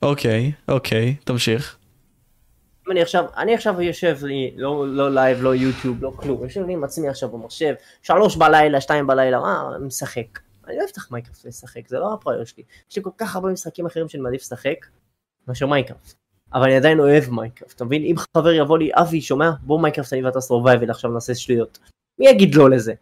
אוקיי, 0.01 0.51
אוקיי, 0.67 1.15
תמשיך. 1.23 1.77
אם 2.87 2.91
אני 2.91 3.01
עכשיו, 3.01 3.25
אני 3.37 3.53
עכשיו 3.53 3.81
יושב 3.81 4.17
לי, 4.21 4.53
לא, 4.57 4.87
לא 4.87 5.13
לייב, 5.13 5.41
לא 5.41 5.55
יוטיוב, 5.55 6.03
לא 6.03 6.11
כלום, 6.15 6.43
יושב 6.43 6.65
לי 6.65 6.73
עם 6.73 6.83
עצמי 6.83 7.09
עכשיו 7.09 7.29
במחשב, 7.29 7.73
שלוש 8.01 8.35
בלילה, 8.35 8.81
שתיים 8.81 9.07
בלילה, 9.07 9.39
מה, 9.39 9.77
משחק. 9.81 10.39
אני 10.67 10.77
לא 10.77 10.83
אפתח 10.83 11.11
Minecraft 11.11 11.45
ולשחק, 11.45 11.87
זה 11.87 11.99
לא 11.99 12.13
ה 12.13 12.16
priority 12.16 12.43
שלי. 12.43 12.63
יש 12.91 12.97
לי 12.97 13.03
כל 13.03 13.09
כך 13.17 13.35
הרבה 13.35 13.49
משחקים 13.49 13.85
אחרים 13.85 14.07
שאני 14.07 14.23
מעדיף 14.23 14.41
לשחק, 14.41 14.85
מאשר 15.47 15.67
Minecraft. 15.67 16.13
אבל 16.53 16.63
אני 16.63 16.75
עדיין 16.75 16.99
אוהב 16.99 17.23
Minecraft, 17.29 17.75
אתה 17.75 17.85
מבין? 17.85 18.03
אם 18.03 18.15
חבר 18.37 18.51
יבוא 18.51 18.77
לי, 18.77 18.89
אבי, 18.93 19.21
שומע? 19.21 19.51
בוא 19.61 19.81
Minecraft 19.81 20.13
אני 20.13 20.23
ואתה 20.23 20.41
survival 20.41 20.89
עכשיו 20.89 21.11
נעשה 21.11 21.35
שטויות. 21.35 21.79
מי 22.19 22.29
יגיד 22.29 22.55
לא 22.55 22.69
לזה? 22.69 22.93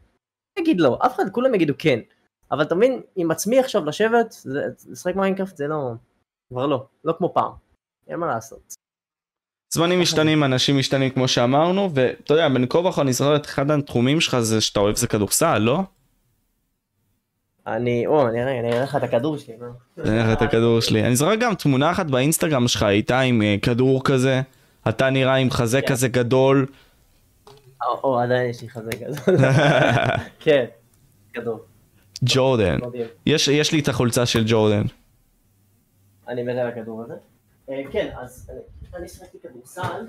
מי 0.58 0.62
יגיד 0.62 0.82
לא? 0.82 1.00
אף 1.06 1.16
אחד, 1.16 1.30
כולם 1.32 1.56
יגידו 1.56 1.74
כן. 1.78 2.00
אבל 2.52 2.62
אתה 2.62 2.76
מבין, 2.76 3.02
עם 3.16 3.32
עצמי 3.32 3.60
עכשיו 3.60 3.86
לשבת, 3.86 4.36
לשחק 4.90 5.16
Minecraft 5.16 5.58
זה 5.58 5.68
לא... 5.68 5.92
כבר 6.50 6.66
לא, 6.66 6.86
לא 7.04 7.14
כמו 7.18 7.34
פעם. 7.34 7.52
אין 8.08 8.20
מה 8.20 8.28
לעשות. 8.28 8.75
זמנים 9.70 10.02
משתנים, 10.02 10.44
אנשים 10.44 10.78
משתנים 10.78 11.10
כמו 11.10 11.28
שאמרנו, 11.28 11.90
ואתה 11.94 12.34
יודע, 12.34 12.50
בין 12.50 12.66
כה 12.70 12.78
וכה 12.78 13.02
אני 13.02 13.14
זוכר 13.14 13.36
את 13.36 13.46
אחד 13.46 13.72
התחומים 13.72 14.22
שלך 14.22 14.40
זה 14.40 14.62
שאתה 14.62 14.80
אוהב 14.80 14.96
זה 14.96 15.08
כדורסל, 15.08 15.58
לא? 15.58 15.84
אני, 17.68 18.08
או, 18.08 18.28
אני 18.28 18.44
אראה, 18.44 18.60
אני 18.60 18.72
אראה 18.72 18.84
לך 18.84 18.96
את 18.96 19.04
הכדור 19.04 19.38
שלי. 19.38 19.56
נו. 19.60 20.04
תן 20.04 20.18
לך 20.18 20.38
את 20.38 20.42
הכדור 20.42 20.80
שלי. 20.80 21.04
אני 21.04 21.16
זוכר 21.16 21.36
גם 21.36 21.56
תמונה 21.56 21.92
אחת 21.92 22.06
באינסטגרם 22.06 22.68
שלך 22.68 22.84
הייתה 22.84 23.20
עם 23.20 23.42
אה, 23.42 23.56
כדור 23.62 24.04
כזה, 24.04 24.42
אתה 24.90 25.10
נראה 25.10 25.36
עם 25.36 25.52
חזה 25.52 25.82
כן. 25.82 25.88
כזה 25.88 26.08
גדול. 26.08 26.66
או, 28.04 28.20
עדיין 28.20 28.50
יש 28.50 28.62
לי 28.62 28.70
חזה 28.70 28.92
כזה. 28.92 29.22
כן, 30.44 30.66
כדור, 31.34 31.60
ג'ורדן. 32.24 32.78
יש 33.26 33.72
לי 33.72 33.80
את 33.80 33.88
החולצה 33.88 34.26
של 34.26 34.44
ג'ורדן. 34.48 34.84
אני 36.28 36.44
מת 36.44 36.58
על 36.58 36.68
הכדור 36.68 37.04
הזה. 37.04 37.14
אה, 37.70 37.82
כן, 37.92 38.10
אז 38.22 38.52
אני- 38.96 39.02
אני 39.04 39.10
שיחקתי 39.10 39.38
כדורסל. 39.40 40.06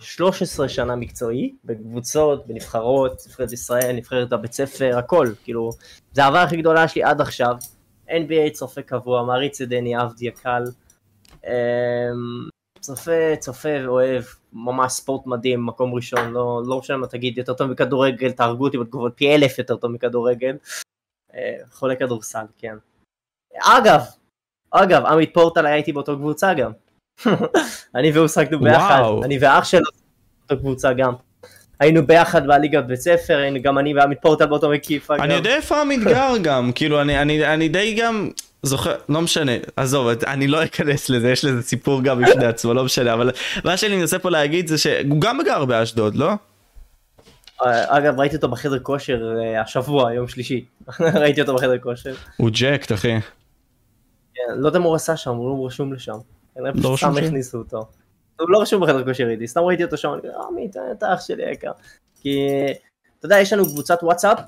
13 0.00 0.68
שנה 0.68 0.96
מקצועי, 0.96 1.54
בקבוצות, 1.64 2.46
בנבחרות, 2.46 3.12
נבחרת 3.26 3.52
ישראל, 3.52 3.92
נבחרת 3.92 4.32
הבית 4.32 4.52
ספר, 4.52 4.98
הכל, 4.98 5.26
כאילו, 5.44 5.70
זה 6.12 6.24
האהבה 6.24 6.42
הכי 6.42 6.56
גדולה 6.56 6.88
שלי 6.88 7.02
עד 7.02 7.20
עכשיו. 7.20 7.56
NBA 8.08 8.50
צופה 8.52 8.82
קבוע, 8.82 9.22
מעריץ 9.24 9.60
את 9.60 9.68
דני 9.68 9.96
עבדי 9.96 10.28
הקל. 10.28 10.62
אמ, 11.44 11.50
צופה, 12.80 13.36
צופה 13.38 13.68
ואוהב, 13.84 14.22
ממש 14.52 14.92
ספורט 14.92 15.26
מדהים, 15.26 15.66
מקום 15.66 15.94
ראשון, 15.94 16.32
לא, 16.32 16.62
לא 16.66 16.78
משנה 16.78 16.96
מה 16.96 17.06
תגיד, 17.06 17.38
יותר 17.38 17.54
טוב 17.54 17.70
מכדורגל, 17.70 18.32
תהרגו 18.32 18.64
אותי 18.64 18.78
בתגובות, 18.78 19.12
פי 19.16 19.34
אלף 19.34 19.58
יותר 19.58 19.76
טוב 19.76 19.90
מכדורגל. 19.90 20.56
אה, 21.34 21.56
חולה 21.70 21.96
כדורסל, 21.96 22.44
כן. 22.58 22.76
אגב, 23.62 24.00
אגב, 24.70 25.04
עמית 25.06 25.34
פורטל 25.34 25.66
היה 25.66 25.74
איתי 25.76 25.92
באותו 25.92 26.16
קבוצה 26.16 26.54
גם. 26.54 26.72
אני 27.96 28.10
והוא 28.10 28.28
שחקנו 28.28 28.60
ביחד, 28.60 28.98
וואו. 29.00 29.24
אני 29.24 29.38
ואח 29.40 29.64
שלו 29.64 29.80
באותו 30.48 30.62
קבוצה 30.62 30.92
גם. 30.92 31.12
היינו 31.80 32.06
ביחד 32.06 32.46
בליגת 32.46 32.84
בית 32.86 33.00
ספר, 33.00 33.36
היינו 33.36 33.62
גם 33.62 33.78
אני 33.78 33.94
ועמית 33.94 34.18
פורטל 34.22 34.46
באותו 34.46 34.70
מקיף. 34.70 35.10
אני 35.10 35.34
יודע 35.34 35.56
איפה 35.56 35.80
עמית 35.80 36.00
גר 36.04 36.32
גם, 36.42 36.72
כאילו 36.74 37.00
אני, 37.00 37.22
אני, 37.22 37.46
אני 37.46 37.68
די 37.68 37.94
גם 37.94 38.30
זוכר, 38.62 38.94
לא 39.08 39.20
משנה, 39.20 39.52
עזוב, 39.76 40.08
אני 40.26 40.46
לא 40.46 40.64
אכנס 40.64 41.10
לזה, 41.10 41.30
יש 41.30 41.44
לזה 41.44 41.62
סיפור 41.62 42.02
גם 42.02 42.22
בפני 42.22 42.46
עצמו, 42.52 42.74
לא 42.74 42.84
משנה, 42.84 43.12
אבל 43.12 43.30
מה 43.64 43.76
שאני 43.76 43.96
מנסה 43.96 44.18
פה 44.18 44.30
להגיד 44.30 44.66
זה 44.66 44.78
שהוא 44.78 45.20
גם 45.20 45.38
גר 45.44 45.64
באשדוד, 45.64 46.14
לא? 46.14 46.32
אה, 47.62 47.98
אגב, 47.98 48.20
ראיתי 48.20 48.36
אותו 48.36 48.48
בחדר 48.48 48.78
כושר 48.78 49.18
אה, 49.38 49.60
השבוע, 49.60 50.12
יום 50.14 50.28
שלישי. 50.28 50.64
ראיתי 51.20 51.40
אותו 51.40 51.54
בחדר 51.54 51.78
כושר. 51.78 52.14
הוא 52.36 52.50
ג'קט 52.52 52.92
אחי. 52.92 53.20
כן, 54.34 54.54
לא 54.56 54.66
יודע 54.66 54.78
מה 54.78 54.86
הוא 54.86 54.94
עשה 54.94 55.16
שם, 55.16 55.30
הוא 55.30 55.50
לא 55.50 55.66
רשום 55.66 55.92
לשם. 55.92 56.18
כנראה 56.56 56.72
פשוט 56.72 56.96
סתם? 56.96 57.16
הכניסו 57.24 57.58
אותו. 57.58 57.86
הוא 58.40 58.50
לא 58.50 58.60
רשום 58.62 58.82
בחדר 58.82 59.04
כושר 59.04 59.28
איתי, 59.28 59.46
סתם 59.46 59.60
ראיתי 59.60 59.84
אותו 59.84 59.96
שם, 59.96 60.12
אני 60.12 60.28
אומר, 60.28 60.46
עמית, 60.46 60.76
אתה 60.92 61.14
אח 61.14 61.20
שלי 61.20 61.46
היקר. 61.46 61.72
כי, 62.20 62.46
אתה 63.18 63.26
יודע, 63.26 63.40
יש 63.40 63.52
לנו 63.52 63.64
קבוצת 63.64 63.98
וואטסאפ 64.02 64.38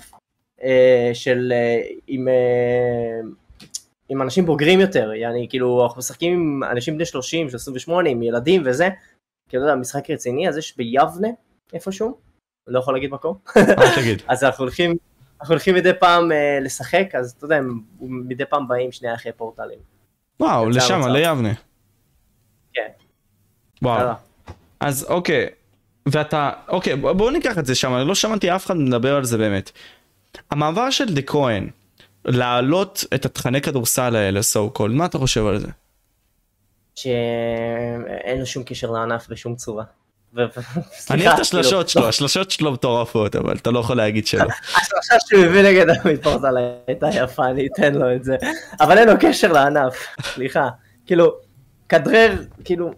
אה, 0.62 1.10
של, 1.12 1.52
אה, 1.52 1.82
עם, 2.06 2.28
אה, 2.28 3.20
עם 4.09 4.22
אנשים 4.22 4.47
בוגרים 4.47 4.80
יותר, 4.80 5.12
יעני, 5.12 5.47
כאילו, 5.51 5.85
אנחנו 5.85 5.98
משחקים 5.98 6.32
עם 6.32 6.70
אנשים 6.70 6.94
בני 6.94 7.05
30, 7.05 7.51
של 7.51 7.56
28, 7.56 8.09
עם 8.09 8.22
ילדים 8.22 8.62
וזה, 8.64 8.89
כי 9.48 9.56
אתה 9.56 9.64
יודע, 9.64 9.74
משחק 9.74 10.10
רציני, 10.10 10.48
אז 10.48 10.56
יש 10.56 10.76
ביבנה, 10.76 11.28
איפשהו, 11.72 12.18
לא 12.66 12.78
יכול 12.78 12.94
להגיד 12.94 13.10
מקום. 13.10 13.39
אז 14.28 14.44
אנחנו 14.44 14.64
הולכים, 14.64 14.97
אנחנו 15.40 15.52
הולכים 15.52 15.74
מדי 15.74 15.94
פעם 16.01 16.32
אה, 16.32 16.59
לשחק, 16.60 17.14
אז 17.14 17.30
אתה 17.30 17.44
יודע, 17.44 17.56
הם 17.56 17.80
מדי 18.01 18.44
פעם 18.44 18.68
באים 18.68 18.93
שנייה 18.93 19.14
אחרי 19.14 19.32
פורטלים. 19.32 19.78
וואו, 20.40 20.68
לשם. 20.70 21.01
ליבנה. 21.09 21.52
וואו. 23.83 24.09
אז 24.81 25.07
אוקיי, 25.09 25.47
ואתה, 26.07 26.51
אוקיי, 26.69 26.97
בוא- 26.97 27.13
בואו 27.13 27.31
ניקח 27.31 27.59
את 27.59 27.67
זה 27.67 27.75
שם, 27.75 27.95
אני 27.95 28.09
לא 28.09 28.15
שמעתי 28.15 28.55
אף 28.57 28.67
אחד 28.67 28.77
מדבר 28.77 29.17
על 29.17 29.25
זה 29.25 29.39
באמת. 29.39 29.71
המעבר 30.51 30.91
של 30.91 31.15
דה 31.15 31.23
כהן, 31.23 31.69
להעלות 32.25 33.05
את 33.15 33.25
התכני 33.25 33.61
כדורסל 33.61 34.17
האלה, 34.17 34.41
so 34.41 34.79
called, 34.79 34.89
מה 34.93 35.05
אתה 35.07 35.19
חושב 35.19 35.47
על 35.47 35.59
זה? 35.59 35.69
שאין 36.95 38.39
לו 38.41 38.47
שום 38.47 38.63
קשר 38.63 38.91
לענף 38.91 39.29
בשום 39.29 39.57
צורה. 39.57 39.85
אני 40.37 40.47
אוהב 41.27 41.35
את 41.35 41.39
השלשות 41.41 41.71
כאילו, 41.73 41.89
שלו, 41.89 42.09
השלשות 42.09 42.51
שלו 42.51 42.73
מטורפות, 42.73 43.37
אבל 43.37 43.57
אתה 43.57 43.71
לא 43.71 43.79
יכול 43.79 43.97
להגיד 43.97 44.27
שלא. 44.27 44.43
השלושה 44.83 45.15
שהוא 45.29 45.45
הביא 45.45 45.63
נגד 45.63 45.87
עמית 45.91 46.23
פורטל 46.23 46.55
הייתה 46.87 47.07
יפה, 47.15 47.47
אני 47.47 47.67
אתן 47.67 47.95
לו 47.95 48.15
את 48.15 48.25
זה. 48.25 48.37
אבל 48.81 48.99
אין 48.99 49.09
לו 49.09 49.15
קשר 49.21 49.53
לענף, 49.53 50.07
סליחה. 50.23 50.69
כאילו, 51.07 51.33
כדרר, 51.89 52.33
כאילו, 52.65 52.91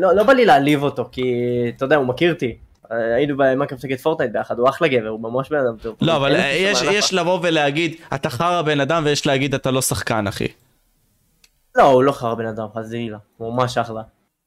לא 0.00 0.16
לא 0.16 0.22
בא 0.22 0.32
לי 0.32 0.44
להעליב 0.44 0.82
אותו, 0.82 1.08
כי 1.12 1.34
אתה 1.76 1.84
יודע, 1.84 1.96
הוא 1.96 2.06
מכיר 2.06 2.32
אותי. 2.32 2.56
אה, 2.92 3.14
היינו 3.14 3.36
במקרפט 3.36 3.84
נגד 3.84 3.98
פורטנייט 3.98 4.32
ביחד, 4.32 4.58
הוא 4.58 4.68
אחלה 4.68 4.88
גבר, 4.88 5.08
הוא 5.08 5.20
ממש 5.20 5.48
בן 5.50 5.56
אדם 5.58 5.76
טוב. 5.82 5.96
לא, 6.00 6.16
אבל 6.16 6.34
קשר 6.36 6.44
יש-. 6.54 6.82
יש 6.82 7.14
לבוא 7.14 7.38
ולהגיד, 7.42 7.94
אתה 8.14 8.30
חרא 8.30 8.62
בן 8.62 8.80
אדם, 8.80 9.02
ויש 9.06 9.26
להגיד, 9.26 9.54
אתה 9.54 9.70
לא 9.70 9.82
שחקן, 9.82 10.26
אחי. 10.26 10.46
לא, 11.76 11.82
הוא 11.82 12.02
לא 12.02 12.12
חרא 12.12 12.34
בן 12.34 12.46
אדם, 12.46 12.66
חלילה, 12.74 13.18
הוא 13.36 13.54
ממש 13.54 13.78
אחלה. 13.78 14.02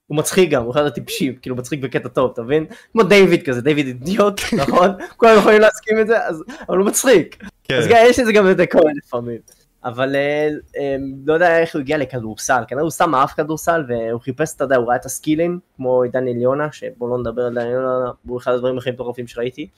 הוא 0.07 0.17
מצחיק 0.17 0.49
גם, 0.49 0.63
הוא 0.63 0.71
אחד 0.71 0.85
הטיפשים, 0.85 1.35
כאילו 1.35 1.55
מצחיק 1.55 1.79
בקטע 1.79 2.09
טוב, 2.09 2.31
אתה 2.33 2.41
מבין? 2.41 2.65
כמו 2.91 3.03
דיוויד 3.03 3.43
כזה, 3.45 3.61
דיוויד 3.61 3.85
אידיוט, 3.87 4.41
נכון? 4.61 4.89
כולם 5.17 5.37
יכולים 5.37 5.61
להסכים 5.61 5.99
את 5.99 6.07
זה, 6.07 6.25
אז- 6.27 6.43
אבל 6.69 6.77
הוא 6.77 6.87
מצחיק. 6.87 7.43
כן. 7.63 7.75
אז 7.77 7.87
גם 7.87 7.97
יש 8.09 8.19
את 8.19 8.25
זה 8.25 8.33
גם 8.33 8.45
בדי 8.45 8.67
כהן 8.67 8.93
לפעמים. 9.05 9.37
אבל 9.83 10.15
אה, 10.15 10.49
אה, 10.77 10.95
לא 11.25 11.33
יודע 11.33 11.59
איך 11.59 11.75
הוא 11.75 11.79
הגיע 11.79 11.97
לכדורסל, 11.97 12.63
כנראה 12.67 12.83
הוא 12.83 12.91
סתם 12.91 13.15
אהב 13.15 13.29
כדורסל 13.29 13.83
והוא 13.87 14.21
חיפש, 14.21 14.55
אתה 14.55 14.63
יודע, 14.63 14.75
הוא 14.75 14.87
ראה 14.87 14.95
את 14.95 15.05
ה 15.05 15.12
skills, 15.12 15.59
כמו 15.75 16.03
דניאל 16.11 16.37
יונה, 16.37 16.71
שבוא 16.71 17.09
לא 17.09 17.19
נדבר 17.19 17.41
על 17.41 17.53
דניאל 17.53 17.71
יונה, 17.71 18.11
הוא 18.27 18.39
אחד 18.39 18.51
הדברים 18.51 18.77
הכי 18.77 18.91
מטורפים 18.91 19.27
שראיתי. 19.27 19.69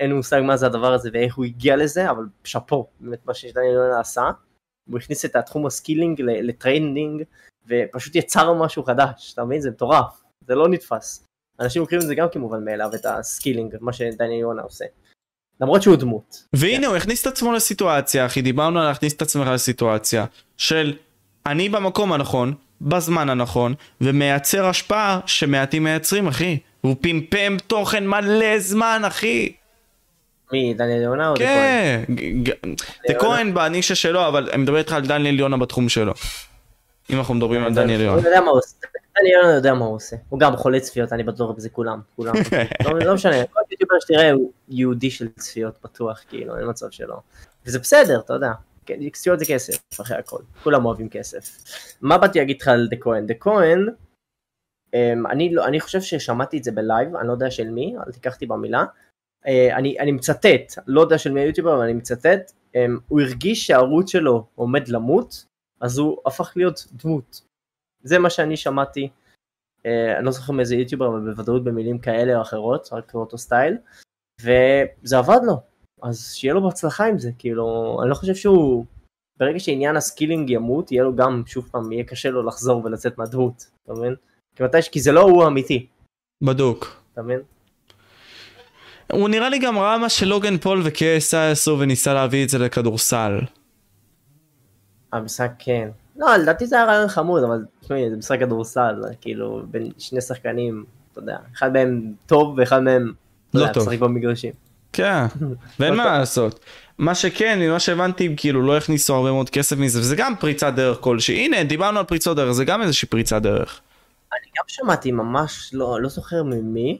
אין 0.00 0.10
לי 0.10 0.16
מושג 0.16 0.40
מה 0.44 0.56
זה 0.56 0.66
הדבר 0.66 0.92
הזה 0.92 1.10
ואיך 1.12 1.36
הוא 1.36 1.44
הגיע 1.44 1.76
לזה, 1.76 2.10
אבל 2.10 2.24
שאפו, 2.44 2.86
באמת 3.00 3.26
מה 3.26 3.34
שדניאל 3.34 3.74
יונה 3.74 4.00
עשה. 4.00 4.30
הוא 4.90 4.98
הכניס 4.98 5.24
את 5.24 5.36
התחום 5.36 5.66
ה 5.66 5.72
skilling 5.72 6.20
ל 6.20 6.30
training, 6.30 7.22
ופשוט 7.66 8.16
יצר 8.16 8.54
משהו 8.54 8.84
חדש, 8.84 9.32
אתה 9.34 9.44
מבין? 9.44 9.60
זה 9.60 9.70
מטורף, 9.70 10.22
זה 10.46 10.54
לא 10.54 10.68
נתפס. 10.68 11.26
אנשים 11.60 11.80
לוקחים 11.80 11.98
את 11.98 12.06
זה 12.06 12.14
גם 12.14 12.28
כמובן 12.32 12.64
מאליו, 12.64 12.90
את 12.94 13.06
ה 13.06 13.13
skilling, 13.13 13.76
מה 13.80 13.92
שדניאל 13.92 14.40
יונה 14.40 14.62
עושה. 14.62 14.84
למרות 15.60 15.82
שהוא 15.82 15.96
דמות. 15.96 16.44
והנה 16.52 16.86
הוא 16.86 16.96
הכניס 16.96 17.22
את 17.22 17.26
עצמו 17.26 17.52
לסיטואציה 17.52 18.26
אחי 18.26 18.42
דיברנו 18.42 18.80
על 18.80 18.86
להכניס 18.88 19.12
את 19.12 19.22
עצמך 19.22 19.48
לסיטואציה 19.48 20.24
של 20.56 20.94
אני 21.46 21.68
במקום 21.68 22.12
הנכון 22.12 22.54
בזמן 22.80 23.30
הנכון 23.30 23.74
ומייצר 24.00 24.66
השפעה 24.66 25.20
שמעטים 25.26 25.84
מייצרים 25.84 26.26
אחי 26.28 26.58
הוא 26.80 26.96
פמפם 27.00 27.56
תוכן 27.66 28.06
מלא 28.06 28.58
זמן 28.58 29.02
אחי 29.06 29.52
מי, 30.52 30.74
דניאל 30.74 31.02
יונה 31.02 31.28
או 31.28 31.34
דה 31.34 31.44
כהן? 31.44 32.04
כן 32.06 32.14
ג- 32.14 32.48
ג- 32.48 32.74
דה 33.08 33.14
כהן 33.18 33.54
בנישה 33.54 33.94
שלו 33.94 34.28
אבל 34.28 34.48
אני 34.52 34.62
מדבר 34.62 34.78
איתך 34.78 34.92
על 34.92 35.06
דניאל 35.06 35.38
יונה 35.38 35.56
בתחום 35.56 35.88
שלו 35.88 36.12
אם 37.12 37.18
אנחנו 37.18 37.34
מדברים 37.34 37.62
על 37.64 37.74
דניאל 37.74 38.00
הוא 38.00 38.06
יונה 38.16 38.28
יודע 38.28 38.40
מה 38.40 38.50
הוא 38.50 38.58
עושה. 38.58 38.76
דניאל 39.20 39.36
יונה 39.42 39.54
יודע 39.54 39.74
מה 39.74 39.84
הוא 39.84 39.94
עושה. 39.94 40.16
הוא 40.28 40.40
גם 40.40 40.56
חולה 40.56 40.80
צפיות, 40.80 41.12
אני 41.12 41.22
בטוח 41.22 41.50
בזה 41.50 41.70
כולם. 41.70 42.00
כולם. 42.16 42.34
לא- 42.84 42.98
לא 42.98 43.14
משנה, 43.14 43.46
כל 43.46 43.60
יוטיובר 43.70 43.94
שתראה 44.00 44.30
הוא 44.32 44.52
יהודי 44.68 45.10
של 45.10 45.28
צפיות 45.28 45.78
בטוח, 45.84 46.24
כאילו, 46.28 46.58
אין 46.58 46.68
מצב 46.68 46.90
שלא. 46.90 47.16
וזה 47.66 47.78
בסדר, 47.78 48.20
אתה 48.20 48.32
יודע. 48.34 48.52
כן, 48.86 49.08
צפיות 49.12 49.38
זה 49.38 49.44
כסף, 49.48 50.00
אחרי 50.00 50.16
הכל. 50.16 50.38
כולם 50.62 50.84
אוהבים 50.86 51.08
כסף. 51.08 51.58
מה 52.00 52.18
באתי 52.18 52.38
להגיד 52.38 52.60
לך 52.62 52.68
על 52.68 52.86
דה 52.90 52.96
כהן? 53.00 53.26
דה 53.26 53.34
כהן, 53.40 53.86
אמ, 54.94 55.26
אני 55.26 55.54
לא- 55.54 55.66
אני 55.66 55.80
חושב 55.80 56.00
ששמעתי 56.00 56.58
את 56.58 56.64
זה 56.64 56.72
בלייב, 56.72 57.16
אני 57.16 57.28
לא 57.28 57.32
יודע 57.32 57.50
של 57.50 57.70
מי, 57.70 57.94
אל 58.06 58.12
תיקח 58.12 58.34
אותי 58.34 58.46
במילה. 58.46 58.84
אה, 59.46 59.76
אני, 59.76 59.98
אני 59.98 60.12
מצטט, 60.12 60.72
לא 60.86 61.00
יודע 61.00 61.18
של 61.18 61.32
מי 61.32 61.40
היוטיובר, 61.40 61.74
אבל 61.74 61.82
אני 61.82 61.92
מצטט, 61.92 62.52
אמ, 62.74 62.98
הוא 63.08 63.20
הרגיש 63.20 63.66
שהערוץ 63.66 64.10
שלו 64.10 64.46
עומד 64.54 64.88
למות, 64.88 65.44
אז 65.80 65.98
הוא 65.98 66.18
הפך 66.26 66.52
להיות 66.56 66.86
דמות. 66.92 67.40
זה 68.02 68.18
מה 68.18 68.30
שאני 68.30 68.56
שמעתי, 68.56 69.08
אה, 69.86 70.16
אני 70.16 70.24
לא 70.24 70.30
זוכר 70.30 70.52
מאיזה 70.52 70.76
יוטיובר, 70.76 71.08
אבל 71.08 71.20
בוודאות 71.20 71.64
במילים 71.64 71.98
כאלה 71.98 72.36
או 72.36 72.42
אחרות, 72.42 72.88
רק 72.92 73.14
באותו 73.14 73.38
סטייל, 73.38 73.76
וזה 74.40 75.18
עבד 75.18 75.38
לו, 75.46 75.60
אז 76.02 76.32
שיהיה 76.34 76.54
לו 76.54 76.62
בהצלחה 76.62 77.06
עם 77.06 77.18
זה, 77.18 77.30
כאילו, 77.38 77.98
אני 78.02 78.10
לא 78.10 78.14
חושב 78.14 78.34
שהוא, 78.34 78.84
ברגע 79.38 79.58
שעניין 79.58 79.96
ה 79.96 80.02
skilling 80.02 80.50
ימות, 80.50 80.92
יהיה 80.92 81.02
לו 81.02 81.16
גם, 81.16 81.42
שוב 81.46 81.68
פעם, 81.72 81.92
יהיה 81.92 82.04
קשה 82.04 82.30
לו 82.30 82.42
לחזור 82.42 82.84
ולצאת 82.84 83.18
מהדמות, 83.18 83.70
אתה 83.82 83.92
מבין? 83.92 84.14
כי, 84.56 84.62
מתי, 84.62 84.78
כי 84.92 85.00
זה 85.00 85.12
לא 85.12 85.20
הוא 85.20 85.44
האמיתי, 85.44 85.86
בדוק 86.44 87.02
אתה 87.12 87.22
מבין? 87.22 87.40
הוא 89.12 89.28
נראה 89.28 89.48
לי 89.48 89.58
גם 89.58 89.78
ראה 89.78 89.98
מה 89.98 90.08
שלוגן 90.08 90.58
פול 90.58 90.80
ו 90.84 91.01
KSI 91.01 91.50
עשו 91.50 91.76
וניסה 91.80 92.14
להביא 92.14 92.44
את 92.44 92.48
זה 92.48 92.58
לכדורסל 92.58 93.40
המשחק 95.16 95.50
כן. 95.58 95.88
לא, 96.16 96.36
לדעתי 96.36 96.66
זה 96.66 96.76
היה 96.76 96.84
רעיון 96.84 97.08
חמוד, 97.08 97.44
אבל 97.44 97.64
תשמעי, 97.80 98.10
זה 98.10 98.16
משחק 98.16 98.40
כדורסל, 98.40 99.02
כאילו, 99.20 99.62
בין 99.70 99.90
שני 99.98 100.20
שחקנים, 100.20 100.84
אתה 101.12 101.20
יודע, 101.20 101.36
אחד 101.54 101.72
מהם 101.72 102.12
טוב 102.26 102.54
ואחד 102.58 102.82
מהם, 102.82 103.12
לא 103.54 103.60
יודע, 103.60 103.72
טוב. 103.72 103.82
משחק 103.82 103.98
במגרשים. 103.98 104.52
כן, 104.92 105.24
ואין 105.80 105.94
מה 105.94 106.04
לעשות. 106.04 106.60
מה 106.98 107.14
שכן, 107.14 107.58
ממה 107.60 107.80
שהבנתי, 107.80 108.34
כאילו 108.36 108.62
לא 108.62 108.76
הכניסו 108.76 109.14
הרבה 109.14 109.32
מאוד 109.32 109.50
כסף 109.50 109.76
מזה, 109.76 110.00
וזה 110.00 110.16
גם 110.16 110.36
פריצת 110.40 110.72
דרך 110.76 110.98
כלשהי. 111.00 111.44
הנה, 111.44 111.64
דיברנו 111.64 111.98
על 111.98 112.04
פריצות 112.04 112.36
דרך, 112.36 112.52
זה 112.52 112.64
גם 112.64 112.82
איזושהי 112.82 113.08
פריצת 113.08 113.42
דרך. 113.42 113.80
אני 114.32 114.50
גם 114.58 114.64
שמעתי 114.66 115.12
ממש, 115.12 115.70
לא, 115.74 116.00
לא 116.00 116.08
זוכר 116.08 116.42
ממי, 116.42 116.98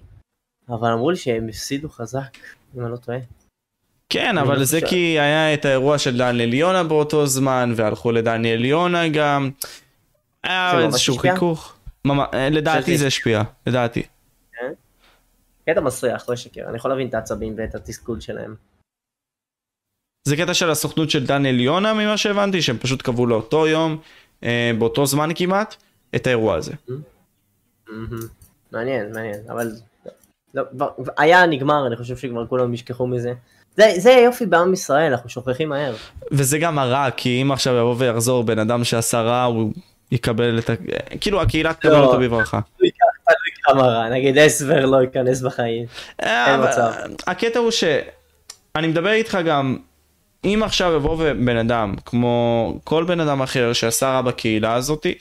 אבל 0.68 0.92
אמרו 0.92 1.10
לי 1.10 1.16
שהם 1.16 1.48
הפסידו 1.48 1.88
חזק, 1.88 2.36
אם 2.76 2.82
אני 2.82 2.92
לא 2.92 2.96
טועה. 2.96 3.18
כן, 4.08 4.38
אבל 4.38 4.58
לא 4.58 4.64
זה. 4.64 4.80
כי 4.88 5.20
היה 5.20 5.54
את 5.54 5.64
האירוע 5.64 5.98
של 5.98 6.18
דניאל 6.18 6.54
יונה 6.54 6.84
באותו 6.84 7.26
זמן, 7.26 7.72
והלכו 7.76 8.12
לדניאל 8.12 8.64
יונה 8.64 9.08
גם. 9.08 9.50
היה 10.42 10.80
איזשהו? 10.80 11.18
חיכוך. 11.18 11.76
אה, 12.34 12.50
לדעתי 12.50 12.98
זה 12.98 13.06
השפיע, 13.06 13.42
לדעתי. 13.66 14.02
קטע 15.66 15.80
מסריח, 15.80 16.28
לא 16.28 16.36
שקר, 16.36 16.68
אני 16.68 16.76
יכול 16.76 16.90
להבין 16.90 17.08
את 17.08 17.14
העצבים 17.14 17.54
ואת 17.56 17.74
התסכול 17.74 18.20
שלהם. 18.20 18.54
זה 20.28 20.36
קטע 20.36 20.54
של 20.54 20.70
הסוכנות 20.70 21.10
של 21.10 21.26
דניאל 21.26 21.60
יונה 21.60 21.94
ממה 21.94 22.16
שהבנתי, 22.16 22.62
שהם 22.62 22.78
פשוט 22.78 23.02
קבעו 23.02 23.26
לאותו 23.26 23.66
יום, 23.66 23.98
אה, 24.44 24.70
באותו 24.78 25.06
זמן 25.06 25.30
כמעט, 25.34 25.76
את 26.16 26.26
האירוע 26.26 26.56
הזה. 26.56 26.72
מהמם. 27.88 28.18
מעניין, 28.72 29.12
מעניין, 29.12 29.40
אבל 29.48 29.72
לא, 30.54 30.64
היה 31.16 31.46
נגמר, 31.46 31.86
אני 31.86 31.96
חושב 31.96 32.16
שכבר 32.16 32.46
כולם 32.46 32.74
ישכחו 32.74 33.06
מזה. 33.06 33.32
זה, 33.76 33.92
זה 33.96 34.10
יופי 34.10 34.46
בעם 34.46 34.72
ישראל, 34.72 35.12
אנחנו 35.12 35.30
שוכחים 35.30 35.68
מהר. 35.68 35.94
וזה 36.32 36.58
גם 36.58 36.78
הרע, 36.78 37.10
כי 37.16 37.42
אם 37.42 37.52
עכשיו 37.52 37.74
יבוא 37.76 37.94
ויחזור 37.98 38.44
בן 38.44 38.58
אדם 38.58 38.84
שעשה 38.84 39.20
רע, 39.20 39.42
הוא 39.42 39.72
יקבל 40.12 40.58
את 40.58 40.70
ה... 40.70 40.74
כאילו 41.20 41.42
הקהילה 41.42 41.72
תקבל 41.72 41.92
לא. 41.92 42.04
אותו 42.04 42.18
בברכה. 42.20 42.60
תלוי 42.76 42.90
כמה 43.62 43.82
רע, 43.82 44.08
נגיד 44.08 44.38
אסבר 44.38 44.86
לא 44.86 45.02
ייכנס 45.02 45.42
בחיים. 45.42 45.86
אה, 46.22 46.54
אבל 46.54 46.68
מצב. 46.68 46.92
הקטע 47.26 47.58
הוא 47.58 47.70
ש... 47.70 47.84
אני 48.76 48.86
מדבר 48.86 49.12
איתך 49.12 49.38
גם, 49.46 49.76
אם 50.44 50.62
עכשיו 50.64 50.92
יבוא 50.96 51.32
בן 51.32 51.56
אדם, 51.56 51.94
כמו 52.04 52.74
כל 52.84 53.04
בן 53.04 53.20
אדם 53.20 53.42
אחר 53.42 53.72
שעשה 53.72 54.06
רע 54.06 54.22
בקהילה 54.22 54.74
הזאתי, 54.74 55.14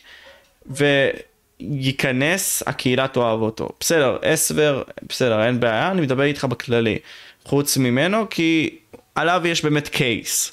וייכנס, 0.65 2.64
הקהילה 2.68 3.07
תאהב 3.07 3.41
אותו. 3.41 3.69
בסדר, 3.80 4.18
אסבר, 4.23 4.84
בסדר, 5.10 5.45
אין 5.45 5.60
בעיה, 5.60 5.91
אני 5.91 6.02
מדבר 6.02 6.23
איתך 6.23 6.45
בכללי. 6.45 6.98
חוץ 7.45 7.77
ממנו, 7.77 8.26
כי 8.30 8.77
עליו 9.15 9.41
יש 9.45 9.63
באמת 9.63 9.88
קייס. 9.88 10.51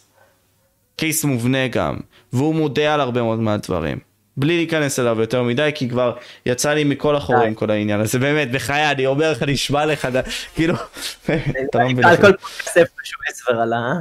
קייס 0.97 1.25
מובנה 1.25 1.69
גם, 1.69 1.97
והוא 2.33 2.55
מודה 2.55 2.95
על 2.95 3.01
הרבה 3.01 3.23
מאוד 3.23 3.39
מהדברים. 3.39 3.99
בלי 4.37 4.57
להיכנס 4.57 4.99
אליו 4.99 5.21
יותר 5.21 5.43
מדי, 5.43 5.71
כי 5.75 5.89
כבר 5.89 6.17
יצא 6.47 6.73
לי 6.73 6.85
מכל 6.85 7.17
החורים. 7.17 7.55
כל 7.55 7.71
העניין 7.71 8.01
הזה, 8.01 8.19
באמת, 8.19 8.53
בחיי, 8.53 8.91
אני 8.91 9.07
אומר 9.07 9.33
לך, 9.33 9.43
נשבע 9.43 9.87
לך, 9.87 10.09
כאילו, 10.55 10.75
אתה 11.25 11.79
לא 11.79 11.89
מבין. 11.89 12.05
על. 12.05 12.17
כל 12.17 12.23
פודקאסט 12.23 12.77
איפשהו 12.77 13.21
אסבר 13.33 13.61
עלה, 13.61 13.77
אה? 13.77 13.93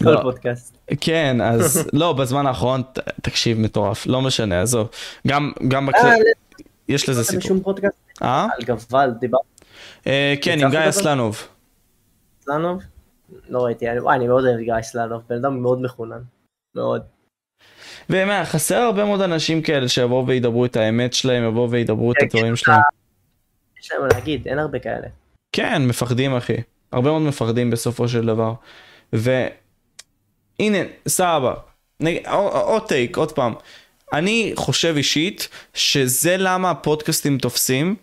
לא. 0.00 0.16
כל 0.16 0.22
פודקאסט. 0.22 0.76
כן, 1.00 1.40
אז 1.40 1.88
לא, 1.92 2.12
בזמן 2.12 2.46
האחרון, 2.46 2.82
תקשיב, 3.22 3.58
מטורף, 3.58 4.06
לא 4.06 4.22
משנה, 4.22 4.62
עזוב. 4.62 4.88
גם, 5.26 5.52
גם 5.68 5.88
אה, 5.88 5.92
בכלל, 5.92 6.14
יש 6.88 7.08
לזה 7.08 7.20
אתה 7.20 7.30
סיפור. 7.30 7.74
אה? 8.22 8.46
על 8.58 8.64
גבל, 8.64 9.10
דיברת 9.20 9.40
אה, 10.06 10.34
כן, 10.42 10.58
עם 10.60 10.70
גיא? 10.70 10.88
אסלנוב. 10.88 11.48
סלנוב? 12.44 12.82
לא 13.48 13.64
ראיתי, 13.64 13.90
אני- 13.90 14.00
וואי, 14.00 14.16
אני 14.16 14.26
מאוד 14.26 14.44
אוהב 14.44 14.58
גיא 14.58 14.82
סלנוב, 14.82 15.22
בן 15.28 15.36
אדם 15.36 15.62
מאוד 15.62 15.82
מחונן. 15.82 16.22
מאוד. 16.74 17.02
ומה, 18.10 18.44
חסר 18.44 18.76
הרבה 18.76 19.04
מאוד 19.04 19.20
אנשים 19.20 19.62
כאלה 19.62 19.88
שיבואו 19.88 20.26
וידברו 20.26 20.64
את 20.64 20.76
האמת 20.76 21.12
שלהם, 21.12 21.44
יבואו 21.48 21.70
וידברו 21.70 22.12
את 22.12 22.16
שיגידו 22.20 22.38
הדברים 22.38 22.56
שלהם. 22.56 22.80
יש 23.80 23.92
להם 23.92 24.00
מה 24.02 24.08
להגיד, 24.08 24.48
אין 24.48 24.58
הרבה 24.58 24.78
כאלה. 24.78 25.06
כן, 25.52 25.86
מפחדים 25.86 26.36
אחי. 26.36 26.56
הרבה 26.92 27.10
מאוד 27.10 27.22
מפחדים 27.22 27.70
בסופו 27.70 28.08
של 28.08 28.26
דבר. 28.26 28.52
והנה, 29.12 30.78
סבבה. 31.08 31.54
נג... 32.00 32.26
עוד 32.52 32.88
טייק, 32.88 33.16
עוד 33.16 33.32
פעם. 33.32 33.54
אני 34.12 34.52
חושב 34.56 34.94
אישית 34.96 35.48
שזה 35.74 36.36
למה 36.38 36.70
הפודקאסטים 36.70 37.38
תופסים 37.38 37.96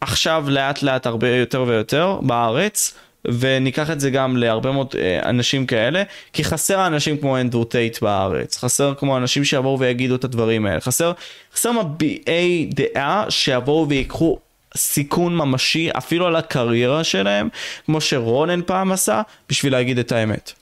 עכשיו 0.00 0.44
לאט 0.48 0.82
לאט 0.82 1.06
הרבה 1.06 1.28
יותר 1.28 1.64
ויותר 1.68 2.20
בארץ. 2.22 2.98
וניקח 3.28 3.90
את 3.90 4.00
זה 4.00 4.10
גם 4.10 4.36
להרבה 4.36 4.72
מאוד 4.72 4.94
אה, 4.98 5.30
אנשים 5.30 5.66
כאלה, 5.66 6.02
כי 6.32 6.44
חסר 6.44 6.86
אנשים 6.86 7.16
כמו 7.16 7.40
אנדרו 7.40 7.64
טייט 7.64 8.02
בארץ, 8.02 8.56
חסר 8.56 8.94
כמו 8.94 9.16
אנשים 9.16 9.44
שיבואו 9.44 9.78
ויגידו 9.78 10.14
את 10.14 10.24
הדברים 10.24 10.66
האלה, 10.66 10.80
חסר, 10.80 11.12
חסר 11.54 11.72
מביעי 11.72 12.70
דעה 12.74 13.24
שיבואו 13.28 13.88
ויקחו 13.88 14.38
סיכון 14.76 15.36
ממשי 15.36 15.88
אפילו 15.98 16.26
על 16.26 16.36
הקריירה 16.36 17.04
שלהם, 17.04 17.48
כמו 17.86 18.00
שרונן 18.00 18.60
פעם 18.62 18.92
עשה, 18.92 19.22
בשביל 19.48 19.72
להגיד 19.72 19.98
את 19.98 20.12
האמת. 20.12 20.52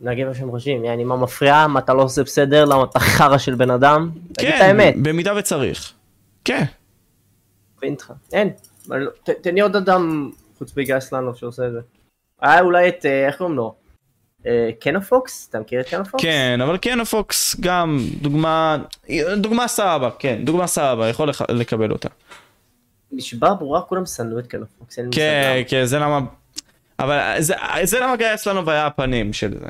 להגיד 0.00 0.26
מה 0.26 0.34
שהם 0.34 0.50
חושבים, 0.50 0.84
יעני 0.84 1.04
מה 1.04 1.16
מפריע, 1.16 1.66
מה 1.66 1.80
אתה 1.80 1.94
לא 1.94 2.02
עושה 2.02 2.22
בסדר, 2.22 2.64
למה 2.64 2.84
אתה 2.84 3.00
חרא 3.00 3.38
של 3.38 3.54
בן 3.54 3.70
אדם, 3.70 4.10
תגיד 4.32 4.54
את 4.54 4.60
האמת, 4.60 4.94
במידה 5.02 5.36
וצריך. 5.36 5.92
כן. 6.44 6.64
מבין 7.78 7.92
אותך, 7.92 8.12
אין, 8.32 8.50
לא- 8.88 9.10
תן 9.42 9.54
לי 9.54 9.60
עוד 9.60 9.76
אדם 9.76 10.30
חוץ 10.58 10.76
מגיא 10.76 11.00
סלנוב 11.00 11.36
שעושה 11.36 11.66
את 11.66 11.72
זה. 11.72 11.80
היה 12.40 12.60
אולי 12.60 12.88
את, 12.88 13.06
אה, 13.06 13.26
איך 13.26 13.36
קוראים 13.36 13.56
לו? 13.56 13.74
אה, 14.46 14.70
קנופוקס? 14.80 15.48
אתה 15.50 15.60
מכיר 15.60 15.80
את 15.80 15.88
קנופוקס? 15.88 16.22
כן, 16.22 16.60
אבל 16.62 16.78
כן 16.82 17.04
פוקס 17.04 17.60
גם 17.60 17.98
דוגמה, 18.20 18.76
דוגמה 19.36 19.68
סבבה, 19.68 20.10
כן, 20.18 20.44
דוגמה 20.44 20.66
סבבה, 20.66 21.08
יכול 21.08 21.28
לקבל 21.48 21.92
אותה. 21.92 22.08
נשבע 23.12 23.54
ברורה, 23.54 23.82
כולם 23.82 24.06
שנאו 24.06 24.38
את 24.38 24.46
קנופוקס, 24.46 24.98
כן, 25.12 25.62
כן, 25.68 25.84
זה 25.84 25.98
למה, 25.98 26.20
אבל 26.98 27.34
זה, 27.38 27.54
זה 27.82 28.00
למה 28.00 28.16
גיא 28.16 28.34
אסלנוב 28.34 28.68
היה 28.68 28.86
הפנים 28.86 29.32
של 29.32 29.54
זה. 29.58 29.68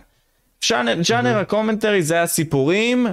ז'אנר, 1.02 1.38
הקומנטרי 1.38 2.02
זה 2.02 2.22
הסיפורים, 2.22 3.06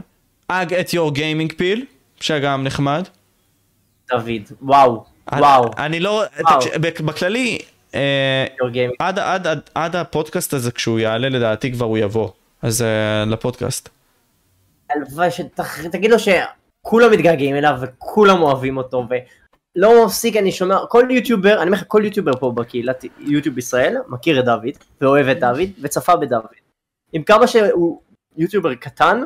אג 0.48 0.74
את 0.74 0.94
יור 0.94 1.14
גיימינג 1.14 1.54
פיל, 1.54 1.86
שגם 2.20 2.64
נחמד. 2.64 3.08
דוד, 4.10 4.52
וואו, 4.62 5.06
וואו, 5.32 5.72
אני, 5.78 6.00
לא, 6.00 6.24
וואו. 6.40 6.62
תקש- 6.62 6.78
בכ- 6.78 7.02
בכללי, 7.02 7.58
אה, 7.96 8.46
יור 8.62 8.70
גיימינג. 8.70 8.96
עד, 9.00 9.20
עד, 9.20 9.48
עד, 9.48 9.60
עד 9.76 9.96
הפודקאסט 9.96 10.54
הזה 10.54 10.72
כשהוא 10.72 11.00
יעלה 11.00 11.30
לדעתי 11.30 11.72
כבר 11.72 11.86
הוא 11.86 11.98
יבוא, 11.98 12.30
אז 12.62 12.82
אה, 12.82 13.26
לפודקאסט. 13.26 13.90
הלוואי 14.90 15.30
שתגיד 15.32 16.12
לו 16.12 16.18
שכולם 16.20 17.12
מתגעגעים 17.12 17.56
אליו 17.56 17.76
וכולם 17.82 18.42
אוהבים 18.42 18.78
אותו 18.78 19.08
ולא 19.10 20.06
מפסיק 20.06 20.36
אני 20.38 20.52
שומע 20.52 20.78
כל 20.90 21.08
יוטיובר 21.10 21.54
אני 21.58 21.66
אומר 21.68 21.78
לך 21.78 21.84
כל 21.88 22.02
יוטיובר 22.06 22.32
פה 22.40 22.52
בקהילת 22.52 23.04
יוטיוב 23.20 23.58
ישראל 23.58 23.98
מכיר 24.08 24.40
את 24.40 24.46
דוד 24.46 24.70
ואוהב 25.02 25.28
את 25.28 25.40
דוד 25.40 25.70
וצפה 25.82 26.16
בדוד. 26.16 26.42
עם 27.14 27.24
כמה 27.24 27.48
שהוא 27.48 28.02
יוטיובר 28.38 28.76
קטן 28.76 29.22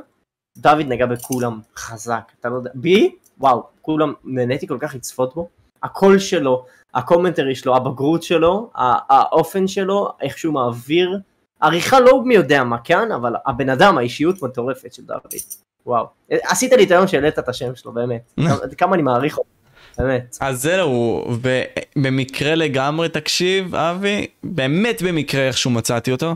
דוד 0.58 0.86
נגע 0.88 1.06
בכולם 1.06 1.60
חזק 1.78 2.32
אתה 2.40 2.50
לא 2.50 2.56
יודע 2.56 2.72
בי 2.76 3.16
וואו 3.38 3.64
כולם 3.82 4.14
נהניתי 4.24 4.68
כל 4.68 4.78
כך 4.80 4.96
לצפות 4.96 5.36
בו 5.36 5.50
הקול 5.84 6.19
שלו 6.19 6.65
ה 6.94 6.99
commentary 6.99 7.56
שלו 7.56 7.76
הבגרות 7.76 8.23
שלו 8.23 8.69
האופן 8.76 9.68
שלו 9.68 10.10
איך 10.22 10.38
שהוא 10.38 10.53
מעביר 10.53 11.18
עריכה 11.61 11.99
לא 11.99 12.22
מי 12.26 12.35
יודע 12.35 12.64
מה 12.64 12.77
כן, 12.84 13.11
אבל 13.11 13.34
הבן 13.45 13.69
אדם, 13.69 13.97
האישיות 13.97 14.41
מטורפת 14.43 14.93
של 14.93 15.01
דוד. 15.06 15.19
וואו. 15.85 16.06
עשית 16.31 16.73
לי 16.73 16.84
את 16.84 16.91
היום 16.91 17.07
שהעלית 17.07 17.39
את 17.39 17.49
השם 17.49 17.76
שלו, 17.76 17.91
באמת. 17.91 18.34
כמה- 18.77 18.95
אני 18.95 19.01
מעריך 19.03 19.38
אותו, 19.38 19.49
באמת. 19.97 20.38
אז 20.41 20.61
זהו, 20.61 21.26
ב- 21.41 21.64
במקרה 21.95 22.56
לגמרי 22.56 23.10
תקשיב, 23.10 23.76
אבי, 23.76 24.27
באמת 24.43 25.01
במקרה 25.01 25.47
איכשהו 25.47 25.72
מצאתי 25.72 26.11
אותו. 26.11 26.35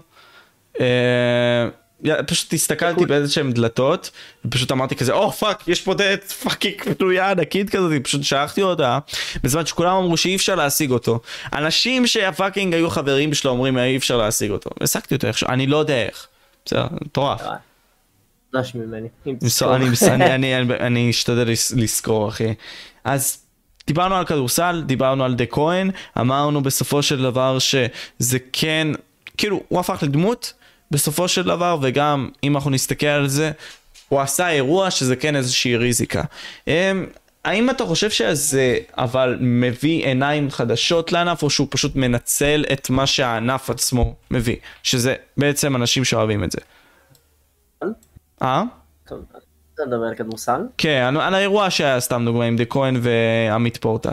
אה, 2.09 2.23
פשוט 2.23 2.53
הסתכלתי 2.53 3.05
באיזה 3.05 3.34
שהם 3.34 3.51
דלתות, 3.51 4.11
ופשוט 4.45 4.71
אמרתי 4.71 4.95
כזה, 4.95 5.13
oh 5.13 5.31
fuck, 5.31 5.67
יש 5.67 5.81
פה 5.81 5.93
דלת 5.93 6.31
fucking 6.31 6.93
פנויה 6.97 7.31
ענקית 7.31 7.69
כזאת, 7.69 7.91
פשוט 8.03 8.23
שלחתי 8.23 8.61
אותה, 8.61 8.99
בזמן 9.43 9.65
שכולם 9.65 9.95
אמרו 9.95 10.17
שאי 10.17 10.35
אפשר 10.35 10.55
להשיג 10.55 10.91
אותו. 10.91 11.19
אנשים 11.53 12.07
שה 12.07 12.27
fucking 12.27 12.73
היו 12.73 12.89
חברים 12.89 13.34
שלו 13.34 13.51
אומרים 13.51 13.77
אי 13.77 13.97
אפשר 13.97 14.17
להשיג 14.17 14.51
אותו. 14.51 14.69
השגתי 14.81 15.15
אותו 15.15 15.27
איכשהו, 15.27 15.47
אני 15.49 15.67
לא 15.67 15.77
יודע 15.77 16.05
איך. 16.05 16.27
בסדר, 16.65 16.88
מטורף. 17.01 17.41
אני, 20.80 21.09
אשתדל 21.09 21.49
לזכור 21.75 22.30
אחי. 22.30 22.53
אז 23.03 23.38
דיברנו 23.88 24.15
על 24.15 24.25
כדורסל, 24.25 24.84
דיברנו 24.85 25.23
על 25.23 25.34
דה 25.34 25.45
כהן, 25.45 25.91
אמרנו 26.19 26.63
בסופו 26.63 27.03
של 27.03 27.21
דבר 27.21 27.59
שזה 27.59 28.38
כן, 28.53 28.88
כאילו 29.38 29.63
הוא 29.67 29.80
הפך 29.80 29.99
לדמות 30.03 30.53
בסופו 30.93 31.27
של 31.27 31.43
דבר 31.43 31.77
וגם 31.81 32.29
אם 32.43 32.55
אנחנו 32.55 32.69
נסתכל 32.71 33.05
על 33.05 33.27
זה, 33.27 33.51
הוא 34.09 34.21
עשה 34.21 34.49
אירוע 34.49 34.91
שזה 34.91 35.15
כן 35.15 35.35
איזושהי 35.35 35.75
ריזיקה. 35.75 36.23
אמ, 36.67 37.05
האם 37.45 37.69
אתה 37.69 37.85
חושב 37.85 38.09
שזה 38.09 38.77
אבל 38.97 39.37
מביא 39.39 40.05
עיניים 40.05 40.49
חדשות 40.49 41.11
לענף 41.11 41.43
או 41.43 41.49
שהוא 41.49 41.67
פשוט 41.69 41.95
מנצל 41.95 42.65
את 42.73 42.89
מה 42.89 43.07
שהענף 43.07 43.69
עצמו 43.69 44.15
מביא? 44.31 44.55
שזה 44.83 45.15
בעצם 45.37 45.75
אנשים 45.75 46.03
שאוהבים 46.03 46.43
את 46.43 46.51
זה. 46.51 46.59
אה? 48.41 48.63
אתה 49.05 49.15
מדבר 49.87 50.05
על 50.05 50.15
כדורסל? 50.15 50.51
אני 50.51 50.67
כן, 50.77 51.13
על, 51.19 51.33
האירוע 51.33 51.69
שהיה 51.69 51.99
סתם 51.99 52.23
דוגמא 52.25 52.43
עם 52.43 52.55
דה 52.55 52.65
כהן 52.65 52.99
ועמית 53.01 53.77
פורטל. 53.77 54.11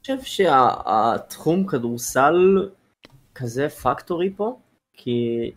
חושב 0.00 0.18
שהתחום 0.22 1.66
כדורסל 1.66 2.68
כזה 3.34 3.68
פקטורי 3.68 4.30
פה, 4.36 4.56
כי 4.98 5.50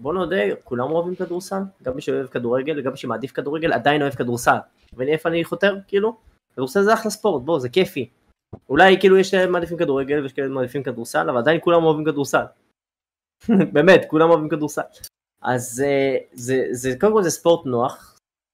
בוא 0.00 0.14
נודה, 0.14 0.36
כולם 0.64 0.90
אוהבים 0.90 1.14
כדורסל, 1.14 1.62
גם 1.82 1.94
מי 1.94 2.00
שאוהב 2.02 2.26
כדורגל, 2.26 2.80
גם 2.80 2.90
מי 2.90 2.96
שמעדיף 2.96 3.32
כדורגל 3.32 3.72
עדיין 3.72 4.02
אוהב 4.02 4.14
כדורסל. 4.14 4.56
מבין 4.92 5.08
איפה 5.08 5.28
אני 5.28 5.44
חותר? 5.44 5.76
כאילו? 5.88 6.16
כדורסל 6.54 6.82
זה 6.82 6.94
אחלה 6.94 7.10
ספורט, 7.10 7.42
בוא, 7.42 7.58
זה 7.58 7.68
כיפי. 7.68 8.08
אולי 8.68 9.00
כאילו 9.00 9.16
יש 9.16 9.30
כאלה 9.30 9.50
מעדיפים 9.50 9.78
כדורגל 9.78 10.20
ויש 10.22 10.32
כאלה 10.32 10.48
מעדיפים 10.48 10.82
כדורסל, 10.82 11.30
אבל 11.30 11.38
עדיין 11.38 11.60
כולם 11.60 11.84
אוהבים 11.84 12.04
כדורסל. 12.04 12.44
באמת, 13.74 14.00
כולם 14.08 14.30
אוהבים 14.30 14.48
כדורסל. 14.48 14.82
אז 15.42 15.84
אה, 15.86 16.16
זה, 16.32 16.66
זה, 16.70 16.94
קודם 17.00 17.12
כל 17.12 17.22
זה 17.22 17.30
ספורט 17.30 17.66
נוח, 17.66 18.11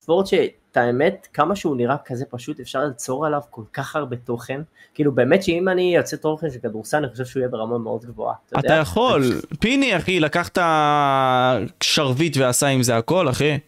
ספורט 0.09 0.27
שאת 0.27 0.77
האמת, 0.77 1.29
כמה 1.33 1.57
שהוא 1.57 1.77
נראה 1.77 1.97
כזה 2.05 2.25
פשוט, 2.31 2.61
אפשר 2.61 2.85
ליצור 2.85 3.27
עליו 3.27 3.41
כל 3.51 3.63
כך 3.73 3.97
הרבה 3.97 4.17
תוכן. 4.17 4.61
כאילו 4.95 5.13
באמת 5.13 5.43
שאם 5.43 5.69
אני 5.69 5.97
יוצא 5.97 6.17
תוכן 6.17 6.51
של 6.51 6.59
כדורסל, 6.59 6.97
אני 6.97 7.09
חושב 7.09 7.25
שהוא 7.25 7.41
יהיה 7.41 7.49
ברמה 7.49 7.79
מאוד 7.79 8.05
גבוהה. 8.05 8.35
אתה 8.49 8.59
יודע? 8.59 8.79
יכול, 8.83 9.23
פיני 9.61 9.97
אחי, 9.97 10.21
לקח 10.21 10.49
את 10.49 10.59
השרביט 10.61 12.37
ועשה 12.37 12.67
עם 12.67 12.83
זה 12.83 12.97
הכל 12.97 13.29
אחי. 13.29 13.59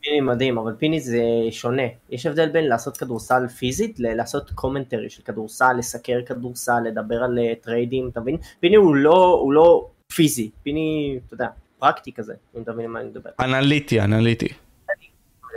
פיני 0.00 0.20
מדהים, 0.20 0.58
אבל 0.58 0.72
פיני 0.78 1.00
זה 1.00 1.22
שונה. 1.50 1.82
יש 2.10 2.26
הבדל 2.26 2.48
בין 2.48 2.64
לעשות 2.64 2.96
כדורסל 2.96 3.48
פיזית 3.48 4.00
ללעשות 4.00 4.50
commentary 4.50 5.10
של 5.10 5.22
כדורסל, 5.22 5.72
לסקר 5.78 6.18
כדורסל, 6.26 6.80
לדבר 6.86 7.22
על 7.24 7.38
אה, 7.38 7.52
trades, 7.60 8.08
אתה 8.08 8.20
מבין? 8.20 8.36
פיני 8.60 8.76
הוא 8.76 8.94
לא, 8.96 9.38
הוא 9.42 9.52
לא 9.52 9.86
פיזי, 10.14 10.50
פיני, 10.62 11.18
אתה 11.26 11.34
יודע, 11.34 11.48
פרקטי 11.78 12.12
כזה, 12.12 12.34
אם 12.56 12.62
אתה 12.62 12.72
מבין 12.72 12.90
מה 12.90 13.00
אני 13.00 13.08
מדבר. 13.08 13.30
אנליטי, 13.40 14.00
אנליטי. 14.00 14.48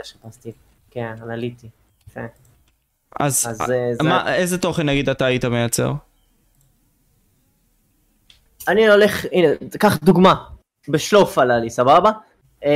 שפסתי. 0.04 0.52
כן, 0.90 1.14
אנליטי. 1.22 1.68
יפה. 2.08 2.20
אז, 3.20 3.46
אז, 3.50 3.60
אה, 3.70 3.76
אה, 3.76 3.94
זה- 3.94 4.02
מה, 4.08 4.34
איזה 4.34 4.58
תוכן 4.58 4.88
נגיד 4.88 5.08
אתה 5.08 5.24
היית 5.24 5.44
מייצר? 5.44 5.92
אני 8.68 8.88
הולך, 8.88 9.24
הנה, 9.32 9.48
קח 9.78 9.96
דוגמה, 9.96 10.34
בשלוף 10.88 11.38
עלה 11.38 11.58
לי, 11.58 11.70
סבבה? 11.70 12.10
Um, 12.60 12.66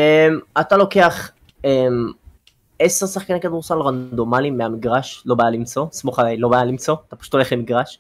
אתה 0.60 0.76
לוקח 0.76 1.30
um, 1.62 1.66
עשר 2.78 3.06
שחקני 3.06 3.40
כדורסל 3.40 3.78
רנדומליים 3.78 4.58
מהמגרש, 4.58 5.22
לא 5.26 5.34
בעיה 5.34 5.50
למצוא, 5.50 5.86
סמוך 5.92 6.18
עליי, 6.18 6.36
לא 6.36 6.48
בעיה 6.48 6.64
למצוא, 6.64 6.96
אתה 7.08 7.16
פשוט 7.16 7.32
הולך 7.34 7.52
למגרש. 7.52 7.98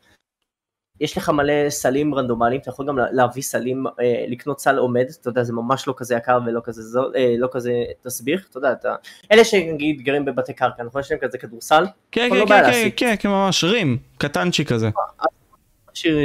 יש 1.00 1.16
לך 1.16 1.28
מלא 1.28 1.52
סלים 1.70 2.14
רנדומליים, 2.14 2.60
אתה 2.60 2.70
יכול 2.70 2.86
גם 2.88 2.98
לה- 2.98 3.12
להביא 3.12 3.42
סלים, 3.42 3.86
אה, 3.86 3.92
לקנות 4.28 4.60
סל 4.60 4.78
עומד, 4.78 5.04
אתה 5.20 5.28
יודע, 5.28 5.42
זה 5.42 5.52
ממש 5.52 5.88
לא 5.88 5.94
כזה 5.96 6.14
יקר 6.14 6.38
ולא 6.46 6.60
כזה 6.64 6.82
זול, 6.82 7.12
אה, 7.16 7.34
לא 7.38 7.48
כזה 7.52 7.72
תסביך, 8.02 8.46
אתה 8.50 8.58
יודע, 8.58 8.72
אתה... 8.72 8.94
אלה 9.32 9.44
שנגיד 9.44 10.00
גרים 10.00 10.24
בבתי 10.24 10.52
קרקע, 10.52 10.82
נכון? 10.82 11.00
יש 11.00 11.10
להם 11.10 11.20
כזה 11.20 11.38
כדורסל, 11.38 11.84
כן, 12.12 12.28
אבל 12.30 12.38
לא 12.38 12.46
כן, 12.46 12.62
כן, 12.64 12.72
כן. 12.82 12.88
כן, 12.96 13.14
כן, 13.18 13.28
ממש 13.28 13.64
רים, 13.64 13.98
קטנצ'יק 14.18 14.72
כזה. 14.72 14.88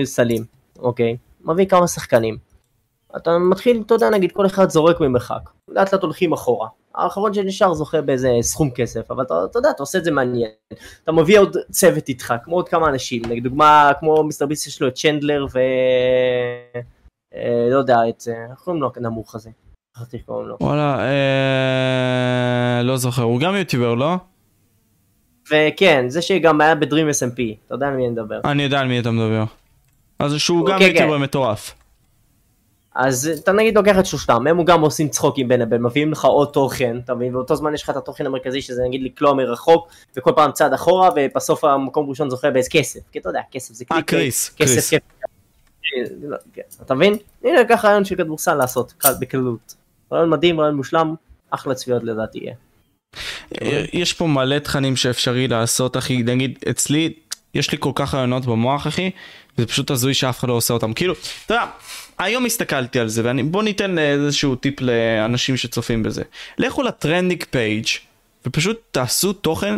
סלים, 0.04 0.44
אוקיי? 0.80 1.18
מביא 1.42 1.66
כמה 1.66 1.88
שחקנים. 1.88 2.38
אתה 3.18 3.38
מתחיל, 3.38 3.84
אתה 3.86 3.94
יודע, 3.94 4.10
נגיד 4.10 4.32
כל 4.32 4.46
אחד 4.46 4.70
זורק 4.70 5.00
ממרחק. 5.00 5.50
לאט 5.68 5.94
לאט 5.94 6.04
הולכים 6.04 6.34
אחורה. 6.34 6.68
האחרון 6.96 7.34
שנשאר 7.34 7.74
זוכה 7.74 8.02
באיזה 8.02 8.30
סכום 8.42 8.70
כסף, 8.70 9.12
אבל 9.12 9.24
אתה, 9.24 9.34
אתה 9.52 9.60
יודע, 9.60 9.70
אתה 9.70 9.84
עושה 9.84 9.98
את 9.98 10.04
זה 10.04 10.12
מעניין. 10.12 10.50
אתה 11.04 11.12
מביא 11.12 11.40
עוד 11.40 11.58
צוות 11.72 12.10
איתך, 12.10 12.34
כמו 12.44 12.56
עוד 12.56 12.70
כמה 12.70 12.90
אנשים. 12.90 13.22
נגיד 13.30 13.44
דוגמה, 13.44 13.92
כמו 14.00 14.24
מיסטר 14.24 14.46
ביס 14.46 14.68
יש 14.68 14.82
לו 14.82 14.88
את 14.88 14.96
צ'נדלר 14.96 15.46
ו... 15.54 15.60
אה, 17.36 17.68
לא 17.72 17.78
יודע, 17.78 17.98
את... 18.10 18.24
אה, 18.28 18.52
איך 18.52 18.60
קוראים 18.60 18.82
לו 18.82 18.92
הנמוך 18.96 19.36
הזה? 19.36 19.50
שכחתי 19.98 20.18
איך 20.18 20.26
קוראים 20.26 20.48
לו. 20.48 20.58
וואלה, 20.62 21.00
אה, 21.00 22.84
לא 22.84 22.98
זוכר, 22.98 23.24
הוא 23.24 23.40
גם 23.40 23.56
יוטיובר, 23.56 23.94
לא? 23.94 24.16
וכן, 25.52 26.06
זה 26.10 26.22
שגם 26.22 26.62
היה 26.62 26.76
בדרים 26.76 27.10
SMP, 27.10 27.42
אתה 27.66 27.76
יודע 27.76 27.88
על 27.88 27.94
מי 27.94 28.04
אני 28.04 28.12
מדבר. 28.12 28.42
אני 28.46 28.64
יודע 28.64 28.80
על 28.80 28.88
מי 28.88 29.00
אתה 29.00 29.12
מדבר. 29.12 29.44
אז 30.20 30.36
שהוא 30.38 30.66
גם 30.66 30.80
כן, 30.80 30.86
יוטיובר. 30.86 31.18
מטורף. 31.18 31.76
אז 32.96 33.32
אתה 33.44 33.52
נגיד 33.52 33.76
לוקח 33.76 34.00
את 34.00 34.06
שלושתם, 34.06 34.48
הם 34.48 34.64
גם 34.64 34.82
עושים 34.82 35.10
צחוקים 35.10 35.48
בין 35.48 35.60
לבין, 35.60 35.82
מביאים 35.82 36.12
לך 36.12 36.26
עוד 36.26 36.48
תוכן, 36.48 36.98
אתה 37.06 37.16
מבין, 37.16 37.34
באותו 37.34 37.56
זמן 37.56 37.74
יש 37.74 37.84
לך 37.84 37.90
את 37.90 37.96
התוכן 37.96 38.26
המרכזי 38.26 38.62
שזה 38.62 38.82
נגיד 38.88 39.04
לקלוע 39.04 39.34
מרחוק, 39.34 39.88
וכל 40.18 40.32
פעם 40.36 40.52
צעד 40.52 40.74
אחורה, 40.74 41.10
ובסוף 41.16 41.64
המקום 41.64 42.10
ראשון 42.10 42.30
זוכה 42.30 42.52
באיזה 42.52 42.70
כסף, 42.70 43.00
כי 43.12 43.20
אתה 43.20 43.30
יודע, 43.30 43.42
כסף 43.52 43.74
זה 43.74 43.86
אה, 43.92 43.96
קליק, 43.96 44.10
קריס, 44.10 44.50
כסף 44.58 44.90
קריס. 44.90 45.02
לא, 46.24 46.38
כן, 46.54 46.62
אתה 46.82 46.96
מבין? 46.96 47.18
הנה 47.44 47.66
ככה 47.70 47.88
רעיון 47.88 48.06
של 48.06 48.16
כדורסל 48.16 48.54
לעשות, 48.54 48.94
קל 48.98 49.14
בקלות. 49.20 49.76
רעיון 50.12 50.30
מדהים, 50.30 50.60
רעיון 50.60 50.76
מושלם, 50.76 51.16
אחלה 51.50 51.76
צפיות 51.76 52.04
לדעתי 52.04 52.40
יהיה. 52.40 52.54
אה, 53.62 53.86
יש 53.94 54.14
פה 54.14 54.28
מלא 54.28 54.60
תכנים 54.60 54.96
שאפשרי 54.96 55.48
לעשות, 55.48 55.98
אחי, 55.98 56.24
נגיד, 56.24 56.60
אצלי, 56.70 57.14
יש 57.54 57.72
לי 57.72 57.78
כל 57.80 57.92
כך 57.96 58.14
רעיונות 58.14 58.46
במוח, 58.46 58.88
אחי, 58.88 59.12
זה 59.58 59.68
פשוט 59.68 59.92
הזוי 59.92 60.14
שאף 60.14 60.40
אחד 60.40 60.48
לא 60.48 60.54
עושה 60.54 60.74
אותם. 60.74 60.94
כאילו, 60.94 61.14
אתה 61.46 61.54
יודע, 61.54 61.66
היום 62.18 62.46
הסתכלתי 62.46 63.00
על 63.00 63.08
זה, 63.08 63.32
ובוא 63.40 63.64
ניתן 63.64 64.00
איזשהו 64.00 64.56
טיפ 64.56 64.82
לאנשים 64.82 65.58
שצופים 65.58 66.04
בזה. 66.04 66.24
לכו 66.58 66.84
ל 66.84 66.90
trending 66.90 67.44
page 67.50 67.86
ופשוט 68.46 68.82
תעשו 68.92 69.34
תוכן 69.34 69.78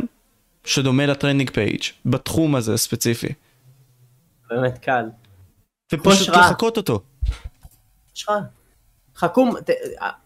שדומה 0.66 1.06
ל 1.06 1.11
trending 1.11 1.50
page, 1.50 1.82
בתחום 2.06 2.56
הזה 2.56 2.78
ספציפי. 2.78 3.28
באמת 4.50 4.78
קל. 4.78 5.06
ופשוט. 5.94 6.30
לחקות 6.30 6.78
אותו. 6.78 7.00
השראה. 8.16 8.40
חכו, 9.16 9.50
ת- 9.66 9.70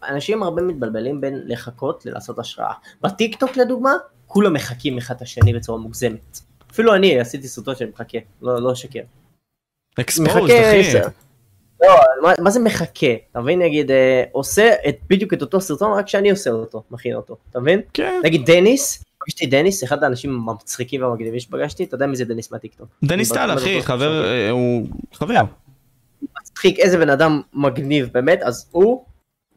אנשים 0.08 0.42
הרבה 0.42 0.62
מתבלבלים 0.62 1.20
בין 1.20 1.42
לחקות 1.46 2.06
ללעשות 2.06 2.38
השראה. 2.38 2.72
בטיק 3.02 3.40
טוק 3.40 3.56
לדוגמה, 3.56 3.92
כולם 4.26 4.52
מחקים 4.52 4.98
אחד 4.98 5.14
את 5.14 5.22
השני 5.22 5.52
בצורה 5.52 5.78
מוגזמת. 5.78 6.38
אפילו 6.70 6.94
אני 6.94 7.20
עשיתי 7.20 7.48
סרטון 7.48 7.76
שאני 7.76 7.90
מחקה, 7.90 8.18
לא 8.42 8.62
לא 8.62 8.72
אשקר. 8.72 9.00
exposed, 10.00 10.30
אחי. 10.30 10.98
לא, 11.82 11.94
מה, 12.22 12.32
מה 12.38 12.50
זה 12.50 12.60
מחקה? 12.60 13.06
אתה 13.30 13.40
מבין, 13.40 13.62
נגיד, 13.62 13.90
אה, 13.90 14.24
עושה 14.32 14.70
את, 14.88 14.96
בדיוק 15.10 15.34
את 15.34 15.42
אותו 15.42 15.60
סרטון, 15.60 15.98
רק 15.98 16.08
שאני 16.08 16.30
עושה 16.30 16.50
אותו, 16.50 16.82
מכין 16.90 17.14
אותו, 17.14 17.36
אתה 17.50 17.60
מבין? 17.60 17.80
כן. 17.94 18.20
נגיד 18.24 18.46
דניס, 18.46 19.04
פגשתי 19.20 19.46
דניס, 19.46 19.84
אחד 19.84 20.04
האנשים 20.04 20.48
המצחיקים 20.48 21.02
והמגניבים 21.02 21.40
שפגשתי, 21.40 21.84
אתה 21.84 21.94
יודע 21.94 22.06
מי 22.06 22.16
זה 22.16 22.24
דניס 22.24 22.52
מהטיקטוק. 22.52 22.88
דניס 23.04 23.32
טל, 23.32 23.54
אחי, 23.54 23.82
חבר, 23.82 24.24
אה, 24.24 24.50
הוא 24.50 24.86
חבר. 25.12 25.34
מצחיק, 26.40 26.78
איזה 26.78 26.98
בן 26.98 27.10
אדם 27.10 27.40
מגניב, 27.54 28.08
באמת, 28.12 28.42
אז 28.42 28.66
הוא, 28.70 29.04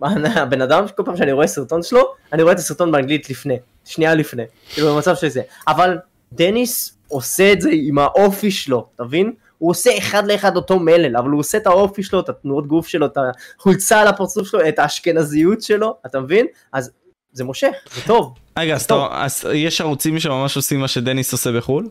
הבן 0.01 0.61
אדם, 0.61 0.85
כל 0.95 1.03
פעם 1.05 1.17
שאני 1.17 1.31
רואה 1.31 1.47
סרטון 1.47 1.83
שלו, 1.83 2.01
אני 2.33 2.43
רואה 2.43 2.53
את 2.53 2.59
הסרטון 2.59 2.91
באנגלית 2.91 3.29
לפני, 3.29 3.57
שנייה 3.85 4.15
לפני, 4.15 4.43
כאילו 4.73 4.93
במצב 4.95 5.15
של 5.15 5.29
זה, 5.29 5.41
אבל 5.67 5.97
דניס 6.33 6.97
עושה 7.07 7.53
את 7.53 7.61
זה 7.61 7.69
עם 7.73 7.99
האופי 7.99 8.51
שלו, 8.51 8.87
אתה 8.95 9.03
מבין? 9.03 9.33
הוא 9.63 9.71
עושה 9.71 9.97
אחד 9.97 10.27
לאחד 10.27 10.55
אותו 10.55 10.79
מלל, 10.79 11.17
אבל 11.17 11.29
הוא 11.29 11.39
עושה 11.39 11.57
את 11.57 11.67
האופי 11.67 12.03
שלו, 12.03 12.19
את 12.19 12.29
התנועות 12.29 12.67
גוף 12.67 12.87
שלו, 12.87 13.05
את 13.05 13.17
החולצה 13.57 14.01
על 14.01 14.07
הפרצוף 14.07 14.47
שלו, 14.47 14.67
את 14.69 14.79
האשכנזיות 14.79 15.61
שלו, 15.61 15.97
אתה 16.05 16.19
מבין? 16.19 16.45
אז 16.73 16.91
זה 17.31 17.43
מושך, 17.43 17.71
זה 17.95 18.01
טוב. 18.07 18.33
רגע, 18.59 18.75
אז 18.75 18.87
טוב. 18.87 19.07
אז 19.11 19.45
יש 19.53 19.81
ערוצים 19.81 20.19
שממש 20.19 20.55
עושים 20.55 20.79
מה 20.79 20.87
שדניס 20.87 21.31
עושה 21.33 21.51
בחו"ל? 21.51 21.89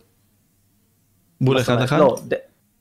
בול 1.40 1.61
אחד? 1.61 1.82
אחד? 1.82 1.99
לא, 1.99 2.16
ד... 2.28 2.35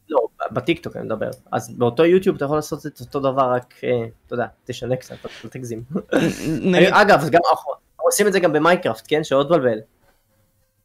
לא, 0.10 0.20
בטיקטוק 0.52 0.96
אני 0.96 1.06
מדבר. 1.06 1.30
אז 1.52 1.78
באותו 1.78 2.06
יוטיוב 2.06 2.36
אתה 2.36 2.46
יכול 2.46 2.58
לעשות 2.58 2.86
את 2.86 3.00
אותו 3.00 3.20
דבר, 3.20 3.52
רק, 3.54 3.74
אה, 3.84 3.90
אתה 4.28 4.34
יודע, 4.34 4.46
תשנה 4.66 4.96
קצת, 4.96 5.16
אל 5.46 5.50
תגזים. 5.50 5.84
אגב, 6.92 7.30
גם 7.30 7.42
עושים 7.96 8.28
את 8.28 8.34
זה 8.34 8.40
גם 8.40 8.54
במייקראפט, 8.54 9.06
כן? 9.08 9.24
שעוד 9.24 9.48
מבלבל. 9.52 9.80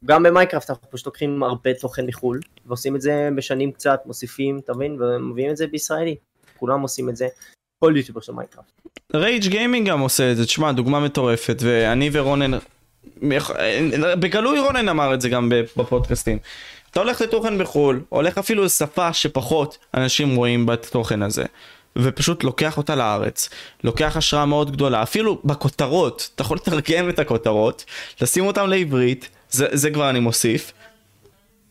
גם 0.05 0.23
ב 0.23 0.28
Minecraft 0.28 0.69
אנחנו 0.69 0.87
פשוט 0.91 1.05
לוקחים 1.05 1.43
הרבה 1.43 1.73
תוכן 1.73 2.05
מחו"ל, 2.05 2.39
ועושים 2.65 2.95
את 2.95 3.01
זה, 3.01 3.29
משנים 3.31 3.71
קצת, 3.71 3.99
מוסיפים, 4.05 4.59
אתה 4.59 4.73
מבין? 4.73 5.01
ומביאים 5.01 5.51
את 5.51 5.57
זה 5.57 5.67
בישראלי. 5.67 6.15
כולם 6.57 6.81
עושים 6.81 7.09
את 7.09 7.15
זה. 7.15 7.27
כל 7.79 7.93
יוטיובר 7.97 8.21
של 8.21 8.33
Minecraft. 8.33 8.71
Rage 9.13 9.47
Gaming 9.47 9.89
גם 9.89 9.99
עושה 9.99 10.31
את 10.31 10.37
זה, 10.37 10.45
תשמע, 10.45 10.71
דוגמה 10.71 10.99
מטורפת, 10.99 11.57
ואני 11.61 12.09
ורונן, 12.13 12.51
בגלוי 14.19 14.59
רונן 14.59 14.89
אמר 14.89 15.13
את 15.13 15.21
זה 15.21 15.29
גם 15.29 15.51
בפודקאסטים. 15.77 16.37
אתה 16.91 16.99
הולך 16.99 17.21
לתוכן 17.21 17.57
בחו"ל, 17.57 18.01
הולך 18.09 18.37
אפילו 18.37 18.63
לשפה 18.63 19.13
שפחות 19.13 19.77
אנשים 19.93 20.35
רואים 20.35 20.65
בתוכן 20.65 21.21
הזה, 21.21 21.45
ופשוט 21.95 22.43
לוקח 22.43 22.77
אותה 22.77 22.95
לארץ, 22.95 23.49
לוקח 23.83 24.17
השראה 24.17 24.45
מאוד 24.45 24.71
גדולה, 24.71 25.03
אפילו 25.03 25.41
בכותרות, 25.45 26.29
אתה 26.35 26.41
יכול 26.41 26.57
לתרגם 26.57 27.09
את 27.09 27.19
הכותרות, 27.19 27.85
לשים 28.21 28.45
אותן 28.45 28.69
לעברית, 28.69 29.29
זה, 29.51 29.67
זה 29.71 29.91
כבר 29.91 30.09
אני 30.09 30.19
מוסיף. 30.19 30.71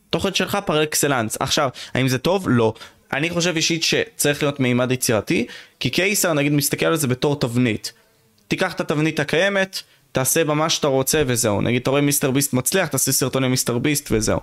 תוכן 0.09 0.33
שלך 0.33 0.57
פר 0.65 0.83
אקסלנס. 0.83 1.37
עכשיו, 1.39 1.69
האם 1.93 2.07
זה 2.07 2.17
טוב? 2.17 2.49
לא. 2.49 2.73
אני 3.13 3.29
חושב 3.29 3.55
אישית 3.55 3.83
שצריך 3.83 4.43
להיות 4.43 4.59
מימד 4.59 4.91
יצירתי, 4.91 5.47
כי 5.79 5.89
קייסר 5.89 6.33
נגיד 6.33 6.51
מסתכל 6.51 6.85
על 6.85 6.95
זה 6.95 7.07
בתור 7.07 7.39
תבנית. 7.39 7.93
תיקח 8.47 8.73
את 8.73 8.81
התבנית 8.81 9.19
הקיימת, 9.19 9.81
תעשה 10.11 10.43
בה 10.43 10.53
מה 10.53 10.69
שאתה 10.69 10.87
רוצה 10.87 11.23
וזהו. 11.27 11.61
נגיד 11.61 11.81
אתה 11.81 11.89
רואה 11.89 12.01
מיסטר 12.01 12.31
ביסט 12.31 12.53
מצליח, 12.53 12.87
תעשה 12.87 13.11
סרטוני 13.11 13.47
מיסטר 13.47 13.77
ביסט 13.77 14.07
וזהו. 14.11 14.39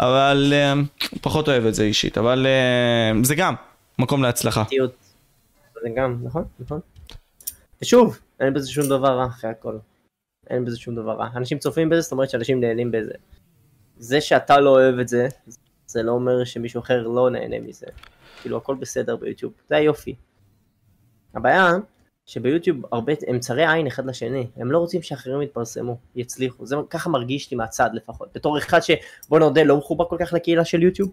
אבל 0.00 0.52
uh, 0.52 1.18
פחות 1.20 1.48
אוהב 1.48 1.66
את 1.66 1.74
זה 1.74 1.82
אישית, 1.84 2.18
אבל 2.18 2.46
uh, 2.46 3.26
זה 3.26 3.34
גם 3.34 3.54
מקום 3.98 4.22
להצלחה. 4.22 4.64
זה 5.82 5.88
גם, 5.96 6.18
נכון? 6.22 6.44
נכון. 6.60 6.80
ושוב, 7.82 8.18
אין 8.40 8.54
בזה 8.54 8.70
שום 8.70 8.86
דבר 8.88 9.18
רע 9.18 9.26
אחרי 9.26 9.50
הכל. 9.50 9.74
אין 10.50 10.64
בזה 10.64 10.76
שום 10.76 10.94
דבר 10.94 11.12
רע. 11.12 11.28
אנשים 11.36 11.58
צופים 11.58 11.88
בזה, 11.88 12.00
זאת 12.00 12.12
אומרת 12.12 12.30
שאנשים 12.30 12.60
נהנים 12.60 12.90
בזה. 12.90 13.12
זה 13.96 14.20
שאתה 14.20 14.60
לא 14.60 14.70
אוהב 14.70 14.98
את 14.98 15.08
זה, 15.08 15.28
זה 15.86 16.02
לא 16.02 16.12
אומר 16.12 16.44
שמישהו 16.44 16.80
אחר 16.80 17.02
לא 17.02 17.30
נהנה 17.30 17.60
מזה. 17.60 17.86
כאילו 18.42 18.56
הכל 18.56 18.74
בסדר 18.74 19.16
ביוטיוב, 19.16 19.52
זה 19.68 19.76
היופי. 19.76 20.14
הבעיה 21.34 21.72
שביוטיוב 22.26 22.82
הרבה 22.92 23.12
הם 23.28 23.38
צרי 23.38 23.72
עין 23.72 23.86
אחד 23.86 24.06
לשני, 24.06 24.46
הם 24.56 24.72
לא 24.72 24.78
רוצים 24.78 25.02
שאחרים 25.02 25.42
יתפרסמו, 25.42 25.98
יצליחו, 26.14 26.66
זה 26.66 26.76
ככה 26.90 27.10
מרגיש 27.10 27.50
לי 27.50 27.56
מהצד 27.56 27.90
לפחות, 27.92 28.28
בתור 28.34 28.58
אחד 28.58 28.80
שבוא 28.80 29.38
נודה 29.38 29.62
לא 29.62 29.76
מחובר 29.76 30.08
כל 30.08 30.16
כך 30.20 30.32
לקהילה 30.32 30.64
של 30.64 30.82
יוטיוב, 30.82 31.10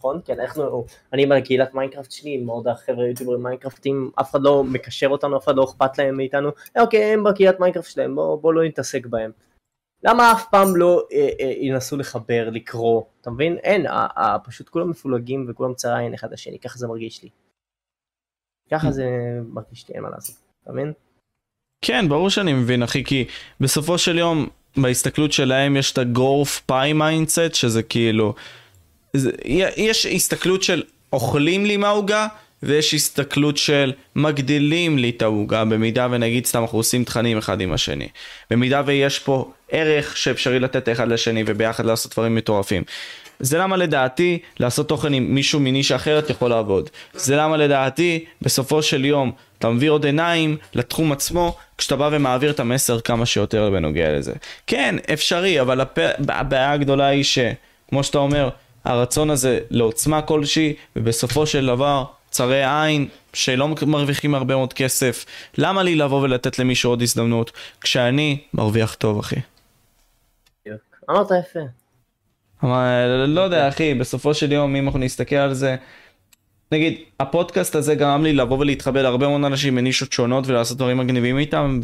נכון? 0.00 0.20
כי 0.20 0.32
אנחנו, 0.32 0.84
אני 1.12 1.22
עם 1.22 1.32
הקהילת 1.32 1.74
Minecraft 1.74 2.10
שלי, 2.10 2.34
עם 2.34 2.46
עוד 2.46 2.68
החבר'ה 2.68 3.06
יוטיוברים 3.08 3.42
מיינקראפטים, 3.42 4.10
אף 4.20 4.30
אחד 4.30 4.42
לא 4.42 4.64
מקשר 4.64 5.08
אותנו, 5.08 5.36
אף 5.36 5.44
אחד 5.44 5.56
לא 5.56 5.64
אכפת 5.64 5.98
להם 5.98 6.16
מאיתנו, 6.16 6.50
אוקיי, 6.78 7.04
הם 7.04 7.24
בקהילת 7.24 7.60
מיינקראפט 7.60 7.90
שלהם, 7.90 8.14
בוא, 8.14 8.36
בוא 8.36 8.54
לא 8.54 8.64
נתעסק 8.64 9.06
בהם. 9.06 9.30
למה 10.02 10.32
אף 10.32 10.44
פעם 10.50 10.76
לא 10.76 11.06
אה, 11.12 11.28
אה, 11.40 11.52
ינסו 11.60 11.96
לחבר, 11.96 12.48
לקרוא, 12.52 13.02
אתה 13.20 13.30
מבין? 13.30 13.56
אין, 13.56 13.86
אה, 13.86 14.06
אה, 14.16 14.38
פשוט 14.44 14.68
כולם 14.68 14.90
מפולגים 14.90 15.46
וכולם 15.48 15.74
צרי 15.74 15.98
עין 15.98 16.14
אחד 16.14 16.32
לשני, 16.32 16.58
ככה 16.58 16.78
זה 16.78 16.86
מרגיש 16.86 17.22
לי. 17.22 17.28
ככה 18.70 18.90
זה 18.90 19.06
מרגיש 19.48 19.88
לי, 19.88 19.94
אין 19.94 20.02
מה 20.02 20.10
לעשות, 20.10 20.36
אתה 20.62 20.72
מבין? 20.72 20.92
כן, 21.84 22.08
ברור 22.08 22.30
שאני 22.30 22.52
מבין, 22.52 22.82
אחי, 22.82 23.04
כי 23.04 23.26
בסופו 23.60 23.98
של 23.98 24.18
יום, 24.18 24.48
בהסתכלות 24.76 25.32
שלהם 25.32 25.76
יש 25.76 25.92
את 25.92 25.98
הגרף 25.98 26.60
pie 26.60 26.92
mindset, 26.92 27.54
שזה 27.54 27.82
כאילו, 27.82 28.34
זה, 29.12 29.30
יש 29.76 30.06
הסתכלות 30.06 30.62
של 30.62 30.82
אוכלים 31.12 31.66
לי 31.66 31.76
מהעוגה, 31.76 32.26
ויש 32.62 32.94
הסתכלות 32.94 33.56
של 33.56 33.92
מגדילים 34.16 34.98
לי 34.98 35.10
את 35.10 35.22
העוגה, 35.22 35.64
במידה 35.64 36.08
ונגיד 36.10 36.46
סתם 36.46 36.62
אנחנו 36.62 36.78
עושים 36.78 37.04
תכנים 37.04 37.38
אחד 37.38 37.60
עם 37.60 37.72
השני. 37.72 38.08
במידה 38.50 38.82
ויש 38.86 39.18
פה 39.18 39.50
ערך 39.70 40.16
שאפשרי 40.16 40.58
לתת 40.58 40.88
אחד 40.88 41.08
לשני 41.08 41.44
וביחד 41.46 41.86
לעשות 41.86 42.12
דברים 42.12 42.34
מטורפים. 42.34 42.82
זה 43.40 43.58
למה 43.58 43.76
לדעתי 43.76 44.38
לעשות 44.60 44.88
תוכן 44.88 45.12
עם 45.12 45.34
מישהו 45.34 45.60
מנישה 45.60 45.96
אחרת 45.96 46.30
יכול 46.30 46.50
לעבוד. 46.50 46.90
זה 47.14 47.36
למה 47.36 47.56
לדעתי 47.56 48.24
בסופו 48.42 48.82
של 48.82 49.04
יום 49.04 49.32
אתה 49.58 49.70
מביא 49.70 49.90
עוד 49.90 50.04
עיניים 50.06 50.56
לתחום 50.74 51.12
עצמו 51.12 51.56
כשאתה 51.78 51.96
בא 51.96 52.08
ומעביר 52.12 52.50
את 52.50 52.60
המסר 52.60 53.00
כמה 53.00 53.26
שיותר 53.26 53.70
בנוגע 53.70 54.18
לזה. 54.18 54.32
כן, 54.66 54.94
אפשרי, 55.12 55.60
אבל 55.60 55.80
הפ... 55.80 55.98
הבעיה 56.28 56.72
הגדולה 56.72 57.06
היא 57.06 57.24
שכמו 57.24 58.04
שאתה 58.04 58.18
אומר, 58.18 58.48
הרצון 58.84 59.30
הזה 59.30 59.60
לעוצמה 59.70 60.22
כלשהי 60.22 60.74
ובסופו 60.96 61.46
של 61.46 61.66
דבר 61.66 62.04
צרי 62.30 62.64
עין 62.64 63.08
שלא 63.32 63.68
מרוויחים 63.86 64.34
הרבה 64.34 64.56
מאוד 64.56 64.72
כסף. 64.72 65.26
למה 65.58 65.82
לי 65.82 65.96
לבוא 65.96 66.22
ולתת 66.22 66.58
למישהו 66.58 66.90
עוד 66.90 67.02
הזדמנות 67.02 67.52
כשאני 67.80 68.38
מרוויח 68.54 68.94
טוב 68.94 69.18
אחי? 69.18 69.40
אמרת 71.10 71.26
יפה. 71.30 71.60
אבל 72.62 73.24
לא 73.28 73.40
יודע 73.40 73.68
אחי, 73.68 73.94
בסופו 73.94 74.34
של 74.34 74.52
יום 74.52 74.76
אם 74.76 74.86
אנחנו 74.86 74.98
נסתכל 74.98 75.36
על 75.36 75.54
זה, 75.54 75.76
נגיד 76.72 76.98
הפודקאסט 77.20 77.74
הזה 77.74 77.94
גרם 77.94 78.24
לי 78.24 78.32
לבוא 78.32 78.58
ולהתחבר 78.58 79.02
להרבה 79.02 79.28
מאוד 79.28 79.44
אנשים 79.44 79.74
מנישות 79.74 80.12
שונות 80.12 80.46
ולעשות 80.46 80.76
דברים 80.76 80.98
מגניבים 80.98 81.38
איתם 81.38 81.80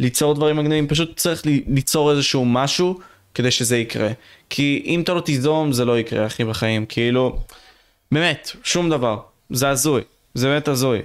וליצור 0.00 0.34
דברים 0.34 0.56
מגניבים, 0.56 0.88
פשוט 0.88 1.16
צריך 1.16 1.42
ליצור 1.46 2.10
איזשהו 2.10 2.44
משהו 2.44 2.98
כדי 3.34 3.50
שזה 3.50 3.78
יקרה. 3.78 4.08
כי 4.50 4.82
אם 4.86 5.00
אתה 5.00 5.14
לא 5.14 5.20
תיזום 5.20 5.72
זה 5.72 5.84
לא 5.84 5.98
יקרה 5.98 6.26
אחי 6.26 6.44
בחיים, 6.44 6.86
כאילו, 6.86 7.38
באמת, 8.12 8.50
שום 8.64 8.90
דבר, 8.90 9.18
זה 9.50 9.68
הזוי, 9.68 10.02
זה 10.34 10.48
באמת 10.48 10.68
הזוי. 10.68 11.00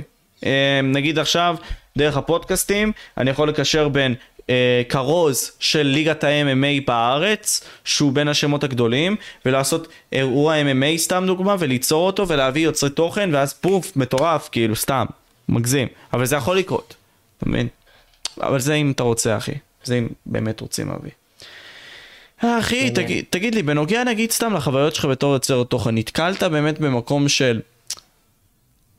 נגיד 0.84 1.20
עכשיו, 1.20 1.56
דרך 1.98 2.18
הפודקאסטים, 2.18 2.92
אני 3.18 3.30
יכול 3.30 3.50
לקשר 3.50 3.90
בין 3.90 4.16
אה, 4.50 4.82
כרוז 4.90 5.52
של 5.60 5.82
ליגת 5.82 6.24
ה-MMA 6.24 6.88
בארץ, 6.88 7.64
שהוא 7.84 8.12
בין 8.12 8.28
השמות 8.28 8.64
הגדולים, 8.64 9.16
ולעשות 9.46 9.88
אירוע 10.12 10.56
MMA 10.62 10.98
סתם 10.98 11.24
דוגמה, 11.28 11.56
וליצור 11.60 12.06
אותו 12.06 12.28
ולהביא 12.28 12.66
יוצרי 12.66 12.90
תוכן, 12.90 13.30
ואז 13.34 13.54
פוף, 13.54 13.96
מטורף, 13.96 14.50
כאילו 14.52 14.76
סתם, 14.76 15.06
מגזים. 15.50 15.88
אבל 16.14 16.26
זה 16.26 16.36
יכול 16.36 16.58
לקרות, 16.58 16.96
אתה 17.38 17.50
מבין? 17.50 17.68
אבל 18.42 18.60
זה 18.60 18.74
אם 18.74 18.92
אתה 18.92 19.04
רוצה, 19.04 19.38
אחי. 19.38 19.54
זה 19.84 19.98
אם 19.98 20.08
באמת 20.26 20.62
רוצים 20.62 20.90
להביא. 20.90 21.12
אה, 22.46 22.60
אחי, 22.60 22.90
תגיד, 22.90 23.26
תגיד 23.30 23.56
לי, 23.56 23.64
בנוגע 23.64 24.04
נגיד 24.04 24.32
סתם 24.32 24.54
לחוויות 24.54 24.96
שלך 24.96 25.06
בתור 25.06 25.34
יוצר 25.34 25.64
תוכן, 25.64 25.98
נתקלת 25.98 26.44
באמת 26.44 26.80
במקום 26.80 27.30
של... 27.30 27.62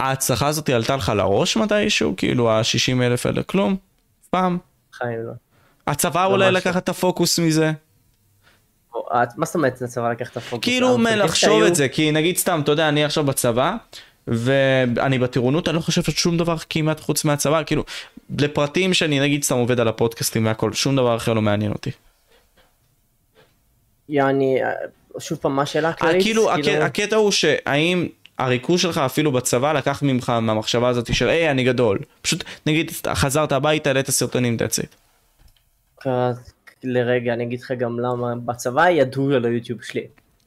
ההצלחה 0.00 0.46
הזאת 0.46 0.68
עלתה 0.68 0.96
לך 0.96 1.12
לראש 1.16 1.56
מתישהו? 1.56 2.14
כאילו 2.16 2.50
ה-60 2.50 3.02
אלף 3.02 3.26
האלה 3.26 3.42
כלום? 3.42 3.76
פעם? 4.30 4.58
חיים 4.92 5.18
לא. 5.26 5.32
הצבא 5.86 6.24
אולי 6.24 6.52
לקח 6.52 6.76
את 6.76 6.88
הפוקוס 6.88 7.38
מזה? 7.38 7.72
מה 9.36 9.46
זאת 9.46 9.54
אומרת 9.54 9.82
הצבא 9.82 10.10
לקח 10.10 10.30
את 10.30 10.36
הפוקוס? 10.36 10.64
כאילו 10.64 10.98
מלחשוב 10.98 11.62
את 11.62 11.74
זה, 11.74 11.88
כי 11.88 12.12
נגיד 12.12 12.36
סתם, 12.36 12.60
אתה 12.64 12.72
יודע, 12.72 12.88
אני 12.88 13.04
עכשיו 13.04 13.24
בצבא, 13.24 13.76
ואני 14.26 15.18
בטירונות, 15.18 15.68
אני 15.68 15.76
לא 15.76 15.80
חושב 15.80 16.02
שום 16.02 16.36
דבר 16.36 16.56
כמעט 16.70 17.00
חוץ 17.00 17.24
מהצבא, 17.24 17.62
כאילו, 17.66 17.84
לפרטים 18.38 18.94
שאני 18.94 19.20
נגיד 19.20 19.42
סתם 19.42 19.56
עובד 19.56 19.80
על 19.80 19.88
הפודקאסטים 19.88 20.46
והכל, 20.46 20.72
שום 20.72 20.96
דבר 20.96 21.16
אחר 21.16 21.32
לא 21.32 21.42
מעניין 21.42 21.72
אותי. 21.72 21.90
יעני, 24.08 24.58
שוב 25.18 25.38
פעם, 25.38 25.56
מה 25.56 25.62
השאלה 25.62 25.88
הכללית? 25.88 26.22
כאילו, 26.22 26.48
כאילו, 26.62 26.82
הקטע 26.82 27.16
הוא 27.16 27.30
שהאם 27.30 28.08
הריכוז 28.38 28.80
שלך 28.80 28.98
אפילו 28.98 29.32
בצבא 29.32 29.72
לקח 29.72 30.02
ממך 30.02 30.30
מהמחשבה 30.30 30.88
הזאת 30.88 31.14
של 31.14 31.28
היי 31.28 31.50
אני 31.50 31.64
גדול. 31.64 31.98
פשוט 32.22 32.44
נגיד 32.66 32.90
חזרת 33.14 33.52
הביתה, 33.52 33.90
העלית 33.90 34.10
סרטונים, 34.10 34.56
that's 34.60 34.82
it. 36.06 36.08
לרגע 36.84 37.32
אני 37.32 37.44
אגיד 37.44 37.60
לך 37.60 37.72
גם 37.78 38.00
למה 38.00 38.34
בצבא 38.44 38.88
ידעו 38.88 39.32
על 39.32 39.44
היוטיוב 39.44 39.82
שלי. 39.82 40.06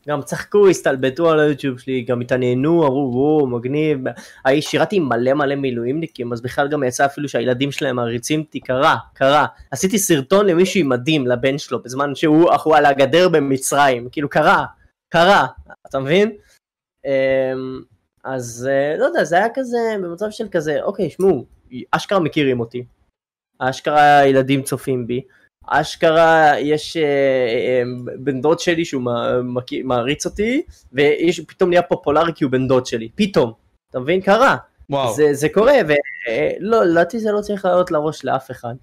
גם 0.09 0.21
צחקו, 0.21 0.67
הסתלבטו 0.67 1.29
על 1.29 1.39
היוטיוב 1.39 1.79
שלי, 1.79 2.01
גם 2.01 2.21
התעניינו, 2.21 2.87
אמרו 2.87 3.11
וואו 3.13 3.47
מגניב. 3.47 3.99
שירתי 4.59 4.95
עם 4.95 5.09
מלא 5.09 5.33
מלא 5.33 5.55
מילואימניקים, 5.55 6.33
אז 6.33 6.41
בכלל 6.41 6.67
גם 6.67 6.83
יצא 6.83 7.05
אפילו 7.05 7.29
שהילדים 7.29 7.71
שלהם 7.71 7.95
מעריצים 7.95 8.39
אותי, 8.39 8.59
קרה, 8.59 8.97
קרה. 9.13 9.45
עשיתי 9.71 9.97
סרטון 9.97 10.45
למישהו 10.45 10.79
עם 10.79 10.89
מדים 10.89 11.27
לבן 11.27 11.57
שלו, 11.57 11.83
בזמן 11.83 12.15
שהוא 12.15 12.75
על 12.75 12.85
הגדר 12.85 13.29
במצרים, 13.29 14.09
כאילו 14.11 14.29
קרה, 14.29 14.65
קרה, 15.09 15.47
אתה 15.89 15.99
מבין? 15.99 16.31
אמ, 17.05 17.81
אז 18.23 18.69
אה, 18.71 18.97
לא 18.97 19.05
יודע, 19.05 19.23
זה 19.23 19.35
היה 19.35 19.47
כזה, 19.53 19.95
במצב 20.03 20.31
של 20.31 20.47
כזה, 20.51 20.81
אוקיי, 20.81 21.09
שמעו, 21.09 21.45
אשכרה 21.91 22.19
מכירים 22.19 22.59
אותי, 22.59 22.83
אשכרה 23.59 24.25
ילדים 24.25 24.63
צופים 24.63 25.07
בי, 25.07 25.21
אשכרה 25.71 26.59
יש 26.59 26.97
אה, 26.97 27.03
אה, 27.03 27.83
בן 28.19 28.41
דוד 28.41 28.59
שלי 28.59 28.85
שהוא 28.85 29.03
מעריץ 29.83 30.25
אותי, 30.25 30.61
ויש 30.93 31.39
פתאום 31.39 31.69
נהיה 31.69 31.81
פופולרי 31.81 32.31
כי 32.35 32.43
הוא 32.43 32.51
בן 32.51 32.67
דוד 32.67 32.85
שלי, 32.85 33.09
פתאום, 33.15 33.53
אתה 33.89 33.99
מבין? 33.99 34.21
קרה. 34.21 34.57
וואו. 34.89 35.13
זה, 35.13 35.33
זה 35.33 35.49
קורה, 35.49 35.73
ולא, 35.87 36.83
לדעתי 36.83 37.19
זה 37.19 37.31
לא 37.31 37.41
צריך 37.41 37.65
לעלות 37.65 37.91
לראש 37.91 38.25
לאף 38.25 38.51
אחד. 38.51 38.73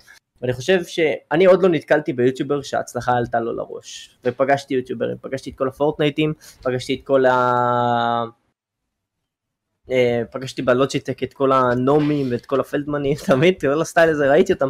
ואני 0.42 0.52
חושב 0.52 0.84
שאני 0.84 1.44
עוד 1.44 1.62
לא 1.62 1.68
נתקלתי 1.68 2.12
ביוטיובר 2.12 2.62
שההצלחה 2.62 3.12
עלתה 3.12 3.40
לו 3.40 3.52
לראש. 3.52 4.18
ופגשתי 4.24 4.74
יוטיוברים, 4.74 5.16
פגשתי 5.20 5.50
את 5.50 5.54
כל 5.58 5.68
הפורטנייטים, 5.68 6.32
פגשתי 6.62 6.94
את 6.94 7.06
כל 7.06 7.26
ה... 7.26 8.24
אה, 9.90 10.22
פגשתי 10.30 10.62
בלוג'יטק 10.62 11.22
את 11.22 11.32
כל 11.32 11.52
הנומים 11.52 12.26
ואת 12.30 12.46
כל 12.46 12.60
הפלדמנים, 12.60 13.14
תמיד, 13.26 13.60
כל 13.60 13.80
הסטייל 13.80 14.10
הזה, 14.10 14.30
ראיתי 14.30 14.52
אותם. 14.52 14.68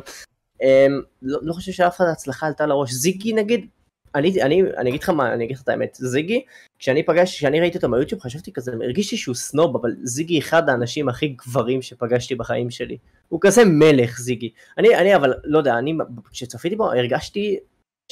אה, 0.62 0.87
לא, 1.23 1.39
לא 1.43 1.53
חושב 1.53 1.73
שאף 1.73 1.97
אחד 1.97 2.05
ההצלחה 2.05 2.47
עלתה 2.47 2.66
לראש. 2.66 2.93
זיקי 2.93 3.33
נגיד, 3.33 3.66
אני, 4.15 4.43
אני, 4.43 4.62
אני 4.77 4.91
אגיד 4.91 5.03
לך 5.03 5.09
מה, 5.09 5.33
אני 5.33 5.45
אגיד 5.45 5.57
לך 5.57 5.62
את 5.62 5.69
האמת, 5.69 5.95
זיגי, 6.01 6.45
כשאני 6.78 7.03
פגשתי, 7.03 7.37
כשאני 7.37 7.61
ראיתי 7.61 7.77
אותו 7.77 7.91
ביוטיוב 7.91 8.20
חשבתי 8.20 8.53
כזה, 8.53 8.73
הרגישתי 8.73 9.16
שהוא 9.16 9.35
סנוב, 9.35 9.77
אבל 9.77 9.91
זיגי 10.03 10.39
אחד 10.39 10.69
האנשים 10.69 11.09
הכי 11.09 11.28
גברים 11.28 11.83
שפגשתי 11.83 12.35
בחיים 12.35 12.70
שלי. 12.70 12.99
הוא 13.28 13.41
כזה 13.43 13.65
מלך 13.65 14.19
זיגי. 14.20 14.51
אני, 14.78 14.97
אני 14.97 15.16
אבל, 15.16 15.35
לא 15.45 15.59
יודע, 15.59 15.78
אני, 15.78 15.99
כשצפיתי 16.31 16.77
בו 16.77 16.93
הרגשתי 16.93 17.59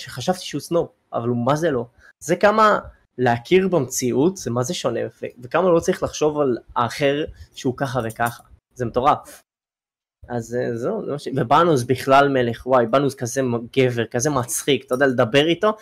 שחשבתי 0.00 0.44
שהוא 0.44 0.60
סנוב, 0.60 0.88
אבל 1.12 1.28
הוא 1.28 1.46
מה 1.46 1.56
זה 1.56 1.70
לא. 1.70 1.86
זה 2.18 2.36
כמה 2.36 2.78
להכיר 3.18 3.68
במציאות, 3.68 4.36
זה 4.36 4.50
מה 4.50 4.62
זה 4.62 4.74
שונה, 4.74 5.00
וכמה 5.38 5.70
לא 5.70 5.80
צריך 5.80 6.02
לחשוב 6.02 6.40
על 6.40 6.58
האחר 6.76 7.24
שהוא 7.54 7.74
ככה 7.76 8.00
וככה. 8.04 8.42
זה 8.74 8.84
מטורף. 8.84 9.43
אז 10.28 10.56
אה, 10.60 10.76
זהו, 10.76 11.02
ובאנוס 11.36 11.82
בכלל 11.82 12.28
מלך, 12.28 12.66
וואי, 12.66 12.86
באנוס 12.86 13.14
כזה 13.14 13.40
גבר, 13.76 14.04
כזה 14.04 14.30
מצחיק, 14.30 14.84
אתה 14.86 14.94
יודע, 14.94 15.06
לדבר 15.06 15.46
איתו, 15.46 15.72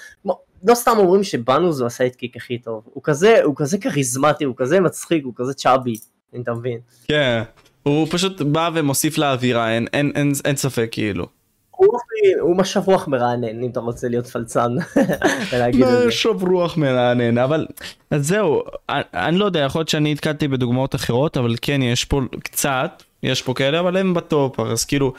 לא 0.64 0.74
סתם 0.74 0.94
אומרים 0.98 1.24
שבאנוס 1.24 1.78
הוא 1.78 1.86
הסיידקיק 1.86 2.36
הכי 2.36 2.59
טוב, 2.59 2.82
הוא 2.85 3.02
כזה, 3.05 3.43
הוא 3.43 3.55
כזה 3.56 3.78
כריזמטי, 3.78 4.44
הוא 4.44 4.55
כזה 4.56 4.81
מצחיק, 4.81 5.24
הוא 5.24 5.32
כזה 5.36 5.55
צ'אבי, 5.55 5.97
אם 6.35 6.40
אתה 6.43 6.52
מבין. 6.52 6.78
כן, 7.09 7.43
הוא 7.82 8.06
פשוט 8.10 8.43
בא 8.43 8.70
ומוסיף 8.74 9.19
לאווירה, 9.19 9.73
אין, 9.73 9.86
אין, 9.93 10.12
אין, 10.14 10.32
אין 10.44 10.56
ספק 10.56 10.89
כאילו. 10.90 11.27
הוא, 11.70 11.98
הוא 12.40 12.56
משב 12.56 12.81
רוח 12.86 13.09
מרענן, 13.09 13.62
אם 13.62 13.70
אתה 13.70 13.81
רוצה 13.81 14.09
להיות 14.09 14.27
פלצן 14.27 14.73
ולהגיד 15.52 15.82
את 15.82 15.98
זה. 15.98 16.06
משב 16.06 16.43
רוח 16.43 16.77
מרענן, 16.77 17.39
אבל 17.39 17.66
אז 18.10 18.28
זהו, 18.28 18.62
אני, 18.89 19.02
אני 19.14 19.39
לא 19.39 19.44
יודע, 19.44 19.60
יכול 19.60 19.78
להיות 19.78 19.89
שאני 19.89 20.12
התקלתי 20.12 20.48
בדוגמאות 20.48 20.94
אחרות, 20.94 21.36
אבל 21.36 21.55
כן, 21.62 21.82
יש 21.82 22.05
פה 22.05 22.20
קצת, 22.43 23.02
יש 23.23 23.43
פה 23.43 23.55
כאלה, 23.55 23.81
אבל 23.81 23.97
הם 23.97 24.15
בטופ, 24.15 24.61
אז 24.61 24.85
כאילו, 24.85 25.12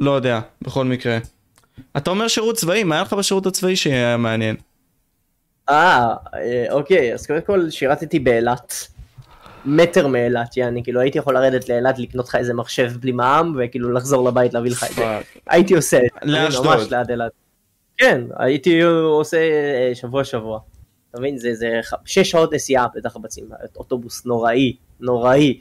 לא 0.00 0.10
יודע, 0.10 0.40
בכל 0.62 0.84
מקרה. 0.84 1.18
אתה 1.96 2.10
אומר 2.10 2.28
שירות 2.28 2.56
צבאי, 2.56 2.84
מה 2.84 2.94
היה 2.94 3.02
לך 3.02 3.12
בשירות 3.12 3.46
הצבאי 3.46 3.76
שהיה 3.76 4.16
מעניין? 4.16 4.56
אה, 5.68 6.14
אה, 6.34 6.66
אוקיי, 6.70 7.14
אז 7.14 7.26
קודם 7.26 7.40
כל 7.40 7.70
שירתתי 7.70 8.18
באילת. 8.18 8.74
מטר 9.64 10.06
מאילת, 10.06 10.56
יעני, 10.56 10.82
כאילו 10.84 11.00
הייתי 11.00 11.18
יכול 11.18 11.34
לרדת 11.34 11.68
לאילת 11.68 11.98
לקנות 11.98 12.28
לך 12.28 12.34
איזה 12.34 12.54
מחשב 12.54 12.90
בלי 13.00 13.12
מע"מ, 13.12 13.56
וכאילו 13.58 13.92
לחזור 13.92 14.28
לבית 14.28 14.54
להביא 14.54 14.70
לך 14.70 14.84
את 14.90 14.94
זה. 14.94 15.04
הייתי 15.46 15.74
עושה 15.74 15.96
את 15.96 16.02
זה. 16.24 16.32
לאשדוד. 16.32 16.66
ממש 16.66 16.92
ליד 16.92 17.10
אילת. 17.10 17.32
כן, 17.96 18.20
הייתי 18.36 18.82
עושה 18.82 19.36
אה, 19.38 19.94
שבוע 19.94 20.24
שבוע. 20.24 20.60
אתה 21.10 21.20
מבין, 21.20 21.38
זה, 21.38 21.54
זה 21.54 21.80
שש 22.04 22.30
שעות 22.30 22.54
נסיעה 22.54 22.86
בתחבצים, 22.94 23.44
אוטובוס 23.76 24.26
נוראי, 24.26 24.76
נוראי. 25.00 25.60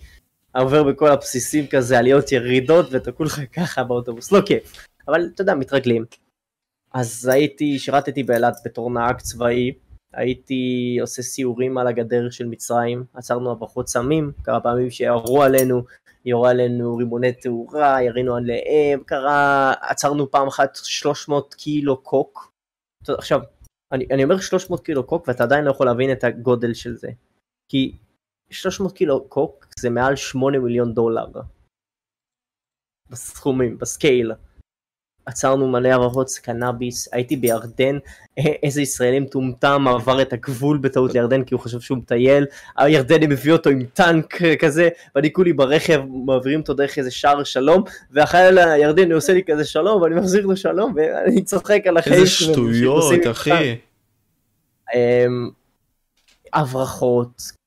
עובר 0.55 0.84
בכל 0.84 1.11
הבסיסים 1.11 1.67
כזה, 1.67 1.99
עליות 1.99 2.31
ירידות, 2.31 2.85
ואתה 2.91 3.11
כולך 3.11 3.41
ככה 3.53 3.84
באוטובוס, 3.84 4.31
לא 4.31 4.39
כיף. 4.45 4.88
אבל 5.07 5.30
אתה 5.34 5.41
יודע, 5.41 5.55
מתרגלים. 5.55 6.05
אז 6.93 7.27
הייתי, 7.27 7.80
שירתתי 7.80 8.23
באילת 8.23 8.55
בתור 8.65 8.91
נהג 8.91 9.17
צבאי, 9.21 9.71
הייתי 10.13 10.97
עושה 11.01 11.21
סיורים 11.21 11.77
על 11.77 11.88
הגדר 11.88 12.30
של 12.30 12.45
מצרים, 12.45 13.03
עצרנו 13.13 13.51
הברחות 13.51 13.88
סמים, 13.88 14.31
כמה 14.43 14.59
פעמים 14.59 14.89
שירו 14.89 15.43
עלינו, 15.43 15.84
ירו 16.26 16.47
עלינו 16.47 16.95
רימוני 16.95 17.34
תאורה, 17.34 18.03
ירינו 18.03 18.35
עליהם, 18.35 19.03
קרה, 19.05 19.73
עצרנו 19.81 20.31
פעם 20.31 20.47
אחת 20.47 20.76
300 20.76 21.53
קילו 21.53 22.03
קוק. 22.03 22.51
עכשיו, 23.07 23.41
אני, 23.91 24.05
אני 24.11 24.23
אומר 24.23 24.39
300 24.39 24.85
קילו 24.85 25.03
קוק 25.03 25.27
ואתה 25.27 25.43
עדיין 25.43 25.65
לא 25.65 25.71
יכול 25.71 25.85
להבין 25.85 26.11
את 26.11 26.23
הגודל 26.23 26.73
של 26.73 26.95
זה. 26.95 27.09
כי 27.71 27.97
300 28.51 28.91
קילו 28.91 29.23
קוק 29.23 29.67
זה 29.80 29.89
מעל 29.89 30.15
8 30.15 30.59
מיליון 30.59 30.93
דולר. 30.93 31.27
בסכומים, 33.09 33.77
בסקייל. 33.77 34.31
עצרנו 35.26 35.67
מלא 35.67 35.89
הברחות 35.89 36.30
קנאביס, 36.41 37.09
הייתי 37.13 37.35
בירדן, 37.35 37.97
אה, 38.39 38.43
איזה 38.63 38.81
ישראלי 38.81 39.19
מטומטם 39.19 39.85
עבר 39.88 40.21
את 40.21 40.34
הגבול 40.34 40.77
בטעות 40.77 41.13
לירדן 41.13 41.43
כי 41.43 41.53
הוא 41.53 41.61
חשב 41.61 41.80
שהוא 41.80 41.97
מטייל, 41.97 42.45
הירדנים 42.77 43.31
הביאו 43.31 43.55
אותו 43.55 43.69
עם 43.69 43.84
טנק 43.93 44.41
אה, 44.41 44.55
כזה, 44.55 44.89
ואני 45.15 45.34
כולי 45.34 45.53
ברכב, 45.53 46.01
מעבירים 46.26 46.59
אותו 46.59 46.73
דרך 46.73 46.97
איזה 46.97 47.11
שער 47.11 47.43
שלום, 47.43 47.84
והחייל 48.11 48.57
הירדני 48.57 49.13
עושה 49.13 49.34
לי 49.34 49.41
כזה 49.47 49.65
שלום, 49.65 50.01
ואני 50.01 50.15
מחזיר 50.15 50.45
לו 50.45 50.57
שלום, 50.57 50.93
ואני 50.95 51.43
צוחק 51.43 51.81
על 51.85 51.97
החיים. 51.97 52.15
איזה 52.15 52.27
שטויות, 52.27 53.27
אחי. 53.31 53.76
אמ, 54.95 55.49
הברחות, 56.53 57.59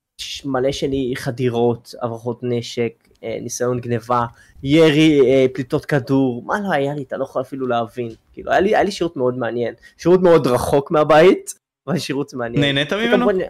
מלא 0.45 0.71
שלי 0.71 1.13
חדירות, 1.15 1.95
הברחות 2.01 2.39
נשק, 2.43 2.93
אה, 3.23 3.37
ניסיון 3.41 3.79
גניבה, 3.79 4.25
ירי, 4.63 5.21
אה, 5.21 5.45
פליטות 5.53 5.85
כדור, 5.85 6.43
מה 6.45 6.59
לא 6.63 6.71
היה 6.73 6.93
לי, 6.95 7.03
אתה 7.03 7.17
לא 7.17 7.23
יכול 7.23 7.41
אפילו 7.41 7.67
להבין. 7.67 8.09
כאילו, 8.33 8.51
היה 8.51 8.59
לי, 8.59 8.69
היה 8.75 8.83
לי 8.83 8.91
שירות 8.91 9.17
מאוד 9.17 9.37
מעניין. 9.37 9.73
שירות 9.97 10.21
מאוד 10.21 10.47
רחוק 10.47 10.91
מהבית, 10.91 11.53
אבל 11.87 11.97
שירות 11.99 12.33
מעניין. 12.33 12.61
נהנית 12.63 12.93
ממנו? 12.93 13.15
וכמובן- 13.27 13.45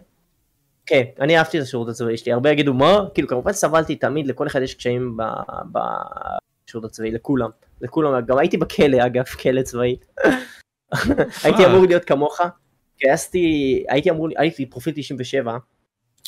כן, 0.86 1.04
אני 1.20 1.38
אהבתי 1.38 1.58
את 1.58 1.64
השירות 1.64 1.90
הצבאי 1.90 2.18
שלי, 2.18 2.32
הרבה 2.34 2.52
יגידו 2.52 2.74
מה, 2.74 3.06
כאילו 3.14 3.28
כמובן 3.28 3.52
סבלתי 3.52 3.96
תמיד, 3.96 4.28
לכל 4.28 4.48
אחד 4.48 4.62
יש 4.62 4.74
קשיים 4.76 5.18
ב- 5.18 5.78
בשירות 6.68 6.86
הצבאי, 6.86 7.12
לכולם, 7.12 7.50
לכולם, 7.82 8.26
גם 8.26 8.38
הייתי 8.38 8.58
בכלא 8.58 9.06
אגב, 9.06 9.24
כלא 9.42 9.62
צבאי. 9.62 9.96
הייתי 11.44 11.66
אמור 11.66 11.86
להיות 11.88 12.06
כמוך, 12.06 12.40
גייסתי, 13.00 13.84
הייתי 13.90 14.10
אמור, 14.10 14.28
הייתי 14.38 14.66
פרופיל 14.66 14.94
97, 14.96 15.58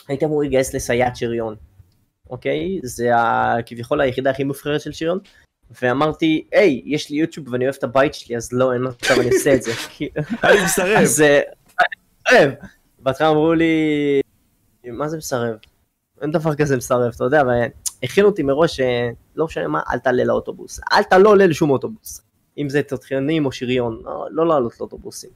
הייתי 0.07 0.25
אמור 0.25 0.41
להתגייס 0.41 0.73
לסייעת 0.75 1.15
שריון, 1.15 1.55
אוקיי? 2.29 2.79
זה 2.83 3.15
ה- 3.15 3.55
כביכול 3.65 4.01
היחידה 4.01 4.29
הכי 4.29 4.43
מובחרת 4.43 4.81
של 4.81 4.91
שריון, 4.91 5.19
ואמרתי, 5.81 6.47
היי, 6.51 6.81
יש 6.85 7.09
לי 7.09 7.17
יוטיוב 7.17 7.47
ואני 7.53 7.65
אוהב 7.65 7.75
את 7.79 7.83
הבית 7.83 8.13
שלי, 8.13 8.37
אז 8.37 8.53
לא, 8.53 8.73
אין 8.73 8.81
מצב, 8.87 9.13
אני 9.19 9.29
אעשה 9.33 9.53
את 9.55 9.61
זה. 9.63 9.71
אני 10.43 10.63
מסרב. 10.65 10.97
אז 10.97 11.21
אה, 11.21 11.39
מסרב. 12.27 12.51
בהתחלה 12.99 13.29
אמרו 13.29 13.53
לי, 13.53 14.21
מה 14.85 15.07
זה 15.09 15.17
מסרב? 15.17 15.55
אין 16.21 16.31
דבר 16.31 16.55
כזה 16.55 16.77
מסרב, 16.77 17.11
אתה 17.15 17.23
יודע, 17.23 17.41
והכינו 18.03 18.27
אותי 18.27 18.43
מראש, 18.43 18.79
אה, 18.79 19.09
לא 19.35 19.45
משנה 19.45 19.67
מה, 19.67 19.81
אל 19.93 19.99
תעלה 19.99 20.23
לאוטובוס. 20.23 20.79
אל 20.93 21.01
אתה 21.07 21.17
לא 21.17 21.29
עולה 21.29 21.47
לשום 21.47 21.69
אוטובוס. 21.69 22.21
אם 22.57 22.69
זה 22.69 22.83
תותחנים 22.83 23.45
או 23.45 23.51
שריון, 23.51 24.01
לא- 24.05 24.27
לא 24.31 24.47
לעלות 24.47 24.79
לאוטובוסים. 24.79 25.29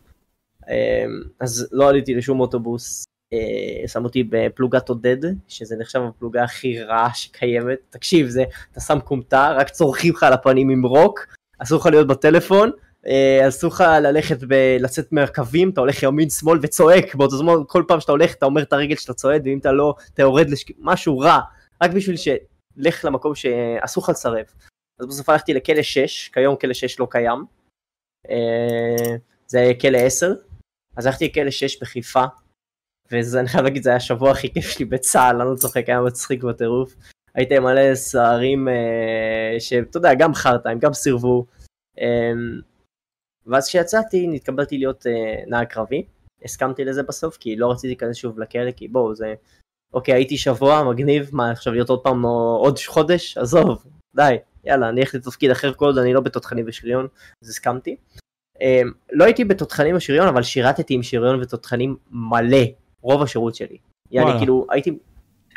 אה, 0.69 1.05
אז 1.39 1.67
לא 1.71 1.89
עליתי 1.89 2.13
לשום 2.15 2.39
אוטובוס. 2.39 3.05
אה, 3.33 3.87
שם 3.87 4.03
אותי 4.03 4.23
בפלוגת 4.23 4.89
עודד, 4.89 5.17
שזה 5.47 5.75
נחשב 5.79 5.99
הפלוגה 5.99 6.43
הכי 6.43 6.83
רעה 6.83 7.13
שקיימת. 7.13 7.77
תקשיב, 7.89 8.27
זה, 8.27 8.43
אתה 8.71 8.79
שם 8.79 8.99
כומתה, 8.99 9.51
רק 9.51 9.69
צורכים 9.69 10.13
לך 10.13 10.23
על 10.23 10.33
הפנים 10.33 10.69
עם 10.69 10.85
רוק, 10.85 11.25
אסור 11.59 11.79
לך 11.79 11.85
להיות 11.85 12.07
בטלפון, 12.07 12.71
אה, 13.07 13.47
אסור 13.47 13.71
לך 13.71 13.83
ללכת 14.01 14.43
ב... 14.47 14.77
לצאת 14.79 15.11
מהקווים, 15.11 15.69
אתה 15.69 15.81
הולך 15.81 16.03
ימין 16.03 16.29
שמאל 16.29 16.59
וצועק, 16.61 17.15
באותו 17.15 17.37
זמן 17.37 17.53
כל 17.67 17.83
פעם 17.87 17.99
שאתה 17.99 18.11
הולך 18.11 18.33
אתה 18.33 18.45
אומר 18.45 18.61
את 18.61 18.73
הרגל 18.73 18.95
שאתה 18.95 19.13
צועד, 19.13 19.41
ואם 19.45 19.57
אתה 19.57 19.71
לא, 19.71 19.95
אתה 20.13 20.21
יורד 20.21 20.49
לשק... 20.49 20.67
משהו 20.79 21.19
רע, 21.19 21.39
רק 21.83 21.91
בשביל 21.91 22.15
שלך 22.17 23.05
למקום 23.05 23.35
שאסור 23.35 24.03
לך 24.03 24.09
לסרב. 24.09 24.45
אז 24.99 25.07
בסוף 25.07 25.29
הלכתי 25.29 25.53
לכלא 25.53 25.81
6, 25.81 26.29
כיום 26.29 26.55
כלא 26.55 26.73
6 26.73 26.99
לא 26.99 27.07
קיים, 27.09 27.45
אה, 28.29 29.15
זה 29.47 29.71
כלא 29.81 29.97
10, 29.97 30.33
אז 30.95 31.05
הלכתי 31.05 31.25
לכלא 31.25 31.51
6 31.51 31.81
בחיפה, 31.81 32.23
וזה, 33.11 33.39
אני 33.39 33.47
חייב 33.47 33.63
להגיד, 33.63 33.83
זה 33.83 33.89
היה 33.89 33.97
השבוע 33.97 34.31
הכי 34.31 34.53
כיף 34.53 34.65
שלי 34.65 34.85
בצה"ל, 34.85 35.41
אני 35.41 35.49
לא 35.51 35.55
צוחק, 35.55 35.83
היה 35.89 36.01
מצחיק 36.01 36.43
בטירוף. 36.43 36.95
הייתי 37.35 37.57
עם 37.57 37.63
מלא 37.63 37.95
סוהרים 37.95 38.67
אה, 38.67 39.59
שאתה 39.59 39.97
יודע, 39.97 40.13
גם 40.13 40.33
חרטא, 40.33 40.69
הם 40.69 40.79
גם 40.79 40.93
סירבו. 40.93 41.45
אה, 41.99 42.31
ואז 43.47 43.67
כשיצאתי 43.67 44.27
נתקבלתי 44.27 44.77
להיות 44.77 45.07
אה, 45.07 45.43
נהג 45.47 45.67
קרבי, 45.67 46.05
הסכמתי 46.43 46.85
לזה 46.85 47.03
בסוף 47.03 47.37
כי 47.37 47.55
לא 47.55 47.71
רציתי 47.71 47.87
להיכנס 47.87 48.15
שוב 48.15 48.39
לכלא 48.39 48.71
כי 48.71 48.87
בואו 48.87 49.15
זה, 49.15 49.33
אוקיי 49.93 50.13
הייתי 50.13 50.37
שבוע 50.37 50.83
מגניב, 50.83 51.29
מה 51.33 51.51
עכשיו 51.51 51.73
להיות 51.73 51.89
עוד 51.89 52.03
פעם 52.03 52.23
או, 52.25 52.57
עוד 52.61 52.79
חודש, 52.87 53.37
עזוב, 53.37 53.85
די, 54.15 54.37
יאללה 54.63 54.89
אני 54.89 55.01
אלך 55.01 55.15
לתפקיד 55.15 55.51
אחר 55.51 55.73
כל 55.73 55.85
עוד 55.85 55.97
אני 55.97 56.13
לא 56.13 56.21
בתותחנים 56.21 56.65
ושריון, 56.67 57.07
אז 57.43 57.49
הסכמתי. 57.49 57.95
אה, 58.61 58.81
לא 59.11 59.25
הייתי 59.25 59.45
בתותחנים 59.45 59.95
ושריון 59.95 60.27
אבל 60.27 60.43
שירתתי 60.43 60.93
עם 60.93 61.03
שריון 61.03 61.41
ותותחנים 61.41 61.97
מלא, 62.11 62.65
רוב 63.01 63.21
השירות 63.21 63.55
שלי. 63.55 63.77
וואלה. 64.11 64.37
כאילו 64.37 64.67
הייתי, 64.69 64.97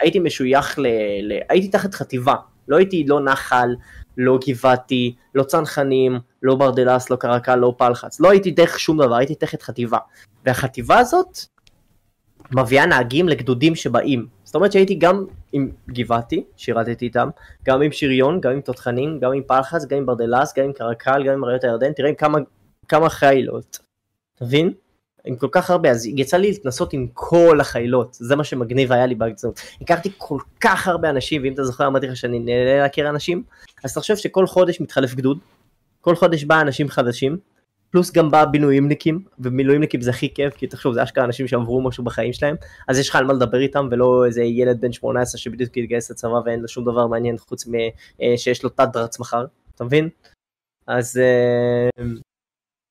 הייתי 0.00 0.18
משוייך 0.18 0.78
ל, 0.78 0.86
ל... 1.22 1.38
הייתי 1.48 1.68
תחת 1.68 1.94
חטיבה, 1.94 2.34
לא 2.68 2.76
הייתי 2.76 3.04
לא 3.06 3.24
נחל, 3.24 3.68
לא 4.16 4.38
גבעתי, 4.48 5.14
לא 5.34 5.42
צנחנים, 5.42 6.18
לא 6.42 6.54
ברדלס, 6.54 7.10
לא 7.10 7.16
קרקל, 7.16 7.56
לא 7.56 7.74
פלחץ, 7.78 8.20
לא 8.20 8.30
הייתי 8.30 8.50
דרך 8.50 8.80
שום 8.80 8.98
דבר, 8.98 9.14
הייתי 9.14 9.34
תחת 9.34 9.62
חטיבה. 9.62 9.98
והחטיבה 10.44 10.98
הזאת 10.98 11.38
מביאה 12.54 12.86
נהגים 12.86 13.28
לגדודים 13.28 13.74
שבאים. 13.74 14.26
זאת 14.44 14.54
אומרת 14.54 14.72
שהייתי 14.72 14.94
גם 14.94 15.24
עם 15.52 15.70
גבעתי, 15.88 16.44
שירתתי 16.56 17.04
איתם, 17.04 17.28
גם 17.64 17.82
עם 17.82 17.92
שריון, 17.92 18.40
גם 18.40 18.52
עם 18.52 18.60
תותחנים, 18.60 19.18
גם 19.20 19.32
עם 19.32 19.42
פלחץ, 19.42 19.84
גם 19.84 19.98
עם 19.98 20.06
ברדלס, 20.06 20.58
גם 20.58 20.64
עם 20.64 20.72
קרקל, 20.72 21.22
גם 21.26 21.32
עם 21.32 21.44
אריות 21.44 21.64
הירדן, 21.64 21.92
תראה 21.92 22.14
כמה, 22.14 22.38
כמה 22.88 23.08
חיילות. 23.08 23.78
אתה 24.36 24.44
מבין? 24.44 24.72
עם 25.24 25.36
כל 25.36 25.48
כך 25.52 25.70
הרבה, 25.70 25.90
אז 25.90 26.06
יצא 26.06 26.36
לי 26.36 26.50
להתנסות 26.50 26.92
עם 26.92 27.06
כל 27.12 27.60
החיילות, 27.60 28.14
זה 28.20 28.36
מה 28.36 28.44
שמגניב 28.44 28.92
היה 28.92 29.06
לי 29.06 29.14
בהגזות. 29.14 29.60
הכרתי 29.80 30.12
כל 30.18 30.38
כך 30.60 30.88
הרבה 30.88 31.10
אנשים, 31.10 31.42
ואם 31.42 31.52
אתה 31.52 31.64
זוכר 31.64 31.86
אמרתי 31.86 32.06
לך 32.06 32.16
שאני 32.16 32.38
נהנה 32.38 32.78
להכיר 32.78 33.08
אנשים, 33.08 33.42
אז 33.84 33.94
תחשוב 33.94 34.16
שכל 34.16 34.46
חודש 34.46 34.80
מתחלף 34.80 35.14
גדוד, 35.14 35.38
כל 36.00 36.16
חודש 36.16 36.44
בא 36.44 36.60
אנשים 36.60 36.88
חדשים, 36.88 37.38
פלוס 37.90 38.12
גם 38.12 38.30
בא 38.30 38.44
מילואימניקים, 38.52 39.24
ומילואימניקים 39.38 40.00
זה 40.00 40.10
הכי 40.10 40.34
כיף, 40.34 40.54
כי 40.54 40.66
תחשוב 40.66 40.94
זה 40.94 41.02
אשכרה 41.02 41.24
אנשים 41.24 41.48
שעברו 41.48 41.82
משהו 41.82 42.04
בחיים 42.04 42.32
שלהם, 42.32 42.56
אז 42.88 42.98
יש 42.98 43.08
לך 43.08 43.16
על 43.16 43.24
מה 43.24 43.32
לדבר 43.32 43.58
איתם, 43.58 43.88
ולא 43.90 44.26
איזה 44.26 44.42
ילד 44.42 44.80
בן 44.80 44.92
18 44.92 45.38
שבדיוק 45.38 45.76
התגייס 45.76 46.10
לצבא 46.10 46.40
ואין 46.44 46.60
לו 46.60 46.68
שום 46.68 46.84
דבר 46.84 47.06
מעניין 47.06 47.38
חוץ 47.38 47.66
משיש 47.66 48.62
לו 48.62 48.70
תת 48.70 48.88
דרץ 48.92 49.20
מחר, 49.20 49.44
אתה 49.74 49.84
מבין? 49.84 50.08
אז 50.86 51.16
אה, 51.16 52.04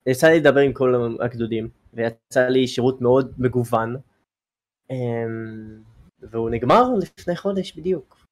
יצא 0.08 0.28
לי 0.28 0.40
לדבר 0.40 0.60
עם 0.60 0.74
כל 0.74 1.16
הגדודים, 1.20 1.81
ויצא 1.94 2.48
לי 2.48 2.68
שירות 2.68 3.02
מאוד 3.02 3.34
מגוון, 3.38 3.96
אה, 4.92 4.96
והוא 6.22 6.50
נגמר 6.50 6.84
לפני 7.02 7.36
חודש 7.36 7.78
בדיוק. 7.78 8.26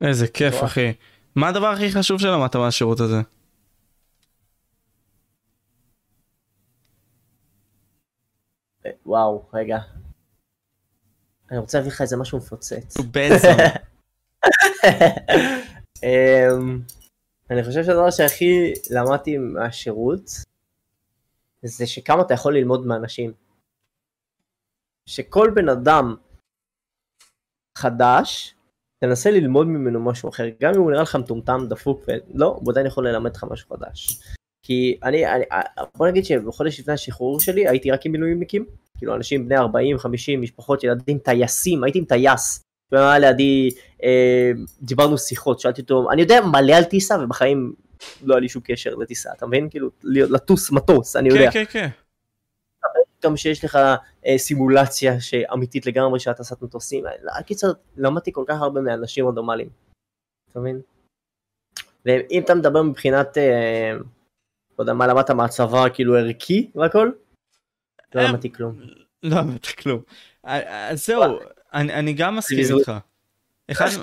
איזה 0.00 0.28
כיף, 0.28 0.54
וואו. 0.54 0.66
אחי. 0.66 0.92
מה 1.36 1.48
הדבר 1.48 1.66
הכי 1.66 1.92
חשוב 1.92 2.20
שלמדת 2.20 2.56
מהשירות 2.56 3.00
הזה? 3.00 3.16
אה, 8.86 8.90
וואו, 9.06 9.48
רגע. 9.54 9.78
אני 11.50 11.58
רוצה 11.58 11.78
להביא 11.78 11.92
לך 11.92 12.00
איזה 12.00 12.16
משהו 12.16 12.38
מפוצץ. 12.38 12.96
בעצם. 13.12 13.48
אמ, 16.02 16.80
אני 17.50 17.64
חושב 17.64 17.84
שהדבר 17.84 18.10
שהכי 18.10 18.72
למדתי 18.90 19.38
מהשירות 19.38 20.30
זה 21.64 21.86
שכמה 21.86 22.22
אתה 22.22 22.34
יכול 22.34 22.56
ללמוד 22.56 22.86
מאנשים. 22.86 23.32
שכל 25.08 25.50
בן 25.54 25.68
אדם 25.68 26.16
חדש, 27.78 28.54
תנסה 29.04 29.30
ללמוד 29.30 29.66
ממנו 29.66 30.04
משהו 30.04 30.28
אחר, 30.28 30.44
גם 30.60 30.74
אם 30.74 30.80
הוא 30.80 30.90
נראה 30.90 31.02
לך 31.02 31.16
מטומטם, 31.16 31.58
דפוק, 31.68 32.04
ולא, 32.08 32.46
הוא 32.46 32.72
עדיין 32.72 32.86
יכול 32.86 33.08
ללמד 33.08 33.36
לך 33.36 33.44
משהו 33.50 33.68
חדש. 33.68 34.20
כי 34.62 34.98
אני, 35.02 35.26
אני, 35.26 35.44
בוא 35.96 36.08
נגיד 36.08 36.24
שבחודש 36.24 36.80
לפני 36.80 36.94
השחרור 36.94 37.40
שלי 37.40 37.68
הייתי 37.68 37.90
רק 37.90 38.06
עם 38.06 38.12
מילואימניקים, 38.12 38.66
כאילו 38.98 39.14
אנשים 39.14 39.48
בני 39.48 39.56
40, 39.56 39.98
50, 39.98 40.40
משפחות, 40.40 40.84
ילדים, 40.84 41.18
טייסים, 41.18 41.84
הייתי 41.84 41.98
עם 41.98 42.04
טייס. 42.04 42.62
הוא 42.92 42.98
היה 42.98 43.18
לידי, 43.18 43.70
אה, 44.02 44.50
דיברנו 44.82 45.18
שיחות, 45.18 45.60
שאלתי 45.60 45.80
אותו, 45.80 46.10
אני 46.10 46.22
יודע 46.22 46.40
מלא 46.40 46.72
על 46.72 46.84
טיסה 46.84 47.16
ובחיים 47.24 47.74
לא 48.22 48.34
היה 48.34 48.40
לי 48.40 48.48
שום 48.48 48.62
קשר 48.64 48.94
לטיסה, 48.94 49.30
אתה 49.32 49.46
מבין? 49.46 49.70
כאילו, 49.70 49.90
לטוס 50.04 50.70
מטוס, 50.70 51.16
אני 51.16 51.28
יודע. 51.28 51.50
כן, 51.50 51.64
כן, 51.64 51.80
כן. 51.80 51.88
גם 53.24 53.36
שיש 53.36 53.64
לך 53.64 53.78
אה, 54.26 54.38
סימולציה 54.38 55.20
שאמיתית 55.20 55.86
לגמרי 55.86 56.20
שאתה 56.20 56.42
טסת 56.42 56.62
מטוסים. 56.62 57.04
קיצר, 57.46 57.72
למדתי 57.96 58.32
כל 58.32 58.44
כך 58.48 58.60
הרבה 58.60 58.80
מאנשים 58.80 59.26
רנדומליים. 59.26 59.68
אתה 60.50 60.60
מבין? 60.60 60.80
ואם 62.04 62.42
אתה 62.44 62.54
מדבר 62.54 62.82
מבחינת, 62.82 63.38
אה, 63.38 63.92
לא 64.78 64.82
יודע 64.82 64.92
מה 64.92 65.06
למדת 65.06 65.30
מהצבא, 65.30 65.88
כאילו 65.94 66.16
ערכי 66.16 66.70
והכל, 66.74 67.10
לא 68.14 68.20
אה, 68.20 68.28
למדתי 68.28 68.52
כלום. 68.52 68.80
לא 69.22 69.36
למדתי 69.36 69.76
כלום. 69.76 70.02
אה, 70.46 70.90
זהו, 70.94 71.22
אני 71.72 72.12
גם 72.12 72.36
מסכים 72.36 72.78
איתך. 72.78 72.92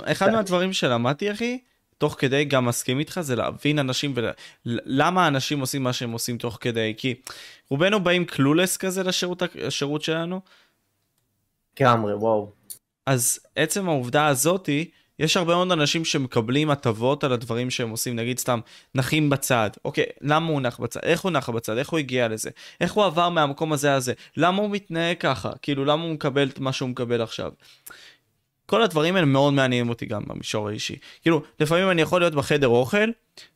אחד 0.05 0.31
מהדברים 0.31 0.73
שלמדתי, 0.73 1.31
אחי, 1.31 1.59
תוך 1.97 2.15
כדי 2.19 2.45
גם 2.45 2.65
מסכים 2.65 2.99
איתך 2.99 3.19
זה 3.21 3.35
להבין 3.35 3.79
אנשים 3.79 4.13
ולמה 4.15 5.27
אנשים 5.27 5.59
עושים 5.59 5.83
מה 5.83 5.93
שהם 5.93 6.11
עושים 6.11 6.37
תוך 6.37 6.57
כדי 6.61 6.93
כי 6.97 7.15
רובנו 7.69 7.99
באים 7.99 8.25
קלולס 8.25 8.77
כזה 8.77 9.03
לשירות 9.03 9.43
השירות 9.67 10.01
שלנו. 10.01 10.41
לגמרי 11.79 12.13
וואו. 12.13 12.51
אז 13.05 13.39
עצם 13.55 13.89
העובדה 13.89 14.27
הזאתי 14.27 14.89
יש 15.19 15.37
הרבה 15.37 15.55
מאוד 15.55 15.71
אנשים 15.71 16.05
שמקבלים 16.05 16.69
הטבות 16.69 17.23
על 17.23 17.33
הדברים 17.33 17.69
שהם 17.69 17.89
עושים 17.89 18.15
נגיד 18.15 18.39
סתם 18.39 18.59
נחים 18.95 19.29
בצד 19.29 19.69
אוקיי 19.85 20.05
למה 20.21 20.47
הוא 20.47 20.61
נח 20.61 20.79
בצד 20.79 20.99
איך 21.03 21.21
הוא 21.21 21.31
נח 21.31 21.49
בצד 21.49 21.77
איך 21.77 21.89
הוא 21.89 21.99
הגיע 21.99 22.27
לזה 22.27 22.49
איך 22.81 22.93
הוא 22.93 23.05
עבר 23.05 23.29
מהמקום 23.29 23.73
הזה 23.73 23.93
הזה 23.93 24.13
למה 24.37 24.61
הוא 24.61 24.69
מתנהג 24.69 25.17
ככה 25.17 25.51
כאילו 25.61 25.85
למה 25.85 26.03
הוא 26.03 26.11
מקבל 26.11 26.47
את 26.47 26.59
מה 26.59 26.73
שהוא 26.73 26.89
מקבל 26.89 27.21
עכשיו. 27.21 27.51
כל 28.65 28.81
הדברים 28.81 29.15
האלה 29.15 29.25
מאוד 29.25 29.53
מעניינים 29.53 29.89
אותי 29.89 30.05
גם 30.05 30.21
במישור 30.27 30.69
האישי. 30.69 30.95
כאילו, 31.21 31.41
לפעמים 31.59 31.91
אני 31.91 32.01
יכול 32.01 32.21
להיות 32.21 32.35
בחדר 32.35 32.67
אוכל, 32.67 33.09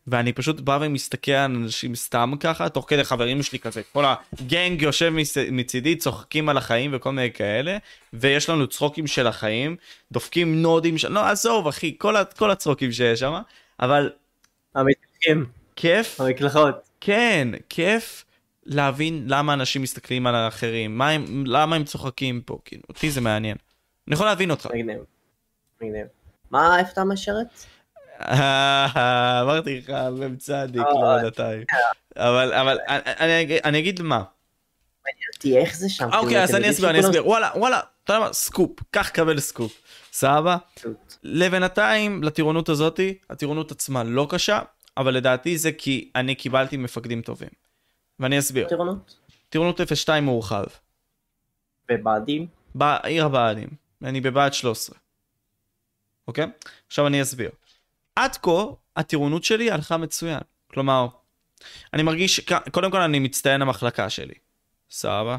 ואני 0.08 0.34
פשוט 0.34 0.60
בא 0.60 0.80
ומסתכל 0.82 1.32
על 1.32 1.56
אנשים 1.56 1.96
סתם 1.96 2.34
ככה, 2.40 2.70
תוך 2.70 2.86
כדי 2.88 3.04
חברים 3.04 3.44
שלי 3.44 3.60
כזה, 3.60 3.82
כל 3.94 4.06
הגנג 4.34 4.82
יושב 4.82 5.14
מצידי, 5.52 5.96
צוחקים 5.96 6.50
על 6.50 6.58
החיים 6.58 6.92
וכל 6.94 7.12
מיני 7.12 7.32
כאלה, 7.32 7.78
ויש 8.14 8.50
לנו 8.50 8.68
צחוקים 8.68 9.08
של 9.08 9.28
החיים, 9.28 9.76
דופקים 10.12 10.62
נודים, 10.62 10.98
ש... 10.98 11.06
לא, 11.06 11.26
עזוב 11.26 11.68
אחי, 11.68 11.96
כל, 11.98 12.16
כל 12.38 12.52
הצחוקים 12.52 12.92
שיש 12.92 13.20
שם, 13.20 13.34
אבל... 13.80 14.10
המתחים. 14.76 15.46
כיף. 15.76 16.22
המקלחות. 16.22 16.76
כן, 17.02 17.48
כיף. 17.70 18.26
להבין 18.66 19.24
למה 19.28 19.54
אנשים 19.54 19.82
מסתכלים 19.82 20.28
על 20.28 20.36
האחרים, 20.36 21.02
הם, 21.02 21.44
למה 21.46 21.76
הם 21.76 21.84
צוחקים 21.84 22.42
פה, 22.46 22.60
כאילו, 22.66 22.84
אותי 22.90 23.12
זה 23.12 23.22
מעניין. 23.22 23.58
אני 24.10 24.16
יכול 24.16 24.26
להבין 24.28 24.52
אותך. 24.52 24.66
מגניב. 24.66 25.00
מגניב. 25.82 26.08
מה, 26.52 26.80
איפה 26.80 26.92
אתה 26.92 27.04
משרת? 27.04 27.48
אמרתי 29.42 29.78
לך, 29.78 29.90
מ"ם 29.90 30.36
צדיק, 30.36 30.82
לא 30.82 31.08
יודעתיים. 31.08 31.64
אבל, 32.18 32.54
אבל, 32.54 32.78
אני 33.64 33.80
אגיד 33.80 34.02
מה. 34.02 34.24
מעניין 35.06 35.62
איך 35.64 35.76
זה 35.76 35.90
שם. 35.90 36.10
אוקיי, 36.14 36.44
אז 36.44 36.56
אני 36.56 36.70
אסביר, 36.70 36.90
אני 36.90 37.00
אסביר. 37.00 37.28
וואלה, 37.28 37.50
וואלה, 37.56 37.80
אתה 38.04 38.14
יודע 38.14 38.26
מה, 38.26 38.34
סקופ, 38.34 38.80
קח 38.92 39.10
קבל 39.10 39.40
סקופ. 39.40 39.82
סבבה? 40.12 40.58
לבינתיים, 41.24 42.24
לטירונות 42.24 42.70
הזאתי, 42.70 43.18
הטירונות 43.30 43.72
עצמה 43.72 44.04
לא 44.04 44.28
קשה, 44.30 44.60
אבל 44.98 45.14
לדעתי 45.14 45.58
זה 45.58 45.72
כי 45.72 46.12
אני 46.16 46.36
קיבלתי 46.36 46.78
מפקדים 46.78 47.22
טובים. 47.22 47.50
ואני 48.20 48.40
אסביר. 48.40 48.68
טירונות? 48.68 49.16
טירונות 49.50 49.82
02 49.96 50.24
מורחב. 50.24 50.64
בבה"דים? 51.90 52.48
בעיר 52.76 53.26
הבה"דים. 53.26 53.89
אני 54.04 54.22
בבה"ד 54.22 54.54
13. 54.54 54.98
אוקיי? 56.28 56.46
עכשיו 56.88 57.08
אני 57.08 57.22
אסביר. 57.22 57.50
עד 58.16 58.38
כה, 58.38 58.64
הטירונות 58.96 59.44
שלי 59.44 59.72
הלכה 59.72 59.98
מצוין. 59.98 60.40
כלומר, 60.68 61.08
אני 61.94 62.04
מרגיש, 62.04 62.40
קודם 62.72 62.92
כל 62.92 63.02
אני 63.02 63.20
מצטיין 63.20 63.62
המחלקה 63.62 64.10
שלי. 64.10 64.34
סבבה? 64.92 65.38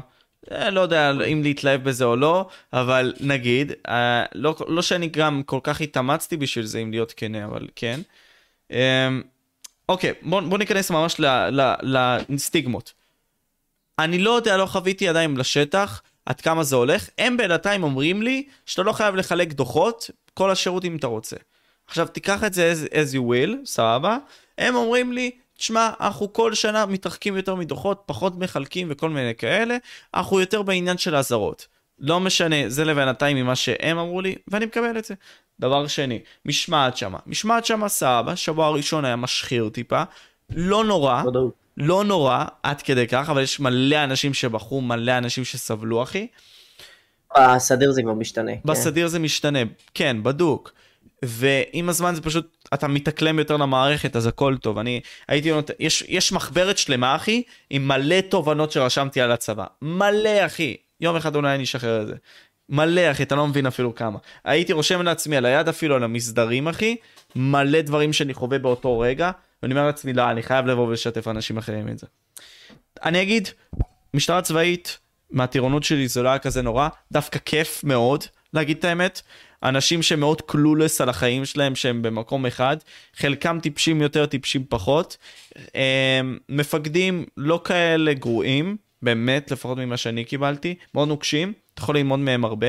אה, 0.51 0.69
לא 0.69 0.81
יודע 0.81 1.11
אם 1.11 1.43
להתלהב 1.43 1.83
בזה 1.83 2.05
או 2.05 2.15
לא, 2.15 2.49
אבל 2.73 3.13
נגיד, 3.19 3.71
אה, 3.87 4.25
לא, 4.35 4.55
לא 4.67 4.81
שאני 4.81 5.07
גם 5.07 5.43
כל 5.43 5.59
כך 5.63 5.81
התאמצתי 5.81 6.37
בשביל 6.37 6.65
זה, 6.65 6.79
אם 6.79 6.91
להיות 6.91 7.13
כנה, 7.17 7.45
אבל 7.45 7.67
כן. 7.75 7.99
אה, 8.71 9.09
אוקיי, 9.89 10.13
בוא, 10.21 10.41
בוא 10.41 10.57
ניכנס 10.57 10.91
ממש 10.91 11.21
לסטיגמות. 12.29 12.93
אני 13.99 14.19
לא 14.19 14.31
יודע, 14.31 14.57
לא 14.57 14.65
חוויתי 14.65 15.07
עדיין 15.07 15.37
לשטח 15.37 16.01
עד 16.25 16.41
כמה 16.41 16.63
זה 16.63 16.75
הולך. 16.75 17.09
הם 17.17 17.37
בינתיים 17.37 17.83
אומרים 17.83 18.21
לי 18.21 18.43
שאתה 18.65 18.83
לא 18.83 18.91
חייב 18.91 19.15
לחלק 19.15 19.53
דוחות, 19.53 20.09
כל 20.33 20.51
השירות 20.51 20.85
אם 20.85 20.95
אתה 20.95 21.07
רוצה. 21.07 21.35
עכשיו 21.87 22.07
תיקח 22.07 22.43
את 22.43 22.53
זה 22.53 22.73
as, 22.73 22.91
as 22.93 23.13
you 23.13 23.19
will, 23.19 23.65
סבבה. 23.65 24.17
הם 24.57 24.75
אומרים 24.75 25.13
לי, 25.13 25.31
תשמע, 25.57 25.89
אנחנו 25.99 26.33
כל 26.33 26.53
שנה 26.53 26.85
מתרחקים 26.85 27.35
יותר 27.35 27.55
מדוחות, 27.55 28.03
פחות 28.05 28.37
מחלקים 28.37 28.87
וכל 28.91 29.09
מיני 29.09 29.35
כאלה, 29.35 29.77
אנחנו 30.13 30.39
יותר 30.39 30.61
בעניין 30.61 30.97
של 30.97 31.15
האזהרות. 31.15 31.67
לא 31.99 32.19
משנה, 32.19 32.55
זה 32.67 32.85
לבינתיים 32.85 33.37
ממה 33.37 33.55
שהם 33.55 33.97
אמרו 33.97 34.21
לי, 34.21 34.35
ואני 34.47 34.65
מקבל 34.65 34.97
את 34.97 35.05
זה. 35.05 35.13
דבר 35.59 35.87
שני, 35.87 36.19
משמעת 36.45 36.97
שמה. 36.97 37.17
משמעת 37.27 37.65
שמה 37.65 37.89
סבבה, 37.89 38.35
שבוע 38.35 38.65
הראשון 38.65 39.05
היה 39.05 39.15
משחיר 39.15 39.69
טיפה, 39.69 40.03
לא 40.49 40.83
נורא. 40.83 41.23
לא 41.77 42.03
נורא 42.03 42.45
עד 42.63 42.81
כדי 42.81 43.07
כך, 43.07 43.29
אבל 43.29 43.41
יש 43.41 43.59
מלא 43.59 44.03
אנשים 44.03 44.33
שבחרו, 44.33 44.81
מלא 44.81 45.17
אנשים 45.17 45.45
שסבלו, 45.45 46.03
אחי. 46.03 46.27
בסדיר 47.37 47.91
זה 47.91 48.01
כבר 48.01 48.13
משתנה. 48.13 48.51
כן. 48.51 48.59
בסדיר 48.65 49.05
כן. 49.05 49.11
זה 49.11 49.19
משתנה, 49.19 49.59
כן, 49.93 50.23
בדוק. 50.23 50.71
ועם 51.25 51.89
הזמן 51.89 52.15
זה 52.15 52.21
פשוט, 52.21 52.67
אתה 52.73 52.87
מתאקלם 52.87 53.39
יותר 53.39 53.57
למערכת, 53.57 54.15
אז 54.15 54.27
הכל 54.27 54.57
טוב. 54.57 54.77
אני 54.77 55.01
הייתי 55.27 55.51
נותן, 55.51 55.73
יש, 55.79 56.03
יש 56.07 56.31
מחברת 56.31 56.77
שלמה, 56.77 57.15
אחי, 57.15 57.43
עם 57.69 57.87
מלא 57.87 58.21
תובנות 58.21 58.71
שרשמתי 58.71 59.21
על 59.21 59.31
הצבא. 59.31 59.65
מלא, 59.81 60.45
אחי. 60.45 60.75
יום 61.01 61.15
אחד 61.15 61.35
אולי 61.35 61.55
אני 61.55 61.63
אשחרר 61.63 62.01
את 62.01 62.07
זה. 62.07 62.13
מלא, 62.69 63.11
אחי, 63.11 63.23
אתה 63.23 63.35
לא 63.35 63.47
מבין 63.47 63.65
אפילו 63.65 63.95
כמה. 63.95 64.19
הייתי 64.43 64.73
רושם 64.73 65.01
לעצמי 65.01 65.37
על 65.37 65.45
היד 65.45 65.67
אפילו 65.67 65.95
על 65.95 66.03
המסדרים, 66.03 66.67
אחי, 66.67 66.95
מלא 67.35 67.81
דברים 67.81 68.13
שאני 68.13 68.33
חווה 68.33 68.59
באותו 68.59 68.99
רגע. 68.99 69.31
ואני 69.63 69.73
אומר 69.73 69.85
לעצמי, 69.85 70.13
לא, 70.13 70.31
אני 70.31 70.43
חייב 70.43 70.65
לבוא 70.65 70.87
ולשתף 70.87 71.27
אנשים 71.27 71.57
אחרים 71.57 71.87
את 71.89 71.99
זה. 71.99 72.07
אני 73.03 73.21
אגיד, 73.21 73.47
משטרה 74.13 74.41
צבאית, 74.41 74.99
מהטירונות 75.29 75.83
שלי 75.83 76.07
זה 76.07 76.23
לא 76.23 76.29
היה 76.29 76.39
כזה 76.39 76.61
נורא, 76.61 76.89
דווקא 77.11 77.39
כיף 77.39 77.83
מאוד, 77.83 78.23
להגיד 78.53 78.77
את 78.77 78.85
האמת. 78.85 79.21
אנשים 79.63 80.01
שמאוד 80.01 80.41
קלולס 80.41 81.01
על 81.01 81.09
החיים 81.09 81.45
שלהם 81.45 81.75
שהם 81.75 82.01
במקום 82.01 82.45
אחד, 82.45 82.77
חלקם 83.15 83.59
טיפשים 83.59 84.01
יותר, 84.01 84.25
טיפשים 84.25 84.63
פחות. 84.69 85.17
אמ, 85.75 86.37
מפקדים 86.49 87.25
לא 87.37 87.61
כאלה 87.63 88.13
גרועים, 88.13 88.77
באמת, 89.01 89.51
לפחות 89.51 89.77
ממה 89.77 89.97
שאני 89.97 90.25
קיבלתי, 90.25 90.75
מאוד 90.93 91.07
נוקשים, 91.07 91.53
אתה 91.73 91.81
יכול 91.81 91.97
ללמוד 91.97 92.19
מהם 92.19 92.45
הרבה. 92.45 92.67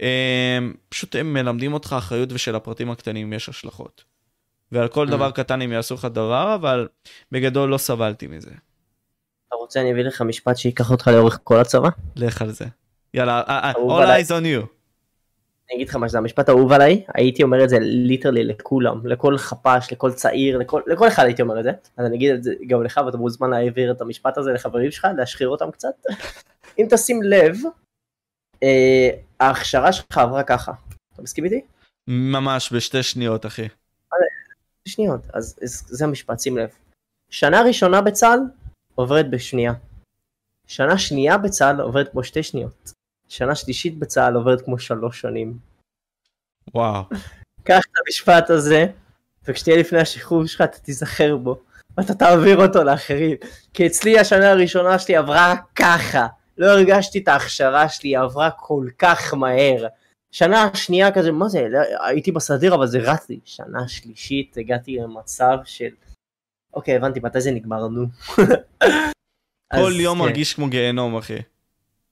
אמ, 0.00 0.74
פשוט 0.88 1.16
הם 1.16 1.32
מלמדים 1.32 1.74
אותך 1.74 1.94
אחריות 1.98 2.32
ושל 2.32 2.54
הפרטים 2.54 2.90
הקטנים 2.90 3.32
יש 3.32 3.48
השלכות. 3.48 4.13
ועל 4.74 4.88
כל 4.88 5.08
דבר 5.08 5.28
mm. 5.28 5.32
קטן 5.32 5.62
הם 5.62 5.72
יעשו 5.72 5.94
לך 5.94 6.04
דבר, 6.04 6.54
אבל 6.54 6.88
בגדול 7.32 7.70
לא 7.70 7.78
סבלתי 7.78 8.26
מזה. 8.26 8.50
אתה 9.48 9.56
רוצה 9.56 9.80
אני 9.80 9.92
אביא 9.92 10.02
לך 10.02 10.22
משפט 10.22 10.56
שייקח 10.56 10.90
אותך 10.90 11.08
לאורך 11.08 11.38
כל 11.44 11.60
הצבא? 11.60 11.88
לך 12.16 12.42
על 12.42 12.50
זה. 12.50 12.64
יאללה, 13.14 13.42
אה, 13.48 13.60
אה, 13.64 13.72
all 13.72 14.22
eyes 14.22 14.28
on 14.28 14.44
you. 14.44 14.66
אני 15.68 15.76
אגיד 15.76 15.88
לך 15.88 15.96
מה 15.96 16.08
שזה 16.08 16.18
המשפט 16.18 16.48
האהוב 16.48 16.72
עליי, 16.72 17.04
הייתי 17.14 17.42
אומר 17.42 17.64
את 17.64 17.68
זה 17.68 17.76
ליטרלי 17.80 18.44
לכולם, 18.44 19.06
לכל 19.06 19.38
חפ"ש, 19.38 19.92
לכל 19.92 20.12
צעיר, 20.12 20.58
לכל, 20.58 20.80
לכל 20.86 21.08
אחד 21.08 21.24
הייתי 21.24 21.42
אומר 21.42 21.58
את 21.58 21.64
זה, 21.64 21.70
אז 21.96 22.06
אני 22.06 22.16
אגיד 22.16 22.34
את 22.34 22.42
זה 22.42 22.54
גם 22.66 22.82
לך 22.82 23.00
ואתה 23.06 23.16
מוזמן 23.16 23.50
להעביר 23.50 23.92
את 23.92 24.00
המשפט 24.00 24.38
הזה 24.38 24.52
לחברים 24.52 24.90
שלך, 24.90 25.08
להשחיר 25.16 25.48
אותם 25.48 25.70
קצת. 25.70 25.94
אם 26.78 26.86
תשים 26.90 27.22
לב, 27.22 27.56
אה, 28.62 29.10
ההכשרה 29.40 29.92
שלך 29.92 30.18
עברה 30.18 30.42
ככה, 30.42 30.72
אתה 31.14 31.22
מסכים 31.22 31.44
איתי? 31.44 31.60
ממש 32.08 32.72
בשתי 32.72 33.02
שניות 33.02 33.46
אחי. 33.46 33.68
שניות, 34.88 35.20
אז 35.32 35.56
זה 35.86 36.04
המשפט, 36.04 36.40
שים 36.40 36.56
לב. 36.58 36.68
שנה 37.30 37.62
ראשונה 37.62 38.00
בצה"ל 38.00 38.38
עוברת 38.94 39.30
בשנייה. 39.30 39.72
שנה 40.66 40.98
שנייה 40.98 41.38
בצה"ל 41.38 41.80
עוברת 41.80 42.08
כמו 42.12 42.24
שתי 42.24 42.42
שניות. 42.42 42.92
שנה 43.28 43.54
שלישית 43.54 43.98
בצה"ל 43.98 44.34
עוברת 44.34 44.60
כמו 44.60 44.78
שלוש 44.78 45.20
שנים. 45.20 45.58
וואו. 46.74 47.02
קח 47.64 47.80
את 47.80 47.98
המשפט 48.06 48.50
הזה, 48.50 48.86
וכשתהיה 49.48 49.76
לפני 49.76 49.98
השחרור 49.98 50.46
שלך 50.46 50.60
אתה 50.60 50.78
תיזכר 50.78 51.36
בו, 51.36 51.62
ואתה 51.96 52.14
תעביר 52.14 52.66
אותו 52.66 52.84
לאחרים. 52.84 53.36
כי 53.74 53.86
אצלי 53.86 54.18
השנה 54.18 54.50
הראשונה 54.50 54.98
שלי 54.98 55.16
עברה 55.16 55.54
ככה. 55.74 56.26
לא 56.58 56.66
הרגשתי 56.66 57.18
את 57.18 57.28
ההכשרה 57.28 57.88
שלי, 57.88 58.10
היא 58.10 58.18
עברה 58.18 58.50
כל 58.50 58.86
כך 58.98 59.34
מהר. 59.34 59.86
שנה 60.34 60.70
שנייה 60.74 61.12
כזה, 61.12 61.32
מה 61.32 61.48
זה, 61.48 61.68
לא, 61.68 61.78
הייתי 62.06 62.32
בסדיר 62.32 62.74
אבל 62.74 62.86
זה 62.86 62.98
רץ 62.98 63.28
לי. 63.28 63.40
שנה 63.44 63.88
שלישית 63.88 64.56
הגעתי 64.56 64.96
למצב 64.96 65.56
של 65.64 65.88
אוקיי, 66.74 66.96
הבנתי, 66.96 67.20
מתי 67.20 67.40
זה 67.40 67.50
נגמר, 67.50 67.88
נו. 67.88 68.06
כל 69.74 69.92
יום 70.00 70.18
כן. 70.18 70.24
מרגיש 70.24 70.54
כמו 70.54 70.68
גיהנום, 70.68 71.16
אחי. 71.16 71.38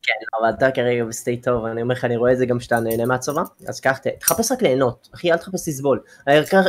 כן, 0.02 0.12
אבל 0.40 0.50
אתה 0.50 0.70
כרגע 0.70 1.04
ב 1.04 1.11
state 1.11 1.44
טוב, 1.44 1.64
אני 1.64 1.82
אומר 1.82 1.94
לך, 1.94 2.04
אני 2.04 2.16
רואה 2.16 2.32
את 2.32 2.38
זה 2.38 2.46
גם 2.46 2.60
שאתה 2.60 2.80
נהנה 2.80 3.06
מהצבא, 3.06 3.42
אז 3.68 3.80
קח, 3.80 3.98
תחפש 4.18 4.52
רק 4.52 4.62
ליהנות, 4.62 5.08
אחי, 5.14 5.32
אל 5.32 5.36
תחפש 5.36 5.68
לסבול. 5.68 6.00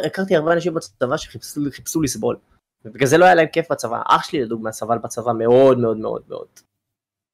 הכרתי 0.06 0.36
הרבה 0.36 0.54
אנשים 0.54 0.74
בצבא 0.74 1.18
שחיפשו 1.18 1.62
חיפשו 1.72 2.02
לסבול. 2.02 2.38
ובגלל 2.86 3.08
זה 3.08 3.18
לא 3.18 3.26
היה 3.26 3.36
להם 3.36 3.48
כיף 3.48 3.72
בצבא. 3.72 4.02
אח 4.08 4.24
שלי 4.24 4.42
לדוגמה 4.42 4.72
סבל 4.72 4.98
בצבא 4.98 5.32
מאוד 5.32 5.80
מאוד 5.80 5.98
מאוד 5.98 6.22
מאוד. 6.30 6.48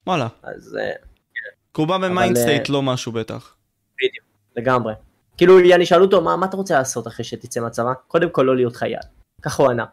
וואלה. 0.08 0.28
אז 0.44 0.78
אה, 0.80 1.86
בא 1.86 1.96
אבל, 1.96 2.10
ב 2.10 2.15
mind 2.15 2.37
state, 2.37 2.70
אה, 2.70 2.74
לא 2.74 2.82
משהו 2.82 3.12
בטח. 3.12 3.59
לגמרי. 4.56 4.94
כאילו, 5.38 5.60
יעני, 5.60 5.86
שאלו 5.86 6.06
אותו, 6.06 6.22
מה, 6.22 6.36
מה 6.36 6.46
אתה 6.46 6.58
רוצה 6.58 6.78
לעשות 6.78 7.08
אחרי 7.08 7.26
שתצא 7.26 7.60
מהצבא? 7.60 7.94
קודם 8.08 8.30
כל 8.30 8.42
לא 8.42 8.56
להיות 8.56 8.76
חייל. 8.76 9.00
ככה 9.42 9.64
הוא 9.64 9.72
ענה. 9.72 9.86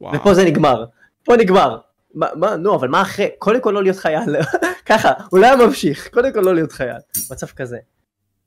וואו. 0.00 0.16
ופה 0.16 0.34
זה 0.34 0.44
נגמר. 0.44 0.84
פה 1.24 1.36
נגמר. 1.36 1.78
מה, 2.14 2.26
מה, 2.34 2.56
נו, 2.56 2.74
אבל 2.74 2.88
מה 2.88 3.02
אחרי? 3.02 3.30
קודם 3.38 3.60
כל 3.60 3.70
לא 3.70 3.82
להיות 3.82 3.96
חייל. 3.96 4.36
ככה, 4.86 5.12
אולי 5.32 5.46
היה 5.46 5.56
ממשיך. 5.56 6.08
קודם 6.08 6.32
כל 6.32 6.40
לא 6.40 6.54
להיות 6.54 6.72
חייל. 6.72 6.96
מצב 7.30 7.46
כזה. 7.46 7.78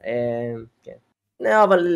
אה, 0.05 0.53
כן. 0.83 0.95
לא, 1.39 1.63
אבל 1.63 1.87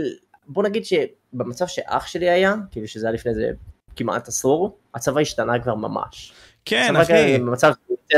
בוא 0.47 0.63
נגיד 0.63 0.83
שבמצב 0.85 1.67
שאח 1.67 2.07
שלי 2.07 2.29
היה, 2.29 2.55
כאילו 2.71 2.87
שזה 2.87 3.07
היה 3.07 3.13
לפני 3.13 3.33
זה 3.33 3.51
כמעט 3.95 4.27
עשור, 4.27 4.77
הצבא 4.95 5.21
השתנה 5.21 5.59
כבר 5.59 5.75
ממש. 5.75 6.33
כן, 6.65 6.95
אחי. 6.95 7.37
במצב 7.37 7.71
יותר 7.89 8.17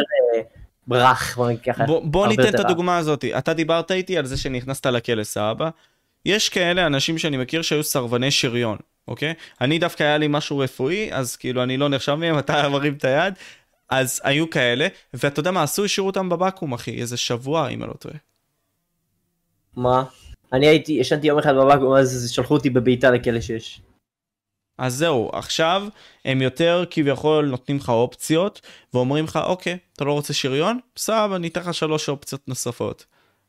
ברך, 0.92 1.38
בוא 1.38 1.48
נגיד 1.48 1.62
ככה. 1.62 1.86
בוא, 1.86 2.02
בוא 2.06 2.28
ניתן 2.28 2.50
את. 2.50 2.60
הדוגמה 2.60 2.98
הזאת. 2.98 3.26
אתה 3.38 3.54
דיברת 3.54 3.92
איתי 3.92 4.18
על 4.18 4.26
זה 4.26 4.38
שנכנסת 4.38 4.86
לכלא, 4.86 5.24
סבא. 5.24 5.70
יש 6.26 6.50
כאלה 6.50 6.86
אנשים 6.86 7.18
שאני 7.18 7.38
מכיר 7.38 7.62
שהיו 7.62 7.84
סרבני 7.84 8.32
שריון, 8.32 8.78
אוקיי? 9.08 9.34
אני 9.62 9.80
דווקא 9.80 10.04
היה 10.04 10.18
לי 10.18 10.28
משהו 10.30 10.58
רפואי, 10.58 11.10
אז 11.12 11.36
כאילו 11.36 11.64
אני 11.64 11.78
לא 11.78 11.90
נחשב 11.90 12.14
מהם, 12.14 12.38
אתה 12.40 12.70
מרים 12.70 12.94
את 12.94 13.06
היד. 13.06 13.34
אז 13.90 14.22
היו 14.24 14.50
כאלה, 14.50 14.88
ואתה 15.14 15.40
יודע 15.40 15.52
מה 15.52 15.64
עשו? 15.64 15.86
השאירו 15.86 16.08
אותם 16.08 16.30
בבקו"ם, 16.30 16.74
אחי, 16.74 17.02
איזה 17.02 17.18
שבוע, 17.18 17.68
אם 17.68 17.84
אני 17.84 17.90
לא 17.90 17.94
טועה. 17.94 18.16
מה? 19.76 20.04
אני 20.54 20.68
הייתי, 20.68 20.94
ישנתי 20.94 21.28
יום 21.28 21.40
אחד 21.40 21.56
בבקו"ם, 21.56 21.94
אז 21.94 22.32
שלחו 22.32 22.54
אותי 22.54 22.70
בבעיטה 22.70 23.12
לכלא 23.12 23.42
6. 23.42 23.82
אז 24.82 24.96
זהו, 24.96 25.30
עכשיו 25.34 25.88
הם 26.26 26.42
יותר 26.42 26.84
כביכול 26.92 27.46
נותנים 27.46 27.78
לך 27.78 27.90
אופציות, 27.90 28.62
ואומרים 28.94 29.26
לך, 29.26 29.40
אוקיי, 29.46 29.78
אתה 29.94 30.06
לא 30.06 30.14
רוצה 30.14 30.34
שריון? 30.34 30.80
סבבה, 30.98 31.36
אני 31.36 31.48
אתן 31.48 31.62
לך 31.62 31.74
שלוש 31.74 32.10
אופציות 32.10 32.48
נוספות. 32.48 33.06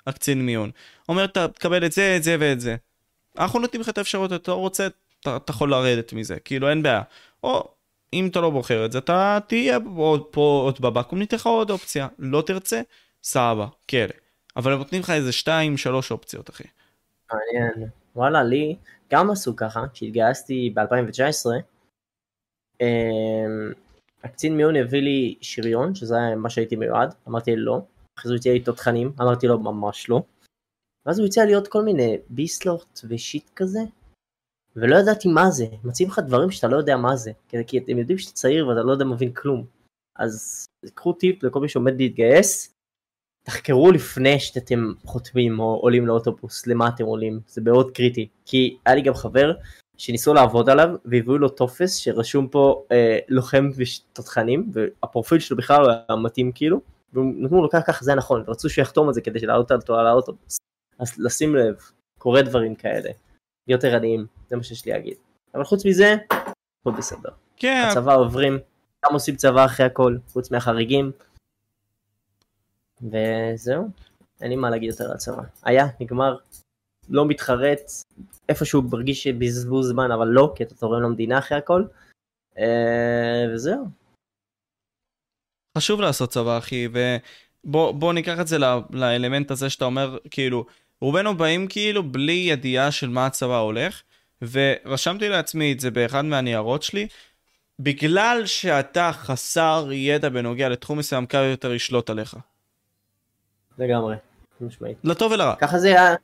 הקצין 0.06 0.46
מיון. 0.46 0.70
אומר, 1.08 1.26
"ת- 1.26 1.38
תקבל 1.38 1.86
את 1.86 1.92
זה, 1.92 2.16
את 2.16 2.22
זה 2.22 2.36
ואת 2.40 2.60
זה. 2.60 2.76
אנחנו 3.38 3.58
נותנים 3.60 3.80
לך 3.80 3.88
את 3.88 3.98
האפשרות, 3.98 4.32
אתה 4.32 4.50
לא 4.50 4.56
רוצה, 4.56 4.86
אתה, 5.20 5.36
אתה 5.36 5.50
יכול 5.50 5.70
לרדת 5.70 6.12
מזה, 6.12 6.38
כאילו 6.44 6.70
אין 6.70 6.82
בעיה. 6.82 7.02
או 7.44 7.68
אם 8.12 8.28
אתה 8.30 8.40
לא 8.40 8.50
בוחר 8.50 8.84
את 8.84 8.92
זה, 8.92 8.98
אתה 8.98 9.38
תהיה 9.46 9.78
עוד 9.96 10.22
פה 10.30 10.60
עוד 10.64 10.78
בבקו"ם, 10.80 11.18
ניתן 11.18 11.36
לך 11.36 11.46
עוד 11.46 11.70
אופציה. 11.70 12.08
לא 12.18 12.42
תרצה, 12.42 12.80
סבבה, 13.22 13.66
כלא. 13.90 14.00
אבל 14.56 14.72
הם 14.72 14.78
נותנים 14.78 15.00
לך 15.00 15.10
איזה 15.10 15.32
שתיים, 15.32 15.76
שלוש 15.76 16.10
אופציות, 16.10 16.50
אחי. 16.50 16.64
מעניין. 17.32 17.88
וואלה, 18.16 18.42
לי 18.42 18.76
גם 19.12 19.30
עשו 19.30 19.56
ככה, 19.56 19.84
כשהתגייסתי 19.92 20.74
ב-2019, 20.74 21.46
הקצין 24.24 24.56
מיון 24.56 24.76
הביא 24.76 25.00
לי 25.00 25.38
שריון, 25.40 25.94
שזה 25.94 26.16
מה 26.36 26.50
שהייתי 26.50 26.76
מיועד, 26.76 27.14
אמרתי 27.28 27.56
לו 27.56 27.64
לא. 27.64 27.80
אחרי 28.18 28.28
זה 28.28 28.34
הוא 28.34 28.38
הציע 28.38 28.52
לי 28.52 28.60
תותחנים, 28.60 29.12
אמרתי 29.20 29.46
לו 29.46 29.58
ממש 29.58 30.08
לא. 30.08 30.22
ואז 31.06 31.18
הוא 31.18 31.26
הציע 31.26 31.44
לי 31.44 31.54
עוד 31.54 31.68
כל 31.68 31.82
מיני 31.82 32.18
ביסלוט 32.28 33.00
ושיט 33.08 33.50
כזה, 33.56 33.80
ולא 34.76 34.96
ידעתי 34.96 35.28
מה 35.28 35.50
זה, 35.50 35.66
מציעים 35.84 36.10
לך 36.10 36.18
דברים 36.18 36.50
שאתה 36.50 36.68
לא 36.68 36.76
יודע 36.76 36.96
מה 36.96 37.16
זה, 37.16 37.32
כי, 37.66 37.78
אתם 37.78 37.98
יודעים 37.98 38.18
שאתה 38.18 38.32
צעיר 38.32 38.68
ואתה 38.68 38.82
לא 38.82 38.92
יודע 38.92 39.04
מבין 39.04 39.32
כלום. 39.32 39.66
אז 40.16 40.64
קחו 40.94 41.12
טיפ 41.12 41.42
לכל 41.42 41.60
מי 41.60 41.68
שעומד 41.68 41.92
להתגייס, 41.96 42.71
תחקרו 43.42 43.90
לפני 43.92 44.40
שאתם 44.40 44.92
חותמים 45.04 45.60
או 45.60 45.78
עולים 45.82 46.06
לאוטובוס, 46.06 46.66
למה 46.66 46.88
אתם 46.88 47.04
עולים, 47.04 47.40
זה 47.46 47.60
מאוד 47.60 47.90
קריטי. 47.90 48.28
כי 48.44 48.76
היה 48.86 48.94
לי 48.94 49.02
גם 49.02 49.14
חבר 49.14 49.52
שניסו 49.98 50.34
לעבוד 50.34 50.70
עליו 50.70 50.88
והביאו 51.04 51.38
לו 51.38 51.48
טופס 51.48 51.96
שרשום 51.96 52.48
פה 52.48 52.84
אה, 52.92 53.18
לוחם 53.28 53.70
ותותחנים, 53.76 54.70
והפרופיל 54.72 55.38
שלו 55.38 55.56
בכלל 55.56 55.90
היה 55.90 56.16
מתאים 56.16 56.52
כאילו, 56.52 56.80
ונתנו 57.12 57.62
לו 57.62 57.70
ככה 57.70 57.82
ככה 57.82 58.04
זה 58.04 58.14
נכון, 58.14 58.44
ורצו 58.46 58.70
שהוא 58.70 58.82
יחתום 58.82 59.08
על 59.08 59.14
זה 59.14 59.20
כדי 59.20 59.46
להעלות 59.46 59.72
אותו 59.72 59.98
על 59.98 60.06
האוטובוס. 60.06 60.56
אז 60.98 61.18
לשים 61.18 61.56
לב, 61.56 61.76
קורה 62.18 62.42
דברים 62.42 62.74
כאלה, 62.74 63.10
להיות 63.68 63.84
ערניים, 63.84 64.26
זה 64.48 64.56
מה 64.56 64.62
שיש 64.62 64.86
לי 64.86 64.92
להגיד. 64.92 65.14
אבל 65.54 65.64
חוץ 65.64 65.86
מזה, 65.86 66.14
הכל 66.80 66.98
בסדר. 66.98 67.30
כן, 67.56 67.84
הצבא 67.90 68.16
עוברים, 68.16 68.58
גם 69.04 69.12
עושים 69.12 69.36
צבא 69.36 69.64
אחרי 69.64 69.86
הכל, 69.86 70.16
חוץ 70.32 70.50
מהחריגים. 70.50 71.10
וזהו, 73.02 73.88
אין 74.42 74.50
לי 74.50 74.56
מה 74.56 74.70
להגיד 74.70 74.90
יותר 74.90 75.04
על 75.04 75.12
הצבא. 75.12 75.42
היה, 75.64 75.86
נגמר, 76.00 76.36
לא 77.08 77.26
מתחרט, 77.26 77.80
איפשהו 78.48 78.82
מרגיש 78.82 79.22
שבזבוז 79.22 79.88
זמן, 79.88 80.10
אבל 80.10 80.28
לא, 80.28 80.52
כי 80.56 80.62
אתה 80.64 80.74
תורם 80.74 81.02
למדינה 81.02 81.38
אחרי 81.38 81.58
הכל. 81.58 81.84
אה, 82.58 83.44
וזהו. 83.54 83.84
חשוב 85.78 86.00
לעשות 86.00 86.30
צבא, 86.30 86.58
אחי, 86.58 86.88
ובוא 86.92 87.92
בוא 87.92 88.12
ניקח 88.12 88.40
את 88.40 88.46
זה 88.46 88.58
ל- 88.58 88.80
לאלמנט 88.90 89.50
הזה 89.50 89.70
שאתה 89.70 89.84
אומר, 89.84 90.18
כאילו, 90.30 90.66
רובנו 91.00 91.36
באים 91.36 91.66
כאילו 91.68 92.02
בלי 92.02 92.32
ידיעה 92.32 92.90
של 92.90 93.08
מה 93.08 93.26
הצבא 93.26 93.58
הולך, 93.58 94.02
ורשמתי 94.42 95.28
לעצמי 95.28 95.72
את 95.72 95.80
זה 95.80 95.90
באחד 95.90 96.24
מהניירות 96.24 96.82
שלי, 96.82 97.06
בגלל 97.78 98.42
שאתה 98.46 99.10
חסר 99.12 99.88
ידע 99.92 100.28
בנוגע 100.28 100.68
לתחום 100.68 100.98
מסוים, 100.98 101.26
קל 101.26 101.42
יותר 101.50 101.72
לשלוט 101.72 102.10
עליך. 102.10 102.36
לגמרי, 103.78 104.16
משמעית. 104.60 104.98
לטוב 105.04 105.32
ולרע. 105.32 105.54
ככה 105.56 105.78
זה 105.78 105.88
היה, 105.88 106.14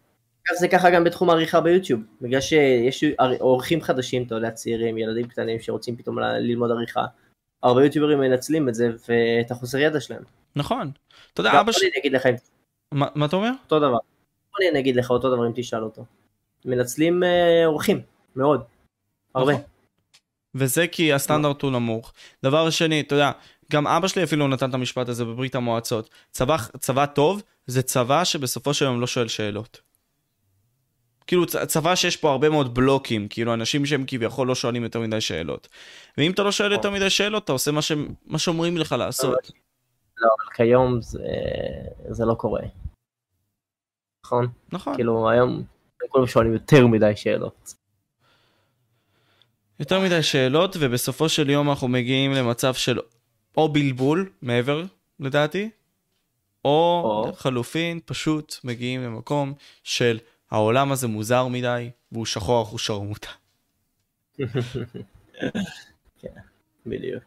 זה 0.59 0.69
ככה 0.69 0.91
גם 0.91 1.05
בתחום 1.05 1.31
העריכה 1.31 1.61
ביוטיוב, 1.61 2.01
בגלל 2.21 2.41
שיש 2.41 3.05
עורכים 3.39 3.81
חדשים, 3.83 4.23
אתה 4.23 4.35
יודע, 4.35 4.51
צעירים, 4.51 4.99
ילדים 4.99 5.29
קטנים 5.29 5.61
שרוצים 5.61 5.97
פתאום 5.97 6.19
ללמוד 6.19 6.71
עריכה. 6.71 7.05
הרבה 7.63 7.85
יוטיוברים 7.85 8.21
מנצלים 8.21 8.69
את 8.69 8.75
זה 8.75 8.91
ואת 9.09 9.51
החוסר 9.51 9.79
ידע 9.79 10.01
שלהם. 10.01 10.23
נכון. 10.57 10.91
אתה 11.33 11.41
יודע, 11.41 11.61
אבא 11.61 11.73
שלי... 11.73 11.89
אני 11.89 12.01
אגיד 12.01 12.13
לך 12.13 12.27
אם 12.27 12.35
מה 12.93 13.07
מה 13.15 13.27
אתה 13.27 13.37
אומר? 13.37 13.51
אותו 13.65 13.79
דבר. 13.79 13.99
אני 14.71 14.81
אגיד 14.81 14.97
לך 14.97 15.11
אותו 15.11 15.35
דבר 15.35 15.47
אם 15.47 15.53
תשאל 15.55 15.83
אותו. 15.83 16.05
מנצלים 16.65 17.23
אה, 17.23 17.67
אורחים, 17.67 18.01
מאוד. 18.37 18.63
הרבה. 19.35 19.53
נכון. 19.53 19.65
וזה 20.55 20.87
כי 20.87 21.13
הסטנדרט 21.13 21.63
הוא 21.63 21.71
נמוך. 21.71 22.13
דבר 22.43 22.71
שני, 22.71 23.01
אתה 23.01 23.15
יודע, 23.15 23.33
גם 23.73 23.87
אבא 23.87 24.09
שלי 24.09 24.25
אפילו 24.25 24.49
נתן 24.49 24.71
את 24.71 24.75
המשפט 24.75 25.09
הזה 25.09 25.25
בברית 25.25 25.55
המועצות. 25.55 26.11
צבא, 26.31 26.57
צבא 26.79 27.07
טוב 27.07 27.43
זה 27.67 27.83
צבא 27.83 28.25
שבסופו 28.25 28.75
של 28.75 28.85
יום 28.85 29.01
לא 29.01 29.07
שואל 29.07 29.29
שאלות. 29.29 29.81
כאילו 31.27 31.47
צבא 31.47 31.95
שיש 31.95 32.17
פה 32.17 32.31
הרבה 32.31 32.49
מאוד 32.49 32.75
בלוקים, 32.75 33.29
כאילו 33.29 33.55
אנשים 33.55 33.87
שהם 33.87 34.05
כביכול 34.07 34.49
לא 34.49 34.55
שואלים 34.55 34.83
יותר 34.83 35.01
מדי 35.01 35.21
שאלות. 35.21 35.69
ואם 36.19 36.31
אתה 36.31 36.43
לא 36.43 36.53
שואל 36.53 36.73
יותר 36.73 36.91
מדי 36.91 37.11
שאלות, 37.11 37.45
אתה 37.45 37.53
עושה 37.53 37.71
מה, 37.71 37.83
ש... 37.83 37.93
מה 38.27 38.39
שאומרים 38.39 38.77
לך 38.77 38.93
לעשות. 38.93 39.51
לא, 40.17 40.29
אבל 40.29 40.55
כיום 40.55 41.01
זה, 41.01 41.19
זה 42.11 42.25
לא 42.25 42.35
קורה. 42.35 42.63
נכון? 44.27 44.47
נכון. 44.73 44.95
כאילו 44.95 45.31
היום 45.31 45.63
כולם 46.09 46.27
שואלים 46.27 46.53
יותר 46.53 46.87
מדי 46.87 47.13
שאלות. 47.17 47.75
יותר 49.81 50.01
מדי 50.01 50.23
שאלות, 50.23 50.77
ובסופו 50.81 51.29
של 51.29 51.51
יום 51.51 51.71
אנחנו 51.71 51.89
מגיעים 51.89 52.33
למצב 52.33 52.75
של 52.75 52.99
או 53.59 53.69
בלבול, 53.69 54.31
מעבר, 54.43 54.85
לדעתי, 55.21 55.71
או, 56.65 57.03
או. 57.05 57.33
חלופין, 57.33 58.01
פשוט 58.05 58.57
מגיעים 58.65 59.03
למקום 59.03 59.55
של 59.85 60.19
העולם 60.51 60.93
הזה 60.93 61.07
מוזר 61.07 61.47
מדי, 61.47 61.91
והוא 62.13 62.27
שחור 62.27 62.63
אחוז 62.63 62.81
שרמוטה. 62.81 63.29
בדיוק. 66.87 67.25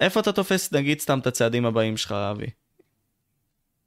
איפה 0.00 0.20
אתה 0.20 0.32
תופס, 0.32 0.72
נגיד, 0.72 1.00
סתם 1.00 1.18
את 1.18 1.26
הצעדים 1.26 1.66
הבאים 1.66 1.96
שלך, 1.96 2.12
אבי? 2.12 2.46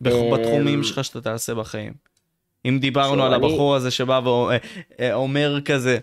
אמ, 0.05 0.11
בתחומים 0.33 0.83
שלך 0.83 1.03
שאתה 1.03 1.21
תעשה 1.21 1.55
בחיים. 1.55 1.93
אם 2.65 2.77
דיברנו 2.81 3.23
על 3.23 3.33
הבחור 3.33 3.75
הזה 3.75 3.91
שבא 3.91 4.21
ואומר 4.23 5.61
כזה, 5.65 5.97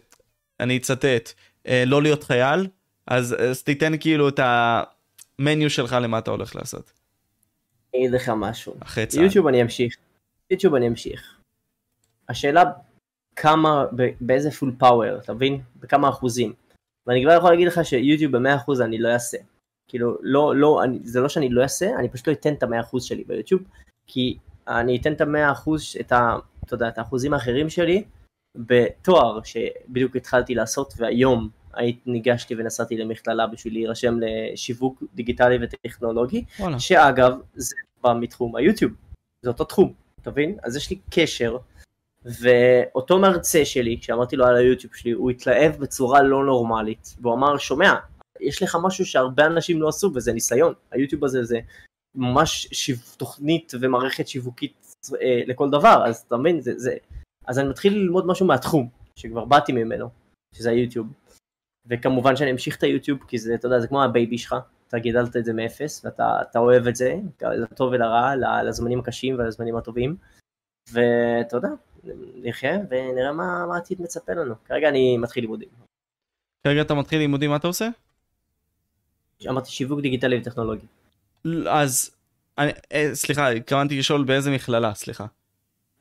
אני 0.60 0.76
אצטט, 0.76 1.32
"אה, 1.66 1.84
לא 1.86 2.02
להיות 2.02 2.24
חייל, 2.24 2.66
אז 3.06 3.62
תיתן 3.64 3.92
כאילו 4.00 4.28
את 4.28 4.40
המניו 5.42 5.70
שלך 5.70 5.96
למה 6.02 6.18
אתה 6.18 6.30
הולך 6.30 6.56
לעשות. 6.56 6.92
אני 7.94 8.02
אגיד 8.02 8.14
לך 8.14 8.28
משהו. 8.36 8.74
אחרי 8.80 9.06
צה"ל. 9.06 9.24
יוטיוב 9.24 9.46
אני 9.46 9.62
אמשיך. 9.62 9.96
יוטיוב 10.50 10.74
אני 10.74 10.88
אמשיך. 10.88 11.38
השאלה 12.28 12.62
כמה, 13.36 13.84
באיזה 14.20 14.50
פול 14.50 14.74
פאוור, 14.78 15.18
אתה 15.18 15.34
מבין? 15.34 15.60
בכמה 15.80 16.08
אחוזים. 16.08 16.52
ואני 17.06 17.22
כבר 17.24 17.32
יכול 17.32 17.50
להגיד 17.50 17.68
לך 17.68 17.80
שיוטיוב 17.84 18.36
במאה 18.36 18.56
אחוז 18.56 18.80
אני 18.80 18.98
לא 18.98 19.08
אעשה. 19.08 19.38
כאילו, 19.88 20.18
לא, 20.20 20.56
לא, 20.56 20.84
אני, 20.84 20.98
זה 21.04 21.20
לא 21.20 21.28
שאני 21.28 21.48
לא 21.48 21.62
אעשה, 21.62 21.90
אני 21.98 22.08
פשוט 22.08 22.28
לא 22.28 22.32
אתן 22.32 22.54
את 22.54 22.62
המאה 22.62 22.80
אחוז 22.80 23.04
שלי 23.04 23.24
ביוטיוב, 23.24 23.62
כי 24.06 24.38
אני 24.68 24.96
אתן 24.96 25.12
את 25.12 25.20
המאה 25.20 25.52
אחוז, 25.52 25.96
את 26.00 26.12
ה... 26.12 26.36
אתה 26.64 26.74
יודע, 26.74 26.88
את 26.88 26.98
האחוזים 26.98 27.34
האחרים 27.34 27.70
שלי, 27.70 28.04
בתואר 28.56 29.42
שבדיוק 29.42 30.16
התחלתי 30.16 30.54
לעשות, 30.54 30.94
והיום 30.96 31.48
ניגשתי 32.06 32.54
ונסעתי 32.54 32.96
למכללה 32.96 33.46
בשביל 33.46 33.72
להירשם 33.72 34.14
לשיווק 34.20 35.02
דיגיטלי 35.14 35.58
וטכנולוגי, 35.62 36.44
וואלה. 36.58 36.78
שאגב, 36.78 37.32
זה 37.54 37.74
בא 38.02 38.14
מתחום 38.20 38.56
היוטיוב, 38.56 38.92
זה 39.42 39.50
אותו 39.50 39.64
תחום, 39.64 39.92
אתה 40.22 40.30
מבין? 40.30 40.56
אז 40.62 40.76
יש 40.76 40.90
לי 40.90 40.98
קשר, 41.10 41.56
ואותו 42.24 43.18
מרצה 43.18 43.64
שלי, 43.64 43.98
כשאמרתי 44.00 44.36
לו 44.36 44.46
על 44.46 44.56
היוטיוב 44.56 44.94
שלי, 44.94 45.10
הוא 45.10 45.30
התלהב 45.30 45.76
בצורה 45.76 46.22
לא 46.22 46.44
נורמלית, 46.44 47.14
והוא 47.20 47.34
אמר, 47.34 47.58
שומע, 47.58 47.94
יש 48.40 48.62
לך 48.62 48.78
משהו 48.82 49.06
שהרבה 49.06 49.46
אנשים 49.46 49.82
לא 49.82 49.88
עשו, 49.88 50.10
וזה 50.14 50.32
ניסיון. 50.32 50.74
היוטיוב 50.90 51.24
הזה 51.24 51.44
זה 51.44 51.60
ממש 52.14 52.68
שיו... 52.72 52.96
תוכנית 53.16 53.72
ומערכת 53.80 54.28
שיווקית 54.28 54.96
אה, 55.20 55.40
לכל 55.46 55.70
דבר, 55.70 56.02
אז 56.06 56.24
אתה 56.28 56.36
מבין, 56.36 56.60
זה, 56.60 56.72
זה... 56.76 56.96
אז 57.46 57.58
אני 57.58 57.68
מתחיל 57.68 57.92
ללמוד 57.92 58.26
משהו 58.26 58.46
מהתחום, 58.46 58.88
שכבר 59.16 59.44
באתי 59.44 59.72
ממנו, 59.72 60.08
שזה 60.54 60.70
היוטיוב. 60.70 61.06
וכמובן 61.86 62.36
שאני 62.36 62.50
אמשיך 62.50 62.76
את 62.76 62.82
היוטיוב, 62.82 63.18
כי 63.28 63.38
זה, 63.38 63.54
אתה 63.54 63.66
יודע, 63.66 63.80
זה 63.80 63.88
כמו 63.88 64.02
ה 64.02 64.09
baby 64.09 64.38
שלך, 64.38 64.56
אתה 64.88 64.98
גידלת 64.98 65.36
את 65.36 65.44
זה 65.44 65.52
מאפס, 65.52 66.04
ואתה 66.04 66.58
אוהב 66.58 66.86
את 66.86 66.96
זה, 66.96 67.14
לטוב 67.42 67.92
ולרע, 67.92 68.32
לזמנים 68.64 68.98
הקשים 68.98 69.34
ולזמנים 69.38 69.76
הטובים, 69.76 70.16
ואתה 70.92 71.56
יודע, 71.56 71.68
נחיה 72.42 72.78
ונראה 72.90 73.32
מה, 73.32 73.66
מה 73.66 73.74
העתיד 73.74 74.02
מצפה 74.02 74.32
לנו. 74.32 74.54
כרגע 74.64 74.88
אני 74.88 75.18
מתחיל 75.18 75.44
לימודים. 75.44 75.68
כרגע 76.64 76.80
אתה 76.80 76.94
מתחיל 76.94 77.18
לימודים, 77.18 77.50
מה 77.50 77.56
אתה 77.56 77.66
עושה? 77.66 77.88
אמרתי 79.48 79.70
שיווק 79.70 80.00
דיגיטלי 80.00 80.38
וטכנולוגי. 80.38 80.86
אז, 81.70 82.10
אני, 82.58 82.72
אה, 82.92 83.10
סליחה, 83.14 83.48
התכוונתי 83.48 83.98
לשאול 83.98 84.24
באיזה 84.24 84.50
מכללה, 84.50 84.94
סליחה. 84.94 85.26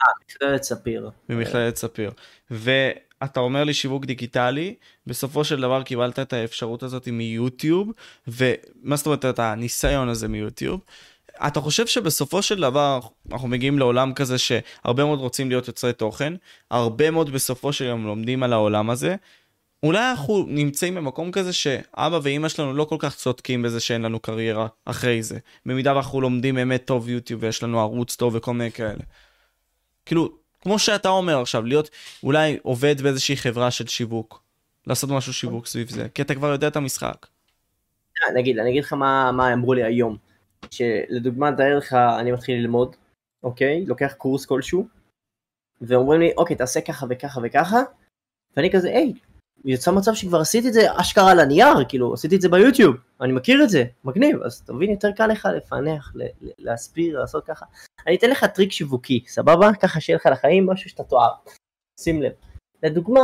אה, 0.08 0.14
מכללת 0.26 0.64
ספיר. 0.64 1.10
במכללת 1.30 1.76
ספיר. 1.76 2.12
ואתה 2.52 3.40
אומר 3.40 3.64
לי 3.64 3.74
שיווק 3.74 4.06
דיגיטלי, 4.06 4.76
בסופו 5.08 5.44
של 5.44 5.62
דבר 5.62 5.84
קיבלת 5.84 6.20
את 6.20 6.34
האפשרות 6.34 6.84
הזאת 6.84 7.08
מיוטיוב, 7.08 7.92
ומה 8.28 8.96
זאת 8.96 9.06
אומרת, 9.06 9.26
את 9.26 9.40
הניסיון 9.40 10.10
הזה 10.10 10.28
מיוטיוב. 10.28 10.82
אתה 11.48 11.62
חושב 11.62 11.88
שבסופו 11.88 12.42
של 12.42 12.62
דבר 12.62 13.00
אנחנו 13.32 13.48
מגיעים 13.48 13.80
לעולם 13.80 14.14
כזה 14.14 14.38
שהרבה 14.38 15.06
מאוד 15.06 15.20
רוצים 15.20 15.50
להיות 15.50 15.68
יוצרי 15.68 15.94
תוכן, 15.94 16.34
הרבה 16.72 17.12
מאוד 17.12 17.30
בסופו 17.30 17.74
של 17.74 17.86
יום 17.86 18.06
לומדים 18.06 18.44
על 18.44 18.54
העולם 18.54 18.90
הזה, 18.90 19.16
אולי 19.84 20.12
אנחנו 20.12 20.46
נמצאים 20.48 20.96
במקום 20.96 21.32
כזה 21.32 21.54
שאבא 21.54 22.20
ואימא 22.24 22.50
שלנו 22.50 22.74
לא 22.74 22.84
כל 22.84 22.96
כך 23.00 23.16
צודקים 23.16 23.62
בזה 23.62 23.80
שאין 23.80 24.02
לנו 24.02 24.20
קריירה 24.20 24.68
אחרי 24.86 25.24
זה. 25.24 25.40
במידה 25.66 25.94
ואנחנו 25.94 26.22
לומדים 26.22 26.56
באמת 26.56 26.86
טוב 26.86 27.10
יוטיוב 27.10 27.44
ויש 27.44 27.64
לנו 27.64 27.80
ערוץ 27.80 28.16
טוב 28.16 28.36
וכל 28.36 28.54
מיני 28.54 28.72
כאלה. 28.72 29.04
כאילו, 30.06 30.30
כמו 30.62 30.80
שאתה 30.80 31.10
אומר 31.10 31.42
עכשיו, 31.42 31.66
להיות 31.66 31.90
אולי 32.24 32.58
עובד 32.62 33.02
באיזושהי 33.02 33.38
חברה 33.38 33.72
של 33.72 33.88
שיווק. 33.88 34.42
לעשות 34.88 35.10
משהו 35.10 35.34
שיווק 35.34 35.66
סביב 35.66 35.90
זה, 35.90 36.10
כי 36.10 36.22
אתה 36.22 36.36
כבר 36.36 36.48
יודע 36.48 36.68
את 36.68 36.76
המשחק. 36.76 37.28
אה, 38.24 38.34
נגיד, 38.34 38.60
אני 38.60 38.70
אגיד 38.70 38.84
לך 38.84 38.94
מה, 38.94 39.32
מה 39.32 39.54
אמרו 39.54 39.74
לי 39.74 39.84
היום. 39.84 40.18
שלדוגמה, 40.72 41.52
תאר 41.58 41.78
לך, 41.78 41.94
אני 41.94 42.32
מתחיל 42.32 42.60
ללמוד, 42.60 42.96
אוקיי? 43.44 43.86
לוקח 43.86 44.14
קורס 44.18 44.46
כלשהו, 44.46 44.88
ואומרים 45.82 46.22
לי, 46.22 46.34
אוקיי, 46.38 46.56
תעשה 46.56 46.82
ככה 46.82 47.06
וככה 47.10 47.42
וככה, 47.44 47.82
ואני 48.58 48.72
כזה, 48.72 48.90
היי, 48.90 49.14
יצא 49.66 49.92
מצב 49.92 50.14
שכבר 50.14 50.40
עשיתי 50.40 50.68
את 50.68 50.74
זה 50.74 50.82
אשכרה 50.96 51.32
על 51.32 51.40
הנייר, 51.40 51.86
כאילו, 51.90 52.14
עשיתי 52.14 52.36
את 52.36 52.42
זה 52.42 52.50
ביוטיוב, 52.50 52.96
אני 53.22 53.34
מכיר 53.34 53.64
את 53.64 53.70
זה, 53.70 53.84
מגניב, 54.04 54.42
אז 54.44 54.62
אתה 54.66 54.74
מבין, 54.74 54.90
יותר 54.90 55.12
קל 55.12 55.28
לך 55.28 55.48
לפענח, 55.58 56.14
להסביר, 56.60 57.20
לעשות 57.20 57.46
ככה. 57.46 57.66
אני 58.08 58.16
אתן 58.16 58.30
לך 58.30 58.46
טריק 58.46 58.72
שיווקי, 58.72 59.24
סבבה? 59.28 59.74
ככה 59.82 60.00
שיהיה 60.00 60.18
לך 60.18 60.26
לחיים 60.26 60.66
משהו 60.66 60.90
שאתה 60.90 61.04
תואר. 61.04 61.32
שים 62.00 62.22
לב. 62.22 62.32
לדוגמה, 62.84 63.22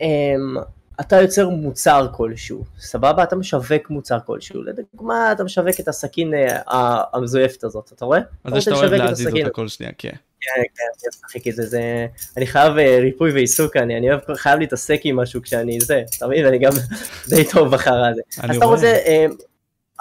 אמ, 0.00 0.56
אתה 1.00 1.16
יוצר 1.20 1.48
מוצר 1.48 2.08
כלשהו, 2.12 2.64
סבבה? 2.78 3.22
אתה 3.22 3.36
משווק 3.36 3.90
מוצר 3.90 4.18
כלשהו. 4.26 4.62
לדוגמה, 4.62 5.32
אתה 5.32 5.44
משווק 5.44 5.80
את 5.80 5.88
הסכין 5.88 6.34
אה, 6.34 7.02
המזויפת 7.12 7.64
הזאת, 7.64 7.92
אתה 7.92 8.04
רואה? 8.04 8.20
אז 8.44 8.62
שאתה 8.62 8.76
אוהב 8.76 8.92
להזיז 8.92 9.26
אותה 9.26 9.50
כל 9.50 9.68
שנייה, 9.68 9.92
כן. 9.98 10.16
כן, 10.42 10.62
כן, 10.76 10.84
אני 10.84 11.08
משחק 11.08 11.48
את 11.48 11.54
זה, 11.54 11.66
זה... 11.66 12.06
אני 12.36 12.46
חייב 12.46 12.78
אה, 12.78 12.98
ריפוי 13.00 13.32
ועיסוק, 13.32 13.76
אני, 13.76 13.98
אני 13.98 14.10
אוהב, 14.10 14.34
חייב 14.34 14.58
להתעסק 14.58 15.00
עם 15.04 15.16
משהו 15.16 15.42
כשאני 15.42 15.80
זה, 15.80 16.02
אתה 16.16 16.26
מבין? 16.26 16.44
ואני 16.44 16.58
גם 16.58 16.72
די 17.30 17.44
טוב 17.52 17.74
בחרא 17.74 18.08
הזה. 18.10 18.20
אז 18.42 18.56
אתה 18.56 18.64
רוצה, 18.64 18.98
אמ, 19.06 19.30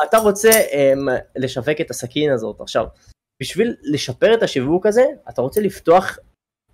אתה 0.03 0.17
רוצה 0.17 0.49
אמ, 0.49 1.07
לשווק 1.35 1.81
את 1.81 1.89
הסכין 1.89 2.31
הזאת. 2.31 2.61
עכשיו, 2.61 2.85
בשביל 3.41 3.75
לשפר 3.83 4.33
את 4.33 4.43
השיווק 4.43 4.85
הזה, 4.85 5.05
אתה 5.29 5.41
רוצה 5.41 5.61
לפתוח 5.61 6.17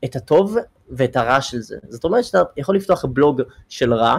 את 0.06 0.16
הטוב 0.16 0.58
ואת 0.90 1.16
הרע 1.16 1.42
של 1.42 1.62
זה. 1.62 1.78
זאת 1.90 2.04
אומרת 2.04 2.24
שאתה 2.24 2.42
יכול 2.58 2.76
לפתוח 2.76 3.06
בלוג 3.06 3.42
של 3.70 3.94
רע 3.94 4.18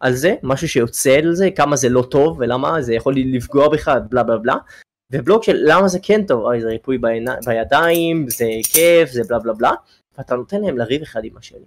על 0.00 0.14
זה, 0.14 0.34
משהו 0.42 0.68
שיוצא 0.68 1.18
על 1.18 1.34
זה, 1.34 1.48
כמה 1.56 1.76
זה 1.76 1.88
לא 1.88 2.02
טוב 2.02 2.36
ולמה 2.38 2.82
זה 2.82 2.94
יכול 2.94 3.14
לפגוע 3.16 3.68
בך, 3.68 3.88
בלה 4.10 4.22
בלה 4.22 4.38
בלה, 4.38 4.56
ובלוג 5.12 5.42
של 5.42 5.56
למה 5.64 5.88
זה 5.88 5.98
כן 6.02 6.26
טוב, 6.26 6.44
אוי 6.44 6.60
זה 6.60 6.68
ריפוי 6.68 6.98
בעיני, 6.98 7.30
בידיים, 7.46 8.26
זה 8.28 8.48
כיף, 8.72 9.10
זה 9.10 9.22
בלה 9.28 9.38
בלה 9.38 9.52
בלה, 9.52 9.72
ואתה 10.18 10.36
נותן 10.36 10.60
להם 10.60 10.78
לריב 10.78 11.02
אחד 11.02 11.24
עם 11.24 11.36
השני. 11.36 11.66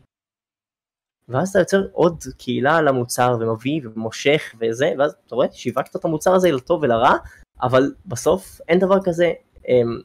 ואז 1.30 1.50
אתה 1.50 1.60
יוצר 1.60 1.88
עוד 1.92 2.24
קהילה 2.38 2.78
על 2.78 2.88
המוצר 2.88 3.38
ומביא 3.40 3.82
ומושך 3.84 4.56
וזה, 4.60 4.92
ואז 4.98 5.16
אתה 5.28 5.36
רואה, 5.36 5.48
שיווקת 5.52 5.96
את 5.96 6.06
המוצר 6.06 6.34
הזה 6.34 6.52
לטוב 6.52 6.84
ולרע, 6.84 7.14
אבל 7.62 7.94
בסוף 8.06 8.62
אין 8.68 8.80
דבר 8.80 9.04
כזה 9.04 9.32
אמ, 9.68 10.00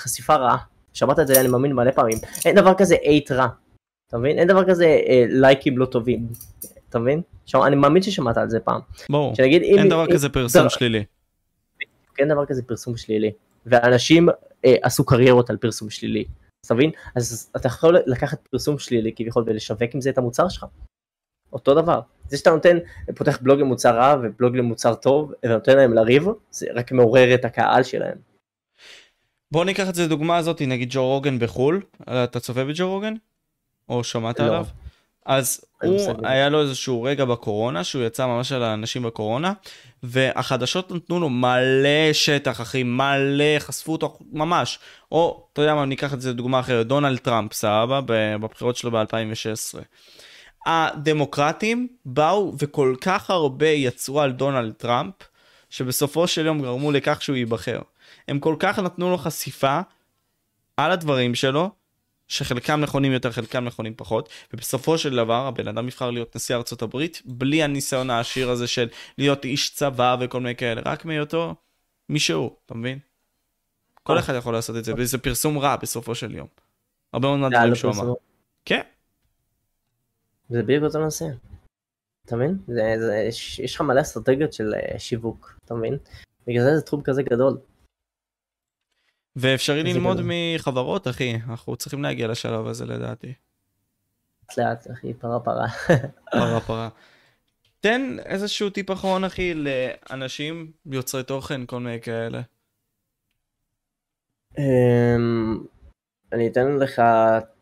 חשיפה 0.00 0.34
רעה. 0.34 0.56
שמעת 0.92 1.18
את 1.18 1.26
זה 1.26 1.40
אני 1.40 1.48
מאמין 1.48 1.72
מלא 1.72 1.90
פעמים, 1.90 2.18
אין 2.44 2.56
דבר 2.56 2.74
כזה 2.74 2.94
אייט 2.94 3.32
רע, 3.32 3.48
אתה 4.08 4.18
מבין? 4.18 4.38
אין 4.38 4.48
דבר 4.48 4.64
כזה 4.64 4.84
אה, 4.84 5.24
לייקים 5.28 5.78
לא 5.78 5.86
טובים, 5.86 6.26
אתה 6.88 6.98
מבין? 6.98 7.22
שם, 7.46 7.62
אני 7.62 7.76
מאמין 7.76 8.02
ששמעת 8.02 8.36
על 8.36 8.50
זה 8.50 8.60
פעם. 8.60 8.80
ברור, 9.10 9.34
אין 9.38 9.62
אם, 9.78 9.88
דבר 9.88 10.04
אם, 10.04 10.12
כזה 10.12 10.28
פרסום 10.28 10.68
שלילי. 10.68 11.04
אין 12.18 12.28
דבר 12.28 12.46
כזה 12.46 12.62
פרסום 12.62 12.96
שלילי, 12.96 13.32
ואנשים 13.66 14.28
אה, 14.64 14.74
עשו 14.82 15.04
קריירות 15.04 15.50
על 15.50 15.56
פרסום 15.56 15.90
שלילי, 15.90 16.24
אתה 16.66 16.74
מבין? 16.74 16.90
אז 17.14 17.50
אתה 17.56 17.66
יכול 17.66 17.96
לקחת 18.06 18.48
פרסום 18.50 18.78
שלילי 18.78 19.12
כביכול 19.16 19.44
ולשווק 19.46 19.94
עם 19.94 20.00
זה 20.00 20.10
את 20.10 20.18
המוצר 20.18 20.48
שלך. 20.48 20.66
אותו 21.52 21.74
דבר. 21.74 22.00
זה 22.28 22.36
שאתה 22.36 22.50
נותן, 22.50 22.78
פותח 23.16 23.38
בלוג 23.42 23.60
למוצר 23.60 23.96
רע 23.96 24.16
ובלוג 24.22 24.56
למוצר 24.56 24.94
טוב, 24.94 25.32
ונותן 25.42 25.76
להם 25.76 25.92
לריב, 25.92 26.26
זה 26.50 26.66
רק 26.74 26.92
מעורר 26.92 27.34
את 27.34 27.44
הקהל 27.44 27.82
שלהם. 27.82 28.18
בוא 29.52 29.64
ניקח 29.64 29.88
את 29.88 29.94
זה 29.94 30.04
לדוגמה 30.04 30.36
הזאת, 30.36 30.62
נגיד 30.62 30.88
ג'ו 30.92 31.06
רוגן 31.06 31.38
בחו"ל, 31.38 31.82
אתה 32.02 32.40
צופה 32.40 32.64
בג'ו 32.64 32.90
רוגן? 32.90 33.14
או 33.88 34.04
שמעת 34.04 34.40
לא. 34.40 34.44
עליו? 34.44 34.66
אז 35.26 35.64
הוא, 35.82 36.00
היה 36.22 36.48
לו 36.48 36.60
איזשהו 36.60 37.02
רגע 37.02 37.24
בקורונה, 37.24 37.84
שהוא 37.84 38.04
יצא 38.04 38.26
ממש 38.26 38.52
על 38.52 38.62
האנשים 38.62 39.02
בקורונה, 39.02 39.52
והחדשות 40.02 40.90
נתנו 40.92 41.20
לו 41.20 41.28
מלא 41.28 42.12
שטח, 42.12 42.60
אחי, 42.60 42.82
מלא, 42.82 43.58
חשפו 43.58 43.92
אותו 43.92 44.18
ממש. 44.32 44.78
או, 45.12 45.46
אתה 45.52 45.62
יודע 45.62 45.74
מה, 45.74 45.84
ניקח 45.84 46.14
את 46.14 46.20
זה 46.20 46.30
לדוגמה 46.30 46.60
אחרת, 46.60 46.86
דונלד 46.86 47.18
טראמפ, 47.18 47.52
סבבה, 47.52 48.00
בבחירות 48.40 48.76
שלו 48.76 48.90
ב-2016. 48.90 49.78
הדמוקרטים 50.66 51.88
באו 52.04 52.54
וכל 52.58 52.94
כך 53.00 53.30
הרבה 53.30 53.68
יצרו 53.68 54.20
על 54.20 54.32
דונלד 54.32 54.72
טראמפ, 54.72 55.14
שבסופו 55.70 56.26
של 56.26 56.46
יום 56.46 56.62
גרמו 56.62 56.92
לכך 56.92 57.22
שהוא 57.22 57.36
ייבחר. 57.36 57.78
הם 58.28 58.38
כל 58.38 58.56
כך 58.58 58.78
נתנו 58.78 59.10
לו 59.10 59.18
חשיפה 59.18 59.80
על 60.76 60.90
הדברים 60.92 61.34
שלו, 61.34 61.70
שחלקם 62.32 62.80
נכונים 62.80 63.12
יותר, 63.12 63.32
חלקם 63.32 63.64
נכונים 63.64 63.94
פחות, 63.96 64.28
ובסופו 64.52 64.98
של 64.98 65.16
דבר 65.16 65.46
הבן 65.46 65.68
אדם 65.68 65.88
יבחר 65.88 66.10
להיות 66.10 66.36
נשיא 66.36 66.56
ארצות 66.56 66.82
הברית, 66.82 67.22
בלי 67.24 67.62
הניסיון 67.62 68.10
העשיר 68.10 68.50
הזה 68.50 68.66
של 68.66 68.88
להיות 69.18 69.44
איש 69.44 69.74
צבא 69.74 70.16
וכל 70.20 70.40
מיני 70.40 70.56
כאלה, 70.56 70.82
רק 70.84 71.04
מהיותו 71.04 71.54
מישהו, 72.08 72.56
אתה 72.66 72.74
מבין? 72.74 72.98
כל 74.02 74.18
אחד 74.18 74.34
יכול 74.34 74.52
לעשות 74.52 74.76
את 74.76 74.84
זה, 74.84 74.92
וזה 74.96 75.18
פרסום 75.18 75.58
רע 75.58 75.76
בסופו 75.76 76.14
של 76.14 76.34
יום. 76.34 76.46
הרבה 77.12 77.28
מאוד 77.28 77.40
מהדברים 77.40 77.68
לא 77.68 77.74
שהוא 77.74 77.92
אמר. 77.92 78.12
כן. 78.64 78.82
זה 80.48 80.62
בדיוק 80.62 80.84
אותו 80.84 80.98
נושא. 80.98 81.24
אתה 82.26 82.36
מבין? 82.36 82.58
יש 83.64 83.74
לך 83.74 83.80
מלא 83.80 84.00
אסטרטגיות 84.00 84.52
של 84.52 84.74
אה, 84.74 84.98
שיווק, 84.98 85.58
אתה 85.64 85.74
מבין? 85.74 85.98
בגלל 86.46 86.64
זה 86.64 86.76
זה 86.76 86.82
תחום 86.82 87.02
כזה 87.02 87.22
גדול. 87.22 87.58
ואפשרי 89.36 89.82
ללמוד 89.82 90.16
גדול. 90.16 90.30
מחברות, 90.54 91.08
אחי, 91.08 91.34
אנחנו 91.48 91.76
צריכים 91.76 92.02
להגיע 92.02 92.28
לשלב 92.28 92.66
הזה 92.66 92.86
לדעתי. 92.86 93.32
לאט, 94.58 94.90
אחי, 94.90 95.14
פרה 95.14 95.40
פרה. 95.40 95.66
פרה 96.32 96.60
פרה. 96.60 96.88
תן 97.80 98.16
איזשהו 98.24 98.70
טיפ 98.70 98.90
אחרון, 98.90 99.24
אחי, 99.24 99.54
לאנשים 99.54 100.72
יוצרי 100.86 101.22
תוכן, 101.22 101.66
כל 101.66 101.80
מיני 101.80 102.00
כאלה. 102.00 102.40
אמ, 104.58 105.64
אני 106.32 106.48
אתן 106.48 106.76
לך 106.76 107.02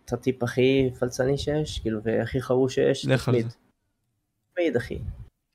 את 0.04 0.12
הטיפ 0.12 0.42
הכי 0.42 0.90
פלצני 0.98 1.38
שיש, 1.38 1.78
כאילו, 1.78 2.02
והכי 2.02 2.40
חרוש 2.40 2.74
שיש, 2.74 3.06
תתמיד. 3.06 3.46
תתמיד, 4.52 4.76
אחי. 4.76 4.98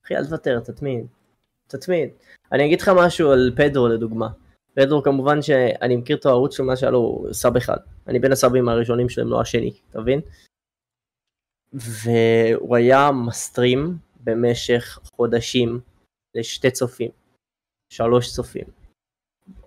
אחי, 0.06 0.16
אל 0.16 0.26
תוותר, 0.26 0.60
תתמיד. 0.60 1.06
תתמיד. 1.68 2.10
אני 2.52 2.66
אגיד 2.66 2.82
לך 2.82 2.92
משהו 2.96 3.32
על 3.32 3.54
פדרו 3.56 3.88
לדוגמה. 3.88 4.30
פדרו 4.76 5.04
כמובן 5.04 5.42
שאני 5.42 5.96
מכיר 5.96 6.18
את 6.18 6.26
הערוץ 6.26 6.58
שלו 6.58 6.66
מאז 6.66 6.80
שהיה 6.80 6.92
לו 6.92 7.26
סאב 7.32 7.56
אחד. 7.56 7.78
אני 8.08 8.20
בין 8.20 8.32
הסאבים 8.32 8.70
הראשונים 8.70 9.10
שלהם, 9.10 9.28
לא 9.28 9.42
השני, 9.42 9.72
אתה 9.90 10.02
מבין? 10.02 10.22
והוא 11.74 12.76
היה 12.76 13.12
מסטרים 13.28 13.98
במשך 14.20 15.00
חודשים 15.04 15.80
לשתי 16.36 16.72
צופים, 16.72 17.12
שלוש 17.94 18.36
צופים. 18.36 18.66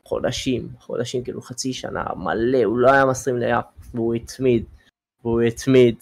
חודשים, 0.04 0.68
חודשים, 0.80 1.24
כאילו 1.24 1.42
חצי 1.42 1.72
שנה, 1.72 2.04
מלא, 2.16 2.64
הוא 2.64 2.78
לא 2.78 2.92
היה 2.92 3.06
מסרים 3.06 3.36
לאף, 3.36 3.64
והוא 3.94 4.14
התמיד, 4.14 4.64
והוא 5.20 5.42
התמיד, 5.42 5.96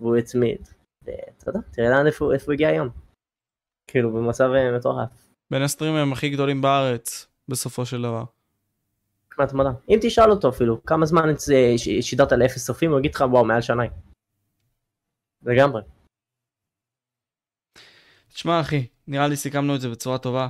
והוא 0.00 0.16
התמיד. 0.16 0.68
ואתה 1.04 1.50
יודע, 1.50 1.60
תראה 1.70 1.90
לאן 1.90 2.06
איפה 2.06 2.24
הוא 2.24 2.52
הגיע 2.52 2.68
היום. 2.68 2.88
כאילו 3.90 4.12
במצב 4.12 4.50
אה, 4.54 4.76
מטורף. 4.78 5.08
בין 5.50 5.62
הסטרימרים 5.62 6.12
הכי 6.12 6.30
גדולים 6.30 6.62
בארץ, 6.62 7.26
בסופו 7.48 7.86
של 7.86 8.02
דבר. 8.02 8.24
מדע. 9.52 9.70
אם 9.88 9.98
תשאל 10.02 10.30
אותו 10.30 10.48
אפילו, 10.48 10.84
כמה 10.84 11.06
זמן 11.06 11.34
שידרת 12.00 12.32
לאפס 12.32 12.66
סופים, 12.66 12.90
הוא 12.90 12.98
יגיד 12.98 13.14
לך 13.14 13.24
וואו, 13.30 13.44
מעל 13.44 13.60
שנה. 13.60 13.82
לגמרי. 15.42 15.82
תשמע 18.34 18.60
אחי, 18.60 18.86
נראה 19.08 19.28
לי 19.28 19.36
סיכמנו 19.36 19.74
את 19.74 19.80
זה 19.80 19.88
בצורה 19.88 20.18
טובה. 20.18 20.48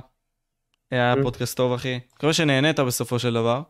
היה 0.91 1.13
Mm. 1.13 1.23
פודקאסט 1.23 1.57
טוב 1.57 1.73
אחי. 1.73 1.99
מקווה 2.15 2.33
שנהנית 2.33 2.79
בסופו 2.79 3.19
של 3.19 3.33
דבר. 3.33 3.61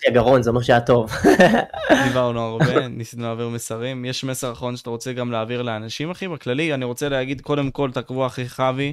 אחי 0.00 0.10
הגרון, 0.10 0.42
זה 0.42 0.50
אומר 0.50 0.62
שהיה 0.62 0.80
טוב. 0.80 1.12
דיברנו 2.08 2.40
הרבה, 2.46 2.88
ניסינו 2.88 3.22
להעביר 3.22 3.48
מסרים. 3.48 4.04
יש 4.04 4.24
מסר 4.24 4.52
אחרון 4.52 4.76
שאתה 4.76 4.90
רוצה 4.90 5.12
גם 5.12 5.32
להעביר 5.32 5.62
לאנשים 5.62 6.10
אחי? 6.10 6.28
בכללי, 6.28 6.74
אני 6.74 6.84
רוצה 6.84 7.08
להגיד 7.08 7.40
קודם 7.40 7.70
כל 7.70 7.90
תעקבו 7.92 8.26
אחי 8.26 8.48
חוי. 8.48 8.92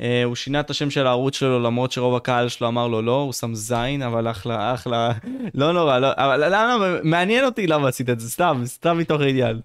אה, 0.00 0.24
הוא 0.24 0.34
שינה 0.34 0.60
את 0.60 0.70
השם 0.70 0.90
של 0.90 1.06
הערוץ 1.06 1.34
שלו 1.34 1.62
למרות 1.62 1.92
שרוב 1.92 2.14
הקהל 2.14 2.48
שלו 2.48 2.68
אמר 2.68 2.88
לו 2.88 3.02
לא, 3.02 3.20
הוא 3.20 3.32
שם 3.32 3.54
זין, 3.54 4.02
אבל 4.02 4.30
אחלה, 4.30 4.74
אחלה, 4.74 5.12
לא 5.54 5.72
נורא, 5.72 5.98
לא, 5.98 6.08
אבל 6.16 6.44
למה, 6.46 6.98
מעניין 7.02 7.44
אותי 7.44 7.66
למה 7.66 7.88
עשית 7.88 8.10
את 8.10 8.20
זה, 8.20 8.30
סתם, 8.30 8.62
סתם 8.64 8.98
מתוך 8.98 9.20
עניין. 9.28 9.60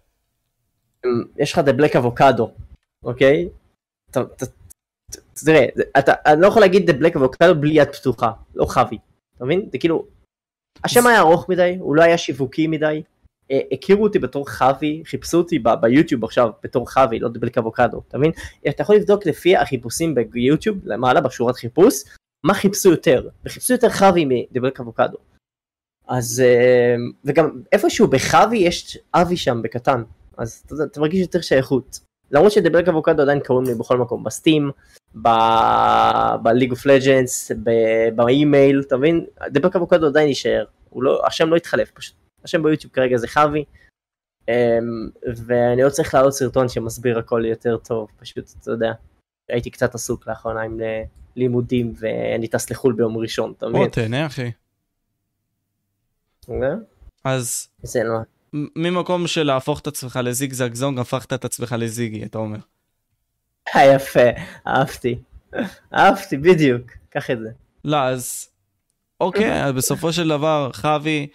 יש 1.38 1.53
לך 1.53 1.60
The 1.60 1.82
Black 1.82 1.94
Avocado, 1.94 2.44
אוקיי? 3.03 3.49
תראה, 5.45 5.66
אתה, 5.99 6.14
אני 6.26 6.41
לא 6.41 6.48
יכול 6.48 6.62
להגיד 6.62 6.90
The 6.90 6.94
Black 6.94 7.16
Avocado 7.16 7.53
בלי 7.53 7.74
יד 7.74 7.95
פתוחה, 7.95 8.32
לא 8.56 8.66
חוי, 8.66 8.98
אתה 9.36 9.45
מבין? 9.45 9.70
זה 9.72 9.78
כאילו, 9.78 10.06
השם 10.84 11.08
היה 11.08 11.20
ארוך 11.20 11.49
מדי, 11.49 11.78
הוא 11.80 11.95
לא 11.95 12.02
היה 12.03 12.18
שיווקי 12.18 12.68
מדי, 12.68 13.02
הכירו 13.72 14.03
אותי 14.03 14.19
בתור 14.19 14.49
חוי, 14.49 15.03
חיפשו 15.06 15.38
אותי 15.38 15.60
ביוטיוב 15.82 16.23
עכשיו 16.23 16.49
בתור 16.64 16.91
חוי, 16.91 17.19
לא 17.19 17.30
Black 17.45 17.61
Avocado, 17.64 17.98
אתה 18.07 18.18
מבין? 18.18 18.32
אתה 18.69 18.82
יכול 18.82 18.95
לבדוק 18.95 19.26
לפי 19.26 19.57
החיפושים 19.57 20.15
ביוטיוב, 20.30 20.78
למעלה 20.84 21.22
בשורת 21.22 21.56
חיפוש, 21.56 22.03
מה 22.44 22.53
חיפשו 22.53 22.91
יותר, 22.91 23.30
וחיפשו 23.45 23.73
יותר 23.73 23.88
מ-The 23.88 24.60
Black 24.60 24.82
Avocado. 24.82 25.18
אז, 26.07 26.44
אה, 26.45 26.95
וגם 27.26 27.61
איפשהו 27.72 28.07
בחוי 28.07 28.57
יש 28.57 28.98
אבי 29.14 29.38
שם 29.38 29.61
בקטן, 29.61 30.03
אז 30.38 30.64
אתה, 30.65 30.76
אתה 30.84 30.99
מרגיש 30.99 31.22
יותר 31.22 31.41
שייכות. 31.41 31.99
למרות 32.32 32.52
ש 32.52 32.59
The 32.59 32.70
Black 32.70 32.88
Avocado 32.88 33.22
עדיין 33.22 33.40
קוראים 33.40 33.68
לי 33.68 33.76
בכל 33.76 33.98
מקום, 33.98 34.23
ב 34.24 34.30
Steam, 34.30 34.72
ב 36.44 36.48
League 36.48 36.72
of 36.72 36.86
Legends, 36.86 37.52
באימייל, 38.15 38.82
אתה 38.88 38.98
מבין? 38.98 39.26
The 39.49 39.59
Black 39.59 39.76
Avocado 39.76 40.08
עדיין 40.07 40.28
יישאר, 40.28 40.65
לא, 40.95 41.26
השם 41.28 41.49
לא 41.49 41.56
התחלף, 41.56 41.91
פשוט 41.91 42.20
השם 42.44 42.64
ביוטיוב 42.64 42.94
כרגע 42.94 43.18
זה 43.18 43.28
חוי, 43.28 43.64
אמ, 44.50 44.54
ואני 45.46 45.82
עוד 45.82 45.92
צריך 45.92 46.14
לעלות 46.14 46.34
סרטון 46.34 46.70
שמסביר 46.70 47.20
הכל 47.20 47.44
יותר 47.46 47.78
טוב, 47.78 48.08
פשוט, 48.20 48.46
אתה 48.62 48.72
יודע, 48.72 48.92
הייתי 49.50 49.70
קצת 49.70 49.96
עסוק 49.96 50.28
לאחרונה 50.28 50.62
עם 50.62 50.82
אה, 50.82 51.04
לימודים, 51.36 51.94
ואני 52.00 52.48
טס 52.48 52.72
לחו"ל 52.72 52.94
ביום 52.94 53.18
ראשון, 53.18 53.54
אתה 53.58 53.68
מבין? 53.68 53.82
בוא 53.82 53.88
תהנה 53.88 54.26
אחי. 54.26 54.52
אז 57.24 57.68
זה 57.84 58.04
לא... 58.04 58.18
ממקום 58.76 59.28
של 59.28 59.44
להפוך 59.44 59.80
את 59.80 59.88
עצמך 59.88 60.20
לזיגזג 60.24 60.74
זונג, 60.74 61.00
הפכת 61.00 61.34
את 61.34 61.46
עצמך 61.46 61.76
לזיגי, 61.78 62.26
אתה 62.26 62.38
אומר. 62.38 62.58
אה, 63.76 63.96
יפה, 63.96 64.30
אהבתי. 64.68 65.20
אהבתי, 65.94 66.38
בדיוק, 66.38 66.92
קח 67.10 67.32
את 67.32 67.40
זה. 67.40 67.50
לא, 67.86 67.98
אז 67.98 68.50
אוקיי, 69.20 69.74
בסופו 69.74 70.14
של 70.14 70.28
דבר, 70.28 70.70
חוי, 70.74 71.28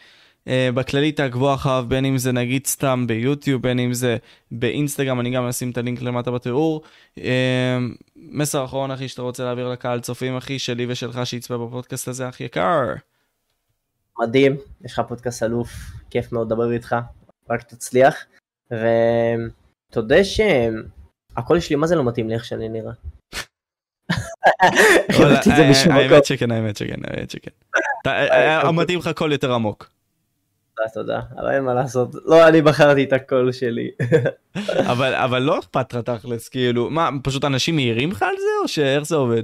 אה, 0.48 0.68
בכללי 0.74 1.12
תעקבו 1.12 1.54
אחריו, 1.54 1.84
בין 1.88 2.04
אם 2.04 2.18
זה 2.18 2.32
נגיד 2.32 2.66
סתם 2.66 3.04
ביוטיוב, 3.08 3.62
בין 3.62 3.78
אם 3.78 3.92
זה 3.92 4.16
באינסטגרם, 4.50 5.20
אני 5.20 5.30
גם 5.30 5.46
אשים 5.46 5.70
את 5.70 5.78
הלינק 5.78 6.02
למטה 6.02 6.30
בתיאור. 6.30 6.82
אה, 7.18 7.78
מסר 8.16 8.64
אחרון, 8.64 8.90
אחי, 8.90 9.08
שאתה 9.08 9.22
רוצה 9.22 9.44
להעביר 9.44 9.68
לקהל 9.68 10.00
צופים, 10.00 10.36
אחי, 10.36 10.58
שלי 10.58 10.86
ושלך 10.88 11.20
שיצפה 11.24 11.58
בפודקאסט 11.58 12.08
הזה, 12.08 12.28
אחי 12.28 12.44
יקר. 12.44 12.80
מדהים, 14.18 14.56
יש 14.84 14.92
לך 14.92 15.02
פודקאסט 15.08 15.42
אלוף, 15.42 15.68
כיף 16.10 16.32
מאוד 16.32 16.52
לדבר 16.52 16.72
איתך, 16.72 16.96
רק 17.50 17.62
תצליח. 17.62 18.26
ותודה 19.90 20.24
שהקול 20.24 21.60
שלי 21.60 21.76
מה 21.76 21.86
זה 21.86 21.94
לא 21.94 22.04
מתאים 22.04 22.28
לי 22.28 22.34
איך 22.34 22.44
שאני 22.44 22.68
נראה. 22.68 22.92
אה. 24.10 24.68
האמת 25.94 26.24
שכן, 26.24 26.50
האמת 26.50 26.76
שכן, 26.76 27.00
האמת 27.04 27.30
שכן. 27.30 27.50
אה, 28.06 28.72
מתאים 28.72 28.98
לך 28.98 29.10
קול 29.14 29.32
יותר 29.32 29.52
עמוק. 29.52 29.95
תודה, 30.76 30.88
תודה, 30.94 31.20
אבל 31.38 31.50
אין 31.54 31.64
מה 31.64 31.74
לעשות, 31.74 32.08
לא 32.24 32.48
אני 32.48 32.62
בחרתי 32.62 33.04
את 33.04 33.12
הקול 33.12 33.52
שלי. 33.52 33.90
אבל 34.92 35.14
אבל 35.14 35.42
לא 35.42 35.58
אכפת 35.58 35.92
לך 35.92 36.00
תכלס, 36.00 36.48
כאילו, 36.48 36.90
מה, 36.90 37.10
פשוט 37.22 37.44
אנשים 37.44 37.76
מעירים 37.76 38.10
לך 38.10 38.22
על 38.22 38.36
זה, 38.38 38.62
או 38.62 38.68
שאיך 38.68 39.02
זה 39.02 39.16
עובד? 39.16 39.42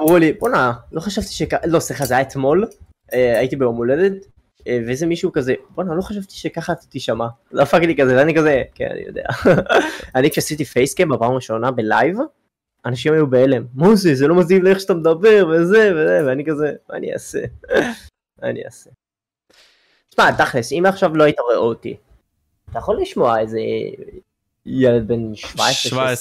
אמרו 0.00 0.18
לי 0.18 0.32
בואנה, 0.32 0.72
לא 0.92 1.00
חשבתי 1.00 1.28
שכ... 1.28 1.54
לא 1.66 1.80
סליחה 1.80 2.04
זה 2.04 2.14
היה 2.14 2.22
אתמול, 2.22 2.66
אה, 3.12 3.38
הייתי 3.38 3.56
ביום 3.56 3.76
הולדת, 3.76 4.26
אה, 4.66 4.80
ואיזה 4.86 5.06
מישהו 5.06 5.32
כזה, 5.32 5.54
בואנה 5.70 5.94
לא 5.94 6.02
חשבתי 6.02 6.34
שככה 6.34 6.72
אתה 6.72 6.86
תישמע, 6.86 7.26
דפק 7.54 7.80
לי 7.80 7.96
כזה, 7.96 8.16
ואני 8.16 8.34
כזה, 8.34 8.62
כן 8.74 8.88
אני 8.90 9.00
יודע. 9.06 9.24
אני 10.16 10.30
כשעשיתי 10.30 10.64
פייסקאם 10.64 11.08
בפעם 11.08 11.32
הראשונה 11.32 11.70
בלייב, 11.70 12.16
אנשים 12.86 13.12
היו 13.12 13.26
בהלם, 13.26 13.64
מוזי 13.74 14.14
זה 14.14 14.28
לא 14.28 14.40
מתאים 14.40 14.62
לאיך 14.62 14.80
שאתה 14.80 14.94
מדבר 14.94 15.46
וזה 15.50 15.92
וזה, 15.94 16.22
ואני 16.26 16.44
כזה, 16.44 16.72
מה 16.90 16.96
אני 16.96 17.12
אעשה? 17.12 17.40
מה 18.42 18.48
אני 18.48 18.64
אעשה? 18.64 18.90
תשמע 20.12 20.32
תכלס, 20.32 20.72
אם 20.72 20.86
עכשיו 20.86 21.16
לא 21.16 21.24
היית 21.24 21.40
רואה 21.40 21.56
אותי, 21.56 21.96
אתה 22.70 22.78
יכול 22.78 22.98
לשמוע 23.02 23.40
איזה 23.40 23.58
ילד 24.66 25.08
בן 25.08 25.34
17, 25.34 26.12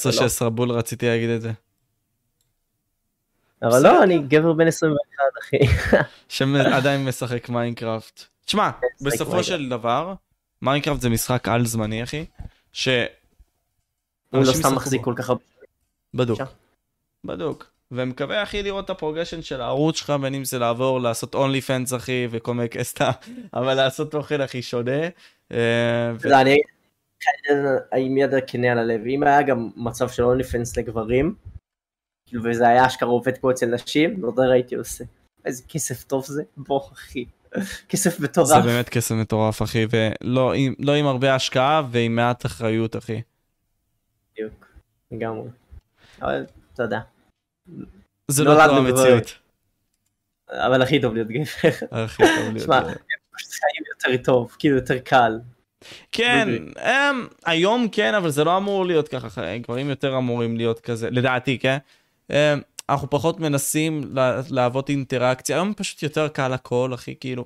17-16 0.47 0.49
בול 0.49 0.71
רציתי 0.71 1.07
להגיד 1.07 1.29
את 1.29 1.41
זה. 1.41 1.51
אבל 3.61 3.83
לא, 3.83 4.03
אני 4.03 4.19
גבר 4.19 4.53
בן 4.53 4.67
21 4.67 4.99
אחי. 5.41 5.57
שעדיין 6.29 7.05
משחק 7.05 7.49
מיינקראפט. 7.49 8.23
תשמע, 8.45 8.69
בסופו. 9.01 9.43
של 9.43 9.69
דבר, 9.69 10.13
מיינקראפט 10.61 11.01
זה 11.01 11.09
משחק 11.09 11.47
על 11.47 11.65
זמני 11.65 12.03
אחי, 12.03 12.25
ש... 12.73 12.87
הוא 14.29 14.43
לא 14.45 14.53
סתם 14.53 14.75
מחזיק. 14.75 15.01
כל 15.03 15.13
כך 15.17 15.29
הרבה. 15.29 15.41
בדוק. 16.13 16.41
בדוק. 17.23 17.70
ומקווה 17.91 18.43
אחי 18.43 18.63
לראות 18.63 18.85
את 18.85 18.89
ה 18.89 18.94
progression 18.94 19.41
של 19.41 19.61
הערוץ 19.61 19.95
שלך, 19.97 20.09
בין 20.09 20.35
אם 20.35 20.45
זה 20.45 20.59
לעבור 20.59 21.01
לעשות 21.01 21.35
OnlyFans 21.35 21.93
אחי 21.93 22.27
וכל 22.31 22.53
מיני 22.53 22.69
קסטה, 22.69 23.11
אבל 23.53 23.73
לעשות 23.73 24.11
תוכן 24.11 24.41
הכי 24.41 24.61
שונה. 24.61 25.01
אה, 25.51 26.11
לא, 26.25 26.41
אני 26.41 26.57
עם 27.97 28.17
יד 28.17 28.33
הכנה 28.33 28.71
על 28.71 28.77
הלב, 28.79 29.01
אם 29.05 29.23
היה 29.23 29.41
גם 29.41 29.69
מצב 29.75 30.09
של 30.09 30.23
אונלי 30.23 30.43
פנס 30.43 30.77
לגברים, 30.77 31.35
כאילו 32.27 32.43
וזה 32.43 32.67
היה 32.67 32.87
אשכרה 32.87 33.09
עובד 33.09 33.37
כמו 33.37 33.51
אצל 33.51 33.65
נשים, 33.65 34.21
לא 34.21 34.27
יודע 34.27 34.43
הייתי 34.53 34.75
עושה. 34.75 35.03
איזה 35.45 35.63
כסף 35.69 36.03
טוב 36.03 36.25
זה, 36.25 36.43
בוא 36.57 36.81
אחי. 36.93 37.25
כסף 37.89 38.17
זה 38.17 38.23
מטורף. 38.23 38.65
באמת 38.65 38.89
קסם 38.89 39.19
מטורף 39.21 39.61
אחי, 39.61 39.85
ולא 39.89 40.53
עם- 40.53 40.73
לא 40.79 40.93
עם 40.93 41.05
הרבה 41.05 41.35
השקעה 41.35 41.81
ועם 41.91 42.15
מעט 42.15 42.45
אחריות 42.45 42.95
אחי. 42.95 43.21
בדיוק, 44.33 44.67
לגמרי. 45.11 45.49
אבל 46.21 46.45
יודע, 46.79 46.99
זה 48.27 48.43
לא 48.43 48.53
בגברים. 48.53 48.85
המציאות. 48.85 49.35
אבל 50.51 50.81
הכי 50.81 51.01
טוב 51.01 51.13
להיות 51.13 51.27
גבר. 51.27 51.87
הכי 51.91 52.23
טוב 52.23 52.53
להיות 52.53 52.65
שמע, 52.65 52.79
גבר. 52.79 52.93
פשוט 53.35 53.51
חיים 53.51 54.13
יותר 54.13 54.23
טוב, 54.23 54.55
כאילו 54.59 54.75
יותר 54.75 54.99
קל. 54.99 55.39
כן. 56.11 56.49
הם, 56.75 57.27
היום 57.45 57.87
כן, 57.91 58.15
אבל 58.15 58.29
זה 58.29 58.43
לא 58.43 58.57
אמור 58.57 58.85
להיות 58.85 59.07
ככה, 59.07 59.57
גברים 59.57 59.89
יותר 59.89 60.17
אמורים 60.17 60.57
להיות 60.57 60.79
כזה, 60.79 61.09
לדעתי, 61.09 61.59
כן? 61.59 61.77
הם, 62.29 62.61
אנחנו 62.91 63.09
פחות 63.09 63.39
מנסים 63.39 64.01
לה- 64.13 64.41
להוות 64.49 64.89
אינטראקציה, 64.89 65.55
היום 65.55 65.73
פשוט 65.77 66.03
יותר 66.03 66.27
קל 66.27 66.53
הכל, 66.53 66.91
אחי, 66.93 67.15
כאילו, 67.19 67.45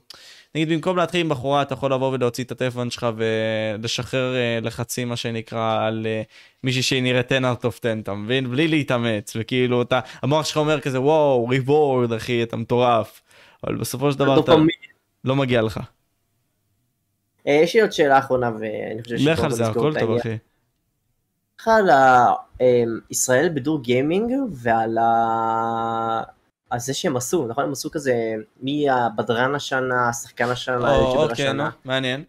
נגיד 0.56 0.70
במקום 0.70 0.98
להתחיל 0.98 1.22
עם 1.22 1.30
בחורה, 1.30 1.62
אתה 1.62 1.74
יכול 1.74 1.94
לבוא 1.94 2.12
ולהוציא 2.12 2.44
את 2.44 2.52
הטלפון 2.52 2.90
שלך 2.90 3.08
ולשחרר 3.16 4.36
אה, 4.36 4.60
לחצים, 4.62 5.10
מה 5.10 5.16
שנקרא, 5.16 5.86
על 5.86 6.08
אה, 6.10 6.22
מישהי 6.64 6.82
שהיא 6.82 7.04
נראית 7.04 7.32
10 7.32 7.38
out 7.54 7.66
of 7.66 7.80
10, 7.80 7.96
אתה 8.04 8.14
מבין? 8.14 8.52
בלי 8.52 8.68
להתאמץ, 8.68 9.34
וכאילו, 9.40 9.82
אתה, 9.82 10.00
המוח 10.22 10.46
שלך 10.46 10.58
אומר 10.58 10.80
כזה, 10.82 11.02
וואו, 11.02 11.48
ריבורד, 11.48 12.14
אחי, 12.14 12.44
אתה 12.44 12.58
מטורף. 12.58 13.22
אבל 13.64 13.76
בסופו 13.76 14.12
של 14.12 14.20
דבר 14.20 14.40
אתה. 14.40 14.54
לא 15.26 15.36
מגיע 15.36 15.62
לך. 15.62 15.80
אה, 17.48 17.60
יש 17.64 17.76
לי 17.76 17.82
עוד 17.82 17.92
שאלה 17.92 18.20
אחרונה 18.20 18.52
ואני 18.60 19.04
חושב 19.04 19.16
לך 19.16 19.38
שפה 19.38 19.46
על 19.46 19.52
זה, 19.52 19.64
נסגור 19.64 19.88
הכל 19.88 19.98
את 19.98 20.00
טוב, 20.00 20.10
העניין. 20.10 20.20
אחי. 20.20 20.38
לך 21.62 21.68
על 21.68 21.90
אמ, 21.90 22.45
ישראל 23.10 23.50
בידור 23.50 23.82
גיימינג 23.82 24.32
ועל 24.52 24.98
ה... 24.98 26.24
על 26.70 26.80
זה 26.80 26.94
שהם 26.94 27.18
עשו, 27.18 27.48
נכון? 27.48 27.64
הם 27.64 27.72
עשו 27.72 27.92
כזה 27.92 28.14
מי 28.62 28.90
הבדרן 28.90 29.56
השנה, 29.56 30.10
השחקן 30.10 30.50
השנה, 30.50 30.92
היוטיובר 30.92 31.30
אוקיי, 31.30 31.48
השנה. 31.48 31.70
מעניין. 31.86 32.24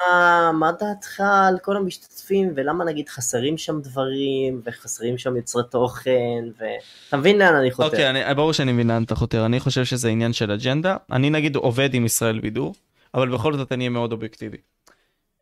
מה, 0.00 0.50
מה 0.54 0.72
דעתך 0.72 1.20
על 1.48 1.58
כל 1.58 1.76
המשתתפים, 1.76 2.52
ולמה 2.56 2.84
נגיד 2.84 3.08
חסרים 3.08 3.58
שם 3.58 3.80
דברים, 3.80 4.60
וחסרים 4.64 5.18
שם 5.18 5.36
יוצרי 5.36 5.62
תוכן, 5.70 6.44
ואתה 6.58 7.16
מבין 7.16 7.38
לאן 7.38 7.54
אני 7.54 7.70
חותר. 7.70 7.88
אוקיי, 7.88 8.10
אני, 8.10 8.34
ברור 8.34 8.52
שאני 8.52 8.72
מבין 8.72 8.88
לאן 8.88 9.02
אתה 9.02 9.14
חותר, 9.14 9.46
אני 9.46 9.60
חושב 9.60 9.84
שזה 9.84 10.08
עניין 10.08 10.32
של 10.32 10.50
אג'נדה. 10.50 10.96
אני 11.12 11.30
נגיד 11.30 11.56
עובד 11.56 11.94
עם 11.94 12.06
ישראל 12.06 12.40
בידור, 12.40 12.74
אבל 13.14 13.28
בכל 13.28 13.56
זאת 13.56 13.72
אני 13.72 13.84
אהיה 13.84 13.90
מאוד 13.90 14.12
אובייקטיבי. 14.12 14.58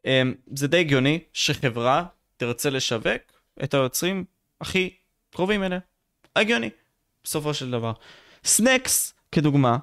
אמ, 0.04 0.34
זה 0.54 0.68
די 0.68 0.80
הגיוני 0.80 1.18
שחברה 1.32 2.04
תרצה 2.36 2.70
לשווק 2.70 3.37
את 3.64 3.74
היוצרים 3.74 4.24
הכי 4.60 4.94
קרובים 5.30 5.62
אליה. 5.62 5.78
הגיוני, 6.36 6.70
בסופו 7.24 7.54
של 7.54 7.70
דבר. 7.70 7.92
סנקס, 8.44 9.14
כדוגמה, 9.32 9.78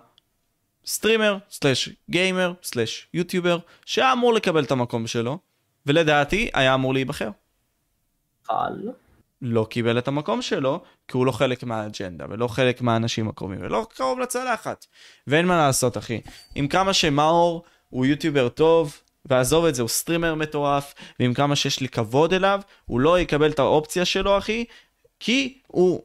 סטרימר, 0.86 1.38
slash 1.50 1.90
גיימר, 2.10 2.54
slash 2.64 3.08
יוטיובר, 3.14 3.58
שהיה 3.86 4.14
אמור 4.14 4.34
לקבל 4.34 4.64
את 4.64 4.72
המקום 4.72 5.08
שלו, 5.08 5.40
ולדעתי 5.86 6.50
היה 6.54 6.74
אמור 6.74 6.94
להיבחר. 6.94 7.30
חל. 8.48 8.92
לא 9.42 9.68
קיבל 9.70 9.98
את 9.98 10.08
המקום 10.08 10.42
שלו, 10.42 10.84
כי 11.08 11.18
הוא 11.18 11.26
לא 11.26 11.32
חלק 11.32 11.64
מהאג'נדה, 11.64 12.26
ולא 12.30 12.48
חלק 12.48 12.82
מהאנשים 12.82 13.30
הקרובים, 13.30 13.60
ולא 13.62 13.88
קרוב 13.96 14.20
לצלחת. 14.20 14.86
ואין 15.28 15.46
מה 15.46 15.58
לעשות, 15.58 15.98
אחי. 15.98 16.22
עם 16.56 16.68
כמה 16.68 16.94
שמאור 16.94 17.64
הוא 17.90 18.06
יוטיובר 18.06 18.50
טוב, 18.50 19.02
ועזוב 19.26 19.66
את 19.66 19.76
זה, 19.76 19.82
הוא 19.82 19.90
סטרימר 19.90 20.36
מטורף, 20.36 20.94
ועם 21.20 21.34
כמה 21.34 21.56
שיש 21.56 21.80
לי 21.80 21.88
כבוד 21.88 22.34
אליו, 22.34 22.62
הוא 22.86 23.00
לא 23.00 23.20
יקבל 23.20 23.52
את 23.52 23.60
האופציה 23.60 24.06
שלו, 24.06 24.38
אחי, 24.38 24.66
כי 25.20 25.58
הוא 25.68 26.02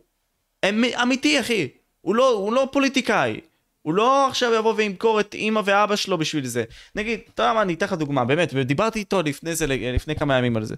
אמ- 0.65 0.85
אמיתי, 1.03 1.41
אחי. 1.41 1.69
הוא 2.01 2.15
לא, 2.15 2.31
הוא 2.31 2.53
לא 2.53 2.69
פוליטיקאי. 2.73 3.41
הוא 3.83 3.95
לא 3.95 4.29
עכשיו 4.29 4.55
יבוא 4.55 4.75
וימכור 4.77 5.21
את 5.21 5.35
אימא 5.35 5.61
ואבא 5.65 5.97
שלו 5.97 6.19
בשביל 6.19 6.47
זה. 6.47 6.65
נגיד, 6.95 7.21
אתה 7.35 7.43
יודע 7.43 7.53
מה, 7.53 7.63
אני 7.63 7.75
אתן 7.75 7.87
לך 7.87 7.93
דוגמה, 7.93 8.25
באמת, 8.25 8.51
ודיברתי 8.55 8.99
איתו 8.99 9.23
לפני 9.23 9.55
זה, 9.55 9.67
לפני 9.67 10.17
כמה 10.17 10.39
ימים 10.39 10.57
על 10.57 10.65
זה. 10.65 10.75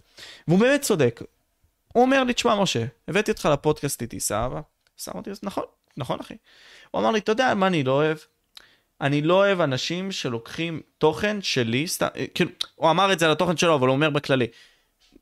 והוא 0.49 0.59
באמת 0.59 0.83
צודק. 0.83 1.21
הוא 1.93 2.03
אומר 2.03 2.25
לי, 2.25 2.33
תשמע, 2.33 2.63
משה, 2.63 2.85
הבאתי 3.09 3.31
אותך 3.31 3.49
לפודקאסט 3.53 4.03
איתי, 4.03 4.21
סבבה? 4.21 4.61
שם 4.97 5.13
אותי, 5.15 5.31
נכון, 5.43 5.65
נכון, 5.97 6.21
אחי. 6.21 6.35
הוא 6.91 7.01
אמר 7.01 7.11
לי, 7.11 7.19
אתה 7.19 7.33
יודע 7.33 7.55
מה 7.55 7.67
אני 7.67 7.83
לא 7.83 7.93
אוהב? 7.93 8.17
אני 9.03 9.23
לא 9.23 9.35
אוהב 9.35 9.61
אנשים 9.61 10.13
שלוקחים 10.13 10.81
תוכן 10.99 11.43
שלי, 11.43 11.87
סתם, 11.87 12.07
אה, 12.17 12.25
כאילו, 12.35 12.51
הוא 12.75 12.91
אמר 12.91 13.13
את 13.13 13.19
זה 13.19 13.27
על 13.27 13.33
התוכן 13.33 13.57
שלו, 13.57 13.75
אבל 13.75 13.87
הוא 13.89 13.95
אומר 13.95 14.11
בכללי. 14.11 14.47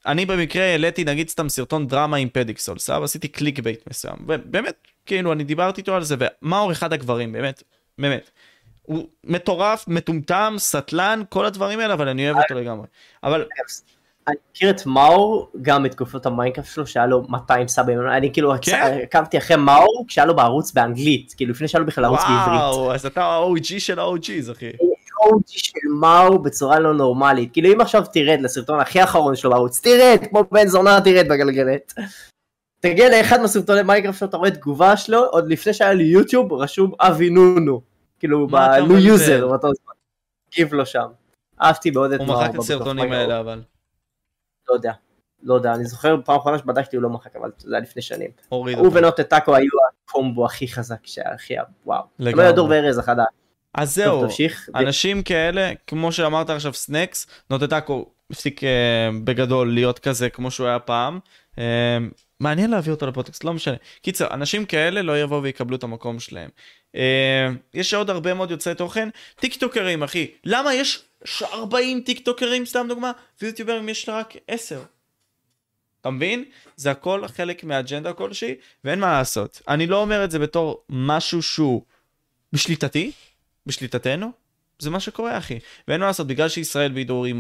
אני 0.07 0.27
במקרה 0.27 0.65
העליתי 0.65 1.05
נגיד 1.05 1.29
סתם 1.29 1.49
סרטון 1.49 1.87
דרמה 1.87 2.17
עם 2.17 2.29
פדיקסול, 2.29 2.79
סבבה? 2.79 3.05
עשיתי 3.05 3.29
clickbait 3.29 3.81
מסוים. 3.91 4.17
ובאמת, 4.27 4.75
כאילו, 5.07 5.33
אני 5.33 5.45
דיברתי 5.45 5.81
איתו 5.81 5.95
על 5.95 6.05
זה, 6.05 6.17
ומאור 6.19 6.73
אחד 6.73 6.93
הגברים, 6.93 7.33
באמת, 7.33 7.63
באמת. 7.99 8.31
הוא 8.83 9.09
מטורף, 9.25 9.85
מטומטם, 9.89 10.55
סטלן, 10.59 11.23
כל 11.29 11.47
הדברים 11.47 11.81
האלה, 11.81 11.95
אבל 11.95 12.09
אני 12.09 12.31
אוהב 12.31 12.43
אותו 12.43 12.55
לגמרי. 12.55 12.87
אבל 13.23 13.47
אני 14.29 14.37
מכיר 14.51 14.71
את 14.71 14.87
מאור 14.87 15.51
גם 15.63 15.83
מתקופות 15.83 16.27
המיינקראפט 16.27 16.75
שלו 16.75 16.87
שהיה 16.87 17.07
לו 17.07 17.23
200 17.29 17.69
סאבים, 17.69 17.99
אני 18.09 18.33
כאילו 18.33 18.53
כן? 18.63 18.99
עקבתי 19.03 19.39
אחרי 19.39 19.57
מאור 19.57 20.05
כשהיה 20.09 20.25
לו 20.25 20.37
בערוץ 20.37 20.73
באנגלית, 20.73 21.35
כאילו 21.37 21.51
לפני 21.51 21.69
שהיה 21.69 21.81
לו 21.81 21.87
בכלל 21.87 22.05
ערוץ 22.05 22.21
בעברית. 22.21 22.61
וואו, 22.61 22.95
אז 22.95 23.07
אתה 23.07 23.23
ה-OG 23.23 23.79
של 23.79 23.99
ה-OG's, 23.99 24.53
אחי. 24.53 24.71
OG 24.71 25.47
של 25.47 25.89
מאור 26.01 26.39
בצורה 26.39 26.79
לא 26.79 26.95
נורמלית, 26.95 27.53
כאילו 27.53 27.73
אם 27.73 27.81
עכשיו 27.81 28.05
תרד 28.13 28.39
לסרטון 28.41 28.81
הכי 28.81 29.05
אחרון 29.05 29.37
שלו 29.37 29.51
בערוץ, 29.51 29.81
תרד, 29.81 30.19
כמו 30.31 30.45
בן 30.53 30.67
זונה 30.67 31.01
תרד 31.01 31.29
בגלגלת. 31.29 31.95
תגיע 32.81 33.09
לאחד 33.19 33.41
מהסרטוני 33.41 33.83
מיינקראפט 33.83 34.19
שלו, 34.19 34.29
אתה 34.29 34.37
רואה 34.37 34.51
תגובה 34.51 34.97
שלו, 34.97 35.25
עוד 35.25 35.49
לפני 35.49 35.75
שהיה 35.75 35.93
לי 35.93 36.05
יוטיוב, 36.05 36.53
רשום 36.53 36.93
אבי 37.01 37.31
נונו, 37.31 37.81
כאילו 38.19 38.47
בנו? 38.47 38.99
user. 38.99 39.49
גיב 40.55 40.75
לו 40.75 40.87
שם. 40.87 41.07
אהבתי 41.63 41.91
מאוד 41.91 42.13
את 42.13 42.21
הוא 42.21 42.29
מאור. 42.29 42.43
מחק 42.43 42.55
את 42.55 42.59
הסרטונים. 42.59 43.13
האלה, 43.13 43.41
אבל. 43.41 43.63
לא 44.71 44.75
יודע. 44.75 44.93
לא 45.43 45.55
יודע, 45.55 45.75
אני 45.75 45.85
זוכר 45.85 46.17
פעם 46.25 46.37
אחרונה 46.37 46.59
שבדקתי 46.59 46.97
הוא 46.97 47.03
לא 47.03 47.11
מחק, 47.11 47.37
אבל 47.37 47.51
זה 47.59 47.75
היה 47.77 47.83
לפני 47.83 48.03
שנים. 48.03 48.31
הוא. 48.49 48.91
ונוטה 48.93 49.25
טאקו 49.25 49.55
היו 49.55 49.71
הקומבו 50.05 50.47
הכי 50.47 50.69
חזק 50.69 50.99
הכי, 51.35 51.55
וואו. 51.87 52.03
לגמרי. 52.19 52.45
לא 52.45 52.49
ידור 52.49 52.69
וארז 52.69 52.99
החדש. 52.99 53.27
אז 53.75 53.95
זהו. 53.95 54.27
אנשים 54.75 55.23
כאלה, 55.23 55.71
כמו 55.87 56.13
שאמרת 56.13 56.51
עכשיו 56.51 56.73
סנקס, 56.73 57.27
נוטטקו 57.51 58.07
הפסיק 58.31 58.65
אה, 58.65 59.11
בגדול 59.25 59.75
להיות 59.75 59.99
כזה 59.99 60.31
כמו 60.31 60.51
שהוא 60.51 60.67
היה 60.67 60.79
פעם. 60.79 61.19
מעניין 62.41 62.71
להביא 62.71 62.93
אותו 62.93 63.07
לפודקאסט, 63.07 63.45
לא 63.45 63.53
משנה. 63.53 63.77
קיצר, 64.03 64.35
אנשים 64.35 64.67
כאלה 64.67 65.03
לא 65.03 65.23
יבואו 65.23 65.43
ויקבלו 65.43 65.77
את 65.77 65.83
המקום 65.83 66.21
שלהם. 66.21 66.51
אה, 66.95 67.49
יש 67.75 67.95
עוד 67.95 68.11
הרבה 68.11 68.35
מאוד 68.35 68.51
יוצרי 68.51 68.75
תוכן, 68.75 69.09
טיקטוקרים 69.37 70.03
אחי, 70.03 70.27
למה 70.45 70.75
יש 70.75 71.03
ש- 71.25 71.43
40 71.43 72.01
טיקטוקרים 72.01 72.67
סתם 72.67 72.87
דוגמה, 72.89 73.13
ויוטיוברים 73.43 73.89
יש 73.89 74.09
רק 74.09 74.35
10. 74.49 74.83
אתה 76.01 76.11
מבין? 76.11 76.45
זה 76.77 76.91
הכל 76.91 77.29
חלק 77.29 77.65
מהאג'נדה 77.65 78.13
כלשהי, 78.13 78.55
ואין 78.85 79.01
מה 79.01 79.13
לעשות. 79.13 79.63
אני 79.69 79.87
לא 79.87 80.01
אומר 80.01 80.25
את 80.25 80.31
זה 80.31 80.39
בתור 80.39 80.85
משהו 80.89 81.43
שהוא 81.43 81.83
בשליטתי, 82.53 83.13
בשליטתנו, 83.67 84.31
זה 84.79 84.91
מה 84.91 85.01
שקורה 85.01 85.39
אחי. 85.39 85.59
ואין 85.89 86.01
מה 86.01 86.07
לעשות, 86.07 86.27
בגלל 86.27 86.49
שישראל 86.49 86.93
בידור 86.93 87.27
היא 87.27 87.35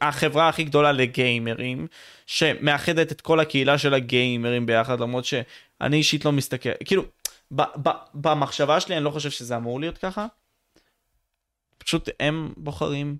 החברה 0.00 0.48
הכי 0.48 0.64
גדולה 0.64 0.92
לגיימרים, 0.92 1.86
שמאחדת 2.26 3.12
את 3.12 3.20
כל 3.20 3.40
הקהילה 3.40 3.78
של 3.78 3.94
הגיימרים 3.94 4.66
ביחד, 4.66 5.00
למרות 5.00 5.24
שאני 5.24 5.96
אישית 5.96 6.24
לא 6.24 6.32
מסתכל, 6.32 6.70
כאילו, 6.84 7.04
ב- 7.52 7.88
ב- 7.88 8.04
במחשבה 8.14 8.80
שלי 8.80 8.96
אני 8.96 9.04
לא 9.04 9.10
חושב 9.10 9.30
שזה 9.30 9.56
אמור 9.56 9.80
להיות 9.80 9.98
ככה. 9.98 10.26
פשוט 11.78 12.08
הם 12.20 12.52
בוחרים 12.56 13.16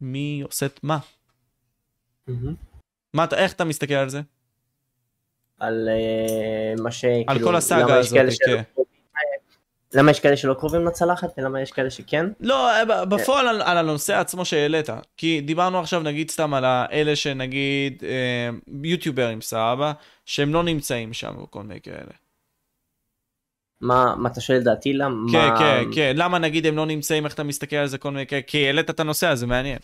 מי 0.00 0.42
עושה 0.44 0.66
את 0.66 0.80
מה. 0.82 0.98
מהמם. 2.26 2.54
מה 3.14 3.24
אתה, 3.24 3.36
איך 3.36 3.52
אתה 3.52 3.64
מסתכל 3.64 3.94
על 3.94 4.08
זה? 4.08 4.20
על 5.58 5.88
אה, 5.88 6.74
מה 6.82 6.90
ש... 6.90 7.04
על 7.04 7.24
כאילו, 7.28 7.48
כל 7.48 7.56
הסאגה 7.56 7.98
הזאת, 7.98 8.18
כן. 8.46 8.62
למה 9.94 10.10
יש 10.10 10.20
כאלה 10.20 10.36
שלא 10.36 10.54
קרובים 10.54 10.84
לצלחת 10.84 11.28
ולמה 11.38 11.60
יש 11.60 11.72
כאלה 11.72 11.90
שכן? 11.90 12.26
לא, 12.40 12.84
ב- 12.84 13.14
בפועל 13.14 13.48
על, 13.48 13.62
על 13.62 13.78
הנושא 13.78 14.14
עצמו 14.14 14.44
שהעלית, 14.44 14.86
כי 15.16 15.40
דיברנו 15.40 15.80
עכשיו 15.80 16.00
נגיד 16.00 16.30
סתם 16.30 16.54
על 16.54 16.64
האלה 16.64 17.16
שנגיד 17.16 18.02
אה, 18.04 18.50
יוטיוברים 18.82 19.40
סבבה, 19.40 19.92
שהם 20.24 20.54
לא 20.54 20.62
נמצאים 20.62 21.12
שם 21.12 21.34
וכל 21.42 21.62
מיני 21.62 21.80
כאלה. 21.80 22.12
מה 23.80 24.14
מה 24.16 24.28
אתה 24.28 24.40
שואל 24.40 24.62
דעתי 24.62 24.92
למה? 24.92 25.32
כן, 25.32 25.48
כן, 25.58 25.84
כן, 25.94 26.12
למה 26.16 26.38
נגיד 26.38 26.66
הם 26.66 26.76
לא 26.76 26.86
נמצאים, 26.86 27.24
איך 27.24 27.34
אתה 27.34 27.42
מסתכל 27.42 27.76
על 27.76 27.86
זה 27.86 27.98
כל 27.98 28.10
מיני 28.10 28.26
כאלה, 28.26 28.42
כי 28.42 28.66
העלית 28.66 28.90
את 28.90 29.00
הנושא 29.00 29.26
הזה, 29.26 29.46
מעניין. 29.46 29.78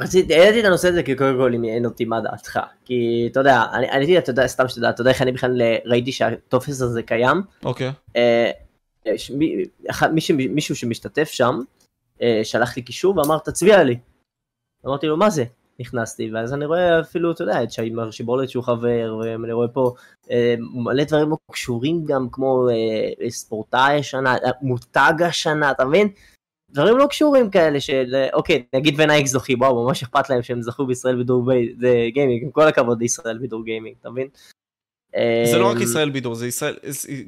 רציתי, 0.00 0.34
העליתי 0.34 0.60
את 0.60 0.64
הנושא 0.64 0.88
הזה 0.88 1.02
כי 1.02 1.14
קודם 1.16 1.36
כל 1.36 1.54
עניין 1.54 1.84
אותי 1.84 2.04
מה 2.04 2.20
דעתך. 2.20 2.58
כי 2.84 3.28
אתה 3.32 3.40
יודע, 3.40 3.62
אני 3.72 3.90
אני- 3.90 4.18
אתה 4.18 4.30
יודע, 4.30 4.46
סתם 4.46 4.68
שתדע, 4.68 4.90
אתה 4.90 5.00
יודע 5.00 5.10
איך 5.10 5.22
אני 5.22 5.32
בכלל 5.32 5.62
אה, 5.62 5.76
ראיתי 5.84 6.12
שהטופס 6.12 6.82
הזה 6.82 7.02
קיים? 7.02 7.42
אוקיי. 7.64 7.92
אה, 8.16 8.50
אחד- 9.90 10.12
מישהו 10.48 10.76
שמשתתף 10.76 11.28
שם, 11.30 11.60
אה, 12.22 12.40
שלח 12.44 12.76
לי 12.76 12.82
קישור 12.82 13.18
ואמר 13.18 13.38
תצביע 13.38 13.84
לי. 13.84 13.98
אמרתי 14.86 15.06
לו 15.06 15.16
מה 15.16 15.30
זה? 15.30 15.44
נכנסתי 15.80 16.30
ואז 16.34 16.54
אני 16.54 16.64
רואה 16.64 17.00
אפילו 17.00 17.32
אתה 17.32 17.42
יודע 17.42 17.62
את 17.62 17.72
שי 17.72 17.90
מר 17.90 18.10
שיבולת 18.10 18.50
שהוא 18.50 18.64
חבר 18.64 19.20
ואני 19.20 19.52
רואה 19.52 19.68
פה 19.68 19.94
אה, 20.30 20.54
מלא 20.74 21.04
דברים 21.04 21.28
קשורים 21.52 22.04
גם 22.04 22.28
כמו 22.32 22.68
אה, 22.70 23.30
ספורטאי 23.30 23.98
השנה 23.98 24.34
אה, 24.34 24.50
מותג 24.62 25.12
השנה 25.24 25.70
אתה 25.70 25.84
מבין? 25.84 26.08
דברים 26.70 26.98
לא 26.98 27.06
קשורים 27.06 27.50
כאלה 27.50 27.80
של 27.80 28.24
אוקיי 28.32 28.62
נגיד 28.74 28.94
ונייק 29.00 29.26
זוכים 29.26 29.60
וואו 29.60 29.84
ממש 29.84 30.02
אכפת 30.02 30.30
להם 30.30 30.42
שהם 30.42 30.62
זכו 30.62 30.86
בישראל 30.86 31.16
בידור 31.16 31.52
גיימינג 32.08 32.42
עם 32.42 32.50
כל 32.50 32.68
הכבוד 32.68 33.00
לישראל 33.00 33.38
בידור 33.38 33.64
גיימינג 33.64 33.96
אתה 34.00 34.10
מבין? 34.10 34.28
זה 35.44 35.58
לא 35.58 35.70
רק 35.70 35.76
אה, 35.76 35.82
ישראל 35.82 36.10
בידור, 36.10 36.34
זה 36.34 36.46
ישראל 36.46 36.76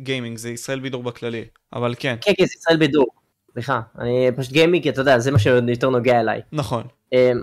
גיימינג, 0.03 0.39
זה 0.39 0.51
ישראל 0.51 0.81
בידור 0.81 1.03
בכללי, 1.03 1.45
אבל 1.73 1.95
כן, 1.99 2.17
כן, 2.21 2.33
כן, 2.37 2.45
זה 2.45 2.53
ישראל 2.59 2.77
בידור. 2.77 3.07
סליחה, 3.53 3.81
אני 3.99 4.29
פשוט 4.37 4.53
גיימינג, 4.53 4.83
כי 4.83 4.91
אתה 4.91 5.01
יודע, 5.01 5.19
זה 5.19 5.31
מה 5.31 5.39
שיותר 5.39 5.91
נוגע 5.91 6.21
אליי. 6.21 6.41
נכון. 6.53 6.83
אמ, 7.13 7.43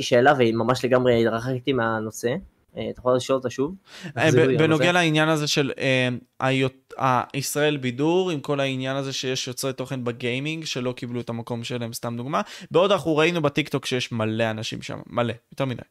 שאלה 0.00 0.34
והיא 0.38 0.54
ממש 0.54 0.84
לגמרי 0.84 1.26
ברחתי 1.26 1.72
מהנושא. 1.72 2.34
אה, 2.76 2.90
אתה 2.90 3.00
יכול 3.00 3.16
לשאול 3.16 3.36
אותה 3.36 3.50
שוב? 3.50 3.74
אה, 4.18 4.30
בנוגע. 4.58 4.92
לעניין 4.92 5.28
הזה 5.28 5.46
של 5.46 5.72
אה, 5.78 6.08
הישראל 7.32 7.76
בידור, 7.76 8.30
עם 8.30 8.40
כל 8.40 8.60
העניין 8.60 8.96
הזה 8.96 9.12
שיש 9.12 9.48
יוצרי 9.48 9.72
תוכן 9.72 10.04
בגיימינג 10.04 10.64
שלא 10.64 10.92
קיבלו 10.92 11.20
את 11.20 11.28
המקום 11.28 11.64
שלהם, 11.64 11.92
סתם 11.92 12.16
דוגמה, 12.16 12.40
בעוד 12.70 12.92
אנחנו 12.92 13.16
ראינו 13.16 13.42
בטיקטוק 13.42 13.86
שיש 13.86 14.12
מלא 14.12 14.50
אנשים 14.50 14.82
שם, 14.82 14.98
מלא, 15.06 15.34
יותר 15.52 15.64
מדי. 15.64 15.82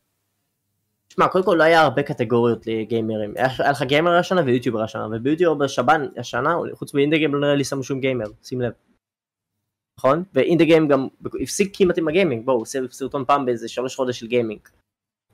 שמע, 1.09 1.27
קודם 1.27 1.45
כל 1.45 1.55
לא 1.59 1.63
היה 1.63 1.81
הרבה 1.81 2.03
קטגוריות 2.03 2.67
לגיימרים. 2.67 3.33
היה 3.35 3.47
היה 3.59 3.71
לך 3.71 3.81
גיימר 3.81 4.11
השנה 4.11 4.41
ויוטיובר 4.45 4.81
השנה, 4.81 5.07
וביוטיובר 5.11 6.05
השנה, 6.17 6.55
חוץ 6.73 6.93
מאינדה 6.93 7.17
גיים 7.17 7.33
לא 7.33 7.41
נראה 7.41 7.55
לי 7.55 7.63
שמו 7.63 7.83
שום 7.83 7.99
גיימר, 7.99 8.25
שים 8.43 8.61
לב. 8.61 8.71
נכון? 9.97 10.23
ואינדה 10.33 10.63
גיים 10.63 10.87
גם 10.87 11.07
הפסיק 11.41 11.77
כמעט 11.77 11.97
עם 11.97 12.07
הגיימינג, 12.07 12.45
בואו, 12.45 12.55
הוא 12.55 12.61
עושה 12.61 12.79
סרטון 12.91 13.25
פעם 13.25 13.45
באיזה 13.45 13.67
שלוש 13.67 13.95
חודש 13.95 14.19
של 14.19 14.27
גיימינג. 14.27 14.59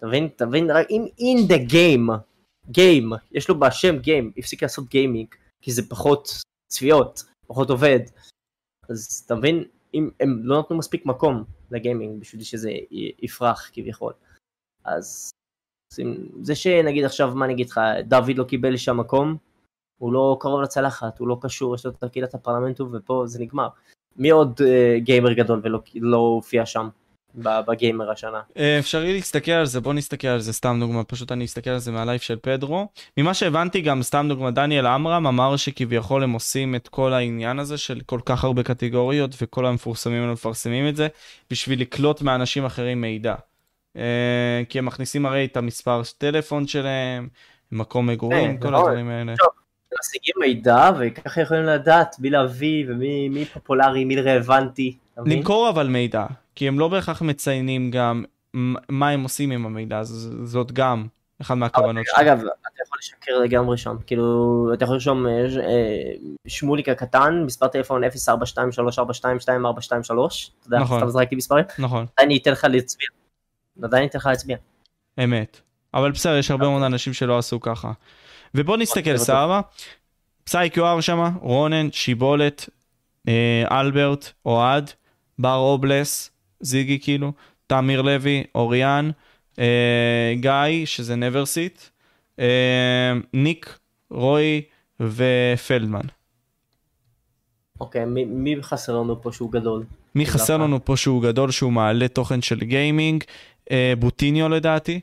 אתה 0.01 0.07
מבין? 0.09 0.25
אתה 0.35 0.45
מבין? 0.45 0.71
רק 0.71 0.87
אם 0.89 1.05
אינדה 1.19 1.57
גיים, 1.57 2.09
גיים, 2.71 3.09
יש 3.31 3.49
לו 3.49 3.59
בשם 3.59 3.97
גיים, 3.97 4.31
הפסיק 4.37 4.63
לעשות 4.63 4.89
גיימינג, 4.89 5.35
כי 5.61 5.71
זה 5.71 5.89
פחות 5.89 6.27
צפיות, 6.71 7.23
פחות 7.47 7.69
עובד. 7.69 7.99
אז 8.89 9.23
אתה 9.25 9.35
מבין? 9.35 9.63
אם 9.93 10.09
הם 10.19 10.41
לא 10.43 10.59
נתנו 10.59 10.77
מספיק 10.77 11.05
מקום 11.05 11.43
לגיימינג 11.71 12.21
בשביל 12.21 12.43
שזה 12.43 12.71
יפרח 13.21 13.69
כביכול. 13.73 14.13
אז 14.83 15.29
זה 16.41 16.55
שנגיד 16.55 17.05
עכשיו, 17.05 17.35
מה 17.35 17.45
אני 17.45 17.53
אגיד 17.53 17.69
לך, 17.69 17.79
דוד 18.07 18.37
לא 18.37 18.43
קיבל 18.43 18.77
שם 18.77 18.97
מקום, 18.97 19.37
הוא 20.01 20.13
לא 20.13 20.37
קרוב 20.39 20.61
לצלחת, 20.61 21.19
הוא 21.19 21.27
לא 21.27 21.37
קשור, 21.41 21.75
יש 21.75 21.85
לו 21.85 21.91
את 21.91 22.03
קהילת 22.11 22.33
הפרלמנטום 22.33 22.89
ופה 22.93 23.23
זה 23.27 23.39
נגמר. 23.39 23.69
מי 24.15 24.29
עוד 24.29 24.61
uh, 24.61 24.99
גיימר 24.99 25.33
גדול 25.33 25.61
ולא 25.63 25.81
לא 25.95 26.17
הופיע 26.17 26.65
שם 26.65 26.89
בגיימר 27.35 28.11
השנה? 28.11 28.41
אה, 28.57 28.79
אפשרי 28.79 29.13
להסתכל 29.13 29.51
על 29.51 29.65
זה, 29.65 29.81
בוא 29.81 29.93
נסתכל 29.93 30.27
על 30.27 30.39
זה, 30.39 30.53
סתם 30.53 30.77
דוגמה, 30.79 31.03
פשוט 31.03 31.31
אני 31.31 31.45
אסתכל 31.45 31.69
על 31.69 31.79
זה 31.79 31.91
מהלייב 31.91 32.19
של 32.19 32.37
פדרו. 32.41 32.87
ממה 33.17 33.33
שהבנתי 33.33 33.81
גם, 33.81 34.03
סתם 34.03 34.25
דוגמה, 34.29 34.51
דניאל 34.51 34.85
עמרם 34.85 35.27
אמר 35.27 35.55
שכביכול 35.55 36.23
הם 36.23 36.31
עושים 36.31 36.75
את 36.75 36.87
כל 36.87 37.13
העניין 37.13 37.59
הזה 37.59 37.77
של 37.77 38.01
כל 38.05 38.19
כך 38.25 38.43
הרבה 38.43 38.63
קטגוריות, 38.63 39.35
וכל 39.41 39.65
המפורסמים 39.65 40.21
האלה 40.21 40.33
מפרסמים 40.33 40.87
את 40.87 40.95
זה, 40.95 41.07
בשביל 41.51 41.81
לקלוט 41.81 42.21
מאנשים 42.21 42.65
אחרים 42.65 43.01
מידע. 43.01 43.35
אה, 43.97 44.61
כי 44.69 44.79
הם 44.79 44.85
מכניסים 44.85 45.25
הרי 45.25 45.45
את 45.45 45.57
המספר 45.57 46.01
טלפון 46.17 46.67
שלהם, 46.67 47.27
מקום 47.71 48.07
מגורים, 48.07 48.57
כן, 48.57 48.61
כל 48.61 48.69
נכון. 48.69 48.85
הדברים 48.85 49.09
האלה. 49.09 49.33
משיגים 49.99 50.35
מידע 50.39 50.91
וככה 50.99 51.41
יכולים 51.41 51.63
לדעת 51.63 52.15
מי 52.19 52.29
להביא 52.29 52.85
ומי 52.87 53.29
מי 53.29 53.45
פופולרי, 53.45 54.05
מי 54.05 54.21
רלוונטי. 54.21 54.97
למכור 55.25 55.69
אבל 55.69 55.87
מידע, 55.87 56.25
כי 56.55 56.67
הם 56.67 56.79
לא 56.79 56.87
בהכרח 56.87 57.21
מציינים 57.21 57.91
גם 57.91 58.23
מה 58.89 59.09
הם 59.09 59.23
עושים 59.23 59.51
עם 59.51 59.65
המידע, 59.65 60.03
ז- 60.03 60.31
זאת 60.43 60.71
גם 60.71 61.07
אחת 61.41 61.57
מהכוונות 61.57 62.05
שלהם. 62.05 62.27
אגב, 62.27 62.39
אתה 62.39 62.49
יכול 62.85 62.97
לשקר 62.99 63.39
לגמרי 63.39 63.77
שם, 63.77 63.95
כאילו, 64.07 64.25
אתה 64.73 64.83
יכול 64.83 64.95
לרשום 64.95 65.27
אה, 65.27 65.31
אה, 65.31 65.47
שמוליק 66.47 66.89
הקטן, 66.89 67.43
מספר 67.45 67.67
טלפון 67.67 68.03
0423422423, 68.03 68.07
אתה 68.09 68.31
יודע, 70.67 70.79
נכון. 70.79 70.99
סתם 70.99 71.09
זרקתי 71.09 71.35
מספרים, 71.35 71.65
נכון, 71.79 72.05
עדיין 72.17 72.31
ייתן 72.31 72.51
לך 72.51 72.67
להצביע. 72.69 73.07
עדיין 73.83 74.03
ייתן 74.03 74.17
לך 74.19 74.25
להצביע. 74.25 74.57
אמת. 75.23 75.61
אבל 75.93 76.11
בסדר, 76.11 76.37
יש 76.37 76.51
הרבה 76.51 76.69
מאוד 76.69 76.83
אנשים 76.83 77.13
שלא 77.13 77.37
עשו 77.37 77.59
ככה. 77.59 77.91
ובוא 78.55 78.77
נסתכל, 78.77 79.17
זה 79.17 79.25
סבבה? 79.25 79.61
פסייקו-אר 80.43 81.01
שמה, 81.01 81.29
רונן, 81.41 81.91
שיבולת, 81.91 82.69
אה, 83.27 83.63
אלברט, 83.79 84.31
אוהד, 84.45 84.91
בר 85.39 85.55
אובלס, 85.55 86.31
זיגי 86.61 86.99
כאילו, 86.99 87.31
תמיר 87.67 88.01
לוי, 88.01 88.43
אוריאן, 88.55 89.11
אה, 89.59 90.33
גיא, 90.39 90.85
שזה 90.85 91.15
נברסיט, 91.15 91.81
אה, 92.39 93.11
ניק, 93.33 93.79
רוי 94.11 94.61
ופלדמן. 94.99 96.01
אוקיי, 97.79 98.05
מי- 98.05 98.25
מי 98.25 98.55
חסר 98.63 98.97
לנו 98.97 99.21
פה 99.21 99.31
שהוא 99.31 99.51
גדול? 99.51 99.83
מי 100.15 100.25
חסר. 100.25 100.57
לנו 100.57 100.85
פה 100.85 100.97
שהוא 100.97 101.23
גדול, 101.23 101.51
שהוא 101.51 101.71
מעלה 101.73 102.07
תוכן 102.07 102.41
של 102.41 102.59
גיימינג? 102.59 103.23
אה, 103.71 103.93
בוטיניו 103.99 104.49
לדעתי. 104.49 104.99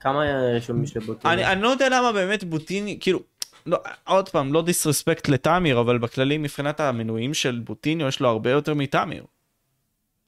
כמה 0.00 0.24
רשומים 0.56 0.84
יש 0.84 0.96
לבוטים? 0.96 1.30
אני, 1.30 1.46
אני 1.46 1.62
לא 1.62 1.68
יודע 1.68 1.88
למה 1.88 2.12
באמת 2.12 2.44
בוטיני, 2.44 2.98
כאילו, 3.00 3.20
לא, 3.66 3.78
עוד 4.06 4.28
פעם, 4.28 4.52
לא 4.52 4.62
דיסרספקט 4.62 5.28
לתמיר, 5.28 5.80
אבל 5.80 5.98
בכללי 5.98 6.38
מבחינת 6.38 6.80
המנויים 6.80 7.34
של 7.34 7.60
בוטיניו 7.64 8.08
יש 8.08 8.20
לו 8.20 8.28
הרבה 8.28 8.50
יותר 8.50 8.74
מתמיר. 8.74 9.24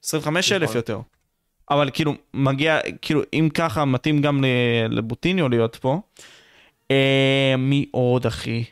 25 0.03 0.51
אלף 0.51 0.63
נכון. 0.63 0.75
יותר. 0.75 0.99
אבל 1.69 1.89
כאילו, 1.93 2.13
מגיע, 2.33 2.79
כאילו, 3.01 3.21
אם 3.33 3.49
ככה, 3.53 3.85
מתאים 3.85 4.21
גם 4.21 4.43
לבוטיניו 4.89 5.49
להיות 5.49 5.75
פה. 5.75 6.01
אה, 6.91 7.55
מי 7.57 7.85
עוד, 7.91 8.25
אחי? 8.25 8.63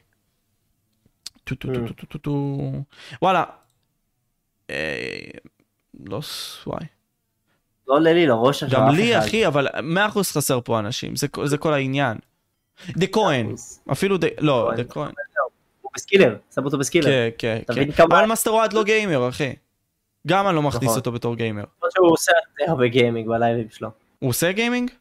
טו. 2.21 2.71
וואלה. 3.21 3.43
אה, 4.69 5.27
לא 6.05 6.21
ס... 6.21 6.67
וואי. 6.67 6.85
לא 7.87 7.95
עולה 7.95 8.13
לי 8.13 8.27
לראש 8.27 8.63
עכשיו 8.63 8.79
גם 8.79 8.95
לי. 8.95 9.19
אחי, 9.19 9.47
אבל 9.47 9.67
100% 9.67 10.19
חסר 10.23 10.59
פה 10.61 10.79
אנשים, 10.79 11.13
זה, 11.45 11.57
כל 11.57 11.73
העניין. 11.73 12.17
דה 12.89 13.07
כהן, 13.07 13.55
אפילו 13.91 14.17
דה, 14.17 14.27
לא. 14.39 14.71
דה 14.75 14.83
כהן, 14.83 15.11
הוא 15.81 15.91
בסקילר, 15.95 16.35
שם 16.55 16.65
אותו 16.65 16.77
בסקילר. 16.77 17.05
כן, 17.37 17.59
כן, 17.67 17.91
כן. 17.91 18.03
אבל 18.03 18.25
מאסטר 18.25 18.51
אוהד 18.51 18.73
לא 18.73 18.83
גיימר, 18.83 19.29
אחי. 19.29 19.53
גם 20.27 20.47
אני 20.47 20.55
לא 20.55 20.61
מכניס 20.61 20.83
נכון. 20.83 20.97
אותו 20.97 21.11
בתור 21.11 21.35
גיימר. 21.35 21.63
למרות 21.77 21.91
שהוא 21.91 22.11
עושה 22.11 22.31
הרבה 22.67 22.87
גיימינג 22.87 23.27
בלייבים 23.29 23.69
שלו. 23.69 23.89
הוא 24.19 24.29
עושה 24.29 24.51
גיימינג? 24.51 24.91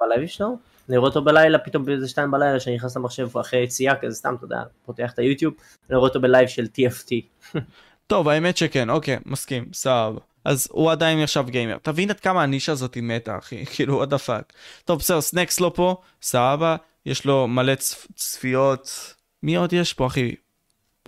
בלייבים 0.00 0.28
שלו? 0.28 0.56
אני 0.88 0.96
רואה 0.96 1.08
אותו 1.08 1.22
בלילה, 1.22 1.58
פתאום 1.58 1.84
באיזה 1.84 2.08
שתיים 2.08 2.30
בלילה, 2.30 2.60
שאני 2.60 2.76
נכנס 2.76 2.96
למחשב 2.96 3.38
אחרי 3.38 3.60
יציאה 3.60 3.94
כזה, 3.96 4.14
סתם, 4.14 4.34
אתה 4.34 4.44
יודע, 4.44 4.62
פותח 4.86 5.10
את 5.14 5.18
היוטיוב, 5.18 5.54
אני 5.90 5.96
רואה 5.96 6.08
אותו 6.08 6.20
בלייב 6.20 6.48
של 6.48 6.64
TFT. 6.76 7.10
טוב, 8.06 8.28
האמת 8.28 8.56
שכן, 8.56 8.90
אוקיי, 8.90 9.18
מסכים, 9.26 9.64
סבבה. 9.72 10.20
אז 10.44 10.68
הוא 10.70 10.90
עדיין 10.90 11.22
נחשב 11.22 11.44
גיימר. 11.48 11.76
תבין 11.82 12.10
עד 12.10 12.20
כמה 12.20 12.42
הנישה 12.42 12.72
הזאת 12.72 12.94
היא 12.94 13.02
מתה, 13.02 13.38
אחי, 13.38 13.64
כאילו, 13.74 13.94
what 13.96 14.08
the 14.08 14.18
fuck. 14.18 14.52
טוב, 14.84 14.98
בסדר, 14.98 15.20
סנקס 15.20 15.60
לא 15.60 15.72
פה, 15.74 15.96
סבבה, 16.22 16.76
יש 17.06 17.24
לו 17.24 17.48
מלא 17.48 17.74
צפ- 17.74 18.06
צפיות. 18.14 19.14
מי 19.42 19.56
עוד 19.56 19.72
יש 19.72 19.92
פה, 19.92 20.06
אחי? 20.06 20.34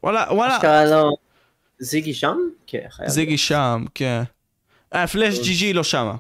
וואלה, 0.03 0.27
וואלה. 0.31 0.57
אשכרה 0.57 0.85
לא... 0.85 1.11
זיגי 1.85 2.15
שם? 2.15 2.39
כן, 2.67 2.87
חייב. 2.91 3.09
זיגי 3.09 3.39
שם, 3.39 3.85
כן. 3.95 4.23
אה, 4.95 5.07
פלאש 5.07 5.39
GG 5.39 5.73
לא 5.73 5.85
שמה. 5.85 6.17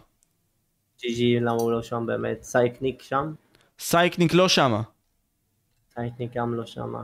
GG, 1.00 1.40
למה 1.40 1.52
הוא 1.52 1.72
לא 1.72 1.82
שם 1.82 2.06
באמת? 2.06 2.42
סייקניק 2.42 3.02
שם? 3.02 3.32
סייקניק 3.78 4.34
לא 4.34 4.48
שמה. 4.48 4.82
סייקניק 5.94 6.30
גם 6.34 6.54
לא 6.54 6.66
שם. 6.66 6.94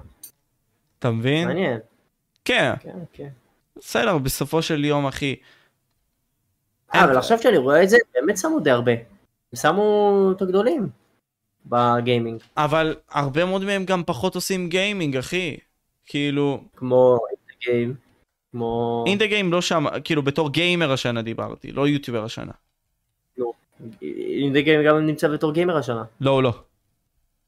אתה 0.98 1.10
מבין? 1.10 1.48
מעניין. 1.48 1.78
כן, 2.44 2.72
כן, 2.80 2.98
כן. 3.12 3.28
בסדר, 3.76 4.18
בסופו 4.18 4.62
של 4.62 4.84
יום, 4.84 5.06
אחי. 5.06 5.36
אה, 6.94 7.04
אבל 7.04 7.18
עכשיו 7.18 7.38
שאני 7.38 7.56
רואה 7.56 7.82
את 7.82 7.88
זה, 7.88 7.96
באמת 8.14 8.38
שמו 8.38 8.60
די 8.60 8.70
הרבה. 8.70 8.92
הם 8.92 9.56
שמו 9.56 10.32
את 10.36 10.42
הגדולים 10.42 10.88
בגיימינג. 11.66 12.40
אבל 12.56 12.96
הרבה 13.10 13.44
מאוד 13.44 13.64
מהם 13.64 13.84
גם 13.84 14.02
פחות 14.06 14.34
עושים 14.34 14.68
גיימינג, 14.68 15.16
אחי. 15.16 15.56
כאילו, 16.06 16.64
כמו 16.76 17.18
גיים, 17.64 18.09
כמו... 18.50 19.04
אינדה 19.06 19.26
גיים 19.26 19.52
לא 19.52 19.60
שם, 19.60 19.84
כאילו, 20.04 20.22
בתור 20.22 20.50
גיימר 20.50 20.92
השנה 20.92 21.22
דיברתי, 21.22 21.72
לא 21.72 21.88
יוטיובר 21.88 22.24
השנה. 22.24 22.52
אינדה 24.02 24.60
גיים 24.60 24.80
גם 24.86 25.06
נמצא 25.06 25.28
בתור 25.28 25.52
גיימר 25.52 25.76
השנה. 25.76 26.04
לא, 26.20 26.42
לא. 26.42 26.52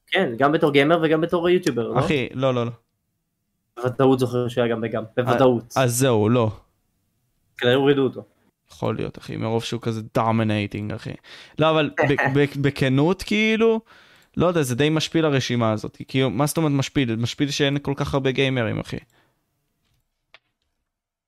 כן, 0.07 0.33
גם 0.37 0.53
בתור 0.53 0.73
גיימר 0.73 1.01
וגם 1.03 1.21
בתור 1.21 1.49
יוטיובר, 1.49 1.89
לא? 1.89 2.01
אחי, 2.01 2.29
לא, 2.35 2.55
לא, 2.55 2.67
לא. 2.67 2.73
בוודאות 3.77 4.19
זוכר 4.19 4.49
שהוא 4.49 4.65
היה 4.65 4.73
גם 4.73 4.81
וגם, 4.83 5.03
בוודאות. 5.17 5.75
אז 5.77 5.99
זהו, 5.99 6.29
לא. 6.29 6.51
כנראה 7.59 7.75
הורידו 7.75 8.03
אותו. 8.03 8.25
יכול 8.73 8.97
להיות, 8.97 9.19
אחי, 9.19 9.37
מרוב 9.37 9.65
שהוא 9.65 9.81
כזה 9.81 10.01
dominating, 10.15 10.93
אחי. 10.93 11.13
לא, 11.59 11.71
אבל 11.71 11.91
בכנות, 12.63 13.23
כאילו, 13.23 13.81
לא 14.37 14.47
יודע, 14.47 14.63
זה 14.63 14.75
די 14.75 14.91
משפיל 14.91 15.25
הרשימה 15.25 15.73
הזאת. 15.73 15.99
כאילו, 16.09 16.31
מה 16.31 16.47
זאת 16.47 16.57
אומרת 16.57 16.73
משפיל? 16.73 17.17
משפיל 17.17 17.51
שאין 17.51 17.79
כל 17.79 17.93
כך 17.97 18.15
הרבה 18.15 18.31
גיימרים, 18.31 18.79
אחי. 18.79 18.97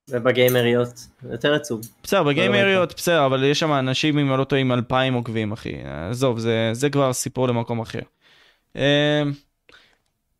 ובגיימריות, 0.09 1.07
יותר 1.31 1.55
עצוב. 1.55 1.81
בסדר, 2.03 2.23
בגיימריות, 2.23 2.95
בסדר, 2.97 3.27
אבל 3.27 3.45
יש 3.45 3.61
שם 3.61 3.73
אנשים, 3.73 4.19
אם 4.19 4.31
אני 4.31 4.39
לא 4.39 4.45
טועה, 4.45 4.61
עם 4.61 4.73
אלפיים 4.73 5.15
עוקבים, 5.15 5.53
אחי. 5.53 5.75
עזוב, 6.11 6.39
זה, 6.39 6.71
זה 6.73 6.91
כבר 6.91 7.13
סיפור 7.13 7.49
למקום 7.49 7.81
אחר. 7.81 8.01
אמ, 8.77 8.81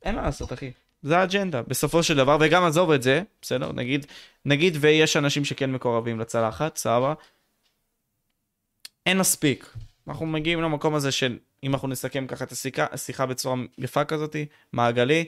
אין 0.03 0.15
מה 0.15 0.23
לעשות, 0.23 0.53
אחי. 0.53 0.71
זה 1.03 1.19
האג'נדה, 1.19 1.63
בסופו 1.63 2.03
של 2.03 2.17
דבר, 2.17 2.37
וגם 2.41 2.65
עזוב 2.65 2.91
את 2.91 3.03
זה, 3.03 3.23
בסדר, 3.43 3.73
נגיד, 3.73 4.07
נגיד 4.45 4.77
ויש 4.81 5.17
אנשים 5.17 5.45
שכן 5.45 5.73
מקורבים 5.73 6.21
לצלחת, 6.21 6.77
סבבה. 6.77 7.15
אין 9.07 9.19
מספיק. 9.19 9.75
אנחנו 10.09 10.27
מגיעים 10.27 10.63
למקום 10.63 10.95
הזה 10.95 11.13
של, 11.13 11.39
אם 11.65 11.75
אנחנו 11.75 11.89
נסכם 11.89 12.27
ככה 12.27 12.45
את 12.45 12.53
השיחה, 12.53 12.87
השיחה 12.93 13.27
בצורה 13.27 13.57
יפה 13.79 14.05
כזאתי, 14.05 14.47
מעגלי, 14.73 15.25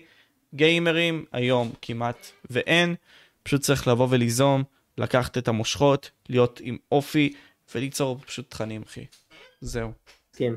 גיימרים 0.55 1.25
היום 1.33 1.73
כמעט 1.83 2.27
ואין, 2.51 2.95
פשוט 3.47 3.61
צריך 3.61 3.89
לבוא 3.89 4.07
וליזום, 4.11 4.65
לקחת 4.99 5.39
את 5.39 5.49
המושכות, 5.49 6.11
להיות 6.29 6.61
עם 6.63 6.77
אופי, 6.93 7.35
וליצור 7.75 8.19
פשוט 8.27 8.51
תכנים, 8.51 8.83
אחי. 8.83 9.07
זהו. 9.61 9.93
כן. 10.37 10.53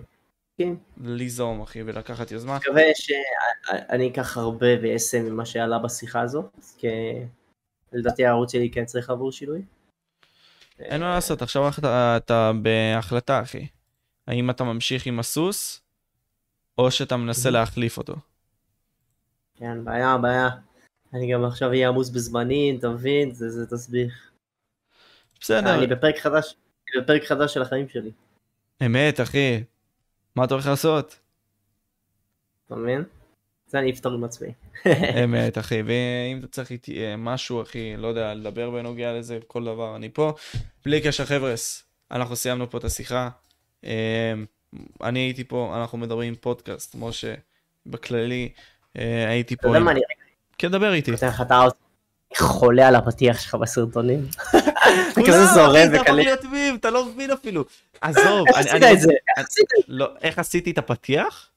כן. 0.57 0.73
ליזום, 1.03 1.61
אחי, 1.61 1.83
ולקחת 1.83 2.31
יוזמה. 2.31 2.57
מקווה 2.57 2.81
שאני 2.93 4.09
אקח 4.09 4.37
הרבה 4.37 4.67
ואעשה 4.83 5.21
ממה 5.21 5.45
שעלה 5.45 5.79
בשיחה 5.79 6.21
הזאת, 6.21 6.45
כי 6.77 6.87
לדעתי 7.93 8.25
הערוץ 8.25 8.51
שלי 8.51 8.71
כן 8.71 8.85
צריך 8.85 9.09
לעבור 9.09 9.31
שינוי. 9.31 9.61
אין 10.79 11.01
מה 11.01 11.15
לעשות, 11.15 11.41
עכשיו 11.41 11.69
אתה, 11.79 12.17
אתה 12.17 12.51
בהחלטה, 12.61 13.41
אחי. 13.41 13.67
האם 14.27 14.49
אתה 14.49 14.63
ממשיך 14.63 15.05
עם 15.05 15.19
הסוס, 15.19 15.81
או 16.77 16.91
שאתה 16.91 17.17
מנסה 17.17 17.49
להחליף 17.49 17.97
אותו. 17.97 18.15
כן, 19.55 19.85
בעיה, 19.85 20.17
בעיה. 20.17 20.49
אני 21.13 21.33
גם 21.33 21.45
עכשיו 21.45 21.69
אהיה 21.69 21.87
עמוס 21.89 22.09
בזמנים, 22.09 22.77
אתה 22.79 22.89
מבין? 22.89 23.31
זה, 23.33 23.49
זה 23.49 23.65
תסביך. 23.67 24.31
בסדר, 25.41 25.75
אני 25.75 25.87
בפרק 25.87 26.17
חדש, 26.17 26.55
אני 26.95 27.03
בפרק 27.03 27.23
חדש 27.23 27.53
של 27.53 27.61
החיים 27.61 27.89
שלי, 27.89 28.11
אמת, 28.85 29.19
אחי. 29.21 29.63
מה 30.35 30.43
אתה 30.43 30.53
הולך 30.53 30.67
לעשות? 30.67 31.19
אתה 32.67 32.75
מבין? 32.75 33.03
זה 33.67 33.79
אני 33.79 33.91
אפתור 33.91 34.13
עם 34.13 34.23
עצמי. 34.23 34.53
אמת, 35.23 35.57
אחי, 35.57 35.81
ואם 35.81 36.39
אתה 36.39 36.47
צריך 36.47 36.71
איתי 36.71 37.05
אה, 37.05 37.15
משהו, 37.17 37.61
אחי, 37.61 37.97
לא 37.97 38.07
יודע, 38.07 38.33
לדבר 38.33 38.69
בנוגע 38.69 39.13
לזה, 39.13 39.39
כל 39.47 39.65
דבר, 39.65 39.95
אני 39.95 40.09
פה. 40.09 40.33
בלי 40.85 41.01
קשר, 41.01 41.25
חבר'ס, 41.25 41.83
אנחנו 42.11 42.35
סיימנו 42.35 42.69
פה 42.69 42.77
את 42.77 42.83
השיחה. 42.83 43.29
אה, 43.83 44.33
אני 45.03 45.19
הייתי 45.19 45.43
פה, 45.43 45.73
אנחנו 45.81 45.97
מדברים 45.97 46.35
פודקאסט, 46.35 46.95
משה, 46.99 47.33
בכללי, 47.85 48.49
אה, 48.97 49.29
הייתי 49.29 49.53
אתה 49.53 49.61
פה. 49.63 49.67
יודע 49.67 49.79
עם- 49.79 49.85
מה 49.85 49.91
אני 49.91 49.99
כן, 50.59 50.71
דבר 50.71 50.93
איתי. 50.93 51.11
לך 51.11 51.41
את 51.41 51.51
האוס. 51.51 51.73
חולה 52.37 52.87
על 52.87 52.95
הפתיח 52.95 53.39
שלך 53.39 53.55
בסרטונים. 53.55 54.27
כולם, 55.15 55.27
כזה 55.27 55.45
זורם 55.45 55.87
מים, 56.51 56.75
אתה 56.75 56.89
לא 56.89 57.05
מבין 57.05 57.31
אפילו. 57.31 57.65
עזוב, 58.01 58.47
איך 58.47 58.57
עשית 58.57 58.83
את 58.93 58.99
זה? 59.01 59.11
איך? 59.37 59.47
לא, 59.87 60.07
איך 60.21 60.39
עשיתי 60.39 60.71
את 60.71 60.77
הפתיח? 60.77 61.49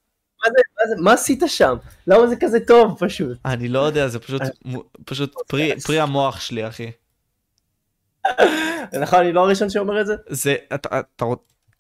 מה 0.45 0.51
זה- 0.51 0.63
מה 0.81 0.97
זה- 0.97 1.03
מה 1.03 1.13
עשית 1.13 1.43
שם? 1.47 1.77
למה 2.07 2.27
זה 2.27 2.35
כזה 2.41 2.59
טוב 2.61 2.97
פשוט? 2.99 3.39
אני 3.45 3.69
לא 3.69 3.79
יודע, 3.79 4.09
זה 4.09 4.19
פשוט, 4.19 4.43
פשוט 5.05 5.35
פרי- 5.49 5.81
פרי 5.87 6.01
המוח 6.01 6.41
שלי, 6.41 6.69
אחי. 6.69 6.91
נכון, 9.03 9.19
אני 9.19 9.33
לא 9.33 9.41
הראשון 9.45 9.71
שאומר 9.71 10.01
את 10.01 10.07
זה? 10.07 10.15
זה, 10.29 10.57
אתה, 10.75 11.01
אתה, 11.17 11.25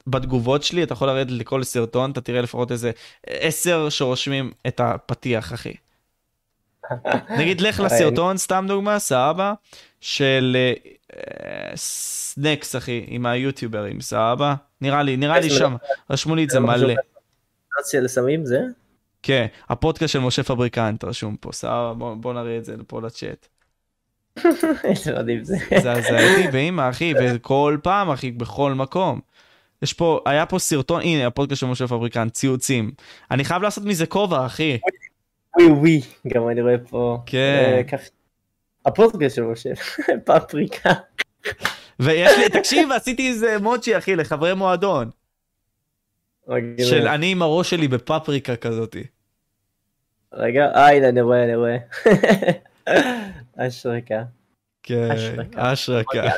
בתגובות 0.06 0.62
שלי 0.62 0.82
אתה 0.82 0.92
יכול 0.92 1.08
לרדת 1.08 1.30
לכל 1.30 1.62
סרטון, 1.64 2.10
אתה 2.10 2.20
תראה 2.20 2.40
לפחות 2.40 2.72
איזה 2.72 2.90
עשר 3.26 3.88
שרושמים 3.88 4.52
את 4.66 4.80
הפתיח, 4.80 5.52
אחי. 5.52 5.72
נגיד, 7.38 7.60
לך 7.60 7.80
לסרטון, 7.84 8.36
סתם 8.36 8.64
דוגמה, 8.68 8.98
סבבה, 8.98 9.54
של 10.00 10.56
אה, 11.16 11.76
סנקס, 11.76 12.76
אחי, 12.76 13.04
עם 13.06 13.26
היוטיוברים, 13.26 14.00
סבבה? 14.00 14.54
נראה 14.80 15.02
לי, 15.02 15.16
נראה 15.16 15.40
לי 15.40 15.50
שם, 15.50 15.76
רשמו 16.10 16.36
לי 16.36 16.44
את 16.44 16.50
זה 16.50 16.60
לא 16.60 16.72
חשוב. 16.72 16.84
מלא. 16.84 16.94
של 17.90 18.08
סמים 18.08 18.46
זה? 18.46 18.60
כן, 19.22 19.46
הפודקאסט 19.68 20.12
של 20.12 20.18
משה 20.18 20.42
פבריקנט 20.42 21.04
רשום 21.04 21.36
פה, 21.36 21.52
סבבה, 21.52 22.14
בוא, 22.14 22.34
נראה 22.34 22.56
את 22.58 22.64
זה 22.64 22.74
פה 22.86 23.00
לצ'אט. 23.00 23.48
איזה 24.84 25.18
מדהים 25.18 25.44
זה. 25.44 25.56
זעזעתי 25.82 26.48
באמא 26.52 26.90
אחי 26.90 27.12
וכל 27.20 27.78
פעם 27.82 28.10
אחי 28.10 28.30
בכל 28.30 28.72
מקום. 28.74 29.20
יש 29.82 29.92
פה 29.92 30.20
היה 30.26 30.46
פה 30.46 30.58
סרטון 30.58 31.00
הנה 31.00 31.26
הפודקאסט 31.26 31.60
של 31.60 31.66
משה 31.66 31.86
פבריקנט 31.86 32.34
ציוצים 32.34 32.90
אני 33.30 33.44
חייב 33.44 33.62
לעשות 33.62 33.84
מזה 33.84 34.06
כובע 34.06 34.46
אחי 34.46 34.78
ווי 35.60 35.70
ווי, 35.72 36.00
גם 36.28 36.48
אני 36.48 36.60
רואה 36.62 36.78
פה. 36.88 37.18
כן. 37.26 37.82
אה, 37.92 37.98
הפודקאסט 38.86 39.36
של 39.36 39.42
משה, 39.42 39.70
פפריקה. 40.26 40.90
ויש 42.00 42.38
לי 42.38 42.48
תקשיב 42.60 42.92
עשיתי 42.92 43.28
איזה 43.28 43.56
מוצ'י 43.58 43.98
אחי 43.98 44.16
לחברי 44.16 44.54
מועדון. 44.54 45.10
של 46.78 47.08
אני 47.08 47.32
עם 47.32 47.42
הראש 47.42 47.70
שלי 47.70 47.88
בפפריקה 47.88 48.56
כזאתי. 48.56 49.04
רגע, 50.32 50.64
אה 50.74 50.96
הנה 50.96 51.08
אני 51.08 51.20
רואה, 51.20 51.44
אני 51.44 51.56
רואה. 51.56 51.76
אשריקה. 53.68 54.22
כן 54.82 55.10
אשרקה. 55.10 55.72
אשרקה 55.72 56.28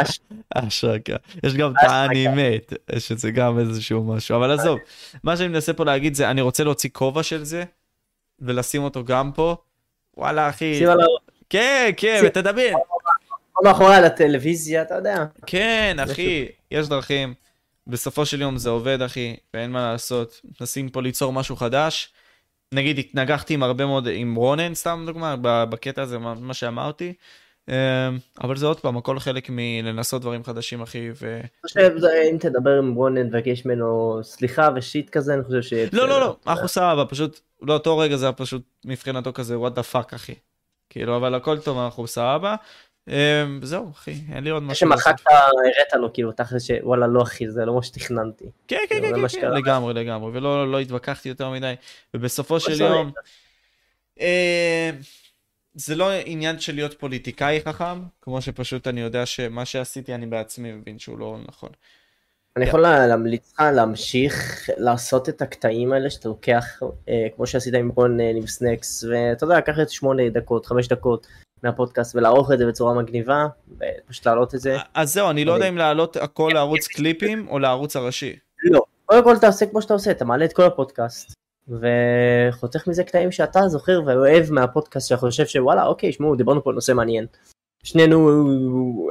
יש- 0.00 0.20
אשרקה 0.54 1.12
גם 1.58 1.70
את 1.70 1.76
אשרקה. 1.76 1.92
האנימט 1.92 2.72
יש 2.92 3.12
את 3.12 3.18
זה 3.18 3.30
גם 3.30 3.58
איזשהו 3.58 4.04
משהו 4.04 4.36
אבל 4.36 4.50
עזוב 4.50 4.78
מה 5.24 5.36
שאני 5.36 5.48
מנסה 5.48 5.72
פה 5.72 5.84
להגיד 5.84 6.14
זה 6.14 6.30
אני 6.30 6.40
רוצה 6.40 6.64
להוציא 6.64 6.90
כובע 6.92 7.22
של 7.22 7.44
זה 7.44 7.64
ולשים 8.40 8.82
אותו 8.82 9.04
גם 9.04 9.32
פה. 9.32 9.56
וואלה 10.16 10.48
אחי 10.48 10.78
שים 10.78 10.88
עליו 10.88 11.06
כן 11.50 11.90
כן 11.96 12.22
ותדמיין 12.26 12.74
מאחורי 13.64 13.96
על 13.96 14.04
הטלוויזיה, 14.04 14.82
אתה 14.82 14.94
יודע. 14.94 15.24
כן, 15.46 15.96
אחי, 16.04 16.48
יש 16.70 16.88
דרכים. 16.88 17.34
בסופו 17.86 18.26
של 18.26 18.40
יום 18.40 18.56
זה 18.56 18.70
עובד, 18.70 19.02
אחי, 19.02 19.36
ואין 19.54 19.70
מה 19.70 19.92
לעשות. 19.92 20.40
מנסים 20.60 20.88
פה 20.88 21.02
ליצור 21.02 21.32
משהו 21.32 21.56
חדש. 21.56 22.12
נגיד, 22.74 22.98
התנגחתי 22.98 23.54
עם 23.54 23.62
הרבה 23.62 23.86
מאוד, 23.86 24.08
עם 24.12 24.34
רונן, 24.34 24.74
סתם 24.74 25.02
דוגמה, 25.06 25.36
בקטע 25.42 26.02
הזה, 26.02 26.18
מה 26.18 26.54
שאמרתי. 26.54 27.12
אמ, 27.68 27.74
אבל 28.40 28.56
זה 28.56 28.66
עוד 28.66 28.80
פעם, 28.80 28.96
הכל 28.96 29.18
חלק 29.18 29.46
מלנסות 29.50 30.22
דברים 30.22 30.44
חדשים, 30.44 30.82
אחי, 30.82 31.10
ו... 31.20 31.36
אני 31.36 31.48
חושב, 31.66 31.90
אם 32.30 32.36
תדבר 32.40 32.78
עם 32.78 32.94
רונן 32.94 33.26
ותבקש 33.26 33.66
ממנו 33.66 34.20
סליחה 34.22 34.68
ושיט 34.76 35.10
כזה, 35.10 35.34
אני 35.34 35.44
חושב 35.44 35.62
ש... 35.62 35.72
לא, 35.92 36.08
לא, 36.08 36.20
לא, 36.20 36.36
אנחנו 36.46 36.68
סבבה, 36.68 37.04
פשוט, 37.04 37.40
באותו 37.62 37.98
רגע 37.98 38.16
זה 38.16 38.26
היה 38.26 38.32
פשוט 38.32 38.62
מבחינתו 38.84 39.32
כזה, 39.32 39.56
what 39.56 39.78
the 39.78 39.94
fuck, 39.94 40.14
אחי. 40.14 40.34
כאילו, 40.90 41.16
אבל 41.16 41.34
הכל 41.34 41.58
טוב, 41.58 41.78
אנחנו 41.78 42.06
סבבה. 42.06 42.54
אמ, 43.08 43.60
זהו, 43.62 43.90
אחי, 43.90 44.14
אין 44.32 44.44
לי 44.44 44.50
עוד 44.50 44.62
משהו. 44.62 44.88
שמחקת, 44.88 45.26
הראת 45.30 46.00
לו, 46.00 46.12
כאילו, 46.12 46.32
תכל'ס 46.32 46.62
שוואלה, 46.66 47.06
לא 47.06 47.22
אחי, 47.22 47.50
זה 47.50 47.64
לא 47.64 47.74
מה 47.74 47.82
שתכננתי. 47.82 48.44
כן, 48.68 48.76
כן, 48.88 49.00
כן, 49.00 49.28
כן, 49.28 49.40
כן. 49.40 49.50
לגמרי, 49.50 49.94
לגמרי, 49.94 50.30
ולא 50.32 50.72
לא 50.72 50.80
התווכחתי 50.80 51.28
יותר 51.28 51.50
מדי. 51.50 51.74
ובסופו 52.14 52.60
של. 52.60 52.80
יום, 52.80 53.12
אה, 54.20 54.90
זה 55.74 55.94
לא 55.94 56.10
עניין 56.24 56.58
של 56.58 56.74
להיות 56.74 56.94
פוליטיקאי 56.94 57.60
חכם, 57.64 58.02
כמו 58.22 58.42
שפשוט 58.42 58.86
אני 58.86 59.00
יודע 59.00 59.26
שמה 59.26 59.64
שעשיתי 59.64 60.14
אני 60.14 60.26
בעצמי 60.26 60.72
מבין 60.72 60.98
שהוא 60.98 61.18
לא 61.18 61.38
נכון. 61.48 61.70
אני 62.56 62.64
יכול 62.64 62.80
להמליץ 62.80 63.52
לך 63.54 63.60
להמשיך 63.74 64.68
לעשות 64.76 65.28
את 65.28 65.42
הקטעים 65.42 65.92
האלה 65.92 66.10
שאתה 66.10 66.28
לוקח, 66.28 66.80
אה, 67.08 67.26
כמו 67.36 67.46
שעשית 67.46 67.74
עם 67.74 67.90
רון 67.96 68.20
אה, 68.20 68.30
עם 68.30 68.46
סנקס, 68.46 69.04
ואתה 69.04 69.44
יודע, 69.44 69.58
לקח 69.58 69.74
את 69.82 69.90
שמונה 69.90 70.28
דקות, 70.28 70.66
חמש 70.66 70.88
דקות 70.88 71.26
מהפודקאסט 71.62 72.16
ולערוך 72.16 72.52
את 72.52 72.58
זה 72.58 72.66
בצורה 72.66 72.94
מגניבה, 72.94 73.46
ופשוט 73.68 74.26
להעלות 74.26 74.54
את 74.54 74.60
זה. 74.60 74.76
אז 74.94 75.12
זהו, 75.12 75.30
אני 75.30 75.44
לא 75.44 75.52
יודע. 75.52 75.68
אם 75.68 75.76
להעלות 75.76 76.16
הכל 76.16 76.50
לערוץ 76.54 76.86
קליפים 76.86 77.48
או 77.48 77.58
לערוץ 77.58 77.96
הראשי. 77.96 78.36
לא, 78.62 78.82
קודם 79.06 79.24
כל 79.24 79.38
תעשה 79.38 79.66
כמו 79.66 79.82
שאתה 79.82 79.94
עושה, 79.94 80.10
אתה 80.10 80.24
מעלה 80.24 80.44
את 80.44 80.52
כל 80.52 80.64
הפודקאסט, 80.64 81.32
וחותך 81.70 82.88
מזה 82.88 83.04
קטעים 83.04 83.32
שאתה 83.32 83.68
זוכר 83.68 84.00
ואוהב 84.06 84.52
מהפודקאסט, 84.52 85.08
שאתה 85.08 85.20
חושב 85.20 85.46
שוואלה, 85.46 85.86
אוקיי, 85.86 86.12
שמעו, 86.12 86.36
דיברנו 86.36 86.64
פה 86.64 86.70
על 86.70 86.74
נושא 86.74 86.92
מעניין. 86.92 87.26
שנינו 87.82 88.30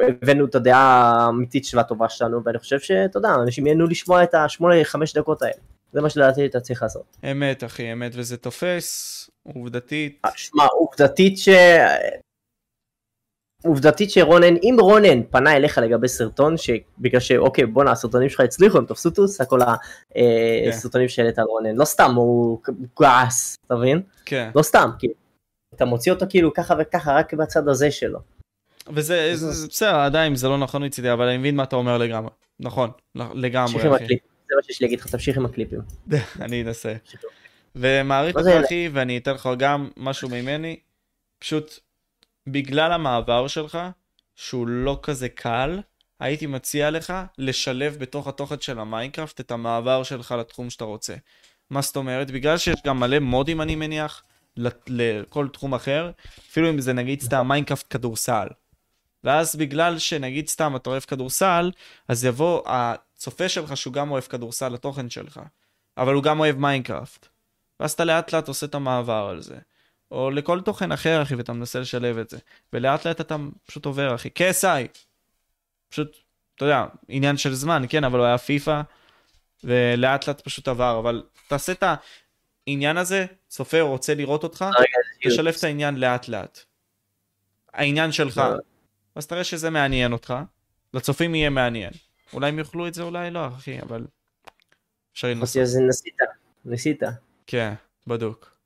הבאנו 0.08 0.46
את 0.46 0.56
הדעה 0.56 1.24
האמיתית 1.26 1.66
של 1.66 1.80
הטובה 1.80 2.10
שלנו, 2.10 2.44
ואני 2.46 2.60
חושב 2.60 2.80
שאתה 2.80 3.18
יודע, 3.18 3.36
אנשים 3.36 3.68
ייהנו 3.68 3.88
לשמוע 3.88 4.24
את 4.24 4.34
השמונה, 4.34 4.84
חמש 4.84 5.14
דקות 5.14 5.42
האלה. 5.42 5.54
זה 5.94 6.02
מה 6.02 6.10
שלדעתי 6.10 6.46
אתה 6.46 6.60
צריך 6.60 6.84
לעשות. 6.84 7.18
אמת, 7.32 7.64
אחי, 7.64 7.94
אמת, 7.94 8.12
וזה 8.16 8.38
תופס, 8.38 9.30
עובדתית. 9.44 10.20
אה, 10.26 10.30
שמע, 10.36 10.66
עובדתית 10.66 11.38
ש... 11.38 11.50
עובדתית 13.64 14.12
שרונן, 14.12 14.56
אם 14.64 14.76
רונן 14.80 15.24
פנה 15.30 15.56
אליך 15.56 15.78
לגבי 15.78 16.08
סרטון, 16.08 16.56
שבגלל 16.58 17.20
שאוקיי 17.20 17.66
בואנה 17.66 17.92
הסרטונים 17.92 18.30
שלך 18.30 18.40
הצליחו, 18.40 18.78
הם 18.78 18.86
תפסו 18.86 19.10
תוסה 19.10 19.46
כל 19.46 19.60
כן. 20.14 20.70
הסרטונים 20.70 21.08
שהעלית 21.08 21.40
על 21.40 21.46
רונן, 21.46 21.76
לא 21.76 21.86
סתם, 21.86 22.12
הוא 22.16 22.60
כעס, 22.96 23.58
אתה 23.68 23.76
מבין? 23.76 24.02
כן. 24.26 24.50
לא 24.56 24.62
סתם, 24.62 24.90
כאילו. 25.00 25.14
אתה 25.76 25.86
מוציא 25.86 26.12
אותו 26.12 26.26
כאילו 26.30 26.54
ככה 26.54 26.74
וככה 26.80 27.14
רק 27.14 27.34
בצד 27.34 27.68
הזה 27.68 27.92
שלו. 27.92 28.20
וזה 28.94 29.32
זה- 29.36 29.52
זה 29.52 29.68
בסדר, 29.68 29.96
עדיין 29.96 30.36
זה 30.36 30.48
לא 30.48 30.58
נכון 30.58 30.84
מצידי, 30.86 31.14
אבל 31.14 31.28
אני 31.28 31.38
מבין 31.38 31.56
מה 31.56 31.64
אתה 31.64 31.76
אומר 31.76 31.98
לגמרי. 31.98 32.32
נכון, 32.60 32.90
לגמרי, 33.16 33.74
אחי. 33.96 34.18
זה 34.50 34.56
מה 34.56 34.64
שיש 34.64 34.82
לי 34.82 34.86
להגיד 34.86 35.00
לך, 35.00 35.08
תמשיך 35.08 35.38
עם 35.38 35.46
הקליפים. 35.46 35.80
אני 36.42 36.64
אנסה. 36.64 36.94
ומעריך 37.76 38.36
אותך 38.36 38.48
אחי 38.66 38.90
ואני 38.94 39.18
אתן 39.18 39.34
לך 39.34 39.50
גם 39.58 39.90
משהו 39.98 40.30
ממני 40.30 40.80
פשוט 41.40 41.80
בגלל 42.52 42.92
המעבר 42.92 43.48
שלך 43.48 43.78
שהוא 44.36 44.68
לא 44.68 45.00
כזה 45.04 45.30
קל 45.30 45.80
הייתי 46.20 46.46
מציע 46.46 46.92
לך 46.92 47.14
לשלב 47.38 47.98
בתוך 48.00 48.28
התוכן 48.28 48.62
של 48.62 48.80
המיינקראפט 48.80 49.40
את 49.40 49.52
המעבר 49.52 50.04
שלך 50.04 50.32
לתחום 50.32 50.70
שאתה 50.70 50.84
רוצה. 50.84 51.16
מה 51.70 51.82
זאת 51.82 51.96
אומרת? 51.96 52.32
בגלל 52.32 52.58
שיש 52.58 52.80
גם 52.86 53.00
מלא 53.00 53.20
מודים 53.20 53.62
אני 53.62 53.76
מניח 53.76 54.24
לכל 54.88 55.48
תחום 55.54 55.74
אחר 55.74 56.12
אפילו 56.50 56.70
אם 56.70 56.82
זה 56.82 56.94
נגיד 56.94 57.22
סתם 57.22 57.48
מיינקראפט 57.48 57.86
כדורסל. 57.90 58.48
ואז 59.24 59.56
בגלל 59.56 60.00
שנגיד 60.00 60.48
סתם 60.48 60.76
אתה 60.76 60.90
אוהב 60.90 61.04
כדורסל 61.04 61.72
אז 62.08 62.26
יבוא 62.26 62.62
הצופה 62.66 63.50
שלך 63.50 63.78
שהוא 63.78 63.94
גם 63.94 64.12
אוהב 64.12 64.24
כדורסל 64.24 64.70
לתוכן 64.70 65.10
שלך 65.10 65.40
אבל 65.98 66.14
הוא 66.14 66.24
גם 66.24 66.40
אוהב 66.40 66.58
מיינקראפט. 66.58 67.28
ואז 67.80 67.92
אתה 67.92 68.06
לאט 68.06 68.34
לאט 68.34 68.48
עושה 68.48 68.66
את 68.66 68.76
המעבר 68.76 69.28
על 69.32 69.42
זה. 69.42 69.56
או 70.12 70.32
לכל 70.32 70.62
תוכן 70.62 70.92
אחר 70.92 71.22
אחי 71.22 71.36
ואתה 71.36 71.54
מנסה 71.54 71.80
לשלב 71.80 72.18
את 72.18 72.30
זה. 72.30 72.38
ולאט 72.74 73.08
לאט 73.08 73.22
אתה 73.22 73.36
פשוט 73.66 73.86
עובר 73.86 74.16
אחי. 74.16 74.30
KSI. 74.40 75.00
פשוט, 75.90 76.18
אתה 76.56 76.66
יודע, 76.66 76.86
עניין 77.08 77.38
של 77.38 77.54
זמן, 77.54 77.84
כן, 77.90 78.04
אבל 78.04 78.20
הוא 78.20 78.26
היה 78.26 78.38
פיפא. 78.38 78.82
ולאט 79.64 80.28
לאט 80.28 80.42
פשוט 80.42 80.68
עבר, 80.68 81.00
אבל 81.00 81.24
תעשה 81.48 81.72
את 81.72 81.84
העניין 82.68 82.98
הזה, 82.98 83.26
צופה 83.48 83.82
רוצה 83.82 84.16
לראות 84.16 84.44
אותך, 84.44 84.66
תשלב 85.24 85.54
את 85.58 85.64
העניין 85.64 85.96
לאט 85.96 86.28
לאט. 86.28 86.60
העניין 87.74 88.12
שלך, 88.12 88.38
לא. 88.38 88.58
אז 89.16 89.28
תראה 89.28 89.44
שזה 89.44 89.70
מעניין 89.70 90.14
אותך, 90.14 90.34
לצופים 90.94 91.36
יהיה 91.36 91.50
מעניין. 91.50 91.92
אולי 92.34 92.50
הם 92.50 92.60
יאכלו 92.60 92.88
את 92.88 92.94
זה, 92.94 93.04
אולי 93.04 93.32
לא, 93.32 93.48
אחי, 93.48 93.82
אבל... 93.82 94.06
אפשר 95.14 95.28
לנסות. 95.28 95.62
אז 95.62 95.78
ניסית, 95.78 96.18
ניסית. 96.66 97.04
כן, 97.48 97.74
בדוק. 98.08 98.59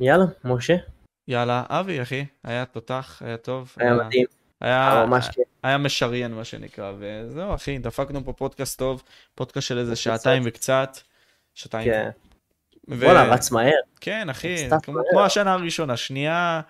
יאללה, 0.00 0.24
משה, 0.44 0.76
יאללה, 1.28 1.62
אבי, 1.68 2.02
אחי, 2.02 2.24
היה 2.44 2.64
תותח, 2.64 3.22
היה 3.24 3.36
טוב. 3.36 3.74
היה 3.76 3.94
מדהים, 3.94 4.26
היה, 4.60 4.92
היה 4.92 5.06
ממש 5.06 5.28
כיף. 5.28 5.44
היה 5.62 5.78
משריין, 5.78 6.34
מה 6.34 6.44
שנקרא, 6.44 6.92
וזהו, 6.98 7.54
אחי, 7.54 7.78
דפקנו 7.78 8.24
פה 8.24 8.32
פודקאסט 8.32 8.78
טוב, 8.78 9.02
פודקאסט 9.34 9.68
של 9.68 9.78
איזה 9.78 9.96
שעתיים 9.96 10.42
וקצת, 10.46 10.98
שעתיים, 11.54 11.92
כן. 11.92 12.10
ו- 12.88 13.00
בואנה, 13.00 13.24
רץ 13.24 13.50
מהר. 13.50 13.72
כן, 14.00 14.28
אחי, 14.30 14.56
כמו. 14.82 15.00
כמו 15.10 15.24
השנה 15.24 15.52
הראשונה, 15.52 15.96
שנייה 15.96 16.60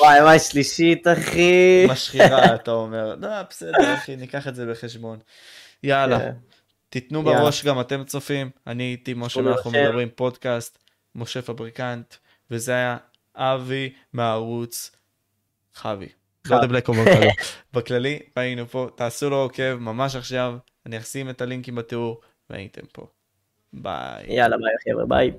וואי 0.00 0.20
וואי, 0.22 0.38
שלישית, 0.38 1.06
אחי. 1.06 1.86
משחירה, 1.88 2.44
אתה 2.54 2.70
אומר. 2.70 3.14
לא, 3.14 3.28
בסדר, 3.50 3.94
אחי, 3.94 4.16
ניקח 4.16 4.48
את 4.48 4.54
זה 4.54 4.66
בחשבון. 4.66 5.18
יאללה, 5.82 6.18
כן. 6.18 6.32
תיתנו. 6.88 7.22
בראש 7.22 7.64
גם 7.64 7.80
אתם 7.80 8.04
צופים. 8.04 8.50
אני 8.66 8.92
איתי 8.92 9.14
משה 9.14 9.40
להירשם. 9.40 9.70
מדברים 9.70 10.08
פודקאסט, 10.14 10.78
משה 11.14 11.42
פבריקנט, 11.42 12.14
וזה 12.52 12.72
היה 12.72 12.96
אבי 13.36 13.92
מהערוץ 14.12 14.96
חבי. 15.74 16.08
לא 16.50 16.56
יודע 16.56 16.66
בלק. 16.66 16.88
בכללי, 17.74 18.18
היינו 18.36 18.66
פה, 18.66 18.88
תעשו 18.94 19.30
לו 19.30 19.36
עוקב 19.36 19.74
ממש 19.74 20.16
עכשיו, 20.16 20.54
אני 20.86 20.98
אשים 20.98 21.30
את 21.30 21.40
הלינקים 21.40 21.74
בתיאור, 21.74 22.20
והייתם 22.50 22.82
פה. 22.92 23.06
ביי. 23.72 24.24
יאללה, 24.28 24.56
ביי, 24.56 24.92
חבר'ה, 24.94 25.06
ביי. 25.06 25.30